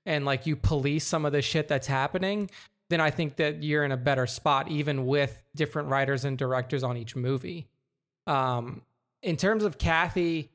and 0.06 0.24
like 0.24 0.46
you 0.46 0.56
police 0.56 1.06
some 1.06 1.24
of 1.24 1.32
the 1.32 1.42
shit 1.42 1.68
that's 1.68 1.86
happening, 1.86 2.50
then 2.90 3.00
I 3.00 3.10
think 3.10 3.36
that 3.36 3.62
you're 3.62 3.84
in 3.84 3.92
a 3.92 3.96
better 3.96 4.26
spot, 4.26 4.70
even 4.70 5.06
with 5.06 5.42
different 5.54 5.88
writers 5.88 6.24
and 6.24 6.36
directors 6.36 6.82
on 6.82 6.96
each 6.96 7.16
movie. 7.16 7.66
Um, 8.26 8.82
in 9.22 9.36
terms 9.36 9.64
of 9.64 9.78
Kathy, 9.78 10.50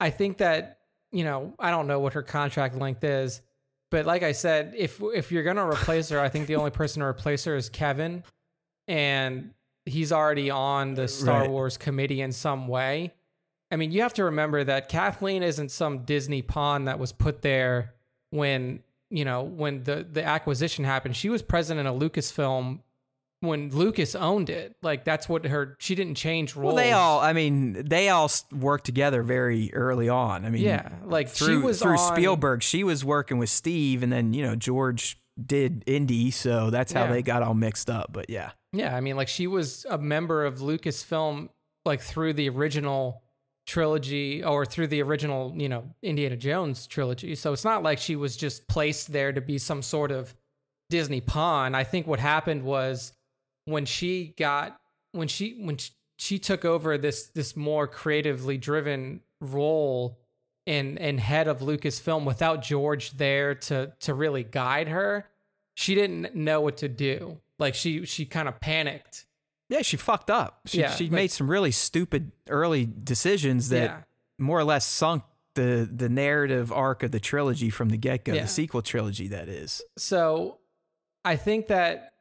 I 0.00 0.10
think 0.10 0.38
that 0.38 0.78
you 1.12 1.22
know 1.22 1.54
I 1.60 1.70
don't 1.70 1.86
know 1.86 2.00
what 2.00 2.14
her 2.14 2.22
contract 2.22 2.76
length 2.76 3.04
is, 3.04 3.40
but 3.92 4.04
like 4.04 4.24
I 4.24 4.32
said, 4.32 4.74
if 4.76 5.00
if 5.00 5.30
you're 5.30 5.44
gonna 5.44 5.68
replace 5.68 6.08
her, 6.08 6.18
I 6.18 6.28
think 6.28 6.48
the 6.48 6.56
only 6.56 6.72
person 6.72 7.00
to 7.00 7.06
replace 7.06 7.44
her 7.44 7.54
is 7.54 7.68
Kevin. 7.68 8.24
And 8.88 9.52
he's 9.86 10.12
already 10.12 10.50
on 10.50 10.94
the 10.94 11.04
uh, 11.04 11.06
Star 11.08 11.40
Right. 11.42 11.50
Wars 11.50 11.76
committee 11.76 12.20
in 12.20 12.32
some 12.32 12.68
way. 12.68 13.12
I 13.70 13.76
mean, 13.76 13.90
you 13.90 14.02
have 14.02 14.14
to 14.14 14.24
remember 14.24 14.62
that 14.64 14.88
Kathleen 14.88 15.42
isn't 15.42 15.70
some 15.70 16.04
Disney 16.04 16.42
pawn 16.42 16.84
that 16.84 16.98
was 16.98 17.10
put 17.12 17.40
there 17.42 17.94
when, 18.30 18.82
you 19.10 19.24
know, 19.24 19.42
when 19.42 19.84
the 19.84 20.06
the 20.10 20.22
acquisition 20.24 20.84
happened. 20.84 21.16
She 21.16 21.28
was 21.30 21.42
president 21.42 21.88
of 21.88 21.96
Lucasfilm 21.96 22.80
when 23.40 23.70
Lucas 23.70 24.14
owned 24.14 24.50
it. 24.50 24.76
Like 24.82 25.04
that's 25.04 25.26
what 25.28 25.46
her 25.46 25.76
she 25.80 25.94
didn't 25.94 26.16
change 26.16 26.54
roles. 26.54 26.74
Well, 26.74 26.84
they 26.84 26.92
all. 26.92 27.20
I 27.20 27.32
mean, 27.32 27.72
they 27.88 28.10
all 28.10 28.30
worked 28.52 28.84
together 28.84 29.22
very 29.22 29.72
early 29.72 30.08
on. 30.08 30.44
I 30.44 30.50
mean, 30.50 30.62
Yeah, 30.62 30.90
like 31.06 31.28
through 31.30 31.60
she 31.60 31.66
was 31.66 31.80
through 31.80 31.98
on, 31.98 32.14
Spielberg, 32.14 32.62
she 32.62 32.84
was 32.84 33.04
working 33.06 33.38
with 33.38 33.48
Steve, 33.48 34.02
and 34.02 34.12
then 34.12 34.34
you 34.34 34.42
know 34.46 34.54
George 34.54 35.18
did 35.44 35.82
Indy, 35.86 36.30
so 36.30 36.68
that's 36.68 36.92
how 36.92 37.04
Yeah. 37.04 37.12
they 37.12 37.22
got 37.22 37.42
all 37.42 37.54
mixed 37.54 37.88
up. 37.88 38.12
But 38.12 38.28
yeah, 38.28 38.50
Yeah, 38.72 38.96
I 38.96 39.00
mean, 39.00 39.16
like 39.16 39.28
she 39.28 39.46
was 39.46 39.84
a 39.88 39.98
member 39.98 40.44
of 40.44 40.60
Lucasfilm, 40.60 41.50
like 41.84 42.00
through 42.00 42.34
the 42.34 42.48
original 42.48 43.22
trilogy 43.66 44.42
or 44.42 44.64
through 44.64 44.88
the 44.88 45.02
original, 45.02 45.52
you 45.56 45.68
know, 45.68 45.94
Indiana 46.02 46.36
Jones 46.36 46.86
trilogy. 46.86 47.34
So 47.34 47.52
it's 47.52 47.64
not 47.64 47.82
like 47.82 47.98
she 47.98 48.16
was 48.16 48.36
just 48.36 48.66
placed 48.66 49.12
there 49.12 49.32
to 49.32 49.40
be 49.40 49.58
some 49.58 49.82
sort 49.82 50.10
of 50.10 50.34
Disney 50.90 51.20
pawn. 51.20 51.74
I 51.74 51.84
think 51.84 52.06
what 52.06 52.18
happened 52.18 52.62
was 52.64 53.12
when 53.64 53.84
she 53.84 54.34
got 54.38 54.78
when 55.12 55.28
she 55.28 55.62
when 55.64 55.76
sh- 55.76 55.90
she 56.18 56.38
took 56.38 56.64
over 56.64 56.98
this 56.98 57.26
this 57.28 57.56
more 57.56 57.86
creatively 57.86 58.58
driven 58.58 59.20
role 59.40 60.18
and 60.66 60.98
and 60.98 61.20
head 61.20 61.48
of 61.48 61.60
Lucasfilm 61.60 62.24
without 62.24 62.62
George 62.62 63.12
there 63.12 63.54
to 63.54 63.92
to 64.00 64.14
really 64.14 64.44
guide 64.44 64.88
her, 64.88 65.28
she 65.74 65.94
didn't 65.94 66.34
know 66.34 66.60
what 66.60 66.76
to 66.78 66.88
do. 66.88 67.38
Like 67.62 67.74
she 67.74 68.04
she 68.04 68.26
kind 68.26 68.48
of 68.48 68.60
panicked. 68.60 69.24
yeah, 69.70 69.80
she 69.82 69.96
fucked 69.96 70.30
up. 70.30 70.60
She 70.66 70.80
Yeah, 70.80 70.90
she 70.94 71.04
like- 71.04 71.12
made 71.12 71.30
some 71.30 71.50
really 71.50 71.70
stupid 71.70 72.32
early 72.48 72.84
decisions 72.86 73.70
that 73.70 73.84
yeah. 73.84 74.00
more 74.38 74.58
or 74.58 74.64
less 74.64 74.84
sunk 74.84 75.22
the 75.54 75.88
the 75.90 76.08
narrative 76.08 76.70
arc 76.72 77.02
of 77.02 77.10
the 77.12 77.20
trilogy 77.20 77.70
from 77.70 77.88
the 77.88 77.96
get 77.96 78.24
go, 78.24 78.34
Yeah. 78.34 78.42
the 78.42 78.48
sequel 78.48 78.82
trilogy. 78.82 79.28
That 79.28 79.48
is. 79.48 79.82
So 79.96 80.58
I 81.24 81.36
think 81.36 81.68
that 81.68 82.12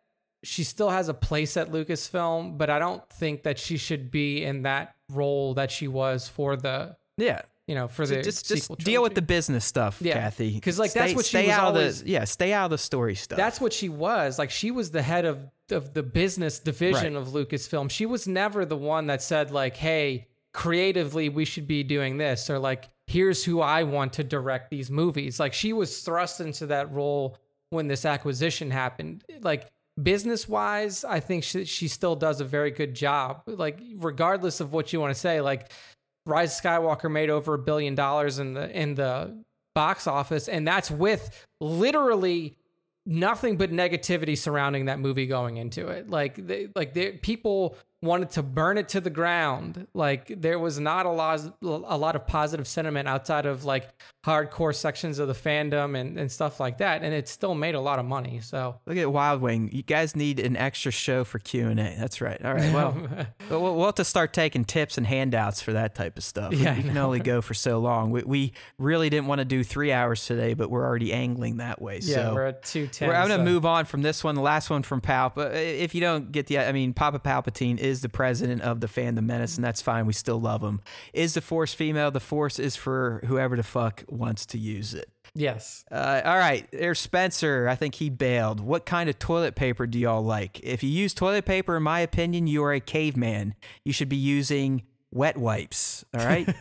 she 0.43 0.63
still 0.63 0.89
has 0.89 1.07
a 1.07 1.13
place 1.13 1.55
at 1.57 1.71
Lucasfilm, 1.71 2.57
but 2.57 2.69
I 2.69 2.79
don't 2.79 3.07
think 3.09 3.43
that 3.43 3.59
she 3.59 3.77
should 3.77 4.09
be 4.11 4.43
in 4.43 4.61
that 4.63 4.95
role 5.09 5.53
that 5.55 5.69
she 5.71 5.87
was 5.87 6.27
for 6.27 6.55
the 6.55 6.97
Yeah, 7.17 7.41
you 7.71 7.75
know 7.79 7.87
for 7.87 8.05
the 8.05 8.21
just 8.21 8.45
just 8.49 8.77
deal 8.79 9.01
with 9.01 9.15
the 9.15 9.21
business 9.21 9.63
stuff, 9.63 10.01
Yeah, 10.01 10.15
Kathy. 10.15 10.59
'cause, 10.59 10.77
like, 10.77 10.91
that's 10.91 11.11
Stay- 11.11 11.15
what 11.15 11.25
she 11.25 11.37
was 11.37 11.47
out 11.47 11.63
always- 11.67 11.99
of 12.01 12.05
the 12.05 12.11
yeah, 12.11 12.23
stay 12.25 12.51
out 12.51 12.65
of 12.65 12.71
the 12.71 12.77
story 12.77 13.15
stuff. 13.15 13.37
That's 13.37 13.61
what 13.61 13.71
she 13.71 13.87
was. 13.87 14.37
Like 14.37 14.51
she 14.51 14.71
was 14.71 14.91
the 14.91 15.01
head 15.01 15.23
of 15.25 15.47
of 15.71 15.93
the 15.93 16.03
business 16.03 16.59
division 16.59 17.15
of 17.15 17.29
Lucasfilm. 17.29 17.89
She 17.89 18.05
was 18.05 18.27
never 18.27 18.65
the 18.65 18.75
one 18.95 19.07
that 19.07 19.21
said 19.21 19.51
like, 19.51 19.77
"Hey, 19.77 20.27
creatively 20.53 21.29
we 21.29 21.45
should 21.45 21.67
be 21.67 21.81
doing 21.83 22.17
this," 22.17 22.49
or 22.49 22.59
like, 22.59 22.89
"Here's 23.07 23.45
who 23.45 23.61
I 23.61 23.83
want 23.83 24.11
to 24.13 24.23
direct 24.23 24.69
these 24.69 24.91
movies." 24.91 25.39
Like 25.39 25.53
she 25.53 25.71
was 25.73 26.01
thrust 26.01 26.41
into 26.41 26.65
that 26.67 26.91
role 26.91 27.37
when 27.69 27.87
this 27.87 28.03
acquisition 28.05 28.71
happened. 28.71 29.23
Like 29.39 29.67
business 30.01 30.47
wise, 30.49 31.03
I 31.05 31.19
think 31.19 31.43
she, 31.43 31.63
she 31.65 31.87
still 31.87 32.15
does 32.15 32.41
a 32.41 32.45
very 32.45 32.71
good 32.71 32.93
job. 32.93 33.43
Like 33.45 33.79
regardless 33.97 34.59
of 34.59 34.73
what 34.73 34.91
you 34.91 34.99
want 34.99 35.13
to 35.13 35.19
say, 35.19 35.39
like 35.41 35.71
Rise 36.25 36.57
of 36.57 36.63
Skywalker 36.63 37.11
made 37.11 37.29
over 37.29 37.55
a 37.55 37.59
billion 37.59 37.95
dollars 37.95 38.39
in 38.39 38.53
the 38.53 38.69
in 38.69 38.95
the 38.95 39.43
box 39.73 40.07
office, 40.07 40.47
and 40.47 40.67
that's 40.67 40.91
with 40.91 41.45
literally 41.59 42.57
nothing 43.05 43.57
but 43.57 43.71
negativity 43.71 44.37
surrounding 44.37 44.85
that 44.85 44.99
movie 44.99 45.25
going 45.25 45.57
into 45.57 45.87
it. 45.87 46.09
Like 46.09 46.35
they, 46.47 46.67
like 46.75 46.93
they, 46.93 47.13
people 47.13 47.75
wanted 48.03 48.31
to 48.31 48.41
burn 48.43 48.77
it 48.77 48.89
to 48.89 48.99
the 49.01 49.09
ground. 49.09 49.87
Like 49.93 50.33
there 50.41 50.57
was 50.57 50.79
not 50.79 51.05
a 51.05 51.09
lot 51.11 51.39
a 51.61 51.97
lot 51.97 52.15
of 52.15 52.25
positive 52.27 52.67
sentiment 52.67 53.07
outside 53.07 53.45
of 53.45 53.63
like 53.63 53.89
hardcore 54.25 54.73
sections 54.75 55.19
of 55.19 55.27
the 55.27 55.33
fandom 55.33 55.99
and, 55.99 56.17
and 56.17 56.31
stuff 56.31 56.59
like 56.59 56.77
that. 56.79 57.03
And 57.03 57.13
it 57.13 57.27
still 57.27 57.55
made 57.55 57.75
a 57.75 57.79
lot 57.79 57.99
of 57.99 58.05
money. 58.05 58.39
So 58.41 58.79
Look 58.85 58.97
at 58.97 59.11
Wild 59.11 59.41
Wing. 59.41 59.69
You 59.71 59.83
guys 59.83 60.15
need 60.15 60.39
an 60.39 60.55
extra 60.57 60.91
show 60.91 61.23
for 61.23 61.39
Q 61.39 61.67
and 61.69 61.79
A. 61.79 61.95
That's 61.99 62.21
right. 62.21 62.43
All 62.43 62.53
right. 62.53 62.73
Well, 62.73 62.95
we'll, 63.49 63.75
we'll 63.75 63.85
have 63.85 63.95
to 63.95 64.03
start 64.03 64.33
taking 64.33 64.63
tips 64.65 64.97
and 64.97 65.05
handouts 65.05 65.61
for 65.61 65.73
that 65.73 65.93
type 65.95 66.17
of 66.17 66.23
stuff. 66.23 66.53
Yeah, 66.53 66.75
we 66.75 66.83
can 66.83 66.97
only 66.97 67.19
go 67.19 67.41
for 67.41 67.53
so 67.53 67.79
long. 67.79 68.11
We, 68.11 68.23
we 68.23 68.53
really 68.77 69.09
didn't 69.09 69.27
want 69.27 69.39
to 69.39 69.45
do 69.45 69.63
three 69.63 69.91
hours 69.91 70.25
today, 70.25 70.53
but 70.53 70.69
we're 70.69 70.85
already 70.85 71.13
angling 71.13 71.57
that 71.57 71.81
way. 71.81 71.99
yeah, 72.01 72.15
so 72.15 72.33
we're 72.33 72.45
at 72.47 72.63
two 72.63 72.87
ten. 72.87 73.07
we're- 73.09 73.19
I'm 73.19 73.27
going 73.27 73.39
to 73.39 73.45
move 73.45 73.65
on 73.65 73.85
from 73.85 74.01
this 74.01 74.23
one, 74.23 74.35
the 74.35 74.41
last 74.41 74.69
one 74.69 74.81
from 74.83 75.01
Pal. 75.01 75.31
But 75.33 75.55
if 75.55 75.93
you 75.93 76.01
don't 76.01 76.31
get 76.31 76.47
the, 76.47 76.59
I 76.59 76.71
mean, 76.71 76.93
Papa 76.93 77.19
Palpatine 77.19 77.77
is 77.77 77.90
the 77.99 78.07
president 78.07 78.61
of 78.61 78.79
the 78.79 78.87
fandom 78.87 79.25
menace, 79.25 79.57
and 79.57 79.65
that's 79.65 79.81
fine. 79.81 80.05
We 80.05 80.13
still 80.13 80.39
love 80.39 80.63
him. 80.63 80.79
Is 81.11 81.33
the 81.33 81.41
Force 81.41 81.73
female? 81.73 82.11
The 82.11 82.21
Force 82.21 82.57
is 82.59 82.77
for 82.77 83.21
whoever 83.25 83.57
the 83.57 83.63
fuck 83.63 84.05
wants 84.07 84.45
to 84.45 84.57
use 84.57 84.93
it. 84.93 85.09
Yes. 85.35 85.83
Uh, 85.91 86.21
all 86.23 86.37
right, 86.37 86.65
there's 86.71 86.99
Spencer. 86.99 87.67
I 87.67 87.75
think 87.75 87.95
he 87.95 88.09
bailed. 88.09 88.61
What 88.61 88.85
kind 88.85 89.09
of 89.09 89.19
toilet 89.19 89.55
paper 89.55 89.85
do 89.85 89.99
y'all 89.99 90.23
like? 90.23 90.61
If 90.63 90.81
you 90.83 90.89
use 90.89 91.13
toilet 91.13 91.43
paper, 91.45 91.75
in 91.75 91.83
my 91.83 91.99
opinion, 91.99 92.47
you 92.47 92.63
are 92.63 92.71
a 92.73 92.79
caveman. 92.79 93.55
You 93.83 93.91
should 93.91 94.09
be 94.09 94.15
using 94.17 94.83
wet 95.11 95.37
wipes. 95.37 96.05
All 96.17 96.25
right. 96.25 96.47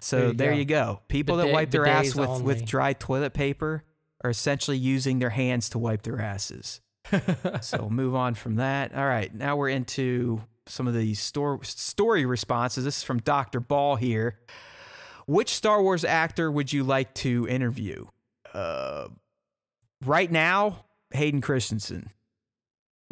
So 0.00 0.18
There 0.18 0.32
there 0.32 0.52
you 0.52 0.60
you, 0.60 0.64
go. 0.64 0.84
go. 0.94 1.02
People 1.08 1.36
that 1.36 1.50
wipe 1.52 1.70
their 1.70 1.86
ass 1.86 2.14
with, 2.14 2.28
only. 2.28 2.42
with 2.44 2.64
dry 2.64 2.92
toilet 2.94 3.34
paper 3.34 3.84
are 4.24 4.30
essentially 4.30 4.76
using 4.78 5.18
their 5.18 5.30
hands 5.30 5.68
to 5.70 5.78
wipe 5.78 6.02
their 6.02 6.20
asses. 6.20 6.80
so 7.60 7.88
move 7.90 8.14
on 8.14 8.34
from 8.34 8.56
that. 8.56 8.94
All 8.94 9.06
right, 9.06 9.34
now 9.34 9.56
we're 9.56 9.68
into 9.70 10.42
some 10.70 10.86
of 10.86 10.94
the 10.94 11.14
stor- 11.14 11.62
story 11.64 12.24
responses. 12.24 12.84
This 12.84 12.98
is 12.98 13.02
from 13.02 13.18
Dr. 13.18 13.60
Ball 13.60 13.96
here. 13.96 14.38
Which 15.26 15.50
Star 15.50 15.82
Wars 15.82 16.04
actor 16.04 16.50
would 16.50 16.72
you 16.72 16.82
like 16.82 17.14
to 17.16 17.46
interview? 17.48 18.06
Uh, 18.52 19.08
right 20.04 20.30
now, 20.30 20.84
Hayden 21.12 21.40
Christensen. 21.40 22.10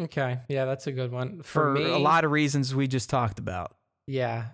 Okay. 0.00 0.38
Yeah, 0.48 0.64
that's 0.64 0.86
a 0.86 0.92
good 0.92 1.12
one. 1.12 1.42
For, 1.42 1.44
For, 1.44 1.72
me, 1.72 1.84
a 1.84 1.98
lot 1.98 2.24
of 2.24 2.30
reasons 2.30 2.74
we 2.74 2.86
just 2.86 3.10
talked 3.10 3.38
about. 3.38 3.76
Yeah. 4.06 4.46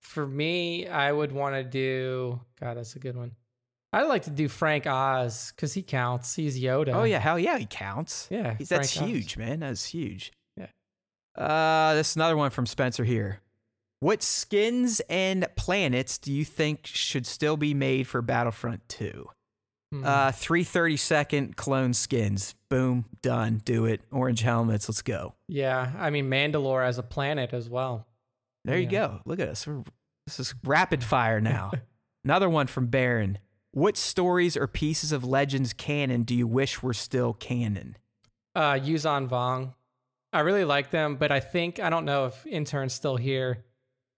For 0.00 0.26
me, 0.26 0.88
I 0.88 1.12
would 1.12 1.32
want 1.32 1.54
to 1.54 1.64
do. 1.64 2.40
God, 2.60 2.76
that's 2.76 2.96
a 2.96 2.98
good 2.98 3.16
one. 3.16 3.32
I'd 3.92 4.04
like 4.04 4.22
to 4.22 4.30
do 4.30 4.48
Frank 4.48 4.86
Oz 4.86 5.52
because 5.54 5.74
he 5.74 5.82
counts. 5.82 6.34
He's 6.34 6.60
Yoda. 6.60 6.94
Oh 6.94 7.04
yeah, 7.04 7.18
hell 7.18 7.38
yeah, 7.38 7.58
he 7.58 7.66
counts. 7.66 8.26
Yeah. 8.30 8.54
He's, 8.54 8.70
that's 8.70 8.96
Oz. 8.96 9.06
huge, 9.06 9.36
man. 9.36 9.60
That's 9.60 9.84
huge. 9.86 10.32
Yeah. 11.36 11.42
Uh, 11.44 11.94
this 11.94 12.10
is 12.10 12.16
another 12.16 12.36
one 12.36 12.50
from 12.50 12.66
Spencer 12.66 13.04
here. 13.04 13.40
What 14.00 14.22
skins 14.22 15.00
and 15.08 15.46
planets 15.56 16.18
do 16.18 16.32
you 16.32 16.44
think 16.44 16.80
should 16.86 17.26
still 17.26 17.56
be 17.56 17.72
made 17.72 18.08
for 18.08 18.20
Battlefront 18.20 18.88
2? 18.88 19.28
Hmm. 19.92 20.04
Uh, 20.04 20.32
330 20.32 20.96
second 20.96 21.56
clone 21.56 21.92
skins. 21.94 22.54
Boom, 22.68 23.04
done. 23.22 23.60
Do 23.64 23.84
it. 23.84 24.00
Orange 24.10 24.40
helmets. 24.40 24.88
Let's 24.88 25.02
go. 25.02 25.34
yeah. 25.48 25.92
I 25.98 26.10
mean, 26.10 26.28
Mandalore 26.28 26.84
as 26.84 26.98
a 26.98 27.02
planet 27.02 27.52
as 27.52 27.68
well. 27.68 28.06
There 28.64 28.78
you 28.78 28.86
go. 28.86 29.20
Look 29.24 29.38
at 29.40 29.48
us. 29.48 29.66
We're, 29.66 29.82
this 30.26 30.40
is 30.40 30.54
rapid 30.64 31.02
fire 31.04 31.40
now. 31.40 31.72
Another 32.24 32.48
one 32.48 32.68
from 32.68 32.86
Baron. 32.86 33.38
What 33.72 33.96
stories 33.96 34.56
or 34.56 34.66
pieces 34.66 35.12
of 35.12 35.24
Legends 35.24 35.72
canon 35.72 36.22
do 36.22 36.34
you 36.34 36.46
wish 36.46 36.82
were 36.82 36.94
still 36.94 37.32
canon? 37.34 37.96
Uh, 38.54 38.74
Yuuzhan 38.74 39.28
Vong. 39.28 39.74
I 40.32 40.40
really 40.40 40.64
like 40.64 40.90
them, 40.90 41.16
but 41.16 41.30
I 41.30 41.40
think 41.40 41.78
I 41.80 41.90
don't 41.90 42.04
know 42.04 42.26
if 42.26 42.46
intern's 42.46 42.92
still 42.94 43.16
here, 43.16 43.64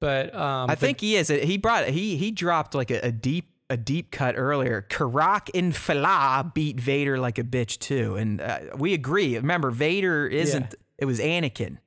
but 0.01 0.35
um, 0.35 0.65
I 0.71 0.75
but- 0.75 0.79
think 0.79 1.01
he 1.01 1.17
is. 1.17 1.29
He 1.29 1.57
brought 1.59 1.89
he 1.89 2.17
he 2.17 2.31
dropped 2.31 2.75
like 2.75 2.91
a, 2.91 3.07
a 3.07 3.13
deep 3.13 3.51
a 3.71 3.77
deep 3.77 4.11
cut 4.11 4.35
earlier. 4.37 4.87
Karak 4.89 5.49
and 5.55 5.73
Falah 5.73 6.53
beat 6.55 6.79
Vader 6.79 7.19
like 7.19 7.39
a 7.39 7.45
bitch 7.45 7.79
too, 7.79 8.15
and 8.17 8.41
uh, 8.41 8.59
we 8.77 8.95
agree. 8.95 9.37
Remember, 9.37 9.71
Vader 9.71 10.27
isn't. 10.27 10.75
It 10.99 11.07
was 11.07 11.19
Anakin. 11.19 11.79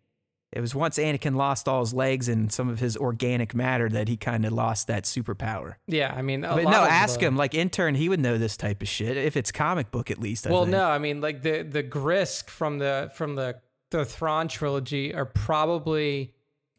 It 0.51 0.61
was 0.61 0.73
once 0.73 0.97
Anakin 0.97 1.35
lost 1.35 1.67
all 1.67 1.81
his 1.81 1.93
legs 1.93 2.29
and 2.29 2.51
some 2.51 2.69
of 2.69 2.79
his 2.79 2.95
organic 2.97 3.53
matter 3.53 3.89
that 3.89 4.07
he 4.07 4.15
kind 4.15 4.45
of 4.45 4.53
lost 4.53 4.87
that 4.87 5.03
superpower. 5.03 5.75
yeah. 5.87 6.13
I 6.15 6.21
mean, 6.21 6.45
a 6.45 6.55
But 6.55 6.63
no, 6.63 6.83
ask 6.83 7.19
the- 7.19 7.25
him. 7.27 7.35
Like 7.35 7.53
intern, 7.53 7.95
he 7.95 8.07
would 8.09 8.21
know 8.21 8.37
this 8.37 8.55
type 8.57 8.81
of 8.81 8.87
shit 8.87 9.17
if 9.17 9.35
it's 9.37 9.51
comic 9.51 9.91
book 9.91 10.09
at 10.09 10.19
least. 10.19 10.47
I 10.47 10.51
well, 10.51 10.61
think. 10.63 10.71
no, 10.71 10.89
I 10.89 10.97
mean, 10.99 11.19
like 11.21 11.41
the 11.43 11.63
the 11.63 11.83
Grysk 11.83 12.49
from 12.49 12.79
the 12.79 13.11
from 13.13 13.35
the 13.35 13.57
the 13.91 14.05
Thrawn 14.05 14.47
trilogy 14.47 15.13
are 15.13 15.25
probably 15.25 16.33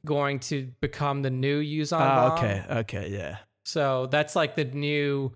going 0.05 0.39
to 0.41 0.71
become 0.81 1.23
the 1.23 1.31
new 1.31 1.61
Yuuzhan 1.63 2.01
Oh, 2.01 2.31
Vong. 2.31 2.39
okay, 2.39 2.65
okay, 2.81 3.09
yeah. 3.11 3.39
So 3.65 4.07
that's 4.07 4.35
like 4.37 4.55
the 4.55 4.65
new, 4.65 5.33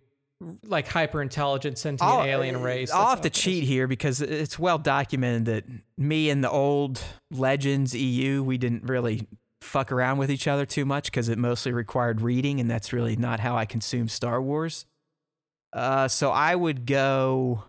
like 0.65 0.89
hyper 0.89 1.21
intelligent 1.23 1.79
sentient 1.79 2.11
I'll- 2.11 2.25
alien 2.25 2.63
race. 2.63 2.91
I'll 2.93 3.09
have 3.11 3.21
to 3.23 3.31
cheat 3.31 3.65
here 3.65 3.87
because 3.87 4.21
it's 4.21 4.59
well 4.59 4.79
documented 4.79 5.45
that 5.47 5.65
me 5.99 6.31
and 6.31 6.43
the 6.43 6.51
old 6.51 7.03
Legends 7.31 7.95
EU, 7.95 8.43
we 8.43 8.59
didn't 8.59 8.85
really 8.85 9.27
fuck 9.61 9.93
around 9.93 10.19
with 10.19 10.31
each 10.31 10.49
other 10.49 10.67
too 10.67 10.85
much 10.85 11.07
because 11.07 11.29
it 11.29 11.39
mostly 11.39 11.73
required 11.73 12.21
reading, 12.21 12.59
and 12.61 12.71
that's 12.71 12.93
really 12.93 13.17
not 13.17 13.41
how 13.41 13.57
I 13.57 13.65
consume 13.65 14.09
Star 14.09 14.41
Wars. 14.43 14.87
Uh, 15.73 16.09
so 16.09 16.31
I 16.31 16.55
would 16.55 16.85
go. 16.87 17.65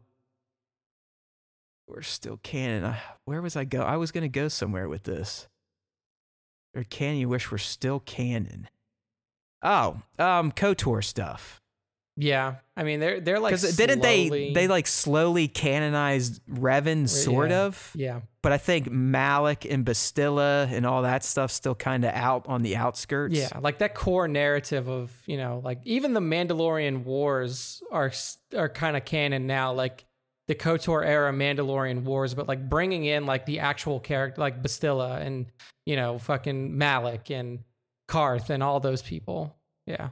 We're 1.93 2.01
still 2.01 2.37
canon. 2.41 2.95
Where 3.25 3.41
was 3.41 3.55
I 3.55 3.65
go? 3.65 3.83
I 3.83 3.97
was 3.97 4.11
gonna 4.11 4.27
go 4.27 4.47
somewhere 4.47 4.89
with 4.89 5.03
this. 5.03 5.47
Or 6.75 6.83
can 6.83 7.17
you 7.17 7.29
wish 7.29 7.51
we're 7.51 7.59
still 7.59 7.99
canon? 7.99 8.67
Oh, 9.61 10.01
um, 10.17 10.51
Kotor 10.51 11.03
stuff. 11.03 11.61
Yeah, 12.15 12.55
I 12.75 12.83
mean 12.83 12.99
they're 12.99 13.19
they're 13.19 13.39
like 13.39 13.51
Because 13.51 13.75
didn't 13.75 14.01
they 14.01 14.51
they 14.53 14.67
like 14.67 14.85
slowly 14.87 15.47
canonized 15.47 16.41
Revan, 16.47 17.07
sort 17.09 17.49
yeah. 17.49 17.61
of? 17.63 17.91
yeah 17.95 18.21
But 18.43 18.51
I 18.51 18.57
think 18.59 18.91
Malak 18.91 19.65
and 19.65 19.83
Bastila 19.83 20.71
and 20.71 20.85
all 20.85 21.01
that 21.03 21.23
stuff 21.23 21.51
still 21.51 21.73
kind 21.73 22.05
of 22.05 22.13
out 22.13 22.45
on 22.47 22.61
the 22.61 22.75
outskirts. 22.75 23.33
yeah 23.35 23.49
like 23.61 23.79
that 23.79 23.95
core 23.95 24.27
narrative 24.27 24.87
of 24.87 25.11
you 25.25 25.37
know 25.37 25.61
like 25.63 25.79
even 25.85 26.13
the 26.13 26.19
Mandalorian 26.19 27.03
wars 27.03 27.81
are 27.91 28.11
are 28.55 28.69
kind 28.69 28.95
of 28.95 29.05
canon 29.05 29.47
now 29.47 29.73
like 29.73 30.05
the 30.47 30.55
Kotor 30.55 31.05
era 31.05 31.31
Mandalorian 31.31 32.03
wars, 32.03 32.33
but 32.33 32.47
like 32.47 32.69
bringing 32.69 33.05
in 33.05 33.25
like 33.25 33.45
the 33.45 33.59
actual 33.59 33.99
character 33.99 34.41
like 34.41 34.61
Bastila 34.61 35.21
and 35.21 35.45
you 35.85 35.95
know 35.95 36.17
fucking 36.17 36.77
Malak 36.77 37.29
and 37.31 37.59
Carth 38.07 38.49
and 38.49 38.61
all 38.61 38.79
those 38.79 39.01
people. 39.01 39.55
Yeah, 39.85 40.09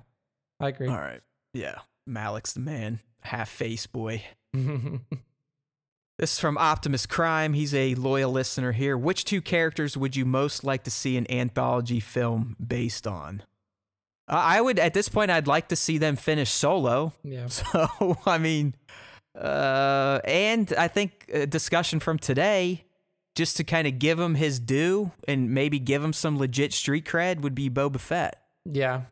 I 0.60 0.70
agree. 0.70 0.88
All 0.88 0.96
right. 0.96 1.22
Yeah. 1.54 1.80
Malak's 2.08 2.54
the 2.54 2.60
man. 2.60 3.00
Half 3.22 3.50
face 3.50 3.88
boy. 3.88 4.24
This 6.22 6.34
is 6.34 6.40
from 6.40 6.56
Optimus 6.60 7.08
Crime. 7.08 7.54
He's 7.54 7.74
a 7.74 7.96
loyal 7.96 8.32
listener 8.32 8.74
here. 8.74 8.96
Which 8.96 9.26
two 9.26 9.42
characters 9.42 9.98
would 9.98 10.16
you 10.16 10.24
most 10.24 10.64
like 10.64 10.84
to 10.84 10.92
see 10.92 11.18
an 11.18 11.26
anthology 11.32 12.00
film 12.00 12.56
based 12.64 13.08
on? 13.08 13.42
Uh, 14.28 14.36
I 14.36 14.62
would, 14.62 14.78
at 14.78 14.94
this 14.94 15.10
point, 15.10 15.32
I'd 15.32 15.48
like 15.48 15.68
to 15.70 15.76
see 15.76 15.98
them 15.98 16.16
finish 16.16 16.52
solo. 16.52 17.14
yeah. 17.24 17.48
So, 17.50 18.20
I 18.28 18.38
mean, 18.38 18.76
uh, 19.40 20.20
and 20.26 20.74
I 20.78 20.88
think 20.88 21.30
a 21.34 21.46
discussion 21.48 22.00
from 22.00 22.20
today, 22.20 22.86
just 23.36 23.58
to 23.58 23.64
kind 23.64 23.88
of 23.88 24.00
give 24.00 24.20
him 24.20 24.36
his 24.36 24.60
due 24.60 25.12
and 25.28 25.52
maybe 25.52 25.80
give 25.80 26.04
him 26.04 26.14
some 26.14 26.38
legit 26.38 26.74
street 26.74 27.06
cred, 27.06 27.42
would 27.42 27.56
be 27.56 27.70
Boba 27.70 28.00
Fett. 28.00 28.42
Yeah. 28.66 29.04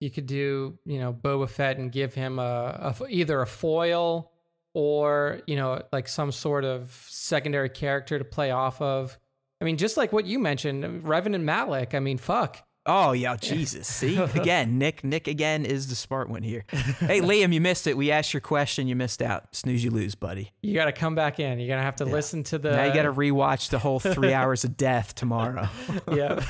You 0.00 0.10
could 0.10 0.26
do, 0.26 0.78
you 0.84 0.98
know, 0.98 1.12
Boba 1.12 1.48
Fett 1.48 1.78
and 1.78 1.92
give 1.92 2.14
him 2.14 2.38
a, 2.38 2.94
a 3.00 3.06
either 3.08 3.40
a 3.40 3.46
foil 3.46 4.32
or, 4.74 5.40
you 5.46 5.54
know, 5.54 5.82
like 5.92 6.08
some 6.08 6.32
sort 6.32 6.64
of 6.64 7.06
secondary 7.08 7.68
character 7.68 8.18
to 8.18 8.24
play 8.24 8.50
off 8.50 8.80
of. 8.80 9.18
I 9.60 9.64
mean, 9.64 9.76
just 9.76 9.96
like 9.96 10.12
what 10.12 10.26
you 10.26 10.40
mentioned, 10.40 11.04
Revan 11.04 11.34
and 11.34 11.46
Malak. 11.46 11.94
I 11.94 12.00
mean, 12.00 12.18
fuck. 12.18 12.66
Oh 12.84 13.12
yeah, 13.12 13.36
Jesus. 13.36 13.86
See 13.98 14.16
again, 14.16 14.78
Nick. 14.78 15.04
Nick 15.04 15.28
again 15.28 15.64
is 15.64 15.88
the 15.88 15.94
smart 15.94 16.28
one 16.28 16.42
here. 16.42 16.64
Hey 16.68 17.20
Liam, 17.22 17.52
you 17.52 17.60
missed 17.60 17.86
it. 17.86 17.96
We 17.96 18.10
asked 18.10 18.34
your 18.34 18.40
question, 18.40 18.88
you 18.88 18.96
missed 18.96 19.22
out. 19.22 19.54
Snooze, 19.54 19.84
you 19.84 19.90
lose, 19.90 20.14
buddy. 20.14 20.52
You 20.62 20.74
got 20.74 20.86
to 20.86 20.92
come 20.92 21.14
back 21.14 21.38
in. 21.38 21.60
You're 21.60 21.76
to 21.76 21.82
have 21.82 21.96
to 21.96 22.04
Yeah. 22.04 22.12
listen 22.12 22.42
to 22.44 22.58
the. 22.58 22.72
now 22.72 22.84
you 22.84 22.92
got 22.94 23.02
to 23.02 23.12
rewatch 23.12 23.70
the 23.70 23.78
whole 23.78 24.00
three 24.00 24.32
hours 24.34 24.64
of 24.64 24.76
death 24.76 25.14
tomorrow. 25.14 25.68
yeah. 26.12 26.40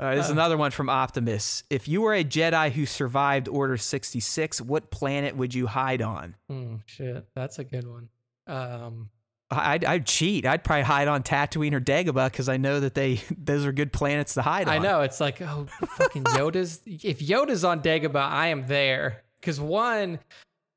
All 0.00 0.06
right, 0.06 0.14
this 0.16 0.24
is 0.24 0.30
Uh. 0.30 0.34
another 0.34 0.56
one 0.56 0.70
from 0.70 0.88
Optimus. 0.88 1.64
If 1.68 1.86
you 1.86 2.00
were 2.00 2.14
a 2.14 2.24
Jedi 2.24 2.72
who 2.72 2.86
survived 2.86 3.46
Order 3.48 3.76
sixty 3.76 4.20
six, 4.20 4.60
what 4.62 4.90
planet 4.90 5.36
would 5.36 5.52
you 5.54 5.66
hide 5.66 6.00
on? 6.00 6.36
Hmm, 6.48 6.76
shit. 6.86 7.26
That's 7.34 7.58
a 7.58 7.64
good 7.64 7.86
one. 7.86 8.08
Um, 8.46 9.10
I'd, 9.54 9.84
I'd 9.84 10.06
cheat. 10.06 10.46
I'd 10.46 10.64
probably 10.64 10.82
hide 10.84 11.08
on 11.08 11.22
Tatooine 11.22 11.72
or 11.72 11.80
Dagobah 11.80 12.30
because 12.30 12.48
I 12.48 12.56
know 12.56 12.80
that 12.80 12.94
they 12.94 13.20
those 13.36 13.64
are 13.66 13.72
good 13.72 13.92
planets 13.92 14.34
to 14.34 14.42
hide 14.42 14.68
on. 14.68 14.74
I 14.74 14.78
know. 14.78 15.00
It's 15.02 15.20
like, 15.20 15.40
oh, 15.42 15.66
fucking 15.96 16.24
Yoda's. 16.24 16.80
If 16.86 17.20
Yoda's 17.20 17.64
on 17.64 17.82
Dagobah, 17.82 18.16
I 18.16 18.48
am 18.48 18.66
there. 18.66 19.22
Because 19.40 19.60
one, 19.60 20.20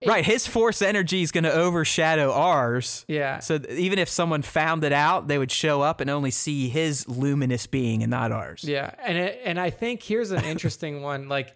Right, 0.06 0.26
his 0.26 0.46
force 0.46 0.82
energy 0.84 1.22
is 1.24 1.32
going 1.32 1.46
to 1.46 1.54
overshadow 1.54 2.32
ours. 2.32 3.06
yeah. 3.08 3.40
So 3.40 3.60
even 3.70 3.98
if 3.98 4.08
someone 4.10 4.42
found 4.44 4.84
it 4.84 4.94
out, 4.94 5.28
they 5.28 5.38
would 5.38 5.52
show 5.52 5.82
up 5.82 6.00
and 6.00 6.10
only 6.10 6.30
see 6.32 6.70
his 6.70 7.08
luminous 7.08 7.66
being 7.66 8.04
and 8.04 8.12
not 8.12 8.32
ours. 8.32 8.64
Yeah, 8.64 8.92
and 9.04 9.18
it, 9.18 9.42
and 9.44 9.60
I 9.60 9.70
think 9.72 10.04
here's 10.04 10.32
an 10.32 10.44
interesting 10.44 11.02
one. 11.02 11.28
Like, 11.28 11.56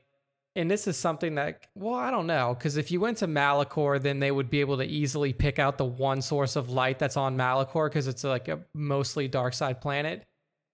and 0.59 0.69
this 0.69 0.87
is 0.87 0.97
something 0.97 1.35
that, 1.35 1.67
well, 1.73 1.95
I 1.95 2.11
don't 2.11 2.27
know, 2.27 2.53
because 2.53 2.75
if 2.75 2.91
you 2.91 2.99
went 2.99 3.19
to 3.19 3.27
Malachor, 3.27 4.01
then 4.01 4.19
they 4.19 4.29
would 4.29 4.49
be 4.49 4.59
able 4.59 4.77
to 4.77 4.83
easily 4.83 5.31
pick 5.31 5.57
out 5.57 5.77
the 5.77 5.85
one 5.85 6.21
source 6.21 6.55
of 6.57 6.69
light 6.69 6.99
that's 6.99 7.15
on 7.15 7.37
Malachor, 7.37 7.89
because 7.89 8.07
it's 8.07 8.23
like 8.25 8.49
a 8.49 8.59
mostly 8.73 9.27
dark 9.29 9.53
side 9.53 9.79
planet. 9.79 10.25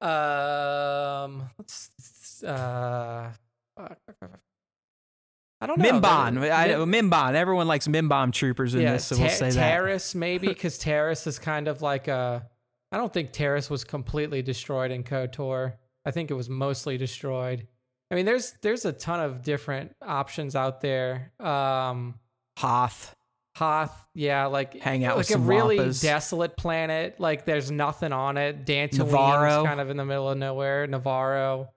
Um, 0.02 1.50
let's, 1.60 2.44
uh, 2.44 3.32
I 3.78 5.68
don't 5.68 5.78
know. 5.78 5.92
Mimban. 5.92 6.52
I, 6.52 6.70
Mimban. 6.70 7.36
Everyone 7.36 7.68
likes 7.68 7.88
Mimban 7.88 8.34
troopers 8.34 8.74
in 8.74 8.82
yeah, 8.82 8.94
this, 8.94 9.06
so 9.06 9.18
we'll 9.18 9.30
say 9.30 9.52
that. 9.52 9.80
Taris 9.80 10.16
maybe 10.16 10.48
because 10.48 10.80
Taris 10.80 11.28
is 11.28 11.38
kind 11.38 11.68
of 11.68 11.82
like 11.82 12.08
a. 12.08 12.50
I 12.92 12.98
don't 12.98 13.14
think 13.14 13.34
Taris 13.34 13.70
was 13.70 13.84
completely 13.84 14.42
destroyed 14.42 14.92
in 14.92 15.04
KOTOR. 15.04 15.74
I 16.06 16.12
think 16.12 16.32
it 16.32 16.36
was 16.36 16.50
mostly 16.50 16.98
destroyed. 16.98 17.68
I 18.12 18.16
mean, 18.16 18.26
there's 18.26 18.54
there's 18.62 18.86
a 18.86 18.92
ton 18.94 19.20
of 19.20 19.42
different 19.42 19.96
options 20.02 20.56
out 20.56 20.82
there. 20.82 21.32
Um, 21.40 22.16
Hoth. 22.58 23.16
Hoth, 23.56 24.08
yeah, 24.14 24.48
like 24.48 24.82
Hang 24.82 25.06
out 25.06 25.16
like 25.16 25.30
a 25.30 25.38
really 25.38 25.78
Wampas. 25.78 26.02
desolate 26.02 26.58
planet. 26.58 27.20
Like 27.20 27.46
there's 27.46 27.72
nothing 27.72 28.12
on 28.12 28.36
it. 28.38 28.66
Dantooine 28.66 29.66
kind 29.66 29.80
of 29.80 29.90
in 29.90 29.96
the 29.96 30.04
middle 30.04 30.30
of 30.30 30.38
nowhere. 30.38 30.88
Nevarro. 30.88 31.70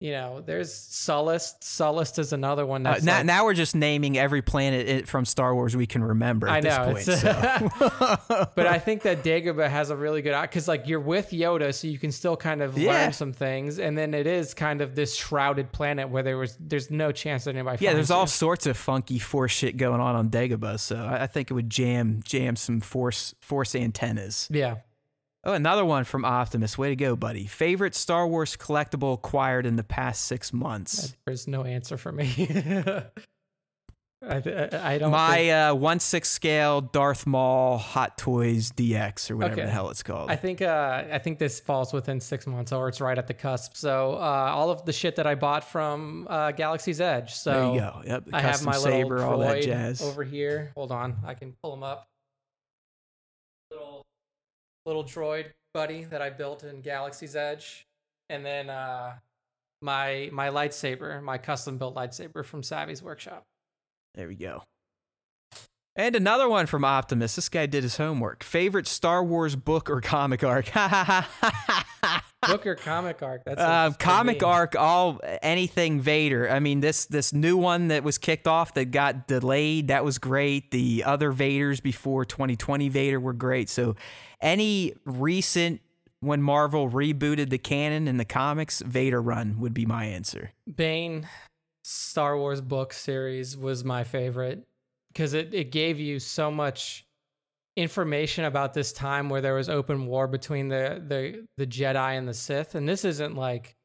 You 0.00 0.12
know, 0.12 0.40
there's 0.46 0.72
Sullust. 0.72 1.62
Sullust 1.62 2.20
is 2.20 2.32
another 2.32 2.64
one 2.64 2.86
Uh, 2.86 3.00
now, 3.02 3.16
like- 3.16 3.26
now 3.26 3.44
we're 3.44 3.52
just 3.54 3.74
naming 3.74 4.16
every 4.16 4.42
planet 4.42 5.08
from 5.08 5.24
Star 5.24 5.52
Wars 5.52 5.74
we 5.76 5.86
can 5.88 6.04
remember 6.04 6.46
at 6.46 6.54
I 6.54 6.60
know, 6.60 6.92
this 6.94 7.04
point. 7.08 7.18
so. 7.18 8.46
but 8.54 8.66
I 8.68 8.78
think 8.78 9.02
that 9.02 9.24
Dagobah 9.24 9.68
has 9.68 9.90
a 9.90 9.96
really 9.96 10.22
good 10.22 10.34
eye 10.34 10.42
because 10.42 10.68
like 10.68 10.86
you're 10.86 11.00
with 11.00 11.30
Yoda, 11.30 11.74
so 11.74 11.88
you 11.88 11.98
can 11.98 12.12
still 12.12 12.36
kind 12.36 12.62
of 12.62 12.78
Yeah. 12.78 12.92
learn 12.92 13.12
some 13.12 13.32
things, 13.32 13.80
and 13.80 13.98
then 13.98 14.14
it 14.14 14.28
is 14.28 14.54
kind 14.54 14.80
of 14.80 14.94
this 14.94 15.16
shrouded 15.16 15.72
planet 15.72 16.10
where 16.10 16.22
there 16.22 16.38
was 16.38 16.56
there's 16.60 16.92
no 16.92 17.10
chance 17.10 17.42
that 17.44 17.56
anybody. 17.56 17.84
yeah, 17.84 17.92
there's 17.92 18.12
all 18.12 18.28
sorts 18.28 18.66
of 18.66 18.76
funky 18.76 19.18
force 19.18 19.50
shit 19.50 19.76
going 19.76 20.00
on 20.00 20.14
on 20.14 20.30
Dagobah, 20.30 20.78
so 20.78 20.94
I, 20.96 21.24
I 21.24 21.26
think 21.26 21.50
it 21.50 21.54
would 21.54 21.70
jam 21.70 22.20
jam 22.24 22.54
some 22.54 22.80
force 22.80 23.34
force 23.40 23.74
antennas. 23.74 24.46
yeah. 24.48 24.76
Oh, 25.44 25.52
another 25.52 25.84
one 25.84 26.04
from 26.04 26.24
Optimus. 26.24 26.76
Way 26.76 26.88
to 26.90 26.96
go, 26.96 27.14
buddy. 27.16 27.46
Favorite 27.46 27.94
Star 27.94 28.26
Wars 28.26 28.56
collectible 28.56 29.14
acquired 29.14 29.66
in 29.66 29.76
the 29.76 29.84
past 29.84 30.24
six 30.24 30.52
months? 30.52 31.16
There's 31.26 31.46
no 31.46 31.64
answer 31.64 31.96
for 31.96 32.10
me. 32.12 32.26
I, 34.28 34.40
th- 34.40 34.74
I 34.74 34.98
don't. 34.98 35.12
My 35.12 35.36
think- 35.36 35.52
uh, 35.52 35.74
one 35.74 36.00
six 36.00 36.28
scale 36.28 36.80
Darth 36.80 37.24
Maul 37.24 37.78
Hot 37.78 38.18
Toys 38.18 38.72
DX 38.72 39.30
or 39.30 39.36
whatever 39.36 39.52
Okay. 39.54 39.64
the 39.66 39.70
hell 39.70 39.90
it's 39.90 40.02
called. 40.02 40.28
I 40.28 40.34
think 40.34 40.60
uh, 40.60 41.04
I 41.12 41.18
think 41.18 41.38
this 41.38 41.60
falls 41.60 41.92
within 41.92 42.18
six 42.18 42.44
months, 42.44 42.72
or 42.72 42.88
it's 42.88 43.00
right 43.00 43.16
at 43.16 43.28
the 43.28 43.34
cusp. 43.34 43.76
So 43.76 44.14
uh, 44.14 44.52
all 44.52 44.70
of 44.70 44.84
the 44.86 44.92
shit 44.92 45.14
that 45.16 45.26
I 45.28 45.36
bought 45.36 45.62
from 45.62 46.26
uh, 46.28 46.50
Galaxy's 46.50 47.00
Edge. 47.00 47.32
So 47.34 47.52
there 47.52 47.74
you 47.74 47.78
go. 47.80 48.02
Yep. 48.06 48.24
I 48.32 48.40
have 48.40 48.64
my 48.64 48.72
saber, 48.76 49.18
little 49.18 49.32
all 49.34 49.38
that 49.38 49.62
jazz. 49.62 50.02
over 50.02 50.24
here. 50.24 50.72
Hold 50.74 50.90
on, 50.90 51.18
I 51.24 51.34
can 51.34 51.54
pull 51.62 51.70
them 51.70 51.84
up. 51.84 52.08
Little 54.88 55.04
droid 55.04 55.52
buddy 55.74 56.04
that 56.04 56.22
I 56.22 56.30
built 56.30 56.64
in 56.64 56.80
Galaxy's 56.80 57.36
Edge, 57.36 57.86
and 58.30 58.42
then 58.42 58.70
uh, 58.70 59.16
my 59.82 60.30
my 60.32 60.48
lightsaber, 60.48 61.22
my 61.22 61.36
custom 61.36 61.76
built 61.76 61.94
lightsaber 61.94 62.42
from 62.42 62.62
Savi's 62.62 63.02
workshop. 63.02 63.44
There 64.14 64.26
we 64.26 64.34
go. 64.34 64.62
And 65.94 66.16
another 66.16 66.48
one 66.48 66.64
from 66.64 66.86
Optimus. 66.86 67.36
This 67.36 67.50
guy 67.50 67.66
did 67.66 67.82
his 67.82 67.98
homework. 67.98 68.42
Favorite 68.42 68.86
Star 68.86 69.22
Wars 69.22 69.56
book 69.56 69.90
or 69.90 70.00
comic 70.00 70.42
arc? 70.42 70.70
Book 72.46 72.66
or 72.66 72.74
comic 72.76 73.22
arc? 73.22 73.44
That's 73.44 73.60
a- 73.60 73.64
uh, 73.68 73.90
comic 73.92 74.42
arc, 74.42 74.76
all 74.76 75.20
anything 75.42 76.00
Vader. 76.00 76.48
I 76.50 76.60
mean, 76.60 76.80
this 76.80 77.06
this 77.06 77.32
new 77.32 77.56
one 77.56 77.88
that 77.88 78.04
was 78.04 78.16
kicked 78.16 78.46
off 78.46 78.74
that 78.74 78.86
got 78.86 79.26
delayed, 79.26 79.88
that 79.88 80.04
was 80.04 80.18
great. 80.18 80.70
The 80.70 81.02
other 81.04 81.32
Vaders 81.32 81.82
before 81.82 82.24
2020 82.24 82.88
Vader 82.88 83.18
were 83.18 83.32
great. 83.32 83.68
So, 83.68 83.96
any 84.40 84.94
recent 85.04 85.80
when 86.20 86.42
Marvel 86.42 86.88
rebooted 86.88 87.50
the 87.50 87.58
canon 87.58 88.06
in 88.08 88.16
the 88.16 88.24
comics, 88.24 88.82
Vader 88.82 89.20
run 89.22 89.58
would 89.60 89.74
be 89.74 89.86
my 89.86 90.04
answer. 90.04 90.52
Bane 90.72 91.28
Star 91.82 92.36
Wars 92.36 92.60
book 92.60 92.92
series 92.92 93.56
was 93.56 93.84
my 93.84 94.04
favorite 94.04 94.66
because 95.08 95.34
it, 95.34 95.54
it 95.54 95.70
gave 95.72 95.98
you 95.98 96.18
so 96.20 96.50
much 96.50 97.04
information 97.78 98.44
about 98.44 98.74
this 98.74 98.92
time 98.92 99.28
where 99.28 99.40
there 99.40 99.54
was 99.54 99.68
open 99.68 100.06
war 100.06 100.26
between 100.26 100.68
the, 100.68 101.00
the 101.06 101.46
the 101.56 101.66
Jedi 101.66 102.18
and 102.18 102.28
the 102.28 102.34
Sith. 102.34 102.74
And 102.74 102.88
this 102.88 103.04
isn't 103.04 103.36
like, 103.36 103.76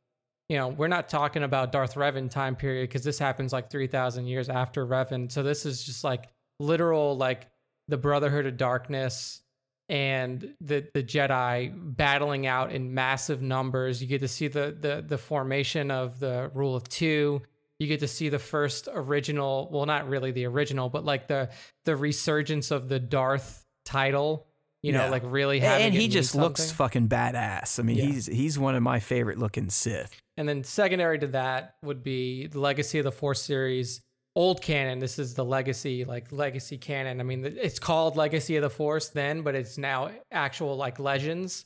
you 0.50 0.58
know, 0.58 0.70
we're 0.70 0.88
not 0.88 1.10
talking 1.10 1.44
about 1.44 1.72
Darth 1.72 1.94
Revan 1.94 2.30
time 2.30 2.56
period 2.56 2.90
because 2.90 3.04
this 3.04 3.20
happens 3.20 3.54
like 3.54 3.70
3,000 3.70 4.26
years 4.26 4.50
after 4.50 4.86
Revan. 4.86 5.32
So 5.32 5.44
this 5.44 5.66
is 5.68 5.84
just 5.84 6.04
like 6.04 6.28
literal, 6.60 7.16
like 7.16 7.48
the 7.88 7.98
Brotherhood 7.98 8.48
of 8.48 8.58
Darkness 8.58 9.42
and 9.90 10.56
the 10.60 10.88
the 10.96 11.04
Jedi 11.04 11.72
battling 11.76 12.48
out 12.48 12.72
in 12.72 12.96
massive 12.96 13.44
numbers. 13.44 14.02
You 14.02 14.08
get 14.08 14.22
to 14.22 14.28
see 14.28 14.48
the 14.48 14.76
the 14.80 15.06
the 15.08 15.20
formation 15.20 15.92
of 15.92 16.20
the 16.20 16.50
Rule 16.56 16.76
of 16.76 16.90
Two. 16.90 17.44
You 17.78 17.88
get 17.88 18.00
to 18.00 18.08
see 18.08 18.30
the 18.30 18.40
first 18.40 18.88
original, 18.92 19.70
well, 19.72 19.86
not 19.86 20.08
really 20.08 20.32
the 20.32 20.46
original, 20.46 20.90
but 20.90 21.06
like 21.06 21.28
the 21.28 21.52
the 21.86 21.96
resurgence 21.96 22.72
of 22.72 22.90
the 22.90 23.00
Darth 23.00 23.63
title 23.86 24.48
You 24.86 24.92
know, 24.92 25.06
Yeah. 25.06 25.12
like 25.12 25.24
really 25.26 25.58
And, 25.60 25.66
having 25.66 25.94
it 25.94 26.02
he 26.02 26.08
just 26.10 26.36
looks 26.36 26.60
something. 26.62 26.76
fucking 26.76 27.08
badass. 27.08 27.80
I 27.80 27.84
mean, 27.84 27.96
Yeah. 27.96 28.06
he's 28.06 28.26
he's 28.26 28.60
one 28.60 28.76
of 28.76 28.84
my 28.84 29.00
favorite 29.00 29.40
looking 29.40 29.70
Sith. 29.70 30.20
And 30.36 30.48
then 30.50 30.64
secondary 30.66 31.18
to 31.20 31.28
that 31.28 31.76
would 31.84 32.04
be 32.04 32.48
the 32.48 32.60
Legacy 32.60 32.98
of 33.00 33.06
the 33.06 33.12
Force 33.14 33.42
series, 33.42 34.02
old 34.36 34.62
canon. 34.62 35.00
This 35.00 35.18
is 35.20 35.36
the 35.36 35.46
legacy, 35.46 36.04
like 36.04 36.34
legacy 36.34 36.78
canon. 36.78 37.22
I 37.22 37.24
mean, 37.24 37.46
it's 37.46 37.80
called 37.80 38.18
Legacy 38.18 38.58
of 38.58 38.62
the 38.64 38.70
Force 38.70 39.08
then, 39.08 39.42
but 39.44 39.56
it's 39.56 39.78
now 39.78 40.12
actual 40.34 40.76
like 40.76 41.00
legends. 41.00 41.64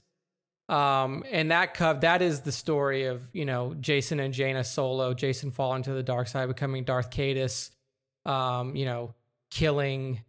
Um, 0.70 1.24
and 1.32 1.50
that 1.52 1.74
cov 1.74 2.02
that 2.02 2.22
is 2.22 2.42
the 2.42 2.52
story 2.52 3.06
of 3.06 3.22
you 3.34 3.46
know 3.46 3.74
Jacen 3.80 4.24
and 4.24 4.32
Jaina 4.34 4.64
Solo, 4.64 5.14
Jacen 5.16 5.52
falling 5.52 5.82
to 5.84 5.94
the 5.94 6.04
dark 6.04 6.28
side, 6.28 6.48
becoming 6.50 6.84
Darth 6.84 7.10
Caedus, 7.10 7.72
um, 8.26 8.76
you 8.76 8.86
know, 8.86 9.16
killing 9.50 10.22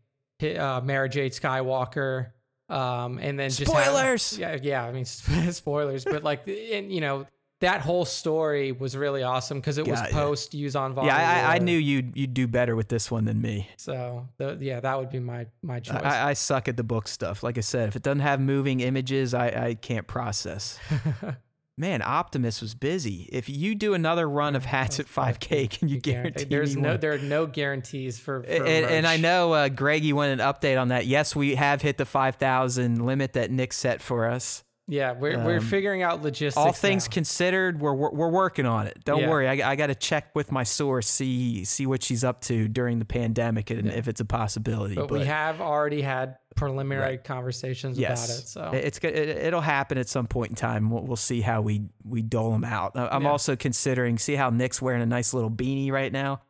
uh, 0.42 0.80
Mara 0.82 1.08
Jade 1.08 1.32
Skywalker, 1.32 2.30
um, 2.68 3.18
and 3.18 3.38
then 3.38 3.50
just 3.50 3.70
Spoilers! 3.70 4.38
yeah, 4.38 4.58
yeah. 4.62 4.84
I 4.84 4.92
mean, 4.92 5.04
spoilers, 5.52 6.04
but 6.04 6.22
like, 6.22 6.46
and 6.48 6.92
you 6.92 7.00
know, 7.00 7.26
that 7.60 7.80
whole 7.80 8.04
story 8.04 8.72
was 8.72 8.96
really 8.96 9.22
awesome 9.22 9.58
because 9.58 9.78
it 9.78 9.86
was 9.86 10.00
post 10.10 10.52
Yuuzhan 10.52 10.94
Vong. 10.94 11.06
Yeah, 11.06 11.16
I, 11.48 11.56
I 11.56 11.58
knew 11.58 11.76
you'd 11.76 12.16
you'd 12.16 12.34
do 12.34 12.46
better 12.46 12.76
with 12.76 12.88
this 12.88 13.10
one 13.10 13.24
than 13.24 13.40
me. 13.40 13.68
So 13.76 14.28
the, 14.36 14.56
yeah, 14.60 14.80
that 14.80 14.98
would 14.98 15.10
be 15.10 15.18
my 15.18 15.46
my 15.62 15.80
choice. 15.80 16.02
I, 16.02 16.30
I 16.30 16.32
suck 16.34 16.68
at 16.68 16.76
the 16.76 16.84
book 16.84 17.08
stuff. 17.08 17.42
Like 17.42 17.58
I 17.58 17.62
said, 17.62 17.88
if 17.88 17.96
it 17.96 18.02
doesn't 18.02 18.20
have 18.20 18.40
moving 18.40 18.80
images, 18.80 19.34
I, 19.34 19.46
I 19.48 19.74
can't 19.74 20.06
process. 20.06 20.78
Man, 21.78 22.02
Optimus 22.02 22.60
was 22.60 22.74
busy. 22.74 23.28
If 23.30 23.48
you 23.48 23.76
do 23.76 23.94
another 23.94 24.28
run 24.28 24.56
of 24.56 24.64
hats 24.64 24.98
at 24.98 25.06
5K, 25.06 25.70
can 25.70 25.88
you 25.88 26.00
guarantee 26.00 26.44
There's 26.44 26.74
me 26.74 26.82
no 26.82 26.88
one? 26.90 27.00
there 27.00 27.12
are 27.12 27.18
no 27.18 27.46
guarantees 27.46 28.18
for, 28.18 28.42
for 28.42 28.50
And, 28.50 28.84
and 28.84 29.06
I 29.06 29.16
know, 29.16 29.52
uh, 29.52 29.68
Greg, 29.68 30.02
you 30.02 30.16
wanted 30.16 30.40
an 30.40 30.46
update 30.46 30.80
on 30.80 30.88
that. 30.88 31.06
Yes, 31.06 31.36
we 31.36 31.54
have 31.54 31.80
hit 31.80 31.96
the 31.96 32.04
5,000 32.04 33.06
limit 33.06 33.34
that 33.34 33.52
Nick 33.52 33.72
set 33.72 34.02
for 34.02 34.26
us. 34.26 34.64
Yeah, 34.90 35.12
we're 35.12 35.38
we're 35.44 35.58
Um, 35.58 35.64
figuring 35.64 36.02
out 36.02 36.22
logistics. 36.22 36.56
All 36.56 36.72
things 36.72 37.06
now. 37.06 37.12
considered, 37.12 37.78
we're, 37.78 37.92
we're 37.92 38.10
we're 38.10 38.30
working 38.30 38.64
on 38.64 38.86
it. 38.86 38.98
Don't 39.04 39.20
Yeah. 39.20 39.28
worry. 39.28 39.46
I, 39.46 39.72
I 39.72 39.76
got 39.76 39.88
to 39.88 39.94
check 39.94 40.34
with 40.34 40.50
my 40.50 40.62
source, 40.62 41.06
see 41.06 41.64
see 41.64 41.84
what 41.86 42.02
she's 42.02 42.24
up 42.24 42.40
to 42.42 42.68
during 42.68 42.98
the 42.98 43.04
pandemic, 43.04 43.68
and 43.70 43.88
if 43.88 44.08
it's 44.08 44.20
a 44.20 44.24
possibility. 44.24 44.94
but, 44.94 45.10
we 45.10 45.24
have 45.26 45.60
already 45.60 46.00
had 46.00 46.38
preliminary 46.56 47.18
conversations 47.18 47.98
yes, 47.98 48.24
about 48.24 48.38
it. 48.38 48.48
So 48.48 48.70
it's 48.72 48.98
it, 48.98 49.14
it'll 49.14 49.60
happen 49.60 49.98
at 49.98 50.08
some 50.08 50.26
point 50.26 50.50
in 50.50 50.56
time. 50.56 50.88
We'll, 50.90 51.04
we'll 51.04 51.16
see 51.16 51.42
how 51.42 51.60
we 51.60 51.82
we 52.02 52.22
dole 52.22 52.50
them 52.52 52.64
out. 52.64 52.92
I'm 52.96 53.24
Yeah. 53.24 53.30
also 53.30 53.56
considering 53.56 54.16
see 54.18 54.36
how 54.36 54.48
Nick's 54.50 54.80
wearing 54.80 55.02
a 55.02 55.06
nice 55.06 55.34
little 55.34 55.50
beanie 55.50 55.92
right 55.92 56.10
now. 56.12 56.40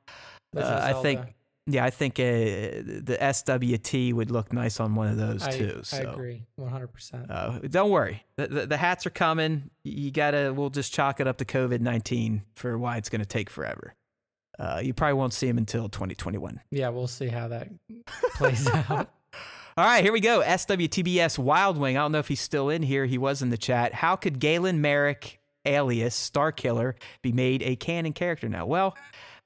Uh, 0.56 0.80
I 0.82 1.02
think. 1.02 1.20
Yeah, 1.70 1.84
I 1.84 1.90
think 1.90 2.18
uh, 2.18 2.22
the 2.22 3.18
SWT 3.20 4.14
would 4.14 4.30
look 4.30 4.54
nice 4.54 4.80
on 4.80 4.94
one 4.94 5.08
of 5.08 5.18
those 5.18 5.42
I, 5.42 5.50
too. 5.50 5.82
I 5.92 5.96
agree, 5.98 6.44
100. 6.56 6.86
percent 6.88 7.30
Uh, 7.30 7.58
don't 7.68 7.90
worry. 7.90 8.24
The, 8.36 8.46
the, 8.46 8.66
the 8.66 8.76
hats 8.78 9.04
are 9.06 9.10
coming. 9.10 9.70
You 9.84 10.10
gotta. 10.10 10.52
We'll 10.54 10.70
just 10.70 10.94
chalk 10.94 11.20
it 11.20 11.26
up 11.26 11.36
to 11.38 11.44
COVID 11.44 11.80
nineteen 11.80 12.42
for 12.54 12.78
why 12.78 12.96
it's 12.96 13.10
gonna 13.10 13.26
take 13.26 13.50
forever. 13.50 13.94
Uh, 14.58 14.80
you 14.82 14.94
probably 14.94 15.14
won't 15.14 15.32
see 15.32 15.46
them 15.46 15.58
until 15.58 15.88
2021. 15.88 16.60
Yeah, 16.72 16.88
we'll 16.88 17.06
see 17.06 17.28
how 17.28 17.46
that 17.48 17.68
plays 18.34 18.66
out. 18.90 19.08
All 19.76 19.84
right, 19.84 20.02
here 20.02 20.12
we 20.12 20.18
go. 20.20 20.42
SWTBS 20.42 21.38
Wild 21.38 21.78
Wing. 21.78 21.96
I 21.96 22.00
don't 22.00 22.10
know 22.10 22.18
if 22.18 22.26
he's 22.26 22.40
still 22.40 22.68
in 22.68 22.82
here. 22.82 23.06
He 23.06 23.18
was 23.18 23.40
in 23.40 23.50
the 23.50 23.56
chat. 23.56 23.94
How 23.94 24.16
could 24.16 24.40
Galen 24.40 24.80
Marek, 24.80 25.38
alias 25.64 26.16
Star 26.16 26.50
Killer, 26.50 26.96
be 27.22 27.30
made 27.30 27.62
a 27.62 27.76
canon 27.76 28.12
character 28.12 28.48
now? 28.48 28.66
Well, 28.66 28.96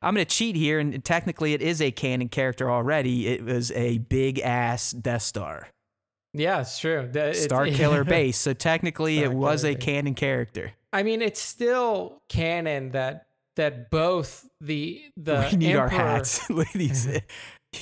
I'm 0.03 0.15
going 0.15 0.27
to 0.27 0.31
cheat 0.37 0.57
here, 0.57 0.79
and 0.79 1.05
technically 1.05 1.55
it 1.55 1.63
is 1.63 1.81
a 1.81 1.91
canon 1.91 2.29
character 2.29 2.71
already. 2.71 3.29
It 3.29 3.45
was 3.45 3.71
a 3.73 3.99
big 3.99 4.39
ass 4.41 4.91
Death 4.91 5.23
Star, 5.23 5.69
Yeah, 6.35 6.61
it's 6.61 6.79
true. 6.79 7.09
The- 7.11 7.29
it's- 7.31 7.45
Star 7.45 7.67
Killer 7.71 8.05
base. 8.05 8.37
So 8.39 8.53
technically 8.53 9.19
Star 9.19 9.31
it 9.31 9.35
was 9.35 9.63
Killer 9.63 9.73
a 9.73 9.75
base. 9.77 9.85
canon 9.85 10.15
character. 10.15 10.73
I 10.93 11.03
mean, 11.03 11.23
it's 11.23 11.41
still 11.41 12.21
canon 12.29 12.91
that 12.91 13.27
that 13.57 13.91
both 13.91 14.49
the 14.61 15.03
the 15.17 15.49
we 15.53 15.57
need 15.59 15.77
our 15.77 15.89
hats, 15.89 16.49
ladies. 16.51 17.07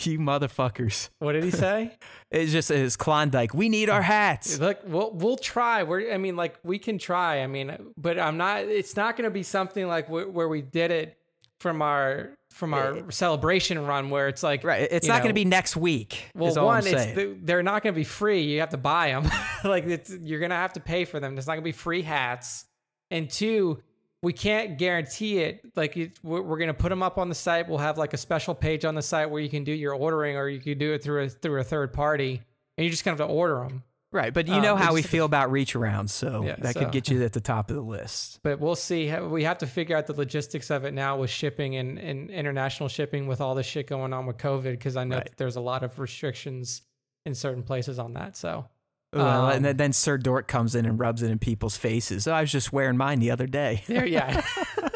you 0.05 0.19
motherfuckers. 0.19 1.09
What 1.19 1.33
did 1.33 1.45
he 1.45 1.51
say? 1.51 1.97
It's 2.31 2.53
just 2.53 2.71
it's 2.71 2.97
Klondike. 2.97 3.55
We 3.55 3.69
need 3.69 3.89
our 3.91 4.03
hats. 4.03 4.59
Look, 4.61 4.79
we'll 4.85 5.13
we'll 5.13 5.37
try. 5.37 5.83
We're 5.83 6.13
I 6.13 6.19
mean, 6.19 6.37
like 6.37 6.59
we 6.63 6.79
can 6.79 6.99
try. 6.99 7.43
I 7.43 7.47
mean, 7.47 7.93
but 7.97 8.19
I'm 8.19 8.37
not. 8.37 8.65
It's 8.65 8.95
not 8.97 9.17
going 9.17 9.25
to 9.29 9.33
be 9.33 9.43
something 9.43 9.87
like 9.89 10.09
where, 10.09 10.29
where 10.29 10.49
we 10.49 10.63
did 10.63 10.91
it 10.91 11.17
from 11.61 11.83
our 11.83 12.31
from 12.51 12.75
our 12.75 13.11
celebration 13.11 13.87
run, 13.87 14.11
where 14.11 14.29
it's 14.29 14.43
like 14.43 14.65
Right. 14.65 14.89
It's 14.91 15.07
not 15.07 15.23
going 15.23 15.29
to 15.31 15.35
be 15.35 15.45
next 15.45 15.77
week. 15.77 16.25
Well, 16.35 16.55
one, 16.65 16.83
it's 16.87 17.39
they're 17.43 17.63
not 17.63 17.83
going 17.83 17.95
to 17.95 17.99
be 17.99 18.05
free. 18.05 18.43
You 18.43 18.61
have 18.61 18.71
to 18.71 18.79
buy 18.79 19.11
them. 19.11 19.31
like 19.65 19.85
it's, 19.87 20.11
you're 20.11 20.41
going 20.41 20.51
to 20.51 20.57
have 20.57 20.73
to 20.73 20.81
pay 20.81 21.05
for 21.05 21.21
them. 21.21 21.35
There's 21.35 21.47
not 21.47 21.53
going 21.55 21.63
to 21.63 21.69
be 21.69 21.73
free 21.73 22.03
hats. 22.03 22.65
And 23.11 23.31
two, 23.31 23.83
we 24.23 24.33
can't 24.33 24.79
guarantee 24.79 25.39
it. 25.39 25.61
Like 25.77 25.97
it, 25.97 26.19
we're, 26.23 26.43
we're 26.43 26.59
going 26.59 26.69
to 26.69 26.75
put 26.75 26.89
them 26.89 27.03
up 27.03 27.19
on 27.19 27.29
the 27.29 27.35
site. 27.35 27.69
We'll 27.69 27.79
have 27.79 27.99
like 27.99 28.15
a 28.15 28.19
special 28.19 28.55
page 28.55 28.85
on 28.85 28.95
the 28.95 29.03
site 29.03 29.31
where 29.31 29.41
you 29.41 29.49
can 29.49 29.65
do 29.65 29.73
your 29.73 29.95
ordering, 29.95 30.37
or 30.37 30.49
you 30.49 30.61
can 30.61 30.79
do 30.79 30.93
it 30.93 31.03
through 31.03 31.25
a 31.25 31.29
through 31.29 31.61
a 31.61 31.65
third 31.65 31.93
party, 31.93 32.43
and 32.77 32.85
you 32.85 32.91
just 32.91 33.05
kind 33.05 33.13
of 33.13 33.21
have 33.21 33.29
to 33.29 33.35
order 33.35 33.61
them. 33.63 33.85
Right, 34.13 34.35
but 34.35 34.49
you 34.49 34.55
Um, 34.55 34.63
know 34.63 34.75
how 34.77 34.93
we 34.93 35.03
feel 35.03 35.25
about 35.25 35.53
reach 35.53 35.75
arounds, 35.75 36.11
so 36.11 36.43
Yeah, 36.45 36.57
that 36.59 36.75
so- 36.75 36.81
could 36.81 36.91
get 36.93 37.09
you 37.09 37.23
at 37.25 37.33
the 37.33 37.41
top 37.41 37.71
of 37.71 37.77
the 37.77 37.83
list. 37.83 38.41
But 38.43 38.59
we'll 38.59 38.75
see. 38.75 39.15
We 39.21 39.45
have 39.45 39.59
to 39.59 39.67
figure 39.69 39.97
out 39.97 40.09
the 40.09 40.15
logistics 40.15 40.69
of 40.71 40.85
it 40.85 40.93
now 40.95 41.17
with 41.17 41.31
shipping 41.31 41.77
and, 41.77 41.97
and 41.99 42.29
international 42.31 42.89
shipping 42.89 43.29
with 43.29 43.41
all 43.41 43.55
this 43.55 43.67
shit 43.67 43.87
going 43.87 44.13
on 44.13 44.27
with 44.27 44.37
COVID, 44.39 44.73
because 44.73 44.97
I 44.97 45.05
know 45.05 45.17
Right. 45.17 45.27
that 45.27 45.37
there's 45.37 45.55
a 45.57 45.61
lot 45.61 45.85
of 45.85 45.99
restrictions 46.01 46.83
in 47.25 47.35
certain 47.37 47.63
places 47.63 47.99
on 48.01 48.15
that. 48.15 48.37
So 48.37 48.67
Ooh, 49.15 49.21
and 49.21 49.57
Um, 49.57 49.63
then, 49.65 49.77
then 49.77 49.93
Sir 49.93 50.19
Dork 50.19 50.47
comes 50.49 50.75
in 50.75 50.87
and 50.87 50.99
rubs 50.99 51.23
it 51.23 51.31
in 51.31 51.39
people's 51.39 51.77
faces. 51.77 52.27
Oh, 52.29 52.33
I 52.33 52.41
was 52.43 52.53
just 52.53 52.73
wearing 52.73 52.97
mine 52.97 53.19
the 53.21 53.31
other 53.31 53.47
day. 53.47 53.83
there, 53.87 54.07
yeah. 54.07 54.43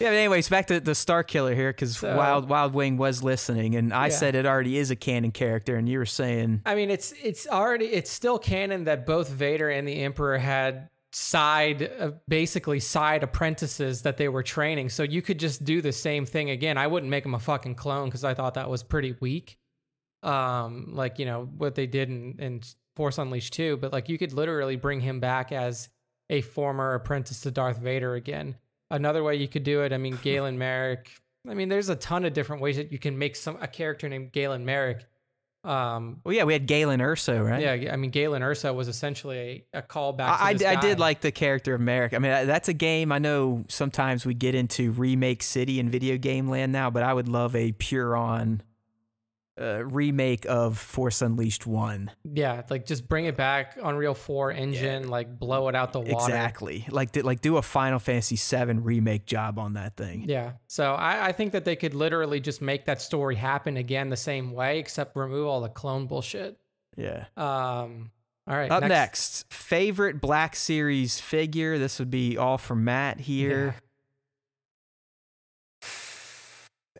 yeah, 0.00 0.08
but 0.10 0.16
anyways, 0.16 0.48
back 0.48 0.66
to 0.68 0.80
the 0.80 0.94
Star 0.94 1.22
Killer 1.22 1.54
here, 1.54 1.70
because 1.70 1.98
So- 1.98 2.16
Wild 2.16 2.48
Wild 2.48 2.74
Wing 2.74 2.96
was 2.96 3.22
listening, 3.22 3.74
and 3.74 3.92
I 3.92 4.06
Yeah. 4.06 4.12
said 4.14 4.34
it 4.34 4.46
already 4.46 4.78
is 4.78 4.90
a 4.90 4.96
canon 4.96 5.30
character, 5.32 5.76
and 5.76 5.88
you 5.88 5.98
were 5.98 6.06
saying 6.06 6.62
I 6.66 6.74
mean, 6.74 6.90
it's 6.90 7.12
it's 7.22 7.46
already 7.46 7.86
it's 7.86 8.10
still 8.10 8.38
canon 8.38 8.84
that 8.84 9.06
both 9.06 9.28
Vader 9.28 9.68
and 9.70 9.86
the 9.86 10.02
Emperor 10.02 10.38
had 10.38 10.88
side 11.10 11.90
uh, 11.98 12.10
basically 12.28 12.78
side 12.80 13.22
apprentices 13.22 14.02
that 14.02 14.18
they 14.18 14.28
were 14.28 14.42
training. 14.42 14.90
So 14.90 15.02
you 15.02 15.22
could 15.22 15.38
just 15.40 15.64
do 15.64 15.80
the 15.80 15.92
same 15.92 16.26
thing 16.26 16.50
again. 16.50 16.76
I 16.76 16.86
wouldn't 16.86 17.08
make 17.10 17.24
him 17.24 17.34
a 17.34 17.38
fucking 17.38 17.76
clone 17.76 18.08
because 18.08 18.24
I 18.24 18.34
thought 18.34 18.54
that 18.54 18.68
was 18.68 18.82
pretty 18.82 19.14
weak. 19.20 19.58
Um, 20.22 20.94
like 20.94 21.18
you 21.18 21.24
know 21.26 21.44
what 21.56 21.76
they 21.76 21.86
did 21.86 22.08
in, 22.10 22.36
in 22.38 22.60
Force 22.96 23.18
Unleashed 23.18 23.52
2, 23.54 23.76
but 23.78 23.92
like 23.92 24.08
you 24.08 24.18
could 24.18 24.32
literally 24.32 24.76
bring 24.76 25.00
him 25.00 25.20
back 25.20 25.52
as 25.52 25.88
a 26.28 26.40
former 26.40 26.94
apprentice 26.94 27.40
to 27.42 27.50
Darth 27.50 27.78
Vader 27.78 28.14
again. 28.14 28.56
Another 28.90 29.22
way 29.22 29.36
you 29.36 29.48
could 29.48 29.64
do 29.64 29.82
it, 29.82 29.92
I 29.92 29.98
mean, 29.98 30.18
Galen 30.22 30.58
Marek. 30.58 31.10
I 31.48 31.54
mean, 31.54 31.68
there's 31.68 31.88
a 31.88 31.96
ton 31.96 32.24
of 32.24 32.32
different 32.32 32.62
ways 32.62 32.76
that 32.76 32.90
you 32.92 32.98
can 32.98 33.18
make 33.18 33.36
some 33.36 33.58
a 33.60 33.66
character 33.66 34.08
named 34.08 34.32
Galen 34.32 34.64
Marek. 34.64 35.06
Um, 35.64 36.20
well, 36.24 36.34
yeah, 36.34 36.44
we 36.44 36.52
had 36.52 36.66
Galen 36.66 37.00
Erso, 37.00 37.44
right? 37.44 37.60
yeah, 37.60 37.92
I 37.92 37.96
mean, 37.96 38.10
Galen 38.10 38.42
Erso 38.42 38.74
was 38.74 38.88
essentially 38.88 39.66
a, 39.74 39.78
a 39.78 39.82
callback. 39.82 40.58
To 40.58 40.66
I, 40.66 40.70
I, 40.70 40.76
I 40.76 40.80
did 40.80 40.98
like 40.98 41.20
the 41.20 41.32
character 41.32 41.74
of 41.74 41.80
Marek. 41.80 42.14
I 42.14 42.18
mean, 42.18 42.46
that's 42.46 42.68
a 42.68 42.72
game 42.72 43.12
I 43.12 43.18
know 43.18 43.64
sometimes 43.68 44.24
we 44.24 44.34
get 44.34 44.54
into 44.54 44.92
remake 44.92 45.42
city 45.42 45.80
in 45.80 45.90
video 45.90 46.16
game 46.16 46.48
land 46.48 46.72
now, 46.72 46.90
but 46.90 47.02
I 47.02 47.12
would 47.12 47.28
love 47.28 47.56
a 47.56 47.72
pure 47.72 48.16
on 48.16 48.62
uh, 49.60 49.84
remake 49.84 50.46
of 50.46 50.78
Force 50.78 51.20
Unleashed 51.22 51.66
1. 51.66 52.10
Yeah, 52.32 52.62
like 52.70 52.86
just 52.86 53.08
bring 53.08 53.24
it 53.24 53.36
back, 53.36 53.76
Unreal 53.82 54.14
Four 54.14 54.52
engine, 54.52 55.08
like 55.08 55.38
blow 55.38 55.68
it 55.68 55.74
out 55.74 55.92
the 55.92 56.00
water. 56.00 56.12
Exactly. 56.32 56.86
Like, 56.90 57.12
do- 57.12 57.22
like 57.22 57.40
do 57.40 57.56
a 57.56 57.62
Final 57.62 57.98
Fantasy 57.98 58.36
7 58.36 58.84
remake 58.84 59.26
job 59.26 59.58
on 59.58 59.74
that 59.74 59.96
thing. 59.96 60.24
Yeah. 60.26 60.52
So 60.66 60.94
I, 60.94 61.28
I 61.28 61.32
think 61.32 61.52
that 61.52 61.64
they 61.64 61.76
could 61.76 61.94
literally 61.94 62.40
just 62.40 62.62
make 62.62 62.84
that 62.86 63.02
story 63.02 63.34
happen 63.36 63.76
again 63.76 64.08
the 64.08 64.16
same 64.16 64.52
way, 64.52 64.78
except 64.78 65.16
remove 65.16 65.46
all 65.46 65.60
the 65.60 65.68
clone 65.68 66.06
bullshit. 66.06 66.58
Yeah. 66.96 67.24
Um. 67.36 68.10
All 68.46 68.56
right. 68.56 68.70
Up 68.70 68.82
next. 68.82 69.52
favorite 69.52 70.20
Black 70.20 70.56
Series 70.56 71.20
figure. 71.20 71.78
This 71.78 71.98
would 71.98 72.10
be 72.10 72.36
all 72.38 72.56
from 72.58 72.84
Matt 72.84 73.20
here. 73.20 73.74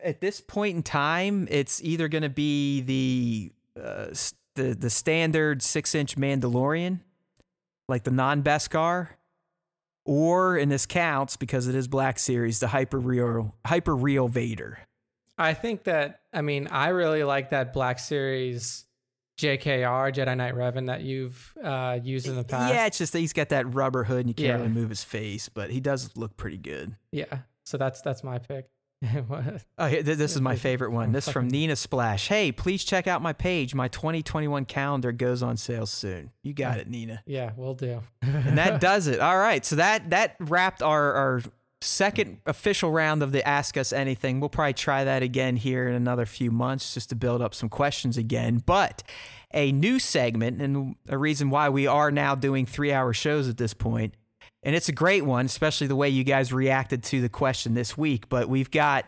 At 0.03 0.21
this 0.21 0.41
point 0.41 0.75
in 0.77 0.83
time, 0.83 1.47
it's 1.49 1.81
either 1.83 2.07
going 2.07 2.21
to 2.23 2.29
be 2.29 2.81
the 2.81 3.51
uh, 3.81 4.07
the 4.55 4.73
the 4.75 4.89
standard 4.89 5.61
six 5.61 5.95
inch 5.95 6.15
Mandalorian, 6.17 6.99
like 7.87 8.03
the 8.03 8.11
non 8.11 8.43
Beskar, 8.43 9.09
or 10.05 10.57
and 10.57 10.71
this 10.71 10.85
counts 10.85 11.37
because 11.37 11.67
it 11.67 11.75
is 11.75 11.87
Black 11.87 12.19
Series, 12.19 12.59
the 12.59 12.67
hyper 12.67 12.99
real 12.99 13.55
hyper 13.65 13.95
real 13.95 14.27
Vader. 14.27 14.79
I 15.37 15.53
think 15.53 15.83
that 15.85 16.21
I 16.33 16.41
mean 16.41 16.67
I 16.67 16.89
really 16.89 17.23
like 17.23 17.49
that 17.51 17.71
Black 17.73 17.99
Series 17.99 18.85
JKR 19.39 20.13
Jedi 20.13 20.35
Knight 20.35 20.53
Revan 20.53 20.87
that 20.87 21.01
you've 21.01 21.53
uh, 21.63 21.97
used 22.03 22.27
in 22.27 22.35
the 22.35 22.43
past. 22.43 22.73
Yeah, 22.73 22.85
it's 22.87 22.97
just 22.97 23.13
that 23.13 23.19
he's 23.19 23.31
got 23.31 23.49
that 23.49 23.73
rubber 23.73 24.03
hood 24.03 24.19
and 24.19 24.27
you 24.27 24.33
can't 24.33 24.47
Yeah. 24.47 24.55
really 24.55 24.67
move 24.69 24.89
his 24.89 25.03
face, 25.03 25.47
but 25.47 25.69
he 25.71 25.79
does 25.79 26.17
look 26.17 26.35
pretty 26.35 26.57
good. 26.57 26.95
Yeah. 27.13 27.39
So 27.63 27.77
that's 27.77 28.01
that's 28.01 28.23
my 28.23 28.37
pick. 28.39 28.65
What? 29.27 29.63
Oh, 29.77 29.89
this 29.89 30.35
is 30.35 30.41
my 30.41 30.55
favorite 30.55 30.91
one. 30.91 31.13
This 31.13 31.29
from 31.29 31.47
Nina 31.47 31.75
Splash. 31.75 32.27
Hey, 32.27 32.51
please 32.51 32.83
check 32.83 33.07
out 33.07 33.21
my 33.21 33.31
page. 33.31 33.73
My 33.73 33.87
2021 33.87 34.65
calendar 34.65 35.11
goes 35.11 35.41
on 35.41 35.55
sale 35.55 35.85
soon. 35.85 36.31
You 36.43 36.53
got 36.53 36.79
it, 36.79 36.89
Nina. 36.89 37.23
yeah, 37.25 37.51
we'll 37.55 37.75
do. 37.75 38.01
And 38.21 38.57
that 38.57 38.81
does 38.81 39.07
it. 39.07 39.19
All 39.21 39.37
right. 39.37 39.63
So 39.65 39.77
that 39.77 40.09
that 40.09 40.35
wrapped 40.39 40.81
our 40.81 41.13
our 41.13 41.41
second 41.81 42.39
official 42.45 42.91
round 42.91 43.23
of 43.23 43.31
the 43.31 43.47
Ask 43.47 43.77
Us 43.77 43.93
Anything. 43.93 44.41
We'll 44.41 44.49
probably 44.49 44.73
try 44.73 45.05
that 45.05 45.23
again 45.23 45.55
here 45.55 45.87
in 45.87 45.95
another 45.95 46.25
few 46.25 46.51
months 46.51 46.93
just 46.93 47.07
to 47.09 47.15
build 47.15 47.41
up 47.41 47.53
some 47.55 47.69
questions 47.69 48.17
again. 48.17 48.61
But 48.65 49.01
a 49.53 49.71
new 49.71 49.97
segment 49.99 50.61
and 50.61 50.95
a 51.07 51.17
reason 51.17 51.49
why 51.49 51.69
we 51.69 51.87
are 51.87 52.11
now 52.11 52.35
doing 52.35 52.65
three 52.65 52.91
hour 52.91 53.13
shows 53.13 53.47
at 53.47 53.57
this 53.57 53.73
point. 53.73 54.13
And 54.63 54.75
it's 54.75 54.89
a 54.89 54.93
great 54.93 55.25
one, 55.25 55.45
especially 55.45 55.87
the 55.87 55.95
way 55.95 56.09
you 56.09 56.23
guys 56.23 56.51
reacted 56.51 57.03
to 57.03 57.21
the 57.21 57.29
question 57.29 57.73
this 57.73 57.97
week. 57.97 58.27
But 58.27 58.49
we've 58.49 58.69
got 58.69 59.05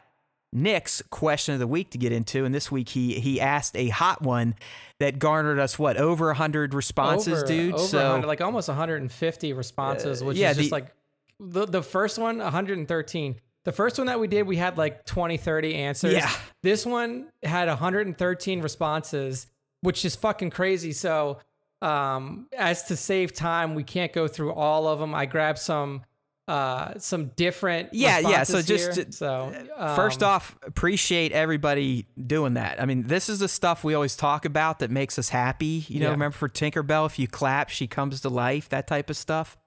Nick's 0.53 1.01
question 1.09 1.53
of 1.53 1.59
the 1.59 1.67
week 1.67 1.91
to 1.91 1.97
get 1.97 2.11
into, 2.11 2.45
and 2.45 2.53
this 2.53 2.71
week 2.71 2.89
he 2.89 3.19
he 3.19 3.39
asked 3.39 3.75
a 3.75 3.89
hot 3.89 4.21
one 4.21 4.55
that 4.99 5.19
garnered 5.19 5.59
us 5.59 5.79
what 5.79 5.97
over 5.97 6.33
hundred 6.33 6.73
responses, 6.73 7.39
over, 7.39 7.47
dude. 7.47 7.73
Over 7.73 7.83
so 7.83 8.03
100, 8.03 8.27
like 8.27 8.41
almost 8.41 8.67
150 8.67 9.53
responses, 9.53 10.21
uh, 10.21 10.25
which 10.25 10.37
yeah, 10.37 10.51
is 10.51 10.57
just 10.57 10.69
the- 10.69 10.75
like 10.75 10.93
the 11.39 11.65
the 11.65 11.81
first 11.81 12.17
one 12.17 12.37
113. 12.39 13.35
The 13.63 13.71
first 13.71 13.97
one 13.99 14.07
that 14.07 14.19
we 14.19 14.27
did, 14.27 14.47
we 14.47 14.57
had 14.57 14.77
like 14.77 15.05
20, 15.05 15.37
30 15.37 15.75
answers. 15.75 16.13
Yeah. 16.13 16.31
This 16.63 16.83
one 16.83 17.27
had 17.43 17.67
113 17.67 18.61
responses, 18.61 19.45
which 19.81 20.03
is 20.03 20.15
fucking 20.15 20.49
crazy. 20.49 20.93
So, 20.93 21.37
um, 21.81 22.47
as 22.57 22.83
to 22.85 22.95
save 22.95 23.33
time, 23.33 23.75
we 23.75 23.83
can't 23.83 24.13
go 24.13 24.27
through 24.27 24.53
all 24.53 24.87
of 24.87 24.99
them. 24.99 25.13
I 25.15 25.25
grabbed 25.25 25.59
some, 25.59 26.03
uh, 26.47 26.97
some 26.97 27.27
different. 27.35 27.89
Yeah, 27.93 28.19
yeah, 28.19 28.43
so 28.43 28.61
just 28.61 28.95
here. 28.95 29.05
so 29.11 29.53
First 29.95 30.21
um, 30.21 30.29
off, 30.29 30.57
appreciate 30.63 31.31
everybody 31.31 32.07
doing 32.27 32.55
that. 32.55 32.81
I 32.81 32.85
mean, 32.85 33.03
this 33.07 33.29
is 33.29 33.39
the 33.39 33.47
stuff 33.47 33.83
we 33.83 33.93
always 33.93 34.15
talk 34.15 34.45
about 34.45 34.79
that 34.79 34.91
makes 34.91 35.17
us 35.17 35.29
happy. 35.29 35.85
You 35.87 35.99
know, 36.01 36.07
Yeah. 36.07 36.11
remember 36.11 36.35
for 36.37 36.49
Tinkerbell, 36.49 37.05
if 37.05 37.17
you 37.17 37.27
clap, 37.27 37.69
she 37.69 37.87
comes 37.87 38.21
to 38.21 38.29
life, 38.29 38.69
that 38.69 38.87
type 38.87 39.09
of 39.09 39.17
stuff. 39.17 39.57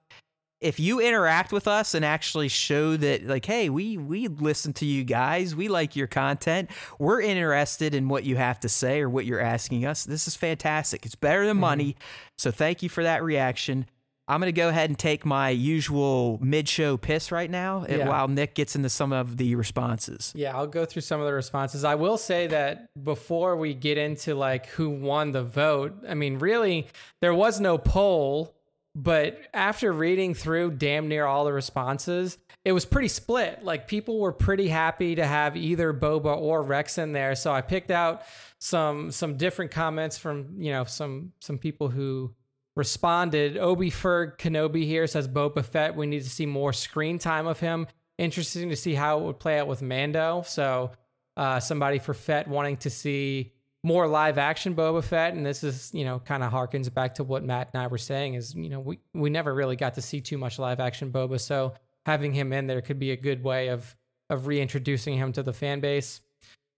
If 0.65 0.79
you 0.79 0.99
interact 0.99 1.51
with 1.51 1.67
us 1.67 1.93
and 1.93 2.03
actually 2.03 2.47
show 2.47 2.97
that, 2.97 3.27
like, 3.27 3.45
hey, 3.45 3.69
we 3.69 3.97
we 3.97 4.27
listen 4.27 4.73
to 4.73 4.85
you 4.85 5.03
guys, 5.03 5.55
we 5.55 5.67
like 5.67 5.95
your 5.95 6.07
content, 6.07 6.71
we're 6.97 7.21
interested 7.21 7.93
in 7.93 8.07
what 8.09 8.23
you 8.23 8.35
have 8.37 8.59
to 8.61 8.69
say 8.69 8.99
or 9.01 9.09
what 9.09 9.25
you're 9.25 9.39
asking 9.39 9.85
us. 9.85 10.05
This 10.05 10.27
is 10.27 10.35
fantastic. 10.35 11.05
It's 11.05 11.13
better 11.15 11.41
Mm-hmm. 11.41 11.47
than 11.49 11.57
money. 11.57 11.95
So 12.37 12.49
thank 12.49 12.81
you 12.81 12.89
for 12.89 13.03
that 13.03 13.21
reaction. 13.23 13.85
I'm 14.27 14.39
gonna 14.39 14.51
go 14.53 14.69
ahead 14.69 14.89
and 14.89 14.97
take 14.97 15.23
my 15.23 15.49
usual 15.51 16.39
mid-show 16.41 16.97
piss 16.97 17.31
right 17.31 17.51
now, 17.51 17.85
Yeah. 17.87 18.07
while 18.09 18.27
Nick 18.27 18.55
gets 18.55 18.75
into 18.75 18.89
some 18.89 19.13
of 19.13 19.37
the 19.37 19.53
responses. 19.53 20.33
Yeah, 20.35 20.57
I'll 20.57 20.65
go 20.65 20.83
through 20.83 21.03
some 21.03 21.19
of 21.21 21.27
the 21.27 21.33
responses. 21.33 21.83
I 21.83 21.93
will 21.93 22.17
say 22.17 22.47
that 22.47 22.87
before 23.03 23.55
we 23.55 23.75
get 23.75 23.99
into 23.99 24.33
like 24.33 24.65
who 24.69 24.89
won 24.89 25.31
the 25.31 25.43
vote, 25.43 25.93
I 26.09 26.15
mean, 26.15 26.39
really, 26.39 26.87
there 27.21 27.35
was 27.35 27.59
no 27.59 27.77
poll, 27.77 28.55
but 28.95 29.37
after 29.53 29.91
reading 29.91 30.33
through 30.33 30.71
damn 30.71 31.09
near 31.09 31.25
all 31.25 31.43
the 31.43 31.51
responses, 31.51 32.37
it 32.63 32.71
was 32.71 32.85
pretty 32.85 33.09
split. 33.09 33.61
Like 33.61 33.89
people 33.89 34.19
were 34.19 34.31
pretty 34.31 34.69
happy 34.69 35.15
to 35.15 35.25
have 35.25 35.57
either 35.57 35.93
Boba 35.93 36.37
or 36.37 36.63
Rex 36.63 36.97
in 36.97 37.11
there. 37.11 37.35
So 37.35 37.51
I 37.51 37.59
picked 37.61 37.91
out 37.91 38.23
some 38.57 39.11
some 39.11 39.35
different 39.35 39.71
comments 39.71 40.17
from 40.17 40.55
you 40.57 40.71
know 40.71 40.85
some 40.85 41.33
some 41.41 41.57
people 41.57 41.89
who 41.89 42.33
responded. 42.77 43.57
Obi 43.57 43.91
Ferg 43.91 44.37
Kenobi 44.37 44.85
here 44.85 45.07
says 45.07 45.27
Boba 45.27 45.63
Fett. 45.63 45.95
We 45.95 46.07
need 46.07 46.23
to 46.23 46.29
see 46.29 46.45
more 46.45 46.71
screen 46.71 47.19
time 47.19 47.47
of 47.47 47.59
him. 47.59 47.87
Interesting 48.17 48.69
to 48.69 48.77
see 48.77 48.93
how 48.93 49.19
it 49.19 49.23
would 49.25 49.39
play 49.39 49.59
out 49.59 49.67
with 49.67 49.81
Mando. 49.81 50.43
So 50.47 50.91
uh, 51.35 51.59
somebody 51.59 51.99
for 51.99 52.13
Fett 52.13 52.47
wanting 52.47 52.77
to 52.77 52.89
see 52.89 53.51
more 53.85 54.07
live 54.07 54.39
action 54.39 54.73
Boba 54.73 55.03
Fett, 55.03 55.35
and 55.35 55.45
this 55.45 55.63
is 55.63 55.91
you 55.93 56.03
know 56.03 56.19
kind 56.19 56.43
of 56.43 56.51
harkens 56.51 56.91
back 56.91 57.15
to 57.15 57.23
what 57.23 57.43
Matt 57.43 57.69
and 57.71 57.81
I 57.81 57.87
were 57.87 57.99
saying 57.99 58.33
is 58.33 58.55
you 58.55 58.67
know 58.67 58.79
we 58.79 58.99
we 59.13 59.29
never 59.29 59.53
really 59.53 59.75
got 59.75 59.93
to 59.93 60.01
see 60.01 60.21
too 60.21 60.39
much 60.39 60.57
live 60.57 60.79
action 60.79 61.11
Boba, 61.11 61.39
so 61.39 61.73
having 62.05 62.33
him 62.33 62.51
in 62.51 62.65
there 62.65 62.81
could 62.81 62.97
be 62.97 63.11
a 63.11 63.15
good 63.15 63.43
way 63.43 63.67
of 63.67 63.95
of 64.29 64.47
reintroducing 64.47 65.15
him 65.17 65.31
to 65.33 65.43
the 65.43 65.53
fan 65.53 65.79
base. 65.79 66.21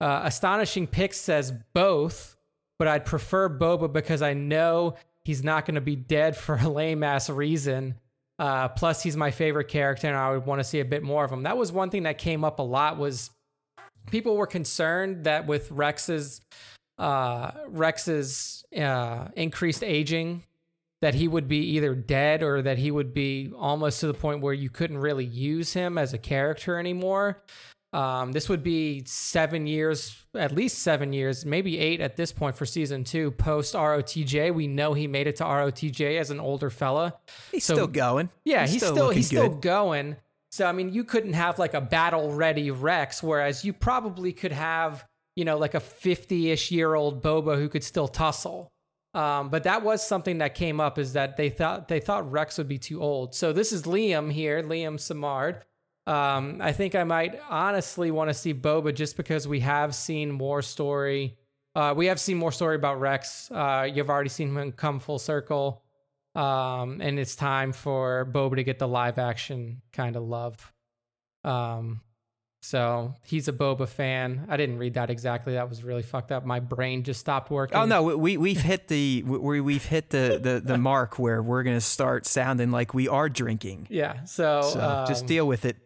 Uh, 0.02 0.22
Astonishing 0.26 0.86
Pix 0.86 1.18
says 1.18 1.54
both, 1.74 2.36
but 2.78 2.90
I'd 2.90 3.06
prefer 3.06 3.50
Boba 3.50 3.92
because 3.92 4.22
I 4.22 4.34
know 4.34 4.96
he's 5.24 5.44
not 5.46 5.66
going 5.66 5.76
to 5.76 5.82
be 5.82 5.96
dead 5.96 6.36
for 6.36 6.56
a 6.56 6.68
lame 6.68 7.04
ass 7.04 7.30
reason. 7.30 7.96
Uh, 8.38 8.68
plus, 8.68 9.02
he's 9.02 9.16
my 9.16 9.32
favorite 9.32 9.70
character, 9.70 10.08
and 10.08 10.16
I 10.16 10.32
would 10.32 10.46
want 10.46 10.60
to 10.60 10.64
see 10.64 10.82
a 10.82 10.86
bit 10.86 11.04
more 11.04 11.24
of 11.24 11.32
him. 11.32 11.44
That 11.44 11.58
was 11.58 11.72
one 11.72 11.90
thing 11.90 12.04
that 12.04 12.18
came 12.18 12.44
up 12.44 12.60
a 12.60 12.64
lot. 12.64 12.98
Was 12.98 13.32
people 14.12 14.36
were 14.36 14.46
concerned 14.46 15.24
that 15.24 15.48
with 15.48 15.72
Rex's 15.72 16.42
uh, 16.98 17.52
Rex's 17.68 18.66
uh, 18.78 19.28
increased 19.36 19.84
aging, 19.84 20.44
that 21.02 21.14
he 21.14 21.28
would 21.28 21.48
be 21.48 21.60
either 21.76 21.94
dead 21.94 22.42
or 22.42 22.62
that 22.64 22.78
he 22.80 22.90
would 22.90 23.14
be 23.14 23.52
almost 23.56 24.00
to 24.00 24.08
the 24.08 24.14
point 24.14 24.42
where 24.42 24.54
you 24.54 24.70
couldn't 24.70 24.98
really 24.98 25.26
use 25.26 25.74
him 25.74 25.98
as 25.98 26.14
a 26.14 26.18
character 26.18 26.80
anymore. 26.80 27.44
Um, 27.94 28.34
this 28.34 28.50
would 28.50 28.64
be 28.64 29.04
seven 29.06 29.66
years, 29.66 30.18
at 30.36 30.52
least 30.52 30.80
seven 30.80 31.14
years, 31.14 31.46
maybe 31.46 31.78
eight 31.80 32.02
at 32.02 32.18
this 32.18 32.34
point 32.34 32.56
for 32.56 32.66
season 32.66 33.04
two 33.04 33.32
post 33.32 33.76
ROTJ. 33.76 34.54
We 34.54 34.68
know 34.68 34.94
he 34.94 35.08
made 35.08 35.28
it 35.28 35.38
to 35.38 35.44
ROTJ 35.46 36.20
as 36.20 36.30
an 36.30 36.40
older 36.40 36.70
fella. 36.70 37.16
He's 37.52 37.64
So- 37.64 37.76
still 37.76 37.88
going. 37.88 38.30
Yeah, 38.44 38.68
he's, 38.68 38.82
still, 38.82 38.96
looking 38.96 39.18
he's 39.18 39.28
still 39.28 39.50
going. 39.50 40.18
So 40.52 40.66
I 40.66 40.72
mean, 40.74 40.94
you 40.94 41.04
couldn't 41.04 41.34
have 41.34 41.60
like 41.60 41.74
a 41.74 41.82
battle 41.82 42.34
ready 42.34 42.72
Rex, 42.72 43.22
whereas 43.24 43.64
you 43.64 43.72
probably 43.72 44.34
could 44.34 44.52
have 44.52 45.06
you 45.38 45.46
know 45.46 45.58
like 45.58 45.76
a 45.76 45.80
fifty 45.80 46.50
ish 46.50 46.72
year 46.72 46.96
old 46.96 47.22
Boba 47.22 47.58
who 47.58 47.70
could 47.70 47.84
still 47.84 48.08
tussle. 48.08 48.74
Um, 49.14 49.50
but 49.50 49.64
that 49.64 49.84
was 49.84 50.06
something 50.06 50.40
that 50.40 50.56
came 50.56 50.80
up 50.80 50.98
is 50.98 51.14
that 51.14 51.38
they 51.38 51.50
thought 51.50 51.88
they 51.88 52.00
thought 52.00 52.30
Rex 52.32 52.58
would 52.58 52.68
be 52.68 52.80
too 52.80 53.02
old. 53.02 53.36
So 53.36 53.54
this 53.54 53.72
is 53.72 53.84
Liam 53.84 54.32
here, 54.32 54.64
Liam 54.64 54.96
Samard. 54.96 55.62
Um, 56.12 56.60
I 56.60 56.72
think 56.72 56.96
I 56.96 57.04
might 57.04 57.40
honestly 57.50 58.10
want 58.10 58.30
to 58.32 58.34
see 58.34 58.54
Boba 58.54 58.96
just 58.96 59.16
because 59.16 59.48
we 59.48 59.60
have 59.60 59.94
seen 59.94 60.32
more 60.32 60.62
story. 60.64 61.38
Uh, 61.76 61.94
we 61.96 62.08
have 62.08 62.20
seen 62.20 62.38
more 62.38 62.52
story 62.52 62.76
about 62.76 63.00
Rex. 63.00 63.52
Uh, 63.52 63.88
you've 63.94 64.10
already 64.10 64.30
seen 64.30 64.56
him 64.56 64.72
come 64.72 65.00
full 65.00 65.20
circle. 65.20 65.84
Um, 66.34 67.02
and 67.02 67.20
it's 67.20 67.36
time 67.36 67.74
for 67.74 68.28
Boba 68.32 68.56
to 68.56 68.64
get 68.64 68.80
the 68.80 68.88
live 68.88 69.20
action 69.20 69.82
kind 69.92 70.16
of 70.16 70.24
love. 70.24 70.74
Um, 71.44 72.02
so 72.62 73.14
he's 73.24 73.48
a 73.48 73.54
Boba 73.54 73.88
fan. 73.88 74.46
I 74.50 74.58
didn't 74.58 74.78
read 74.78 74.96
that 74.96 75.10
exactly. 75.10 75.54
That 75.54 75.70
was 75.70 75.84
really 75.84 76.04
fucked 76.04 76.32
up. 76.32 76.46
My 76.46 76.60
brain 76.60 77.04
just 77.04 77.20
stopped 77.20 77.52
working. 77.52 77.78
Oh 77.78 77.86
no, 77.86 78.04
we 78.18 78.38
we've 78.38 78.62
hit 78.62 78.88
the 78.88 79.24
we 79.24 79.62
we've 79.62 79.86
hit 79.86 80.10
the 80.10 80.40
the, 80.42 80.60
the 80.60 80.78
mark 80.80 81.20
where 81.20 81.42
we're 81.42 81.64
gonna 81.64 81.82
start 81.82 82.26
sounding 82.26 82.72
like 82.72 82.94
we 82.94 83.08
are 83.08 83.30
drinking. 83.30 83.88
Yeah. 83.90 84.24
So, 84.26 84.62
So 84.62 85.06
just 85.08 85.24
um, 85.24 85.28
deal 85.28 85.48
with 85.48 85.66
it. 85.66 85.78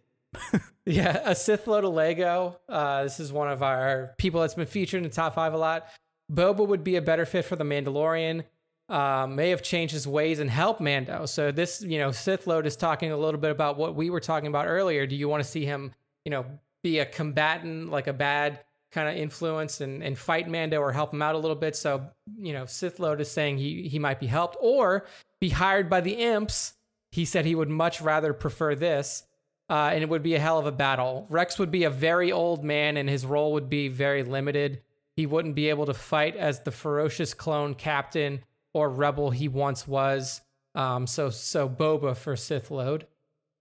Yeah, 0.85 1.21
a 1.25 1.35
Sith 1.35 1.67
load 1.67 1.83
of 1.83 1.93
Lego. 1.93 2.59
Uh, 2.67 3.03
this 3.03 3.19
is 3.19 3.31
one 3.31 3.47
of 3.49 3.61
our 3.61 4.15
people 4.17 4.41
that's 4.41 4.55
been 4.55 4.65
featured 4.65 4.97
in 4.97 5.03
the 5.03 5.13
top 5.13 5.35
five 5.35 5.53
a 5.53 5.57
lot. 5.57 5.85
Boba 6.31 6.67
would 6.67 6.83
be 6.83 6.95
a 6.95 7.01
better 7.01 7.25
fit 7.25 7.45
for 7.45 7.55
the 7.55 7.63
Mandalorian. 7.63 8.45
Uh, 8.89 9.27
may 9.27 9.49
have 9.51 9.61
changed 9.61 9.93
his 9.93 10.07
ways 10.07 10.39
and 10.39 10.49
helped 10.49 10.81
Mando. 10.81 11.25
So 11.25 11.51
this, 11.51 11.81
you 11.81 11.99
know, 11.99 12.11
Sith 12.11 12.47
load 12.47 12.65
is 12.65 12.75
talking 12.75 13.11
a 13.11 13.17
little 13.17 13.39
bit 13.39 13.51
about 13.51 13.77
what 13.77 13.95
we 13.95 14.09
were 14.09 14.19
talking 14.19 14.47
about 14.47 14.65
earlier. 14.67 15.05
Do 15.05 15.15
you 15.15 15.29
want 15.29 15.43
to 15.43 15.49
see 15.49 15.65
him, 15.65 15.93
you 16.25 16.31
know, 16.31 16.45
be 16.83 16.99
a 16.99 17.05
combatant, 17.05 17.89
like 17.89 18.07
a 18.07 18.13
bad 18.13 18.59
kind 18.91 19.07
of 19.07 19.15
influence 19.15 19.81
and, 19.81 20.03
and 20.03 20.17
fight 20.17 20.49
Mando 20.49 20.79
or 20.79 20.91
help 20.91 21.13
him 21.13 21.21
out 21.21 21.35
a 21.35 21.37
little 21.37 21.55
bit? 21.55 21.75
So, 21.75 22.05
you 22.37 22.53
know, 22.53 22.65
Sith 22.65 22.99
Lord 22.99 23.21
is 23.21 23.31
saying 23.31 23.57
he 23.57 23.87
he 23.87 23.99
might 23.99 24.19
be 24.19 24.27
helped 24.27 24.57
or 24.59 25.05
be 25.39 25.49
hired 25.49 25.89
by 25.89 26.01
the 26.01 26.13
imps. 26.13 26.73
He 27.11 27.25
said 27.25 27.45
he 27.45 27.55
would 27.55 27.69
much 27.69 28.01
rather 28.01 28.33
prefer 28.33 28.75
this 28.75 29.23
uh, 29.71 29.91
and 29.93 30.03
it 30.03 30.09
would 30.09 30.21
be 30.21 30.35
a 30.35 30.39
hell 30.39 30.59
of 30.59 30.65
a 30.65 30.71
battle. 30.71 31.25
Rex 31.29 31.57
would 31.57 31.71
be 31.71 31.85
a 31.85 31.89
very 31.89 32.29
old 32.29 32.61
man, 32.61 32.97
and 32.97 33.07
his 33.07 33.25
role 33.25 33.53
would 33.53 33.69
be 33.69 33.87
very 33.87 34.21
limited. 34.21 34.81
He 35.15 35.25
wouldn't 35.25 35.55
be 35.55 35.69
able 35.69 35.85
to 35.85 35.93
fight 35.93 36.35
as 36.35 36.59
the 36.59 36.71
ferocious 36.71 37.33
clone 37.33 37.75
captain 37.75 38.41
or 38.73 38.89
rebel 38.89 39.31
he 39.31 39.47
once 39.47 39.87
was. 39.87 40.41
Um, 40.75 41.07
so, 41.07 41.29
so 41.29 41.69
Boba 41.69 42.17
for 42.17 42.35
Sith 42.35 42.69
load. 42.69 43.07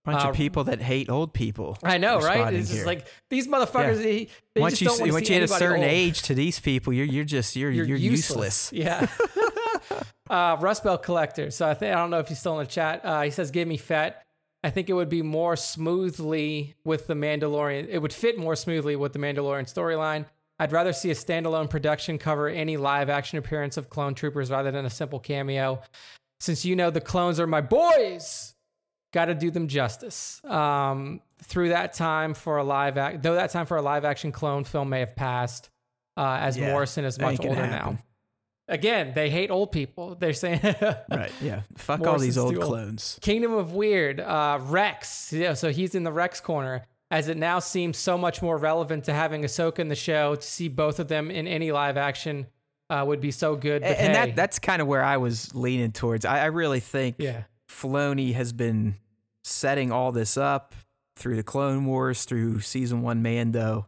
Bunch 0.03 0.25
uh, 0.25 0.29
of 0.29 0.35
people 0.35 0.63
that 0.63 0.81
hate 0.81 1.09
old 1.09 1.31
people. 1.31 1.77
I 1.83 1.99
know, 1.99 2.19
right? 2.19 2.51
It's 2.53 2.69
just 2.69 2.79
here. 2.79 2.87
like 2.87 3.05
these 3.29 3.47
motherfuckers. 3.47 4.01
They, 4.01 4.29
they 4.55 4.61
once 4.61 4.79
just 4.79 4.81
you 4.81 4.87
don't 4.87 4.99
want 4.99 5.13
once 5.13 5.27
see 5.27 5.33
you 5.33 5.41
hit 5.41 5.49
a 5.49 5.53
certain 5.53 5.83
old. 5.83 5.91
age 5.91 6.23
to 6.23 6.33
these 6.33 6.59
people, 6.59 6.91
you're 6.91 7.05
you're 7.05 7.23
just 7.23 7.55
you're 7.55 7.69
you're, 7.69 7.97
useless. 7.97 8.71
Yeah. 8.73 9.07
uh, 10.29 10.57
Rust 10.59 10.83
Belt 10.83 11.03
Collector. 11.03 11.51
So 11.51 11.67
I 11.67 11.75
think 11.75 11.93
I 11.93 11.99
don't 11.99 12.09
know 12.09 12.19
if 12.19 12.29
he's 12.29 12.39
still 12.39 12.59
in 12.59 12.65
the 12.65 12.71
chat. 12.71 13.05
Uh, 13.05 13.21
he 13.21 13.29
says, 13.29 13.51
"Give 13.51 13.67
me 13.67 13.77
Fett." 13.77 14.25
I 14.63 14.69
think 14.69 14.89
it 14.89 14.93
would 14.93 15.09
be 15.09 15.21
more 15.21 15.55
smoothly 15.55 16.75
with 16.83 17.07
the 17.07 17.15
Mandalorian. 17.15 17.87
It 17.89 17.99
would 17.99 18.13
fit 18.13 18.37
more 18.37 18.55
smoothly 18.55 18.95
with 18.95 19.13
the 19.13 19.19
Mandalorian 19.19 19.71
storyline. 19.71 20.25
I'd 20.59 20.71
rather 20.71 20.93
see 20.93 21.09
a 21.09 21.15
standalone 21.15 21.69
production 21.69 22.19
cover 22.19 22.47
any 22.47 22.77
live 22.77 23.09
action 23.09 23.39
appearance 23.39 23.77
of 23.77 23.89
clone 23.89 24.13
troopers 24.13 24.51
rather 24.51 24.69
than 24.69 24.85
a 24.85 24.91
simple 24.91 25.19
cameo. 25.19 25.81
Since 26.39 26.65
you 26.65 26.75
know 26.75 26.91
the 26.91 27.01
clones 27.01 27.39
are 27.39 27.47
my 27.47 27.61
boys, 27.61 28.53
got 29.11 29.25
to 29.25 29.35
do 29.35 29.51
them 29.51 29.67
justice. 29.67 30.43
Um, 30.45 31.21
through 31.43 31.69
that 31.69 31.93
time 31.93 32.33
for 32.33 32.57
a 32.57 32.63
live 32.63 32.97
act, 32.97 33.23
though 33.23 33.35
that 33.35 33.49
time 33.51 33.65
for 33.65 33.77
a 33.77 33.81
live 33.81 34.05
action 34.05 34.31
clone 34.31 34.63
film 34.63 34.89
may 34.89 34.99
have 34.99 35.15
passed, 35.15 35.69
uh, 36.17 36.37
as 36.41 36.57
Yeah, 36.57 36.71
Morrison 36.71 37.05
is 37.05 37.19
much 37.19 37.39
older 37.39 37.55
happen. 37.55 37.71
now. 37.71 37.97
Again, 38.67 39.11
they 39.13 39.29
hate 39.29 39.51
old 39.51 39.71
people. 39.71 40.15
They're 40.19 40.33
saying 40.33 40.61
Right. 41.09 41.31
Yeah. 41.41 41.61
Fuck 41.75 42.05
all 42.07 42.19
these 42.19 42.37
old 42.37 42.59
clones. 42.59 43.17
Kingdom 43.21 43.53
of 43.53 43.73
Weird, 43.73 44.19
uh, 44.19 44.59
Rex. 44.61 45.33
Yeah, 45.33 45.55
so 45.55 45.71
he's 45.71 45.93
in 45.95 46.03
the 46.03 46.11
Rex 46.11 46.39
corner, 46.39 46.83
as 47.09 47.27
it 47.27 47.37
now 47.37 47.59
seems 47.59 47.97
so 47.97 48.17
much 48.17 48.41
more 48.41 48.57
relevant 48.57 49.05
to 49.05 49.13
having 49.13 49.41
Ahsoka 49.43 49.79
in 49.79 49.89
the 49.89 49.95
show. 49.95 50.35
To 50.35 50.41
see 50.41 50.69
both 50.69 50.99
of 50.99 51.07
them 51.09 51.29
in 51.31 51.47
any 51.47 51.71
live 51.71 51.97
action 51.97 52.47
uh, 52.89 53.03
would 53.05 53.19
be 53.19 53.31
so 53.31 53.55
good. 53.55 53.81
But 53.81 53.97
and 53.97 54.15
hey, 54.15 54.25
that 54.27 54.35
that's 54.35 54.59
kind 54.59 54.81
of 54.81 54.87
where 54.87 55.03
I 55.03 55.17
was 55.17 55.53
leaning 55.55 55.91
towards. 55.91 56.23
I, 56.23 56.41
I 56.41 56.45
really 56.45 56.79
think 56.79 57.15
yeah, 57.17 57.43
Filoni 57.71 58.33
has 58.33 58.53
been 58.53 58.95
setting 59.43 59.91
all 59.91 60.11
this 60.11 60.37
up 60.37 60.75
through 61.15 61.35
the 61.35 61.43
Clone 61.43 61.85
Wars, 61.85 62.25
through 62.25 62.59
season 62.59 63.01
one 63.01 63.21
Mando. 63.23 63.87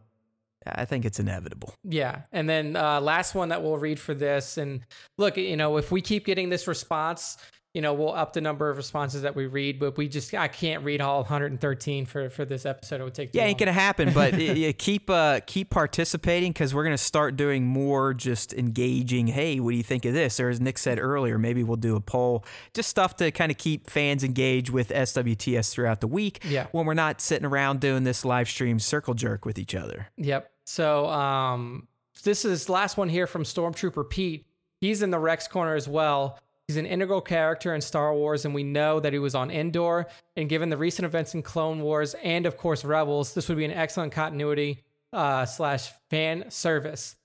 I 0.66 0.86
think 0.86 1.04
it's 1.04 1.20
inevitable. 1.20 1.74
yeah. 1.84 2.22
And 2.32 2.48
then 2.48 2.74
uh, 2.74 2.98
last 3.00 3.34
one 3.34 3.50
that 3.50 3.62
we'll 3.62 3.76
read 3.76 4.00
for 4.00 4.14
this. 4.14 4.56
And 4.56 4.80
look, 5.18 5.36
you 5.36 5.58
know, 5.58 5.76
if 5.76 5.92
we 5.92 6.00
keep 6.00 6.24
getting 6.24 6.48
this 6.48 6.66
response, 6.66 7.36
you 7.74 7.82
know, 7.82 7.92
we'll 7.92 8.14
up 8.14 8.32
the 8.32 8.40
number 8.40 8.70
of 8.70 8.76
responses 8.76 9.22
that 9.22 9.34
we 9.34 9.46
read. 9.46 9.80
But 9.80 9.96
we 9.96 10.08
just, 10.08 10.32
I 10.32 10.46
can't 10.46 10.84
read 10.84 11.00
all 11.00 11.22
113 11.22 12.06
for 12.06 12.30
for 12.30 12.44
this 12.44 12.64
episode. 12.64 13.00
It 13.00 13.04
would 13.04 13.14
take. 13.14 13.30
Yeah, 13.34 13.44
ain't 13.44 13.58
gonna 13.58 13.72
happen. 13.72 14.12
But 14.12 14.34
keep 14.78 15.10
uh 15.10 15.40
keep 15.44 15.70
participating 15.70 16.52
because 16.52 16.72
we're 16.72 16.84
gonna 16.84 16.96
start 16.96 17.36
doing 17.36 17.66
more 17.66 18.14
just 18.14 18.54
engaging. 18.54 19.26
Hey, 19.26 19.58
what 19.58 19.72
do 19.72 19.76
you 19.76 19.82
think 19.82 20.04
of 20.04 20.14
this? 20.14 20.38
Or 20.38 20.48
as 20.48 20.60
Nick 20.60 20.78
said 20.78 21.00
earlier, 21.00 21.36
maybe 21.36 21.64
we'll 21.64 21.76
do 21.76 21.96
a 21.96 22.00
poll, 22.00 22.44
just 22.72 22.88
stuff 22.88 23.16
to 23.16 23.32
kind 23.32 23.50
of 23.50 23.58
keep 23.58 23.90
fans 23.90 24.22
engaged 24.22 24.70
with 24.70 24.90
SWTS 24.90 25.72
throughout 25.72 26.00
the 26.00 26.06
week. 26.06 26.44
Yeah. 26.44 26.68
when 26.70 26.86
we're 26.86 26.94
not 26.94 27.20
sitting 27.20 27.44
around 27.44 27.80
doing 27.80 28.04
this 28.04 28.24
live 28.24 28.48
stream 28.48 28.78
circle 28.78 29.14
jerk 29.14 29.44
with 29.44 29.58
each 29.58 29.74
other. 29.74 30.08
Yep. 30.16 30.50
So 30.64 31.06
um, 31.08 31.88
this 32.22 32.44
is 32.44 32.68
last 32.68 32.96
one 32.96 33.08
here 33.08 33.26
from 33.26 33.42
Stormtrooper 33.42 34.08
Pete. 34.08 34.46
He's 34.80 35.02
in 35.02 35.10
the 35.10 35.18
Rex 35.18 35.48
corner 35.48 35.74
as 35.74 35.88
well. 35.88 36.38
He's 36.68 36.78
an 36.78 36.86
integral 36.86 37.20
character 37.20 37.74
in 37.74 37.82
Star 37.82 38.14
Wars, 38.14 38.46
and 38.46 38.54
we 38.54 38.62
know 38.62 38.98
that 38.98 39.12
he 39.12 39.18
was 39.18 39.34
on 39.34 39.50
Endor. 39.50 40.06
And 40.36 40.48
given 40.48 40.70
the 40.70 40.78
recent 40.78 41.04
events 41.04 41.34
in 41.34 41.42
Clone 41.42 41.80
Wars 41.80 42.14
and, 42.22 42.46
of 42.46 42.56
course, 42.56 42.84
Rebels, 42.84 43.34
this 43.34 43.48
would 43.48 43.58
be 43.58 43.66
an 43.66 43.70
excellent 43.70 44.12
continuity 44.12 44.82
uh, 45.12 45.44
slash 45.44 45.92
fan 46.10 46.50
service. 46.50 47.16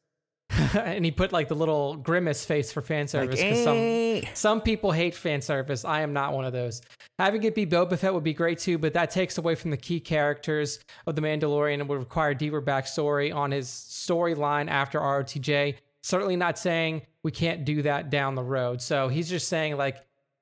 and 0.73 1.05
he 1.05 1.11
put 1.11 1.31
like 1.31 1.47
the 1.47 1.55
little 1.55 1.95
grimace 1.95 2.43
face 2.43 2.71
for 2.71 2.81
fan 2.81 3.07
service 3.07 3.39
because 3.39 3.63
some 3.63 3.77
eh. 3.77 4.21
some 4.33 4.61
people 4.61 4.91
hate 4.91 5.13
fan 5.13 5.41
service. 5.41 5.85
I 5.85 6.01
am 6.01 6.11
not 6.11 6.33
one 6.33 6.43
of 6.43 6.53
those. 6.53 6.81
Having 7.19 7.43
it 7.43 7.53
be 7.53 7.67
Boba 7.67 7.99
Fett 7.99 8.13
would 8.13 8.23
be 8.23 8.33
great 8.33 8.57
too, 8.57 8.79
but 8.79 8.93
that 8.93 9.11
takes 9.11 9.37
away 9.37 9.53
from 9.53 9.69
the 9.69 9.77
key 9.77 9.99
characters 9.99 10.79
of 11.05 11.15
The 11.15 11.21
Mandalorian 11.21 11.81
and 11.81 11.87
would 11.87 11.99
require 11.99 12.31
a 12.31 12.35
deeper 12.35 12.61
backstory 12.61 13.33
on 13.33 13.51
his 13.51 13.67
storyline 13.67 14.69
after 14.69 14.99
ROTJ. 14.99 15.75
Certainly 16.03 16.37
not 16.37 16.57
saying 16.57 17.03
we 17.23 17.31
can't 17.31 17.65
do 17.65 17.81
that 17.81 18.09
down 18.09 18.35
the 18.35 18.43
road. 18.43 18.81
So 18.81 19.07
he's 19.07 19.29
just 19.29 19.47
saying, 19.47 19.77
like, 19.77 19.97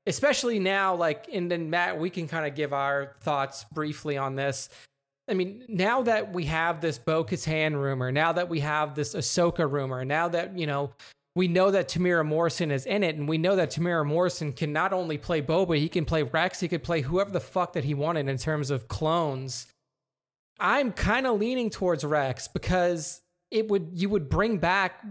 especially 0.05 0.59
now, 0.59 0.95
like, 0.95 1.27
and 1.31 1.51
then 1.51 1.69
Matt, 1.69 1.99
we 1.99 2.09
can 2.09 2.27
kind 2.27 2.45
of 2.45 2.55
give 2.55 2.73
our 2.73 3.15
thoughts 3.21 3.65
briefly 3.65 4.17
on 4.17 4.35
this. 4.35 4.69
I 5.29 5.33
mean, 5.33 5.65
now 5.67 6.03
that 6.03 6.33
we 6.33 6.45
have 6.45 6.79
this 6.79 6.97
Bo 6.97 7.23
Katan 7.25 7.73
rumor, 7.75 8.11
now 8.11 8.31
that 8.31 8.47
we 8.47 8.61
have 8.61 8.95
this 8.95 9.13
Ahsoka 9.13 9.69
rumor, 9.69 10.05
now 10.05 10.29
that, 10.29 10.57
you 10.57 10.65
know, 10.65 10.91
we 11.35 11.47
know 11.47 11.69
that 11.69 11.89
Temuera 11.89 12.25
Morrison 12.25 12.71
is 12.71 12.85
in 12.85 13.03
it, 13.03 13.15
and 13.15 13.27
we 13.27 13.37
know 13.37 13.55
that 13.55 13.69
Temuera 13.69 14.05
Morrison 14.05 14.53
can 14.53 14.73
not 14.73 14.93
only 14.93 15.17
play 15.17 15.41
Boba, 15.41 15.77
he 15.77 15.89
can 15.89 16.05
play 16.05 16.23
Rex, 16.23 16.61
he 16.61 16.67
could 16.67 16.81
play 16.81 17.01
whoever 17.01 17.29
the 17.29 17.39
fuck 17.39 17.73
that 17.73 17.83
he 17.83 17.93
wanted 17.93 18.27
in 18.27 18.37
terms 18.37 18.71
of 18.71 18.87
clones. 18.87 19.67
I'm 20.59 20.91
kind 20.91 21.27
of 21.27 21.39
leaning 21.39 21.69
towards 21.69 22.03
Rex 22.03 22.47
because 22.47 23.21
it 23.51 23.67
would 23.67 23.89
you 23.93 24.09
would 24.09 24.29
bring 24.29 24.57
back 24.57 25.05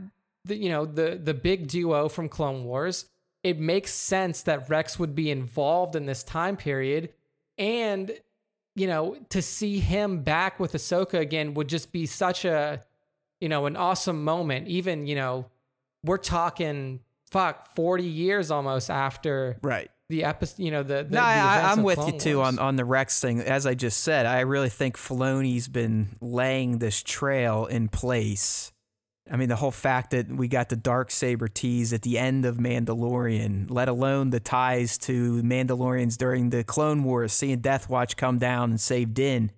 the 0.47 0.57
you 0.57 0.69
know 0.69 0.85
the 0.87 1.21
the 1.23 1.35
big 1.35 1.69
duo 1.69 2.09
from 2.09 2.29
Clone 2.29 2.65
Wars. 2.65 3.07
It 3.43 3.59
makes 3.61 3.93
sense 3.93 4.43
that 4.43 4.69
Rex 4.69 4.99
would 4.99 5.15
be 5.15 5.31
involved 5.31 5.95
in 5.95 6.07
this 6.07 6.25
time 6.25 6.57
period, 6.57 7.11
and 7.59 8.11
you 8.75 8.87
know 8.87 9.17
to 9.31 9.41
see 9.43 9.79
him 9.79 10.23
back 10.23 10.59
with 10.59 10.73
Ahsoka 10.73 11.21
again 11.21 11.55
would 11.55 11.69
just 11.69 11.93
be 11.93 12.07
such 12.07 12.45
a 12.45 12.83
you 13.41 13.49
know 13.49 13.67
an 13.67 13.77
awesome 13.77 14.25
moment. 14.25 14.69
Even 14.69 15.07
you 15.07 15.15
know 15.15 15.47
we're 16.05 16.17
talking 16.19 17.01
fuck 17.31 17.75
40 17.75 18.05
years 18.05 18.51
almost 18.53 18.89
after 18.91 19.59
Right. 19.63 19.91
the 20.09 20.23
episode 20.25 20.63
you 20.63 20.71
know 20.71 20.83
the, 20.85 21.03
the 21.03 21.11
No, 21.11 21.21
the 21.21 21.21
I, 21.21 21.73
I'm 21.73 21.83
with 21.83 21.99
Clone 21.99 22.15
you 22.15 22.21
too 22.21 22.37
Wars. 22.39 22.49
on, 22.49 22.59
on 22.59 22.77
the 22.77 22.85
Rex 22.85 23.21
thing. 23.21 23.41
As 23.41 23.67
I 23.67 23.75
just 23.75 24.03
said, 24.05 24.27
I 24.27 24.41
really 24.41 24.69
think 24.69 24.97
Filoni's 24.97 25.67
been 25.69 26.17
laying 26.21 26.79
this 26.79 27.03
trail 27.03 27.67
in 27.67 27.89
place. 27.89 28.73
I 29.31 29.37
mean, 29.37 29.49
the 29.49 29.57
whole 29.57 29.73
fact 29.73 30.13
that 30.13 30.29
we 30.29 30.47
got 30.47 30.69
the 30.69 30.77
dark 30.77 31.11
saber 31.11 31.49
tease 31.49 31.93
at 31.93 32.03
the 32.03 32.17
end 32.19 32.45
of 32.45 32.59
Mandalorian, 32.59 33.67
let 33.69 33.89
alone 33.89 34.31
the 34.31 34.39
ties 34.39 34.97
to 34.99 35.43
Mandalorians 35.43 36.17
during 36.17 36.51
the 36.51 36.63
Clone 36.63 37.03
Wars, 37.03 37.33
seeing 37.33 37.59
Death 37.59 37.89
Watch 37.89 38.17
come 38.17 38.39
down 38.39 38.71
and 38.71 38.81
save 38.81 39.15
Din, 39.15 39.51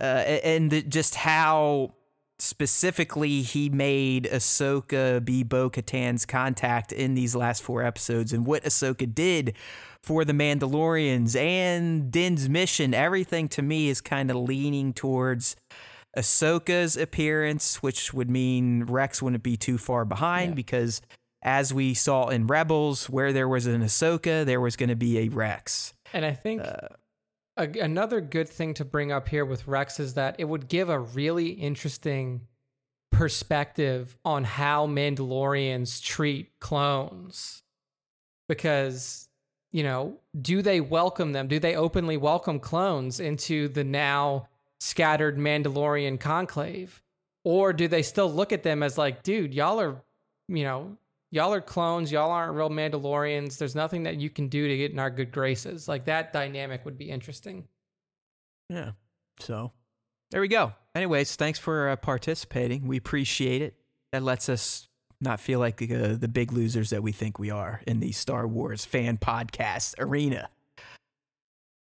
uh, 0.00 0.02
and 0.02 0.70
the, 0.70 0.82
just 0.82 1.14
how 1.14 1.94
specifically 2.40 3.42
he 3.42 3.68
made 3.68 4.24
Ahsoka 4.32 5.24
be 5.24 5.42
Bo 5.42 5.68
Katan's 5.70 6.24
contact 6.24 6.92
in 6.92 7.14
these 7.14 7.34
last 7.34 7.62
four 7.62 7.82
episodes 7.82 8.32
and 8.32 8.46
what 8.46 8.62
Ahsoka 8.64 9.12
did 9.12 9.54
for 10.02 10.24
the 10.24 10.32
Mandalorians 10.32 11.36
and 11.36 12.10
Din's 12.10 12.48
mission. 12.48 12.94
Everything 12.94 13.48
to 13.48 13.62
me 13.62 13.88
is 13.88 14.00
kind 14.00 14.30
of 14.30 14.36
leaning 14.36 14.92
towards 14.92 15.56
Ahsoka's 16.18 16.96
appearance, 16.96 17.82
which 17.82 18.12
would 18.12 18.28
mean 18.30 18.84
Rex 18.84 19.22
wouldn't 19.22 19.42
be 19.42 19.56
too 19.56 19.78
far 19.78 20.04
behind 20.04 20.50
Yeah. 20.50 20.54
because 20.54 21.00
as 21.42 21.72
we 21.72 21.94
saw 21.94 22.28
in 22.28 22.46
Rebels, 22.48 23.08
where 23.08 23.32
there 23.32 23.48
was 23.48 23.66
an 23.66 23.82
Ahsoka, 23.82 24.44
there 24.44 24.60
was 24.60 24.74
going 24.76 24.88
to 24.88 24.96
be 24.96 25.18
a 25.18 25.28
Rex. 25.28 25.94
And 26.12 26.24
I 26.24 26.32
think 26.32 26.62
Uh, 26.62 26.88
a, 27.56 27.68
another 27.80 28.20
good 28.20 28.48
thing 28.48 28.74
to 28.74 28.84
bring 28.84 29.12
up 29.12 29.28
here 29.28 29.44
with 29.44 29.68
Rex 29.68 30.00
is 30.00 30.14
that 30.14 30.34
it 30.38 30.44
would 30.46 30.68
give 30.68 30.88
a 30.88 30.98
really 30.98 31.50
interesting 31.50 32.46
perspective 33.12 34.16
on 34.24 34.44
how 34.44 34.86
Mandalorians 34.86 36.02
treat 36.02 36.50
clones. 36.60 37.62
Because, 38.48 39.28
you 39.72 39.82
know, 39.82 40.18
do 40.40 40.62
they 40.62 40.80
welcome 40.80 41.32
them? 41.32 41.48
Do 41.48 41.58
they 41.58 41.76
openly 41.76 42.16
welcome 42.16 42.58
clones 42.58 43.20
into 43.20 43.68
the 43.68 43.84
now 43.84 44.48
scattered 44.80 45.38
Mandalorian 45.38 46.18
conclave? 46.20 47.02
Or 47.44 47.72
do 47.72 47.88
they 47.88 48.02
still 48.02 48.30
look 48.30 48.52
at 48.52 48.62
them 48.62 48.82
as 48.82 48.98
like, 48.98 49.22
dude, 49.22 49.54
y'all 49.54 49.80
are, 49.80 50.02
you 50.48 50.64
know, 50.64 50.96
y'all 51.30 51.54
are 51.54 51.60
clones, 51.60 52.12
y'all 52.12 52.30
aren't 52.30 52.54
real 52.54 52.70
Mandalorians. 52.70 53.58
There's 53.58 53.74
nothing 53.74 54.02
that 54.04 54.16
you 54.16 54.30
can 54.30 54.48
do 54.48 54.68
to 54.68 54.76
get 54.76 54.92
in 54.92 54.98
our 54.98 55.10
good 55.10 55.32
graces. 55.32 55.88
Like 55.88 56.04
that 56.06 56.32
dynamic 56.32 56.84
would 56.84 56.98
be 56.98 57.10
interesting. 57.10 57.66
Yeah. 58.68 58.92
So 59.40 59.72
there 60.30 60.40
we 60.40 60.48
go. 60.48 60.74
Anyways, 60.94 61.36
thanks 61.36 61.58
for 61.58 61.88
uh, 61.88 61.96
participating. 61.96 62.86
We 62.86 62.96
appreciate 62.96 63.62
it. 63.62 63.74
That 64.12 64.22
lets 64.22 64.48
us 64.48 64.88
not 65.20 65.40
feel 65.40 65.58
like 65.58 65.82
uh, 65.82 66.16
the 66.16 66.30
big 66.32 66.52
losers 66.52 66.90
that 66.90 67.02
we 67.02 67.12
think 67.12 67.38
we 67.38 67.50
are 67.50 67.82
in 67.86 68.00
the 68.00 68.12
Star 68.12 68.46
Wars 68.46 68.84
fan 68.84 69.18
podcast 69.18 69.94
arena. 69.98 70.48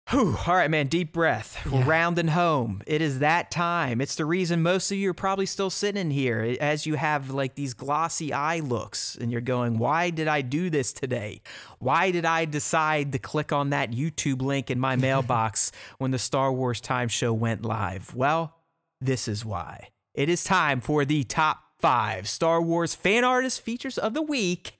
Whew. 0.09 0.37
All 0.45 0.55
right, 0.55 0.69
man. 0.69 0.87
Deep 0.87 1.13
breath. 1.13 1.65
We're 1.65 1.79
Yeah. 1.79 1.87
rounding 1.87 2.27
home. 2.27 2.81
It 2.85 3.01
is 3.01 3.19
that 3.19 3.49
time. 3.49 4.01
It's 4.01 4.15
the 4.15 4.25
reason 4.25 4.61
most 4.61 4.91
of 4.91 4.97
you 4.97 5.09
are 5.09 5.13
probably 5.13 5.45
still 5.45 5.69
sitting 5.69 5.99
in 6.01 6.11
here 6.11 6.41
eh, 6.41 6.57
as 6.59 6.85
you 6.85 6.95
have 6.95 7.29
like 7.31 7.55
these 7.55 7.73
glossy 7.73 8.33
eye 8.33 8.59
looks 8.59 9.15
and 9.15 9.31
you're 9.31 9.39
going, 9.41 9.77
why 9.77 10.09
did 10.09 10.27
I 10.27 10.41
do 10.41 10.69
this 10.69 10.91
today? 10.91 11.41
Why 11.79 12.11
did 12.11 12.25
I 12.25 12.43
decide 12.45 13.13
to 13.13 13.17
click 13.19 13.53
on 13.53 13.69
that 13.69 13.91
YouTube 13.91 14.41
link 14.41 14.69
in 14.69 14.79
my 14.79 14.97
mailbox 14.97 15.71
when 15.99 16.11
the 16.11 16.19
Star 16.19 16.51
Wars 16.51 16.81
Time 16.81 17.07
Show 17.07 17.33
went 17.33 17.63
live? 17.63 18.13
Well, 18.13 18.57
this 18.99 19.27
is 19.29 19.45
why. 19.45 19.87
It 20.13 20.27
is 20.27 20.43
time 20.43 20.81
for 20.81 21.05
the 21.05 21.23
top 21.23 21.59
five 21.79 22.27
Star 22.27 22.61
Wars 22.61 22.93
fan 22.93 23.23
artist 23.23 23.61
features 23.61 23.97
of 23.97 24.13
the 24.13 24.21
week 24.21 24.77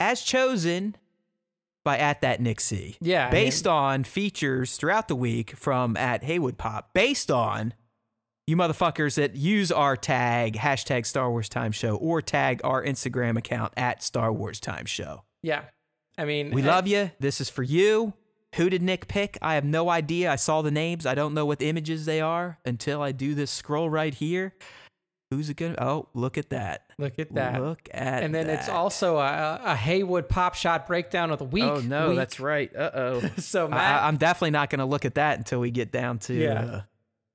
as 0.00 0.22
chosen 0.22 0.96
by 1.84 1.98
at 1.98 2.20
that 2.20 2.40
Nick 2.40 2.60
C. 2.60 2.96
Yeah, 3.00 3.28
I 3.28 3.30
Based 3.30 3.66
on 3.66 4.04
features 4.04 4.76
throughout 4.76 5.08
the 5.08 5.16
week 5.16 5.56
from 5.56 5.96
at 5.96 6.24
Haywood 6.24 6.58
Pop, 6.58 6.92
based 6.92 7.30
on 7.30 7.74
you 8.46 8.56
motherfuckers 8.56 9.14
that 9.14 9.36
use 9.36 9.70
our 9.70 9.96
tag, 9.96 10.54
hashtag 10.54 11.06
Star 11.06 11.30
Wars 11.30 11.48
Time 11.48 11.72
Show, 11.72 11.94
or 11.96 12.20
tag 12.20 12.60
our 12.64 12.84
Instagram 12.84 13.38
account 13.38 13.72
at 13.76 14.02
Star 14.02 14.32
Wars 14.32 14.58
Time 14.58 14.86
Show. 14.86 15.22
Yeah. 15.42 15.62
I 16.18 16.24
mean, 16.24 16.50
We 16.50 16.62
uh, 16.62 16.66
love 16.66 16.86
you. 16.86 17.12
This 17.20 17.40
is 17.40 17.48
for 17.48 17.62
you. 17.62 18.14
Who 18.56 18.68
did 18.68 18.82
Nick 18.82 19.06
pick? 19.06 19.38
I 19.40 19.54
have 19.54 19.64
no 19.64 19.88
idea. 19.88 20.32
I 20.32 20.36
saw 20.36 20.62
the 20.62 20.72
names. 20.72 21.06
I 21.06 21.14
don't 21.14 21.34
know 21.34 21.46
what 21.46 21.62
images 21.62 22.04
they 22.04 22.20
are 22.20 22.58
until 22.64 23.00
I 23.00 23.12
do 23.12 23.34
this 23.34 23.50
scroll 23.50 23.88
right 23.88 24.12
here. 24.12 24.54
Who's 25.30 25.48
it 25.48 25.56
gonna? 25.56 25.76
Oh, 25.78 26.08
look 26.12 26.36
at 26.36 26.50
that! 26.50 26.90
Look 26.98 27.20
at 27.20 27.32
that! 27.34 27.62
Look 27.62 27.88
at 27.92 28.24
and 28.24 28.34
then 28.34 28.50
it's 28.50 28.68
also 28.68 29.18
a, 29.18 29.60
a 29.64 29.76
Haywood 29.76 30.28
pop 30.28 30.56
shot 30.56 30.88
breakdown 30.88 31.30
of 31.30 31.38
the 31.38 31.44
week. 31.44 31.62
Oh 31.62 31.78
no, 31.78 32.08
week. 32.08 32.16
that's 32.16 32.40
right. 32.40 32.74
Uh 32.74 32.90
oh. 32.92 33.20
so 33.38 33.68
Matt, 33.68 34.02
I, 34.02 34.08
I'm 34.08 34.16
definitely 34.16 34.50
not 34.50 34.70
gonna 34.70 34.86
look 34.86 35.04
at 35.04 35.14
that 35.14 35.38
until 35.38 35.60
we 35.60 35.70
get 35.70 35.92
down 35.92 36.18
to. 36.20 36.34
Yeah. 36.34 36.64
Uh, 36.64 36.82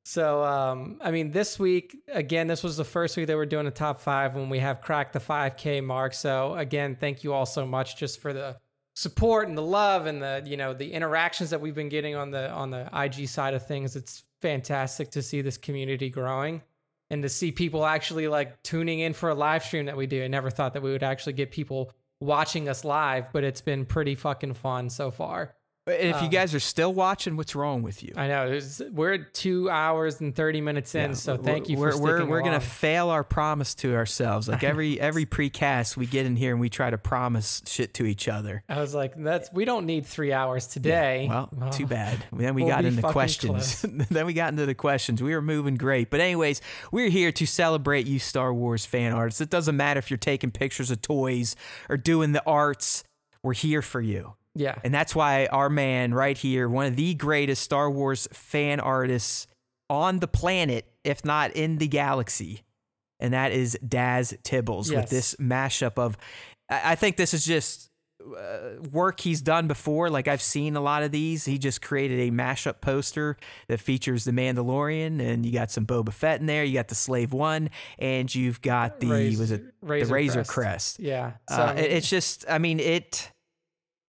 So, 0.07 0.43
um, 0.43 0.99
I 1.01 1.09
mean, 1.09 1.31
this 1.31 1.57
week, 1.57 1.97
again, 2.07 2.45
this 2.45 2.61
was 2.61 2.77
the 2.77 2.83
first 2.83 3.17
week 3.17 3.25
that 3.25 3.35
we're 3.35 3.47
doing 3.47 3.65
a 3.65 3.71
top 3.71 4.01
five 4.01 4.35
when 4.35 4.49
we 4.49 4.59
have 4.59 4.79
cracked 4.79 5.13
the 5.13 5.19
5K 5.19 5.83
mark. 5.83 6.13
So, 6.13 6.53
again, 6.53 6.95
thank 6.95 7.23
you 7.23 7.33
all 7.33 7.47
so 7.47 7.65
much 7.65 7.97
just 7.97 8.21
for 8.21 8.31
the 8.31 8.57
support 8.93 9.47
and 9.47 9.57
the 9.57 9.63
love 9.63 10.05
and 10.05 10.21
the, 10.21 10.43
you 10.45 10.57
know, 10.57 10.75
the 10.75 10.93
interactions 10.93 11.49
that 11.49 11.59
we've 11.59 11.73
been 11.73 11.89
getting 11.89 12.13
on 12.15 12.29
the, 12.29 12.51
on 12.51 12.69
the 12.69 12.87
IG 12.93 13.27
side 13.27 13.55
of 13.55 13.65
things. 13.65 13.95
It's 13.95 14.21
fantastic 14.41 15.09
to 15.11 15.23
see 15.23 15.41
this 15.41 15.57
community 15.57 16.11
growing 16.11 16.61
and 17.09 17.23
to 17.23 17.29
see 17.29 17.51
people 17.51 17.85
actually 17.85 18.27
like 18.27 18.61
tuning 18.63 18.99
in 18.99 19.13
for 19.13 19.29
a 19.29 19.35
live 19.35 19.63
stream 19.63 19.85
that 19.85 19.97
we 19.97 20.07
do. 20.07 20.23
I 20.23 20.27
never 20.27 20.49
thought 20.49 20.73
that 20.73 20.83
we 20.83 20.91
would 20.91 21.03
actually 21.03 21.33
get 21.33 21.51
people 21.51 21.91
watching 22.19 22.69
us 22.69 22.83
live, 22.83 23.31
but 23.33 23.43
it's 23.43 23.61
been 23.61 23.85
pretty 23.85 24.15
fucking 24.15 24.53
fun 24.53 24.89
so 24.89 25.11
far. 25.11 25.54
And 25.87 26.09
if 26.09 26.15
you 26.17 26.25
Um, 26.25 26.29
guys 26.29 26.55
are 26.55 26.59
still 26.59 26.93
watching, 26.93 27.37
what's 27.37 27.53
wrong 27.55 27.83
with 27.83 28.01
you? 28.01 28.11
I 28.17 28.27
know 28.27 28.59
we're 28.91 29.19
two 29.19 29.69
hours 29.69 30.19
and 30.19 30.35
30 30.35 30.61
minutes 30.61 30.95
in. 30.95 31.11
Yeah, 31.11 31.15
So 31.15 31.37
thank 31.37 31.69
you 31.69 31.75
for 31.77 31.95
we're, 31.95 31.97
we're, 32.21 32.25
we're 32.25 32.41
gonna 32.41 32.59
fail 32.59 33.09
our 33.09 33.23
promise 33.23 33.75
to 33.75 33.93
ourselves. 33.95 34.47
Like 34.47 34.63
every 34.71 34.99
every 34.99 35.25
precast, 35.27 35.95
we 35.95 36.07
get 36.07 36.25
in 36.25 36.35
here 36.37 36.51
and 36.51 36.59
we 36.59 36.69
try 36.69 36.89
to 36.89 36.97
promise 36.97 37.61
shit 37.67 37.93
to 37.95 38.05
each 38.05 38.27
other. 38.27 38.63
I 38.67 38.79
was 38.81 38.95
like, 38.95 39.13
"That's 39.15 39.53
we 39.53 39.63
don't 39.65 39.85
need 39.85 40.05
three 40.07 40.33
hours 40.33 40.65
today." 40.65 41.27
Well, 41.29 41.49
Oh. 41.61 41.69
too 41.69 41.85
bad. 41.85 42.25
Then 42.33 42.55
we 42.55 42.63
We'll 42.63 42.73
got 42.73 42.85
into 42.85 43.01
questions. 43.03 43.81
then 44.09 44.25
we 44.25 44.33
got 44.33 44.49
into 44.53 44.65
the 44.65 44.73
questions. 44.75 45.21
We 45.21 45.33
were 45.35 45.41
moving 45.41 45.75
great. 45.75 46.09
But 46.09 46.19
anyways, 46.19 46.61
we're 46.91 47.09
here 47.09 47.31
to 47.33 47.45
celebrate 47.45 48.07
you 48.07 48.17
Star 48.17 48.51
Wars 48.53 48.85
fan 48.87 49.11
artists. 49.13 49.39
It 49.39 49.49
doesn't 49.51 49.77
matter 49.77 49.99
if 49.99 50.09
you're 50.09 50.17
taking 50.17 50.49
pictures 50.51 50.89
of 50.89 51.01
toys 51.01 51.55
or 51.89 51.97
doing 51.97 52.31
the 52.31 52.43
arts. 52.47 53.03
We're 53.43 53.53
here 53.53 53.83
for 53.83 54.01
you. 54.01 54.33
Yeah, 54.55 54.75
And 54.85 54.93
that's 54.93 55.13
why 55.13 55.47
our 55.47 55.69
man 55.69 56.13
right 56.13 56.37
here, 56.37 56.69
one 56.69 56.85
of 56.85 56.95
the 56.95 57.13
greatest 57.13 57.61
Star 57.61 57.91
Wars 57.91 58.27
fan 58.31 58.79
artists 58.79 59.47
on 59.89 60.19
the 60.19 60.27
planet, 60.27 60.85
if 61.03 61.25
not 61.25 61.51
in 61.51 61.77
the 61.77 61.87
galaxy, 61.89 62.61
and 63.19 63.33
that 63.33 63.51
is 63.51 63.77
Daz 63.87 64.33
Tibbles 64.43 64.89
Yes. 64.89 65.01
with 65.01 65.09
this 65.09 65.35
mashup 65.35 65.97
of. 65.99 66.17
I 66.69 66.95
think 66.95 67.17
this 67.17 67.33
is 67.33 67.45
just 67.45 67.89
uh, 68.25 68.81
work 68.91 69.19
he's 69.19 69.41
done 69.41 69.67
before. 69.67 70.09
Like 70.09 70.27
I've 70.27 70.41
seen 70.41 70.75
a 70.75 70.81
lot 70.81 71.03
of 71.03 71.11
these. 71.11 71.45
He 71.45 71.57
just 71.59 71.81
created 71.81 72.19
a 72.27 72.31
mashup 72.31 72.81
poster 72.81 73.37
that 73.67 73.79
features 73.79 74.23
the 74.23 74.31
Mandalorian, 74.31 75.19
and 75.21 75.45
you 75.45 75.51
got 75.51 75.69
some 75.69 75.85
Boba 75.85 76.11
Fett 76.11 76.39
in 76.39 76.47
there. 76.47 76.63
You 76.63 76.73
got 76.73 76.87
the 76.87 76.95
Slave 76.95 77.33
One, 77.33 77.69
and 77.99 78.33
you've 78.33 78.61
got 78.61 78.99
the 78.99 79.07
Razor- 79.11 79.39
was 79.41 79.51
it 79.51 79.63
Razor 79.81 80.05
the 80.07 80.13
Razor 80.13 80.43
Crest. 80.45 80.49
Crest. 80.49 80.99
yeah. 81.01 81.33
So 81.49 81.55
Uh, 81.57 81.73
it- 81.77 81.91
it's 81.91 82.09
just, 82.09 82.45
I 82.49 82.57
mean, 82.57 82.79
it 82.79 83.29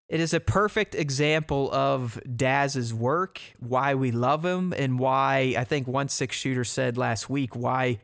it 0.08 0.20
is 0.20 0.32
a 0.32 0.40
perfect 0.40 0.94
example 0.94 1.72
of 1.72 2.20
Daz's 2.36 2.94
work, 2.94 3.40
why 3.58 3.94
we 3.94 4.12
love 4.12 4.44
him, 4.44 4.72
and 4.72 4.98
why 4.98 5.54
I 5.58 5.64
think 5.64 5.88
one 5.88 6.08
six 6.08 6.36
shooter 6.36 6.64
said 6.64 6.96
last 6.96 7.28
week 7.28 7.56
why 7.56 7.98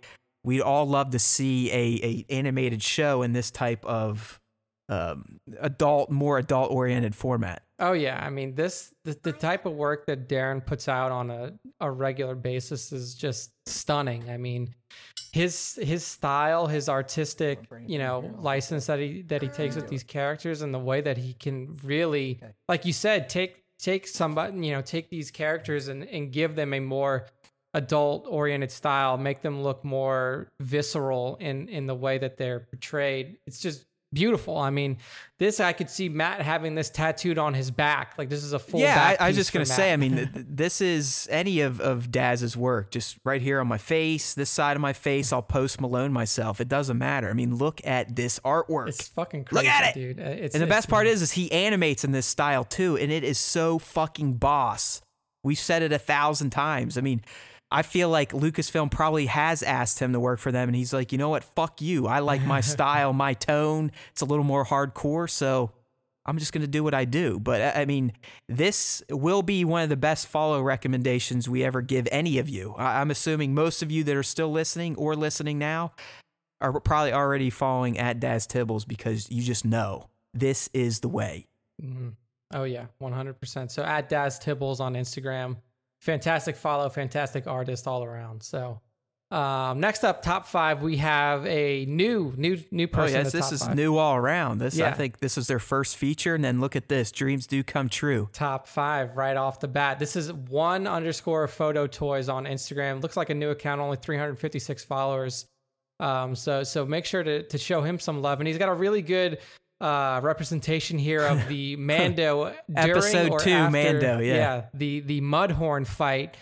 we'd 0.45 0.61
all 0.61 0.87
love 0.87 1.11
to 1.11 1.19
see 1.19 1.71
a, 1.71 2.01
a 2.05 2.27
animated 2.29 2.83
show 2.83 3.23
in 3.23 3.33
this 3.33 3.51
type 3.51 3.85
of 3.85 4.41
um, 4.89 5.39
adult, 5.61 6.11
more 6.11 6.39
adult 6.39 6.71
oriented 6.73 7.15
format. 7.15 7.63
oh 7.79 7.93
yeah. 7.93 8.23
I 8.23 8.31
mean, 8.31 8.57
this 8.57 8.93
the, 9.05 9.17
the 9.23 9.33
type 9.33 9.65
of 9.65 9.73
work 9.73 10.07
that 10.07 10.29
Darren 10.29 10.65
puts 10.65 10.89
out 10.89 11.13
on 11.13 11.31
a, 11.31 11.53
a 11.81 11.91
regular 11.91 12.35
basis 12.35 12.93
is 12.93 13.15
just 13.15 13.53
stunning. 13.67 14.29
I 14.29 14.37
mean, 14.37 14.75
his 15.33 15.79
his 15.83 16.07
style, 16.07 16.67
his 16.67 16.89
artistic, 16.89 17.67
you 17.87 17.99
know, 17.99 18.31
license 18.41 18.87
that 18.87 18.99
he 18.99 19.23
that 19.23 19.41
he 19.43 19.49
takes 19.49 19.75
with 19.75 19.89
these 19.89 20.03
characters, 20.03 20.61
and 20.61 20.75
the 20.75 20.79
way 20.79 21.01
that 21.01 21.17
he 21.17 21.33
can 21.33 21.79
really, 21.83 22.41
like 22.69 22.85
you 22.85 22.93
said, 22.93 23.29
take 23.29 23.65
take 23.79 24.07
somebody, 24.07 24.67
you 24.67 24.73
know, 24.73 24.83
take 24.83 25.09
these 25.09 25.31
characters 25.31 25.89
and 25.89 26.05
and 26.05 26.33
give 26.33 26.55
them 26.55 26.75
a 26.75 26.81
more 26.81 27.27
adult 27.75 28.27
oriented 28.29 28.71
style, 28.71 29.17
make 29.17 29.41
them 29.41 29.63
look 29.63 29.83
more 29.85 30.49
visceral 30.61 31.37
in 31.41 31.69
in 31.69 31.87
the 31.87 31.95
way 31.95 32.19
that 32.19 32.37
they're 32.37 32.61
portrayed. 32.61 33.39
It's 33.47 33.59
just 33.59 33.87
beautiful. 34.13 34.59
I 34.59 34.71
mean, 34.71 34.99
this 35.39 35.59
I 35.61 35.73
could 35.73 35.89
see 35.91 36.09
Matt 36.09 36.41
having 36.43 36.75
this 36.75 36.91
tattooed 36.91 37.39
on 37.39 37.55
his 37.55 37.71
back. 37.71 38.15
Like 38.19 38.29
this 38.29 38.45
is 38.45 38.53
a 38.53 38.59
full. 38.59 38.81
yeah, 38.81 39.17
I, 39.19 39.25
I 39.25 39.29
was 39.29 39.37
just 39.37 39.53
gonna 39.53 39.67
say. 39.67 39.93
I 39.93 39.97
mean, 39.97 40.17
th- 40.17 40.33
th- 40.33 40.47
this 40.49 40.81
is 40.81 41.29
any 41.31 41.61
of 41.61 41.81
of 41.81 42.11
Daz's 42.11 42.57
work, 42.57 42.91
just 42.91 43.19
right 43.25 43.41
here 43.43 43.61
on 43.61 43.67
my 43.67 43.79
face, 43.79 44.35
this 44.35 44.51
side 44.51 44.77
of 44.77 44.81
my 44.81 44.93
face. 44.93 45.33
I'll 45.33 45.43
post 45.43 45.81
Malone 45.81 46.13
myself. 46.13 46.61
It 46.61 46.69
doesn't 46.69 46.99
matter. 46.99 47.29
I 47.29 47.33
mean, 47.33 47.57
look 47.57 47.81
at 47.85 48.15
this 48.17 48.39
artwork. 48.41 48.89
it's 48.89 49.09
fucking 49.09 49.47
Look 49.51 49.65
crazy, 49.65 49.69
at 49.69 49.89
it! 49.89 49.95
dude. 49.95 50.21
Uh, 50.21 50.23
It's, 50.31 50.55
and 50.55 50.63
the 50.63 50.67
best 50.69 50.89
part 50.89 51.07
is, 51.07 51.23
is 51.23 51.33
he 51.33 51.51
animates 51.53 52.05
in 52.05 52.13
this 52.13 52.27
style 52.27 52.65
too, 52.65 52.97
and 52.97 53.11
it 53.11 53.25
is 53.25 53.39
so 53.39 53.79
fucking 53.79 54.35
boss. 54.35 55.01
We've 55.45 55.59
said 55.59 55.83
it 55.83 55.93
a 55.93 55.99
thousand 55.99 56.51
times. 56.51 56.97
I 56.97 57.01
mean, 57.01 57.21
I 57.73 57.83
feel 57.83 58.09
like 58.09 58.33
Lucasfilm 58.33 58.91
probably 58.91 59.27
has 59.27 59.63
asked 59.63 59.99
him 59.99 60.13
to 60.13 60.21
work 60.21 60.39
for 60.39 60.53
them, 60.53 60.69
and 60.69 60.77
he's 60.77 60.93
like, 60.93 61.11
you 61.13 61.19
know 61.19 61.31
what? 61.31 61.43
Fuck 61.45 61.81
you. 61.81 62.07
I 62.07 62.19
like 62.21 62.43
my 62.43 62.61
style, 62.75 63.13
my 63.13 63.35
tone. 63.35 63.91
It's 64.13 64.21
a 64.21 64.25
little 64.27 64.45
more 64.45 64.65
hardcore, 64.65 65.29
so 65.29 65.73
I'm 66.27 66.39
just 66.39 66.53
gonna 66.53 66.67
do 66.69 66.85
what 66.85 66.95
I 66.95 67.05
do. 67.05 67.41
But 67.41 67.61
I 67.77 67.83
I 67.83 67.85
mean, 67.85 68.13
this 68.49 69.03
will 69.11 69.43
be 69.43 69.65
one 69.65 69.83
of 69.83 69.89
the 69.89 69.97
best 69.97 70.29
follow 70.29 70.61
recommendations 70.63 71.49
we 71.49 71.65
ever 71.65 71.83
give 71.83 72.07
any 72.13 72.39
of 72.39 72.49
you. 72.49 72.75
I'm 72.77 73.11
assuming 73.11 73.55
most 73.55 73.83
of 73.83 73.91
you 73.91 74.05
that 74.05 74.17
are 74.17 74.23
still 74.23 74.51
listening 74.53 74.95
or 74.97 75.17
listening 75.17 75.59
now 75.59 75.93
are 76.61 76.79
probably 76.81 77.13
already 77.13 77.51
following 77.51 77.99
at 77.99 78.21
Daz 78.21 78.47
Tibbles 78.47 78.87
because 78.87 79.29
you 79.33 79.43
just 79.43 79.65
know 79.65 80.09
this 80.33 80.69
is 80.73 81.01
the 81.01 81.09
way. 81.09 81.49
Mhm. 81.83 82.13
Oh 82.55 82.65
yeah, 82.65 82.87
one 82.99 83.13
hundred 83.13 83.41
percent. 83.41 83.73
So 83.73 83.83
at 83.83 84.09
Daz 84.09 84.39
Tibbles 84.39 84.79
on 84.79 84.95
Instagram, 84.95 85.57
fantastic 86.03 86.57
follow, 86.57 86.89
fantastic 86.89 87.47
artist 87.47 87.87
all 87.87 88.03
around. 88.05 88.43
So 88.43 88.81
um, 89.31 89.81
next 89.81 90.05
up, 90.05 90.21
top 90.21 90.47
five, 90.47 90.83
we 90.83 90.99
have 90.99 91.47
a 91.47 91.87
new 91.87 92.35
new 92.37 92.59
new 92.71 92.85
Oh 92.85 92.87
person. 92.89 93.21
in 93.21 93.25
yes, 93.25 93.33
this 93.33 93.51
is 93.53 93.63
five. 93.65 93.75
new 93.75 93.97
all 93.97 94.17
around. 94.17 94.59
This 94.59 94.79
I 94.79 94.91
think 94.91 95.21
this 95.21 95.39
is 95.39 95.47
their 95.47 95.59
first 95.59 95.97
feature, 95.97 96.35
and 96.35 96.45
then 96.45 96.61
look 96.61 96.77
at 96.77 96.89
this, 96.91 97.11
dreams 97.11 97.47
do 97.47 97.63
come 97.63 97.89
true. 97.89 98.29
top 98.35 98.67
five 98.69 99.17
right 99.17 99.37
off 99.37 99.61
the 99.61 99.69
bat. 99.69 99.99
This 99.99 100.17
is 100.17 100.31
one 100.33 100.87
underscore 100.87 101.49
photo 101.49 101.87
toys 101.87 102.29
on 102.29 102.45
Instagram. 102.45 103.01
Looks 103.01 103.17
like 103.17 103.31
a 103.31 103.35
new 103.35 103.49
account, 103.51 103.81
only 103.81 103.97
356 103.97 104.85
followers. 104.85 105.47
Um, 105.99 106.35
so 106.35 106.63
so 106.65 106.85
make 106.85 107.07
sure 107.07 107.23
to 107.23 107.45
to 107.45 107.57
show 107.59 107.81
him 107.81 107.99
some 107.99 108.21
love, 108.21 108.41
and 108.41 108.47
he's 108.49 108.59
got 108.59 108.69
a 108.69 108.75
really 108.75 109.03
good 109.03 109.39
uh, 109.83 110.21
representation 110.23 110.99
here 110.99 111.23
of 111.23 111.49
the 111.49 111.77
Mando 111.77 112.55
Episode 112.75 113.39
two, 113.41 113.51
after- 113.51 113.71
Mando, 113.71 114.19
yeah. 114.21 114.67
the 114.73 115.01
the 115.01 115.21
Mudhorn 115.21 115.87
fight. 115.87 116.37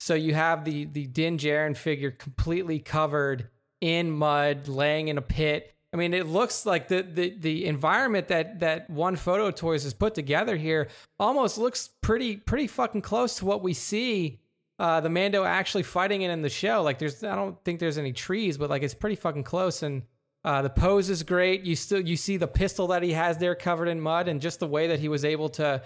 So 0.00 0.14
you 0.14 0.34
have 0.34 0.64
the 0.64 0.86
the 0.86 1.06
Din 1.06 1.38
Djarin 1.38 1.76
figure 1.76 2.10
completely 2.10 2.78
covered 2.78 3.48
in 3.80 4.10
mud, 4.10 4.68
laying 4.68 5.08
in 5.08 5.18
a 5.18 5.22
pit. 5.22 5.74
I 5.92 5.96
mean, 5.96 6.14
it 6.14 6.26
looks 6.26 6.66
like 6.66 6.88
the 6.88 7.02
the 7.02 7.30
the 7.38 7.66
environment 7.66 8.28
that 8.28 8.60
that 8.60 8.90
One 8.90 9.16
Photo 9.16 9.50
Toys 9.50 9.84
has 9.84 9.94
put 9.94 10.14
together 10.14 10.56
here 10.56 10.88
almost 11.18 11.58
looks 11.58 11.90
pretty 12.00 12.36
pretty 12.36 12.66
fucking 12.66 13.02
close 13.02 13.36
to 13.36 13.44
what 13.44 13.62
we 13.62 13.72
see 13.74 14.40
uh, 14.80 15.00
the 15.00 15.10
Mando 15.10 15.44
actually 15.44 15.82
fighting 15.82 16.22
it 16.22 16.30
in 16.30 16.40
the 16.40 16.48
show. 16.48 16.82
Like, 16.82 16.98
there's 16.98 17.22
I 17.22 17.34
don't 17.36 17.62
think 17.64 17.80
there's 17.80 17.98
any 17.98 18.12
trees, 18.12 18.56
but 18.56 18.70
like 18.70 18.82
it's 18.82 18.94
pretty 18.94 19.16
fucking 19.16 19.44
close. 19.44 19.82
And 19.82 20.02
uh, 20.44 20.62
the 20.62 20.70
pose 20.70 21.10
is 21.10 21.22
great. 21.22 21.62
You 21.62 21.76
still 21.76 22.00
you 22.00 22.16
see 22.16 22.36
the 22.36 22.48
pistol 22.48 22.88
that 22.88 23.02
he 23.02 23.12
has 23.12 23.38
there 23.38 23.54
covered 23.54 23.88
in 23.88 24.00
mud, 24.00 24.28
and 24.28 24.40
just 24.40 24.60
the 24.60 24.66
way 24.66 24.88
that 24.88 25.00
he 25.00 25.08
was 25.08 25.24
able 25.24 25.48
to 25.50 25.82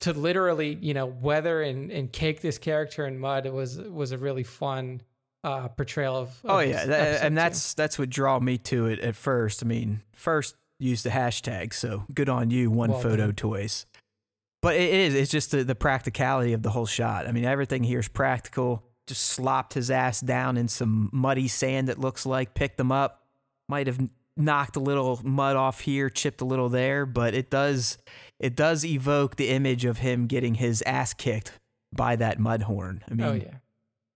to 0.00 0.12
literally 0.14 0.78
you 0.80 0.94
know 0.94 1.06
weather 1.06 1.62
and, 1.62 1.90
and 1.90 2.10
cake 2.12 2.40
this 2.40 2.56
character 2.56 3.06
in 3.06 3.18
mud 3.18 3.44
it 3.44 3.52
was 3.52 3.76
was 3.78 4.12
a 4.12 4.18
really 4.18 4.42
fun 4.42 5.02
uh 5.44 5.68
portrayal 5.68 6.16
of, 6.16 6.28
of 6.28 6.50
Oh 6.50 6.58
yeah, 6.60 6.86
that, 6.86 7.22
and 7.22 7.32
two. 7.32 7.36
that's 7.36 7.74
that's 7.74 7.98
what 7.98 8.08
draw 8.08 8.40
me 8.40 8.56
to 8.58 8.86
it 8.86 8.98
at 9.00 9.14
first. 9.14 9.62
I 9.62 9.66
mean, 9.66 10.00
first 10.14 10.56
use 10.78 11.02
the 11.02 11.10
hashtag, 11.10 11.74
so 11.74 12.04
good 12.14 12.30
on 12.30 12.50
you, 12.50 12.70
one 12.70 12.90
Well 12.90 13.00
photo 13.00 13.26
done. 13.26 13.34
toys. 13.34 13.84
But 14.62 14.76
it 14.76 14.92
is, 14.92 15.14
it's 15.14 15.30
just 15.30 15.50
the, 15.52 15.64
the 15.64 15.74
practicality 15.74 16.52
of 16.52 16.62
the 16.62 16.70
whole 16.70 16.86
shot. 16.86 17.26
I 17.26 17.32
mean, 17.32 17.44
everything 17.44 17.82
here 17.82 18.00
is 18.00 18.08
practical. 18.08 18.84
Just 19.06 19.24
slopped 19.24 19.72
his 19.74 19.90
ass 19.90 20.20
down 20.20 20.56
in 20.56 20.68
some 20.68 21.08
muddy 21.12 21.48
sand. 21.48 21.88
It 21.88 21.98
looks 21.98 22.26
like 22.26 22.54
picked 22.54 22.76
them 22.76 22.92
up. 22.92 23.19
Might 23.70 23.86
have 23.86 23.98
knocked 24.36 24.76
a 24.76 24.80
little 24.80 25.20
mud 25.22 25.56
off 25.56 25.80
here, 25.80 26.10
chipped 26.10 26.40
a 26.40 26.44
little 26.44 26.68
there, 26.68 27.06
but 27.06 27.34
it 27.34 27.50
does 27.50 27.98
it 28.38 28.56
does 28.56 28.84
evoke 28.84 29.36
the 29.36 29.48
image 29.48 29.84
of 29.84 29.98
him 29.98 30.26
getting 30.26 30.54
his 30.54 30.82
ass 30.82 31.14
kicked 31.14 31.58
by 31.92 32.16
that 32.16 32.38
Mudhorn. 32.38 33.00
I 33.10 33.14
mean, 33.14 33.26
oh 33.26 33.32
yeah 33.32 33.58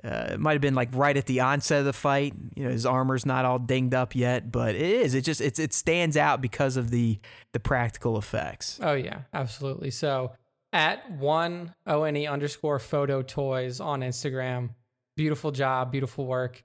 uh, 0.05 0.28
it 0.33 0.41
might 0.41 0.52
have 0.52 0.60
been 0.60 0.74
like 0.74 0.91
right 0.92 1.16
at 1.16 1.26
the 1.26 1.41
onset 1.41 1.78
of 1.78 1.86
the 1.86 1.92
fight. 1.92 2.34
You 2.55 2.65
know, 2.65 2.70
his 2.70 2.84
armor's 2.84 3.24
not 3.24 3.47
all 3.47 3.58
dinged 3.58 3.94
up 3.94 4.15
yet, 4.15 4.52
but 4.52 4.74
it 4.74 4.83
is. 4.83 5.15
It 5.15 5.23
just 5.23 5.41
it's 5.41 5.58
it 5.58 5.73
stands 5.73 6.16
out 6.16 6.42
because 6.42 6.76
of 6.76 6.91
the 6.91 7.18
the 7.52 7.60
practical 7.60 8.18
effects. 8.18 8.78
Oh 8.83 8.92
yeah, 8.92 9.23
absolutely. 9.33 9.91
So 9.91 10.33
at 10.74 11.10
one 11.10 11.74
ONE 11.86 12.26
underscore 12.26 12.78
photo 12.78 13.23
toys 13.23 13.81
on 13.81 14.00
Instagram. 14.00 14.70
Beautiful 15.16 15.52
job, 15.52 15.91
beautiful 15.91 16.26
work. 16.26 16.62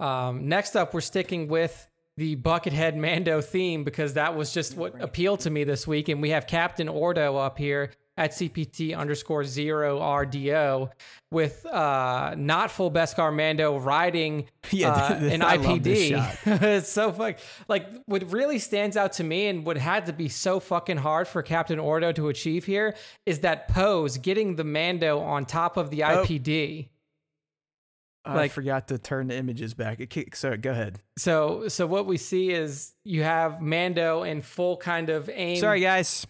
um, 0.00 0.48
next 0.48 0.74
up, 0.74 0.92
we're 0.92 1.00
sticking 1.00 1.46
with 1.46 1.86
the 2.16 2.36
Buckethead 2.36 2.96
Mando 2.96 3.40
theme 3.40 3.84
because 3.84 4.14
that 4.14 4.36
was 4.36 4.52
just 4.52 4.76
what 4.76 5.00
appealed 5.00 5.40
to 5.40 5.50
me 5.50 5.64
this 5.64 5.86
week. 5.86 6.08
And 6.08 6.20
we 6.20 6.30
have 6.30 6.46
Captain 6.46 6.88
Ordo 6.88 7.36
up 7.36 7.56
here 7.58 7.90
at 8.16 8.32
CPT 8.32 8.94
underscore 8.94 9.44
zero 9.44 9.98
RDO 9.98 10.90
with 11.30 11.64
uh, 11.64 12.34
not 12.36 12.70
full 12.70 12.90
Beskar 12.90 13.34
Mando 13.34 13.78
riding 13.78 14.46
Yeah, 14.70 14.92
uh, 14.92 15.14
an 15.14 15.40
I 15.40 15.56
IPD. 15.56 16.36
it's 16.62 16.90
so 16.90 17.12
fuck. 17.12 17.38
Like 17.68 17.86
what 18.04 18.30
really 18.30 18.58
stands 18.58 18.98
out 18.98 19.14
to 19.14 19.24
me 19.24 19.46
and 19.46 19.64
what 19.64 19.78
had 19.78 20.04
to 20.06 20.12
be 20.12 20.28
so 20.28 20.60
fucking 20.60 20.98
hard 20.98 21.28
for 21.28 21.42
Captain 21.42 21.78
Ordo 21.78 22.12
to 22.12 22.28
achieve 22.28 22.66
here 22.66 22.94
is 23.24 23.40
that 23.40 23.68
pose, 23.68 24.18
getting 24.18 24.56
the 24.56 24.64
Mando 24.64 25.20
on 25.20 25.46
top 25.46 25.78
of 25.78 25.88
the 25.90 26.04
Oh. 26.04 26.24
IPD. 26.24 26.88
I 28.24 28.34
Like- 28.36 28.52
forgot 28.52 28.88
to 28.88 28.98
turn 28.98 29.28
the 29.28 29.36
images 29.36 29.72
back. 29.74 29.98
It 30.00 30.10
kick- 30.10 30.36
Sorry, 30.36 30.58
go 30.58 30.72
ahead. 30.72 31.00
So 31.16 31.68
so 31.68 31.86
what 31.86 32.06
we 32.06 32.16
see 32.18 32.50
is 32.50 32.92
you 33.04 33.22
have 33.22 33.60
Mando 33.62 34.22
in 34.24 34.42
full 34.42 34.76
kind 34.76 35.08
of 35.08 35.30
aim 35.32 35.58
Sorry, 35.58 35.80
guys. 35.80 36.26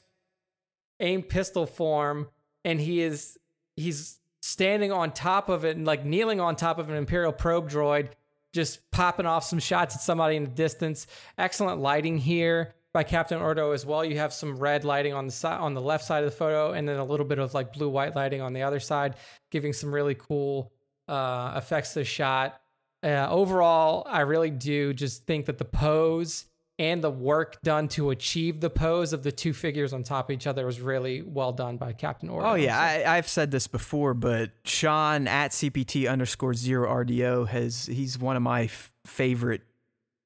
aim 1.00 1.22
pistol 1.22 1.66
form 1.66 2.28
and 2.64 2.80
he 2.80 3.00
is 3.00 3.38
he's 3.76 4.18
standing 4.42 4.92
on 4.92 5.10
top 5.12 5.48
of 5.48 5.64
it 5.64 5.76
and 5.76 5.86
like 5.86 6.04
kneeling 6.04 6.40
on 6.40 6.56
top 6.56 6.78
of 6.78 6.90
an 6.90 6.96
imperial 6.96 7.32
probe 7.32 7.68
droid 7.70 8.08
just 8.52 8.90
popping 8.90 9.26
off 9.26 9.44
some 9.44 9.58
shots 9.58 9.94
at 9.94 10.00
somebody 10.02 10.36
in 10.36 10.44
the 10.44 10.50
distance 10.50 11.06
excellent 11.38 11.80
lighting 11.80 12.18
here 12.18 12.74
by 12.92 13.02
captain 13.02 13.38
ordo 13.40 13.72
as 13.72 13.86
well 13.86 14.04
you 14.04 14.18
have 14.18 14.32
some 14.32 14.58
red 14.58 14.84
lighting 14.84 15.12
on 15.14 15.26
the 15.26 15.32
side 15.32 15.58
on 15.60 15.72
the 15.74 15.80
left 15.80 16.04
side 16.04 16.24
of 16.24 16.30
the 16.30 16.36
photo 16.36 16.72
and 16.72 16.88
then 16.88 16.98
a 16.98 17.04
little 17.04 17.26
bit 17.26 17.38
of 17.38 17.54
like 17.54 17.72
blue 17.72 17.88
white 17.88 18.14
lighting 18.16 18.40
on 18.40 18.52
the 18.52 18.62
other 18.62 18.80
side 18.80 19.14
giving 19.50 19.72
some 19.72 19.94
really 19.94 20.14
cool 20.14 20.72
uh, 21.10 21.54
effects 21.56 21.92
to 21.92 22.00
the 22.00 22.04
shot 22.04 22.60
uh, 23.02 23.26
overall 23.30 24.06
i 24.08 24.20
really 24.20 24.50
do 24.50 24.92
just 24.94 25.26
think 25.26 25.46
that 25.46 25.58
the 25.58 25.64
pose 25.64 26.46
and 26.80 27.04
the 27.04 27.10
work 27.10 27.60
done 27.62 27.88
to 27.88 28.08
achieve 28.08 28.60
the 28.60 28.70
pose 28.70 29.12
of 29.12 29.22
the 29.22 29.30
two 29.30 29.52
figures 29.52 29.92
on 29.92 30.02
top 30.02 30.30
of 30.30 30.34
each 30.34 30.46
other 30.46 30.64
was 30.64 30.80
really 30.80 31.20
well 31.20 31.52
done 31.52 31.76
by 31.76 31.92
Captain 31.92 32.30
Ordo. 32.30 32.48
Oh 32.48 32.54
yeah, 32.54 32.78
I, 32.78 33.18
I've 33.18 33.28
said 33.28 33.50
this 33.50 33.66
before, 33.66 34.14
but 34.14 34.52
Sean 34.64 35.28
at 35.28 35.50
CPT 35.50 36.10
underscore 36.10 36.54
zero 36.54 36.90
RDO 37.04 37.48
has 37.48 37.84
he's 37.84 38.18
one 38.18 38.34
of 38.34 38.42
my 38.42 38.62
f- 38.62 38.90
favorite 39.04 39.60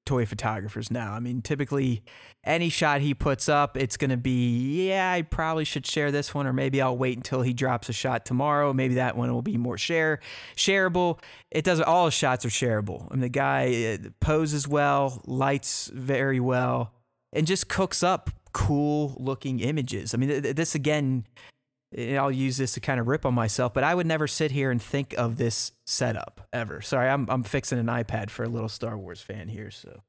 toy 0.05 0.27
photographers 0.27 0.91
now. 0.91 1.13
I 1.13 1.21
mean, 1.21 1.43
typically 1.43 2.03
any 2.45 2.69
shot 2.69 3.01
he 3.01 3.15
puts 3.15 3.49
up, 3.49 3.77
it's 3.77 3.97
gonna 3.97 4.17
be 4.17 4.89
yeah, 4.89 5.13
I 5.13 5.23
probably 5.23 5.65
should 5.65 5.87
share 5.87 6.11
this 6.11 6.35
one, 6.35 6.47
or 6.47 6.53
maybe 6.53 6.81
I'll 6.81 6.97
wait 6.97 7.17
until 7.17 7.43
he 7.43 7.53
drops 7.53 7.89
a 7.89 7.93
shot 7.93 8.27
tomorrow. 8.27 8.73
Maybe 8.73 8.95
that 8.95 9.17
one 9.17 9.33
will 9.33 9.43
be 9.43 9.57
more 9.57 9.79
share 9.79 10.21
shareable. 10.57 11.21
It 11.51 11.65
doesn't. 11.65 11.85
All 11.85 12.07
his 12.07 12.15
shots 12.15 12.45
are 12.45 12.51
shareable. 12.51 13.07
I 13.11 13.15
mean, 13.15 13.21
the 13.23 13.29
guy 13.29 13.99
uh, 14.05 14.09
poses 14.21 14.69
well, 14.69 15.23
lights 15.27 15.91
very 15.95 16.41
well, 16.41 16.93
and 17.33 17.47
just 17.47 17.69
cooks 17.69 18.03
up 18.03 18.31
cool 18.53 19.17
looking 19.19 19.61
images. 19.61 20.15
I 20.15 20.17
mean, 20.17 20.29
th- 20.31 20.43
th- 20.43 20.57
this 20.57 20.75
again 20.75 21.27
I'll 21.97 22.31
use 22.31 22.57
this 22.57 22.73
to 22.73 22.81
kind 22.81 22.99
of 22.99 23.07
rip 23.07 23.25
on 23.25 23.35
myself, 23.35 23.73
but 23.73 23.85
I 23.85 23.95
would 23.95 24.07
never 24.07 24.27
sit 24.27 24.51
here 24.51 24.71
and 24.71 24.83
think 24.83 25.15
of 25.17 25.37
this 25.37 25.73
setup 25.87 26.49
ever. 26.53 26.81
Sorry, 26.81 27.09
I'm 27.09 27.29
I'm 27.29 27.43
fixing 27.43 27.79
an 27.79 27.87
iPad 27.87 28.31
for 28.31 28.45
a 28.45 28.49
little 28.49 28.69
Star 28.69 28.99
Wars 28.99 29.21
fan 29.21 29.49
here, 29.49 29.71
so 29.71 30.01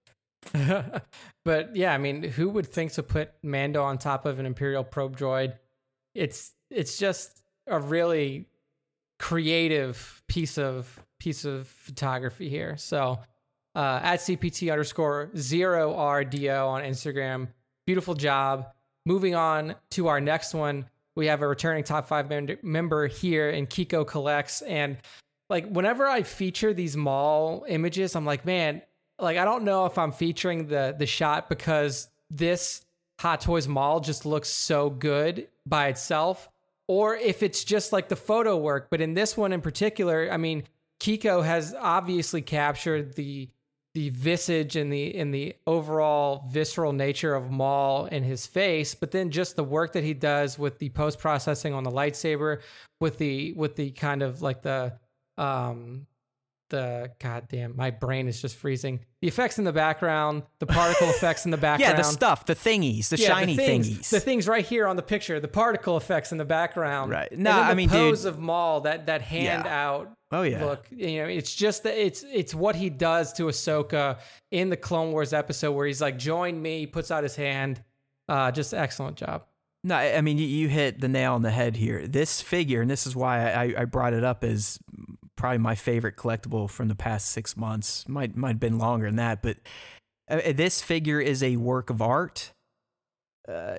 but 1.45 1.75
yeah, 1.75 1.93
I 1.93 1.97
mean, 1.97 2.23
who 2.23 2.49
would 2.49 2.67
think 2.67 2.93
to 2.93 3.03
put 3.03 3.31
Mando 3.43 3.83
on 3.83 3.97
top 3.97 4.25
of 4.25 4.39
an 4.39 4.45
Imperial 4.45 4.83
probe 4.83 5.17
droid? 5.17 5.53
It's 6.13 6.53
it's 6.69 6.97
just 6.97 7.41
a 7.67 7.79
really 7.79 8.47
creative 9.19 10.21
piece 10.27 10.57
of 10.57 11.03
piece 11.19 11.45
of 11.45 11.67
photography 11.67 12.49
here. 12.49 12.77
So 12.77 13.19
uh, 13.75 13.99
at 14.01 14.19
CPT 14.19 14.71
underscore 14.71 15.31
zero 15.35 15.93
RDO 15.93 16.67
on 16.67 16.83
Instagram. 16.83 17.49
Beautiful 17.85 18.13
job. 18.13 18.67
Moving 19.05 19.35
on 19.35 19.75
to 19.91 20.07
our 20.07 20.19
next 20.19 20.53
one, 20.53 20.89
we 21.15 21.27
have 21.27 21.41
a 21.41 21.47
returning 21.47 21.83
top 21.83 22.07
five 22.07 22.29
mem- 22.29 22.57
member 22.61 23.07
here 23.07 23.49
in 23.49 23.67
Kiko 23.67 24.05
Collects. 24.05 24.61
And 24.61 24.97
like 25.49 25.67
whenever 25.67 26.05
I 26.07 26.23
feature 26.23 26.73
these 26.73 26.97
Maul 26.97 27.65
images, 27.67 28.15
I'm 28.15 28.25
like, 28.25 28.45
man, 28.45 28.81
like 29.19 29.37
I 29.37 29.45
don't 29.45 29.63
know 29.63 29.85
if 29.85 29.97
I'm 29.97 30.11
featuring 30.11 30.67
the 30.67 30.95
the 30.97 31.05
shot 31.05 31.49
because 31.49 32.09
this 32.29 32.85
Hot 33.19 33.41
Toys 33.41 33.67
Maul 33.67 34.01
just 34.01 34.25
looks 34.25 34.49
so 34.49 34.89
good 34.89 35.47
by 35.65 35.87
itself, 35.87 36.49
or 36.87 37.15
if 37.15 37.43
it's 37.43 37.63
just 37.63 37.93
like 37.93 38.09
the 38.09 38.15
photo 38.15 38.57
work. 38.57 38.87
But 38.89 38.99
in 39.01 39.13
this 39.13 39.37
one 39.37 39.53
in 39.53 39.61
particular, 39.61 40.29
I 40.29 40.37
mean, 40.37 40.63
Kiko 40.99 41.43
has 41.43 41.73
obviously 41.79 42.41
captured 42.41 43.13
the 43.13 43.49
the 43.95 44.09
visage 44.09 44.75
and 44.75 44.91
the 44.91 45.15
in 45.15 45.31
the 45.31 45.55
overall 45.65 46.43
visceral 46.51 46.91
nature 46.91 47.33
of 47.33 47.49
Maul 47.49 48.05
in 48.07 48.23
his 48.23 48.45
face, 48.45 48.93
but 48.93 49.11
then 49.11 49.31
just 49.31 49.55
the 49.55 49.63
work 49.63 49.93
that 49.93 50.03
he 50.03 50.13
does 50.13 50.59
with 50.59 50.79
the 50.79 50.89
post 50.89 51.17
processing 51.17 51.73
on 51.73 51.85
the 51.85 51.91
lightsaber, 51.91 52.61
with 52.99 53.17
the 53.17 53.53
with 53.53 53.77
the 53.77 53.91
kind 53.91 54.21
of 54.21 54.41
like 54.41 54.61
the 54.61 54.99
um 55.37 56.07
the 56.69 57.11
goddamn 57.19 57.75
my 57.75 57.91
brain 57.91 58.27
is 58.27 58.41
just 58.41 58.55
freezing. 58.55 58.99
The 59.21 59.27
effects 59.27 59.57
in 59.59 59.65
the 59.65 59.71
background, 59.73 60.43
the 60.59 60.65
particle 60.65 61.09
effects 61.09 61.45
in 61.45 61.51
the 61.51 61.57
background. 61.57 61.91
yeah, 61.97 61.97
the 61.97 62.03
stuff, 62.03 62.45
the 62.45 62.55
thingies, 62.55 63.09
the 63.09 63.17
Yeah, 63.17 63.27
shiny 63.27 63.55
the 63.55 63.65
things, 63.65 63.89
thingies. 63.89 64.09
The 64.09 64.19
things 64.19 64.47
right 64.47 64.65
here 64.65 64.87
on 64.87 64.95
the 64.95 65.03
picture, 65.03 65.39
the 65.39 65.47
particle 65.47 65.95
effects 65.97 66.31
in 66.31 66.37
the 66.37 66.45
background. 66.45 67.11
Right. 67.11 67.31
And 67.31 67.43
No, 67.43 67.51
then 67.51 67.59
the 67.65 67.71
I 67.71 67.73
mean, 67.75 67.89
dude- 67.89 67.97
pose 67.97 68.25
of 68.25 68.39
Maul, 68.39 68.81
that 68.81 69.05
that 69.05 69.21
hand 69.21 69.63
Yeah. 69.65 69.85
out 69.87 70.11
oh 70.31 70.41
yeah, 70.41 70.65
look. 70.65 70.87
You 70.91 71.21
know, 71.23 71.27
it's 71.29 71.53
just 71.55 71.83
that 71.83 71.97
it's 72.03 72.23
it's 72.31 72.53
what 72.55 72.75
he 72.75 72.89
does 72.89 73.31
to 73.33 73.43
Ahsoka 73.43 74.17
in 74.51 74.69
the 74.69 74.77
Clone 74.77 75.11
Wars 75.11 75.33
episode 75.33 75.71
where 75.73 75.85
he's 75.87 76.01
like, 76.01 76.17
"Join 76.17 76.61
me," 76.61 76.79
he 76.79 76.87
puts 76.87 77.11
out 77.11 77.23
his 77.23 77.35
hand. 77.35 77.83
Uh, 78.27 78.51
just 78.51 78.73
excellent 78.73 79.17
job. 79.17 79.45
No, 79.83 79.95
I 79.95 80.17
I 80.17 80.21
mean 80.21 80.39
you, 80.39 80.47
you 80.47 80.67
hit 80.67 80.99
the 80.99 81.07
nail 81.07 81.33
on 81.35 81.43
the 81.43 81.51
head 81.51 81.75
here. 81.75 82.07
This 82.07 82.41
figure, 82.41 82.81
and 82.81 82.89
this 82.89 83.05
is 83.05 83.15
why 83.15 83.51
I, 83.51 83.81
I 83.81 83.85
brought 83.85 84.13
it 84.13 84.23
up 84.23 84.43
as 84.43 84.79
probably 85.35 85.59
my 85.59 85.75
favorite 85.75 86.15
collectible 86.15 86.69
from 86.69 86.87
the 86.87 86.95
past 86.95 87.29
six 87.29 87.55
months. 87.57 88.07
Might 88.07 88.35
might 88.35 88.49
have 88.49 88.59
been 88.59 88.77
longer 88.77 89.07
than 89.07 89.17
that, 89.17 89.41
but 89.41 89.57
uh, 90.29 90.53
this 90.53 90.81
figure 90.81 91.19
is 91.19 91.43
a 91.43 91.57
work 91.57 91.89
of 91.89 92.01
art. 92.01 92.51
Uh, 93.47 93.77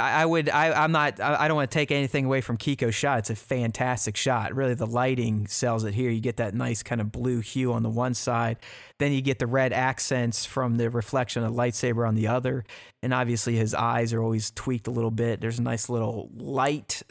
I 0.00 0.26
would 0.26 0.48
I 0.50 0.72
I'm 0.72 0.90
not 0.90 1.20
I 1.20 1.44
I 1.44 1.48
don't 1.48 1.54
want 1.54 1.70
to 1.70 1.74
take 1.74 1.92
anything 1.92 2.24
away 2.24 2.40
from 2.40 2.56
Kiko's 2.56 2.94
shot. 2.94 3.20
It's 3.20 3.30
a 3.30 3.36
fantastic 3.36 4.16
shot. 4.16 4.52
Really, 4.52 4.74
the 4.74 4.86
lighting 4.86 5.46
sells 5.46 5.84
it 5.84 5.94
here. 5.94 6.10
You 6.10 6.20
get 6.20 6.38
that 6.38 6.54
nice 6.54 6.82
kind 6.82 7.00
of 7.00 7.12
blue 7.12 7.38
hue 7.38 7.72
on 7.72 7.84
the 7.84 7.88
one 7.88 8.14
side, 8.14 8.56
then 8.98 9.12
you 9.12 9.20
get 9.20 9.38
the 9.38 9.46
red 9.46 9.72
accents 9.72 10.44
from 10.44 10.76
the 10.76 10.90
reflection 10.90 11.44
of 11.44 11.54
the 11.54 11.56
lightsaber 11.56 12.06
on 12.06 12.16
the 12.16 12.26
other, 12.26 12.64
and 13.00 13.14
obviously 13.14 13.54
his 13.54 13.74
eyes 13.74 14.12
are 14.12 14.22
always 14.22 14.50
tweaked 14.50 14.88
a 14.88 14.90
little 14.90 15.12
bit. 15.12 15.40
There's 15.40 15.60
a 15.60 15.62
nice 15.62 15.88
little 15.88 16.28
light, 16.34 17.04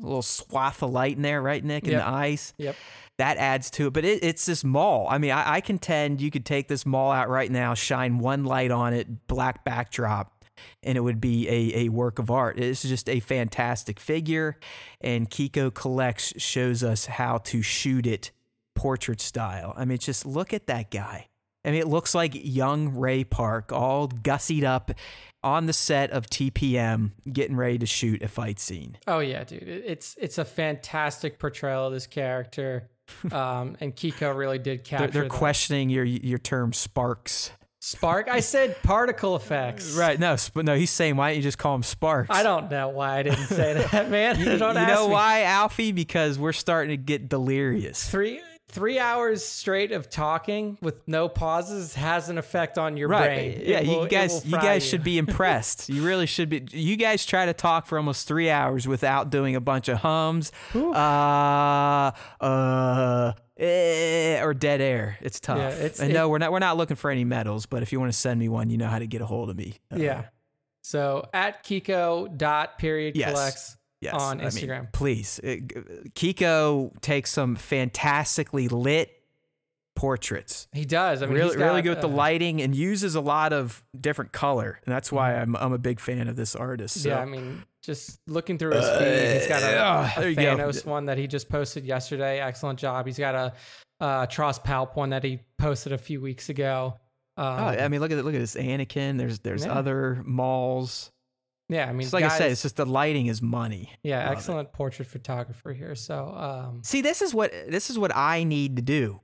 little 0.00 0.22
swath 0.22 0.82
of 0.82 0.90
light 0.90 1.16
in 1.16 1.22
there, 1.22 1.40
right, 1.42 1.64
Nick, 1.64 1.84
in 1.84 1.90
Yep. 1.92 2.00
the 2.00 2.08
eyes 2.08 2.54
Yep. 2.58 2.76
that 3.18 3.36
adds 3.36 3.70
to 3.70 3.86
it. 3.88 3.92
But 3.92 4.04
it, 4.04 4.22
it's 4.24 4.46
this 4.46 4.64
Maul. 4.64 5.06
I 5.10 5.18
mean, 5.18 5.30
I, 5.30 5.54
I 5.54 5.60
contend 5.60 6.20
you 6.20 6.30
could 6.30 6.44
take 6.44 6.68
this 6.68 6.84
Maul 6.86 7.12
out 7.12 7.28
right 7.28 7.50
now, 7.50 7.74
shine 7.74 8.18
one 8.18 8.44
light 8.44 8.70
on 8.70 8.92
it, 8.94 9.26
black 9.26 9.64
backdrop, 9.64 10.44
and 10.82 10.96
it 10.96 11.00
would 11.00 11.20
be 11.20 11.48
a, 11.48 11.84
a 11.84 11.88
work 11.88 12.18
of 12.18 12.30
art. 12.30 12.58
It's 12.58 12.82
just 12.82 13.08
a 13.08 13.20
fantastic 13.20 13.98
figure. 13.98 14.56
And 15.00 15.28
Kiko 15.30 15.72
Collects 15.72 16.32
shows 16.40 16.82
us 16.84 17.06
how 17.06 17.38
to 17.38 17.60
shoot 17.62 18.06
it 18.06 18.30
portrait 18.74 19.20
style. 19.20 19.74
I 19.76 19.84
mean, 19.84 19.98
just 19.98 20.24
look 20.26 20.52
at 20.52 20.66
that 20.66 20.90
guy. 20.90 21.28
I 21.64 21.70
mean, 21.70 21.80
it 21.80 21.88
looks 21.88 22.14
like 22.14 22.32
young 22.34 22.94
Ray 22.94 23.24
Park, 23.24 23.72
all 23.72 24.08
gussied 24.08 24.64
up 24.64 24.90
on 25.44 25.66
the 25.66 25.72
set 25.72 26.10
of 26.10 26.26
TPM, 26.26 27.12
getting 27.30 27.56
ready 27.56 27.78
to 27.78 27.86
shoot 27.86 28.22
a 28.22 28.28
fight 28.28 28.58
scene. 28.58 28.96
Oh 29.06 29.20
yeah, 29.20 29.44
dude. 29.44 29.62
It's 29.62 30.16
it's 30.18 30.38
a 30.38 30.44
fantastic 30.44 31.38
portrayal 31.38 31.86
of 31.86 31.92
this 31.92 32.06
character. 32.06 32.88
Um, 33.30 33.76
and 33.80 33.94
Kiko 33.94 34.34
really 34.34 34.58
did 34.58 34.82
capture 34.82 35.08
They're, 35.08 35.22
they're 35.24 35.28
questioning 35.28 35.90
your 35.90 36.04
your 36.04 36.38
term 36.38 36.72
sparks. 36.72 37.50
Spark. 37.80 38.28
I 38.28 38.40
said 38.40 38.76
particle 38.82 39.36
effects. 39.36 39.94
Right. 39.94 40.18
No, 40.18 40.36
sp- 40.40 40.64
no, 40.64 40.74
he's 40.74 40.90
saying, 40.90 41.16
why 41.16 41.28
don't 41.28 41.36
you 41.36 41.42
just 41.42 41.58
call 41.58 41.74
him 41.74 41.82
Sparks? 41.82 42.30
I 42.30 42.42
don't 42.42 42.70
know 42.70 42.88
why 42.88 43.18
I 43.18 43.22
didn't 43.24 43.44
say 43.48 43.74
that, 43.74 44.10
man. 44.10 44.38
You, 44.38 44.56
don't 44.56 44.74
you 44.74 44.86
know 44.86 45.06
me. 45.06 45.12
why, 45.12 45.42
Alfie? 45.42 45.92
Because 45.92 46.38
we're 46.38 46.54
starting 46.54 46.92
to 46.92 46.96
get 46.96 47.28
delirious. 47.28 48.08
Three 48.08 48.40
three 48.68 48.98
hours 48.98 49.44
straight 49.44 49.92
of 49.92 50.10
talking 50.10 50.78
with 50.82 51.06
no 51.06 51.28
pauses 51.28 51.94
has 51.94 52.28
an 52.28 52.38
effect 52.38 52.76
on 52.78 52.96
your 52.96 53.08
Right. 53.08 53.26
brain. 53.26 53.62
Yeah, 53.64 53.82
will- 53.82 54.02
you 54.04 54.08
guys 54.08 54.44
you 54.44 54.52
guys 54.52 54.84
should 54.84 55.04
be 55.04 55.16
impressed. 55.24 55.88
you 55.88 56.04
really 56.04 56.26
should 56.26 56.48
be. 56.48 56.66
You 56.72 56.96
guys 56.96 57.24
try 57.24 57.46
to 57.46 57.52
talk 57.52 57.86
for 57.86 57.98
almost 57.98 58.26
3 58.26 58.50
hours 58.50 58.88
without 58.88 59.30
doing 59.30 59.54
a 59.54 59.60
bunch 59.60 59.88
of 59.88 59.98
hums, 59.98 60.50
uh 60.74 62.10
uh 62.40 63.32
eh, 63.56 64.42
or 64.42 64.54
dead 64.54 64.80
air. 64.80 65.18
It's 65.20 65.38
tough. 65.40 65.58
Yeah, 65.58 65.68
it's- 65.70 66.00
and 66.00 66.10
it- 66.10 66.14
no, 66.14 66.28
we're 66.28 66.38
not 66.38 66.50
we're 66.52 66.58
not 66.58 66.76
looking 66.76 66.96
for 66.96 67.10
any 67.10 67.24
medals, 67.24 67.66
but 67.66 67.82
if 67.82 67.92
you 67.92 68.00
want 68.00 68.12
to 68.12 68.18
send 68.18 68.40
me 68.40 68.48
one, 68.48 68.70
you 68.70 68.76
know 68.78 68.88
how 68.88 68.98
to 68.98 69.06
get 69.06 69.20
a 69.20 69.26
hold 69.26 69.50
of 69.50 69.56
me. 69.56 69.74
Uh, 69.92 69.96
Yeah. 69.96 70.24
So 70.82 71.28
at 71.32 71.64
Kiko 71.64 72.36
dot 72.36 72.78
period 72.78 73.16
Yes. 73.16 73.30
collects. 73.30 73.76
Yes, 74.04 74.14
on 74.14 74.40
I 74.40 74.44
mean, 74.44 74.50
Instagram. 74.50 74.92
please. 74.92 75.40
Kiko 76.14 76.98
takes 77.00 77.32
some 77.32 77.56
fantastically 77.56 78.68
lit 78.68 79.10
portraits. 79.96 80.66
He 80.72 80.84
does. 80.84 81.22
I 81.22 81.26
mean, 81.26 81.36
really, 81.36 81.48
he's 81.50 81.56
really 81.56 81.82
got, 81.82 81.82
good 81.82 81.90
with 81.90 82.00
the 82.02 82.08
uh, 82.08 82.16
lighting 82.16 82.60
and 82.62 82.74
uses 82.74 83.14
a 83.14 83.20
lot 83.20 83.52
of 83.52 83.82
different 83.98 84.32
color, 84.32 84.80
and 84.84 84.94
that's 84.94 85.10
why 85.12 85.36
I'm 85.36 85.56
I'm 85.56 85.72
a 85.72 85.78
big 85.78 86.00
fan 86.00 86.28
of 86.28 86.36
this 86.36 86.54
artist. 86.54 87.02
So. 87.02 87.08
Yeah, 87.08 87.20
I 87.20 87.24
mean, 87.24 87.62
just 87.82 88.20
looking 88.26 88.58
through 88.58 88.72
his 88.72 88.88
feed, 88.98 89.38
he's 89.40 89.48
got 89.48 89.62
a, 89.62 89.78
Uh, 89.78 90.10
a 90.16 90.20
there 90.20 90.28
you 90.30 90.36
go. 90.36 90.56
Thanos 90.56 90.84
one 90.84 91.06
that 91.06 91.18
he 91.18 91.26
just 91.26 91.48
posted 91.48 91.84
yesterday. 91.84 92.40
Excellent 92.40 92.78
job. 92.78 93.06
He's 93.06 93.18
got 93.18 93.34
a 93.34 93.52
uh, 94.04 94.26
TROS 94.26 94.58
Palp 94.58 94.96
one 94.96 95.10
that 95.10 95.22
he 95.24 95.40
posted 95.58 95.92
a 95.92 95.98
few 95.98 96.20
weeks 96.20 96.48
ago. 96.48 96.98
Um, 97.36 97.46
Oh, 97.46 97.66
I 97.66 97.88
mean, 97.88 98.00
look 98.00 98.10
at. 98.10 98.24
Look 98.24 98.34
at 98.34 98.40
this 98.40 98.54
Anakin. 98.56 99.18
There's 99.18 99.40
there's 99.40 99.64
Yeah. 99.64 99.74
other 99.74 100.22
Mauls. 100.26 101.10
Yeah, 101.68 101.88
I 101.88 101.92
mean, 101.92 102.02
It's 102.02 102.12
like 102.12 102.24
I 102.24 102.28
said, 102.36 102.50
it's 102.50 102.62
just 102.62 102.76
the 102.76 102.86
lighting 102.86 103.26
is 103.26 103.40
money. 103.42 103.90
yeah, 104.02 104.24
Love 104.24 104.28
it. 104.32 104.36
excellent 104.36 104.72
portrait 104.72 105.08
photographer 105.08 105.72
here. 105.72 105.94
So, 105.94 106.28
um, 106.28 106.82
See, 106.82 107.00
this 107.00 107.22
is 107.22 107.34
what 107.34 107.52
this 107.68 107.90
is 107.90 107.98
what 107.98 108.14
I 108.14 108.44
need 108.44 108.76
to 108.76 108.82
do. 108.82 109.20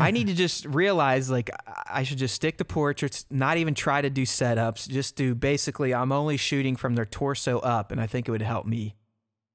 I 0.00 0.10
need 0.12 0.28
to 0.28 0.34
just 0.44 0.64
realize 0.66 1.30
like 1.30 1.50
I- 1.86 2.04
should 2.04 2.18
just 2.18 2.34
stick 2.34 2.56
to 2.58 2.64
portraits, 2.64 3.26
not 3.30 3.56
even 3.58 3.74
try 3.74 4.00
to 4.02 4.10
do 4.10 4.22
setups. 4.22 4.88
Just 4.88 5.16
do 5.16 5.34
basically. 5.34 5.92
I'm 5.94 6.12
only 6.12 6.36
shooting 6.36 6.76
from 6.76 6.94
their 6.94 7.04
torso 7.06 7.58
up, 7.60 7.90
and 7.92 8.00
I 8.00 8.06
think 8.06 8.28
it 8.28 8.30
would 8.30 8.42
help 8.42 8.66
me 8.66 8.96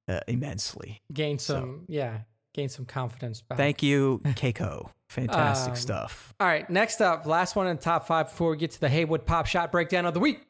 uh, 0.08 0.20
immensely. 0.28 1.02
gain 1.14 1.38
So- 1.40 1.54
some, 1.56 1.86
yeah, 1.88 2.20
gain 2.54 2.70
some 2.70 2.86
confidence 2.86 3.42
back. 3.42 3.58
Thank 3.58 3.82
you, 3.84 4.22
Keiko. 4.26 4.90
Fantastic 5.10 5.72
Um, 5.72 5.76
stuff. 5.76 6.34
All 6.40 6.46
right, 6.48 6.70
next 6.70 7.02
up, 7.02 7.26
last 7.26 7.56
one 7.56 7.66
in 7.68 7.76
the 7.78 7.82
top 7.82 8.06
five 8.06 8.28
before 8.30 8.52
we 8.52 8.58
get 8.58 8.70
to 8.72 8.80
the 8.80 8.90
Haywood 8.90 9.26
Pop 9.26 9.48
Shot 9.48 9.72
breakdown 9.72 10.06
of 10.06 10.14
the 10.14 10.20
week 10.20 10.42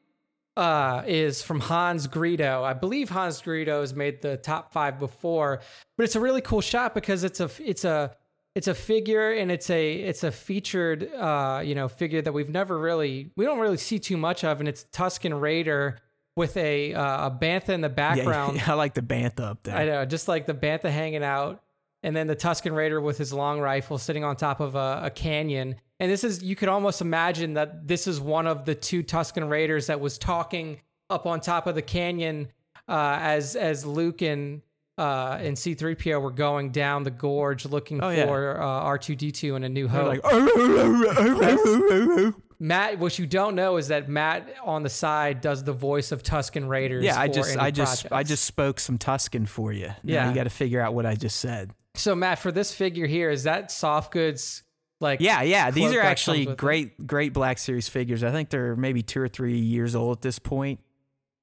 uh, 0.60 1.04
is 1.08 1.42
from 1.42 1.62
Hans 1.62 2.08
Greedo. 2.08 2.64
I 2.64 2.74
believe 2.74 3.10
Hans 3.10 3.42
Greedo 3.42 3.80
has 3.80 3.96
made 3.96 4.22
the 4.22 4.36
top 4.36 4.74
five 4.74 5.00
before, 5.00 5.62
but 5.96 6.04
it's 6.04 6.16
a 6.16 6.20
really 6.20 6.42
cool 6.42 6.60
shot 6.60 6.94
because 6.94 7.24
it's 7.24 7.40
a 7.40 7.50
it's 7.64 7.86
a 7.86 8.14
it's 8.56 8.68
a 8.68 8.76
figure 8.76 9.32
and 9.32 9.52
it's 9.52 9.70
a 9.70 9.94
it's 9.94 10.24
a 10.24 10.32
featured 10.32 11.10
uh, 11.14 11.62
you 11.64 11.76
know 11.76 11.88
figure 11.88 12.22
that 12.22 12.34
we've 12.34 12.50
never 12.50 12.78
really 12.78 13.32
we 13.38 13.46
don't 13.46 13.60
really 13.60 13.78
see 13.78 14.00
too 14.00 14.18
much 14.18 14.44
of, 14.44 14.60
and 14.60 14.68
it's 14.68 14.86
Tusken 14.92 15.40
Raider 15.40 15.98
with 16.36 16.58
a 16.58 16.94
uh, 16.94 17.28
a 17.28 17.32
bantha 17.32 17.70
in 17.70 17.80
the 17.80 17.88
Yeah, 17.88 18.16
background. 18.16 18.62
I 18.68 18.74
like 18.74 18.96
the 18.96 19.02
bantha 19.02 19.40
up 19.42 19.64
there. 19.64 19.78
I 19.78 19.86
know, 19.86 20.04
just 20.04 20.28
like 20.28 20.46
the 20.46 20.54
Bantha 20.54 20.90
hanging 20.92 21.24
out, 21.24 21.64
and 22.04 22.14
then 22.14 22.28
the 22.28 22.36
Tusken 22.36 22.76
Raider 22.76 23.00
with 23.00 23.18
his 23.18 23.32
long 23.32 23.62
rifle 23.62 23.98
sitting 23.98 24.26
on 24.26 24.36
top 24.36 24.60
of 24.60 24.76
a, 24.76 25.04
a 25.06 25.10
canyon. 25.10 25.76
And 26.00 26.10
this 26.10 26.24
is, 26.24 26.42
you 26.42 26.56
could 26.56 26.70
almost 26.70 27.02
imagine 27.02 27.56
that 27.56 27.88
this 27.88 28.08
is 28.08 28.22
one 28.22 28.48
of 28.48 28.66
the 28.66 28.76
two 28.76 29.04
Tusken 29.04 29.50
Raiders 29.50 29.88
that 29.88 30.00
was 30.00 30.18
talking 30.18 30.80
up 31.10 31.26
on 31.26 31.42
top 31.42 31.68
of 31.68 31.76
the 31.76 31.82
canyon 31.82 32.48
uh, 32.88 33.18
as 33.22 33.56
as 33.56 33.86
Luke 33.86 34.22
and 34.22 34.62
uh, 34.98 35.38
and 35.42 35.56
C3PO 35.58 36.22
were 36.22 36.32
going 36.32 36.72
down 36.72 37.04
the 37.04 37.12
gorge 37.12 37.66
looking 37.66 38.02
Oh, 38.04 38.10
yeah. 38.10 38.26
for 38.26 38.62
uh, 38.62 38.66
R2D2 38.66 39.56
and 39.56 39.66
a 39.66 39.70
New 39.70 39.88
Hope. 39.88 40.24
like, 40.24 42.34
Matt, 42.62 43.00
what 43.00 43.18
you 43.18 43.26
don't 43.26 43.56
know 43.56 43.78
is 43.78 43.88
that 43.88 44.10
Matt 44.10 44.54
on 44.66 44.84
the 44.84 44.90
side 44.90 45.40
does 45.40 45.64
the 45.64 45.72
voice 45.72 46.12
of 46.12 46.24
Tusken 46.24 46.68
Raiders. 46.68 47.06
yeah, 47.06 47.18
I 47.20 47.30
just, 47.30 47.58
I 47.58 47.72
just, 47.72 48.12
I 48.12 48.24
just 48.24 48.44
spoke 48.44 48.82
some 48.82 48.98
Tusken 48.98 49.48
for 49.48 49.72
you. 49.72 49.88
Now 49.88 49.96
Yeah. 50.04 50.30
you 50.30 50.36
got 50.36 50.44
to 50.44 50.50
figure 50.50 50.82
out 50.82 50.94
what 50.94 51.06
I 51.06 51.16
just 51.16 51.38
said. 51.40 51.72
So 51.96 52.16
Matt, 52.16 52.40
for 52.40 52.52
this 52.52 52.74
figure 52.74 53.08
here, 53.08 53.30
is 53.30 53.44
that 53.44 53.72
soft 53.72 54.12
goods? 54.12 54.64
Like 55.00 55.22
Yeah, 55.22 55.42
yeah. 55.44 55.72
These 55.72 55.94
are 55.94 56.02
actually 56.02 56.40
comes 56.40 56.48
with 56.48 56.54
it? 56.54 56.58
great, 56.58 57.08
great 57.08 57.34
Black 57.34 57.58
Series 57.58 57.88
figures. 57.88 58.24
I 58.24 58.32
think 58.32 58.50
they're 58.50 58.76
maybe 58.76 59.02
two 59.02 59.22
or 59.22 59.28
three 59.28 59.58
years 59.58 59.96
old 59.96 60.18
at 60.18 60.22
this 60.22 60.40
point. 60.40 60.80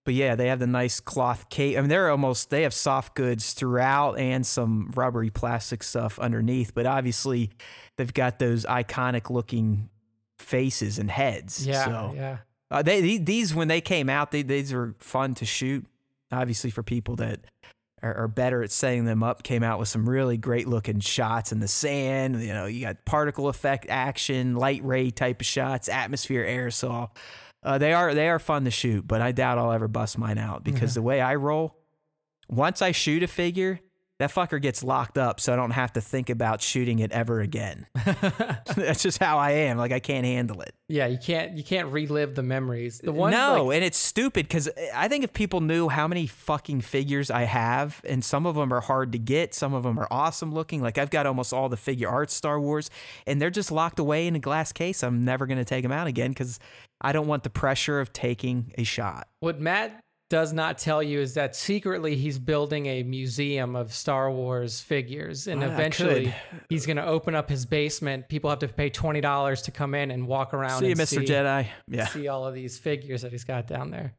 But 0.04 0.14
yeah, 0.14 0.36
they 0.36 0.46
have 0.48 0.60
the 0.60 0.66
nice 0.68 1.00
cloth 1.00 1.48
cape. 1.48 1.76
I 1.76 1.80
mean, 1.80 1.88
they're 1.90 2.10
almost 2.10 2.50
they 2.50 2.62
have 2.62 2.72
soft 2.74 3.16
goods 3.16 3.54
throughout 3.54 4.18
and 4.18 4.46
some 4.46 4.92
rubbery 4.94 5.30
plastic 5.30 5.82
stuff 5.82 6.18
underneath. 6.20 6.74
But 6.74 6.86
obviously, 6.86 7.50
they've 7.96 8.14
got 8.14 8.38
those 8.38 8.64
iconic 8.66 9.30
looking 9.30 9.88
faces 10.38 10.98
and 10.98 11.10
heads. 11.10 11.66
Yeah, 11.66 11.84
So 11.84 12.12
yeah. 12.14 12.36
uh, 12.70 12.82
they 12.82 13.00
the- 13.00 13.18
these 13.18 13.52
when 13.54 13.66
they 13.68 13.80
came 13.80 14.08
out, 14.08 14.30
they 14.30 14.42
these 14.42 14.72
were 14.72 14.94
fun 14.98 15.34
to 15.36 15.44
shoot. 15.44 15.84
Obviously, 16.30 16.70
for 16.70 16.82
people 16.84 17.16
that 17.16 17.40
are, 18.02 18.14
are 18.14 18.28
better 18.28 18.62
at 18.62 18.70
setting 18.70 19.04
them 19.04 19.22
up, 19.22 19.42
came 19.42 19.62
out 19.62 19.78
with 19.78 19.88
some 19.88 20.08
really 20.08 20.36
great 20.36 20.68
looking 20.68 21.00
shots 21.00 21.52
in 21.52 21.60
the 21.60 21.68
sand. 21.68 22.42
You 22.42 22.52
know, 22.52 22.66
you 22.66 22.82
got 22.82 23.04
particle 23.04 23.48
effect 23.48 23.86
action, 23.88 24.54
light 24.54 24.84
ray 24.84 25.10
type 25.10 25.40
of 25.40 25.46
shots, 25.46 25.88
atmosphere 25.88 26.44
aerosol. 26.44 27.10
Uh, 27.62 27.78
they 27.78 27.92
are 27.92 28.14
they 28.14 28.28
are 28.28 28.38
fun 28.38 28.64
to 28.64 28.70
shoot, 28.70 29.06
but 29.06 29.20
I 29.20 29.32
doubt 29.32 29.58
I'll 29.58 29.72
ever 29.72 29.88
bust 29.88 30.18
mine 30.18 30.38
out 30.38 30.62
because 30.62 30.94
the 30.94 31.02
way 31.02 31.20
I 31.20 31.34
roll, 31.34 31.76
once 32.48 32.80
I 32.80 32.92
shoot 32.92 33.22
a 33.22 33.26
figure, 33.26 33.80
that 34.18 34.30
fucker 34.30 34.60
gets 34.60 34.82
locked 34.82 35.18
up, 35.18 35.40
so 35.40 35.52
I 35.52 35.56
don't 35.56 35.72
have 35.72 35.92
to 35.94 36.00
think 36.00 36.30
about 36.30 36.62
shooting 36.62 37.00
it 37.00 37.12
ever 37.12 37.40
again. 37.40 37.86
That's 38.74 39.02
just 39.02 39.18
how 39.18 39.38
I 39.38 39.50
am. 39.52 39.76
Like 39.76 39.92
I 39.92 40.00
can't 40.00 40.24
handle 40.24 40.60
it. 40.62 40.74
Yeah, 40.88 41.06
you 41.06 41.18
can't 41.18 41.56
you 41.56 41.62
can't 41.62 41.88
relive 41.88 42.34
the 42.34 42.42
memories. 42.42 43.00
The 43.00 43.12
one 43.12 43.30
no, 43.32 43.64
like, 43.64 43.76
and 43.76 43.84
it's 43.84 43.98
stupid 43.98 44.46
because 44.48 44.70
I 44.94 45.08
think 45.08 45.24
if 45.24 45.32
people 45.32 45.60
knew 45.60 45.88
how 45.88 46.08
many 46.08 46.26
fucking 46.26 46.80
figures 46.80 47.30
I 47.30 47.42
have, 47.42 48.00
and 48.08 48.24
some 48.24 48.46
of 48.46 48.54
them 48.54 48.72
are 48.72 48.80
hard 48.80 49.12
to 49.12 49.18
get, 49.18 49.52
some 49.54 49.74
of 49.74 49.82
them 49.82 49.98
are 49.98 50.08
awesome 50.10 50.54
looking. 50.54 50.80
Like 50.80 50.96
I've 50.96 51.10
got 51.10 51.26
almost 51.26 51.52
all 51.52 51.68
the 51.68 51.76
figure 51.76 52.08
art 52.08 52.30
Star 52.30 52.58
Wars, 52.58 52.88
and 53.26 53.40
they're 53.40 53.50
just 53.50 53.70
locked 53.70 53.98
away 53.98 54.26
in 54.26 54.34
a 54.34 54.40
glass 54.40 54.72
case. 54.72 55.02
I'm 55.02 55.24
never 55.24 55.46
gonna 55.46 55.64
take 55.64 55.82
them 55.82 55.92
out 55.92 56.06
again 56.06 56.30
because 56.30 56.58
I 57.00 57.12
don't 57.12 57.26
want 57.26 57.42
the 57.42 57.50
pressure 57.50 58.00
of 58.00 58.12
taking 58.12 58.72
a 58.78 58.84
shot. 58.84 59.28
what 59.40 59.60
Matt 59.60 60.00
does 60.28 60.52
not 60.52 60.78
tell 60.78 61.02
you 61.02 61.20
is 61.20 61.34
that 61.34 61.54
secretly 61.54 62.16
he's 62.16 62.38
building 62.38 62.86
a 62.86 63.02
museum 63.04 63.76
of 63.76 63.92
Star 63.92 64.30
Wars 64.30 64.80
figures, 64.80 65.46
and 65.46 65.62
I 65.62 65.68
eventually 65.68 66.34
he's 66.68 66.84
going 66.86 66.96
to 66.96 67.04
open 67.06 67.34
up 67.34 67.48
his 67.48 67.64
basement. 67.66 68.28
People 68.28 68.50
have 68.50 68.58
to 68.60 68.68
pay 68.68 68.90
twenty 68.90 69.20
dollars 69.20 69.62
to 69.62 69.70
come 69.70 69.94
in 69.94 70.10
and 70.10 70.26
walk 70.26 70.52
around. 70.52 70.80
See 70.80 70.88
you, 70.88 70.96
Mr. 70.96 71.24
Jedi. 71.24 71.68
Yeah. 71.88 72.06
see 72.06 72.26
all 72.28 72.46
of 72.46 72.54
these 72.54 72.78
figures 72.78 73.22
that 73.22 73.30
he's 73.32 73.44
got 73.44 73.66
down 73.66 73.90
there. 73.90 74.14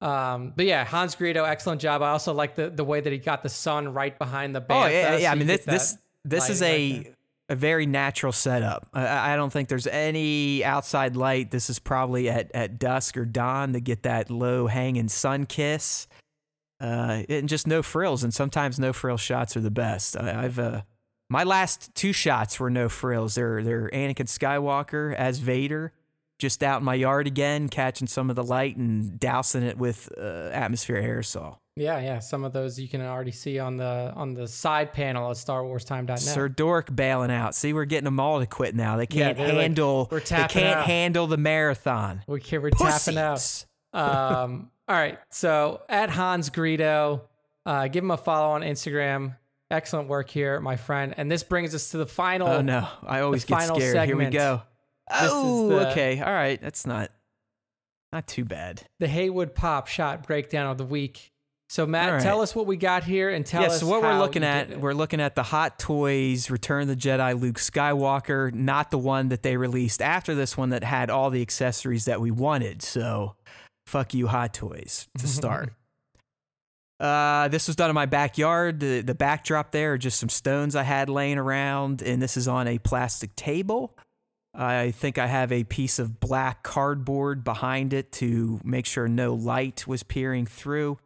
Um, 0.00 0.52
but 0.54 0.64
yeah, 0.66 0.84
Hans 0.84 1.16
Greedo, 1.16 1.44
excellent 1.48 1.80
job. 1.80 2.02
I 2.02 2.10
also 2.10 2.32
like 2.32 2.54
the 2.54 2.70
the 2.70 2.84
way 2.84 3.00
that 3.00 3.12
he 3.12 3.18
got 3.18 3.42
the 3.42 3.48
sun 3.48 3.92
right 3.92 4.16
behind 4.16 4.54
the 4.54 4.60
Oh 4.60 4.64
band. 4.68 4.92
yeah, 4.92 5.16
yeah. 5.16 5.32
I 5.32 5.34
mean 5.34 5.48
this 5.48 5.64
this 5.64 5.96
this 6.24 6.48
is 6.50 6.62
a 6.62 7.12
a 7.48 7.56
very 7.56 7.86
natural 7.86 8.32
setup. 8.32 8.88
I, 8.92 9.32
I 9.32 9.36
don't 9.36 9.50
think 9.50 9.68
there's 9.68 9.86
any 9.86 10.64
outside 10.64 11.16
light. 11.16 11.50
This 11.50 11.70
is 11.70 11.78
probably 11.78 12.28
at 12.28 12.50
at 12.54 12.78
dusk 12.78 13.16
or 13.16 13.24
dawn 13.24 13.72
to 13.72 13.80
get 13.80 14.02
that 14.02 14.30
low 14.30 14.66
hanging 14.66 15.08
sun 15.08 15.46
kiss. 15.46 16.06
Uh, 16.80 17.24
and 17.28 17.48
just 17.48 17.66
no 17.66 17.82
frills, 17.82 18.22
and 18.22 18.32
sometimes 18.32 18.78
no 18.78 18.92
frill 18.92 19.16
shots 19.16 19.56
are 19.56 19.60
the 19.60 19.70
best. 19.70 20.16
I, 20.16 20.44
I've 20.44 20.58
uh, 20.58 20.82
my 21.28 21.42
last 21.42 21.92
two 21.94 22.12
shots 22.12 22.60
were 22.60 22.70
no 22.70 22.88
frills. 22.88 23.34
They're 23.34 23.62
they're 23.62 23.90
Anakin 23.92 24.26
Skywalker 24.26 25.14
as 25.14 25.38
Vader, 25.40 25.92
just 26.38 26.62
out 26.62 26.78
in 26.78 26.84
my 26.84 26.94
yard 26.94 27.26
again, 27.26 27.68
catching 27.68 28.06
some 28.06 28.30
of 28.30 28.36
the 28.36 28.44
light 28.44 28.76
and 28.76 29.18
dousing 29.18 29.64
it 29.64 29.76
with 29.76 30.12
uh, 30.16 30.50
atmosphere 30.52 31.02
aerosol. 31.02 31.58
Yeah, 31.78 32.00
yeah. 32.00 32.18
Some 32.18 32.44
of 32.44 32.52
those 32.52 32.78
you 32.78 32.88
can 32.88 33.00
already 33.00 33.30
see 33.30 33.58
on 33.58 33.76
the 33.76 34.12
on 34.14 34.34
the 34.34 34.48
side 34.48 34.92
panel 34.92 35.30
at 35.30 35.36
StarWarsTime.net. 35.36 36.20
Sir 36.20 36.48
Dork 36.48 36.94
bailing 36.94 37.30
out. 37.30 37.54
See, 37.54 37.72
we're 37.72 37.84
getting 37.84 38.04
them 38.04 38.20
all 38.20 38.40
to 38.40 38.46
quit 38.46 38.74
now. 38.74 38.96
They 38.96 39.06
can't 39.06 39.38
like, 39.38 39.48
handle. 39.48 40.08
"We're 40.10 40.20
they 40.20 40.46
can't 40.48 40.78
out." 40.78 40.86
handle 40.86 41.26
the 41.26 41.36
marathon. 41.36 42.22
we 42.26 42.40
can, 42.40 42.62
we're 42.62 42.70
tapping 42.70 43.18
out. 43.18 43.34
Pussies. 43.34 43.66
Um, 43.92 44.70
all 44.88 44.96
right. 44.96 45.18
So 45.30 45.82
at 45.88 46.10
Hans 46.10 46.50
Greedo, 46.50 47.22
uh, 47.64 47.88
give 47.88 48.04
him 48.04 48.10
a 48.10 48.16
follow 48.16 48.50
on 48.50 48.62
Instagram. 48.62 49.36
Excellent 49.70 50.08
work 50.08 50.30
here, 50.30 50.60
my 50.60 50.76
friend. 50.76 51.14
And 51.16 51.30
this 51.30 51.42
brings 51.42 51.74
us 51.74 51.90
to 51.90 51.98
the 51.98 52.06
final. 52.06 52.48
Oh 52.48 52.60
no! 52.62 52.88
I 53.06 53.20
always 53.20 53.44
get 53.44 53.58
final 53.58 53.76
scared. 53.76 54.06
Here 54.08 54.16
we 54.16 54.26
go. 54.26 54.62
This 55.10 55.30
Oh, 55.32 55.68
the- 55.68 55.90
okay. 55.90 56.20
All 56.20 56.32
right. 56.32 56.60
That's 56.60 56.86
not 56.86 57.10
not 58.12 58.26
too 58.26 58.44
bad. 58.44 58.82
The 58.98 59.08
Haywood 59.08 59.54
Pop 59.54 59.86
Shot 59.86 60.26
breakdown 60.26 60.70
of 60.70 60.78
the 60.78 60.84
week. 60.84 61.32
So 61.70 61.86
Matt, 61.86 62.10
right. 62.10 62.22
tell 62.22 62.40
us 62.40 62.54
what 62.54 62.66
we 62.66 62.78
got 62.78 63.04
here 63.04 63.28
and 63.28 63.44
tell 63.44 63.60
yeah. 63.60 63.68
us 63.68 63.80
So 63.80 63.86
what 63.86 64.00
we're 64.00 64.18
looking 64.18 64.42
at, 64.42 64.80
we're 64.80 64.94
looking 64.94 65.20
at 65.20 65.34
the 65.34 65.42
Hot 65.42 65.78
Toys 65.78 66.50
Return 66.50 66.82
of 66.82 66.88
the 66.88 66.96
Jedi 66.96 67.38
Luke 67.38 67.56
Skywalker, 67.56 68.52
not 68.54 68.90
the 68.90 68.96
one 68.96 69.28
that 69.28 69.42
they 69.42 69.58
released 69.58 70.00
after 70.00 70.34
this 70.34 70.56
one 70.56 70.70
that 70.70 70.82
had 70.82 71.10
all 71.10 71.28
the 71.28 71.42
accessories 71.42 72.06
that 72.06 72.22
we 72.22 72.30
wanted. 72.30 72.80
So, 72.80 73.36
fuck 73.86 74.14
you, 74.14 74.28
Hot 74.28 74.54
Toys, 74.54 75.08
to 75.18 75.28
start. 75.28 75.74
Uh, 76.98 77.48
this 77.48 77.66
was 77.66 77.76
done 77.76 77.90
in 77.90 77.94
my 77.94 78.06
backyard. 78.06 78.80
The 78.80 79.02
the 79.02 79.14
backdrop 79.14 79.70
there 79.70 79.92
are 79.92 79.98
just 79.98 80.18
some 80.18 80.30
stones 80.30 80.74
I 80.74 80.84
had 80.84 81.10
laying 81.10 81.38
around, 81.38 82.00
and 82.00 82.20
this 82.20 82.38
is 82.38 82.48
on 82.48 82.66
a 82.66 82.78
plastic 82.78 83.36
table. 83.36 83.94
I 84.54 84.90
think 84.90 85.18
I 85.18 85.26
have 85.26 85.52
a 85.52 85.64
piece 85.64 85.98
of 85.98 86.18
black 86.18 86.62
cardboard 86.62 87.44
behind 87.44 87.92
it 87.92 88.10
to 88.12 88.58
make 88.64 88.86
sure 88.86 89.06
no 89.06 89.34
light 89.34 89.86
was 89.86 90.02
peering 90.02 90.46
through. 90.46 90.98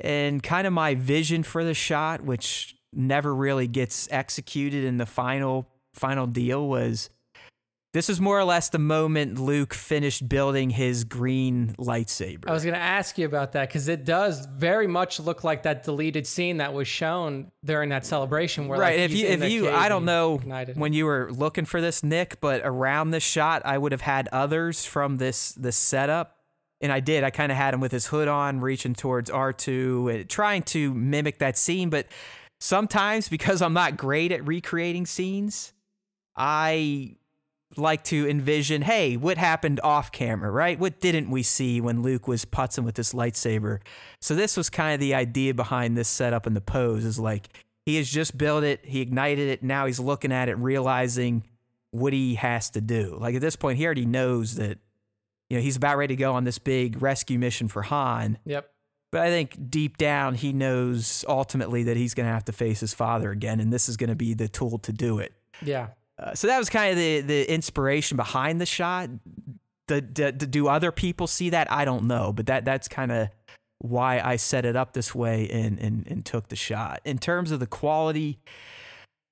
And 0.00 0.42
kind 0.42 0.66
of 0.66 0.72
my 0.72 0.94
vision 0.94 1.42
for 1.42 1.64
the 1.64 1.74
shot, 1.74 2.22
which 2.22 2.76
never 2.92 3.34
really 3.34 3.66
gets 3.66 4.08
executed 4.10 4.84
in 4.84 4.96
the 4.96 5.06
final 5.06 5.68
final 5.92 6.26
deal, 6.26 6.68
was 6.68 7.10
This 7.92 8.08
is 8.08 8.20
more 8.20 8.38
or 8.38 8.44
less 8.44 8.68
the 8.68 8.78
moment 8.78 9.40
Luke 9.40 9.74
finished 9.74 10.28
building 10.28 10.70
his 10.70 11.04
green 11.04 11.74
lightsaber. 11.78 12.48
I 12.48 12.52
was 12.52 12.62
going 12.62 12.74
to 12.74 12.80
ask 12.80 13.18
you 13.18 13.26
about 13.26 13.52
that 13.52 13.68
because 13.68 13.88
it 13.88 14.04
does 14.04 14.46
very 14.46 14.86
much 14.86 15.18
look 15.18 15.42
like 15.42 15.62
that 15.64 15.82
deleted 15.82 16.26
scene 16.26 16.58
that 16.58 16.72
was 16.74 16.86
shown 16.86 17.50
during 17.64 17.88
that 17.88 18.06
celebration. 18.06 18.68
Where 18.68 18.78
right. 18.78 19.00
like, 19.00 19.10
if 19.10 19.16
you, 19.16 19.26
if 19.26 19.50
you, 19.50 19.70
I 19.70 19.88
don't 19.88 20.04
know 20.04 20.34
ignited. 20.36 20.78
when 20.78 20.92
you 20.92 21.06
were 21.06 21.30
looking 21.32 21.64
for 21.64 21.80
this, 21.80 22.04
Nick, 22.04 22.40
but 22.40 22.60
around 22.62 23.10
this 23.10 23.24
shot, 23.24 23.62
I 23.64 23.78
would 23.78 23.92
have 23.92 24.02
had 24.02 24.28
others 24.28 24.84
from 24.84 25.16
this 25.16 25.52
this 25.52 25.76
setup, 25.76 26.37
and 26.80 26.92
I 26.92 27.00
did. 27.00 27.24
I 27.24 27.30
kind 27.30 27.50
of 27.50 27.58
had 27.58 27.74
him 27.74 27.80
with 27.80 27.92
his 27.92 28.06
hood 28.06 28.28
on, 28.28 28.60
reaching 28.60 28.94
towards 28.94 29.30
R 29.30 29.52
two, 29.52 30.08
and 30.08 30.28
trying 30.28 30.62
to 30.64 30.94
mimic 30.94 31.38
that 31.38 31.58
scene. 31.58 31.90
But 31.90 32.06
sometimes, 32.60 33.28
because 33.28 33.62
I'm 33.62 33.72
not 33.72 33.96
great 33.96 34.32
at 34.32 34.46
recreating 34.46 35.06
scenes, 35.06 35.72
I 36.36 37.16
like 37.76 38.02
to 38.04 38.28
envision, 38.28 38.82
hey, 38.82 39.16
what 39.16 39.38
happened 39.38 39.80
off 39.82 40.10
camera, 40.10 40.50
right? 40.50 40.78
What 40.78 41.00
didn't 41.00 41.30
we 41.30 41.42
see 41.42 41.80
when 41.80 42.02
Luke 42.02 42.26
was 42.26 42.44
putzing 42.44 42.84
with 42.84 42.94
this 42.94 43.12
lightsaber? 43.12 43.80
So 44.20 44.34
this 44.34 44.56
was 44.56 44.70
kind 44.70 44.94
of 44.94 45.00
the 45.00 45.14
idea 45.14 45.54
behind 45.54 45.96
this 45.96 46.08
setup 46.08 46.46
and 46.46 46.56
the 46.56 46.60
pose 46.60 47.04
is 47.04 47.18
like 47.18 47.48
he 47.84 47.96
has 47.96 48.08
just 48.08 48.36
built 48.36 48.64
it, 48.64 48.84
he 48.84 49.00
ignited 49.00 49.48
it, 49.48 49.62
now 49.62 49.86
he's 49.86 50.00
looking 50.00 50.32
at 50.32 50.48
it, 50.48 50.56
realizing 50.58 51.44
what 51.90 52.12
he 52.12 52.34
has 52.36 52.70
to 52.70 52.80
do. 52.80 53.16
Like 53.20 53.34
at 53.34 53.40
this 53.40 53.56
point, 53.56 53.78
he 53.78 53.84
already 53.84 54.06
knows 54.06 54.56
that 54.56 54.78
you 55.50 55.56
know 55.56 55.62
he's 55.62 55.76
about 55.76 55.96
ready 55.96 56.14
to 56.14 56.20
go 56.20 56.34
on 56.34 56.44
this 56.44 56.58
big 56.58 57.00
rescue 57.00 57.38
mission 57.38 57.68
for 57.68 57.82
Han. 57.82 58.38
Yep. 58.44 58.70
But 59.10 59.22
I 59.22 59.30
think 59.30 59.70
deep 59.70 59.96
down 59.96 60.34
he 60.34 60.52
knows 60.52 61.24
ultimately 61.26 61.84
that 61.84 61.96
he's 61.96 62.12
going 62.12 62.26
to 62.26 62.32
have 62.32 62.44
to 62.46 62.52
face 62.52 62.80
his 62.80 62.92
father 62.92 63.30
again, 63.30 63.58
and 63.58 63.72
this 63.72 63.88
is 63.88 63.96
going 63.96 64.10
to 64.10 64.16
be 64.16 64.34
the 64.34 64.48
tool 64.48 64.78
to 64.80 64.92
do 64.92 65.18
it. 65.18 65.32
Yeah. 65.62 65.88
Uh, 66.18 66.34
so 66.34 66.46
that 66.48 66.58
was 66.58 66.68
kind 66.68 66.90
of 66.92 66.98
the 66.98 67.20
the 67.20 67.50
inspiration 67.50 68.16
behind 68.16 68.60
the 68.60 68.66
shot. 68.66 69.08
The, 69.86 70.02
the, 70.02 70.32
the, 70.32 70.46
do 70.46 70.68
other 70.68 70.92
people 70.92 71.26
see 71.26 71.48
that? 71.50 71.72
I 71.72 71.86
don't 71.86 72.04
know, 72.04 72.32
but 72.34 72.46
that 72.46 72.66
that's 72.66 72.88
kind 72.88 73.10
of 73.10 73.28
why 73.78 74.20
I 74.20 74.36
set 74.36 74.66
it 74.66 74.76
up 74.76 74.92
this 74.92 75.14
way 75.14 75.48
and, 75.48 75.78
and 75.78 76.06
and 76.06 76.26
took 76.26 76.48
the 76.48 76.56
shot. 76.56 77.00
In 77.04 77.18
terms 77.18 77.50
of 77.50 77.60
the 77.60 77.66
quality, 77.66 78.38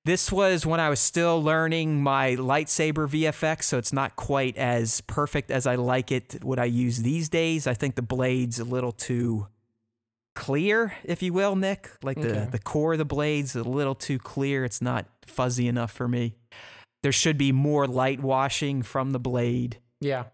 this 0.07 0.31
was 0.31 0.65
when 0.65 0.79
I 0.79 0.89
was 0.89 1.01
still 1.01 1.43
learning 1.43 2.01
my 2.01 2.37
lightsaber 2.37 3.07
VFX, 3.09 3.63
so 3.63 3.77
it's 3.77 3.91
not 3.91 4.15
quite 4.15 4.55
as 4.57 5.01
perfect 5.01 5.51
as 5.51 5.67
I 5.67 5.75
like 5.75 6.11
it. 6.13 6.43
What 6.43 6.59
I 6.59 6.63
use 6.65 6.99
these 6.99 7.27
days, 7.27 7.67
I 7.67 7.73
think 7.73 7.95
the 7.95 8.01
blade's 8.01 8.57
a 8.57 8.63
little 8.63 8.93
too 8.93 9.47
clear, 10.33 10.93
if 11.03 11.21
you 11.21 11.33
will, 11.33 11.57
Nick. 11.57 11.89
Like 12.01 12.21
the 12.21 12.29
Okay. 12.29 12.47
the 12.49 12.59
core 12.59 12.93
of 12.93 12.99
the 12.99 13.05
blade's 13.05 13.53
a 13.55 13.63
little 13.63 13.95
too 13.95 14.17
clear. 14.17 14.63
It's 14.63 14.81
not 14.81 15.07
fuzzy 15.25 15.67
enough 15.67 15.91
for 15.91 16.07
me. 16.07 16.35
There 17.03 17.11
should 17.11 17.37
be 17.37 17.51
more 17.51 17.85
light 17.85 18.21
washing 18.21 18.83
from 18.83 19.11
the 19.11 19.19
blade. 19.19 19.77
Yeah. 19.99 20.25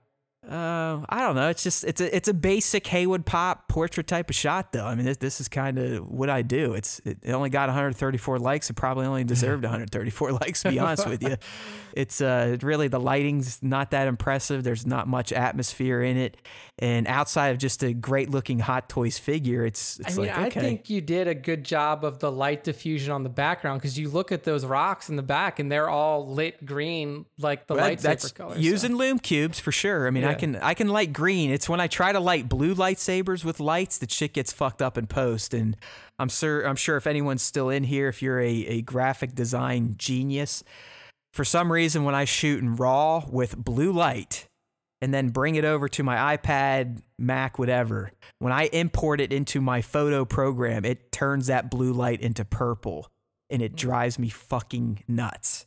Uh, 0.48 1.06
I 1.08 1.22
don't 1.22 1.36
know. 1.36 1.48
It's 1.50 1.64
just 1.64 1.86
it's 1.86 2.02
a 2.02 2.14
it's 2.16 2.28
a 2.28 2.34
basic 2.34 2.86
Haywood 2.88 3.26
Pop 3.26 3.70
portrait 3.70 4.08
type 4.08 4.30
of 4.30 4.36
shot, 4.36 4.74
though. 4.74 4.86
I 4.86 4.94
mean, 4.94 5.06
this, 5.06 5.18
this 5.18 5.40
is 5.40 5.48
kind 5.48 5.80
of 5.80 6.10
what 6.10 6.30
I 6.30 6.42
do. 6.42 6.74
It's 6.74 7.00
it, 7.06 7.18
it 7.24 7.32
only 7.32 7.50
got 7.50 7.70
134 7.70 8.40
likes. 8.40 8.70
It 8.70 8.74
probably 8.76 9.06
only 9.06 9.24
deserved 9.24 9.64
134 9.64 10.34
likes. 10.34 10.64
To 10.64 10.70
be 10.70 10.80
honest 10.80 11.08
with 11.08 11.24
you, 11.24 11.38
it's 11.94 12.20
uh 12.20 12.58
really 12.62 12.90
the 12.90 13.00
lighting's 13.00 13.64
not 13.64 13.92
that 13.92 14.08
impressive. 14.10 14.64
There's 14.66 14.86
not 14.86 15.08
much 15.08 15.32
atmosphere 15.32 16.02
in 16.04 16.18
it, 16.18 16.36
and 16.78 17.08
outside 17.08 17.50
of 17.50 17.58
just 17.58 17.82
a 17.82 17.94
great 17.94 18.30
looking 18.30 18.60
Hot 18.60 18.90
Toys 18.90 19.18
figure, 19.18 19.66
it's 19.66 20.00
it's 20.02 20.18
I 20.18 20.22
mean, 20.22 20.30
like 20.30 20.48
okay. 20.48 20.60
I 20.60 20.64
think 20.64 20.90
you 20.90 21.00
did 21.00 21.30
a 21.30 21.36
good 21.36 21.64
job 21.64 22.04
of 22.04 22.20
the 22.20 22.30
light 22.32 22.66
diffusion 22.66 23.14
on 23.14 23.24
the 23.24 23.30
background 23.30 23.80
because 23.82 23.98
you 23.98 24.10
look 24.10 24.34
at 24.34 24.44
those 24.44 24.66
rocks 24.66 25.08
in 25.10 25.16
the 25.16 25.24
back 25.24 25.60
and 25.60 25.72
they're 25.72 25.90
all 25.90 26.28
lit 26.28 26.66
green, 26.66 27.26
like 27.40 27.68
the 27.68 27.76
Well, 27.76 27.90
lightsaber 27.90 28.02
that's 28.02 28.32
color. 28.34 28.56
so- 28.56 28.60
using 28.60 28.98
lume 28.98 29.20
cubes 29.20 29.58
for 29.60 29.72
sure. 29.72 30.06
I 30.06 30.10
mean, 30.10 30.26
I 30.26 30.33
Yeah. 30.34 30.40
can 30.40 30.56
I 30.58 30.74
can 30.74 30.90
light 30.90 31.14
green. 31.14 31.50
It's 31.52 31.68
when 31.68 31.80
I 31.80 31.88
try 31.88 32.12
to 32.12 32.20
light 32.20 32.50
blue 32.50 32.76
lightsabers 32.76 33.44
with 33.44 33.60
lights 33.60 33.98
that 34.00 34.12
shit 34.12 34.34
gets 34.34 34.52
fucked 34.52 34.82
up 34.82 34.98
in 34.98 35.08
post. 35.08 35.54
And 35.54 35.78
I'm 36.20 36.30
sure 36.30 36.62
I'm 36.64 36.76
sure 36.76 36.98
if 36.98 37.08
anyone's 37.08 37.42
still 37.42 37.70
in 37.70 37.84
here, 37.84 38.08
if 38.10 38.22
you're 38.22 38.40
a, 38.40 38.66
a 38.68 38.82
graphic 38.82 39.36
design 39.36 39.96
genius, 39.98 40.64
for 41.34 41.44
some 41.44 41.72
reason 41.72 42.04
when 42.04 42.16
I 42.16 42.26
shoot 42.26 42.62
in 42.62 42.76
raw 42.76 43.24
with 43.30 43.58
blue 43.58 43.92
light 43.92 44.48
and 45.02 45.14
then 45.14 45.30
bring 45.30 45.56
it 45.56 45.66
over 45.66 45.90
to 45.90 46.04
my 46.04 46.38
iPad, 46.38 47.02
Mac, 47.18 47.58
whatever, 47.58 48.12
when 48.40 48.54
I 48.54 48.66
import 48.68 49.20
it 49.20 49.34
into 49.34 49.60
my 49.60 49.82
photo 49.82 50.26
program, 50.26 50.86
it 50.86 51.12
turns 51.12 51.48
that 51.48 51.72
blue 51.72 51.92
light 51.92 52.22
into 52.22 52.46
purple 52.46 53.08
and 53.50 53.62
it 53.62 53.74
mm. 53.74 53.78
drives 53.78 54.20
me 54.20 54.30
fucking 54.30 55.04
nuts. 55.08 55.66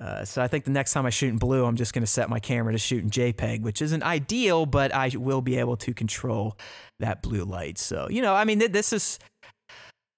Uh, 0.00 0.24
so 0.24 0.40
I 0.42 0.46
think 0.48 0.64
the 0.64 0.70
next 0.70 0.92
time 0.92 1.06
I 1.06 1.10
shoot 1.10 1.28
in 1.28 1.38
blue, 1.38 1.64
I'm 1.64 1.76
just 1.76 1.92
going 1.92 2.02
to 2.04 2.06
set 2.06 2.30
my 2.30 2.38
camera 2.38 2.72
to 2.72 2.78
shoot 2.78 3.02
in 3.02 3.10
JPEG, 3.10 3.62
which 3.62 3.82
isn't 3.82 4.02
ideal, 4.02 4.64
but 4.64 4.94
I 4.94 5.10
will 5.16 5.40
be 5.40 5.56
able 5.58 5.76
to 5.78 5.92
control 5.92 6.56
that 7.00 7.20
blue 7.22 7.44
light. 7.44 7.78
So 7.78 8.08
you 8.10 8.22
know, 8.22 8.34
I 8.34 8.44
mean, 8.44 8.60
th- 8.60 8.72
this 8.72 8.92
is, 8.92 9.18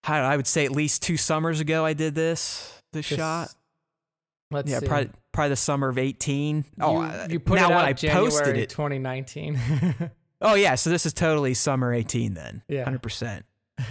I, 0.04 0.18
know, 0.18 0.24
I 0.24 0.36
would 0.36 0.46
say 0.46 0.64
at 0.64 0.72
least 0.72 1.02
two 1.02 1.16
summers 1.16 1.60
ago 1.60 1.84
I 1.84 1.92
did 1.94 2.14
this 2.14 2.80
this 2.92 3.08
This- 3.08 3.18
shot. 3.18 3.54
Let's 4.52 4.66
see. 4.68 4.72
Yeah, 4.72 4.80
see. 4.80 4.86
probably 4.86 5.10
probably 5.32 5.48
the 5.50 5.56
summer 5.56 5.88
of 5.88 5.96
18. 5.96 6.64
Oh, 6.80 6.92
you, 6.92 6.98
uh, 7.06 7.28
you 7.30 7.38
put 7.40 7.54
now 7.54 7.68
it 7.68 7.72
out 7.72 7.76
when 7.76 7.84
I 7.86 7.92
January 7.92 8.24
posted 8.30 8.56
it. 8.56 8.68
2019. 8.70 9.58
Oh 10.42 10.54
yeah, 10.54 10.74
so 10.74 10.88
this 10.88 11.04
is 11.04 11.12
totally 11.12 11.52
summer 11.52 11.92
18 11.92 12.32
then. 12.32 12.62
Yeah. 12.66 12.86
100%. 12.86 13.42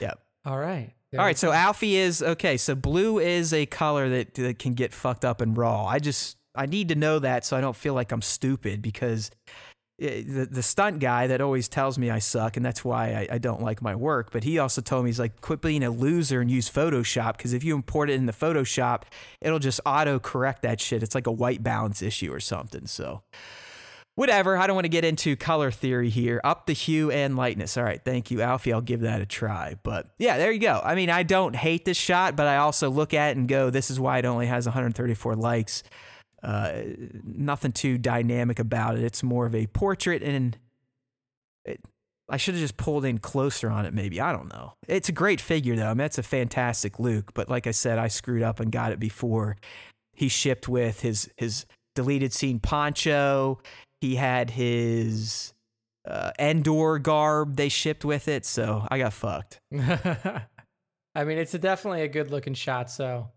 Yep. 0.00 0.20
All 0.44 0.58
right. 0.58 0.92
All 1.18 1.24
right, 1.24 1.36
so 1.36 1.50
Alfie 1.50 1.96
is 1.96 2.22
okay. 2.22 2.56
So 2.56 2.76
blue 2.76 3.18
is 3.18 3.52
a 3.52 3.66
color 3.66 4.08
that, 4.08 4.34
that 4.34 4.58
can 4.60 4.74
get 4.74 4.94
fucked 4.94 5.24
up 5.24 5.40
and 5.40 5.56
raw. 5.56 5.86
I 5.86 5.98
just 5.98 6.36
I 6.54 6.66
need 6.66 6.88
to 6.88 6.94
know 6.94 7.18
that 7.18 7.44
so 7.44 7.56
I 7.56 7.60
don't 7.60 7.76
feel 7.76 7.94
like 7.94 8.12
I'm 8.12 8.22
stupid 8.22 8.80
because 8.80 9.32
eh, 10.00 10.22
the 10.24 10.46
the 10.46 10.62
stunt 10.62 11.00
guy 11.00 11.26
that 11.26 11.40
always 11.40 11.68
tells 11.68 11.98
me 11.98 12.10
I 12.10 12.20
suck 12.20 12.56
and 12.56 12.64
that's 12.64 12.84
why 12.84 13.26
I, 13.28 13.34
I 13.34 13.38
don't 13.38 13.60
like 13.60 13.82
my 13.82 13.96
work. 13.96 14.30
But 14.30 14.44
he 14.44 14.60
also 14.60 14.80
told 14.80 15.04
me 15.04 15.08
he's 15.08 15.18
like 15.18 15.40
quit 15.40 15.60
being 15.60 15.82
a 15.82 15.90
loser 15.90 16.40
and 16.40 16.48
use 16.48 16.70
Photoshop 16.70 17.36
because 17.36 17.54
if 17.54 17.64
you 17.64 17.74
import 17.74 18.08
it 18.08 18.14
in 18.14 18.26
the 18.26 18.32
Photoshop, 18.32 19.02
it'll 19.40 19.58
just 19.58 19.80
auto 19.84 20.20
correct 20.20 20.62
that 20.62 20.80
shit. 20.80 21.02
It's 21.02 21.16
like 21.16 21.26
a 21.26 21.32
white 21.32 21.64
balance 21.64 22.02
issue 22.02 22.32
or 22.32 22.40
something. 22.40 22.86
So 22.86 23.22
whatever. 24.14 24.56
I 24.56 24.66
don't 24.66 24.74
want 24.74 24.84
to 24.84 24.90
get 24.90 25.04
into 25.04 25.36
color 25.36 25.70
theory 25.70 26.10
here. 26.10 26.40
Up 26.44 26.66
the 26.66 26.72
hue 26.72 27.10
and 27.10 27.36
lightness. 27.36 27.76
All 27.76 27.84
right, 27.84 28.02
thank 28.04 28.30
you, 28.30 28.42
Alfie. 28.42 28.72
I'll 28.72 28.80
give 28.80 29.00
that 29.00 29.20
a 29.20 29.26
try. 29.26 29.76
But 29.82 30.10
yeah, 30.18 30.38
there 30.38 30.52
you 30.52 30.60
go. 30.60 30.80
I 30.84 30.94
mean, 30.94 31.10
I 31.10 31.22
don't 31.22 31.56
hate 31.56 31.84
this 31.84 31.96
shot, 31.96 32.36
but 32.36 32.46
I 32.46 32.58
also 32.58 32.90
look 32.90 33.14
at 33.14 33.30
it 33.30 33.36
and 33.36 33.48
go, 33.48 33.70
this 33.70 33.90
is 33.90 33.98
why 33.98 34.18
it 34.18 34.24
only 34.24 34.46
has 34.46 34.66
134 34.66 35.36
likes. 35.36 35.82
Uh, 36.42 36.82
nothing 37.22 37.72
too 37.72 37.98
dynamic 37.98 38.58
about 38.58 38.96
it. 38.96 39.04
It's 39.04 39.22
more 39.22 39.46
of 39.46 39.54
a 39.54 39.66
portrait, 39.66 40.22
and 40.22 40.56
it, 41.66 41.80
I 42.30 42.36
should 42.36 42.54
have 42.54 42.62
just 42.62 42.76
pulled 42.76 43.04
in 43.04 43.18
closer 43.18 43.68
on 43.68 43.84
it. 43.84 43.92
Maybe 43.92 44.20
I 44.20 44.32
don't 44.32 44.48
know. 44.50 44.74
It's 44.88 45.08
a 45.08 45.12
great 45.12 45.40
figure 45.40 45.76
though. 45.76 45.86
I 45.86 45.88
mean, 45.88 45.98
that's 45.98 46.18
a 46.18 46.22
fantastic 46.22 46.98
Luke. 46.98 47.32
But 47.34 47.50
like 47.50 47.66
I 47.66 47.72
said, 47.72 47.98
I 47.98 48.08
screwed 48.08 48.42
up 48.42 48.60
and 48.60 48.72
got 48.72 48.92
it 48.92 49.00
before 49.00 49.56
he 50.14 50.28
shipped 50.28 50.68
with 50.68 51.00
his 51.00 51.30
his 51.36 51.66
deleted 51.94 52.32
scene 52.32 52.60
poncho. 52.60 53.60
He 54.00 54.16
had 54.16 54.50
his 54.50 55.52
uh, 56.06 56.32
Endor 56.38 56.98
garb 56.98 57.56
they 57.56 57.68
shipped 57.68 58.04
with 58.04 58.28
it, 58.28 58.46
so 58.46 58.86
I 58.90 58.98
got 58.98 59.12
fucked. 59.12 59.60
I 59.72 61.24
mean, 61.24 61.38
it's 61.38 61.54
a 61.54 61.58
definitely 61.58 62.02
a 62.02 62.08
good 62.08 62.30
looking 62.30 62.54
shot. 62.54 62.90
So, 62.90 63.28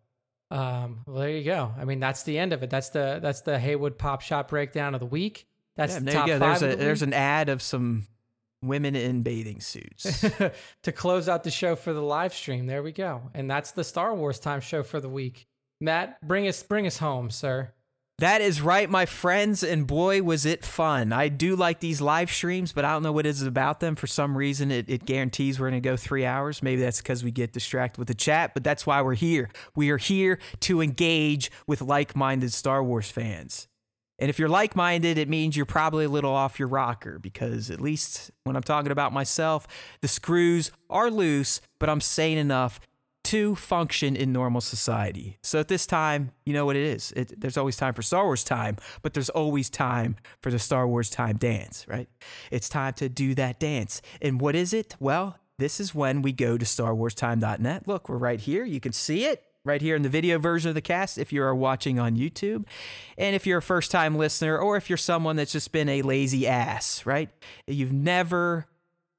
um, 0.51 1.01
well, 1.05 1.17
there 1.21 1.29
you 1.31 1.43
go. 1.43 1.73
I 1.77 1.85
mean, 1.85 1.99
that's 1.99 2.23
the 2.23 2.37
end 2.37 2.53
of 2.53 2.63
it. 2.63 2.69
That's 2.69 2.89
the 2.89 3.19
that's 3.21 3.41
the 3.41 3.59
Haywood 3.59 3.97
Pop 3.97 4.21
Shot 4.21 4.47
breakdown 4.47 4.93
of 4.93 4.99
the 4.99 5.05
week. 5.05 5.47
That's 5.75 5.93
Yeah, 5.95 5.99
the 5.99 6.11
top 6.11 6.27
you 6.27 6.33
go. 6.35 6.39
five. 6.39 6.59
There's 6.59 6.73
a 6.73 6.75
the 6.77 6.83
there's 6.83 7.01
an 7.01 7.13
ad 7.13 7.49
of 7.49 7.61
some 7.61 8.07
women 8.61 8.95
in 8.95 9.23
bathing 9.23 9.59
suits. 9.59 10.21
to 10.83 10.91
close 10.91 11.27
out 11.27 11.43
the 11.43 11.51
show 11.51 11.75
for 11.75 11.91
the 11.93 12.01
live 12.01 12.33
stream. 12.33 12.67
There 12.67 12.83
we 12.83 12.91
go. 12.91 13.29
And 13.33 13.49
that's 13.49 13.71
the 13.71 13.83
Star 13.83 14.13
Wars 14.15 14.39
time 14.39 14.61
show 14.61 14.83
for 14.83 14.99
the 15.01 15.09
week. 15.09 15.47
Matt, 15.81 16.25
bring 16.25 16.47
us 16.47 16.61
bring 16.63 16.87
us 16.87 16.99
home, 16.99 17.29
sir. 17.31 17.73
That 18.23 18.39
is 18.39 18.61
right, 18.61 18.89
my 18.89 19.05
friends, 19.05 19.63
and 19.65 19.85
boy, 19.85 20.23
was 20.23 20.45
it 20.45 20.63
fun. 20.63 21.11
I 21.11 21.27
do 21.27 21.57
like 21.57 21.81
these 21.81 21.99
live 21.99 22.31
streams, 22.31 22.71
but 22.71 22.85
I 22.85 22.93
don't 22.93 23.03
know 23.03 23.11
what 23.11 23.25
it 23.25 23.31
is 23.31 23.41
about 23.41 23.81
them. 23.81 23.97
For 23.97 24.07
some 24.07 24.37
reason, 24.37 24.71
it, 24.71 24.89
it 24.89 25.03
guarantees 25.03 25.59
we're 25.59 25.69
going 25.69 25.83
to 25.83 25.89
go 25.89 25.97
three 25.97 26.25
hours. 26.25 26.63
Maybe 26.63 26.81
that's 26.81 27.01
because 27.01 27.21
we 27.21 27.31
get 27.31 27.51
distracted 27.51 27.99
with 27.99 28.07
the 28.07 28.13
chat, 28.13 28.53
but 28.53 28.63
that's 28.63 28.87
why 28.87 29.01
we're 29.01 29.15
here. 29.15 29.49
We 29.75 29.89
are 29.89 29.97
here 29.97 30.39
to 30.61 30.79
engage 30.79 31.51
with 31.67 31.81
like 31.81 32.15
minded 32.15 32.53
Star 32.53 32.81
Wars 32.81 33.11
fans. 33.11 33.67
And 34.19 34.29
if 34.29 34.39
you're 34.39 34.47
like 34.47 34.73
minded, 34.73 35.17
it 35.17 35.27
means 35.27 35.57
you're 35.57 35.65
probably 35.65 36.05
a 36.05 36.09
little 36.09 36.31
off 36.31 36.59
your 36.59 36.69
rocker 36.69 37.19
because, 37.19 37.69
at 37.69 37.81
least 37.81 38.31
when 38.45 38.55
I'm 38.55 38.63
talking 38.63 38.93
about 38.93 39.11
myself, 39.11 39.67
the 39.99 40.07
screws 40.07 40.71
are 40.89 41.11
loose, 41.11 41.59
but 41.77 41.89
I'm 41.89 41.99
sane 41.99 42.37
enough 42.37 42.79
to 43.23 43.55
function 43.55 44.15
in 44.15 44.33
normal 44.33 44.61
society. 44.61 45.37
So 45.41 45.59
at 45.59 45.67
this 45.67 45.85
time, 45.87 46.31
you 46.45 46.53
know 46.53 46.65
what 46.65 46.75
it 46.75 46.83
is. 46.83 47.11
It, 47.15 47.39
there's 47.39 47.57
always 47.57 47.77
time 47.77 47.93
for 47.93 48.01
Star 48.01 48.25
Wars 48.25 48.43
time, 48.43 48.77
but 49.01 49.13
there's 49.13 49.29
always 49.29 49.69
time 49.69 50.17
for 50.41 50.51
the 50.51 50.59
Star 50.59 50.87
Wars 50.87 51.09
time 51.09 51.37
dance, 51.37 51.85
right? 51.87 52.09
It's 52.51 52.69
time 52.69 52.93
to 52.93 53.09
do 53.09 53.33
that 53.35 53.59
dance. 53.59 54.01
And 54.21 54.41
what 54.41 54.55
is 54.55 54.73
it? 54.73 54.95
Well, 54.99 55.39
this 55.57 55.79
is 55.79 55.95
when 55.95 56.21
we 56.21 56.31
go 56.31 56.57
to 56.57 56.65
starwarstime.net. 56.65 57.87
Look, 57.87 58.09
we're 58.09 58.17
right 58.17 58.39
here. 58.39 58.65
You 58.65 58.79
can 58.79 58.91
see 58.91 59.25
it. 59.25 59.43
right 59.65 59.81
here 59.81 59.95
in 59.95 60.01
the 60.01 60.09
video 60.09 60.37
version 60.37 60.67
of 60.67 60.75
the 60.75 60.81
cast 60.81 61.17
if 61.17 61.31
you 61.31 61.41
are 61.41 61.55
watching 61.55 61.97
on 61.97 62.17
YouTube. 62.17 62.65
And 63.17 63.35
if 63.35 63.47
you're 63.47 63.59
a 63.59 63.61
first 63.61 63.91
time 63.91 64.17
listener 64.17 64.57
or 64.57 64.75
if 64.75 64.89
you're 64.89 64.97
someone 64.97 65.37
that's 65.37 65.53
just 65.53 65.71
been 65.71 65.87
a 65.87 66.01
lazy 66.01 66.45
ass, 66.45 67.05
right? 67.05 67.29
You've 67.65 67.93
never 67.93 68.67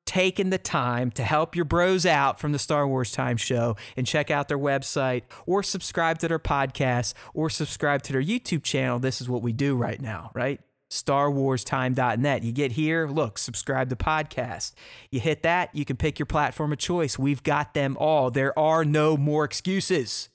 taken 0.06 0.50
the 0.50 0.58
time 0.58 1.10
to 1.12 1.22
help 1.22 1.56
your 1.56 1.64
bros 1.64 2.04
out 2.04 2.38
from 2.38 2.52
the 2.52 2.58
Star 2.58 2.86
Wars 2.86 3.12
Time 3.12 3.36
Show 3.36 3.76
and 3.96 4.06
check 4.06 4.30
out 4.30 4.48
their 4.48 4.58
website 4.58 5.22
or 5.46 5.62
subscribe 5.62 6.18
to 6.18 6.28
their 6.28 6.38
podcast 6.38 7.14
or 7.32 7.48
subscribe 7.50 8.02
to 8.02 8.12
their 8.12 8.22
YouTube 8.22 8.62
channel, 8.62 8.98
this 8.98 9.20
is 9.20 9.28
what 9.28 9.42
we 9.42 9.52
do 9.52 9.76
right 9.76 10.00
now, 10.00 10.30
right? 10.34 10.60
StarWarsTime.net. 10.90 12.42
You 12.44 12.52
get 12.52 12.72
here, 12.72 13.08
look, 13.08 13.38
subscribe 13.38 13.88
to 13.90 13.96
podcast. 13.96 14.72
You 15.10 15.20
hit 15.20 15.42
that, 15.42 15.74
you 15.74 15.84
can 15.84 15.96
pick 15.96 16.18
your 16.18 16.26
platform 16.26 16.72
of 16.72 16.78
choice. 16.78 17.18
We've 17.18 17.42
got 17.42 17.74
them 17.74 17.96
all. 17.98 18.30
There 18.30 18.56
are 18.58 18.84
no 18.84 19.16
more 19.16 19.44
excuses. 19.44 20.28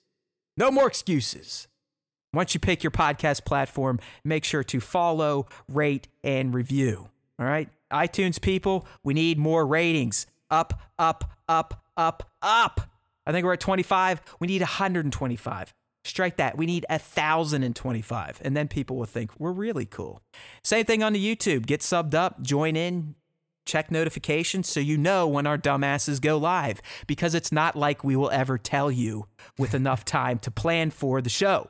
No 0.58 0.70
more 0.70 0.88
excuses. 0.88 1.68
Once 2.34 2.54
you 2.54 2.60
pick 2.60 2.84
your 2.84 2.92
podcast 2.92 3.46
platform, 3.46 4.00
make 4.24 4.44
sure 4.44 4.64
to 4.64 4.80
follow, 4.80 5.48
rate, 5.68 6.08
and 6.24 6.54
review. 6.54 7.10
All 7.40 7.46
right? 7.46 7.70
iTunes 7.92 8.42
people, 8.42 8.88
we 9.03 9.14
need 9.14 9.38
more 9.38 9.66
ratings. 9.66 10.27
Up, 10.51 10.82
up, 10.98 11.32
up, 11.48 11.84
up, 11.95 12.32
up. 12.42 12.82
I 13.26 13.32
think 13.32 13.45
we're 13.45 13.53
at 13.53 13.59
25. 13.59 14.22
We 14.40 14.48
need 14.48 14.61
125. 14.61 15.74
Strike 16.03 16.38
that. 16.38 16.58
We 16.58 16.66
need 16.66 16.85
1,025. 16.90 18.42
And 18.43 18.56
then 18.56 18.68
people 18.68 18.98
will 18.98 19.06
think 19.06 19.40
we're 19.40 19.51
really 19.51 19.85
cool. 19.85 20.22
Same 20.64 20.85
thing 20.85 21.03
on 21.03 21.14
the 21.14 21.35
YouTube. 21.35 21.66
Get 21.66 21.82
subbed 21.82 22.16
up, 22.16 22.42
join 22.42 22.76
in, 22.76 23.16
check 23.66 23.92
notifications 23.92 24.68
so 24.68 24.80
you 24.80 24.98
know 24.98 25.27
when 25.27 25.45
our 25.45 25.58
dumbasses 25.58 26.19
go 26.19 26.38
live 26.38 26.82
because 27.06 27.35
it's 27.35 27.51
not 27.51 27.76
like 27.76 28.03
we 28.03 28.16
will 28.16 28.32
ever 28.32 28.58
tell 28.58 28.90
you 28.90 29.27
with 29.58 29.76
enough 29.76 30.03
time 30.03 30.40
to 30.40 30.50
plan 30.50 30.90
for 30.90 31.22
the 31.22 31.30
show. 31.30 31.69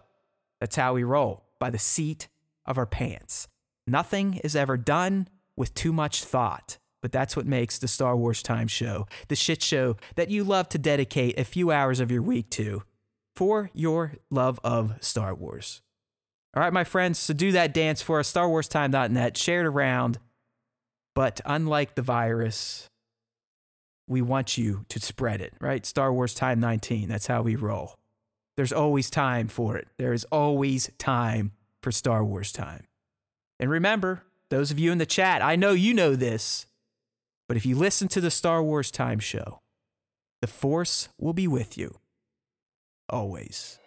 That's 0.62 0.78
how 0.78 0.94
we 0.94 1.04
roll 1.04 1.44
by 1.60 1.70
the 1.70 1.78
seat 1.78 2.30
of 2.66 2.78
our 2.78 2.86
pants. 2.86 3.48
Nothing 3.86 4.36
is 4.44 4.56
ever 4.56 4.78
done 4.78 5.28
with 5.60 5.76
too 5.76 5.94
much 5.94 6.24
thought. 6.24 6.78
But 7.02 7.12
that's 7.12 7.36
what 7.36 7.46
makes 7.46 7.78
the 7.78 7.88
Star 7.88 8.18
Wars 8.18 8.42
Time 8.42 8.68
Show 8.68 9.06
the 9.28 9.36
shit 9.36 9.62
show 9.62 9.96
that 10.16 10.30
you 10.30 10.44
love 10.44 10.70
to 10.70 10.78
dedicate 10.78 11.38
a 11.38 11.44
few 11.44 11.70
hours 11.70 12.00
of 12.00 12.10
your 12.10 12.22
week 12.22 12.50
to 12.52 12.84
for 13.36 13.70
your 13.74 14.14
love 14.32 14.60
of 14.64 14.98
Star 15.02 15.36
Wars. 15.36 15.82
All 16.56 16.64
right, 16.64 16.74
my 16.74 16.84
friends, 16.84 17.20
so 17.20 17.34
do 17.34 17.52
that 17.52 17.74
dance 17.74 18.02
for 18.02 18.20
us, 18.20 18.34
StarWarsTime.net, 18.34 19.38
share 19.38 19.62
it 19.62 19.68
around. 19.68 20.18
But 21.14 21.40
unlike 21.46 21.96
the 21.96 22.02
virus, 22.02 22.88
we 24.08 24.22
want 24.22 24.58
you 24.58 24.86
to 24.90 25.00
spread 25.00 25.42
it, 25.42 25.54
right? 25.62 25.86
Star 25.86 26.12
Wars 26.12 26.34
Time 26.34 26.60
19, 26.60 27.08
that's 27.08 27.28
how 27.28 27.44
we 27.44 27.56
roll. 27.56 27.96
There's 28.58 28.74
always 28.74 29.10
time 29.10 29.48
for 29.48 29.78
it. 29.78 29.88
There 29.98 30.12
is 30.12 30.26
always 30.26 30.90
time 30.98 31.52
for 31.82 31.92
Star 31.92 32.26
Wars 32.26 32.52
time. 32.52 32.88
And 33.60 33.70
remember, 33.70 34.24
those 34.50 34.72
of 34.72 34.80
you 34.80 34.92
in 34.92 34.98
the 34.98 35.06
chat, 35.06 35.42
I 35.42 35.56
know 35.56 35.72
you 35.72 35.94
know 35.94 36.16
this, 36.16 36.66
but 37.48 37.58
if 37.58 37.66
you 37.66 37.76
listen 37.76 38.08
to 38.10 38.22
the 38.22 38.32
Star 38.32 38.64
Wars 38.64 38.92
Time 38.92 39.20
Show, 39.20 39.60
the 40.42 40.48
Force 40.48 41.10
will 41.20 41.34
be 41.34 41.48
with 41.48 41.78
you 41.78 42.00
always. 43.10 43.80